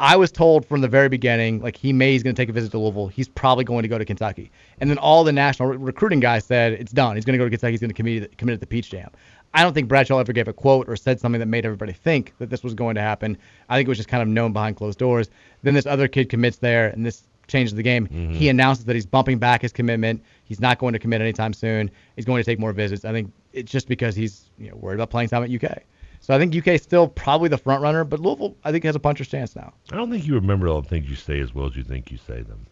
I 0.00 0.16
was 0.16 0.30
told 0.30 0.64
from 0.64 0.80
the 0.80 0.88
very 0.88 1.08
beginning, 1.08 1.60
like 1.60 1.76
he 1.76 1.92
may 1.92 2.12
he's 2.12 2.22
going 2.22 2.34
to 2.34 2.40
take 2.40 2.48
a 2.48 2.52
visit 2.52 2.70
to 2.70 2.78
Louisville. 2.78 3.08
He's 3.08 3.28
probably 3.28 3.64
going 3.64 3.82
to 3.82 3.88
go 3.88 3.98
to 3.98 4.04
Kentucky. 4.04 4.50
And 4.80 4.88
then 4.88 4.98
all 4.98 5.24
the 5.24 5.32
national 5.32 5.70
re- 5.70 5.76
recruiting 5.76 6.20
guys 6.20 6.44
said 6.44 6.74
it's 6.74 6.92
done. 6.92 7.16
He's 7.16 7.24
going 7.24 7.34
to 7.34 7.38
go 7.38 7.44
to 7.44 7.50
Kentucky. 7.50 7.72
He's 7.72 7.80
going 7.80 7.90
to 7.90 7.94
commit 7.94 8.38
commit 8.38 8.54
at 8.54 8.60
the 8.60 8.66
Peach 8.66 8.90
Jam. 8.90 9.10
I 9.54 9.62
don't 9.62 9.72
think 9.72 9.88
Bradshaw 9.88 10.18
ever 10.18 10.32
gave 10.32 10.46
a 10.46 10.52
quote 10.52 10.88
or 10.88 10.96
said 10.96 11.18
something 11.18 11.40
that 11.40 11.46
made 11.46 11.64
everybody 11.64 11.92
think 11.92 12.34
that 12.38 12.50
this 12.50 12.62
was 12.62 12.74
going 12.74 12.94
to 12.96 13.00
happen. 13.00 13.36
I 13.68 13.76
think 13.76 13.86
it 13.86 13.88
was 13.88 13.98
just 13.98 14.08
kind 14.08 14.22
of 14.22 14.28
known 14.28 14.52
behind 14.52 14.76
closed 14.76 14.98
doors. 14.98 15.30
Then 15.62 15.74
this 15.74 15.86
other 15.86 16.06
kid 16.06 16.28
commits 16.28 16.58
there, 16.58 16.88
and 16.88 17.04
this 17.04 17.24
changes 17.48 17.74
the 17.74 17.82
game. 17.82 18.06
Mm-hmm. 18.06 18.34
He 18.34 18.50
announces 18.50 18.84
that 18.84 18.94
he's 18.94 19.06
bumping 19.06 19.38
back 19.38 19.62
his 19.62 19.72
commitment. 19.72 20.22
He's 20.44 20.60
not 20.60 20.78
going 20.78 20.92
to 20.92 20.98
commit 20.98 21.22
anytime 21.22 21.54
soon. 21.54 21.90
He's 22.14 22.26
going 22.26 22.42
to 22.42 22.44
take 22.44 22.58
more 22.58 22.72
visits. 22.72 23.04
I 23.04 23.12
think 23.12 23.32
it's 23.52 23.72
just 23.72 23.88
because 23.88 24.14
he's 24.14 24.50
you 24.58 24.70
know 24.70 24.76
worried 24.76 24.96
about 24.96 25.10
playing 25.10 25.30
time 25.30 25.42
at 25.42 25.50
UK. 25.50 25.82
So 26.20 26.34
I 26.34 26.38
think 26.38 26.54
UK 26.54 26.68
is 26.68 26.82
still 26.82 27.08
probably 27.08 27.48
the 27.48 27.58
front 27.58 27.82
runner, 27.82 28.04
but 28.04 28.20
Louisville 28.20 28.56
I 28.64 28.72
think 28.72 28.84
has 28.84 28.96
a 28.96 29.00
puncher's 29.00 29.28
chance 29.28 29.56
now. 29.56 29.72
I 29.90 29.96
don't 29.96 30.10
think 30.10 30.26
you 30.26 30.34
remember 30.34 30.68
all 30.68 30.82
the 30.82 30.88
things 30.88 31.08
you 31.08 31.16
say 31.16 31.40
as 31.40 31.54
well 31.54 31.66
as 31.66 31.76
you 31.76 31.82
think 31.82 32.10
you 32.10 32.18
say 32.18 32.42
them. 32.42 32.66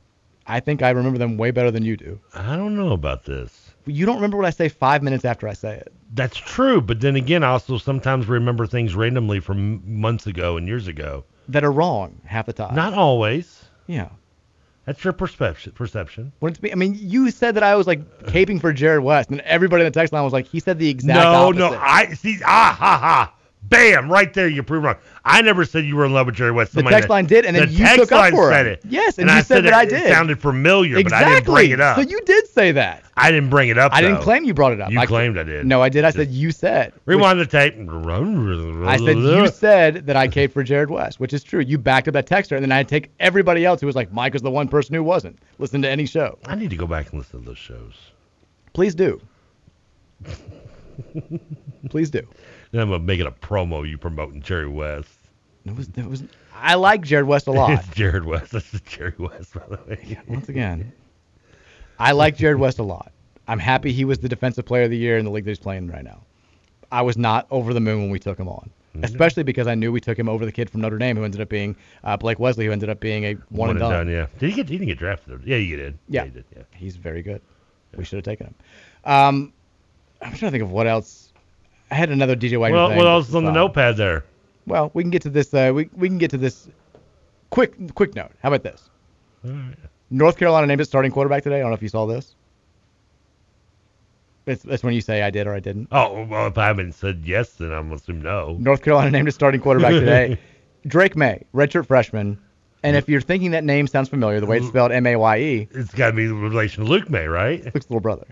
I 0.47 0.61
think 0.61 0.83
I 0.83 0.91
remember 0.91 1.19
them 1.19 1.37
way 1.37 1.51
better 1.51 1.71
than 1.71 1.85
you 1.85 1.97
do. 1.97 2.21
I 2.35 2.57
don't 2.57 2.77
know 2.77 2.93
about 2.93 3.25
this. 3.25 3.73
You 3.87 4.07
don't 4.07 4.17
remember 4.17 4.37
what 4.37 4.47
I 4.47 4.51
say 4.51 4.69
five 4.69 5.03
minutes 5.03 5.25
after 5.25 5.49
I 5.49 5.55
say 5.55 5.77
it. 5.77 5.93
That's 6.15 6.37
true, 6.37 6.81
but 6.81 7.01
then 7.01 7.17
again, 7.17 7.43
I 7.43 7.49
also 7.49 7.79
sometimes 7.79 8.27
remember 8.27 8.67
things 8.67 8.95
randomly 8.95 9.41
from 9.41 10.01
months 10.01 10.27
ago 10.27 10.57
and 10.57 10.69
years 10.69 10.87
ago. 10.87 11.25
That 11.49 11.65
are 11.65 11.73
wrong 11.73 12.21
half 12.25 12.47
the 12.47 12.53
time. 12.53 12.75
Not 12.75 12.95
always. 12.95 13.65
Yeah. 13.87 14.11
That's 14.85 15.03
your 15.03 15.13
perception. 15.13 15.73
Perception. 15.73 16.33
When 16.39 16.53
it's 16.53 16.63
me, 16.63 16.71
I 16.71 16.77
mean, 16.77 16.97
you 16.97 17.31
said 17.33 17.57
that 17.57 17.65
I 17.65 17.75
was 17.75 17.89
like 17.89 18.07
caping 18.27 18.61
for 18.61 18.73
Jarrod 18.73 19.03
West, 19.03 19.31
and 19.31 19.41
everybody 19.41 19.83
in 19.83 19.87
the 19.87 19.91
text 19.91 20.13
line 20.13 20.23
was 20.23 20.33
like, 20.33 20.47
he 20.47 20.61
said 20.61 20.79
the 20.79 20.89
exact 20.89 21.19
no, 21.19 21.49
opposite. 21.49 21.59
no. 21.59 21.79
I 21.81 22.15
see. 22.15 22.39
Ah, 22.45 22.77
ha, 22.79 22.99
ha. 22.99 23.33
Bam! 23.69 24.11
Right 24.11 24.33
there, 24.33 24.49
you 24.49 24.63
prove 24.63 24.85
wrong. 24.85 24.97
I 25.25 25.43
never 25.43 25.65
said 25.65 25.85
you 25.85 25.97
were 25.97 26.05
in 26.05 26.13
love 26.13 26.27
with 26.27 26.37
Jerry 26.37 26.53
West. 26.53 26.73
The 26.73 26.79
Somebody 26.79 26.97
text 26.97 27.09
line 27.09 27.27
did, 27.27 27.45
and 27.45 27.57
then 27.57 27.67
the 27.67 27.73
you 27.73 27.97
took 27.97 28.13
up 28.13 28.31
for 28.31 28.51
said 28.51 28.67
it. 28.67 28.81
Yes, 28.89 29.19
and 29.19 29.31
I 29.31 29.39
you 29.39 29.43
said 29.43 29.65
that 29.65 29.69
it, 29.69 29.75
I 29.75 29.85
did. 29.85 30.03
It 30.03 30.09
sounded 30.09 30.41
familiar, 30.41 30.99
exactly. 30.99 31.25
but 31.25 31.31
I 31.31 31.35
didn't 31.35 31.55
bring 31.55 31.71
it 31.71 31.81
up. 31.81 31.97
So 31.97 32.03
you 32.03 32.21
did 32.23 32.47
say 32.49 32.73
that. 32.73 33.03
I 33.17 33.31
didn't 33.31 33.51
bring 33.51 33.69
it 33.69 33.79
up. 33.79 33.93
I 33.93 34.03
didn't 34.03 34.21
claim 34.21 34.45
you 34.45 34.55
brought 34.55 34.73
it 34.73 34.81
up. 34.81 34.91
You 34.91 35.01
I- 35.01 35.07
claimed 35.07 35.39
I 35.39 35.43
did. 35.43 35.67
No, 35.67 35.83
I 35.83 35.89
did. 35.89 36.05
I 36.05 36.11
said 36.11 36.31
you 36.31 36.53
said. 36.53 36.93
Rewind 37.07 37.41
the 37.41 37.47
tape. 37.47 37.75
I 38.87 38.97
said 38.99 39.17
you 39.17 39.49
said 39.49 40.07
that 40.07 40.17
I 40.17 40.29
caped 40.29 40.55
for 40.55 40.65
Jarrod 40.65 40.89
West, 40.89 41.19
which 41.19 41.33
is 41.33 41.43
true. 41.43 41.61
You 41.61 41.79
backed 41.79 42.09
up 42.09 42.15
that 42.15 42.27
texter, 42.27 42.57
and 42.57 42.63
then 42.63 42.73
I 42.73 42.83
take 42.83 43.11
everybody 43.21 43.65
else 43.65 43.81
who 43.81 43.87
was 43.87 43.97
like, 43.97 44.13
Mike 44.13 44.33
was 44.33 44.43
the 44.43 44.51
one 44.51 44.69
person 44.69 44.95
who 44.95 45.03
wasn't. 45.03 45.39
Listen 45.59 45.83
to 45.83 45.91
any 45.91 46.07
show. 46.07 46.39
I 46.47 46.55
need 46.55 46.71
to 46.71 46.77
go 46.77 46.87
back 46.87 47.11
and 47.11 47.21
listen 47.21 47.41
to 47.41 47.47
those 47.47 47.59
shows. 47.59 47.95
Please 48.75 48.95
do. 48.95 49.21
Please 51.91 52.11
do. 52.11 52.27
Then 52.77 52.83
I'm 52.83 52.91
gonna 52.91 53.03
make 53.03 53.21
it 53.21 53.27
a 53.27 53.31
promo. 53.33 53.89
You 53.89 53.97
promoting 53.97 54.43
Jerry 54.43 54.69
West. 54.69 55.09
It 55.65 55.75
was, 55.75 55.89
it 55.97 56.05
was. 56.05 56.23
I 56.55 56.75
like 56.75 57.01
Jarrod 57.03 57.25
West 57.27 57.47
a 57.47 57.53
lot. 57.53 57.71
It's 57.73 57.87
Jarrod 57.89 58.25
West. 58.27 58.53
That's 58.53 58.71
Jerry 58.83 59.15
West, 59.19 59.55
by 59.55 59.63
the 59.69 59.79
way. 59.89 60.19
Once 60.29 60.49
again, 60.51 60.93
I 61.99 62.13
like 62.13 62.37
Jarrod 62.37 62.59
West 62.59 62.79
a 62.79 62.83
lot. 62.83 63.13
I'm 63.49 63.59
happy 63.59 63.93
he 63.93 64.05
was 64.05 64.19
the 64.19 64.29
defensive 64.29 64.67
player 64.67 64.83
of 64.85 64.91
the 64.91 64.97
year 64.99 65.17
in 65.17 65.25
the 65.25 65.31
league 65.31 65.45
that 65.45 65.51
he's 65.53 65.59
playing 65.59 65.89
right 65.89 66.05
now. 66.05 66.21
I 66.93 67.01
was 67.03 67.17
not 67.17 67.47
over 67.51 67.73
the 67.73 67.81
moon 67.81 68.03
when 68.03 68.11
we 68.11 68.19
took 68.19 68.39
him 68.39 68.49
on, 68.49 68.71
Mm-hmm. 68.95 69.05
especially 69.05 69.43
because 69.43 69.67
I 69.67 69.75
knew 69.75 69.91
we 69.93 70.01
took 70.01 70.19
him 70.19 70.29
over 70.29 70.45
the 70.47 70.53
kid 70.53 70.71
from 70.71 70.81
Notre 70.83 70.99
Dame 70.99 71.17
who 71.17 71.25
ended 71.25 71.41
up 71.41 71.49
being 71.49 71.77
uh, 72.05 72.17
Blake 72.17 72.39
Wesley, 72.39 72.67
who 72.67 72.73
ended 72.73 72.89
up 72.89 72.99
being 73.01 73.25
a 73.25 73.35
one, 73.51 73.71
and 73.71 73.79
done. 73.79 74.09
Yeah. 74.09 74.27
Did 74.39 74.51
he 74.51 74.57
get? 74.57 74.69
He 74.69 74.77
didn't 74.79 74.89
get 74.89 74.99
drafted. 74.99 75.43
Yeah, 75.45 75.57
you 75.57 75.77
did. 75.77 75.99
Yeah. 76.09 76.25
he 76.25 76.31
did. 76.31 76.45
Yeah. 76.57 76.63
He's 76.75 76.97
very 76.97 77.23
good. 77.23 77.41
We 77.95 78.05
should 78.05 78.17
have 78.17 78.25
taken 78.25 78.47
him. 78.47 78.55
Um, 79.05 79.53
I'm 80.23 80.29
trying 80.31 80.49
to 80.49 80.51
think 80.51 80.63
of 80.63 80.71
what 80.71 80.87
else. 80.87 81.26
I 81.91 81.95
had 81.95 82.11
another 82.11 82.35
DJ 82.37 82.59
Wagner 82.59 82.77
Well, 82.77 82.89
thing. 82.89 82.99
what 82.99 83.07
else 83.07 83.29
is 83.29 83.35
on 83.35 83.45
the 83.45 83.53
notepad 83.53 83.97
there? 83.97 84.25
Well, 84.67 84.91
we 84.95 85.03
can 85.03 85.11
get 85.11 85.23
to 85.23 85.31
this. 85.31 85.53
Uh, 85.55 85.73
we 85.75 85.89
we 85.95 86.09
can 86.09 86.19
get 86.19 86.31
to 86.33 86.39
this. 86.39 86.69
Quick 87.51 87.75
quick 87.95 88.15
note. 88.15 88.33
How 88.43 88.49
about 88.53 88.63
this? 88.65 88.91
North 90.11 90.37
Carolina 90.37 90.67
named 90.67 90.81
its 90.81 90.91
starting 90.91 91.13
quarterback 91.13 91.43
today. 91.45 91.57
I 91.57 91.61
don't 91.61 91.71
know 91.71 91.75
if 91.77 91.83
you 91.83 91.89
saw 91.89 92.07
this. 92.07 92.35
It's, 94.47 94.63
that's 94.63 94.85
when 94.85 94.95
you 94.95 95.01
say 95.01 95.23
I 95.23 95.31
did 95.31 95.47
or 95.47 95.55
I 95.55 95.61
didn't. 95.61 95.89
Oh, 95.91 96.25
well, 96.25 96.47
if 96.47 96.57
I 96.57 96.67
haven't 96.67 96.93
said 96.93 97.23
yes, 97.25 97.55
then 97.55 97.73
I'm 97.73 97.91
assuming 97.93 98.23
no. 98.23 98.57
North 98.61 98.83
Carolina 98.83 99.11
named 99.11 99.27
its 99.27 99.35
starting 99.35 99.61
quarterback 99.61 99.93
today. 99.93 100.39
Drake 100.87 101.17
Maye, 101.17 101.45
redshirt 101.53 101.87
freshman. 101.87 102.39
And 102.85 102.95
if 102.95 103.09
you're 103.09 103.21
thinking 103.21 103.51
that 103.53 103.65
name 103.65 103.89
sounds 103.89 104.09
familiar, 104.09 104.39
the 104.39 104.47
way 104.47 104.59
it's 104.59 104.69
spelled 104.69 104.93
M 104.93 105.07
A 105.07 105.17
Y 105.17 105.39
E, 105.39 105.69
It's 105.73 105.93
got 105.93 106.09
to 106.09 106.13
be 106.13 106.27
in 106.27 106.41
relation 106.41 106.85
to 106.85 106.91
Luke 106.91 107.11
Maye, 107.11 107.27
right? 107.27 107.65
Luke's 107.65 107.89
little 107.91 107.99
brother. 108.01 108.27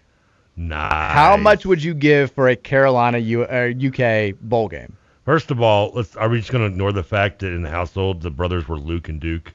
Nice. 0.56 1.12
How 1.12 1.36
much 1.36 1.66
would 1.66 1.82
you 1.82 1.94
give 1.94 2.30
for 2.30 2.48
a 2.48 2.56
Carolina 2.56 3.18
U, 3.18 3.42
uh, 3.42 3.72
UK 3.76 4.38
bowl 4.40 4.68
game? 4.68 4.96
First 5.24 5.50
of 5.50 5.60
all, 5.60 5.90
let's. 5.94 6.14
Are 6.16 6.28
we 6.28 6.38
just 6.38 6.52
gonna 6.52 6.66
ignore 6.66 6.92
the 6.92 7.02
fact 7.02 7.40
that 7.40 7.48
in 7.52 7.62
the 7.62 7.70
household 7.70 8.22
the 8.22 8.30
brothers 8.30 8.68
were 8.68 8.78
Luke 8.78 9.08
and 9.08 9.20
Duke? 9.20 9.52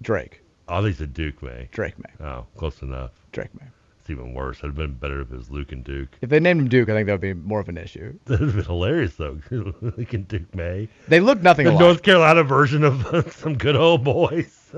Drake. 0.00 0.40
Oh, 0.68 0.80
they 0.80 0.92
said 0.92 1.12
Duke 1.12 1.42
May. 1.42 1.68
Drake 1.72 1.94
Maye. 1.98 2.26
Oh, 2.26 2.46
close 2.56 2.80
enough. 2.82 3.10
Drake 3.32 3.54
Maye. 3.60 3.66
It's 4.04 4.10
even 4.10 4.34
worse. 4.34 4.58
It'd 4.58 4.68
have 4.68 4.76
been 4.76 4.92
better 4.92 5.22
if 5.22 5.32
it 5.32 5.36
was 5.38 5.50
Luke 5.50 5.72
and 5.72 5.82
Duke. 5.82 6.10
If 6.20 6.28
they 6.28 6.38
named 6.38 6.60
him 6.60 6.68
Duke, 6.68 6.90
I 6.90 6.92
think 6.92 7.06
that 7.06 7.12
would 7.14 7.20
be 7.22 7.32
more 7.32 7.58
of 7.60 7.70
an 7.70 7.78
issue. 7.78 8.12
That 8.26 8.38
would 8.38 8.48
have 8.50 8.56
been 8.56 8.64
hilarious 8.66 9.14
though. 9.16 9.40
Luke 9.50 10.12
and 10.12 10.28
Duke 10.28 10.54
May. 10.54 10.90
They 11.08 11.20
look 11.20 11.40
nothing 11.40 11.64
like 11.64 11.78
The 11.78 11.84
alike. 11.84 11.88
North 11.94 12.02
Carolina 12.02 12.42
version 12.42 12.84
of 12.84 13.32
some 13.34 13.56
good 13.56 13.76
old 13.76 14.04
boys. 14.04 14.70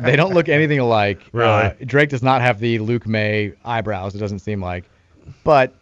They 0.00 0.16
don't 0.16 0.32
look 0.32 0.48
anything 0.48 0.78
alike. 0.78 1.20
Really? 1.32 1.50
Uh, 1.50 1.74
Drake 1.84 2.08
does 2.08 2.22
not 2.22 2.40
have 2.40 2.60
the 2.60 2.78
Luke 2.78 3.06
Maye 3.06 3.52
eyebrows. 3.62 4.14
It 4.14 4.20
doesn't 4.20 4.38
seem 4.38 4.62
like, 4.62 4.84
but 5.44 5.74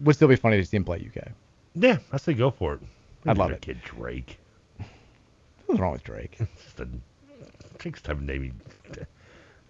would 0.00 0.16
still 0.16 0.28
be 0.28 0.36
funny 0.36 0.56
to 0.56 0.64
see 0.64 0.78
him 0.78 0.84
play 0.86 1.06
UK. 1.14 1.28
Yeah, 1.74 1.98
I 2.12 2.16
say 2.16 2.32
go 2.32 2.50
for 2.50 2.74
it. 2.74 2.80
I'd 3.26 3.36
love 3.36 3.50
it. 3.50 3.60
Kid 3.60 3.82
Drake. 3.84 4.38
What's 5.66 5.78
wrong 5.82 5.92
with 5.92 6.02
Drake? 6.04 6.34
It's 6.40 6.64
just 6.64 6.80
a 6.80 6.88
Drake's 7.76 8.00
type 8.00 8.16
of 8.16 8.22
name. 8.22 8.58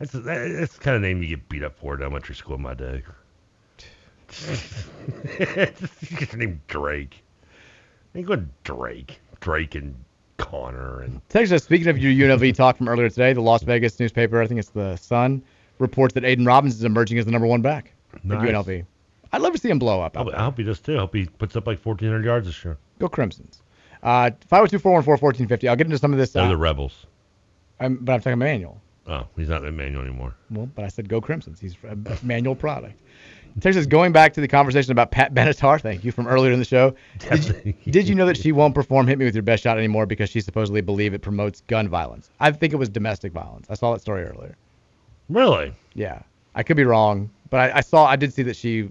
You, 0.01 0.07
that's 0.07 0.59
that's 0.59 0.75
the 0.75 0.81
kind 0.81 0.97
of 0.97 1.03
name 1.03 1.23
you 1.23 1.29
get 1.31 1.49
beat 1.49 1.63
up 1.63 1.77
for 1.79 1.95
at 1.95 2.01
elementary 2.01 2.35
school 2.35 2.57
in 2.57 2.63
my 2.63 2.75
day. 2.75 3.03
His 5.39 6.35
name 6.35 6.61
Drake. 6.69 7.23
Ain't 8.15 8.27
good 8.27 8.49
Drake. 8.65 9.21
Drake 9.41 9.75
and 9.75 9.95
Connor 10.37 11.01
and 11.01 11.21
us, 11.35 11.65
speaking 11.65 11.89
of 11.89 11.99
your 11.99 12.13
UNLV 12.13 12.55
talk 12.55 12.77
from 12.77 12.89
earlier 12.89 13.09
today, 13.09 13.33
the 13.33 13.41
Las 13.41 13.63
Vegas 13.63 13.99
newspaper, 13.99 14.41
I 14.41 14.47
think 14.47 14.61
it's 14.61 14.71
the 14.71 14.97
Sun, 14.97 15.43
reports 15.79 16.15
that 16.15 16.25
Aidan 16.25 16.45
Robbins 16.45 16.75
is 16.75 16.85
emerging 16.85 17.19
as 17.19 17.25
the 17.25 17.33
number 17.33 17.47
one 17.47 17.61
back 17.63 17.93
Nice. 18.23 18.43
at 18.43 18.55
UNLV. 18.55 18.85
I'd 19.33 19.41
love 19.43 19.53
to 19.53 19.59
see 19.59 19.69
him 19.69 19.79
blow 19.79 20.01
up. 20.01 20.17
I 20.17 20.43
hope. 20.45 20.57
He 20.57 20.63
does 20.65 20.81
too. 20.81 20.97
I 20.97 21.01
hope 21.01 21.15
he 21.15 21.27
puts 21.27 21.55
up 21.57 21.67
like 21.67 21.85
1,400 21.85 22.25
yards 22.25 22.47
this 22.47 22.65
year. 22.65 22.79
Go 22.99 23.09
Crimsons. 23.09 23.61
Uh, 24.03 24.31
502-414-1450. 24.51 25.69
I'll 25.69 25.77
get 25.77 25.87
into 25.87 25.99
some 25.99 26.13
of 26.13 26.19
this. 26.19 26.31
They're 26.31 26.45
uh, 26.45 26.49
the 26.49 26.57
Rebels. 26.57 27.07
I'm, 27.81 27.97
but 27.97 28.13
I'm 28.15 28.21
talking 28.21 28.39
Manual. 28.39 28.81
Oh, 29.09 29.27
he's 29.37 29.49
not 29.49 29.65
in 29.65 29.77
Manual 29.77 30.03
anymore. 30.03 30.35
Well, 30.51 30.69
but 30.75 30.85
I 30.85 30.89
said 30.89 31.09
go 31.09 31.21
Crimsons. 31.21 31.59
He's 31.59 31.77
a 31.85 31.97
manual 32.23 32.55
product. 32.55 33.01
Texas, 33.61 33.87
going 33.87 34.13
back 34.13 34.35
to 34.35 34.41
the 34.41 34.47
conversation 34.47 34.93
about 34.93 35.11
Pat 35.11 35.35
Benatar, 35.35 35.81
thank 35.81 36.05
you, 36.05 36.13
from 36.13 36.29
earlier 36.29 36.53
in 36.53 36.61
the 36.61 36.65
show. 36.65 36.95
Did 37.19 37.65
you, 37.65 37.75
did 37.91 38.09
you 38.09 38.15
know 38.15 38.27
that 38.27 38.37
she 38.37 38.53
won't 38.53 38.75
perform 38.75 39.09
Hit 39.09 39.19
Me 39.19 39.25
With 39.25 39.35
Your 39.35 39.43
Best 39.43 39.65
Shot 39.65 39.79
anymore 39.79 40.07
because 40.07 40.31
she 40.31 40.41
supposedly 40.41 40.81
believe 40.81 41.13
it 41.13 41.23
promotes 41.23 41.63
gun 41.63 41.89
violence? 41.89 42.31
I 42.39 42.53
think 42.53 42.73
it 42.73 42.77
was 42.77 42.89
domestic 42.89 43.33
violence. 43.33 43.67
I 43.69 43.75
saw 43.75 43.93
that 43.95 44.01
story 44.01 44.23
earlier. 44.25 44.57
Really? 45.29 45.75
Yeah. 45.95 46.23
I 46.55 46.63
could 46.63 46.77
be 46.77 46.85
wrong, 46.85 47.31
but 47.51 47.59
I, 47.61 47.79
I 47.79 47.81
saw, 47.81 48.05
I 48.05 48.17
did 48.17 48.33
see 48.33 48.43
that 48.43 48.55
she. 48.57 48.91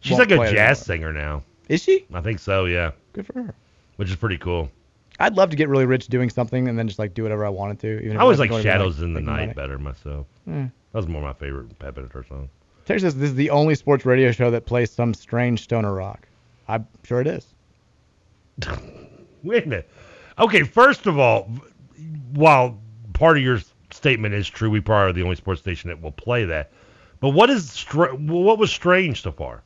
She's 0.00 0.18
like 0.18 0.30
a 0.30 0.36
jazz 0.36 0.54
anymore. 0.54 0.74
singer 0.76 1.12
now. 1.12 1.42
Is 1.68 1.82
she? 1.82 2.06
I 2.14 2.20
think 2.20 2.38
so, 2.38 2.66
yeah. 2.66 2.92
Good 3.12 3.26
for 3.26 3.42
her. 3.42 3.54
Which 3.96 4.08
is 4.08 4.16
pretty 4.16 4.38
cool. 4.38 4.70
I'd 5.18 5.36
love 5.36 5.50
to 5.50 5.56
get 5.56 5.68
really 5.68 5.86
rich 5.86 6.08
doing 6.08 6.30
something 6.30 6.68
and 6.68 6.78
then 6.78 6.86
just 6.88 6.98
like 6.98 7.14
do 7.14 7.22
whatever 7.22 7.46
I 7.46 7.48
wanted 7.48 7.80
to. 7.80 7.98
Even 8.00 8.12
if 8.12 8.18
I 8.18 8.22
always 8.22 8.38
like 8.38 8.50
wasn't 8.50 8.64
going 8.64 8.78
to 8.78 8.84
be, 8.84 8.92
Shadows 8.92 9.02
in 9.02 9.14
the 9.14 9.20
Night 9.20 9.56
better 9.56 9.78
myself. 9.78 10.26
Eh. 10.48 10.52
That 10.52 10.70
was 10.92 11.08
more 11.08 11.22
my 11.22 11.32
favorite 11.32 11.78
Pat 11.78 11.94
Benatar 11.94 12.26
song. 12.28 12.48
Texas, 12.84 13.14
this 13.14 13.30
is 13.30 13.34
the 13.34 13.50
only 13.50 13.74
sports 13.74 14.06
radio 14.06 14.30
show 14.30 14.50
that 14.50 14.66
plays 14.66 14.90
some 14.90 15.12
strange 15.12 15.62
stoner 15.62 15.92
rock. 15.92 16.28
I'm 16.68 16.86
sure 17.02 17.20
it 17.20 17.26
is. 17.26 17.46
Wait 19.42 19.64
a 19.64 19.68
minute. 19.68 19.90
Okay, 20.38 20.62
first 20.62 21.06
of 21.06 21.18
all, 21.18 21.50
while 22.32 22.78
part 23.12 23.36
of 23.36 23.42
your 23.42 23.60
statement 23.90 24.34
is 24.34 24.48
true, 24.48 24.70
we 24.70 24.80
probably 24.80 25.10
are 25.10 25.12
the 25.12 25.22
only 25.22 25.36
sports 25.36 25.60
station 25.60 25.88
that 25.88 26.00
will 26.00 26.12
play 26.12 26.44
that. 26.44 26.70
But 27.20 27.30
what 27.30 27.50
is 27.50 27.70
str- 27.70 28.14
what 28.14 28.58
was 28.58 28.70
strange 28.70 29.22
so 29.22 29.32
far? 29.32 29.62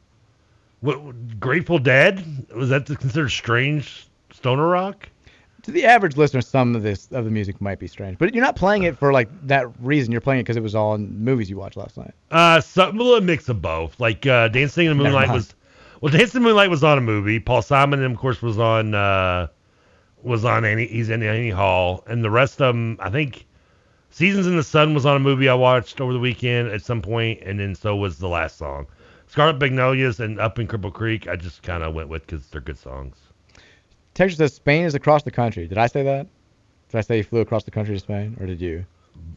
What, 0.80 1.38
Grateful 1.38 1.78
Dead 1.78 2.46
was 2.54 2.70
that 2.70 2.86
considered 2.86 3.28
strange 3.28 4.08
stoner 4.32 4.66
rock? 4.66 5.09
To 5.62 5.70
the 5.70 5.84
average 5.84 6.16
listener, 6.16 6.40
some 6.40 6.74
of 6.74 6.82
this 6.82 7.08
of 7.12 7.24
the 7.24 7.30
music 7.30 7.60
might 7.60 7.78
be 7.78 7.86
strange, 7.86 8.18
but 8.18 8.34
you're 8.34 8.44
not 8.44 8.56
playing 8.56 8.84
it 8.84 8.98
for 8.98 9.12
like 9.12 9.28
that 9.46 9.66
reason. 9.80 10.12
You're 10.12 10.20
playing 10.20 10.40
it 10.40 10.44
because 10.44 10.56
it 10.56 10.62
was 10.62 10.74
all 10.74 10.94
in 10.94 11.22
movies 11.22 11.50
you 11.50 11.56
watched 11.56 11.76
last 11.76 11.96
night. 11.96 12.12
Uh, 12.30 12.60
some 12.60 12.98
a 12.98 13.02
little 13.02 13.20
mix 13.20 13.48
of 13.48 13.60
both. 13.60 13.98
Like 14.00 14.26
uh, 14.26 14.48
Dancing 14.48 14.86
in 14.86 14.96
the 14.96 15.02
Moonlight 15.02 15.28
was, 15.28 15.54
well, 16.00 16.12
Dancing 16.12 16.38
in 16.38 16.42
the 16.42 16.48
Moonlight 16.48 16.70
was 16.70 16.82
on 16.82 16.98
a 16.98 17.02
movie. 17.02 17.40
Paul 17.40 17.62
Simon, 17.62 18.02
of 18.02 18.16
course, 18.16 18.40
was 18.40 18.58
on 18.58 18.94
uh, 18.94 19.48
was 20.22 20.44
on 20.44 20.64
Annie. 20.64 20.86
He's 20.86 21.10
in 21.10 21.22
Annie 21.22 21.50
Hall, 21.50 22.04
and 22.06 22.24
the 22.24 22.30
rest 22.30 22.60
of 22.60 22.74
them, 22.74 22.96
I 23.00 23.10
think, 23.10 23.46
Seasons 24.10 24.46
in 24.46 24.56
the 24.56 24.62
Sun 24.62 24.94
was 24.94 25.06
on 25.06 25.16
a 25.16 25.20
movie 25.20 25.48
I 25.48 25.54
watched 25.54 26.00
over 26.00 26.12
the 26.12 26.18
weekend 26.18 26.68
at 26.68 26.82
some 26.82 27.00
point, 27.00 27.40
and 27.42 27.60
then 27.60 27.74
so 27.74 27.94
was 27.94 28.18
the 28.18 28.28
last 28.28 28.56
song. 28.56 28.86
Scarlet 29.28 29.60
Magnolias 29.60 30.18
and 30.18 30.40
Up 30.40 30.58
in 30.58 30.66
Cripple 30.66 30.92
Creek, 30.92 31.28
I 31.28 31.36
just 31.36 31.62
kind 31.62 31.84
of 31.84 31.94
went 31.94 32.08
with 32.08 32.26
because 32.26 32.46
they're 32.48 32.60
good 32.60 32.78
songs. 32.78 33.16
Texas 34.14 34.38
says 34.38 34.54
Spain 34.54 34.84
is 34.84 34.94
across 34.94 35.22
the 35.22 35.30
country. 35.30 35.66
Did 35.66 35.78
I 35.78 35.86
say 35.86 36.02
that? 36.02 36.26
Did 36.90 36.98
I 36.98 37.00
say 37.02 37.18
you 37.18 37.24
flew 37.24 37.40
across 37.40 37.64
the 37.64 37.70
country 37.70 37.94
to 37.94 38.00
Spain, 38.00 38.36
or 38.40 38.46
did 38.46 38.60
you? 38.60 38.84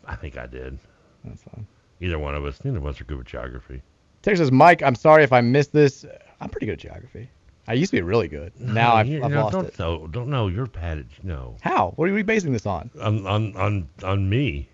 I 0.06 0.16
think 0.16 0.38
I 0.38 0.48
did. 0.48 0.78
That's 1.24 1.44
fine. 1.44 1.68
Either 2.02 2.20
one 2.20 2.36
of 2.36 2.46
us. 2.46 2.64
Neither 2.64 2.78
of 2.78 2.86
us 2.86 3.00
are 3.00 3.06
good 3.06 3.18
with 3.18 3.28
geography. 3.28 3.82
Texas 4.22 4.48
says 4.48 4.52
Mike, 4.52 4.82
I'm 4.82 4.96
sorry 4.96 5.24
if 5.24 5.32
I 5.32 5.42
missed 5.42 5.72
this. 5.72 6.06
I'm 6.42 6.50
pretty 6.50 6.66
good 6.66 6.74
at 6.74 6.80
geography. 6.80 7.30
I 7.68 7.74
used 7.74 7.92
to 7.92 7.98
be 7.98 8.02
really 8.02 8.28
good. 8.28 8.52
Now 8.60 8.96
I've, 8.96 9.08
I've 9.08 9.32
know, 9.32 9.44
lost 9.44 9.54
don't, 9.54 9.66
it. 9.68 9.76
So, 9.76 10.08
don't 10.08 10.30
know. 10.30 10.48
You're 10.48 10.66
bad 10.66 11.00
at 11.00 11.06
no. 11.24 11.56
How? 11.62 11.94
What 11.96 12.10
are 12.10 12.14
we 12.14 12.24
basing 12.24 12.52
this 12.52 12.66
on? 12.66 12.90
On 13.00 13.26
on 13.26 13.56
on 13.56 13.88
on 14.04 14.30
me. 14.30 14.68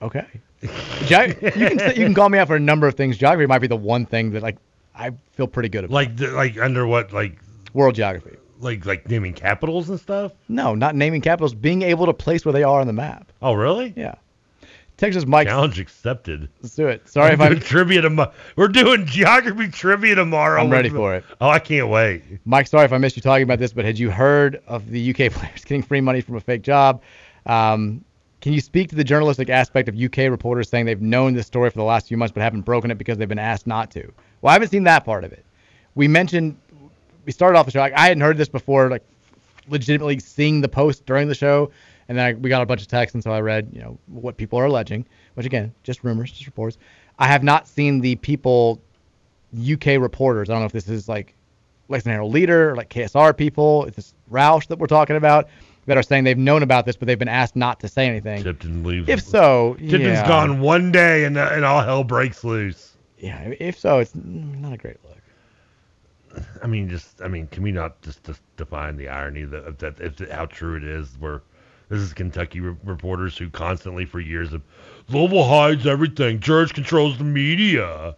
Okay. 0.00 0.26
Ge- 1.04 1.36
you 1.42 1.50
can 1.50 1.78
you 1.96 2.04
can 2.06 2.14
call 2.14 2.28
me 2.30 2.38
out 2.38 2.46
for 2.46 2.56
a 2.56 2.60
number 2.60 2.86
of 2.86 2.94
things. 2.94 3.18
Geography 3.18 3.46
might 3.46 3.58
be 3.58 3.66
the 3.66 3.76
one 3.76 4.06
thing 4.06 4.30
that 4.30 4.42
like 4.42 4.56
I 4.94 5.10
feel 5.32 5.46
pretty 5.46 5.68
good 5.68 5.84
about. 5.84 5.94
Like 5.94 6.16
the, 6.16 6.28
like 6.28 6.58
under 6.58 6.86
what 6.86 7.12
like 7.12 7.38
world 7.74 7.94
geography. 7.94 8.36
Like 8.60 8.86
like 8.86 9.08
naming 9.08 9.32
capitals 9.32 9.90
and 9.90 9.98
stuff. 9.98 10.32
No, 10.48 10.74
not 10.74 10.94
naming 10.94 11.20
capitals. 11.20 11.54
Being 11.54 11.82
able 11.82 12.06
to 12.06 12.12
place 12.12 12.44
where 12.44 12.52
they 12.52 12.62
are 12.62 12.80
on 12.80 12.86
the 12.86 12.92
map. 12.92 13.32
Oh 13.42 13.52
really? 13.54 13.92
Yeah. 13.96 14.14
Texas 14.98 15.26
Mike. 15.26 15.46
Challenge 15.46 15.78
accepted. 15.78 16.48
Let's 16.60 16.74
do 16.74 16.88
it. 16.88 17.08
Sorry 17.08 17.32
if 17.32 17.40
I'm 17.40 17.52
I'm. 17.52 17.60
trivia 17.60 18.00
tomorrow. 18.02 18.32
We're 18.56 18.66
doing 18.66 19.06
geography 19.06 19.68
trivia 19.68 20.16
tomorrow. 20.16 20.60
I'm 20.60 20.70
ready 20.70 20.88
for 20.88 21.14
it. 21.14 21.24
Oh, 21.40 21.48
I 21.48 21.60
can't 21.60 21.88
wait. 21.88 22.24
Mike, 22.44 22.66
sorry 22.66 22.84
if 22.84 22.92
I 22.92 22.98
missed 22.98 23.14
you 23.14 23.22
talking 23.22 23.44
about 23.44 23.60
this, 23.60 23.72
but 23.72 23.84
had 23.84 23.96
you 23.96 24.10
heard 24.10 24.60
of 24.66 24.90
the 24.90 25.10
UK 25.10 25.32
players 25.32 25.64
getting 25.64 25.84
free 25.84 26.00
money 26.00 26.20
from 26.20 26.34
a 26.34 26.40
fake 26.40 26.62
job? 26.62 27.00
Um, 27.46 28.04
can 28.40 28.52
you 28.52 28.60
speak 28.60 28.88
to 28.90 28.96
the 28.96 29.04
journalistic 29.04 29.50
aspect 29.50 29.88
of 29.88 29.96
UK 29.96 30.30
reporters 30.30 30.68
saying 30.68 30.86
they've 30.86 31.00
known 31.00 31.34
this 31.34 31.46
story 31.46 31.70
for 31.70 31.78
the 31.78 31.84
last 31.84 32.08
few 32.08 32.16
months 32.16 32.32
but 32.32 32.42
haven't 32.42 32.62
broken 32.62 32.90
it 32.90 32.98
because 32.98 33.18
they've 33.18 33.28
been 33.28 33.38
asked 33.38 33.68
not 33.68 33.92
to? 33.92 34.12
Well, 34.42 34.50
I 34.50 34.54
haven't 34.54 34.68
seen 34.68 34.84
that 34.84 35.04
part 35.04 35.22
of 35.22 35.32
it. 35.32 35.44
We 35.94 36.08
mentioned 36.08 36.56
we 37.28 37.32
started 37.32 37.58
off 37.58 37.66
the 37.66 37.72
show. 37.72 37.80
Like, 37.80 37.92
I 37.92 38.06
hadn't 38.06 38.22
heard 38.22 38.38
this 38.38 38.48
before, 38.48 38.88
like 38.88 39.04
legitimately 39.68 40.18
seeing 40.18 40.62
the 40.62 40.68
post 40.68 41.04
during 41.04 41.28
the 41.28 41.34
show, 41.34 41.70
and 42.08 42.16
then 42.16 42.24
I, 42.24 42.32
we 42.32 42.48
got 42.48 42.62
a 42.62 42.66
bunch 42.66 42.80
of 42.80 42.88
texts, 42.88 43.14
and 43.14 43.22
so 43.22 43.30
I 43.30 43.42
read, 43.42 43.68
you 43.70 43.82
know, 43.82 43.98
what 44.06 44.38
people 44.38 44.58
are 44.58 44.64
alleging, 44.64 45.04
which 45.34 45.44
again, 45.44 45.74
just 45.82 46.02
rumors, 46.02 46.32
just 46.32 46.46
reports. 46.46 46.78
I 47.18 47.26
have 47.26 47.42
not 47.42 47.68
seen 47.68 48.00
the 48.00 48.16
people, 48.16 48.80
UK 49.54 50.00
reporters. 50.00 50.48
I 50.48 50.54
don't 50.54 50.62
know 50.62 50.66
if 50.66 50.72
this 50.72 50.88
is 50.88 51.06
like 51.06 51.34
Lexington 51.90 52.14
Herald 52.14 52.32
Leader, 52.32 52.70
or 52.70 52.76
like 52.76 52.88
KSR 52.88 53.36
people, 53.36 53.84
if 53.84 53.98
it's 53.98 54.14
Roush 54.32 54.66
that 54.68 54.78
we're 54.78 54.86
talking 54.86 55.16
about, 55.16 55.50
that 55.84 55.98
are 55.98 56.02
saying 56.02 56.24
they've 56.24 56.38
known 56.38 56.62
about 56.62 56.86
this, 56.86 56.96
but 56.96 57.08
they've 57.08 57.18
been 57.18 57.28
asked 57.28 57.56
not 57.56 57.78
to 57.80 57.88
say 57.88 58.06
anything. 58.06 58.42
Tipton 58.42 58.84
leaves. 58.84 59.06
If 59.06 59.20
so, 59.20 59.74
Tipton's 59.74 60.02
yeah. 60.02 60.26
gone 60.26 60.60
one 60.60 60.92
day 60.92 61.24
and 61.24 61.36
uh, 61.36 61.50
and 61.52 61.62
all 61.62 61.82
hell 61.82 62.04
breaks 62.04 62.42
loose. 62.42 62.96
Yeah, 63.18 63.52
if 63.60 63.78
so, 63.78 63.98
it's 63.98 64.14
not 64.14 64.72
a 64.72 64.78
great 64.78 64.96
look. 65.04 65.17
I 66.62 66.66
mean, 66.66 66.88
just 66.88 67.22
I 67.22 67.28
mean, 67.28 67.46
can 67.48 67.62
we 67.62 67.72
not 67.72 68.00
just, 68.02 68.24
just 68.24 68.40
define 68.56 68.96
the 68.96 69.08
irony 69.08 69.44
that 69.44 69.64
of 69.64 69.78
that 69.78 70.00
if 70.00 70.18
how 70.30 70.46
true 70.46 70.76
it 70.76 70.84
is? 70.84 71.16
Where 71.18 71.42
this 71.88 72.00
is 72.00 72.12
Kentucky 72.12 72.60
re- 72.60 72.76
reporters 72.84 73.36
who 73.38 73.48
constantly 73.50 74.04
for 74.04 74.20
years 74.20 74.50
have 74.52 74.62
Louisville 75.08 75.48
hides 75.48 75.86
everything. 75.86 76.38
George 76.40 76.74
controls 76.74 77.16
the 77.18 77.24
media. 77.24 78.14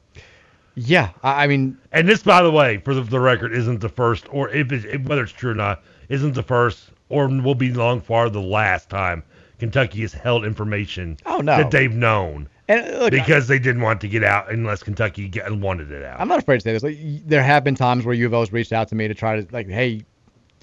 Yeah, 0.74 1.10
I, 1.22 1.44
I 1.44 1.46
mean, 1.46 1.76
And 1.92 2.08
this, 2.08 2.22
by 2.22 2.42
the 2.42 2.50
way, 2.50 2.78
for 2.78 2.94
the, 2.94 3.02
the 3.02 3.20
record, 3.20 3.52
isn't 3.52 3.80
the 3.80 3.88
first, 3.88 4.26
or 4.30 4.48
if 4.50 4.72
it, 4.72 5.04
whether 5.04 5.22
it's 5.22 5.32
true 5.32 5.50
or 5.50 5.54
not, 5.54 5.82
isn't 6.08 6.34
the 6.34 6.42
first, 6.42 6.90
or 7.08 7.28
will 7.28 7.54
be 7.54 7.72
long 7.72 8.00
far 8.00 8.30
the 8.30 8.40
last 8.40 8.88
time 8.88 9.22
Kentucky 9.58 10.00
has 10.00 10.12
held 10.12 10.44
information 10.44 11.16
Oh, 11.26 11.38
no. 11.38 11.56
that 11.56 11.70
they've 11.70 11.94
known 11.94 12.48
and 12.70 12.98
look, 13.00 13.10
because 13.10 13.48
they 13.48 13.58
didn't 13.58 13.82
want 13.82 14.00
to 14.02 14.08
get 14.08 14.22
out 14.22 14.50
unless 14.50 14.82
Kentucky 14.82 15.28
get, 15.28 15.50
wanted 15.52 15.90
it 15.90 16.04
out. 16.04 16.20
I'm 16.20 16.28
not 16.28 16.38
afraid 16.38 16.58
to 16.58 16.60
say 16.60 16.72
this. 16.72 16.82
Like, 16.82 16.98
there 17.26 17.42
have 17.42 17.64
been 17.64 17.74
times 17.74 18.04
where 18.04 18.14
U 18.14 18.26
of 18.26 18.32
L's 18.32 18.52
reached 18.52 18.72
out 18.72 18.88
to 18.88 18.94
me 18.94 19.08
to 19.08 19.14
try 19.14 19.40
to 19.40 19.52
like, 19.52 19.68
hey, 19.68 20.04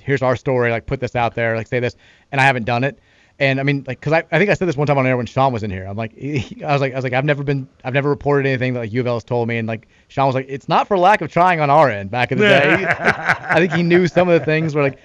here's 0.02 0.22
our 0.22 0.38
story. 0.38 0.72
Like, 0.72 0.86
put 0.86 1.02
this 1.02 1.16
out 1.16 1.36
there. 1.36 1.56
Like, 1.56 1.68
say 1.68 1.80
this, 1.82 1.98
and 2.32 2.40
I 2.40 2.46
haven't 2.46 2.64
done 2.64 2.84
it. 2.84 2.98
And 3.40 3.60
I 3.60 3.64
mean, 3.64 3.84
like, 3.86 4.02
cause 4.02 4.14
I, 4.14 4.24
I 4.32 4.40
think 4.40 4.50
I 4.50 4.56
said 4.56 4.68
this 4.68 4.78
one 4.78 4.88
time 4.88 4.98
on 4.98 5.06
air 5.06 5.16
when 5.16 5.28
Sean 5.28 5.54
was 5.54 5.62
in 5.64 5.70
here. 5.70 5.86
I'm 5.86 5.98
like, 5.98 6.14
I 6.24 6.72
was 6.72 6.82
like, 6.82 6.94
I 6.94 6.96
was 6.96 7.04
like, 7.04 7.14
I've 7.14 7.26
never 7.26 7.44
been, 7.44 7.68
I've 7.84 7.94
never 7.94 8.10
reported 8.10 8.48
anything 8.48 8.74
that 8.74 8.80
like 8.80 8.94
U 8.94 9.02
of 9.02 9.08
L 9.08 9.16
has 9.16 9.24
told 9.24 9.48
me. 9.48 9.58
And 9.58 9.68
like, 9.68 9.88
Sean 10.08 10.26
was 10.26 10.34
like, 10.34 10.48
it's 10.50 10.68
not 10.68 10.88
for 10.88 10.98
lack 10.98 11.22
of 11.22 11.32
trying 11.32 11.60
on 11.60 11.70
our 11.70 11.90
end. 11.90 12.10
Back 12.10 12.32
in 12.32 12.38
the 12.40 12.46
day, 12.48 12.86
I 13.00 13.60
think 13.60 13.74
he 13.74 13.84
knew 13.84 14.08
some 14.08 14.30
of 14.30 14.40
the 14.40 14.46
things 14.46 14.74
were 14.74 14.84
like. 14.84 15.00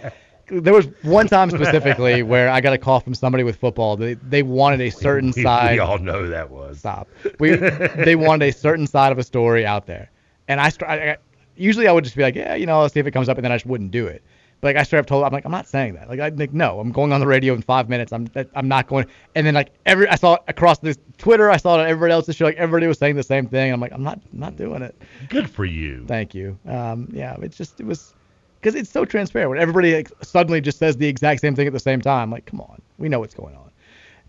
There 0.49 0.73
was 0.73 0.87
one 1.03 1.29
time 1.29 1.51
specifically 1.59 2.23
where 2.23 2.51
I 2.51 2.61
got 2.61 2.73
a 2.73 2.79
call 2.79 3.01
from 3.01 3.15
somebody 3.15 3.45
with 3.45 3.57
football. 3.57 3.97
They 3.97 4.15
they 4.15 4.43
wanted 4.43 4.81
a 4.81 4.91
certain 4.91 5.33
we, 5.37 5.43
side. 5.43 5.73
we 5.73 5.79
all 5.79 5.99
know 5.99 6.29
that 6.29 6.51
was. 6.51 6.81
Stop. 6.81 7.09
We 7.39 7.55
they 7.57 8.17
wanted 8.17 8.49
a 8.49 8.53
certain 8.53 8.87
side 8.87 9.13
of 9.13 9.19
a 9.19 9.23
story 9.23 9.65
out 9.67 9.87
there, 9.87 10.11
and 10.49 10.61
I, 10.61 10.73
I, 10.87 11.17
usually 11.57 11.89
I 11.89 11.93
would 11.93 12.05
just 12.05 12.17
be 12.17 12.23
like, 12.23 12.35
yeah, 12.35 12.55
you 12.55 12.67
know, 12.67 12.81
let's 12.81 12.95
see 12.95 13.01
if 13.01 13.07
it 13.07 13.13
comes 13.13 13.29
up, 13.29 13.39
and 13.39 13.45
then 13.45 13.53
I 13.53 13.57
just 13.57 13.67
wouldn't 13.67 13.91
do 13.91 14.07
it. 14.07 14.23
But 14.63 14.69
like 14.69 14.77
I 14.77 14.85
straight 14.85 15.01
up 15.01 15.07
told, 15.07 15.25
I'm 15.25 15.33
like, 15.33 15.45
I'm 15.45 15.51
not 15.51 15.67
saying 15.67 15.95
that. 15.95 16.09
Like 16.09 16.21
I 16.21 16.29
like 16.29 16.53
no, 16.53 16.79
I'm 16.79 16.93
going 16.93 17.13
on 17.13 17.19
the 17.19 17.27
radio 17.27 17.53
in 17.53 17.63
five 17.63 17.89
minutes. 17.89 18.13
I'm 18.13 18.31
I'm 18.55 18.69
not 18.69 18.87
going. 18.87 19.07
And 19.35 19.45
then 19.45 19.55
like 19.55 19.73
every 19.87 20.07
I 20.07 20.15
saw 20.15 20.35
it 20.35 20.43
across 20.47 20.79
this 20.79 20.99
Twitter, 21.19 21.51
I 21.51 21.57
saw 21.57 21.79
it 21.79 21.81
on 21.83 21.89
everybody 21.89 22.13
else's 22.13 22.37
show. 22.37 22.45
Like 22.45 22.57
everybody 22.57 22.87
was 22.87 22.97
saying 22.97 23.17
the 23.17 23.25
same 23.25 23.49
thing. 23.49 23.73
I'm 23.73 23.81
like, 23.81 23.91
I'm 23.91 24.05
not 24.05 24.21
I'm 24.33 24.39
not 24.39 24.57
doing 24.57 24.83
it. 24.83 24.95
Good 25.29 25.51
for 25.51 25.65
you. 25.65 26.05
Thank 26.07 26.33
you. 26.33 26.57
Um, 26.65 27.09
yeah, 27.13 27.37
it's 27.43 27.57
just 27.57 27.81
it 27.81 27.87
was 27.87 28.15
because 28.63 28.75
it's 28.79 28.91
so 28.91 29.05
transparent 29.05 29.51
when 29.51 29.59
everybody 29.59 29.95
like, 29.95 30.11
suddenly 30.23 30.61
just 30.61 30.79
says 30.79 30.97
the 30.97 31.09
exact 31.09 31.41
same 31.41 31.55
thing 31.57 31.67
at 31.67 31.73
the 31.73 31.81
same 31.81 32.01
time. 32.01 32.31
Like, 32.31 32.47
come 32.47 32.61
on, 32.61 32.81
we 32.99 33.09
know 33.09 33.19
what's 33.19 33.35
going 33.35 33.57
on. 33.57 33.71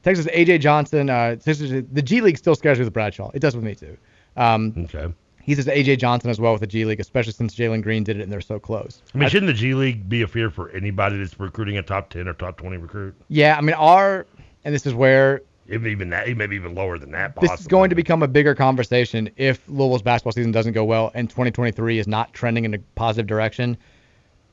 Texas 0.02 0.26
AJ 0.28 0.60
Johnson. 0.60 1.10
Uh, 1.10 1.36
Texas, 1.36 1.84
the 1.92 2.02
G 2.02 2.20
League 2.22 2.38
still 2.38 2.56
scares 2.56 2.80
me 2.80 2.86
with 2.86 2.94
Bradshaw. 2.94 3.30
It 3.34 3.40
does 3.40 3.56
with 3.56 3.64
me 3.64 3.76
too. 3.76 3.96
Um, 4.36 4.74
Okay. 4.86 5.14
he 5.44 5.54
says 5.56 5.68
AJ 5.68 6.00
Johnson 6.00 6.30
as 6.32 6.40
well 6.42 6.52
with 6.54 6.62
the 6.62 6.68
G 6.68 6.84
League, 6.84 7.00
especially 7.00 7.34
since 7.34 7.56
Jalen 7.56 7.84
Green 7.84 8.04
did 8.04 8.20
it 8.20 8.24
and 8.24 8.32
they're 8.32 8.42
so 8.42 8.60
close. 8.60 9.02
I 9.14 9.18
mean, 9.20 9.30
shouldn't 9.30 9.48
the 9.48 9.54
G 9.54 9.76
League 9.76 10.10
be 10.10 10.24
a 10.24 10.28
fear 10.28 10.50
for 10.50 10.72
anybody 10.72 11.18
that's 11.20 11.40
recruiting 11.40 11.78
a 11.78 11.84
top 11.84 12.10
10 12.10 12.28
or 12.28 12.34
top 12.34 12.58
20 12.58 12.78
recruit? 12.78 13.16
Yeah, 13.30 13.56
I 13.58 13.62
mean 13.62 13.76
our, 13.76 14.26
and 14.66 14.74
this 14.74 14.86
is 14.86 14.94
where 14.94 15.42
Maybe 15.66 15.92
even 15.92 16.10
that. 16.10 16.28
Maybe 16.36 16.58
even 16.58 16.76
lower 16.76 16.98
than 16.98 17.12
that. 17.12 17.36
This 17.40 17.50
Possibly. 17.50 17.64
is 17.64 17.68
going 17.68 17.90
to 17.90 17.96
become 17.96 18.22
a 18.22 18.28
bigger 18.28 18.54
conversation 18.54 19.30
if 19.38 19.66
Louisville's 19.70 20.02
basketball 20.02 20.34
season 20.34 20.52
doesn't 20.52 20.74
go 20.74 20.84
well 20.84 21.12
and 21.14 21.30
2023 21.30 22.00
is 22.00 22.08
not 22.08 22.34
trending 22.34 22.66
in 22.66 22.74
a 22.74 22.80
positive 22.96 23.28
direction. 23.28 23.78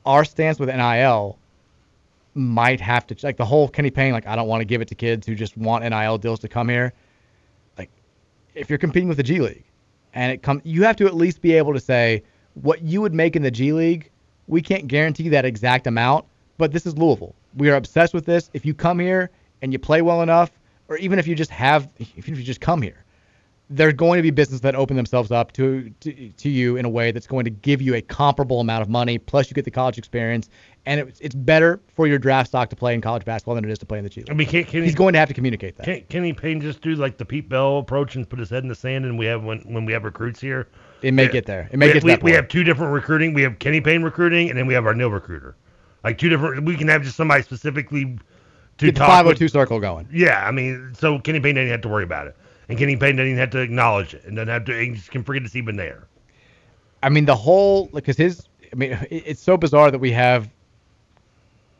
Our 0.05 0.25
stance 0.25 0.59
with 0.59 0.69
NIL 0.69 1.37
might 2.33 2.79
have 2.79 3.05
to 3.07 3.15
like 3.23 3.37
the 3.37 3.45
whole 3.45 3.67
Kenny 3.67 3.91
Payne 3.91 4.13
like 4.13 4.25
I 4.25 4.35
don't 4.35 4.47
want 4.47 4.61
to 4.61 4.65
give 4.65 4.81
it 4.81 4.87
to 4.89 4.95
kids 4.95 5.27
who 5.27 5.35
just 5.35 5.57
want 5.57 5.83
NIL 5.83 6.17
deals 6.17 6.39
to 6.39 6.47
come 6.47 6.69
here. 6.69 6.93
Like 7.77 7.89
if 8.55 8.69
you're 8.69 8.79
competing 8.79 9.09
with 9.09 9.17
the 9.17 9.23
G 9.23 9.39
League 9.39 9.63
and 10.13 10.31
it 10.31 10.41
come 10.41 10.61
you 10.63 10.83
have 10.83 10.95
to 10.97 11.05
at 11.05 11.15
least 11.15 11.41
be 11.41 11.53
able 11.53 11.73
to 11.73 11.79
say 11.79 12.23
what 12.55 12.81
you 12.81 13.01
would 13.01 13.13
make 13.13 13.35
in 13.35 13.41
the 13.41 13.51
G 13.51 13.73
League, 13.73 14.09
we 14.47 14.61
can't 14.61 14.87
guarantee 14.87 15.29
that 15.29 15.45
exact 15.45 15.87
amount, 15.87 16.25
but 16.57 16.71
this 16.71 16.85
is 16.85 16.97
Louisville. 16.97 17.35
We 17.55 17.69
are 17.69 17.75
obsessed 17.75 18.13
with 18.13 18.25
this. 18.25 18.49
If 18.53 18.65
you 18.65 18.73
come 18.73 18.99
here 18.99 19.29
and 19.61 19.73
you 19.73 19.79
play 19.79 20.01
well 20.01 20.21
enough 20.21 20.51
or 20.87 20.97
even 20.97 21.19
if 21.19 21.27
you 21.27 21.35
just 21.35 21.51
have 21.51 21.89
if 21.99 22.27
you 22.27 22.35
just 22.35 22.61
come 22.61 22.81
here, 22.81 23.03
there's 23.71 23.93
going 23.93 24.17
to 24.17 24.21
be 24.21 24.31
businesses 24.31 24.61
that 24.61 24.75
open 24.75 24.97
themselves 24.97 25.31
up 25.31 25.53
to, 25.53 25.89
to 26.01 26.29
to 26.29 26.49
you 26.49 26.77
in 26.77 26.85
a 26.85 26.89
way 26.89 27.11
that's 27.11 27.27
going 27.27 27.45
to 27.45 27.49
give 27.49 27.81
you 27.81 27.95
a 27.95 28.01
comparable 28.01 28.59
amount 28.59 28.81
of 28.81 28.89
money. 28.89 29.17
Plus, 29.17 29.49
you 29.49 29.53
get 29.53 29.65
the 29.65 29.71
college 29.71 29.97
experience, 29.97 30.49
and 30.85 30.99
it, 30.99 31.17
it's 31.21 31.33
better 31.33 31.79
for 31.87 32.05
your 32.05 32.19
draft 32.19 32.49
stock 32.49 32.69
to 32.69 32.75
play 32.75 32.93
in 32.93 33.01
college 33.01 33.23
basketball 33.23 33.55
than 33.55 33.63
it 33.65 33.71
is 33.71 33.79
to 33.79 33.85
play 33.85 33.97
in 33.97 34.03
the 34.03 34.09
G 34.09 34.21
League. 34.21 34.29
I 34.29 34.33
mean, 34.33 34.47
can, 34.47 34.65
can 34.65 34.83
He's 34.83 34.91
he, 34.91 34.97
going 34.97 35.13
to 35.13 35.19
have 35.19 35.29
to 35.29 35.33
communicate 35.33 35.77
that. 35.77 35.85
Can 35.85 36.01
Kenny 36.09 36.33
Payne 36.33 36.59
just 36.61 36.81
do 36.81 36.95
like 36.95 37.17
the 37.17 37.25
Pete 37.25 37.47
Bell 37.47 37.79
approach 37.79 38.15
and 38.15 38.29
put 38.29 38.39
his 38.39 38.49
head 38.49 38.63
in 38.63 38.69
the 38.69 38.75
sand, 38.75 39.05
and 39.05 39.17
we 39.17 39.25
have 39.25 39.43
when 39.43 39.59
when 39.59 39.85
we 39.85 39.93
have 39.93 40.03
recruits 40.03 40.41
here. 40.41 40.67
It 41.01 41.13
may 41.13 41.27
get 41.27 41.45
there. 41.45 41.67
It 41.71 41.79
may 41.79 41.87
we, 41.87 41.93
get 41.93 42.03
we, 42.03 42.15
we 42.17 42.31
have 42.33 42.47
two 42.47 42.63
different 42.63 42.93
recruiting. 42.93 43.33
We 43.33 43.41
have 43.41 43.57
Kenny 43.59 43.81
Payne 43.81 44.03
recruiting, 44.03 44.49
and 44.49 44.57
then 44.59 44.67
we 44.67 44.73
have 44.73 44.85
our 44.85 44.93
nil 44.93 45.09
recruiter. 45.09 45.55
Like 46.03 46.17
two 46.17 46.29
different. 46.29 46.65
We 46.65 46.75
can 46.75 46.87
have 46.89 47.03
just 47.03 47.15
somebody 47.15 47.41
specifically 47.43 48.17
to 48.77 48.85
Get 48.85 48.95
the 48.95 48.99
talk. 48.99 49.09
502 49.09 49.45
with- 49.45 49.51
oh 49.51 49.59
circle 49.59 49.79
going. 49.79 50.07
Yeah, 50.11 50.45
I 50.45 50.51
mean, 50.51 50.93
so 50.97 51.19
Kenny 51.19 51.39
Payne 51.39 51.55
doesn't 51.55 51.69
have 51.69 51.81
to 51.81 51.89
worry 51.89 52.03
about 52.03 52.27
it, 52.27 52.35
and 52.71 52.79
Kenny 52.79 52.95
Payne 52.95 53.17
doesn't 53.17 53.27
even 53.27 53.37
have 53.37 53.49
to 53.49 53.59
acknowledge 53.59 54.13
it, 54.13 54.23
and 54.23 54.37
doesn't 54.37 54.47
have 54.47 54.63
to. 54.63 54.79
He 54.79 54.91
just 54.91 55.11
can 55.11 55.25
forget 55.25 55.43
it's 55.43 55.57
even 55.57 55.75
there. 55.75 56.07
I 57.03 57.09
mean, 57.09 57.25
the 57.25 57.35
whole 57.35 57.87
because 57.87 58.15
his. 58.15 58.47
I 58.71 58.75
mean, 58.77 58.97
it's 59.11 59.41
so 59.41 59.57
bizarre 59.57 59.91
that 59.91 59.99
we 59.99 60.09
have 60.13 60.49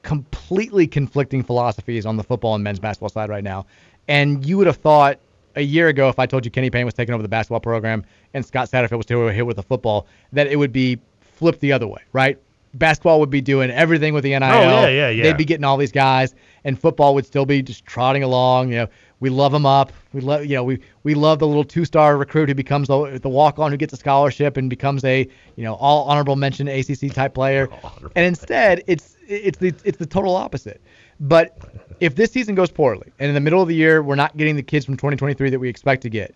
completely 0.03 0.87
conflicting 0.87 1.43
philosophies 1.43 2.05
on 2.05 2.17
the 2.17 2.23
football 2.23 2.55
and 2.55 2.63
men's 2.63 2.79
basketball 2.79 3.07
side 3.07 3.29
right 3.29 3.43
now. 3.43 3.65
And 4.09 4.45
you 4.45 4.57
would 4.57 4.67
have 4.67 4.75
thought 4.75 5.17
a 5.55 5.61
year 5.61 5.87
ago, 5.87 6.09
if 6.09 6.19
I 6.19 6.25
told 6.25 6.43
you 6.43 6.51
Kenny 6.51 6.69
Payne 6.69 6.83
was 6.83 6.93
taking 6.93 7.13
over 7.13 7.23
the 7.23 7.29
basketball 7.29 7.61
program 7.61 8.03
and 8.33 8.45
Scott 8.45 8.69
Satterfield 8.69 8.97
was 8.97 9.05
taking 9.05 9.21
over 9.21 9.31
here 9.31 9.45
with 9.45 9.55
the 9.55 9.63
football, 9.63 10.07
that 10.33 10.47
it 10.47 10.57
would 10.57 10.73
be 10.73 10.99
flipped 11.21 11.61
the 11.61 11.71
other 11.71 11.87
way, 11.87 12.01
right? 12.11 12.37
Basketball 12.73 13.21
would 13.21 13.29
be 13.29 13.39
doing 13.39 13.71
everything 13.71 14.13
with 14.13 14.25
the 14.25 14.31
NIL. 14.31 14.43
Oh, 14.43 14.61
yeah, 14.61 14.87
yeah, 14.87 15.09
yeah. 15.09 15.23
They'd 15.23 15.37
be 15.37 15.45
getting 15.45 15.63
all 15.63 15.77
these 15.77 15.91
guys, 15.91 16.35
and 16.65 16.77
football 16.77 17.13
would 17.15 17.25
still 17.25 17.45
be 17.45 17.61
just 17.61 17.85
trotting 17.85 18.23
along. 18.23 18.69
You 18.69 18.75
know, 18.75 18.87
we 19.21 19.29
love 19.29 19.53
him 19.53 19.65
up. 19.65 19.93
We 20.11 20.19
love, 20.19 20.45
you 20.45 20.55
know, 20.55 20.63
we 20.63 20.79
we 21.03 21.13
love 21.13 21.39
the 21.39 21.47
little 21.47 21.63
two-star 21.63 22.17
recruit 22.17 22.49
who 22.49 22.55
becomes 22.55 22.89
the, 22.89 23.19
the 23.21 23.29
walk-on 23.29 23.71
who 23.71 23.77
gets 23.77 23.93
a 23.93 23.97
scholarship 23.97 24.57
and 24.57 24.69
becomes 24.69 25.05
a, 25.05 25.27
you 25.55 25.63
know, 25.63 25.75
all 25.75 26.09
honorable 26.09 26.35
mention 26.35 26.67
ACC 26.67 27.13
type 27.13 27.33
player. 27.33 27.69
and 28.15 28.25
instead, 28.25 28.83
it's 28.87 29.15
it's 29.27 29.59
the 29.59 29.73
it's 29.85 29.97
the 29.97 30.05
total 30.05 30.35
opposite. 30.35 30.81
But 31.21 31.57
if 31.99 32.15
this 32.15 32.31
season 32.31 32.55
goes 32.55 32.71
poorly, 32.71 33.13
and 33.19 33.29
in 33.29 33.35
the 33.35 33.39
middle 33.39 33.61
of 33.61 33.67
the 33.67 33.75
year 33.75 34.01
we're 34.01 34.15
not 34.15 34.35
getting 34.35 34.55
the 34.55 34.63
kids 34.63 34.85
from 34.85 34.97
2023 34.97 35.51
that 35.51 35.59
we 35.59 35.69
expect 35.69 36.01
to 36.01 36.09
get, 36.09 36.35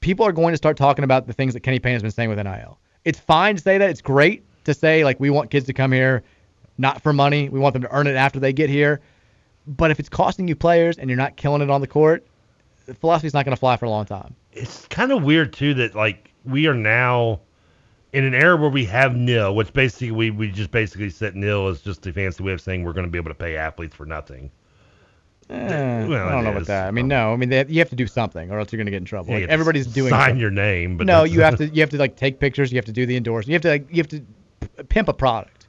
people 0.00 0.24
are 0.24 0.32
going 0.32 0.52
to 0.52 0.56
start 0.56 0.76
talking 0.76 1.02
about 1.04 1.26
the 1.26 1.32
things 1.32 1.52
that 1.54 1.60
Kenny 1.60 1.80
Payne 1.80 1.94
has 1.94 2.02
been 2.02 2.12
saying 2.12 2.30
with 2.30 2.38
NIL. 2.38 2.78
It's 3.04 3.18
fine 3.18 3.56
to 3.56 3.62
say 3.62 3.76
that. 3.76 3.90
It's 3.90 4.00
great 4.00 4.44
to 4.64 4.72
say 4.72 5.04
like 5.04 5.18
we 5.18 5.30
want 5.30 5.50
kids 5.50 5.66
to 5.66 5.72
come 5.72 5.90
here, 5.90 6.22
not 6.78 7.02
for 7.02 7.12
money. 7.12 7.48
We 7.48 7.58
want 7.58 7.72
them 7.72 7.82
to 7.82 7.92
earn 7.92 8.06
it 8.06 8.14
after 8.14 8.38
they 8.38 8.52
get 8.52 8.70
here. 8.70 9.00
But 9.66 9.90
if 9.90 9.98
it's 9.98 10.08
costing 10.08 10.46
you 10.48 10.56
players 10.56 10.98
and 10.98 11.08
you're 11.08 11.16
not 11.16 11.36
killing 11.36 11.62
it 11.62 11.70
on 11.70 11.80
the 11.80 11.86
court, 11.86 12.26
the 12.86 12.94
philosophy's 12.94 13.32
not 13.34 13.44
going 13.44 13.56
to 13.56 13.60
fly 13.60 13.76
for 13.76 13.86
a 13.86 13.90
long 13.90 14.04
time. 14.04 14.34
It's 14.52 14.86
kind 14.88 15.10
of 15.12 15.22
weird 15.22 15.52
too 15.52 15.74
that 15.74 15.94
like 15.94 16.30
we 16.44 16.66
are 16.66 16.74
now 16.74 17.40
in 18.12 18.24
an 18.24 18.34
era 18.34 18.56
where 18.56 18.70
we 18.70 18.84
have 18.84 19.16
nil, 19.16 19.54
which 19.56 19.72
basically 19.72 20.10
we 20.10 20.30
we 20.30 20.50
just 20.50 20.70
basically 20.70 21.10
set 21.10 21.34
nil 21.34 21.68
as 21.68 21.80
just 21.80 22.06
a 22.06 22.12
fancy 22.12 22.42
way 22.42 22.52
of 22.52 22.60
saying 22.60 22.84
we're 22.84 22.92
going 22.92 23.06
to 23.06 23.10
be 23.10 23.18
able 23.18 23.30
to 23.30 23.34
pay 23.34 23.56
athletes 23.56 23.96
for 23.96 24.04
nothing. 24.06 24.50
Eh, 25.50 26.06
well, 26.06 26.26
I 26.26 26.32
don't 26.32 26.44
know 26.44 26.50
about 26.52 26.66
that. 26.66 26.88
I 26.88 26.90
mean, 26.90 27.06
no. 27.06 27.32
I 27.32 27.36
mean, 27.36 27.50
they, 27.50 27.66
you 27.68 27.78
have 27.78 27.90
to 27.90 27.96
do 27.96 28.06
something, 28.06 28.50
or 28.50 28.58
else 28.58 28.72
you're 28.72 28.78
going 28.78 28.86
to 28.86 28.90
get 28.90 28.98
in 28.98 29.04
trouble. 29.04 29.34
Yeah, 29.34 29.40
Like, 29.40 29.50
everybody's 29.50 29.86
doing. 29.86 30.08
sign 30.10 30.20
something. 30.28 30.40
your 30.40 30.50
name, 30.50 30.96
but 30.96 31.06
no, 31.06 31.24
you 31.24 31.40
have 31.42 31.56
to. 31.56 31.66
You 31.74 31.80
have 31.82 31.90
to 31.90 31.98
like 31.98 32.16
take 32.16 32.38
pictures. 32.40 32.72
You 32.72 32.76
have 32.76 32.86
to 32.86 32.92
do 32.92 33.04
the 33.04 33.16
endorsement. 33.16 33.48
You 33.48 33.54
have 33.54 33.62
to 33.62 33.68
like, 33.68 33.86
you 33.90 33.96
have 33.98 34.08
to 34.08 34.20
p- 34.60 34.82
pimp 34.84 35.08
a 35.08 35.12
product. 35.12 35.66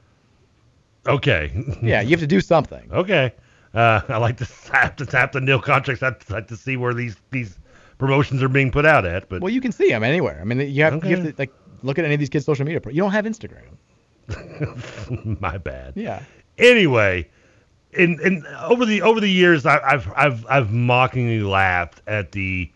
Okay. 1.06 1.52
Yeah, 1.82 2.00
you 2.00 2.10
have 2.10 2.20
to 2.20 2.26
do 2.26 2.40
something. 2.40 2.88
Okay. 2.92 3.32
Uh, 3.76 4.00
I 4.08 4.16
like 4.16 4.38
to 4.38 4.46
tap 4.64 4.96
to 4.96 5.06
tap 5.06 5.32
the 5.32 5.40
nil 5.40 5.60
contracts. 5.60 6.02
I 6.02 6.14
like 6.30 6.48
to 6.48 6.56
see 6.56 6.76
where 6.76 6.94
these 6.94 7.16
these 7.30 7.58
promotions 7.98 8.42
are 8.42 8.48
being 8.48 8.70
put 8.70 8.84
out 8.86 9.04
at. 9.04 9.28
But 9.28 9.42
Well, 9.42 9.52
you 9.52 9.60
can 9.60 9.72
see 9.72 9.88
them 9.90 10.02
anywhere. 10.02 10.38
I 10.40 10.44
mean, 10.44 10.58
you 10.60 10.82
have 10.84 11.04
you 11.04 11.16
have 11.16 11.24
to 11.26 11.34
like 11.38 11.52
look 11.82 11.98
at 11.98 12.04
any 12.04 12.14
of 12.14 12.20
these 12.20 12.30
kids' 12.30 12.44
social 12.46 12.64
media. 12.64 12.80
pro- 12.80 12.92
You 12.92 13.02
don't 13.02 13.12
have 13.12 13.24
Instagram. 13.26 13.76
my 15.40 15.58
bad. 15.58 15.92
Yeah. 15.96 16.22
Anyway, 16.58 17.28
in 17.92 18.18
in 18.24 18.44
over 18.62 18.84
the 18.86 19.02
over 19.02 19.20
the 19.20 19.30
years, 19.30 19.66
I, 19.66 19.78
I've 19.80 20.12
I've 20.16 20.46
I've 20.48 20.72
mockingly 20.72 21.40
laughed 21.40 22.02
at 22.06 22.32
the 22.32 22.70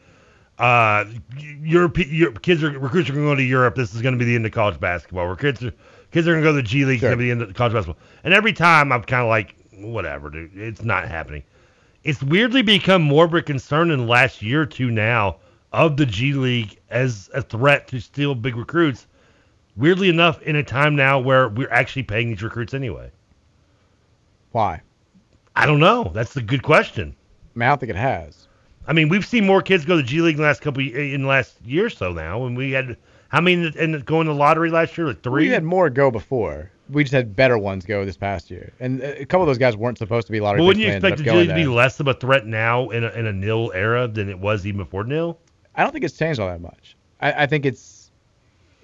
uh 0.59 1.07
Europe, 1.39 1.97
Europe 1.99 2.43
kids 2.43 2.63
are 2.63 2.71
recruits 2.79 3.09
are 3.09 3.15
going 3.15 3.25
to 3.25 3.31
go 3.33 3.35
to 3.37 3.43
Europe. 3.43 3.75
This 3.75 3.95
is 3.95 4.03
going 4.03 4.13
to 4.15 4.19
be 4.19 4.27
the 4.27 4.35
end 4.35 4.45
of 4.47 4.53
college 4.53 4.79
basketball. 4.79 5.27
Where 5.27 5.37
kids 5.37 5.65
are 5.65 5.73
kids 6.13 6.29
are 6.29 6.33
going 6.33 6.43
to 6.45 6.49
go 6.51 6.53
to 6.53 6.63
the 6.63 6.63
G 6.63 6.85
League. 6.85 6.97
It's 6.97 7.03
going 7.03 7.13
to 7.13 7.17
be 7.17 7.25
the 7.25 7.31
end 7.31 7.43
of 7.43 7.55
college 7.55 7.73
basketball. 7.73 8.03
And 8.25 8.35
every 8.35 8.53
time 8.53 8.93
I'm 8.93 9.03
kind 9.03 9.23
of 9.23 9.29
like, 9.29 9.55
whatever, 9.83 10.31
dude. 10.31 10.57
It's 10.57 10.83
not 10.83 11.09
happening. 11.09 11.43
It's 12.05 12.23
weirdly 12.23 12.63
become 12.63 13.03
more 13.03 13.27
of 13.27 13.35
a 13.35 13.43
concern 13.43 13.91
in 13.91 14.01
the 14.01 14.07
last 14.07 14.43
year 14.43 14.63
or 14.63 14.67
two 14.67 14.91
now 14.91 15.37
of 15.73 15.97
the 15.97 16.07
G 16.07 16.33
League 16.33 16.79
as 16.91 17.31
a 17.35 17.43
threat 17.43 17.89
to 17.89 18.01
steal 18.01 18.35
big 18.35 18.57
recruits. 18.57 19.07
Weirdly 19.77 20.09
enough, 20.09 20.43
in 20.43 20.57
a 20.57 20.63
time 20.63 20.97
now 20.97 21.19
where 21.19 21.49
we're 21.49 21.71
actually 21.71 22.03
paying 22.03 22.31
these 22.31 22.43
recruits 22.43 22.75
anyway. 22.75 23.11
Why? 24.53 24.83
I 25.55 25.67
don't 25.67 25.81
know. 25.81 26.11
That's 26.15 26.37
a 26.37 26.43
good 26.43 26.63
question. 26.63 27.15
I 27.55 27.59
mean, 27.59 27.67
I 27.67 27.69
don't 27.71 27.79
think 27.79 27.91
it 27.91 27.97
has. 27.97 28.49
I 28.87 28.93
mean, 28.93 29.09
we've 29.09 29.27
seen 29.27 29.47
more 29.47 29.63
kids 29.63 29.85
go 29.85 29.97
to 29.97 30.03
G 30.03 30.21
League 30.21 30.35
in 30.35 30.41
the 30.41 30.47
last 30.47 30.63
couple 30.63 30.83
in 30.83 31.23
the 31.23 31.29
last 31.29 31.61
year 31.65 31.87
or 31.87 31.91
so 31.91 32.13
now, 32.13 32.47
and 32.47 32.57
we 32.57 32.73
had 32.73 32.97
how 33.29 33.41
many 33.41 33.73
in 33.79 33.93
the, 33.93 34.01
going 34.01 34.27
to 34.27 34.33
the 34.33 34.39
lottery 34.39 34.71
last 34.71 34.99
year? 34.99 35.07
Like 35.07 35.23
three. 35.23 35.45
We 35.45 35.53
had 35.53 35.65
more 35.65 35.89
go 35.89 36.11
before. 36.11 36.71
We 36.91 37.05
just 37.05 37.13
had 37.13 37.35
better 37.37 37.57
ones 37.59 37.85
go 37.85 38.05
this 38.05 38.17
past 38.17 38.51
year, 38.51 38.73
and 38.81 39.01
a 39.03 39.25
couple 39.27 39.43
of 39.43 39.47
those 39.47 39.59
guys 39.59 39.77
weren't 39.77 39.99
supposed 39.99 40.27
to 40.27 40.33
be 40.33 40.41
lottery. 40.41 40.61
But 40.61 40.67
wouldn't 40.67 40.85
you 40.85 40.91
picks, 40.93 40.95
and 40.97 41.05
they 41.05 41.09
expect 41.09 41.25
the 41.27 41.31
G 41.33 41.37
League 41.39 41.49
to 41.49 41.55
be 41.55 41.63
there. 41.65 41.71
less 41.73 42.01
of 42.01 42.09
a 42.09 42.15
threat 42.15 42.47
now 42.47 42.91
in 42.91 43.05
a, 43.05 43.09
in 43.11 43.27
a 43.27 43.33
nil 43.33 43.71
era 43.75 44.09
than 44.09 44.29
it 44.29 44.39
was 44.39 44.67
even 44.67 44.79
before 44.79 45.05
nil? 45.05 45.39
I 45.75 45.83
don't 45.83 45.93
think 45.93 46.05
it's 46.05 46.17
changed 46.17 46.41
all 46.41 46.49
that 46.49 46.61
much. 46.61 46.97
I, 47.21 47.45
I 47.45 47.47
think 47.47 47.65
it's 47.67 48.11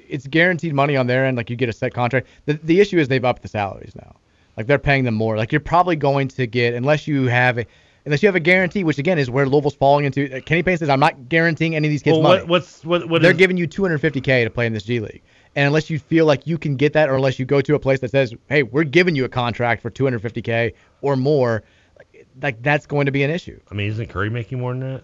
it's 0.08 0.26
guaranteed 0.26 0.72
money 0.74 0.96
on 0.96 1.06
their 1.06 1.24
end. 1.26 1.36
Like 1.36 1.50
you 1.50 1.56
get 1.56 1.68
a 1.68 1.72
set 1.72 1.92
contract. 1.94 2.28
The 2.46 2.54
the 2.54 2.80
issue 2.80 2.98
is 2.98 3.08
they've 3.08 3.24
upped 3.24 3.42
the 3.42 3.48
salaries 3.48 3.94
now. 3.96 4.16
Like 4.56 4.66
they're 4.66 4.78
paying 4.78 5.04
them 5.04 5.14
more. 5.14 5.36
Like 5.36 5.52
you're 5.52 5.60
probably 5.60 5.96
going 5.96 6.28
to 6.28 6.46
get 6.46 6.74
unless 6.74 7.06
you 7.06 7.24
have 7.26 7.58
a 7.58 7.66
unless 8.04 8.22
you 8.22 8.28
have 8.28 8.36
a 8.36 8.40
guarantee, 8.40 8.84
which 8.84 8.98
again 8.98 9.18
is 9.18 9.28
where 9.28 9.46
Louisville's 9.46 9.74
falling 9.74 10.04
into. 10.04 10.40
Kenny 10.42 10.62
Payne 10.62 10.78
says 10.78 10.88
I'm 10.88 11.00
not 11.00 11.28
guaranteeing 11.28 11.74
any 11.74 11.88
of 11.88 11.90
these 11.90 12.02
kids 12.02 12.14
Well, 12.14 12.22
money. 12.22 12.40
what, 12.42 12.48
what's 12.48 12.84
what 12.84 13.08
what 13.08 13.20
they're 13.20 13.32
is- 13.32 13.36
giving 13.36 13.56
you 13.56 13.66
250k 13.68 14.44
to 14.44 14.50
play 14.50 14.66
in 14.66 14.72
this 14.72 14.84
G 14.84 15.00
League. 15.00 15.22
And 15.56 15.66
unless 15.66 15.88
you 15.88 15.98
feel 15.98 16.26
like 16.26 16.46
you 16.46 16.58
can 16.58 16.76
get 16.76 16.92
that, 16.92 17.08
or 17.08 17.14
unless 17.14 17.38
you 17.38 17.46
go 17.46 17.62
to 17.62 17.74
a 17.74 17.78
place 17.78 18.00
that 18.00 18.10
says, 18.10 18.34
"Hey, 18.48 18.62
we're 18.62 18.84
giving 18.84 19.16
you 19.16 19.24
a 19.24 19.28
contract 19.28 19.80
for 19.82 19.90
250k 19.90 20.74
or 21.00 21.16
more," 21.16 21.64
like, 21.98 22.26
like 22.42 22.62
that's 22.62 22.86
going 22.86 23.06
to 23.06 23.12
be 23.12 23.22
an 23.22 23.30
issue. 23.30 23.58
I 23.70 23.74
mean, 23.74 23.88
isn't 23.88 24.08
Curry 24.08 24.28
making 24.28 24.60
more 24.60 24.74
than 24.74 24.80
that? 24.80 25.02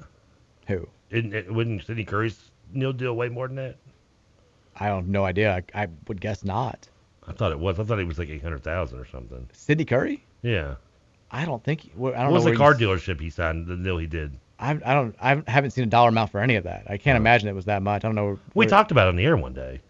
Who? 0.69 0.87
Isn't 1.11 1.35
it, 1.35 1.53
wouldn't 1.53 1.85
Sydney 1.85 2.05
Curry's 2.05 2.51
nil 2.73 2.93
deal 2.93 3.15
way 3.17 3.31
more 3.31 3.47
than 3.49 3.57
that? 3.57 3.77
I 4.79 4.89
don't 4.89 4.97
have 4.99 5.09
no 5.09 5.25
idea. 5.25 5.63
I, 5.75 5.83
I 5.85 5.89
would 6.07 6.21
guess 6.21 6.45
not. 6.45 6.89
I 7.27 7.33
thought 7.33 7.53
it 7.53 7.59
was. 7.59 7.81
I 7.81 7.85
thought 7.85 7.99
it 7.99 8.07
was 8.07 8.19
like 8.19 8.29
eight 8.29 8.43
hundred 8.43 8.63
thousand 8.63 8.99
or 8.99 9.07
something. 9.07 9.49
Sydney 9.53 9.87
Curry? 9.87 10.23
Yeah. 10.43 10.75
I 11.31 11.47
don't 11.47 11.65
think. 11.65 11.91
well, 11.97 12.15
I 12.15 12.25
don't 12.25 12.33
was 12.33 12.45
know 12.45 12.51
the 12.51 12.57
car 12.59 12.75
dealership 12.75 13.21
he 13.21 13.31
signed? 13.31 13.67
The 13.67 13.77
deal 13.77 13.97
he 13.97 14.07
did. 14.07 14.39
I, 14.59 14.73
I 14.85 14.93
don't. 14.95 15.17
I 15.19 15.43
haven't 15.51 15.71
seen 15.71 15.85
a 15.85 15.87
dollar 15.87 16.11
amount 16.11 16.31
for 16.31 16.41
any 16.41 16.57
of 16.57 16.65
that. 16.65 16.85
I 16.91 16.99
can't 16.99 17.17
imagine 17.17 17.49
it 17.49 17.55
was 17.55 17.65
that 17.65 17.83
much. 17.83 18.05
I 18.05 18.09
don't 18.09 18.15
know. 18.15 18.39
We 18.55 18.65
where- 18.67 18.69
talked 18.69 18.91
about 18.91 19.07
it 19.07 19.11
on 19.11 19.17
the 19.17 19.25
air 19.25 19.37
one 19.39 19.55
day. 19.55 19.81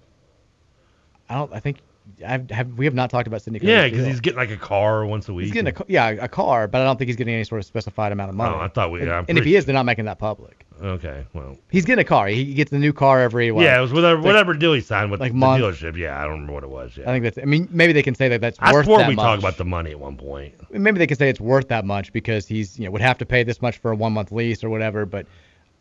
I 1.33 1.37
don't. 1.39 1.53
I 1.53 1.61
think. 1.61 1.79
I 2.27 2.41
have. 2.51 2.73
We 2.77 2.85
have 2.85 2.95
not 2.95 3.11
talked 3.11 3.27
about 3.29 3.43
Sydney. 3.43 3.61
Yeah, 3.63 3.89
because 3.89 4.07
he's 4.07 4.21
getting 4.21 4.37
like 4.39 4.51
a 4.51 4.57
car 4.57 5.07
once 5.07 5.29
a 5.29 5.33
week. 5.35 5.45
He's 5.45 5.53
getting 5.55 5.73
a 5.75 5.85
yeah 5.89 6.09
a 6.11 6.29
car, 6.29 6.67
but 6.69 6.81
I 6.81 6.85
don't 6.85 6.97
think 6.99 7.07
he's 7.09 7.17
getting 7.17 7.33
any 7.35 7.45
sort 7.45 7.61
of 7.61 7.65
specified 7.65 8.11
amount 8.13 8.31
of 8.31 8.37
money. 8.37 8.55
Oh, 8.55 8.61
I 8.61 8.69
thought 8.69 8.91
we- 8.91 9.01
And, 9.03 9.11
and 9.29 9.39
if 9.39 9.45
he 9.45 9.55
is, 9.57 9.65
they're 9.65 9.73
not 9.75 9.87
making 9.87 10.05
that 10.07 10.19
public. 10.19 10.67
Okay, 10.83 11.25
well. 11.33 11.57
He's 11.71 11.85
getting 11.85 12.03
a 12.03 12.05
car. 12.05 12.27
He 12.27 12.55
gets 12.55 12.73
the 12.73 12.79
new 12.79 12.93
car 12.93 13.21
every. 13.21 13.53
What, 13.53 13.63
yeah, 13.65 13.79
it 13.79 13.81
was 13.81 13.93
whatever 13.93 14.17
like- 14.17 14.27
whatever 14.27 14.53
deal 14.53 14.73
he 14.73 14.81
signed 14.81 15.13
with 15.13 15.21
like 15.21 15.31
the 15.33 15.39
month. 15.39 15.63
dealership. 15.63 15.97
Yeah, 15.97 16.19
I 16.19 16.23
don't 16.23 16.33
remember 16.33 16.55
what 16.55 16.65
it 16.65 16.71
was. 16.71 16.97
Yeah. 16.97 17.05
I 17.09 17.13
think 17.13 17.23
that's. 17.23 17.39
I 17.39 17.45
mean, 17.45 17.69
maybe 17.71 17.93
they 17.93 18.03
can 18.03 18.17
say 18.17 18.29
that 18.29 18.41
that's 18.41 18.59
I 18.61 18.73
worth 18.73 18.87
swore 18.87 18.99
that 18.99 19.09
we 19.09 19.15
much. 19.15 19.23
talked 19.25 19.39
about 19.41 19.57
the 19.57 19.65
money 19.65 19.93
at 19.93 20.01
one 20.01 20.17
point. 20.17 20.55
maybe 20.73 20.99
they 20.99 21.07
can 21.07 21.17
say 21.17 21.29
it's 21.29 21.41
worth 21.41 21.69
that 21.69 21.85
much 21.85 22.13
because 22.13 22.47
he's 22.49 22.79
you 22.79 22.85
know 22.85 22.91
would 22.91 23.01
have 23.01 23.19
to 23.19 23.27
pay 23.27 23.45
this 23.45 23.63
much 23.63 23.79
for 23.79 23.93
a 23.93 23.97
one 23.97 24.13
month 24.13 24.33
lease 24.33 24.65
or 24.65 24.71
whatever. 24.71 25.07
But 25.07 25.27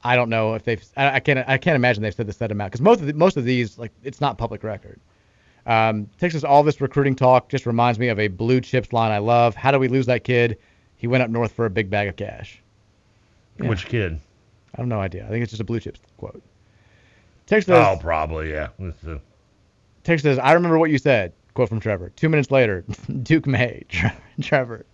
I 0.04 0.16
don't 0.16 0.30
know 0.30 0.54
if 0.54 0.64
they've. 0.64 0.84
I, 0.96 1.16
I 1.16 1.20
can't. 1.20 1.40
I 1.50 1.58
can't 1.58 1.76
imagine 1.76 2.04
they've 2.04 2.14
said 2.14 2.28
the 2.28 2.34
set 2.34 2.52
amount 2.52 2.72
because 2.72 2.82
most 2.82 3.02
of 3.02 3.08
the, 3.08 3.14
most 3.14 3.38
of 3.38 3.44
these 3.44 3.80
like 3.80 3.92
it's 4.04 4.22
not 4.22 4.38
public 4.38 4.64
record. 4.64 5.00
Um, 5.66 6.10
Texas, 6.20 6.44
all 6.44 6.64
this 6.64 6.82
recruiting 6.82 7.16
talk 7.16 7.50
just 7.50 7.66
reminds 7.66 8.00
me 8.00 8.08
of 8.08 8.20
a 8.20 8.28
blue 8.28 8.62
chips 8.62 8.94
line 8.94 9.12
I 9.12 9.20
love. 9.20 9.56
How 9.56 9.72
do 9.72 9.80
we 9.80 9.88
lose 9.88 10.08
that 10.08 10.24
kid? 10.24 10.58
He 10.98 11.08
went 11.08 11.24
up 11.24 11.30
north 11.30 11.52
for 11.52 11.66
a 11.66 11.70
big 11.70 11.90
bag 11.90 12.08
of 12.08 12.16
cash. 12.16 12.62
Yeah. 13.60 13.70
Which 13.70 13.86
kid? 13.86 14.20
I 14.76 14.82
have 14.82 14.88
no 14.88 15.00
idea. 15.00 15.26
I 15.26 15.30
think 15.30 15.44
it's 15.44 15.52
just 15.52 15.62
a 15.62 15.66
Blue 15.66 15.80
Chips 15.80 16.00
quote. 16.18 16.42
Texas. 17.46 17.76
Oh, 17.76 17.98
probably 18.00 18.52
yeah. 18.52 18.70
Uh, 18.82 19.18
says, 20.06 20.40
I 20.40 20.54
remember 20.54 20.78
what 20.80 20.90
you 20.90 20.98
said. 20.98 21.34
Quote 21.54 21.68
from 21.68 21.82
Trevor. 21.82 22.12
Two 22.16 22.30
minutes 22.30 22.50
later, 22.50 22.86
Duke 23.24 23.46
May. 23.46 23.84
Trevor. 24.42 24.86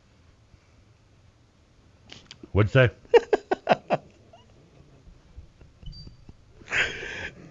What'd 2.52 2.74
you 2.74 2.90
say? 3.20 4.00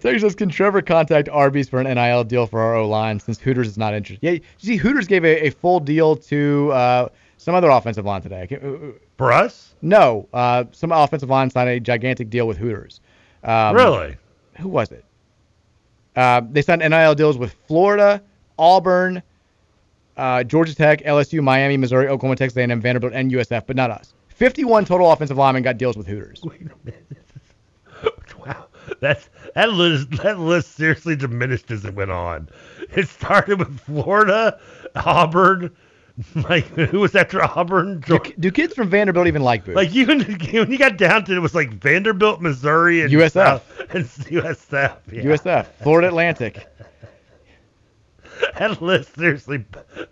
Text 0.06 0.22
says, 0.22 0.34
can 0.34 0.48
Trevor 0.48 0.82
contact 0.82 1.28
Arby's 1.28 1.68
for 1.68 1.80
an 1.80 1.92
NIL 1.92 2.24
deal 2.24 2.46
for 2.46 2.60
our 2.60 2.76
O 2.76 2.88
line 2.88 3.18
since 3.18 3.38
Hooters 3.38 3.68
is 3.68 3.76
not 3.76 3.94
interested? 3.94 4.24
Yeah, 4.24 4.32
you 4.32 4.40
see, 4.58 4.76
Hooters 4.76 5.06
gave 5.06 5.24
a, 5.24 5.46
a 5.46 5.50
full 5.50 5.80
deal 5.80 6.16
to 6.16 6.70
uh, 6.72 7.08
some 7.38 7.54
other 7.54 7.70
offensive 7.70 8.04
line 8.04 8.22
today. 8.22 8.48
Uh, 8.50 8.66
uh, 8.66 8.92
For 9.16 9.32
us? 9.32 9.74
No, 9.82 10.28
uh, 10.32 10.64
some 10.72 10.92
offensive 10.92 11.28
line 11.28 11.50
signed 11.50 11.68
a 11.68 11.80
gigantic 11.80 12.30
deal 12.30 12.46
with 12.46 12.56
Hooters. 12.56 13.00
Um, 13.44 13.74
really? 13.74 14.16
Who 14.58 14.68
was 14.68 14.90
it? 14.92 15.04
Uh, 16.14 16.42
they 16.50 16.62
signed 16.62 16.80
NIL 16.80 17.14
deals 17.14 17.36
with 17.36 17.54
Florida, 17.66 18.22
Auburn, 18.58 19.22
uh, 20.16 20.42
Georgia 20.44 20.74
Tech, 20.74 21.02
LSU, 21.02 21.42
Miami, 21.42 21.76
Missouri, 21.76 22.08
Oklahoma, 22.08 22.36
Texas 22.36 22.56
A&M, 22.56 22.80
Vanderbilt, 22.80 23.12
and 23.12 23.30
USF, 23.30 23.66
but 23.66 23.76
not 23.76 23.90
us. 23.90 24.14
51 24.28 24.84
total 24.84 25.10
offensive 25.10 25.36
linemen 25.36 25.62
got 25.62 25.78
deals 25.78 25.96
with 25.96 26.06
Hooters. 26.06 26.42
That's 26.84 27.25
that 29.00 29.28
list. 29.70 30.10
That 30.22 30.38
list 30.38 30.76
seriously 30.76 31.16
diminished 31.16 31.70
as 31.70 31.84
it 31.84 31.94
went 31.94 32.10
on. 32.10 32.48
It 32.94 33.08
started 33.08 33.58
with 33.58 33.80
Florida, 33.80 34.58
Auburn. 34.94 35.74
Like 36.34 36.64
who 36.90 37.00
was 37.00 37.14
after 37.14 37.42
Auburn? 37.42 38.00
Do, 38.00 38.18
do 38.38 38.50
kids 38.50 38.74
from 38.74 38.88
Vanderbilt 38.88 39.26
even 39.26 39.42
like 39.42 39.64
boots? 39.64 39.76
Like 39.76 39.94
you 39.94 40.06
when 40.06 40.72
you 40.72 40.78
got 40.78 40.96
down 40.96 41.24
to 41.26 41.32
it, 41.32 41.36
it 41.36 41.40
was 41.40 41.54
like 41.54 41.70
Vanderbilt, 41.74 42.40
Missouri, 42.40 43.02
and 43.02 43.12
USF. 43.12 43.30
South- 43.32 43.80
and 43.90 44.04
USF. 44.04 44.96
Yeah. 45.12 45.22
USF, 45.22 45.66
Florida 45.82 46.08
Atlantic. 46.08 46.66
That 48.58 48.80
list 48.82 49.14
seriously 49.14 49.64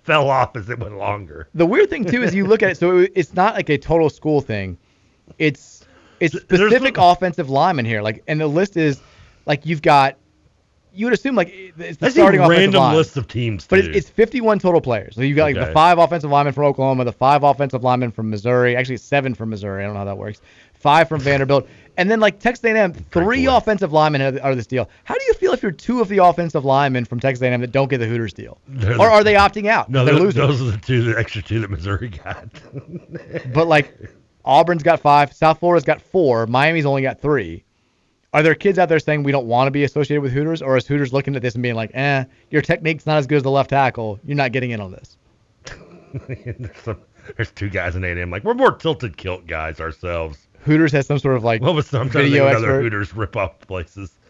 fell 0.02 0.28
off 0.30 0.56
as 0.56 0.68
it 0.68 0.78
went 0.78 0.96
longer. 0.96 1.48
The 1.54 1.66
weird 1.66 1.90
thing 1.90 2.04
too 2.04 2.22
is 2.22 2.34
you 2.34 2.46
look 2.46 2.62
at 2.62 2.70
it, 2.70 2.78
so 2.78 2.98
it, 2.98 3.12
it's 3.14 3.34
not 3.34 3.54
like 3.54 3.68
a 3.68 3.78
total 3.78 4.10
school 4.10 4.40
thing. 4.40 4.78
It's 5.38 5.73
it's 6.20 6.40
specific 6.40 6.96
offensive 6.98 7.50
linemen 7.50 7.84
here. 7.84 8.02
Like, 8.02 8.22
and 8.28 8.40
the 8.40 8.46
list 8.46 8.76
is 8.76 9.00
like 9.46 9.66
you've 9.66 9.82
got. 9.82 10.16
You 10.96 11.06
would 11.06 11.12
assume 11.14 11.34
like 11.34 11.48
it's 11.52 11.98
the 11.98 12.08
starting 12.08 12.38
offensive 12.40 12.56
random 12.60 12.80
line. 12.80 12.94
lists 12.96 13.16
of 13.16 13.26
teams, 13.26 13.66
But 13.66 13.80
it's, 13.80 13.88
it's 13.96 14.08
51 14.10 14.60
total 14.60 14.80
players. 14.80 15.16
So 15.16 15.22
you've 15.22 15.34
got 15.34 15.46
like 15.46 15.56
Okay. 15.56 15.66
the 15.66 15.72
five 15.72 15.98
offensive 15.98 16.30
linemen 16.30 16.52
from 16.54 16.66
Oklahoma, 16.66 17.04
the 17.04 17.10
five 17.10 17.42
offensive 17.42 17.82
linemen 17.82 18.12
from 18.12 18.30
Missouri. 18.30 18.76
Actually, 18.76 18.98
seven 18.98 19.34
from 19.34 19.50
Missouri. 19.50 19.82
I 19.82 19.86
don't 19.86 19.94
know 19.94 19.98
how 19.98 20.04
that 20.04 20.16
works. 20.18 20.40
Five 20.74 21.08
from 21.08 21.20
Vanderbilt, 21.20 21.66
and 21.96 22.08
then 22.08 22.20
like 22.20 22.38
Texas 22.38 22.62
A&M, 22.64 22.92
three 22.92 23.46
offensive 23.46 23.92
linemen 23.92 24.20
are, 24.22 24.40
are 24.42 24.54
this 24.54 24.68
deal. 24.68 24.88
How 25.02 25.14
do 25.16 25.24
you 25.24 25.34
feel 25.34 25.52
if 25.52 25.62
you're 25.64 25.72
two 25.72 26.00
of 26.00 26.08
the 26.08 26.18
offensive 26.18 26.64
linemen 26.64 27.06
from 27.06 27.18
Texas 27.18 27.42
A&M 27.42 27.60
that 27.62 27.72
don't 27.72 27.88
get 27.90 27.98
the 27.98 28.06
Hooters 28.06 28.32
deal, 28.32 28.58
They're 28.68 28.92
or 28.92 28.96
the- 28.98 29.02
are 29.14 29.24
they 29.24 29.34
opting 29.34 29.66
out? 29.66 29.88
No, 29.90 30.04
they're 30.04 30.14
those, 30.14 30.36
losing. 30.36 30.42
those 30.46 30.60
are 30.62 30.70
the 30.70 30.76
two, 30.78 31.02
the 31.12 31.18
extra 31.18 31.42
two 31.42 31.58
that 31.60 31.70
Missouri 31.70 32.10
got. 32.10 32.46
But 33.52 33.66
like 33.66 33.98
Auburn's 34.44 34.82
got 34.82 35.00
five, 35.00 35.32
South 35.32 35.58
Florida's 35.58 35.84
got 35.84 36.02
four, 36.02 36.46
Miami's 36.46 36.86
only 36.86 37.02
got 37.02 37.20
three. 37.20 37.64
Are 38.32 38.42
there 38.42 38.54
kids 38.54 38.78
out 38.78 38.88
there 38.88 38.98
saying 38.98 39.22
we 39.22 39.32
don't 39.32 39.46
want 39.46 39.68
to 39.68 39.70
be 39.70 39.84
associated 39.84 40.20
with 40.20 40.32
Hooters, 40.32 40.60
or 40.60 40.76
is 40.76 40.86
Hooters 40.86 41.12
looking 41.12 41.36
at 41.36 41.42
this 41.42 41.54
and 41.54 41.62
being 41.62 41.76
like, 41.76 41.92
eh, 41.94 42.24
your 42.50 42.62
technique's 42.62 43.06
not 43.06 43.18
as 43.18 43.26
good 43.26 43.36
as 43.36 43.42
the 43.44 43.50
left 43.50 43.70
tackle, 43.70 44.18
you're 44.24 44.36
not 44.36 44.52
getting 44.52 44.72
in 44.72 44.80
on 44.80 44.90
this? 44.90 45.16
there's, 46.28 46.76
some, 46.82 47.00
there's 47.36 47.50
two 47.52 47.68
guys 47.68 47.96
in 47.96 48.04
A&M. 48.04 48.30
Like 48.30 48.44
we're 48.44 48.54
more 48.54 48.72
tilted 48.72 49.16
kilt 49.16 49.46
guys 49.46 49.80
ourselves. 49.80 50.48
Hooters 50.64 50.92
has 50.92 51.06
some 51.06 51.18
sort 51.18 51.36
of 51.36 51.44
like 51.44 51.60
What 51.62 51.74
was 51.74 51.86
some 51.86 52.02
I'm 52.02 52.10
trying 52.10 52.24
to 52.24 52.30
think 52.30 52.42
video 52.42 52.48
of 52.48 52.56
other. 52.64 52.80
Hooters 52.80 53.14
rip 53.14 53.36
off 53.36 53.58
places? 53.60 54.12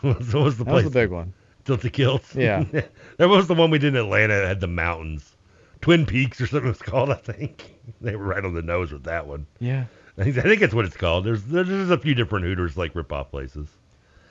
What 0.00 0.18
was, 0.18 0.56
the 0.56 0.64
That 0.64 0.72
was 0.72 0.82
place? 0.82 0.84
the 0.84 0.90
big 0.90 1.10
one. 1.10 1.34
Tilted 1.66 1.92
kilts. 1.92 2.34
Yeah. 2.34 2.64
that 3.18 3.28
was 3.28 3.48
the 3.48 3.54
one 3.54 3.70
we 3.70 3.78
did 3.78 3.94
in 3.94 3.96
Atlanta. 3.96 4.34
That 4.34 4.48
had 4.48 4.60
the 4.60 4.66
mountains, 4.66 5.36
Twin 5.80 6.06
Peaks 6.06 6.40
or 6.40 6.46
something. 6.46 6.70
it's 6.70 6.82
called. 6.82 7.10
I 7.10 7.14
think 7.14 7.70
they 8.00 8.16
were 8.16 8.24
right 8.26 8.44
on 8.44 8.54
the 8.54 8.62
nose 8.62 8.92
with 8.92 9.04
that 9.04 9.26
one. 9.26 9.46
Yeah. 9.58 9.84
I 10.18 10.24
think, 10.24 10.38
I 10.38 10.42
think 10.42 10.60
that's 10.60 10.74
what 10.74 10.84
it's 10.84 10.96
called. 10.96 11.24
There's 11.24 11.42
there's 11.44 11.90
a 11.90 11.96
few 11.98 12.14
different 12.14 12.44
Hooters 12.44 12.76
like 12.76 12.94
rip 12.94 13.12
off 13.12 13.30
places. 13.30 13.68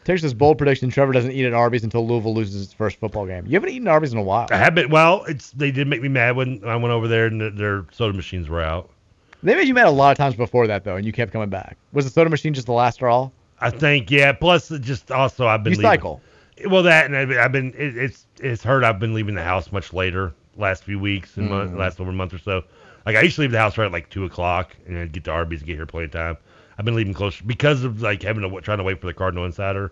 Texas 0.04 0.34
bold 0.34 0.58
prediction: 0.58 0.90
Trevor 0.90 1.14
doesn't 1.14 1.32
eat 1.32 1.46
at 1.46 1.54
Arby's 1.54 1.84
until 1.84 2.08
Louisville 2.08 2.34
loses 2.34 2.64
its 2.64 2.74
first 2.74 3.00
football 3.00 3.26
game. 3.26 3.46
You 3.48 3.54
haven't 3.54 3.70
eaten 3.70 3.88
at 3.88 3.92
Arby's 3.92 4.12
in 4.14 4.20
a 4.20 4.24
while. 4.24 4.48
I 4.52 4.58
have 4.58 4.76
been. 4.76 4.90
Well, 4.90 5.24
it's 5.26 5.52
they 5.52 5.72
did 5.72 5.88
make 5.88 6.02
me 6.02 6.08
mad 6.10 6.36
when 6.36 6.62
I 6.66 6.76
went 6.76 6.92
over 6.92 7.08
there 7.08 7.26
and 7.26 7.42
their, 7.42 7.50
their 7.52 7.86
soda 7.92 8.14
machines 8.16 8.50
were 8.50 8.62
out. 8.62 8.90
They 9.42 9.56
made 9.56 9.68
you 9.68 9.74
mad 9.74 9.88
a 9.88 9.92
lot 9.92 10.12
of 10.12 10.18
times 10.18 10.36
before 10.36 10.68
that 10.68 10.84
though, 10.84 10.96
and 10.96 11.06
you 11.06 11.12
kept 11.12 11.32
coming 11.32 11.50
back. 11.50 11.78
Was 11.94 12.06
the 12.06 12.12
soda 12.12 12.30
machine 12.30 12.54
just 12.54 12.68
the 12.68 12.74
last 12.74 12.96
straw? 12.96 13.30
I 13.60 13.70
think 13.72 14.12
yeah. 14.12 14.32
Plus, 14.34 14.70
just 14.80 15.12
also 15.12 15.48
I've 15.48 15.64
been 15.64 15.74
You 15.74 15.80
leaving- 15.80 15.92
cycle. 15.92 16.22
Well, 16.70 16.84
that 16.84 17.06
and 17.06 17.16
I've 17.16 17.30
been, 17.30 17.38
I've 17.40 17.52
been 17.52 17.74
it, 17.78 17.98
it's 17.98 18.28
it's 18.42 18.64
hurt. 18.64 18.84
I've 18.84 19.00
been 19.00 19.14
leaving 19.14 19.34
the 19.36 19.44
house 19.44 19.72
much 19.72 19.94
later 19.94 20.34
last 20.60 20.84
few 20.84 21.00
weeks 21.00 21.38
and 21.38 21.50
mon- 21.50 21.70
Mhm. 21.70 21.78
last 21.78 22.00
over 22.00 22.10
a 22.12 22.14
month 22.14 22.34
or 22.34 22.38
so. 22.40 22.64
Like 23.06 23.16
I 23.16 23.22
used 23.22 23.36
to 23.36 23.42
leave 23.42 23.52
the 23.52 23.58
house 23.60 23.78
right 23.78 23.86
at 23.86 23.92
like 23.92 24.10
two 24.10 24.26
o'clock 24.26 24.76
and 24.88 24.98
I'd 24.98 25.12
get 25.12 25.24
to 25.26 25.32
Arby's 25.32 25.60
and 25.62 25.68
get 25.68 25.76
here 25.78 25.86
plenty 25.86 26.06
of 26.06 26.12
time. 26.12 26.38
I've 26.78 26.86
been 26.86 26.96
leaving 26.96 27.14
close 27.14 27.40
because 27.42 27.84
of 27.84 28.02
like 28.02 28.22
having 28.24 28.50
to 28.50 28.62
trying 28.62 28.78
to 28.78 28.84
wait 28.84 29.02
for 29.02 29.08
the 29.08 29.14
Cardinal 29.14 29.46
Insider, 29.46 29.92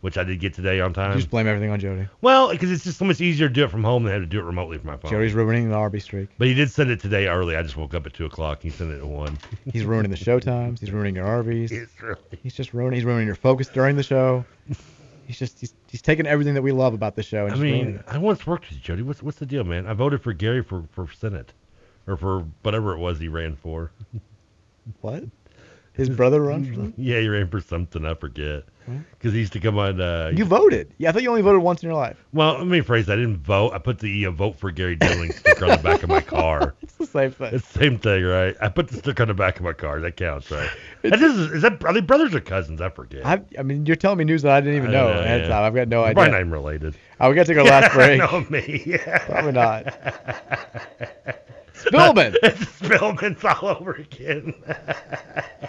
which 0.00 0.18
I 0.18 0.24
did 0.24 0.40
get 0.40 0.52
today 0.54 0.80
on 0.80 0.92
time. 0.92 1.12
You 1.12 1.18
just 1.18 1.30
blame 1.30 1.46
everything 1.46 1.70
on 1.70 1.78
Jody. 1.80 2.06
Well, 2.22 2.50
because 2.50 2.70
it's 2.70 2.84
just 2.84 2.98
so 2.98 3.04
much 3.04 3.20
easier 3.20 3.48
to 3.48 3.54
do 3.54 3.64
it 3.64 3.70
from 3.70 3.84
home 3.84 4.04
than 4.04 4.12
have 4.12 4.22
to 4.22 4.26
do 4.26 4.38
it 4.40 4.44
remotely 4.44 4.78
from 4.78 4.88
my 4.88 4.96
phone. 4.96 5.10
Jody's 5.10 5.32
ruining 5.34 5.68
the 5.70 5.76
Arby's 5.76 6.04
streak. 6.04 6.28
But 6.38 6.48
he 6.48 6.54
did 6.54 6.70
send 6.70 6.90
it 6.90 7.00
today 7.00 7.26
early. 7.28 7.56
I 7.56 7.62
just 7.62 7.76
woke 7.76 7.94
up 7.94 8.04
at 8.06 8.12
two 8.14 8.24
o'clock. 8.26 8.60
He 8.62 8.70
sent 8.70 8.90
it 8.92 8.98
at 8.98 9.06
one. 9.06 9.38
He's 9.72 9.84
ruining 9.84 10.10
the 10.10 10.16
show 10.16 10.40
times. 10.40 10.80
He's 10.80 10.90
ruining 10.90 11.14
your 11.16 11.26
Arby's. 11.26 11.70
It's 11.72 11.92
really. 12.02 12.16
He's 12.42 12.54
just 12.54 12.74
ruining. 12.74 12.96
He's 12.96 13.04
ruining 13.04 13.26
your 13.26 13.36
focus 13.36 13.68
during 13.68 13.96
the 13.96 14.02
show. 14.02 14.44
He's 15.30 15.38
just 15.38 15.60
he's, 15.60 15.74
he's 15.88 16.02
taking 16.02 16.26
everything 16.26 16.54
that 16.54 16.62
we 16.62 16.72
love 16.72 16.92
about 16.92 17.14
the 17.14 17.22
show 17.22 17.44
and 17.44 17.52
I 17.52 17.54
just 17.54 17.62
mean. 17.62 18.02
I 18.08 18.18
once 18.18 18.48
worked 18.48 18.68
with 18.68 18.78
you, 18.78 18.82
Jody. 18.82 19.02
What's 19.02 19.22
what's 19.22 19.38
the 19.38 19.46
deal, 19.46 19.62
man? 19.62 19.86
I 19.86 19.92
voted 19.92 20.24
for 20.24 20.32
Gary 20.32 20.60
for 20.60 20.82
for 20.90 21.06
Senate, 21.12 21.52
or 22.08 22.16
for 22.16 22.40
whatever 22.62 22.94
it 22.94 22.98
was 22.98 23.20
he 23.20 23.28
ran 23.28 23.54
for. 23.54 23.92
What? 25.02 25.22
His 25.92 26.08
brother 26.08 26.40
runs 26.40 26.74
for? 26.74 26.92
Yeah, 27.00 27.20
he 27.20 27.28
ran 27.28 27.48
for 27.48 27.60
something. 27.60 28.04
I 28.04 28.14
forget. 28.14 28.64
Because 29.12 29.32
he 29.32 29.40
used 29.40 29.52
to 29.54 29.60
come 29.60 29.78
on. 29.78 30.00
Uh, 30.00 30.32
You 30.34 30.44
voted. 30.44 30.92
Yeah, 30.98 31.08
I 31.08 31.12
thought 31.12 31.22
you 31.22 31.28
only 31.28 31.42
voted 31.42 31.62
once 31.62 31.82
in 31.82 31.88
your 31.88 31.96
life. 31.96 32.16
well, 32.32 32.58
let 32.58 32.66
me 32.66 32.80
phrase 32.80 33.06
that. 33.06 33.14
I 33.18 33.22
didn't 33.22 33.38
vote. 33.38 33.72
I 33.72 33.78
put 33.78 33.98
the 33.98 34.26
uh, 34.26 34.30
vote 34.30 34.56
for 34.58 34.70
Gary 34.70 34.96
Dillon 34.96 35.32
sticker 35.32 35.64
on 35.66 35.70
the 35.72 35.76
back 35.82 36.02
of 36.02 36.08
my 36.08 36.20
car. 36.20 36.74
It's 36.82 36.94
the 36.96 37.06
same 37.06 37.30
thing. 37.32 37.54
It's 37.54 37.66
the 37.72 37.78
same 37.78 37.98
thing, 37.98 38.24
right? 38.24 38.54
I 38.60 38.68
put 38.68 38.88
the 38.88 38.96
sticker 38.98 39.22
on 39.22 39.28
the 39.28 39.34
back 39.34 39.56
of 39.58 39.62
my 39.64 39.72
car. 39.72 40.00
That 40.00 40.16
counts, 40.16 40.50
right? 40.50 40.68
That 41.02 41.20
is, 41.22 41.38
is 41.52 41.62
that 41.62 41.82
are 41.84 41.92
they 41.94 42.00
brothers 42.02 42.34
or 42.34 42.40
cousins? 42.40 42.80
I 42.82 42.90
forget. 42.90 43.24
I, 43.24 43.40
I 43.58 43.62
mean, 43.62 43.86
you're 43.86 43.96
telling 43.96 44.18
me 44.18 44.24
news 44.24 44.42
that 44.42 44.52
I 44.52 44.60
didn't 44.60 44.76
even 44.76 44.90
I 44.90 44.92
know, 44.92 45.14
know, 45.14 45.20
yeah. 45.22 45.48
time. 45.48 45.64
I've 45.64 45.74
got 45.74 45.88
no 45.88 46.02
idea. 46.04 46.14
Probably 46.14 46.30
not 46.32 46.40
even 46.40 46.50
related. 46.52 46.94
Oh, 47.20 47.30
we 47.30 47.34
got 47.34 47.46
to 47.46 47.54
take 47.54 47.58
our 47.62 47.64
last 47.80 47.92
break. 47.94 48.18
no, 48.18 48.44
me. 48.50 48.82
Yeah. 48.84 49.18
Probably 49.26 49.52
not. 49.52 49.84
Spillman. 51.74 52.36
it's 52.42 52.60
Spillman's 52.80 53.42
all 53.44 53.68
over 53.70 53.92
again. 53.92 54.52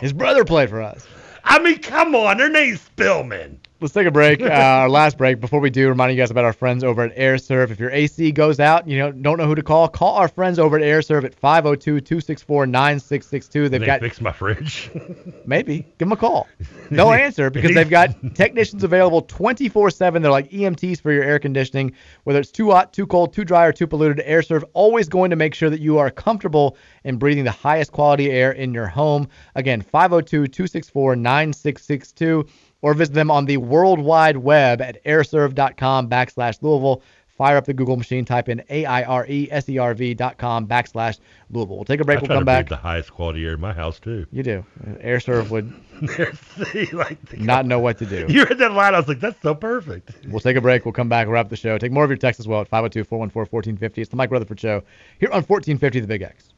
His 0.01 0.11
brother 0.11 0.43
played 0.43 0.69
for 0.69 0.81
us. 0.81 1.07
I 1.43 1.59
mean, 1.59 1.79
come 1.79 2.15
on, 2.15 2.37
their 2.37 2.49
name's 2.49 2.81
Spillman. 2.95 3.57
Let's 3.81 3.93
take 3.95 4.05
a 4.05 4.11
break. 4.11 4.43
Uh, 4.43 4.45
our 4.45 4.89
last 4.89 5.17
break. 5.17 5.39
Before 5.39 5.59
we 5.59 5.71
do, 5.71 5.89
reminding 5.89 6.15
you 6.15 6.21
guys 6.21 6.29
about 6.29 6.45
our 6.45 6.53
friends 6.53 6.83
over 6.83 7.01
at 7.01 7.13
Aire 7.15 7.39
Serv. 7.39 7.71
If 7.71 7.79
your 7.79 7.89
AC 7.89 8.31
goes 8.31 8.59
out, 8.59 8.87
you 8.87 8.99
know, 8.99 9.11
don't 9.11 9.39
know 9.39 9.47
who 9.47 9.55
to 9.55 9.63
call, 9.63 9.87
call 9.87 10.17
our 10.17 10.27
friends 10.27 10.59
over 10.59 10.77
at 10.77 10.83
Aire 10.83 11.01
Serv 11.01 11.25
at 11.25 11.35
502-264-9662. 11.41 13.71
They've 13.71 13.71
they 13.71 13.87
got 13.87 14.01
fixed 14.01 14.21
my 14.21 14.31
fridge. 14.31 14.91
maybe 15.47 15.79
give 15.97 15.97
them 15.97 16.11
a 16.11 16.15
call. 16.15 16.47
They'll 16.91 17.11
answer 17.11 17.49
because 17.49 17.73
they've 17.73 17.89
got 17.89 18.11
technicians 18.35 18.83
available 18.83 19.23
24/7. 19.23 20.21
They're 20.21 20.29
like 20.29 20.51
EMTs 20.51 21.01
for 21.01 21.11
your 21.11 21.23
air 21.23 21.39
conditioning, 21.39 21.93
whether 22.25 22.39
it's 22.39 22.51
too 22.51 22.69
hot, 22.69 22.93
too 22.93 23.07
cold, 23.07 23.33
too 23.33 23.43
dry, 23.43 23.65
or 23.65 23.71
too 23.71 23.87
polluted. 23.87 24.21
Aire 24.27 24.43
Serv 24.43 24.63
always 24.73 25.09
going 25.09 25.31
to 25.31 25.35
make 25.35 25.55
sure 25.55 25.71
that 25.71 25.81
you 25.81 25.97
are 25.97 26.11
comfortable 26.11 26.77
in 27.03 27.17
breathing 27.17 27.45
the 27.45 27.51
highest 27.51 27.93
quality 27.93 28.29
air 28.29 28.51
in 28.51 28.75
your 28.75 28.85
home. 28.85 29.27
Again, 29.55 29.81
502-264-9662 29.81 32.47
or 32.81 32.93
visit 32.93 33.13
them 33.13 33.29
on 33.31 33.45
the 33.45 33.57
World 33.57 33.99
Wide 33.99 34.37
Web 34.37 34.81
at 34.81 35.03
aireserv.com 35.05 36.09
backslash 36.09 36.61
Louisville. 36.61 37.01
Fire 37.37 37.57
up 37.57 37.65
the 37.65 37.73
Google 37.73 37.97
machine, 37.97 38.23
type 38.23 38.49
in 38.49 38.59
E 38.69 38.83
A-I-R-E-S-E-R-V 38.83 40.13
dot 40.13 40.37
com 40.37 40.67
backslash 40.67 41.17
Louisville. 41.49 41.75
We'll 41.77 41.85
take 41.85 41.99
a 41.99 42.05
break. 42.05 42.19
I 42.19 42.21
We'll 42.21 42.37
come 42.37 42.45
back. 42.45 42.69
the 42.69 42.75
highest 42.75 43.11
quality 43.13 43.43
air 43.45 43.53
in 43.53 43.59
my 43.59 43.73
house 43.73 43.99
too. 43.99 44.27
You 44.31 44.43
do. 44.43 44.65
Aire 44.99 45.19
Serv 45.19 45.49
would 45.49 45.73
like 46.01 47.19
the- 47.29 47.37
not 47.39 47.65
know 47.65 47.79
what 47.79 47.97
to 47.99 48.05
do. 48.05 48.27
You 48.29 48.43
read 48.45 48.59
that 48.59 48.73
line, 48.73 48.93
I 48.93 48.99
was 48.99 49.07
like, 49.07 49.21
that's 49.21 49.41
so 49.41 49.55
perfect. 49.55 50.11
We'll 50.27 50.39
take 50.39 50.55
a 50.55 50.61
break. 50.61 50.85
We'll 50.85 50.91
come 50.91 51.09
back, 51.09 51.27
wrap 51.27 51.49
the 51.49 51.55
show. 51.55 51.79
Take 51.79 51.91
more 51.91 52.03
of 52.03 52.11
your 52.11 52.17
texts 52.17 52.39
as 52.41 52.47
well 52.47 52.61
at 52.61 52.69
502-414-1450. 52.69 53.97
It's 53.97 54.09
the 54.09 54.17
Mike 54.17 54.29
Rutherford 54.29 54.59
Show 54.59 54.83
here 55.19 55.29
on 55.29 55.41
1450 55.43 55.99
The 56.01 56.07
Big 56.07 56.21
X. 56.21 56.49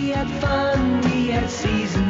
We 0.00 0.08
had 0.08 0.28
fun, 0.40 1.02
we 1.02 1.28
had 1.28 1.48
seasons 1.48 1.96
in 1.96 2.09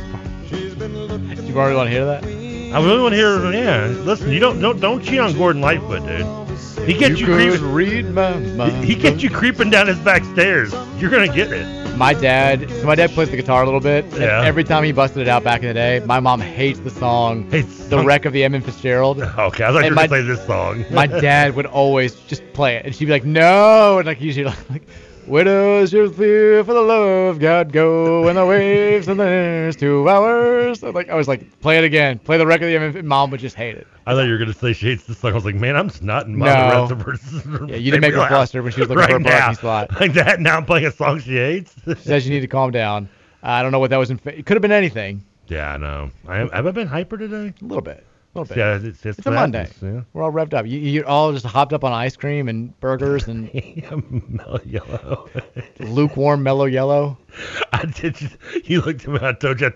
Do 1.17 1.43
you 1.43 1.57
already 1.57 1.75
want 1.75 1.87
to 1.87 1.91
hear 1.91 2.05
that? 2.05 2.23
I 2.23 2.79
really 2.83 3.01
want 3.01 3.11
to 3.13 3.17
hear. 3.17 3.51
Yeah, 3.51 3.87
listen, 4.03 4.31
you 4.31 4.39
don't 4.39 4.59
don't 4.61 4.79
don't 4.79 5.03
cheat 5.03 5.19
on 5.19 5.33
Gordon 5.37 5.61
Lightfoot, 5.61 6.05
dude. 6.07 6.87
He 6.87 6.93
gets 6.97 7.19
you, 7.19 7.25
could 7.27 7.35
creeping. 7.59 7.71
read 7.73 8.05
my 8.11 8.37
mind. 8.37 8.83
He 8.85 8.95
gets 8.95 9.21
you 9.21 9.29
creeping 9.29 9.69
down 9.69 9.87
his 9.87 9.99
back 9.99 10.23
stairs. 10.25 10.73
You're 10.97 11.11
gonna 11.11 11.27
get 11.33 11.51
it. 11.51 11.97
My 11.97 12.13
dad, 12.13 12.67
so 12.71 12.85
my 12.85 12.95
dad 12.95 13.11
plays 13.11 13.29
the 13.29 13.35
guitar 13.35 13.61
a 13.61 13.65
little 13.65 13.81
bit. 13.81 14.05
and 14.05 14.21
Yeah. 14.21 14.41
Every 14.43 14.63
time 14.63 14.83
he 14.83 14.91
busted 14.93 15.21
it 15.21 15.27
out 15.27 15.43
back 15.43 15.61
in 15.61 15.67
the 15.67 15.73
day, 15.73 16.01
my 16.05 16.19
mom 16.19 16.39
hates 16.39 16.79
the 16.79 16.89
song 16.89 17.47
"The 17.49 18.01
Wreck 18.03 18.25
of 18.25 18.31
the 18.33 18.43
Edmund 18.43 18.63
Fitzgerald." 18.65 19.21
Okay, 19.37 19.65
I 19.65 19.67
thought 19.71 19.79
you 19.79 19.87
And 19.87 19.89
were 19.89 19.95
my- 19.95 20.07
gonna 20.07 20.07
play 20.07 20.21
this 20.21 20.45
song. 20.47 20.85
my 20.91 21.07
dad 21.07 21.55
would 21.55 21.65
always 21.67 22.15
just 22.15 22.41
play 22.53 22.75
it, 22.77 22.85
and 22.85 22.95
she'd 22.95 23.05
be 23.05 23.11
like, 23.11 23.25
"No," 23.25 23.97
and 23.99 24.07
like 24.07 24.21
usually 24.21 24.45
like, 24.69 24.83
"Widows 25.31 25.93
your 25.93 26.09
fear 26.09 26.61
for 26.63 26.73
the 26.73 26.81
love 26.81 27.35
of 27.35 27.39
God 27.39 27.71
go 27.71 28.23
when 28.25 28.35
the 28.35 28.45
waves 28.45 29.07
and 29.07 29.17
there's 29.19 29.77
two 29.77 30.07
hours." 30.09 30.83
And, 30.83 30.93
like 30.93 31.09
I 31.09 31.15
was 31.15 31.27
like, 31.29 31.59
"Play 31.61 31.77
it 31.77 31.85
again, 31.85 32.19
play 32.19 32.37
the 32.37 32.45
record." 32.45 32.69
And 32.73 33.07
mom 33.07 33.31
would 33.31 33.39
just 33.39 33.55
hate 33.55 33.75
it. 33.77 33.87
I 34.05 34.13
thought 34.13 34.23
you 34.25 34.31
were 34.33 34.37
gonna 34.37 34.53
say 34.53 34.73
she 34.73 34.87
hates 34.87 35.05
the 35.05 35.15
song. 35.15 35.31
I 35.31 35.35
was 35.35 35.45
like, 35.45 35.55
man, 35.55 35.77
I'm 35.77 35.89
in 35.89 36.37
my 36.37 36.53
No. 36.53 36.87
the 36.87 36.95
rest 36.95 37.33
of 37.33 37.43
her. 37.45 37.65
Yeah, 37.67 37.77
you 37.77 37.91
didn't 37.91 38.01
make 38.01 38.13
her 38.13 38.27
fluster 38.27 38.61
when 38.61 38.73
she 38.73 38.81
was 38.81 38.89
looking 38.89 38.99
right 38.99 39.09
for 39.09 39.15
a 39.15 39.23
parking 39.23 39.39
now. 39.39 39.53
spot. 39.53 39.89
Like 40.01 40.13
that. 40.13 40.39
Now 40.41 40.57
I'm 40.57 40.65
playing 40.65 40.85
a 40.87 40.91
song 40.91 41.19
she 41.21 41.35
hates. 41.37 41.73
She 41.85 41.95
says 41.95 42.27
you 42.27 42.33
need 42.33 42.41
to 42.41 42.47
calm 42.47 42.71
down. 42.71 43.07
I 43.41 43.61
don't 43.63 43.71
know 43.71 43.79
what 43.79 43.89
that 43.91 43.97
was. 43.97 44.11
In 44.11 44.17
fa- 44.17 44.37
it 44.37 44.45
could 44.45 44.55
have 44.55 44.61
been 44.61 44.71
anything. 44.73 45.23
yeah, 45.47 45.71
I 45.73 45.77
know. 45.77 46.11
I, 46.27 46.37
have 46.39 46.67
I 46.67 46.71
been 46.71 46.87
hyper 46.87 47.17
today? 47.17 47.53
A 47.61 47.65
little 47.65 47.81
bit. 47.81 48.05
A 48.33 48.39
little 48.39 48.55
bit. 48.55 48.57
Yeah, 48.57 48.75
it's, 48.75 49.05
it's, 49.05 49.19
It's 49.19 49.27
a 49.27 49.31
Monday. 49.31 49.67
Yeah. 49.81 50.01
We're 50.13 50.23
all 50.23 50.31
revved 50.31 50.53
up. 50.53 50.65
You, 50.65 50.79
you're 50.79 51.05
all 51.07 51.33
just 51.33 51.45
hopped 51.45 51.73
up 51.73 51.83
on 51.83 51.91
ice 51.91 52.15
cream 52.15 52.47
and 52.47 52.77
burgers 52.79 53.27
and 53.27 53.49
mellow 54.29 54.61
yellow. 54.65 55.29
lukewarm 55.79 56.41
mellow 56.41 56.65
yellow. 56.65 57.17
I 57.73 57.85
did. 57.85 58.17
You 58.63 58.81
looked 58.81 59.03
at 59.05 59.09
me. 59.09 59.19
I 59.21 59.33
told 59.33 59.59
you. 59.59 59.67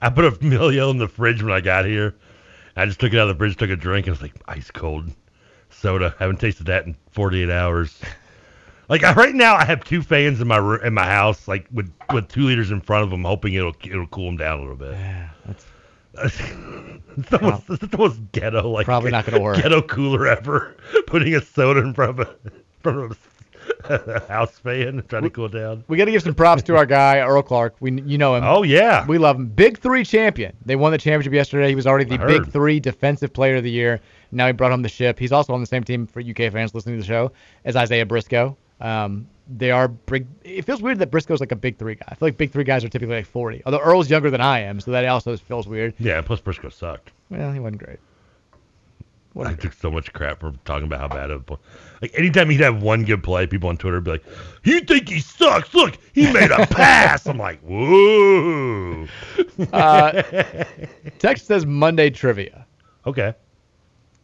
I, 0.00 0.06
I 0.06 0.10
put 0.10 0.24
a 0.24 0.44
mellow 0.44 0.70
yellow 0.70 0.90
in 0.90 0.98
the 0.98 1.08
fridge 1.08 1.42
when 1.42 1.52
I 1.52 1.60
got 1.60 1.84
here. 1.84 2.14
I 2.76 2.86
just 2.86 2.98
took 3.00 3.12
it 3.12 3.18
out 3.18 3.28
of 3.28 3.36
the 3.36 3.38
fridge, 3.38 3.56
took 3.56 3.70
a 3.70 3.76
drink, 3.76 4.06
and 4.06 4.16
it 4.16 4.20
was 4.20 4.22
like 4.22 4.40
ice 4.46 4.70
cold 4.70 5.10
soda. 5.68 6.14
I 6.18 6.22
haven't 6.22 6.40
tasted 6.40 6.66
that 6.66 6.86
in 6.86 6.96
48 7.10 7.50
hours. 7.50 8.00
Like 8.88 9.04
I, 9.04 9.12
right 9.12 9.34
now, 9.34 9.54
I 9.54 9.66
have 9.66 9.84
two 9.84 10.00
fans 10.00 10.40
in 10.40 10.48
my 10.48 10.56
roo- 10.56 10.80
in 10.80 10.94
my 10.94 11.04
house, 11.04 11.46
like 11.46 11.66
with 11.70 11.92
with 12.14 12.28
two 12.28 12.44
liters 12.44 12.70
in 12.70 12.80
front 12.80 13.04
of 13.04 13.10
them, 13.10 13.24
hoping 13.24 13.52
it'll 13.52 13.76
it'll 13.84 14.06
cool 14.06 14.26
them 14.26 14.38
down 14.38 14.60
a 14.60 14.62
little 14.62 14.76
bit. 14.76 14.92
Yeah, 14.92 15.28
it's 16.24 17.30
the 17.30 17.38
most, 17.40 17.64
it's 17.68 17.86
the 17.86 17.98
most 17.98 18.20
ghetto, 18.32 18.68
like 18.68 18.84
Probably 18.84 19.10
not 19.10 19.26
gonna 19.26 19.42
work. 19.42 19.56
Ghetto 19.56 19.82
cooler 19.82 20.26
ever. 20.26 20.76
Putting 21.06 21.34
a 21.34 21.40
soda 21.40 21.80
in 21.80 21.94
front 21.94 22.20
of 22.20 22.28
a 22.28 22.34
of 22.84 23.12
a 23.12 24.20
house 24.28 24.58
fan 24.58 24.88
and 24.88 25.08
trying 25.08 25.24
to 25.24 25.30
cool 25.30 25.48
down. 25.48 25.84
We 25.88 25.96
got 25.96 26.06
to 26.06 26.10
give 26.10 26.22
some 26.22 26.34
props 26.34 26.62
to 26.64 26.76
our 26.76 26.86
guy 26.86 27.18
Earl 27.20 27.42
Clark. 27.42 27.76
We 27.80 28.00
you 28.02 28.18
know 28.18 28.34
him. 28.34 28.44
Oh 28.44 28.62
yeah, 28.62 29.06
We 29.06 29.18
love 29.18 29.36
him. 29.36 29.48
Big 29.48 29.78
Three 29.78 30.04
champion. 30.04 30.56
They 30.64 30.76
won 30.76 30.92
the 30.92 30.98
championship 30.98 31.32
yesterday. 31.32 31.68
He 31.68 31.74
was 31.74 31.86
already 31.86 32.04
the 32.04 32.18
Big. 32.18 32.48
Three 32.48 32.80
Defensive 32.80 33.32
Player 33.32 33.56
of 33.56 33.64
the 33.64 33.70
Year. 33.70 34.00
Now 34.30 34.46
he 34.46 34.52
brought 34.52 34.70
home 34.70 34.82
the 34.82 34.88
ship. 34.88 35.18
He's 35.18 35.32
also 35.32 35.54
on 35.54 35.60
the 35.60 35.66
same 35.66 35.84
team 35.84 36.06
for 36.06 36.20
UK 36.20 36.52
fans 36.52 36.74
listening 36.74 36.96
to 36.96 37.00
the 37.00 37.06
show 37.06 37.32
as 37.64 37.76
Isaiah 37.76 38.06
Briscoe. 38.06 38.56
Um, 38.80 39.28
they 39.48 39.70
are 39.70 39.88
big. 39.88 40.26
It 40.44 40.62
feels 40.66 40.82
weird 40.82 40.98
that 40.98 41.10
Briscoe's 41.10 41.40
like 41.40 41.52
a 41.52 41.56
Big 41.56 41.78
Three 41.78 41.94
guy. 41.94 42.04
I 42.08 42.14
feel 42.14 42.26
like 42.28 42.36
Big 42.36 42.50
Three 42.52 42.64
guys 42.64 42.84
are 42.84 42.88
typically 42.88 43.16
like 43.16 43.26
40. 43.26 43.62
Although 43.66 43.80
Earl's 43.80 44.10
younger 44.10 44.30
than 44.30 44.40
I 44.40 44.60
am, 44.60 44.80
so 44.80 44.90
that 44.90 45.04
also 45.06 45.36
feels 45.36 45.66
weird. 45.66 45.94
yeah. 45.98 46.20
Plus 46.20 46.40
Briscoe 46.40 46.68
sucked. 46.68 47.12
Well, 47.30 47.52
he 47.52 47.60
wasn't 47.60 47.82
great. 47.82 47.98
I 49.40 49.54
took 49.54 49.72
so 49.72 49.88
much 49.88 50.12
crap 50.12 50.40
for 50.40 50.52
talking 50.64 50.86
about 50.88 50.98
how 50.98 51.06
bad 51.08 51.30
of 51.30 51.48
a 51.48 51.56
like 52.02 52.12
anytime 52.18 52.50
he'd 52.50 52.58
have 52.60 52.82
one 52.82 53.04
good 53.04 53.22
play, 53.22 53.46
people 53.46 53.68
on 53.68 53.76
Twitter 53.76 53.98
would 53.98 54.04
be 54.04 54.10
like, 54.12 54.24
"You 54.64 54.80
think 54.80 55.08
he 55.08 55.20
sucks? 55.20 55.72
Look, 55.74 55.96
he 56.12 56.32
made 56.32 56.50
a 56.50 56.66
pass." 56.70 57.24
I'm 57.26 57.38
like, 57.38 57.60
"Whoa." 57.60 59.06
Uh, 59.72 60.22
Text 61.20 61.46
says 61.46 61.64
Monday 61.66 62.10
trivia. 62.10 62.66
okay. 63.06 63.34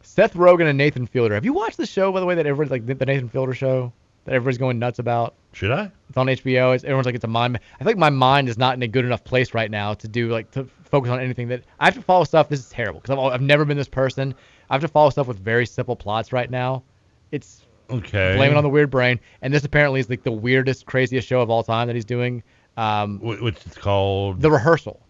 Seth 0.02 0.34
Rogen 0.34 0.68
and 0.68 0.78
Nathan 0.78 1.06
Fielder. 1.06 1.34
Have 1.34 1.44
you 1.44 1.52
watched 1.52 1.76
the 1.76 1.86
show, 1.86 2.10
by 2.12 2.18
the 2.20 2.26
way, 2.26 2.34
that 2.34 2.46
everyone's 2.46 2.70
like 2.72 2.84
the 2.86 3.06
Nathan 3.06 3.28
Fielder 3.28 3.54
show 3.54 3.92
that 4.24 4.34
everybody's 4.34 4.58
going 4.58 4.78
nuts 4.78 4.98
about? 4.98 5.34
Should 5.52 5.70
I? 5.70 5.90
It's 6.08 6.16
on 6.18 6.26
HBO. 6.26 6.74
It's, 6.74 6.84
everyone's 6.84 7.06
like, 7.06 7.14
it's 7.14 7.24
a 7.24 7.28
mind. 7.28 7.58
I 7.80 7.84
think 7.84 7.98
my 7.98 8.10
mind 8.10 8.48
is 8.48 8.58
not 8.58 8.74
in 8.74 8.82
a 8.82 8.88
good 8.88 9.04
enough 9.04 9.22
place 9.24 9.54
right 9.54 9.70
now 9.70 9.94
to 9.94 10.08
do 10.08 10.28
like 10.28 10.50
to 10.52 10.64
focus 10.84 11.10
on 11.10 11.20
anything 11.20 11.48
that 11.48 11.62
I 11.78 11.84
have 11.86 11.94
to 11.94 12.02
follow 12.02 12.24
stuff. 12.24 12.48
This 12.48 12.60
is 12.60 12.68
terrible 12.70 13.00
because 13.00 13.16
I've, 13.16 13.32
I've 13.34 13.42
never 13.42 13.64
been 13.64 13.76
this 13.76 13.88
person. 13.88 14.34
I 14.70 14.74
have 14.74 14.82
to 14.82 14.88
follow 14.88 15.10
stuff 15.10 15.26
with 15.28 15.38
very 15.38 15.66
simple 15.66 15.94
plots 15.96 16.32
right 16.32 16.50
now. 16.50 16.82
It's 17.30 17.62
Okay. 17.90 18.34
blame 18.36 18.50
it 18.50 18.56
on 18.56 18.62
the 18.64 18.70
weird 18.70 18.90
brain. 18.90 19.20
And 19.42 19.52
this 19.52 19.64
apparently 19.64 20.00
is 20.00 20.08
like 20.08 20.22
the 20.22 20.32
weirdest, 20.32 20.86
craziest 20.86 21.28
show 21.28 21.40
of 21.42 21.50
all 21.50 21.62
time 21.62 21.86
that 21.88 21.94
he's 21.94 22.04
doing. 22.06 22.42
Um, 22.76 23.20
Which 23.20 23.64
is 23.66 23.74
called 23.74 24.40
the 24.40 24.50
rehearsal. 24.50 25.06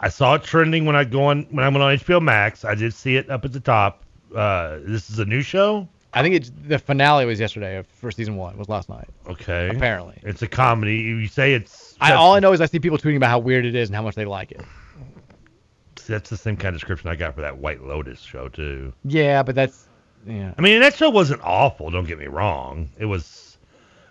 I 0.00 0.08
saw 0.08 0.34
it 0.34 0.42
trending 0.42 0.84
when 0.86 0.96
I 0.96 1.04
go 1.04 1.24
on 1.24 1.42
when 1.50 1.64
I 1.64 1.68
went 1.68 1.82
on 1.82 1.96
HBO 1.98 2.22
Max. 2.22 2.64
I 2.64 2.74
did 2.74 2.94
see 2.94 3.16
it 3.16 3.28
up 3.30 3.44
at 3.44 3.52
the 3.52 3.60
top. 3.60 4.04
Uh, 4.34 4.78
this 4.82 5.10
is 5.10 5.18
a 5.18 5.24
new 5.24 5.42
show. 5.42 5.88
I 6.14 6.22
think 6.22 6.34
it's 6.34 6.50
the 6.66 6.78
finale 6.78 7.26
was 7.26 7.40
yesterday 7.40 7.82
for 8.00 8.10
season 8.10 8.36
one. 8.36 8.56
Was 8.56 8.68
last 8.68 8.88
night. 8.88 9.08
Okay. 9.26 9.68
Apparently. 9.68 10.18
It's 10.22 10.42
a 10.42 10.48
comedy. 10.48 10.96
You 10.96 11.26
say 11.26 11.54
it's 11.54 11.96
I, 12.00 12.12
all 12.12 12.34
I 12.34 12.40
know 12.40 12.52
is 12.52 12.60
I 12.60 12.66
see 12.66 12.78
people 12.78 12.98
tweeting 12.98 13.16
about 13.16 13.30
how 13.30 13.38
weird 13.38 13.64
it 13.64 13.74
is 13.74 13.88
and 13.88 13.96
how 13.96 14.02
much 14.02 14.14
they 14.14 14.24
like 14.24 14.52
it. 14.52 14.62
that's 16.06 16.30
the 16.30 16.36
same 16.36 16.56
kind 16.56 16.74
of 16.74 16.80
description 16.80 17.08
I 17.10 17.16
got 17.16 17.34
for 17.34 17.40
that 17.40 17.58
White 17.58 17.82
Lotus 17.82 18.20
show 18.20 18.48
too. 18.48 18.92
Yeah, 19.04 19.42
but 19.42 19.54
that's 19.54 19.88
yeah. 20.26 20.54
I 20.56 20.60
mean, 20.60 20.80
that 20.80 20.94
show 20.96 21.10
wasn't 21.10 21.40
awful. 21.42 21.90
Don't 21.90 22.06
get 22.06 22.18
me 22.18 22.26
wrong. 22.26 22.88
It 22.98 23.06
was. 23.06 23.58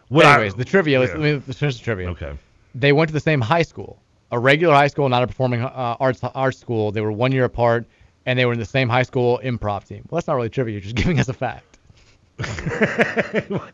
What 0.10 0.26
I- 0.26 0.36
Anyways, 0.36 0.56
the 0.56 0.66
trivia. 0.66 1.00
Let's, 1.00 1.14
yeah. 1.14 1.20
let 1.20 1.36
me 1.36 1.44
let's 1.48 1.60
finish 1.60 1.78
the 1.78 1.84
trivia. 1.84 2.10
Okay. 2.10 2.34
They 2.76 2.92
went 2.92 3.10
to 3.10 3.14
the 3.14 3.20
same 3.20 3.40
high 3.42 3.62
school, 3.62 4.02
a 4.32 4.40
regular 4.40 4.74
high 4.74 4.88
school, 4.88 5.08
not 5.10 5.24
a 5.24 5.28
performing 5.28 5.62
uh, 5.62 5.98
arts 6.00 6.22
arts 6.24 6.58
school. 6.58 6.92
They 6.92 7.02
were 7.02 7.12
one 7.12 7.32
year 7.32 7.46
apart, 7.46 7.86
and 8.26 8.38
they 8.38 8.46
were 8.46 8.54
in 8.54 8.60
the 8.60 8.66
same 8.66 8.90
high 8.90 9.04
school 9.04 9.40
improv 9.44 9.86
team. 9.88 10.06
Well, 10.10 10.18
that's 10.18 10.28
not 10.28 10.36
really 10.36 10.50
trivia. 10.50 10.74
You're 10.74 10.82
just 10.82 10.96
giving 11.04 11.20
us 11.20 11.30
a 11.30 11.34
fact. 11.34 11.73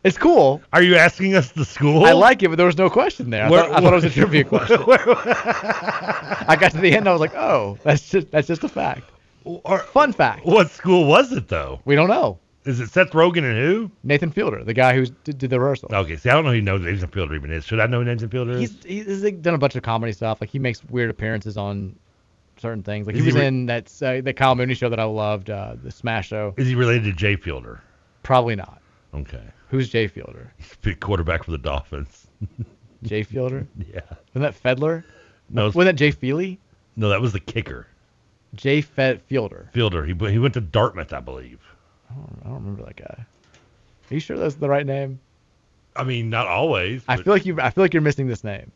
it's 0.04 0.18
cool. 0.18 0.60
Are 0.72 0.82
you 0.82 0.96
asking 0.96 1.34
us 1.34 1.52
the 1.52 1.64
school? 1.64 2.04
I 2.04 2.12
like 2.12 2.42
it, 2.42 2.48
but 2.48 2.56
there 2.56 2.66
was 2.66 2.76
no 2.76 2.90
question 2.90 3.30
there. 3.30 3.46
I, 3.46 3.50
Where- 3.50 3.62
thought, 3.62 3.72
I 3.72 3.80
thought 3.80 3.92
it 3.92 3.96
was 3.96 4.04
a 4.04 4.10
trivia 4.10 4.44
question. 4.44 4.78
I 4.86 6.56
got 6.60 6.72
to 6.72 6.78
the 6.78 6.94
end, 6.94 7.08
I 7.08 7.12
was 7.12 7.20
like, 7.20 7.34
oh, 7.34 7.78
that's 7.82 8.10
just 8.10 8.30
that's 8.30 8.46
just 8.46 8.64
a 8.64 8.68
fact. 8.68 9.10
Or, 9.44 9.78
Fun 9.78 10.12
fact. 10.12 10.44
What 10.44 10.70
school 10.70 11.06
was 11.06 11.32
it 11.32 11.48
though? 11.48 11.80
We 11.84 11.94
don't 11.94 12.08
know. 12.08 12.38
Is 12.66 12.78
it 12.78 12.90
Seth 12.90 13.12
Rogen 13.12 13.38
and 13.38 13.56
who? 13.56 13.90
Nathan 14.04 14.30
Fielder, 14.30 14.62
the 14.62 14.74
guy 14.74 14.94
who 14.94 15.06
did, 15.06 15.38
did 15.38 15.48
the 15.48 15.58
rehearsal. 15.58 15.88
Okay, 15.90 16.16
see, 16.18 16.28
I 16.28 16.34
don't 16.34 16.44
know 16.44 16.52
who 16.52 16.60
knows 16.60 16.82
Nathan 16.82 17.08
Fielder 17.08 17.34
even 17.34 17.50
is. 17.50 17.64
Should 17.64 17.80
I 17.80 17.86
know 17.86 18.00
who 18.00 18.04
Nathan 18.04 18.28
Fielder 18.28 18.52
is? 18.52 18.76
He's 18.84 19.06
he's 19.06 19.24
like, 19.24 19.40
done 19.40 19.54
a 19.54 19.58
bunch 19.58 19.76
of 19.76 19.82
comedy 19.82 20.12
stuff. 20.12 20.42
Like 20.42 20.50
he 20.50 20.58
makes 20.58 20.84
weird 20.84 21.08
appearances 21.08 21.56
on 21.56 21.96
certain 22.58 22.82
things. 22.82 23.06
Like 23.06 23.16
Is 23.16 23.20
he 23.20 23.30
he 23.30 23.32
was 23.32 23.40
re- 23.40 23.46
in 23.46 23.66
that 23.66 23.90
uh, 24.02 24.20
the 24.20 24.34
Kyle 24.34 24.54
Mooney 24.54 24.74
show 24.74 24.90
that 24.90 25.00
I 25.00 25.04
loved, 25.04 25.48
uh, 25.48 25.76
the 25.82 25.90
Smash 25.90 26.28
show. 26.28 26.52
Is 26.58 26.68
he 26.68 26.74
related 26.74 27.04
to 27.04 27.12
Jay 27.12 27.36
Fielder? 27.36 27.80
Probably 28.22 28.56
not. 28.56 28.80
Okay. 29.14 29.42
Who's 29.68 29.88
Jay 29.88 30.06
Fielder? 30.06 30.52
Big 30.82 31.00
quarterback 31.00 31.44
for 31.44 31.50
the 31.50 31.58
Dolphins. 31.58 32.26
Jay 33.02 33.22
Fielder? 33.22 33.66
Yeah. 33.92 34.00
Wasn't 34.34 34.42
that 34.42 34.54
Fedler? 34.54 35.04
No, 35.48 35.66
Wasn't 35.66 35.84
that 35.86 35.96
Jay 35.96 36.10
Feely? 36.10 36.58
No, 36.96 37.08
that 37.08 37.20
was 37.20 37.32
the 37.32 37.40
kicker. 37.40 37.86
Jay 38.54 38.80
Fed 38.80 39.20
Fielder. 39.22 39.70
Fielder. 39.72 40.04
He 40.04 40.12
he 40.30 40.38
went 40.38 40.54
to 40.54 40.60
Dartmouth, 40.60 41.12
I 41.12 41.20
believe. 41.20 41.60
I 42.10 42.14
don't, 42.14 42.38
I 42.44 42.48
don't 42.48 42.54
remember 42.56 42.84
that 42.84 42.96
guy. 42.96 43.24
Are 44.10 44.14
you 44.14 44.20
sure 44.20 44.36
that's 44.38 44.56
the 44.56 44.68
right 44.68 44.84
name? 44.86 45.20
I 45.96 46.04
mean, 46.04 46.30
not 46.30 46.46
always. 46.46 47.02
I 47.08 47.16
feel 47.16 47.32
like 47.32 47.46
you. 47.46 47.60
I 47.60 47.70
feel 47.70 47.82
like 47.84 47.94
you're 47.94 48.00
missing 48.02 48.26
this 48.26 48.42
name. 48.44 48.70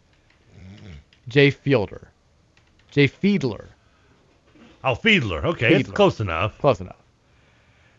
Jay 1.28 1.50
Fielder. 1.50 2.08
Jay 2.90 3.08
Fiedler. 3.08 3.66
Oh, 4.84 4.94
Fiedler. 4.94 5.44
Okay, 5.44 5.74
it's 5.74 5.88
Fiedler. 5.88 5.94
close 5.94 6.20
enough. 6.20 6.58
Close 6.58 6.80
enough. 6.80 6.96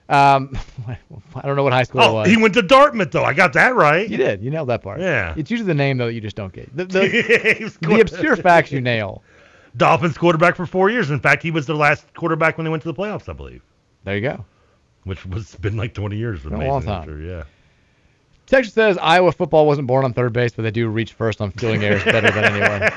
Um, 0.08 0.58
I 0.88 1.42
don't 1.42 1.56
know 1.56 1.64
what 1.64 1.74
high 1.74 1.84
school 1.84 2.02
it 2.02 2.06
Oh, 2.06 2.14
was. 2.16 2.28
he 2.30 2.38
went 2.38 2.54
to 2.54 2.62
Dartmouth 2.62 3.12
though. 3.12 3.24
I 3.24 3.34
got 3.34 3.54
that 3.54 3.74
right. 3.76 4.08
You 4.10 4.18
did. 4.18 4.42
You 4.44 4.52
nailed 4.52 4.70
that 4.70 4.84
part. 4.84 5.00
Yeah. 5.00 5.34
It's 5.36 5.50
usually 5.50 5.68
the 5.68 5.74
name 5.74 5.98
though 5.98 6.06
that 6.08 6.14
you 6.14 6.22
just 6.22 6.36
don't 6.36 6.54
get. 6.54 6.76
The, 6.76 6.86
the, 6.86 7.78
the 7.82 8.00
obscure 8.02 8.36
facts 8.36 8.72
you 8.72 8.82
nail. 8.82 9.24
Dolphins 9.78 10.18
quarterback 10.18 10.56
for 10.56 10.66
four 10.66 10.90
years. 10.90 11.12
In 11.12 11.20
fact, 11.20 11.44
he 11.44 11.52
was 11.52 11.66
their 11.66 11.76
last 11.76 12.06
quarterback 12.14 12.58
when 12.58 12.64
they 12.66 12.72
went 12.72 12.84
to 12.84 12.88
the 12.92 12.94
playoffs, 12.98 13.28
I 13.28 13.34
believe. 13.34 13.62
There 14.06 14.16
you 14.16 14.22
go. 14.22 14.46
Which 15.04 15.26
was 15.26 15.54
been 15.56 15.76
like 15.76 15.94
20 15.94 16.16
years. 16.16 16.42
Been 16.44 16.54
a 16.54 16.68
long 16.68 16.84
time. 16.84 17.02
after, 17.02 17.20
Yeah. 17.20 17.44
Texas 18.48 18.76
says 18.76 18.98
Iowa 19.02 19.32
football 19.32 19.66
wasn't 19.66 19.88
born 19.88 20.06
on 20.06 20.14
third 20.14 20.32
base, 20.32 20.54
but 20.54 20.62
they 20.62 20.72
do 20.72 20.88
reach 20.88 21.14
first 21.14 21.42
on 21.42 21.50
fielding 21.52 21.84
errors 21.84 22.04
better 22.04 22.30
than 22.30 22.44
anyone. 22.46 22.92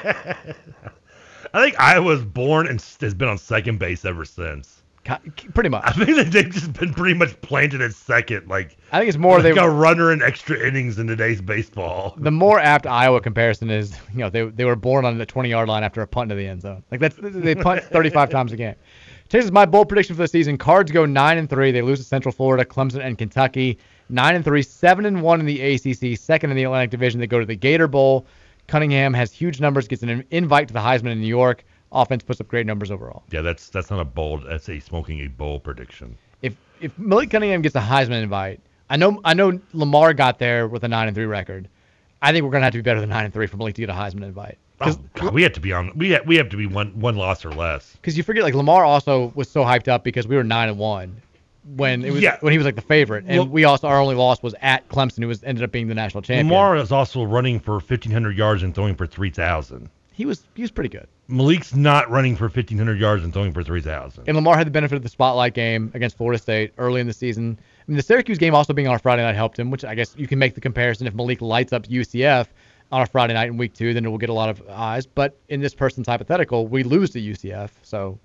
I 1.54 1.62
think 1.62 1.80
Iowa's 1.80 2.22
born 2.22 2.66
and 2.66 2.80
has 3.00 3.14
been 3.14 3.28
on 3.28 3.38
second 3.38 3.78
base 3.78 4.04
ever 4.04 4.26
since. 4.26 4.77
Pretty 5.54 5.68
much. 5.70 5.82
I 5.84 5.92
think 5.92 6.28
they've 6.28 6.50
just 6.50 6.72
been 6.74 6.92
pretty 6.92 7.14
much 7.14 7.40
planted 7.40 7.80
at 7.80 7.92
second, 7.94 8.48
like 8.48 8.76
I 8.92 8.98
think 8.98 9.08
it's 9.08 9.18
more 9.18 9.40
like 9.40 9.54
they 9.54 9.60
a 9.60 9.68
runner 9.68 10.12
in 10.12 10.22
extra 10.22 10.58
innings 10.58 10.98
in 10.98 11.06
today's 11.06 11.40
baseball. 11.40 12.14
the 12.18 12.30
more 12.30 12.60
apt 12.60 12.86
Iowa 12.86 13.20
comparison 13.20 13.70
is, 13.70 13.96
you 14.12 14.18
know, 14.18 14.30
they 14.30 14.44
they 14.44 14.64
were 14.64 14.76
born 14.76 15.04
on 15.04 15.16
the 15.16 15.26
20 15.26 15.48
yard 15.48 15.68
line 15.68 15.82
after 15.82 16.02
a 16.02 16.06
punt 16.06 16.30
into 16.30 16.42
the 16.42 16.48
end 16.48 16.62
zone. 16.62 16.82
Like 16.90 17.00
that's 17.00 17.16
they 17.20 17.54
punt 17.54 17.82
35 17.90 18.30
times 18.30 18.52
a 18.52 18.56
game. 18.56 18.74
Texas, 19.28 19.50
my 19.50 19.66
bold 19.66 19.88
prediction 19.88 20.14
for 20.14 20.22
the 20.22 20.28
season: 20.28 20.58
Cards 20.58 20.90
go 20.90 21.04
nine 21.04 21.38
and 21.38 21.48
three. 21.48 21.70
They 21.70 21.82
lose 21.82 21.98
to 21.98 22.04
Central 22.04 22.32
Florida, 22.32 22.64
Clemson, 22.64 23.00
and 23.00 23.16
Kentucky. 23.16 23.78
Nine 24.10 24.36
and 24.36 24.44
three, 24.44 24.62
seven 24.62 25.04
and 25.04 25.20
one 25.20 25.40
in 25.40 25.46
the 25.46 25.60
ACC, 25.60 26.18
second 26.18 26.50
in 26.50 26.56
the 26.56 26.64
Atlantic 26.64 26.90
Division. 26.90 27.20
They 27.20 27.26
go 27.26 27.38
to 27.38 27.46
the 27.46 27.56
Gator 27.56 27.88
Bowl. 27.88 28.26
Cunningham 28.68 29.14
has 29.14 29.32
huge 29.32 29.60
numbers, 29.60 29.88
gets 29.88 30.02
an 30.02 30.24
invite 30.30 30.68
to 30.68 30.74
the 30.74 30.80
Heisman 30.80 31.12
in 31.12 31.20
New 31.20 31.26
York. 31.26 31.64
Offense 31.92 32.22
puts 32.22 32.40
up 32.40 32.48
great 32.48 32.66
numbers 32.66 32.90
overall. 32.90 33.22
Yeah, 33.30 33.40
that's 33.40 33.68
that's 33.70 33.90
not 33.90 34.00
a 34.00 34.04
bold. 34.04 34.44
That's 34.48 34.68
a 34.68 34.78
smoking 34.80 35.20
a 35.20 35.28
bold 35.28 35.64
prediction. 35.64 36.16
If 36.42 36.54
if 36.80 36.96
Malik 36.98 37.30
Cunningham 37.30 37.62
gets 37.62 37.74
a 37.74 37.80
Heisman 37.80 38.22
invite, 38.22 38.60
I 38.90 38.96
know 38.96 39.20
I 39.24 39.34
know 39.34 39.58
Lamar 39.72 40.12
got 40.14 40.38
there 40.38 40.68
with 40.68 40.84
a 40.84 40.88
nine 40.88 41.08
and 41.08 41.14
three 41.14 41.26
record. 41.26 41.68
I 42.20 42.32
think 42.32 42.44
we're 42.44 42.50
gonna 42.50 42.64
have 42.64 42.72
to 42.72 42.78
be 42.78 42.82
better 42.82 43.00
than 43.00 43.08
nine 43.08 43.24
and 43.24 43.32
three 43.32 43.46
for 43.46 43.56
Malik 43.56 43.74
to 43.76 43.80
get 43.82 43.90
a 43.90 43.94
Heisman 43.94 44.22
invite. 44.22 44.58
Oh, 44.80 44.96
God, 45.14 45.34
we 45.34 45.42
have 45.42 45.54
to 45.54 45.60
be 45.60 45.72
on. 45.72 45.90
We 45.96 46.10
have, 46.10 46.24
we 46.26 46.36
have 46.36 46.50
to 46.50 46.56
be 46.56 46.66
one 46.66 46.88
one 47.00 47.16
loss 47.16 47.44
or 47.44 47.50
less. 47.50 47.96
Because 47.96 48.16
you 48.16 48.22
forget, 48.22 48.44
like 48.44 48.54
Lamar 48.54 48.84
also 48.84 49.32
was 49.34 49.50
so 49.50 49.64
hyped 49.64 49.88
up 49.88 50.04
because 50.04 50.28
we 50.28 50.36
were 50.36 50.44
nine 50.44 50.68
and 50.68 50.78
one 50.78 51.20
when 51.76 52.04
it 52.04 52.12
was 52.12 52.22
Yeah. 52.22 52.36
when 52.40 52.52
he 52.52 52.58
was 52.58 52.64
like 52.64 52.76
the 52.76 52.80
favorite, 52.82 53.24
and 53.26 53.38
Well- 53.38 53.48
we 53.48 53.64
also 53.64 53.88
our 53.88 53.98
only 54.00 54.14
loss 54.14 54.40
was 54.42 54.54
at 54.62 54.88
Clemson, 54.88 55.20
who 55.22 55.28
was 55.28 55.42
ended 55.42 55.64
up 55.64 55.72
being 55.72 55.88
the 55.88 55.94
national 55.94 56.22
champion. 56.22 56.46
Lamar 56.48 56.76
is 56.76 56.92
also 56.92 57.24
running 57.24 57.58
for 57.58 57.80
1,500 57.80 58.36
yards 58.36 58.62
and 58.62 58.74
throwing 58.74 58.94
for 58.94 59.06
3,000. 59.06 59.88
he 60.12 60.24
was 60.24 60.44
he 60.54 60.62
was 60.62 60.70
pretty 60.70 60.90
good, 60.90 61.08
Malik's 61.28 61.74
not 61.74 62.10
running 62.10 62.36
for 62.36 62.44
1,500 62.44 62.98
yards 62.98 63.22
and 63.22 63.32
throwing 63.32 63.52
for 63.52 63.62
3,000. 63.62 64.24
and 64.26 64.36
Lamar 64.36 64.56
had 64.56 64.66
the 64.66 64.70
benefit 64.70 64.96
of 64.96 65.02
the 65.02 65.08
spotlight 65.10 65.52
game 65.52 65.90
against 65.94 66.16
Florida 66.16 66.40
State 66.40 66.72
early 66.78 67.00
in 67.02 67.06
the 67.06 67.12
season. 67.12 67.58
I 67.60 67.82
mean, 67.86 67.96
the 67.96 68.02
Syracuse 68.02 68.38
game 68.38 68.54
also 68.54 68.72
being 68.72 68.88
on 68.88 68.94
a 68.94 68.98
Friday 68.98 69.22
night 69.22 69.34
helped 69.34 69.58
him, 69.58 69.70
which 69.70 69.84
I 69.84 69.94
guess 69.94 70.14
you 70.16 70.26
can 70.26 70.38
make 70.38 70.54
the 70.54 70.60
comparison. 70.60 71.06
If 71.06 71.14
Malik 71.14 71.42
lights 71.42 71.74
up 71.74 71.86
UCF 71.86 72.46
on 72.90 73.02
a 73.02 73.06
Friday 73.06 73.34
night 73.34 73.48
in 73.48 73.58
week 73.58 73.74
two, 73.74 73.92
then 73.92 74.06
it 74.06 74.08
will 74.08 74.18
get 74.18 74.30
a 74.30 74.34
lot 74.34 74.48
of 74.48 74.66
eyes. 74.70 75.04
But 75.04 75.38
in 75.50 75.60
this 75.60 75.74
person's 75.74 76.06
hypothetical, 76.06 76.66
we 76.66 76.82
lose 76.82 77.10
to 77.10 77.20
UCF, 77.20 77.70
so 77.82 78.18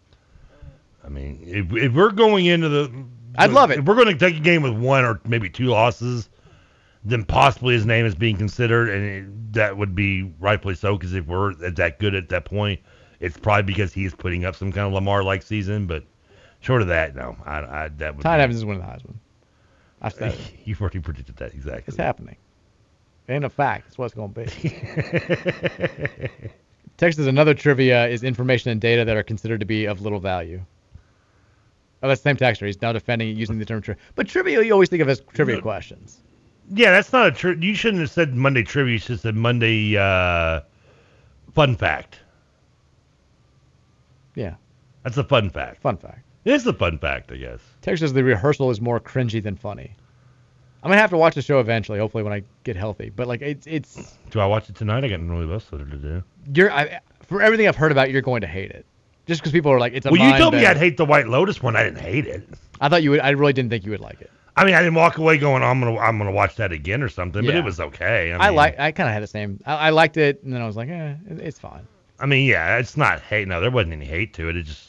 I 1.03 1.09
mean, 1.09 1.39
if, 1.45 1.73
if 1.73 1.93
we're 1.93 2.11
going 2.11 2.45
into 2.45 2.69
the, 2.69 3.05
I'd 3.35 3.51
love 3.51 3.71
it. 3.71 3.79
If 3.79 3.85
we're 3.85 3.95
going 3.95 4.07
to 4.07 4.17
take 4.17 4.37
a 4.37 4.39
game 4.39 4.61
with 4.61 4.73
one 4.73 5.03
or 5.03 5.19
maybe 5.25 5.49
two 5.49 5.65
losses, 5.65 6.29
then 7.03 7.25
possibly 7.25 7.73
his 7.73 7.85
name 7.85 8.05
is 8.05 8.15
being 8.15 8.37
considered, 8.37 8.89
and 8.89 9.05
it, 9.05 9.53
that 9.53 9.77
would 9.77 9.93
be 9.95 10.31
rightfully 10.39 10.75
so. 10.75 10.95
Because 10.95 11.13
if 11.13 11.25
we're 11.25 11.53
that 11.55 11.99
good 11.99 12.15
at 12.15 12.29
that 12.29 12.45
point, 12.45 12.79
it's 13.23 13.37
probably 13.37 13.63
because 13.63 13.93
he's 13.93 14.13
putting 14.13 14.45
up 14.45 14.55
some 14.55 14.71
kind 14.71 14.85
of 14.85 14.93
Lamar-like 14.93 15.41
season. 15.41 15.87
But 15.87 16.03
short 16.59 16.81
of 16.81 16.89
that, 16.89 17.15
no, 17.15 17.35
I, 17.45 17.59
I 17.59 17.87
that 17.97 18.15
would. 18.15 18.23
Ty 18.23 18.37
be- 18.37 18.43
Evans 18.43 18.57
is 18.57 18.65
winning 18.65 18.81
the 18.81 18.87
Heisman. 18.87 19.15
I've 20.01 20.13
said. 20.13 20.37
You've 20.65 20.81
already 20.81 20.99
predicted 20.99 21.37
that 21.37 21.53
exactly. 21.53 21.83
It's 21.87 21.97
happening. 21.97 22.35
Ain't 23.29 23.45
a 23.45 23.49
fact. 23.49 23.87
It's 23.87 23.97
what's 23.97 24.13
going 24.13 24.33
to 24.33 24.41
be. 24.41 24.49
Text 26.97 27.17
is 27.19 27.27
another 27.27 27.53
trivia 27.53 28.07
is 28.07 28.21
information 28.23 28.71
and 28.71 28.81
data 28.81 29.05
that 29.05 29.15
are 29.15 29.23
considered 29.23 29.61
to 29.61 29.65
be 29.65 29.85
of 29.85 30.01
little 30.01 30.19
value. 30.19 30.61
Oh, 32.01 32.09
that's 32.09 32.21
the 32.21 32.29
same 32.29 32.35
texter. 32.35 32.65
He's 32.65 32.81
now 32.81 32.91
defending 32.91 33.29
it 33.29 33.37
using 33.37 33.57
the 33.57 33.65
term 33.65 33.81
trivia. 33.81 34.03
But 34.15 34.27
trivia, 34.27 34.61
you 34.61 34.73
always 34.73 34.89
think 34.89 35.01
of 35.01 35.07
as 35.07 35.21
trivia 35.33 35.61
questions. 35.61 36.19
Yeah, 36.69 36.91
that's 36.91 37.13
not 37.13 37.27
a 37.27 37.31
tri- 37.31 37.55
You 37.59 37.73
shouldn't 37.75 38.01
have 38.01 38.11
said 38.11 38.35
Monday 38.35 38.63
trivia. 38.63 38.91
You 38.93 38.99
should 38.99 39.11
have 39.11 39.21
said 39.21 39.35
Monday 39.35 39.95
uh, 39.95 40.61
fun 41.53 41.77
fact. 41.77 42.19
Yeah, 44.35 44.55
That's 45.03 45.17
a 45.17 45.23
fun 45.23 45.49
fact. 45.49 45.81
fun 45.81 45.97
fact. 45.97 46.21
It 46.45 46.53
is 46.53 46.67
a 46.67 46.73
fun 46.73 46.97
fact, 46.97 47.31
I 47.31 47.37
guess. 47.37 47.61
Text 47.81 48.01
says 48.01 48.11
the 48.13 48.23
rehearsal 48.23 48.69
is 48.69 48.81
more 48.81 48.99
cringy 48.99 49.41
than 49.41 49.55
funny. 49.55 49.95
I'm 50.83 50.89
gonna 50.89 50.99
have 50.99 51.11
to 51.11 51.17
watch 51.17 51.35
the 51.35 51.41
show 51.41 51.59
eventually, 51.61 51.97
hopefully 51.99 52.23
when 52.23 52.33
I 52.33 52.43
get 52.65 52.75
healthy. 52.75 53.09
But 53.09 53.27
like 53.27 53.41
it's 53.41 53.65
it's 53.67 54.17
Do 54.31 54.39
I 54.41 54.45
watch 54.45 54.69
it 54.69 54.75
tonight? 54.75 55.05
I 55.05 55.07
got 55.07 55.21
really 55.21 55.51
else 55.51 55.65
to 55.69 55.77
do. 55.77 56.23
you're 56.53 56.71
I, 56.71 56.99
for 57.21 57.41
everything 57.41 57.67
I've 57.69 57.75
heard 57.77 57.91
about, 57.93 58.11
you're 58.11 58.21
going 58.21 58.41
to 58.41 58.47
hate 58.47 58.71
it. 58.71 58.85
Just 59.25 59.39
because 59.39 59.53
people 59.53 59.71
are 59.71 59.79
like 59.79 59.93
it's 59.93 60.05
a 60.05 60.11
Well, 60.11 60.19
you 60.19 60.37
told 60.37 60.53
me. 60.53 60.65
I'd 60.65 60.75
hate 60.75 60.97
the 60.97 61.05
White 61.05 61.27
Lotus 61.27 61.63
one. 61.63 61.77
I 61.77 61.83
didn't 61.83 61.99
hate 62.01 62.27
it. 62.27 62.45
I 62.81 62.89
thought 62.89 63.01
you 63.03 63.11
would. 63.11 63.21
I 63.21 63.29
really 63.29 63.53
didn't 63.53 63.69
think 63.69 63.85
you 63.85 63.91
would 63.91 64.01
like 64.01 64.19
it. 64.19 64.29
I 64.57 64.65
mean, 64.65 64.75
I 64.75 64.79
didn't 64.79 64.95
walk 64.95 65.17
away 65.17 65.37
going, 65.37 65.63
I'm 65.63 65.79
gonna, 65.79 65.97
I'm 65.97 66.17
gonna 66.17 66.31
watch 66.33 66.57
that 66.57 66.71
again 66.73 67.01
or 67.01 67.07
something. 67.09 67.43
But 67.45 67.55
it 67.55 67.63
was 67.63 67.79
okay. 67.79 68.33
I, 68.33 68.47
I, 68.47 68.49
like. 68.49 68.77
I 68.77 68.91
kind 68.91 69.07
of 69.07 69.13
had 69.13 69.23
the 69.23 69.27
same. 69.27 69.59
I, 69.65 69.75
I 69.75 69.89
liked 69.91 70.17
it, 70.17 70.43
and 70.43 70.53
then 70.53 70.61
I 70.61 70.67
was 70.67 70.75
like, 70.75 70.89
eh, 70.89 71.15
it- 71.29 71.39
it's 71.39 71.57
fine. 71.59 71.87
I 72.23 72.25
mean, 72.25 72.47
yeah, 72.47 72.77
it's 72.77 72.95
not 72.95 73.19
hate. 73.19 73.49
No, 73.49 73.59
there 73.59 73.69
wasn't 73.69 73.91
any 73.91 74.05
hate 74.05 74.33
to 74.35 74.47
it. 74.47 74.55
It 74.55 74.63
just, 74.63 74.87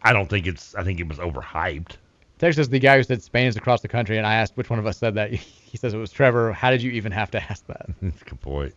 I 0.00 0.14
don't 0.14 0.26
think 0.26 0.46
it's. 0.46 0.74
I 0.74 0.82
think 0.82 1.00
it 1.00 1.06
was 1.06 1.18
overhyped. 1.18 1.96
Texas, 2.38 2.66
the 2.68 2.78
guy 2.78 2.96
who 2.96 3.02
said 3.02 3.22
Spain 3.22 3.46
is 3.46 3.56
across 3.56 3.82
the 3.82 3.88
country, 3.88 4.16
and 4.16 4.26
I 4.26 4.36
asked 4.36 4.56
which 4.56 4.70
one 4.70 4.78
of 4.78 4.86
us 4.86 4.96
said 4.96 5.14
that. 5.14 5.32
He 5.72 5.78
says 5.78 5.94
it 5.94 5.96
was 5.96 6.12
Trevor. 6.12 6.52
How 6.52 6.70
did 6.70 6.82
you 6.82 6.90
even 6.90 7.12
have 7.12 7.30
to 7.30 7.42
ask 7.42 7.66
that? 7.66 7.86
That's 8.02 8.20
a 8.20 8.24
good 8.26 8.40
point. 8.42 8.74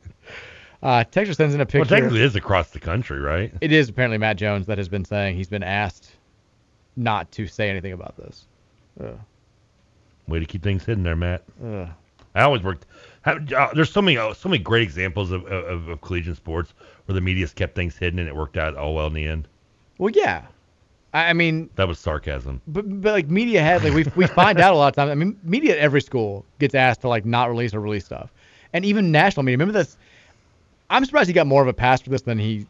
Uh, 0.82 1.04
Texter 1.04 1.36
sends 1.36 1.54
in 1.54 1.60
a 1.60 1.66
picture. 1.66 1.80
Well, 1.80 1.90
technically, 1.90 2.22
it 2.22 2.26
is 2.26 2.38
across 2.38 2.70
the 2.70 2.80
country, 2.80 3.20
right? 3.20 3.54
It 3.60 3.74
is 3.74 3.90
apparently 3.90 4.18
Matt 4.18 4.38
Jones 4.38 4.66
that 4.68 4.78
has 4.78 4.88
been 4.88 5.04
saying 5.04 5.36
he's 5.36 5.50
been 5.50 5.62
asked 5.62 6.10
not 6.96 7.30
to 7.34 7.48
say 7.48 7.70
anything 7.70 7.92
about 7.92 8.16
this. 8.16 8.46
Ugh. 9.04 9.20
Way 10.30 10.40
to 10.40 10.46
keep 10.46 10.64
things 10.64 10.86
hidden 10.86 11.04
there, 11.04 11.18
Matt. 11.18 11.44
Ugh. 11.62 11.90
I 12.34 12.44
always 12.44 12.64
worked. 12.64 12.86
Uh, 13.26 13.70
There's 13.74 13.92
so 13.92 14.02
many, 14.02 14.18
uh, 14.18 14.34
so 14.34 14.50
many 14.50 14.62
great 14.64 14.84
examples 14.84 15.32
of, 15.32 15.46
of, 15.46 15.88
of 15.88 16.02
collegiate 16.02 16.38
sports 16.38 16.74
where 17.06 17.14
the 17.14 17.22
media's 17.22 17.54
kept 17.54 17.76
things 17.76 17.98
hidden 17.98 18.20
and 18.20 18.28
it 18.28 18.36
worked 18.36 18.58
out 18.58 18.76
all 18.76 18.96
well 18.96 19.08
in 19.08 19.14
the 19.14 19.26
end. 19.28 19.48
Well, 19.98 20.12
yeah. 20.14 20.46
I, 21.14 21.30
I 21.30 21.34
mean, 21.34 21.70
That 21.76 21.88
was 21.88 21.98
sarcasm. 22.00 22.62
but, 22.68 23.02
but 23.02 23.14
like 23.14 23.30
media 23.30 23.62
had 23.62 23.84
like 23.84 23.94
we 23.94 24.04
we 24.16 24.28
find 24.28 24.60
out 24.60 24.74
a 24.74 24.78
lot 24.78 24.90
of 24.90 24.96
times. 24.96 25.12
I 25.12 25.16
mean, 25.16 25.40
media 25.44 25.74
at 25.74 25.80
every 25.80 26.02
school 26.02 26.46
gets 26.60 26.76
asked 26.76 27.02
to 27.02 27.08
like 27.08 27.26
not 27.26 27.50
release 27.50 27.74
or 27.74 27.80
release 27.80 28.06
stuff, 28.06 28.32
and 28.74 28.84
even 28.86 29.12
national 29.12 29.44
media. 29.44 29.58
Remember 29.58 29.74
this? 29.74 29.98
I'm 30.90 31.04
surprised 31.06 31.28
he 31.28 31.34
got 31.34 31.48
more 31.48 31.62
of 31.62 31.68
a 31.68 31.74
pass 31.74 32.02
for 32.02 32.10
this 32.10 32.22
than 32.24 32.38
he. 32.38 32.68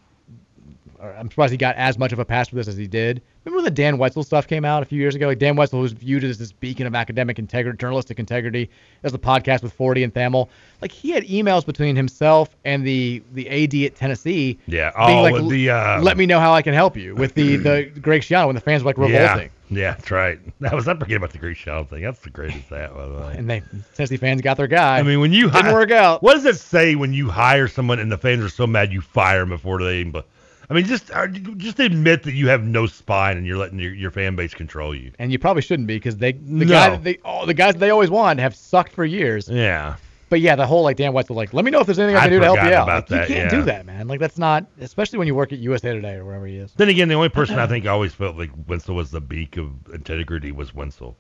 Or 0.99 1.14
I'm 1.14 1.30
surprised 1.30 1.51
he 1.51 1.57
got 1.57 1.75
as 1.75 1.98
much 1.98 2.14
of 2.14 2.19
a 2.19 2.25
pass 2.25 2.49
for 2.49 2.56
this 2.56 2.67
as 2.67 2.77
he 2.77 2.88
did. 2.88 3.22
Remember 3.43 3.57
when 3.57 3.65
the 3.65 3.72
Dan 3.72 3.98
Wetzel 3.98 4.24
stuff 4.24 4.48
came 4.48 4.65
out 4.65 4.82
a 4.82 4.85
few 4.85 4.99
years 4.99 5.14
ago? 5.14 5.27
Like 5.27 5.40
Dan 5.40 5.56
Wetzel 5.56 5.80
was 5.80 5.91
viewed 5.91 6.24
as 6.24 6.38
this 6.38 6.51
beacon 6.51 6.88
of 6.88 6.95
academic 6.95 7.38
integrity, 7.38 7.77
journalistic 7.77 8.17
integrity, 8.17 8.69
as 9.03 9.11
the 9.11 9.19
podcast 9.19 9.61
with 9.61 9.77
Forde 9.77 10.03
and 10.03 10.14
Thamel. 10.14 10.48
Like 10.82 10.91
he 10.91 11.11
had 11.11 11.24
emails 11.25 11.65
between 11.65 11.95
himself 11.95 12.56
and 12.65 12.85
the 12.85 13.22
the 13.33 13.48
AD 13.49 13.74
at 13.85 13.95
Tennessee. 13.95 14.57
Yeah. 14.67 14.91
being 15.06 15.19
Oh, 15.19 15.22
like, 15.22 15.49
the, 15.49 15.69
uh, 15.69 16.01
let 16.01 16.17
me 16.17 16.25
know 16.25 16.40
how 16.40 16.53
I 16.53 16.61
can 16.61 16.74
help 16.74 16.95
you 16.98 17.15
with 17.15 17.33
the 17.35 17.57
the 17.57 17.83
Greg 18.01 18.22
Schiano 18.22 18.48
when 18.48 18.56
the 18.56 18.61
fans 18.61 18.83
were 18.83 18.90
like 18.90 18.98
revolting. 18.98 19.51
Yeah, 19.69 19.80
yeah, 19.80 19.91
that's 19.93 20.11
right. 20.11 20.40
That 20.61 20.74
was 20.74 20.88
I 20.88 20.95
forget 20.95 21.17
about 21.17 21.32
the 21.32 21.38
Greek 21.38 21.57
shell 21.57 21.83
thing. 21.83 22.03
That's 22.03 22.19
the 22.22 22.30
greatest 22.30 22.69
that 22.69 22.95
by 22.95 23.07
the 23.07 23.15
way. 23.15 23.35
And 23.38 23.49
they 23.49 23.61
Tennessee 23.95 24.17
fans 24.17 24.41
got 24.41 24.57
their 24.57 24.67
guy. 24.67 24.98
I 24.99 25.03
mean, 25.03 25.19
when 25.19 25.33
you 25.33 25.49
didn't 25.51 25.65
hi- 25.65 25.74
work 25.74 25.91
out. 25.91 26.24
What 26.24 26.33
does 26.33 26.45
it 26.45 26.57
say 26.57 26.95
when 26.95 27.14
you 27.14 27.30
hire 27.30 27.67
someone 27.67 27.99
and 27.99 28.11
the 28.11 28.17
fans 28.17 28.43
are 28.43 28.49
so 28.49 28.65
mad 28.65 28.91
you 28.91 29.01
fire 29.01 29.41
them 29.41 29.49
before 29.49 29.83
they 29.83 29.99
even? 29.99 30.24
I 30.69 30.73
mean, 30.73 30.85
just 30.85 31.11
uh, 31.11 31.27
just 31.27 31.79
admit 31.79 32.23
that 32.23 32.33
you 32.33 32.47
have 32.47 32.63
no 32.63 32.85
spine 32.87 33.37
and 33.37 33.45
you're 33.45 33.57
letting 33.57 33.79
your, 33.79 33.93
your 33.93 34.11
fan 34.11 34.35
base 34.35 34.53
control 34.53 34.95
you. 34.95 35.11
and 35.19 35.31
you 35.31 35.37
probably 35.39 35.61
shouldn't 35.61 35.87
be 35.87 35.95
because 35.95 36.17
they 36.17 36.31
the 36.33 36.65
No. 36.65 36.71
guy 36.71 36.95
they 36.97 37.19
oh, 37.23 37.45
the 37.45 37.53
guys 37.53 37.75
they 37.75 37.89
always 37.91 38.09
want 38.09 38.39
have 38.39 38.55
sucked 38.55 38.91
for 38.91 39.05
years. 39.05 39.47
Yeah. 39.49 39.95
But 40.27 40.41
yeah, 40.41 40.55
the 40.55 40.65
whole 40.65 40.81
like 40.81 40.97
Dan 40.97 41.13
Wetzel 41.13 41.35
like, 41.35 41.53
let 41.53 41.63
me 41.63 41.69
know 41.71 41.79
if 41.81 41.85
there's 41.85 41.99
anything 41.99 42.15
I 42.15 42.21
I 42.21 42.23
can 42.23 42.31
do 42.31 42.39
to 42.39 42.45
help 42.45 42.57
you 42.57 42.73
out. 42.73 42.83
about 42.83 43.09
Like, 43.11 43.27
that, 43.27 43.29
you 43.29 43.35
can't 43.35 43.51
yeah. 43.51 43.59
do 43.59 43.63
that, 43.65 43.85
man. 43.85 44.07
Like 44.07 44.19
that's 44.19 44.39
not 44.39 44.65
especially 44.79 45.19
when 45.19 45.27
you 45.27 45.35
work 45.35 45.53
at 45.53 45.59
USA 45.59 45.93
Today 45.93 46.13
or 46.15 46.25
wherever 46.25 46.47
he 46.47 46.57
is. 46.57 46.73
Then 46.75 46.89
again, 46.89 47.07
the 47.09 47.15
only 47.15 47.29
person 47.29 47.59
I 47.59 47.67
think 47.67 47.85
always 47.85 48.13
felt 48.13 48.35
like 48.35 48.49
Winslow 48.67 48.95
was 48.95 49.11
the 49.11 49.21
beak 49.21 49.57
of 49.57 49.69
integrity 49.93 50.51
was 50.51 50.73
Winslow. 50.73 51.15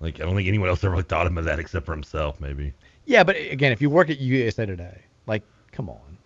Like 0.00 0.20
I 0.20 0.24
don't 0.24 0.36
think 0.36 0.48
anyone 0.48 0.68
else 0.68 0.84
ever 0.84 0.92
really 0.92 1.02
thought 1.04 1.26
him 1.26 1.38
of 1.38 1.46
that 1.46 1.58
except 1.58 1.86
for 1.86 1.92
himself, 1.92 2.40
maybe. 2.40 2.72
Yeah, 3.06 3.24
but 3.24 3.36
again, 3.36 3.72
if 3.72 3.80
you 3.80 3.88
work 3.88 4.10
at 4.10 4.18
USA 4.18 4.66
Today, 4.66 5.00
like, 5.26 5.42
come 5.72 5.88
on. 5.88 6.18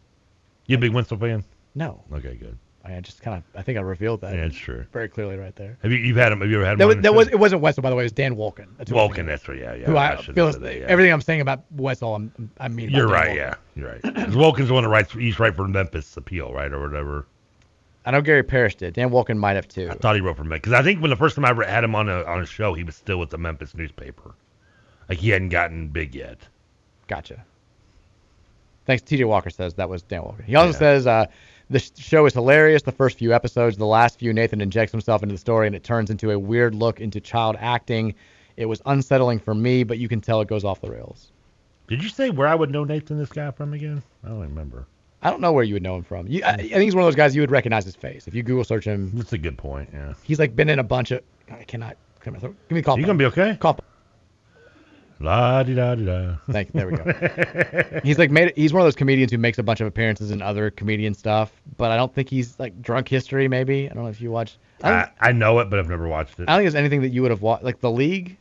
You 0.66 0.76
a 0.76 0.80
big 0.80 0.92
Winslow 0.92 1.16
fan? 1.16 1.44
No. 1.74 2.02
Okay, 2.12 2.34
good. 2.34 2.56
I 2.84 2.98
just 3.00 3.22
kind 3.22 3.36
of 3.36 3.44
I 3.58 3.62
think 3.62 3.78
I 3.78 3.80
revealed 3.80 4.22
that. 4.22 4.34
Yeah, 4.34 4.44
it's 4.46 4.56
true. 4.56 4.84
Very 4.92 5.08
clearly 5.08 5.36
right 5.36 5.54
there. 5.54 5.78
Have 5.82 5.92
you 5.92 5.98
you've 5.98 6.16
had 6.16 6.32
him? 6.32 6.40
Have 6.40 6.50
you 6.50 6.56
ever 6.56 6.64
had 6.64 6.72
him? 6.72 6.78
That 6.78 6.86
Was, 6.88 6.96
that 6.98 7.14
was 7.14 7.28
it 7.28 7.38
wasn't 7.38 7.62
Wetzel 7.62 7.80
by 7.82 7.90
the 7.90 7.94
way. 7.96 8.02
It 8.02 8.06
was 8.06 8.12
Dan 8.12 8.34
Wolken. 8.34 8.66
That's 8.76 8.90
who 8.90 8.96
was 8.96 9.04
Wolken, 9.04 9.14
thinking 9.14 9.26
that's 9.26 9.48
right. 9.48 9.58
Yeah, 9.60 9.74
yeah. 9.74 9.86
Who 9.86 9.96
I, 9.96 10.16
should 10.20 10.34
feel 10.34 10.52
said 10.52 10.62
that, 10.62 10.76
yeah. 10.80 10.86
everything 10.88 11.12
I'm 11.12 11.20
saying 11.20 11.40
about 11.42 11.62
Wetzel, 11.70 12.12
I'm 12.16 12.50
I 12.58 12.66
mean. 12.66 12.90
You're 12.90 13.06
right. 13.06 13.30
Wolken. 13.30 13.36
Yeah, 13.36 13.54
you're 13.76 13.88
right. 13.88 14.02
'Cause 14.02 14.34
Wolken's 14.34 14.66
the 14.68 14.74
one 14.74 14.82
that 14.82 14.88
writes. 14.90 15.12
He's 15.12 15.38
right 15.38 15.54
for 15.54 15.68
Memphis 15.68 16.16
Appeal, 16.16 16.52
right, 16.52 16.72
or 16.72 16.80
whatever. 16.80 17.26
I 18.04 18.10
know 18.10 18.20
Gary 18.20 18.42
Parrish 18.42 18.74
did. 18.74 18.94
Dan 18.94 19.10
Wolken 19.10 19.36
might 19.38 19.54
have 19.54 19.68
too. 19.68 19.88
I 19.88 19.94
thought 19.94 20.16
he 20.16 20.20
wrote 20.20 20.36
for 20.36 20.42
Memphis 20.42 20.62
because 20.62 20.72
I 20.72 20.82
think 20.82 21.00
when 21.00 21.10
the 21.10 21.16
first 21.16 21.36
time 21.36 21.44
I 21.44 21.50
ever 21.50 21.62
had 21.62 21.84
him 21.84 21.94
on 21.94 22.08
a 22.08 22.24
on 22.24 22.40
a 22.40 22.46
show, 22.46 22.74
he 22.74 22.82
was 22.82 22.96
still 22.96 23.18
with 23.18 23.30
the 23.30 23.38
Memphis 23.38 23.76
newspaper. 23.76 24.34
Like 25.08 25.18
he 25.18 25.30
hadn't 25.30 25.50
gotten 25.50 25.86
big 25.86 26.16
yet. 26.16 26.38
Gotcha. 27.06 27.44
Thanks. 28.86 29.04
TJ 29.04 29.24
Walker 29.28 29.50
says 29.50 29.74
that 29.74 29.88
was 29.88 30.02
Dan 30.02 30.22
Walker. 30.22 30.42
He 30.42 30.56
also 30.56 30.72
Yeah. 30.72 30.78
says 30.78 31.06
uh, 31.06 31.26
the 31.72 31.90
show 31.98 32.26
is 32.26 32.34
hilarious. 32.34 32.82
The 32.82 32.92
first 32.92 33.18
few 33.18 33.32
episodes, 33.32 33.76
the 33.76 33.86
last 33.86 34.18
few, 34.18 34.32
Nathan 34.32 34.60
injects 34.60 34.92
himself 34.92 35.22
into 35.22 35.34
the 35.34 35.38
story 35.38 35.66
and 35.66 35.74
it 35.74 35.82
turns 35.82 36.10
into 36.10 36.30
a 36.30 36.38
weird 36.38 36.74
look 36.74 37.00
into 37.00 37.20
child 37.20 37.56
acting. 37.58 38.14
It 38.56 38.66
was 38.66 38.82
unsettling 38.86 39.38
for 39.38 39.54
me, 39.54 39.82
but 39.82 39.98
you 39.98 40.08
can 40.08 40.20
tell 40.20 40.40
it 40.40 40.48
goes 40.48 40.64
off 40.64 40.80
the 40.80 40.90
rails. 40.90 41.32
Did 41.88 42.02
you 42.02 42.08
say 42.08 42.30
where 42.30 42.46
I 42.46 42.54
would 42.54 42.70
know 42.70 42.84
Nathan 42.84 43.18
this 43.18 43.30
guy 43.30 43.50
from 43.50 43.72
again? 43.72 44.02
I 44.24 44.28
don't 44.28 44.40
remember. 44.40 44.86
I 45.22 45.30
don't 45.30 45.40
know 45.40 45.52
where 45.52 45.64
you 45.64 45.74
would 45.74 45.82
know 45.82 45.96
him 45.96 46.02
from. 46.02 46.26
You, 46.26 46.42
I, 46.44 46.52
I 46.52 46.56
think 46.56 46.82
he's 46.82 46.94
one 46.94 47.04
of 47.04 47.06
those 47.06 47.16
guys 47.16 47.34
you 47.34 47.42
would 47.42 47.50
recognize 47.50 47.84
his 47.84 47.96
face 47.96 48.26
if 48.26 48.34
you 48.34 48.42
Google 48.42 48.64
search 48.64 48.84
him. 48.84 49.12
That's 49.14 49.32
a 49.32 49.38
good 49.38 49.56
point. 49.56 49.88
Yeah. 49.92 50.14
He's 50.22 50.38
like 50.38 50.56
been 50.56 50.68
in 50.68 50.78
a 50.78 50.84
bunch 50.84 51.10
of. 51.10 51.22
I 51.50 51.64
cannot. 51.64 51.96
Come 52.20 52.34
here, 52.34 52.50
give 52.50 52.70
me 52.70 52.80
a 52.80 52.82
call. 52.82 52.98
You 52.98 53.06
gonna 53.06 53.18
be 53.18 53.24
okay? 53.26 53.56
Call. 53.58 53.78
La 55.22 55.62
di 55.62 55.74
da 55.74 55.94
di 55.94 56.04
da. 56.04 56.36
Thank 56.50 56.68
you. 56.68 56.80
There 56.80 56.90
we 56.90 56.96
go. 56.96 58.00
he's 58.04 58.18
like 58.18 58.30
made. 58.30 58.52
He's 58.56 58.72
one 58.72 58.80
of 58.80 58.86
those 58.86 58.96
comedians 58.96 59.30
who 59.32 59.38
makes 59.38 59.58
a 59.58 59.62
bunch 59.62 59.80
of 59.80 59.86
appearances 59.86 60.30
in 60.30 60.42
other 60.42 60.70
comedian 60.70 61.14
stuff, 61.14 61.52
but 61.76 61.90
I 61.90 61.96
don't 61.96 62.12
think 62.14 62.28
he's 62.28 62.58
like 62.58 62.80
drunk 62.82 63.08
history. 63.08 63.48
Maybe 63.48 63.88
I 63.88 63.94
don't 63.94 64.04
know 64.04 64.10
if 64.10 64.20
you 64.20 64.30
watched. 64.30 64.58
I, 64.82 64.92
I, 64.92 65.10
I 65.20 65.32
know 65.32 65.60
it, 65.60 65.70
but 65.70 65.78
I've 65.78 65.88
never 65.88 66.08
watched 66.08 66.40
it. 66.40 66.48
I 66.48 66.52
don't 66.52 66.58
think 66.58 66.72
there's 66.72 66.74
anything 66.74 67.02
that 67.02 67.10
you 67.10 67.22
would 67.22 67.30
have 67.30 67.42
watched, 67.42 67.64
like 67.64 67.80
The 67.80 67.90
League. 67.90 68.36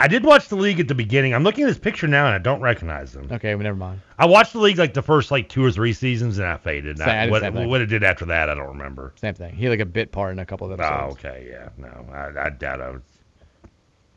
I 0.00 0.08
did 0.08 0.24
watch 0.24 0.48
the 0.48 0.56
league 0.56 0.80
at 0.80 0.88
the 0.88 0.94
beginning. 0.94 1.34
I'm 1.34 1.44
looking 1.44 1.64
at 1.64 1.66
this 1.66 1.78
picture 1.78 2.06
now 2.08 2.24
and 2.24 2.34
I 2.34 2.38
don't 2.38 2.62
recognize 2.62 3.14
him. 3.14 3.28
Okay, 3.30 3.54
well, 3.54 3.62
never 3.62 3.76
mind. 3.76 4.00
I 4.18 4.24
watched 4.24 4.54
the 4.54 4.58
league 4.58 4.78
like 4.78 4.94
the 4.94 5.02
first 5.02 5.30
like 5.30 5.50
two 5.50 5.62
or 5.62 5.70
three 5.70 5.92
seasons 5.92 6.38
and 6.38 6.46
I 6.48 6.56
faded. 6.56 6.96
Same- 6.96 7.08
I 7.08 7.24
I, 7.24 7.28
what, 7.28 7.52
what 7.68 7.80
it 7.82 7.86
did 7.86 8.02
after 8.02 8.24
that, 8.24 8.48
I 8.48 8.54
don't 8.54 8.68
remember. 8.68 9.12
Same 9.16 9.34
thing. 9.34 9.54
He 9.54 9.64
had 9.64 9.70
like 9.70 9.80
a 9.80 9.84
bit 9.84 10.10
part 10.10 10.32
in 10.32 10.38
a 10.38 10.46
couple 10.46 10.72
of 10.72 10.80
oh, 10.80 10.82
episodes. 10.82 11.20
Oh, 11.22 11.28
okay, 11.28 11.48
yeah, 11.50 11.68
no, 11.76 12.06
I, 12.14 12.46
I 12.46 12.48
doubt 12.48 12.80
I 12.80 12.90
was. 12.92 13.02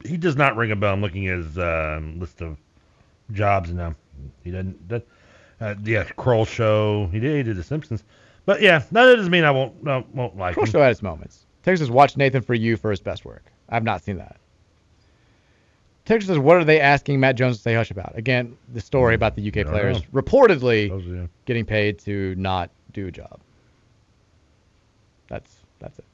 He 0.06 0.18
does 0.18 0.36
not 0.36 0.56
ring 0.56 0.72
a 0.72 0.76
bell. 0.76 0.94
I'm 0.94 1.02
looking 1.02 1.28
at 1.28 1.38
his 1.38 1.58
um, 1.58 2.20
list 2.20 2.42
of 2.42 2.58
jobs 3.32 3.72
now. 3.72 3.96
He 4.44 4.52
doesn't. 4.52 4.90
That, 4.90 5.08
uh, 5.62 5.76
yeah, 5.84 6.04
Kroll 6.04 6.46
show. 6.46 7.08
He 7.12 7.20
did. 7.20 7.38
He 7.38 7.44
did 7.44 7.58
The 7.58 7.64
Simpsons. 7.64 8.04
But 8.46 8.62
yeah, 8.62 8.80
that 8.92 9.16
doesn't 9.16 9.32
mean 9.32 9.46
I 9.46 9.52
won't 9.52 9.82
no, 9.84 10.06
won't 10.14 10.38
like 10.38 10.56
Kroll 10.56 10.66
him. 10.66 10.72
Show 10.72 10.82
had 10.82 10.92
its 10.92 11.02
moments. 11.02 11.46
Texas 11.64 11.90
watch 11.90 12.18
Nathan 12.18 12.42
for 12.42 12.54
you 12.54 12.76
for 12.76 12.92
his 12.92 13.00
best 13.00 13.24
work. 13.24 13.46
I've 13.70 13.84
not 13.84 14.04
seen 14.04 14.18
that. 14.18 14.38
Texas 16.06 16.28
says, 16.28 16.38
what 16.38 16.58
are 16.58 16.66
they 16.66 16.82
asking 16.82 17.22
Matt 17.22 17.36
Jones 17.36 17.58
to 17.58 17.62
say 17.62 17.74
hush 17.74 17.90
about? 17.90 18.18
Again, 18.18 18.58
the 18.74 18.82
story 18.82 19.16
about 19.16 19.36
the 19.36 19.48
UK 19.48 19.54
don't 19.54 19.68
players 19.68 20.02
reportedly 20.14 20.90
Those, 20.90 21.06
yeah. 21.06 21.28
getting 21.46 21.66
paid 21.66 22.00
to 22.00 22.36
not 22.36 22.70
do 22.92 23.08
a 23.08 23.12
job. 23.12 23.40
That's 25.30 25.56
that's 25.80 25.98
it. 26.00 26.06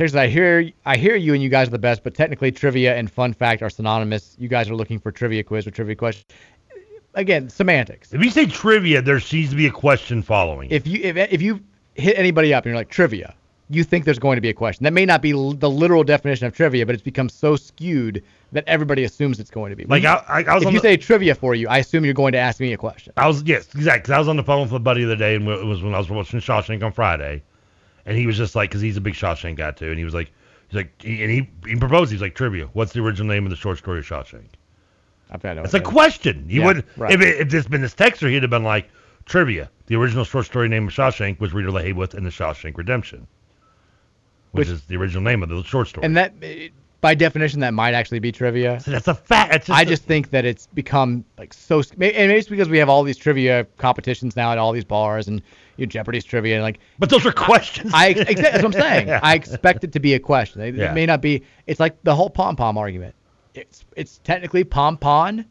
Texas, 0.00 0.16
I 0.16 0.28
hear 0.28 0.70
I 0.86 0.96
hear 0.96 1.14
you 1.14 1.34
and 1.34 1.42
you 1.42 1.50
guys 1.50 1.68
are 1.68 1.72
the 1.72 1.78
best, 1.78 2.02
but 2.02 2.14
technically 2.14 2.50
trivia 2.50 2.96
and 2.96 3.10
fun 3.10 3.34
fact 3.34 3.60
are 3.60 3.68
synonymous. 3.68 4.34
You 4.38 4.48
guys 4.48 4.70
are 4.70 4.74
looking 4.74 4.98
for 4.98 5.12
trivia 5.12 5.44
quiz 5.44 5.66
or 5.66 5.70
trivia 5.72 5.94
question. 5.94 6.24
Again, 7.12 7.50
semantics. 7.50 8.14
If 8.14 8.24
you 8.24 8.30
say 8.30 8.46
trivia, 8.46 9.02
there 9.02 9.20
seems 9.20 9.50
to 9.50 9.56
be 9.56 9.66
a 9.66 9.70
question 9.70 10.22
following. 10.22 10.70
If 10.70 10.86
you 10.86 11.00
if, 11.02 11.18
if 11.18 11.42
you 11.42 11.60
hit 11.96 12.18
anybody 12.18 12.54
up 12.54 12.64
and 12.64 12.70
you're 12.70 12.78
like 12.78 12.88
trivia, 12.88 13.34
you 13.68 13.84
think 13.84 14.06
there's 14.06 14.18
going 14.18 14.36
to 14.38 14.40
be 14.40 14.48
a 14.48 14.54
question. 14.54 14.84
That 14.84 14.94
may 14.94 15.04
not 15.04 15.20
be 15.20 15.32
l- 15.32 15.52
the 15.52 15.68
literal 15.68 16.02
definition 16.02 16.46
of 16.46 16.56
trivia, 16.56 16.86
but 16.86 16.94
it's 16.94 17.04
become 17.04 17.28
so 17.28 17.54
skewed 17.54 18.24
that 18.52 18.64
everybody 18.66 19.04
assumes 19.04 19.38
it's 19.38 19.50
going 19.50 19.68
to 19.68 19.76
be. 19.76 19.84
Like, 19.84 20.06
I- 20.06 20.24
I- 20.26 20.42
I 20.44 20.54
was 20.54 20.62
if 20.64 20.72
you 20.72 20.78
the- 20.78 20.82
say 20.82 20.96
trivia 20.96 21.34
for 21.34 21.54
you, 21.54 21.68
I 21.68 21.76
assume 21.76 22.06
you're 22.06 22.14
going 22.14 22.32
to 22.32 22.38
ask 22.38 22.58
me 22.58 22.72
a 22.72 22.78
question. 22.78 23.12
I 23.18 23.26
was 23.26 23.42
yes, 23.42 23.68
exactly. 23.74 24.14
I 24.14 24.18
was 24.18 24.28
on 24.28 24.38
the 24.38 24.44
phone 24.44 24.62
with 24.62 24.72
a 24.72 24.78
buddy 24.78 25.02
the 25.04 25.08
other 25.12 25.16
day, 25.16 25.34
and 25.34 25.46
it 25.46 25.66
was 25.66 25.82
when 25.82 25.94
I 25.94 25.98
was 25.98 26.08
watching 26.08 26.40
Shawshank 26.40 26.82
on 26.82 26.90
Friday, 26.92 27.42
and 28.10 28.18
he 28.18 28.26
was 28.26 28.36
just 28.36 28.56
like, 28.56 28.68
because 28.70 28.82
he's 28.82 28.96
a 28.96 29.00
big 29.00 29.14
Shawshank 29.14 29.56
guy 29.56 29.70
too, 29.70 29.88
and 29.88 29.96
he 29.98 30.04
was 30.04 30.12
like, 30.14 30.32
he's 30.68 30.76
like, 30.76 31.00
he, 31.00 31.22
and 31.22 31.30
he 31.30 31.48
he 31.64 31.76
proposed. 31.76 32.10
He's 32.10 32.20
like, 32.20 32.34
trivia. 32.34 32.66
What's 32.72 32.92
the 32.92 33.00
original 33.00 33.28
name 33.32 33.44
of 33.46 33.50
the 33.50 33.56
short 33.56 33.78
story 33.78 34.00
of 34.00 34.04
Shawshank? 34.04 34.48
I've 35.30 35.40
had 35.42 35.56
no 35.56 35.62
It's 35.62 35.74
a 35.74 35.80
question. 35.80 36.48
He 36.48 36.58
Yeah, 36.58 36.66
would 36.66 36.84
right. 36.96 37.12
if 37.12 37.20
it, 37.20 37.40
if 37.40 37.48
this 37.50 37.68
been 37.68 37.82
this 37.82 37.94
texter, 37.94 38.28
he'd 38.28 38.42
have 38.42 38.50
been 38.50 38.64
like, 38.64 38.88
trivia. 39.26 39.70
The 39.86 39.94
original 39.94 40.24
short 40.24 40.46
story 40.46 40.68
name 40.68 40.88
of 40.88 40.92
Shawshank 40.92 41.38
was 41.38 41.52
Rita 41.52 41.70
Hayworth 41.70 42.14
in 42.16 42.24
the 42.24 42.30
Shawshank 42.30 42.76
Redemption, 42.76 43.28
which, 44.50 44.66
Which- 44.66 44.74
is 44.74 44.82
the 44.86 44.96
original 44.96 45.22
name 45.22 45.44
of 45.44 45.48
the 45.48 45.62
short 45.62 45.86
story. 45.86 46.04
And 46.04 46.16
that, 46.16 46.34
by 47.00 47.14
definition, 47.14 47.60
that 47.60 47.72
might 47.72 47.94
actually 47.94 48.18
be 48.18 48.30
trivia. 48.32 48.80
that's 48.86 49.08
a 49.08 49.14
fact. 49.14 49.54
It's 49.54 49.66
just 49.66 49.78
I 49.78 49.82
a- 49.82 49.86
just 49.86 50.04
think 50.04 50.30
that 50.30 50.44
it's 50.44 50.66
become 50.68 51.24
like 51.38 51.54
so, 51.54 51.78
and 51.80 51.98
maybe 51.98 52.34
it's 52.34 52.48
because 52.48 52.68
we 52.68 52.78
have 52.78 52.88
all 52.88 53.02
these 53.02 53.16
trivia 53.16 53.64
competitions 53.78 54.36
now 54.36 54.52
at 54.52 54.58
all 54.58 54.72
these 54.72 54.84
bars 54.84 55.28
and 55.28 55.40
you 55.76 55.86
know, 55.86 55.90
Jeopardy's 55.90 56.24
trivia 56.24 56.56
and 56.56 56.62
like. 56.62 56.78
But 56.98 57.08
those 57.10 57.24
are 57.24 57.32
questions. 57.32 57.92
I 57.94 58.08
exactly 58.08 58.34
that's 58.34 58.56
what 58.62 58.64
I'm 58.66 58.72
saying. 58.82 59.08
Yeah. 59.08 59.20
I 59.22 59.34
expect 59.34 59.84
it 59.84 59.92
to 59.92 60.00
be 60.00 60.14
a 60.14 60.18
question. 60.18 60.60
It, 60.60 60.78
it 60.78 60.92
may 60.92 61.06
not 61.06 61.20
be. 61.22 61.42
It's 61.66 61.80
like 61.80 62.02
the 62.02 62.14
whole 62.14 62.28
pom 62.30 62.56
pom 62.56 62.76
argument. 62.76 63.14
It's 63.54 63.84
it's 63.96 64.18
technically 64.22 64.62
pom 64.64 64.96
pom, 64.98 65.44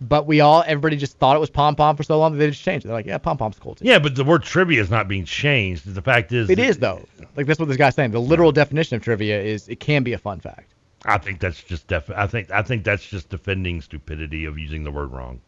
but 0.00 0.26
we 0.26 0.40
all 0.40 0.62
everybody 0.66 0.96
just 0.96 1.18
thought 1.18 1.36
it 1.36 1.40
was 1.40 1.50
pom 1.50 1.74
pom 1.74 1.96
for 1.96 2.02
so 2.04 2.18
long 2.18 2.32
that 2.32 2.38
they 2.38 2.48
just 2.48 2.62
changed 2.62 2.84
it. 2.86 2.88
They're 2.88 2.96
like, 2.96 3.06
yeah, 3.06 3.18
pom 3.18 3.36
pom's 3.38 3.58
cool 3.58 3.74
too. 3.74 3.84
yeah, 3.84 3.98
but 3.98 4.14
the 4.14 4.24
word 4.24 4.42
trivia 4.44 4.80
is 4.80 4.88
not 4.90 5.08
being 5.08 5.24
changed. 5.24 5.92
The 5.94 6.00
fact 6.00 6.32
is, 6.32 6.48
It 6.48 6.58
is 6.60 6.78
though. 6.78 7.04
Like 7.36 7.46
that's 7.46 7.58
what 7.58 7.66
this 7.68 7.76
guy's 7.76 7.94
saying. 7.96 8.12
The 8.12 8.20
literal 8.20 8.52
definition 8.52 8.96
of 8.96 9.02
trivia 9.02 9.42
is 9.42 9.68
it 9.68 9.80
can 9.80 10.02
be 10.04 10.12
a 10.12 10.18
fun 10.18 10.38
fact. 10.40 10.72
I 11.04 11.18
think 11.18 11.40
that's 11.40 11.62
just 11.62 11.86
def- 11.86 12.10
I 12.10 12.26
think 12.26 12.50
I 12.50 12.62
think 12.62 12.84
that's 12.84 13.06
just 13.06 13.28
defending 13.28 13.80
stupidity 13.80 14.44
of 14.44 14.58
using 14.58 14.84
the 14.84 14.90
word 14.90 15.12
wrong. 15.12 15.40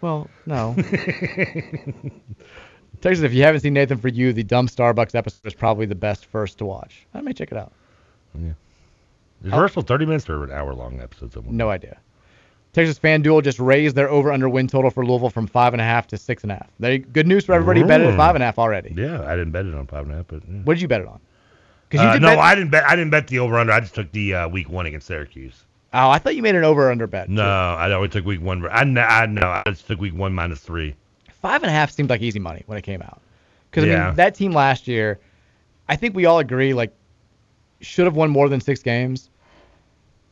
Well, 0.00 0.28
no. 0.46 0.74
Texas, 3.00 3.24
if 3.24 3.32
you 3.32 3.42
haven't 3.42 3.60
seen 3.60 3.74
Nathan 3.74 3.98
for 3.98 4.08
You, 4.08 4.32
the 4.32 4.42
dumb 4.42 4.68
Starbucks 4.68 5.14
episode 5.14 5.46
is 5.46 5.54
probably 5.54 5.86
the 5.86 5.94
best 5.94 6.26
first 6.26 6.58
to 6.58 6.64
watch. 6.64 7.06
I 7.14 7.20
may 7.20 7.32
check 7.32 7.50
it 7.52 7.58
out. 7.58 7.72
Yeah. 8.38 8.50
Is 9.44 9.50
rehearsal 9.50 9.82
30 9.82 10.06
minutes 10.06 10.28
or 10.28 10.44
an 10.44 10.52
hour 10.52 10.74
long 10.74 11.00
episode? 11.00 11.32
Somewhere? 11.32 11.52
No 11.52 11.70
idea. 11.70 11.98
Texas 12.72 12.98
FanDuel 12.98 13.42
just 13.42 13.58
raised 13.58 13.96
their 13.96 14.08
over 14.08 14.30
under 14.30 14.48
win 14.48 14.68
total 14.68 14.90
for 14.90 15.04
Louisville 15.04 15.30
from 15.30 15.46
five 15.46 15.72
and 15.72 15.80
a 15.80 15.84
half 15.84 16.06
to 16.08 16.16
six 16.16 16.42
and 16.44 16.52
a 16.52 16.56
half. 16.56 16.68
There, 16.78 16.98
good 16.98 17.26
news 17.26 17.44
for 17.44 17.52
everybody. 17.52 17.80
who 17.80 17.86
Bet 17.86 18.00
it 18.00 18.06
at 18.06 18.14
mm. 18.14 18.16
five 18.16 18.36
and 18.36 18.42
a 18.42 18.46
half 18.46 18.58
already. 18.58 18.94
Yeah, 18.96 19.24
I 19.24 19.34
didn't 19.34 19.50
bet 19.50 19.66
it 19.66 19.74
on 19.74 19.86
five 19.86 20.04
and 20.04 20.12
a 20.12 20.16
half, 20.16 20.26
but 20.28 20.42
yeah. 20.48 20.60
What 20.62 20.74
did 20.74 20.82
you 20.82 20.88
bet 20.88 21.00
it 21.00 21.08
on? 21.08 21.20
Because 21.90 22.04
you 22.04 22.10
Uh, 22.10 22.18
no, 22.18 22.28
bet. 22.28 22.38
I 22.38 22.54
didn't 22.54 22.70
bet. 22.70 22.84
I 22.84 22.96
didn't 22.96 23.10
bet 23.10 23.26
the 23.26 23.40
over 23.40 23.58
under. 23.58 23.72
I 23.72 23.80
just 23.80 23.94
took 23.94 24.10
the 24.12 24.34
uh, 24.34 24.48
week 24.48 24.70
one 24.70 24.86
against 24.86 25.06
Syracuse. 25.08 25.64
oh, 25.92 26.08
I 26.08 26.18
thought 26.18 26.36
you 26.36 26.42
made 26.42 26.54
an 26.54 26.64
over 26.64 26.90
under 26.90 27.06
bet. 27.06 27.28
No, 27.28 27.42
I 27.42 27.90
only 27.92 28.08
took 28.08 28.24
week 28.24 28.40
one. 28.40 28.66
I 28.70 28.84
know. 28.84 29.02
I 29.02 29.26
know. 29.26 29.48
I 29.48 29.62
just 29.66 29.86
took 29.86 30.00
week 30.00 30.14
one 30.14 30.32
minus 30.32 30.60
three. 30.60 30.94
Five 31.42 31.62
and 31.62 31.70
a 31.70 31.72
half 31.72 31.90
seemed 31.90 32.08
like 32.10 32.20
easy 32.20 32.38
money 32.38 32.62
when 32.66 32.78
it 32.78 32.82
came 32.82 33.02
out. 33.02 33.20
Because 33.70 33.84
I 33.84 34.06
mean, 34.06 34.16
that 34.16 34.34
team 34.34 34.52
last 34.52 34.86
year, 34.88 35.18
I 35.88 35.96
think 35.96 36.14
we 36.14 36.26
all 36.26 36.38
agree 36.38 36.74
like 36.74 36.92
should 37.80 38.04
have 38.04 38.14
won 38.16 38.30
more 38.30 38.48
than 38.48 38.60
six 38.60 38.82
games. 38.82 39.30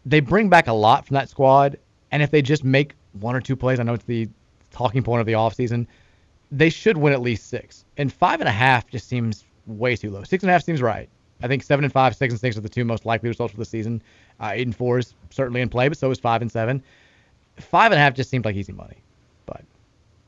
They 0.06 0.20
bring 0.20 0.48
back 0.48 0.68
a 0.68 0.72
lot 0.72 1.06
from 1.06 1.14
that 1.14 1.28
squad, 1.28 1.78
and 2.12 2.22
if 2.22 2.30
they 2.30 2.40
just 2.42 2.64
make 2.64 2.94
one 3.12 3.34
or 3.34 3.40
two 3.40 3.56
plays, 3.56 3.80
I 3.80 3.82
know 3.82 3.94
it's 3.94 4.04
the 4.04 4.28
talking 4.70 5.02
point 5.02 5.20
of 5.20 5.26
the 5.26 5.32
offseason, 5.32 5.86
they 6.52 6.70
should 6.70 6.96
win 6.96 7.12
at 7.12 7.20
least 7.20 7.48
six. 7.48 7.84
And 7.96 8.12
five 8.12 8.40
and 8.40 8.48
a 8.48 8.52
half 8.52 8.88
just 8.88 9.08
seems 9.08 9.44
way 9.66 9.96
too 9.96 10.10
low. 10.10 10.22
Six 10.22 10.42
and 10.44 10.50
a 10.50 10.52
half 10.52 10.62
seems 10.62 10.80
right. 10.80 11.08
I 11.42 11.48
think 11.48 11.62
seven 11.62 11.84
and 11.84 11.92
five, 11.92 12.16
six 12.16 12.32
and 12.32 12.40
six 12.40 12.56
are 12.56 12.60
the 12.60 12.68
two 12.68 12.84
most 12.84 13.06
likely 13.06 13.28
results 13.28 13.52
for 13.52 13.58
the 13.58 13.64
season. 13.64 14.02
Uh, 14.40 14.50
eight 14.54 14.66
and 14.66 14.74
four 14.74 14.98
is 14.98 15.14
certainly 15.30 15.60
in 15.60 15.68
play, 15.68 15.88
but 15.88 15.96
so 15.98 16.10
is 16.10 16.18
five 16.18 16.42
and 16.42 16.50
seven. 16.50 16.82
Five 17.56 17.92
and 17.92 17.98
a 17.98 18.02
half 18.02 18.14
just 18.14 18.30
seemed 18.30 18.44
like 18.44 18.56
easy 18.56 18.72
money. 18.72 18.96
But 19.46 19.62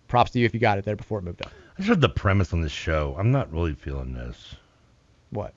props 0.08 0.30
to 0.32 0.38
you 0.38 0.46
if 0.46 0.54
you 0.54 0.60
got 0.60 0.78
it 0.78 0.84
there 0.84 0.96
before 0.96 1.18
it 1.18 1.22
moved 1.22 1.42
up. 1.44 1.52
I 1.76 1.82
just 1.82 1.88
heard 1.88 2.00
the 2.00 2.08
premise 2.08 2.52
on 2.52 2.60
this 2.60 2.72
show. 2.72 3.14
I'm 3.18 3.30
not 3.32 3.52
really 3.52 3.74
feeling 3.74 4.12
this. 4.12 4.54
What? 5.30 5.54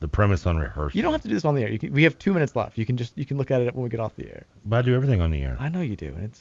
The 0.00 0.08
premise 0.08 0.46
on 0.46 0.58
rehearsal. 0.58 0.96
You 0.96 1.02
don't 1.02 1.12
have 1.12 1.22
to 1.22 1.28
do 1.28 1.34
this 1.34 1.46
on 1.46 1.54
the 1.54 1.62
air. 1.62 1.70
You 1.70 1.78
can, 1.78 1.92
we 1.92 2.02
have 2.02 2.18
two 2.18 2.34
minutes 2.34 2.54
left. 2.54 2.76
You 2.76 2.84
can 2.84 2.96
just 2.98 3.16
you 3.16 3.24
can 3.24 3.38
look 3.38 3.50
at 3.50 3.62
it 3.62 3.74
when 3.74 3.82
we 3.82 3.88
get 3.88 4.00
off 4.00 4.14
the 4.16 4.26
air. 4.28 4.44
But 4.66 4.78
I 4.78 4.82
do 4.82 4.94
everything 4.94 5.20
on 5.22 5.30
the 5.30 5.42
air. 5.42 5.56
I 5.58 5.70
know 5.70 5.80
you 5.80 5.96
do, 5.96 6.08
and 6.08 6.24
it's 6.24 6.40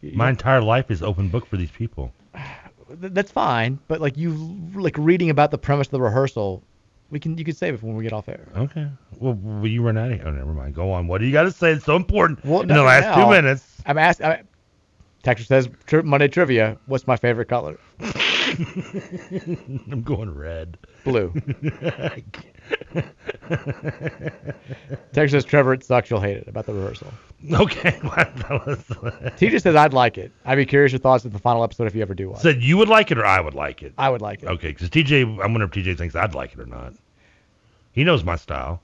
you- 0.00 0.12
My 0.16 0.30
entire 0.30 0.60
life 0.60 0.90
is 0.90 1.02
open 1.02 1.28
book 1.28 1.46
for 1.46 1.56
these 1.56 1.70
people. 1.70 2.12
that's 2.88 3.32
fine. 3.32 3.78
But 3.88 4.00
like 4.00 4.16
you 4.16 4.56
like 4.74 4.96
reading 4.98 5.30
about 5.30 5.50
the 5.50 5.58
premise 5.58 5.88
of 5.88 5.92
the 5.92 6.00
rehearsal, 6.00 6.62
we 7.12 7.20
can 7.20 7.36
you 7.38 7.44
can 7.44 7.54
save 7.54 7.74
it 7.74 7.80
for 7.80 7.86
when 7.86 7.94
we 7.94 8.02
get 8.02 8.12
off 8.14 8.28
air. 8.28 8.48
Okay. 8.56 8.88
Well, 9.18 9.34
will 9.34 9.68
you 9.68 9.82
run 9.82 9.98
out 9.98 10.10
of 10.10 10.16
here? 10.18 10.26
Oh, 10.26 10.30
never 10.32 10.52
mind. 10.52 10.74
Go 10.74 10.90
on. 10.90 11.06
What 11.06 11.18
do 11.18 11.26
you 11.26 11.32
got 11.32 11.42
to 11.42 11.52
say? 11.52 11.72
It's 11.72 11.84
so 11.84 11.94
important 11.94 12.42
Well, 12.44 12.62
in 12.62 12.68
the 12.68 12.82
last 12.82 13.04
now, 13.04 13.24
two 13.26 13.30
minutes. 13.30 13.64
I'm 13.86 13.98
asking. 13.98 14.26
I, 14.26 14.42
Texture 15.22 15.44
says 15.44 15.68
tri- 15.86 16.00
Monday 16.02 16.26
trivia. 16.26 16.78
What's 16.86 17.06
my 17.06 17.16
favorite 17.16 17.48
color? 17.48 17.78
I'm 19.90 20.02
going 20.02 20.34
red. 20.34 20.78
Blue. 21.04 21.32
Says 25.12 25.44
Trevor, 25.44 25.74
it 25.74 25.84
sucks. 25.84 26.10
You'll 26.10 26.20
hate 26.20 26.36
it 26.38 26.48
about 26.48 26.66
the 26.66 26.74
rehearsal. 26.74 27.08
Okay. 27.52 27.90
TJ 29.40 29.60
says 29.62 29.74
I'd 29.74 29.92
like 29.92 30.16
it. 30.18 30.30
I'd 30.44 30.56
be 30.56 30.66
curious 30.66 30.92
your 30.92 31.00
thoughts 31.00 31.26
at 31.26 31.32
the 31.32 31.38
final 31.38 31.64
episode 31.64 31.86
if 31.86 31.94
you 31.94 32.02
ever 32.02 32.14
do 32.14 32.30
watch. 32.30 32.40
Said 32.40 32.62
you 32.62 32.76
would 32.76 32.88
like 32.88 33.10
it 33.10 33.18
or 33.18 33.26
I 33.26 33.40
would 33.40 33.54
like 33.54 33.82
it. 33.82 33.94
I 33.98 34.10
would 34.10 34.20
like 34.22 34.42
it. 34.42 34.46
Okay, 34.46 34.68
because 34.68 34.88
TJ, 34.90 35.40
I 35.40 35.46
wonder 35.46 35.64
if 35.64 35.70
TJ 35.70 35.98
thinks 35.98 36.14
I'd 36.14 36.34
like 36.34 36.52
it 36.52 36.60
or 36.60 36.66
not. 36.66 36.94
He 37.92 38.04
knows 38.04 38.22
my 38.24 38.36
style. 38.36 38.80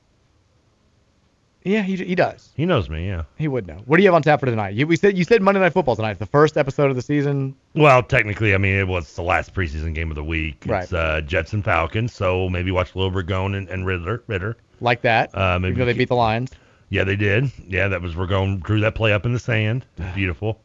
Yeah, 1.69 1.83
he, 1.83 1.97
he 1.97 2.15
does. 2.15 2.51
He 2.57 2.65
knows 2.65 2.89
me, 2.89 3.07
yeah. 3.07 3.25
He 3.37 3.47
would 3.47 3.67
know. 3.67 3.79
What 3.85 3.99
do 3.99 4.03
you 4.03 4.09
have 4.09 4.15
on 4.15 4.23
tap 4.23 4.41
for 4.41 4.47
tonight? 4.47 4.71
You, 4.75 4.87
we 4.87 4.97
said 4.97 5.19
you 5.19 5.25
said 5.25 5.43
Monday 5.43 5.61
Night 5.61 5.75
Football 5.75 5.97
tonight. 5.97 6.19
The 6.19 6.27
first 6.27 6.57
episode 6.57 6.89
of 6.89 6.97
the 6.97 7.03
season. 7.03 7.55
Well, 7.75 8.03
technically, 8.03 8.55
I 8.55 8.59
mean, 8.59 8.75
it 8.75 8.89
was 8.89 9.15
the 9.15 9.23
last 9.23 9.55
preseason 9.55 9.95
game 9.95 10.11
of 10.11 10.15
the 10.15 10.25
week. 10.25 10.65
Right. 10.67 10.85
It's 10.85 10.93
uh, 10.93 11.21
Jets 11.21 11.53
and 11.53 11.63
Falcons, 11.63 12.15
so 12.15 12.49
maybe 12.49 12.71
watch 12.71 12.95
a 12.95 12.99
little 12.99 13.13
Vergone 13.13 13.57
and, 13.57 13.69
and 13.69 13.85
Ridder. 13.85 14.23
Ridder. 14.27 14.57
Like 14.81 15.03
that. 15.03 15.37
Uh, 15.37 15.59
maybe 15.59 15.85
they 15.85 15.93
beat 15.93 16.09
the 16.09 16.17
Lions. 16.17 16.53
Yeah, 16.89 17.05
they 17.05 17.17
did. 17.17 17.53
Yeah, 17.67 17.89
that 17.89 18.01
was 18.01 18.15
Vergone 18.15 18.63
drew 18.63 18.81
that 18.81 18.95
play 18.95 19.13
up 19.13 19.27
in 19.27 19.35
the 19.35 19.39
sand. 19.39 19.85
Beautiful. 20.15 20.61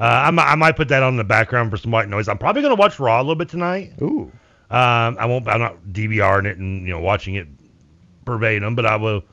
Uh, 0.00 0.30
I, 0.32 0.52
I 0.52 0.54
might 0.54 0.76
put 0.76 0.88
that 0.88 1.02
on 1.02 1.16
the 1.16 1.24
background 1.24 1.70
for 1.70 1.76
some 1.76 1.90
white 1.90 2.08
noise. 2.08 2.28
I'm 2.28 2.38
probably 2.38 2.62
gonna 2.62 2.74
watch 2.74 2.98
Raw 2.98 3.20
a 3.20 3.22
little 3.22 3.34
bit 3.34 3.48
tonight. 3.48 3.92
Ooh. 4.00 4.32
Um, 4.70 5.16
I 5.18 5.26
won't. 5.26 5.48
I'm 5.48 5.60
not 5.60 5.76
DVRing 5.92 6.46
it 6.46 6.58
and 6.58 6.86
you 6.86 6.92
know 6.92 7.00
watching 7.00 7.34
it 7.34 7.48
verbatim, 8.24 8.74
but 8.74 8.86
I 8.86 8.96
will. 8.96 9.24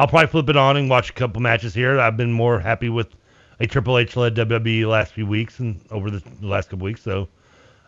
I'll 0.00 0.08
probably 0.08 0.28
flip 0.28 0.48
it 0.48 0.56
on 0.56 0.78
and 0.78 0.88
watch 0.88 1.10
a 1.10 1.12
couple 1.12 1.42
matches 1.42 1.74
here. 1.74 2.00
I've 2.00 2.16
been 2.16 2.32
more 2.32 2.58
happy 2.58 2.88
with 2.88 3.14
a 3.60 3.66
Triple 3.66 3.98
H 3.98 4.16
led 4.16 4.34
WWE 4.34 4.88
last 4.88 5.12
few 5.12 5.26
weeks 5.26 5.58
and 5.58 5.78
over 5.90 6.10
the, 6.10 6.22
last 6.40 6.70
couple 6.70 6.86
weeks. 6.86 7.02
So 7.02 7.28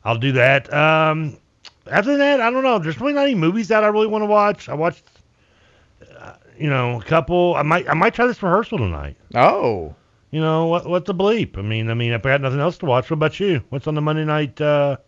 I'll 0.04 0.18
do 0.18 0.30
that. 0.32 0.70
Um, 0.74 1.38
after 1.86 2.18
that, 2.18 2.38
I 2.38 2.50
don't 2.50 2.64
know. 2.64 2.78
There's 2.78 3.00
really 3.00 3.14
not 3.14 3.22
any 3.22 3.34
movies 3.34 3.68
that 3.68 3.82
I 3.82 3.86
really 3.86 4.08
want 4.08 4.20
to 4.20 4.26
watch. 4.26 4.68
I 4.68 4.74
watched, 4.74 5.04
uh, 6.18 6.34
you 6.58 6.68
know, 6.68 7.00
a 7.00 7.02
couple. 7.02 7.54
I 7.54 7.62
might 7.62 7.88
I 7.88 7.94
might 7.94 8.12
try 8.12 8.26
this 8.26 8.42
rehearsal 8.42 8.76
tonight. 8.76 9.16
Oh. 9.34 9.94
You 10.32 10.42
know 10.42 10.66
what? 10.66 10.86
What's 10.86 11.06
the 11.06 11.14
bleep? 11.14 11.56
I 11.56 11.62
mean, 11.62 11.88
I 11.88 11.94
mean, 11.94 12.12
if 12.12 12.26
I 12.26 12.32
got 12.32 12.42
nothing 12.42 12.60
else 12.60 12.76
to 12.78 12.86
watch, 12.86 13.08
what 13.08 13.14
about 13.14 13.40
you? 13.40 13.62
What's 13.70 13.86
on 13.86 13.94
the 13.94 14.02
Monday 14.02 14.26
night 14.26 14.60
uh, 14.60 14.98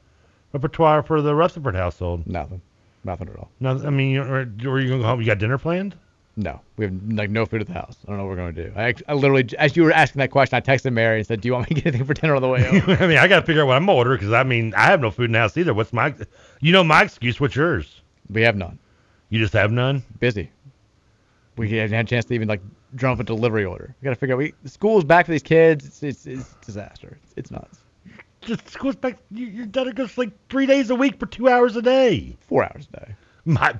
repertoire 0.55 1.02
for 1.02 1.20
the 1.20 1.34
Rutherford 1.34 1.76
household? 1.76 2.26
Nothing. 2.26 2.62
Nothing 3.05 3.28
at 3.28 3.36
all. 3.36 3.50
No, 3.60 3.78
I 3.84 3.91
mean, 3.91 4.16
are, 4.16 4.50
or 4.66 4.81
you 4.81 4.89
gonna 4.89 5.02
go 5.02 5.08
home? 5.08 5.20
You 5.20 5.26
got 5.26 5.39
dinner 5.39 5.58
planned? 5.58 5.94
No, 6.36 6.60
we 6.76 6.86
have 6.86 7.12
like 7.12 7.30
no 7.30 7.46
food 7.46 7.60
at 7.60 7.68
the 7.68 7.74
house. 7.74 7.96
I 8.04 8.10
don't 8.10 8.18
know 8.18 8.24
what 8.24 8.30
we're 8.30 8.36
gonna 8.36 8.52
do. 8.52 8.72
I, 8.76 8.94
I 9.06 9.14
literally, 9.14 9.48
as 9.56 9.76
you 9.76 9.84
were 9.84 9.92
asking 9.92 10.18
that 10.18 10.32
question, 10.32 10.56
I 10.56 10.60
texted 10.60 10.92
Mary 10.92 11.18
and 11.18 11.26
said, 11.26 11.40
"Do 11.40 11.46
you 11.48 11.52
want 11.52 11.70
me 11.70 11.76
to 11.76 11.80
get 11.80 11.86
anything 11.86 12.06
for 12.06 12.14
dinner 12.14 12.34
on 12.34 12.42
the 12.42 12.48
way 12.48 12.62
home?" 12.80 12.96
I 12.98 13.06
mean, 13.06 13.18
I 13.18 13.28
got 13.28 13.40
to 13.40 13.46
figure 13.46 13.62
out 13.62 13.68
what 13.68 13.76
I'm 13.76 13.86
gonna 13.86 13.96
order 13.96 14.16
because 14.16 14.32
I 14.32 14.42
mean, 14.42 14.74
I 14.74 14.86
have 14.86 15.00
no 15.00 15.12
food 15.12 15.26
in 15.26 15.32
the 15.32 15.38
house 15.38 15.56
either. 15.56 15.72
What's 15.72 15.92
my, 15.92 16.12
you 16.60 16.72
know, 16.72 16.82
my 16.82 17.02
excuse? 17.02 17.38
What's 17.38 17.54
yours? 17.54 18.00
we 18.30 18.42
have 18.42 18.56
none. 18.56 18.78
You 19.28 19.38
just 19.38 19.52
have 19.52 19.70
none. 19.70 20.02
Busy. 20.18 20.50
We 21.56 21.70
haven't 21.70 21.94
had 21.94 22.06
a 22.06 22.08
chance 22.08 22.24
to 22.26 22.34
even 22.34 22.48
like 22.48 22.62
drum 22.94 23.12
up 23.12 23.20
a 23.20 23.24
delivery 23.24 23.64
order. 23.64 23.94
We 24.00 24.04
gotta 24.04 24.16
figure 24.16 24.34
out. 24.34 24.38
We 24.38 24.54
school's 24.64 25.04
back 25.04 25.26
for 25.26 25.32
these 25.32 25.42
kids. 25.42 25.86
It's 25.86 26.02
it's, 26.02 26.26
it's 26.26 26.54
disaster. 26.66 27.18
It's, 27.22 27.34
it's 27.36 27.50
nuts. 27.50 27.80
Just 28.40 28.68
school's 28.68 28.96
back. 28.96 29.18
You, 29.30 29.46
your 29.46 29.66
daughter 29.66 29.92
goes 29.92 30.18
like 30.18 30.32
three 30.48 30.66
days 30.66 30.90
a 30.90 30.94
week 30.94 31.18
for 31.18 31.26
two 31.26 31.48
hours 31.48 31.76
a 31.76 31.82
day. 31.82 32.36
Four 32.40 32.64
hours 32.64 32.88
a 32.92 32.96
day. 32.98 33.14
My, 33.46 33.78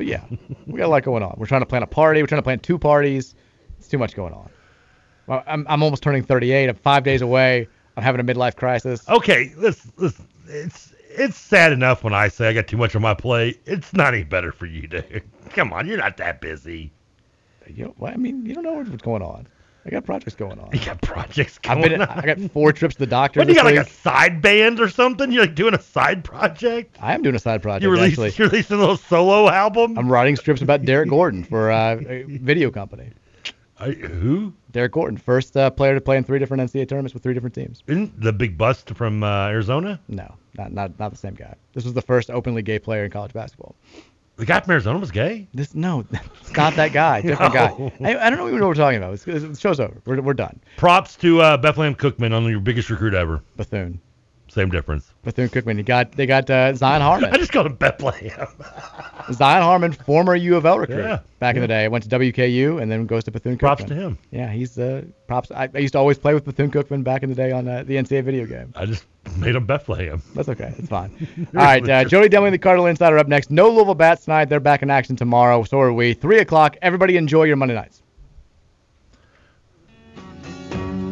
But 0.00 0.06
yeah, 0.06 0.24
we 0.66 0.78
got 0.78 0.86
a 0.86 0.88
lot 0.88 1.02
going 1.02 1.22
on. 1.22 1.34
We're 1.36 1.44
trying 1.44 1.60
to 1.60 1.66
plan 1.66 1.82
a 1.82 1.86
party. 1.86 2.22
We're 2.22 2.26
trying 2.26 2.38
to 2.38 2.42
plan 2.42 2.58
two 2.60 2.78
parties. 2.78 3.34
It's 3.76 3.86
too 3.86 3.98
much 3.98 4.16
going 4.16 4.32
on. 4.32 4.48
Well, 5.26 5.44
I'm 5.46 5.66
I'm 5.68 5.82
almost 5.82 6.02
turning 6.02 6.22
38. 6.22 6.70
I'm 6.70 6.74
five 6.74 7.04
days 7.04 7.20
away. 7.20 7.68
I'm 7.98 8.02
having 8.02 8.18
a 8.18 8.24
midlife 8.24 8.56
crisis. 8.56 9.06
okay, 9.10 9.52
listen, 9.58 9.92
listen. 9.98 10.26
It's 10.48 10.94
it's 11.10 11.36
sad 11.36 11.70
enough 11.70 12.02
when 12.02 12.14
I 12.14 12.28
say 12.28 12.48
I 12.48 12.54
got 12.54 12.66
too 12.66 12.78
much 12.78 12.96
on 12.96 13.02
my 13.02 13.12
plate. 13.12 13.60
It's 13.66 13.92
not 13.92 14.14
any 14.14 14.24
better 14.24 14.52
for 14.52 14.64
you, 14.64 14.86
dude. 14.86 15.22
Come 15.50 15.70
on, 15.74 15.86
you're 15.86 15.98
not 15.98 16.16
that 16.16 16.40
busy. 16.40 16.90
You 17.66 17.94
know, 17.98 18.06
I 18.06 18.16
mean, 18.16 18.46
you 18.46 18.54
don't 18.54 18.64
know 18.64 18.72
what's 18.72 19.02
going 19.02 19.20
on. 19.20 19.48
I 19.86 19.90
got 19.90 20.04
projects 20.04 20.34
going 20.34 20.58
on. 20.58 20.70
You 20.72 20.84
got 20.84 21.00
projects 21.00 21.58
I've 21.64 21.78
going 21.78 21.90
been. 21.90 22.02
on. 22.02 22.08
I 22.08 22.22
got 22.22 22.38
four 22.52 22.72
trips 22.72 22.94
to 22.96 23.00
the 23.00 23.06
doctor. 23.06 23.40
What 23.40 23.46
do 23.46 23.52
you 23.52 23.58
got 23.58 23.64
like 23.64 23.76
a 23.86 23.88
side 23.88 24.42
band 24.42 24.78
or 24.80 24.88
something? 24.88 25.32
You're 25.32 25.44
like 25.44 25.54
doing 25.54 25.74
a 25.74 25.80
side 25.80 26.22
project. 26.22 26.96
I 27.00 27.14
am 27.14 27.22
doing 27.22 27.34
a 27.34 27.38
side 27.38 27.62
project. 27.62 27.82
You 27.82 27.90
release, 27.90 28.12
actually. 28.12 28.32
you're 28.36 28.48
releasing 28.48 28.76
a 28.76 28.80
little 28.80 28.96
solo 28.96 29.48
album. 29.48 29.98
I'm 29.98 30.10
writing 30.10 30.36
strips 30.36 30.62
about 30.62 30.84
Derrick 30.84 31.08
Gordon 31.08 31.44
for 31.44 31.70
uh, 31.70 31.96
a 32.06 32.24
video 32.24 32.70
company. 32.70 33.10
I, 33.78 33.92
who? 33.92 34.52
Derrick 34.72 34.92
Gordon, 34.92 35.16
first 35.16 35.56
uh, 35.56 35.70
player 35.70 35.94
to 35.94 36.00
play 36.00 36.18
in 36.18 36.24
three 36.24 36.38
different 36.38 36.62
NCAA 36.62 36.86
tournaments 36.88 37.14
with 37.14 37.22
three 37.22 37.32
different 37.32 37.54
teams. 37.54 37.82
Isn't 37.86 38.20
the 38.20 38.32
big 38.32 38.58
bust 38.58 38.90
from 38.90 39.22
uh, 39.22 39.48
Arizona? 39.48 39.98
No, 40.08 40.34
not 40.58 40.72
not 40.72 40.98
not 40.98 41.10
the 41.10 41.16
same 41.16 41.34
guy. 41.34 41.54
This 41.72 41.84
was 41.84 41.94
the 41.94 42.02
first 42.02 42.30
openly 42.30 42.60
gay 42.60 42.78
player 42.78 43.04
in 43.06 43.10
college 43.10 43.32
basketball. 43.32 43.74
The 44.40 44.46
guy 44.46 44.58
from 44.60 44.70
Arizona 44.72 44.98
was 44.98 45.10
gay. 45.10 45.46
This 45.52 45.74
no, 45.74 46.00
it's 46.10 46.52
not 46.56 46.74
that 46.76 46.94
guy. 46.94 47.20
Different 47.20 47.52
No. 47.54 47.92
guy. 48.00 48.08
I, 48.08 48.26
I 48.26 48.30
don't 48.30 48.38
know 48.38 48.44
what 48.44 48.54
we're 48.68 48.74
talking 48.74 48.96
about. 48.96 49.12
It's, 49.12 49.26
it's, 49.26 49.44
the 49.44 49.54
show's 49.54 49.78
over. 49.78 50.00
We're, 50.06 50.22
we're 50.22 50.32
done. 50.32 50.58
Props 50.78 51.14
to 51.16 51.42
uh, 51.42 51.56
Bethlehem 51.58 51.94
Cookman 51.94 52.32
on 52.34 52.44
your 52.44 52.58
biggest 52.60 52.88
recruit 52.88 53.12
ever. 53.12 53.42
Bethune. 53.56 54.00
Same 54.50 54.68
difference. 54.68 55.12
Bethune 55.22 55.48
Cookman. 55.48 55.76
He 55.76 55.84
got 55.84 56.10
they 56.12 56.26
got 56.26 56.50
uh, 56.50 56.74
Zion 56.74 57.00
Harmon. 57.02 57.30
I 57.32 57.36
just 57.38 57.52
called 57.52 57.66
him 57.66 57.76
Bethlehem. 57.76 58.48
Zion 59.32 59.62
Harmon, 59.62 59.92
former 59.92 60.34
U 60.34 60.56
of 60.56 60.66
L 60.66 60.80
recruit 60.80 60.98
Yeah, 60.98 61.20
back 61.38 61.54
in 61.54 61.62
the 61.62 61.68
day. 61.68 61.86
Went 61.86 62.02
to 62.02 62.18
WKU 62.18 62.82
and 62.82 62.90
then 62.90 63.06
goes 63.06 63.22
to 63.24 63.30
Bethune 63.30 63.54
Cookman. 63.54 63.58
Props 63.60 63.84
to 63.84 63.94
him. 63.94 64.18
Yeah, 64.32 64.50
he's 64.50 64.76
uh, 64.76 65.04
props. 65.28 65.52
I, 65.52 65.68
I 65.72 65.78
used 65.78 65.92
to 65.92 66.00
always 66.00 66.18
play 66.18 66.34
with 66.34 66.44
Bethune 66.44 66.68
Cookman 66.68 67.04
back 67.04 67.22
in 67.22 67.28
the 67.28 67.36
day 67.36 67.52
on 67.52 67.68
uh, 67.68 67.84
the 67.84 67.94
NCAA 67.94 68.24
video 68.24 68.44
game. 68.44 68.72
I 68.74 68.86
just 68.86 69.04
made 69.36 69.54
him 69.54 69.66
Bethlehem. 69.66 70.20
That's 70.34 70.48
okay. 70.48 70.74
It's 70.78 70.88
fine. 70.88 71.46
All 71.54 71.62
right, 71.62 71.88
uh, 71.88 72.04
Jody 72.04 72.28
Demling, 72.28 72.50
the 72.50 72.58
Cardinal 72.58 72.86
Insider, 72.86 73.18
up 73.18 73.28
next. 73.28 73.52
No 73.52 73.70
Louisville 73.70 73.94
Bats 73.94 74.24
tonight. 74.24 74.46
They're 74.46 74.58
back 74.58 74.82
in 74.82 74.90
action 74.90 75.14
tomorrow. 75.14 75.62
So 75.62 75.78
are 75.78 75.92
we. 75.92 76.12
Three 76.12 76.40
o'clock. 76.40 76.76
Everybody 76.82 77.16
enjoy 77.16 77.44
your 77.44 77.56
Monday 77.56 77.74
nights. 77.76 78.02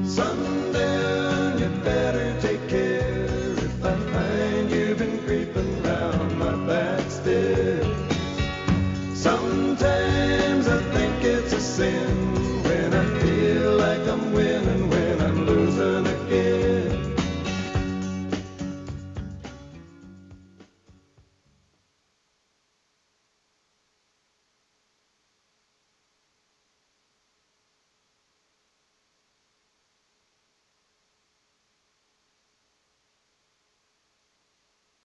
Sundown, 0.05 0.58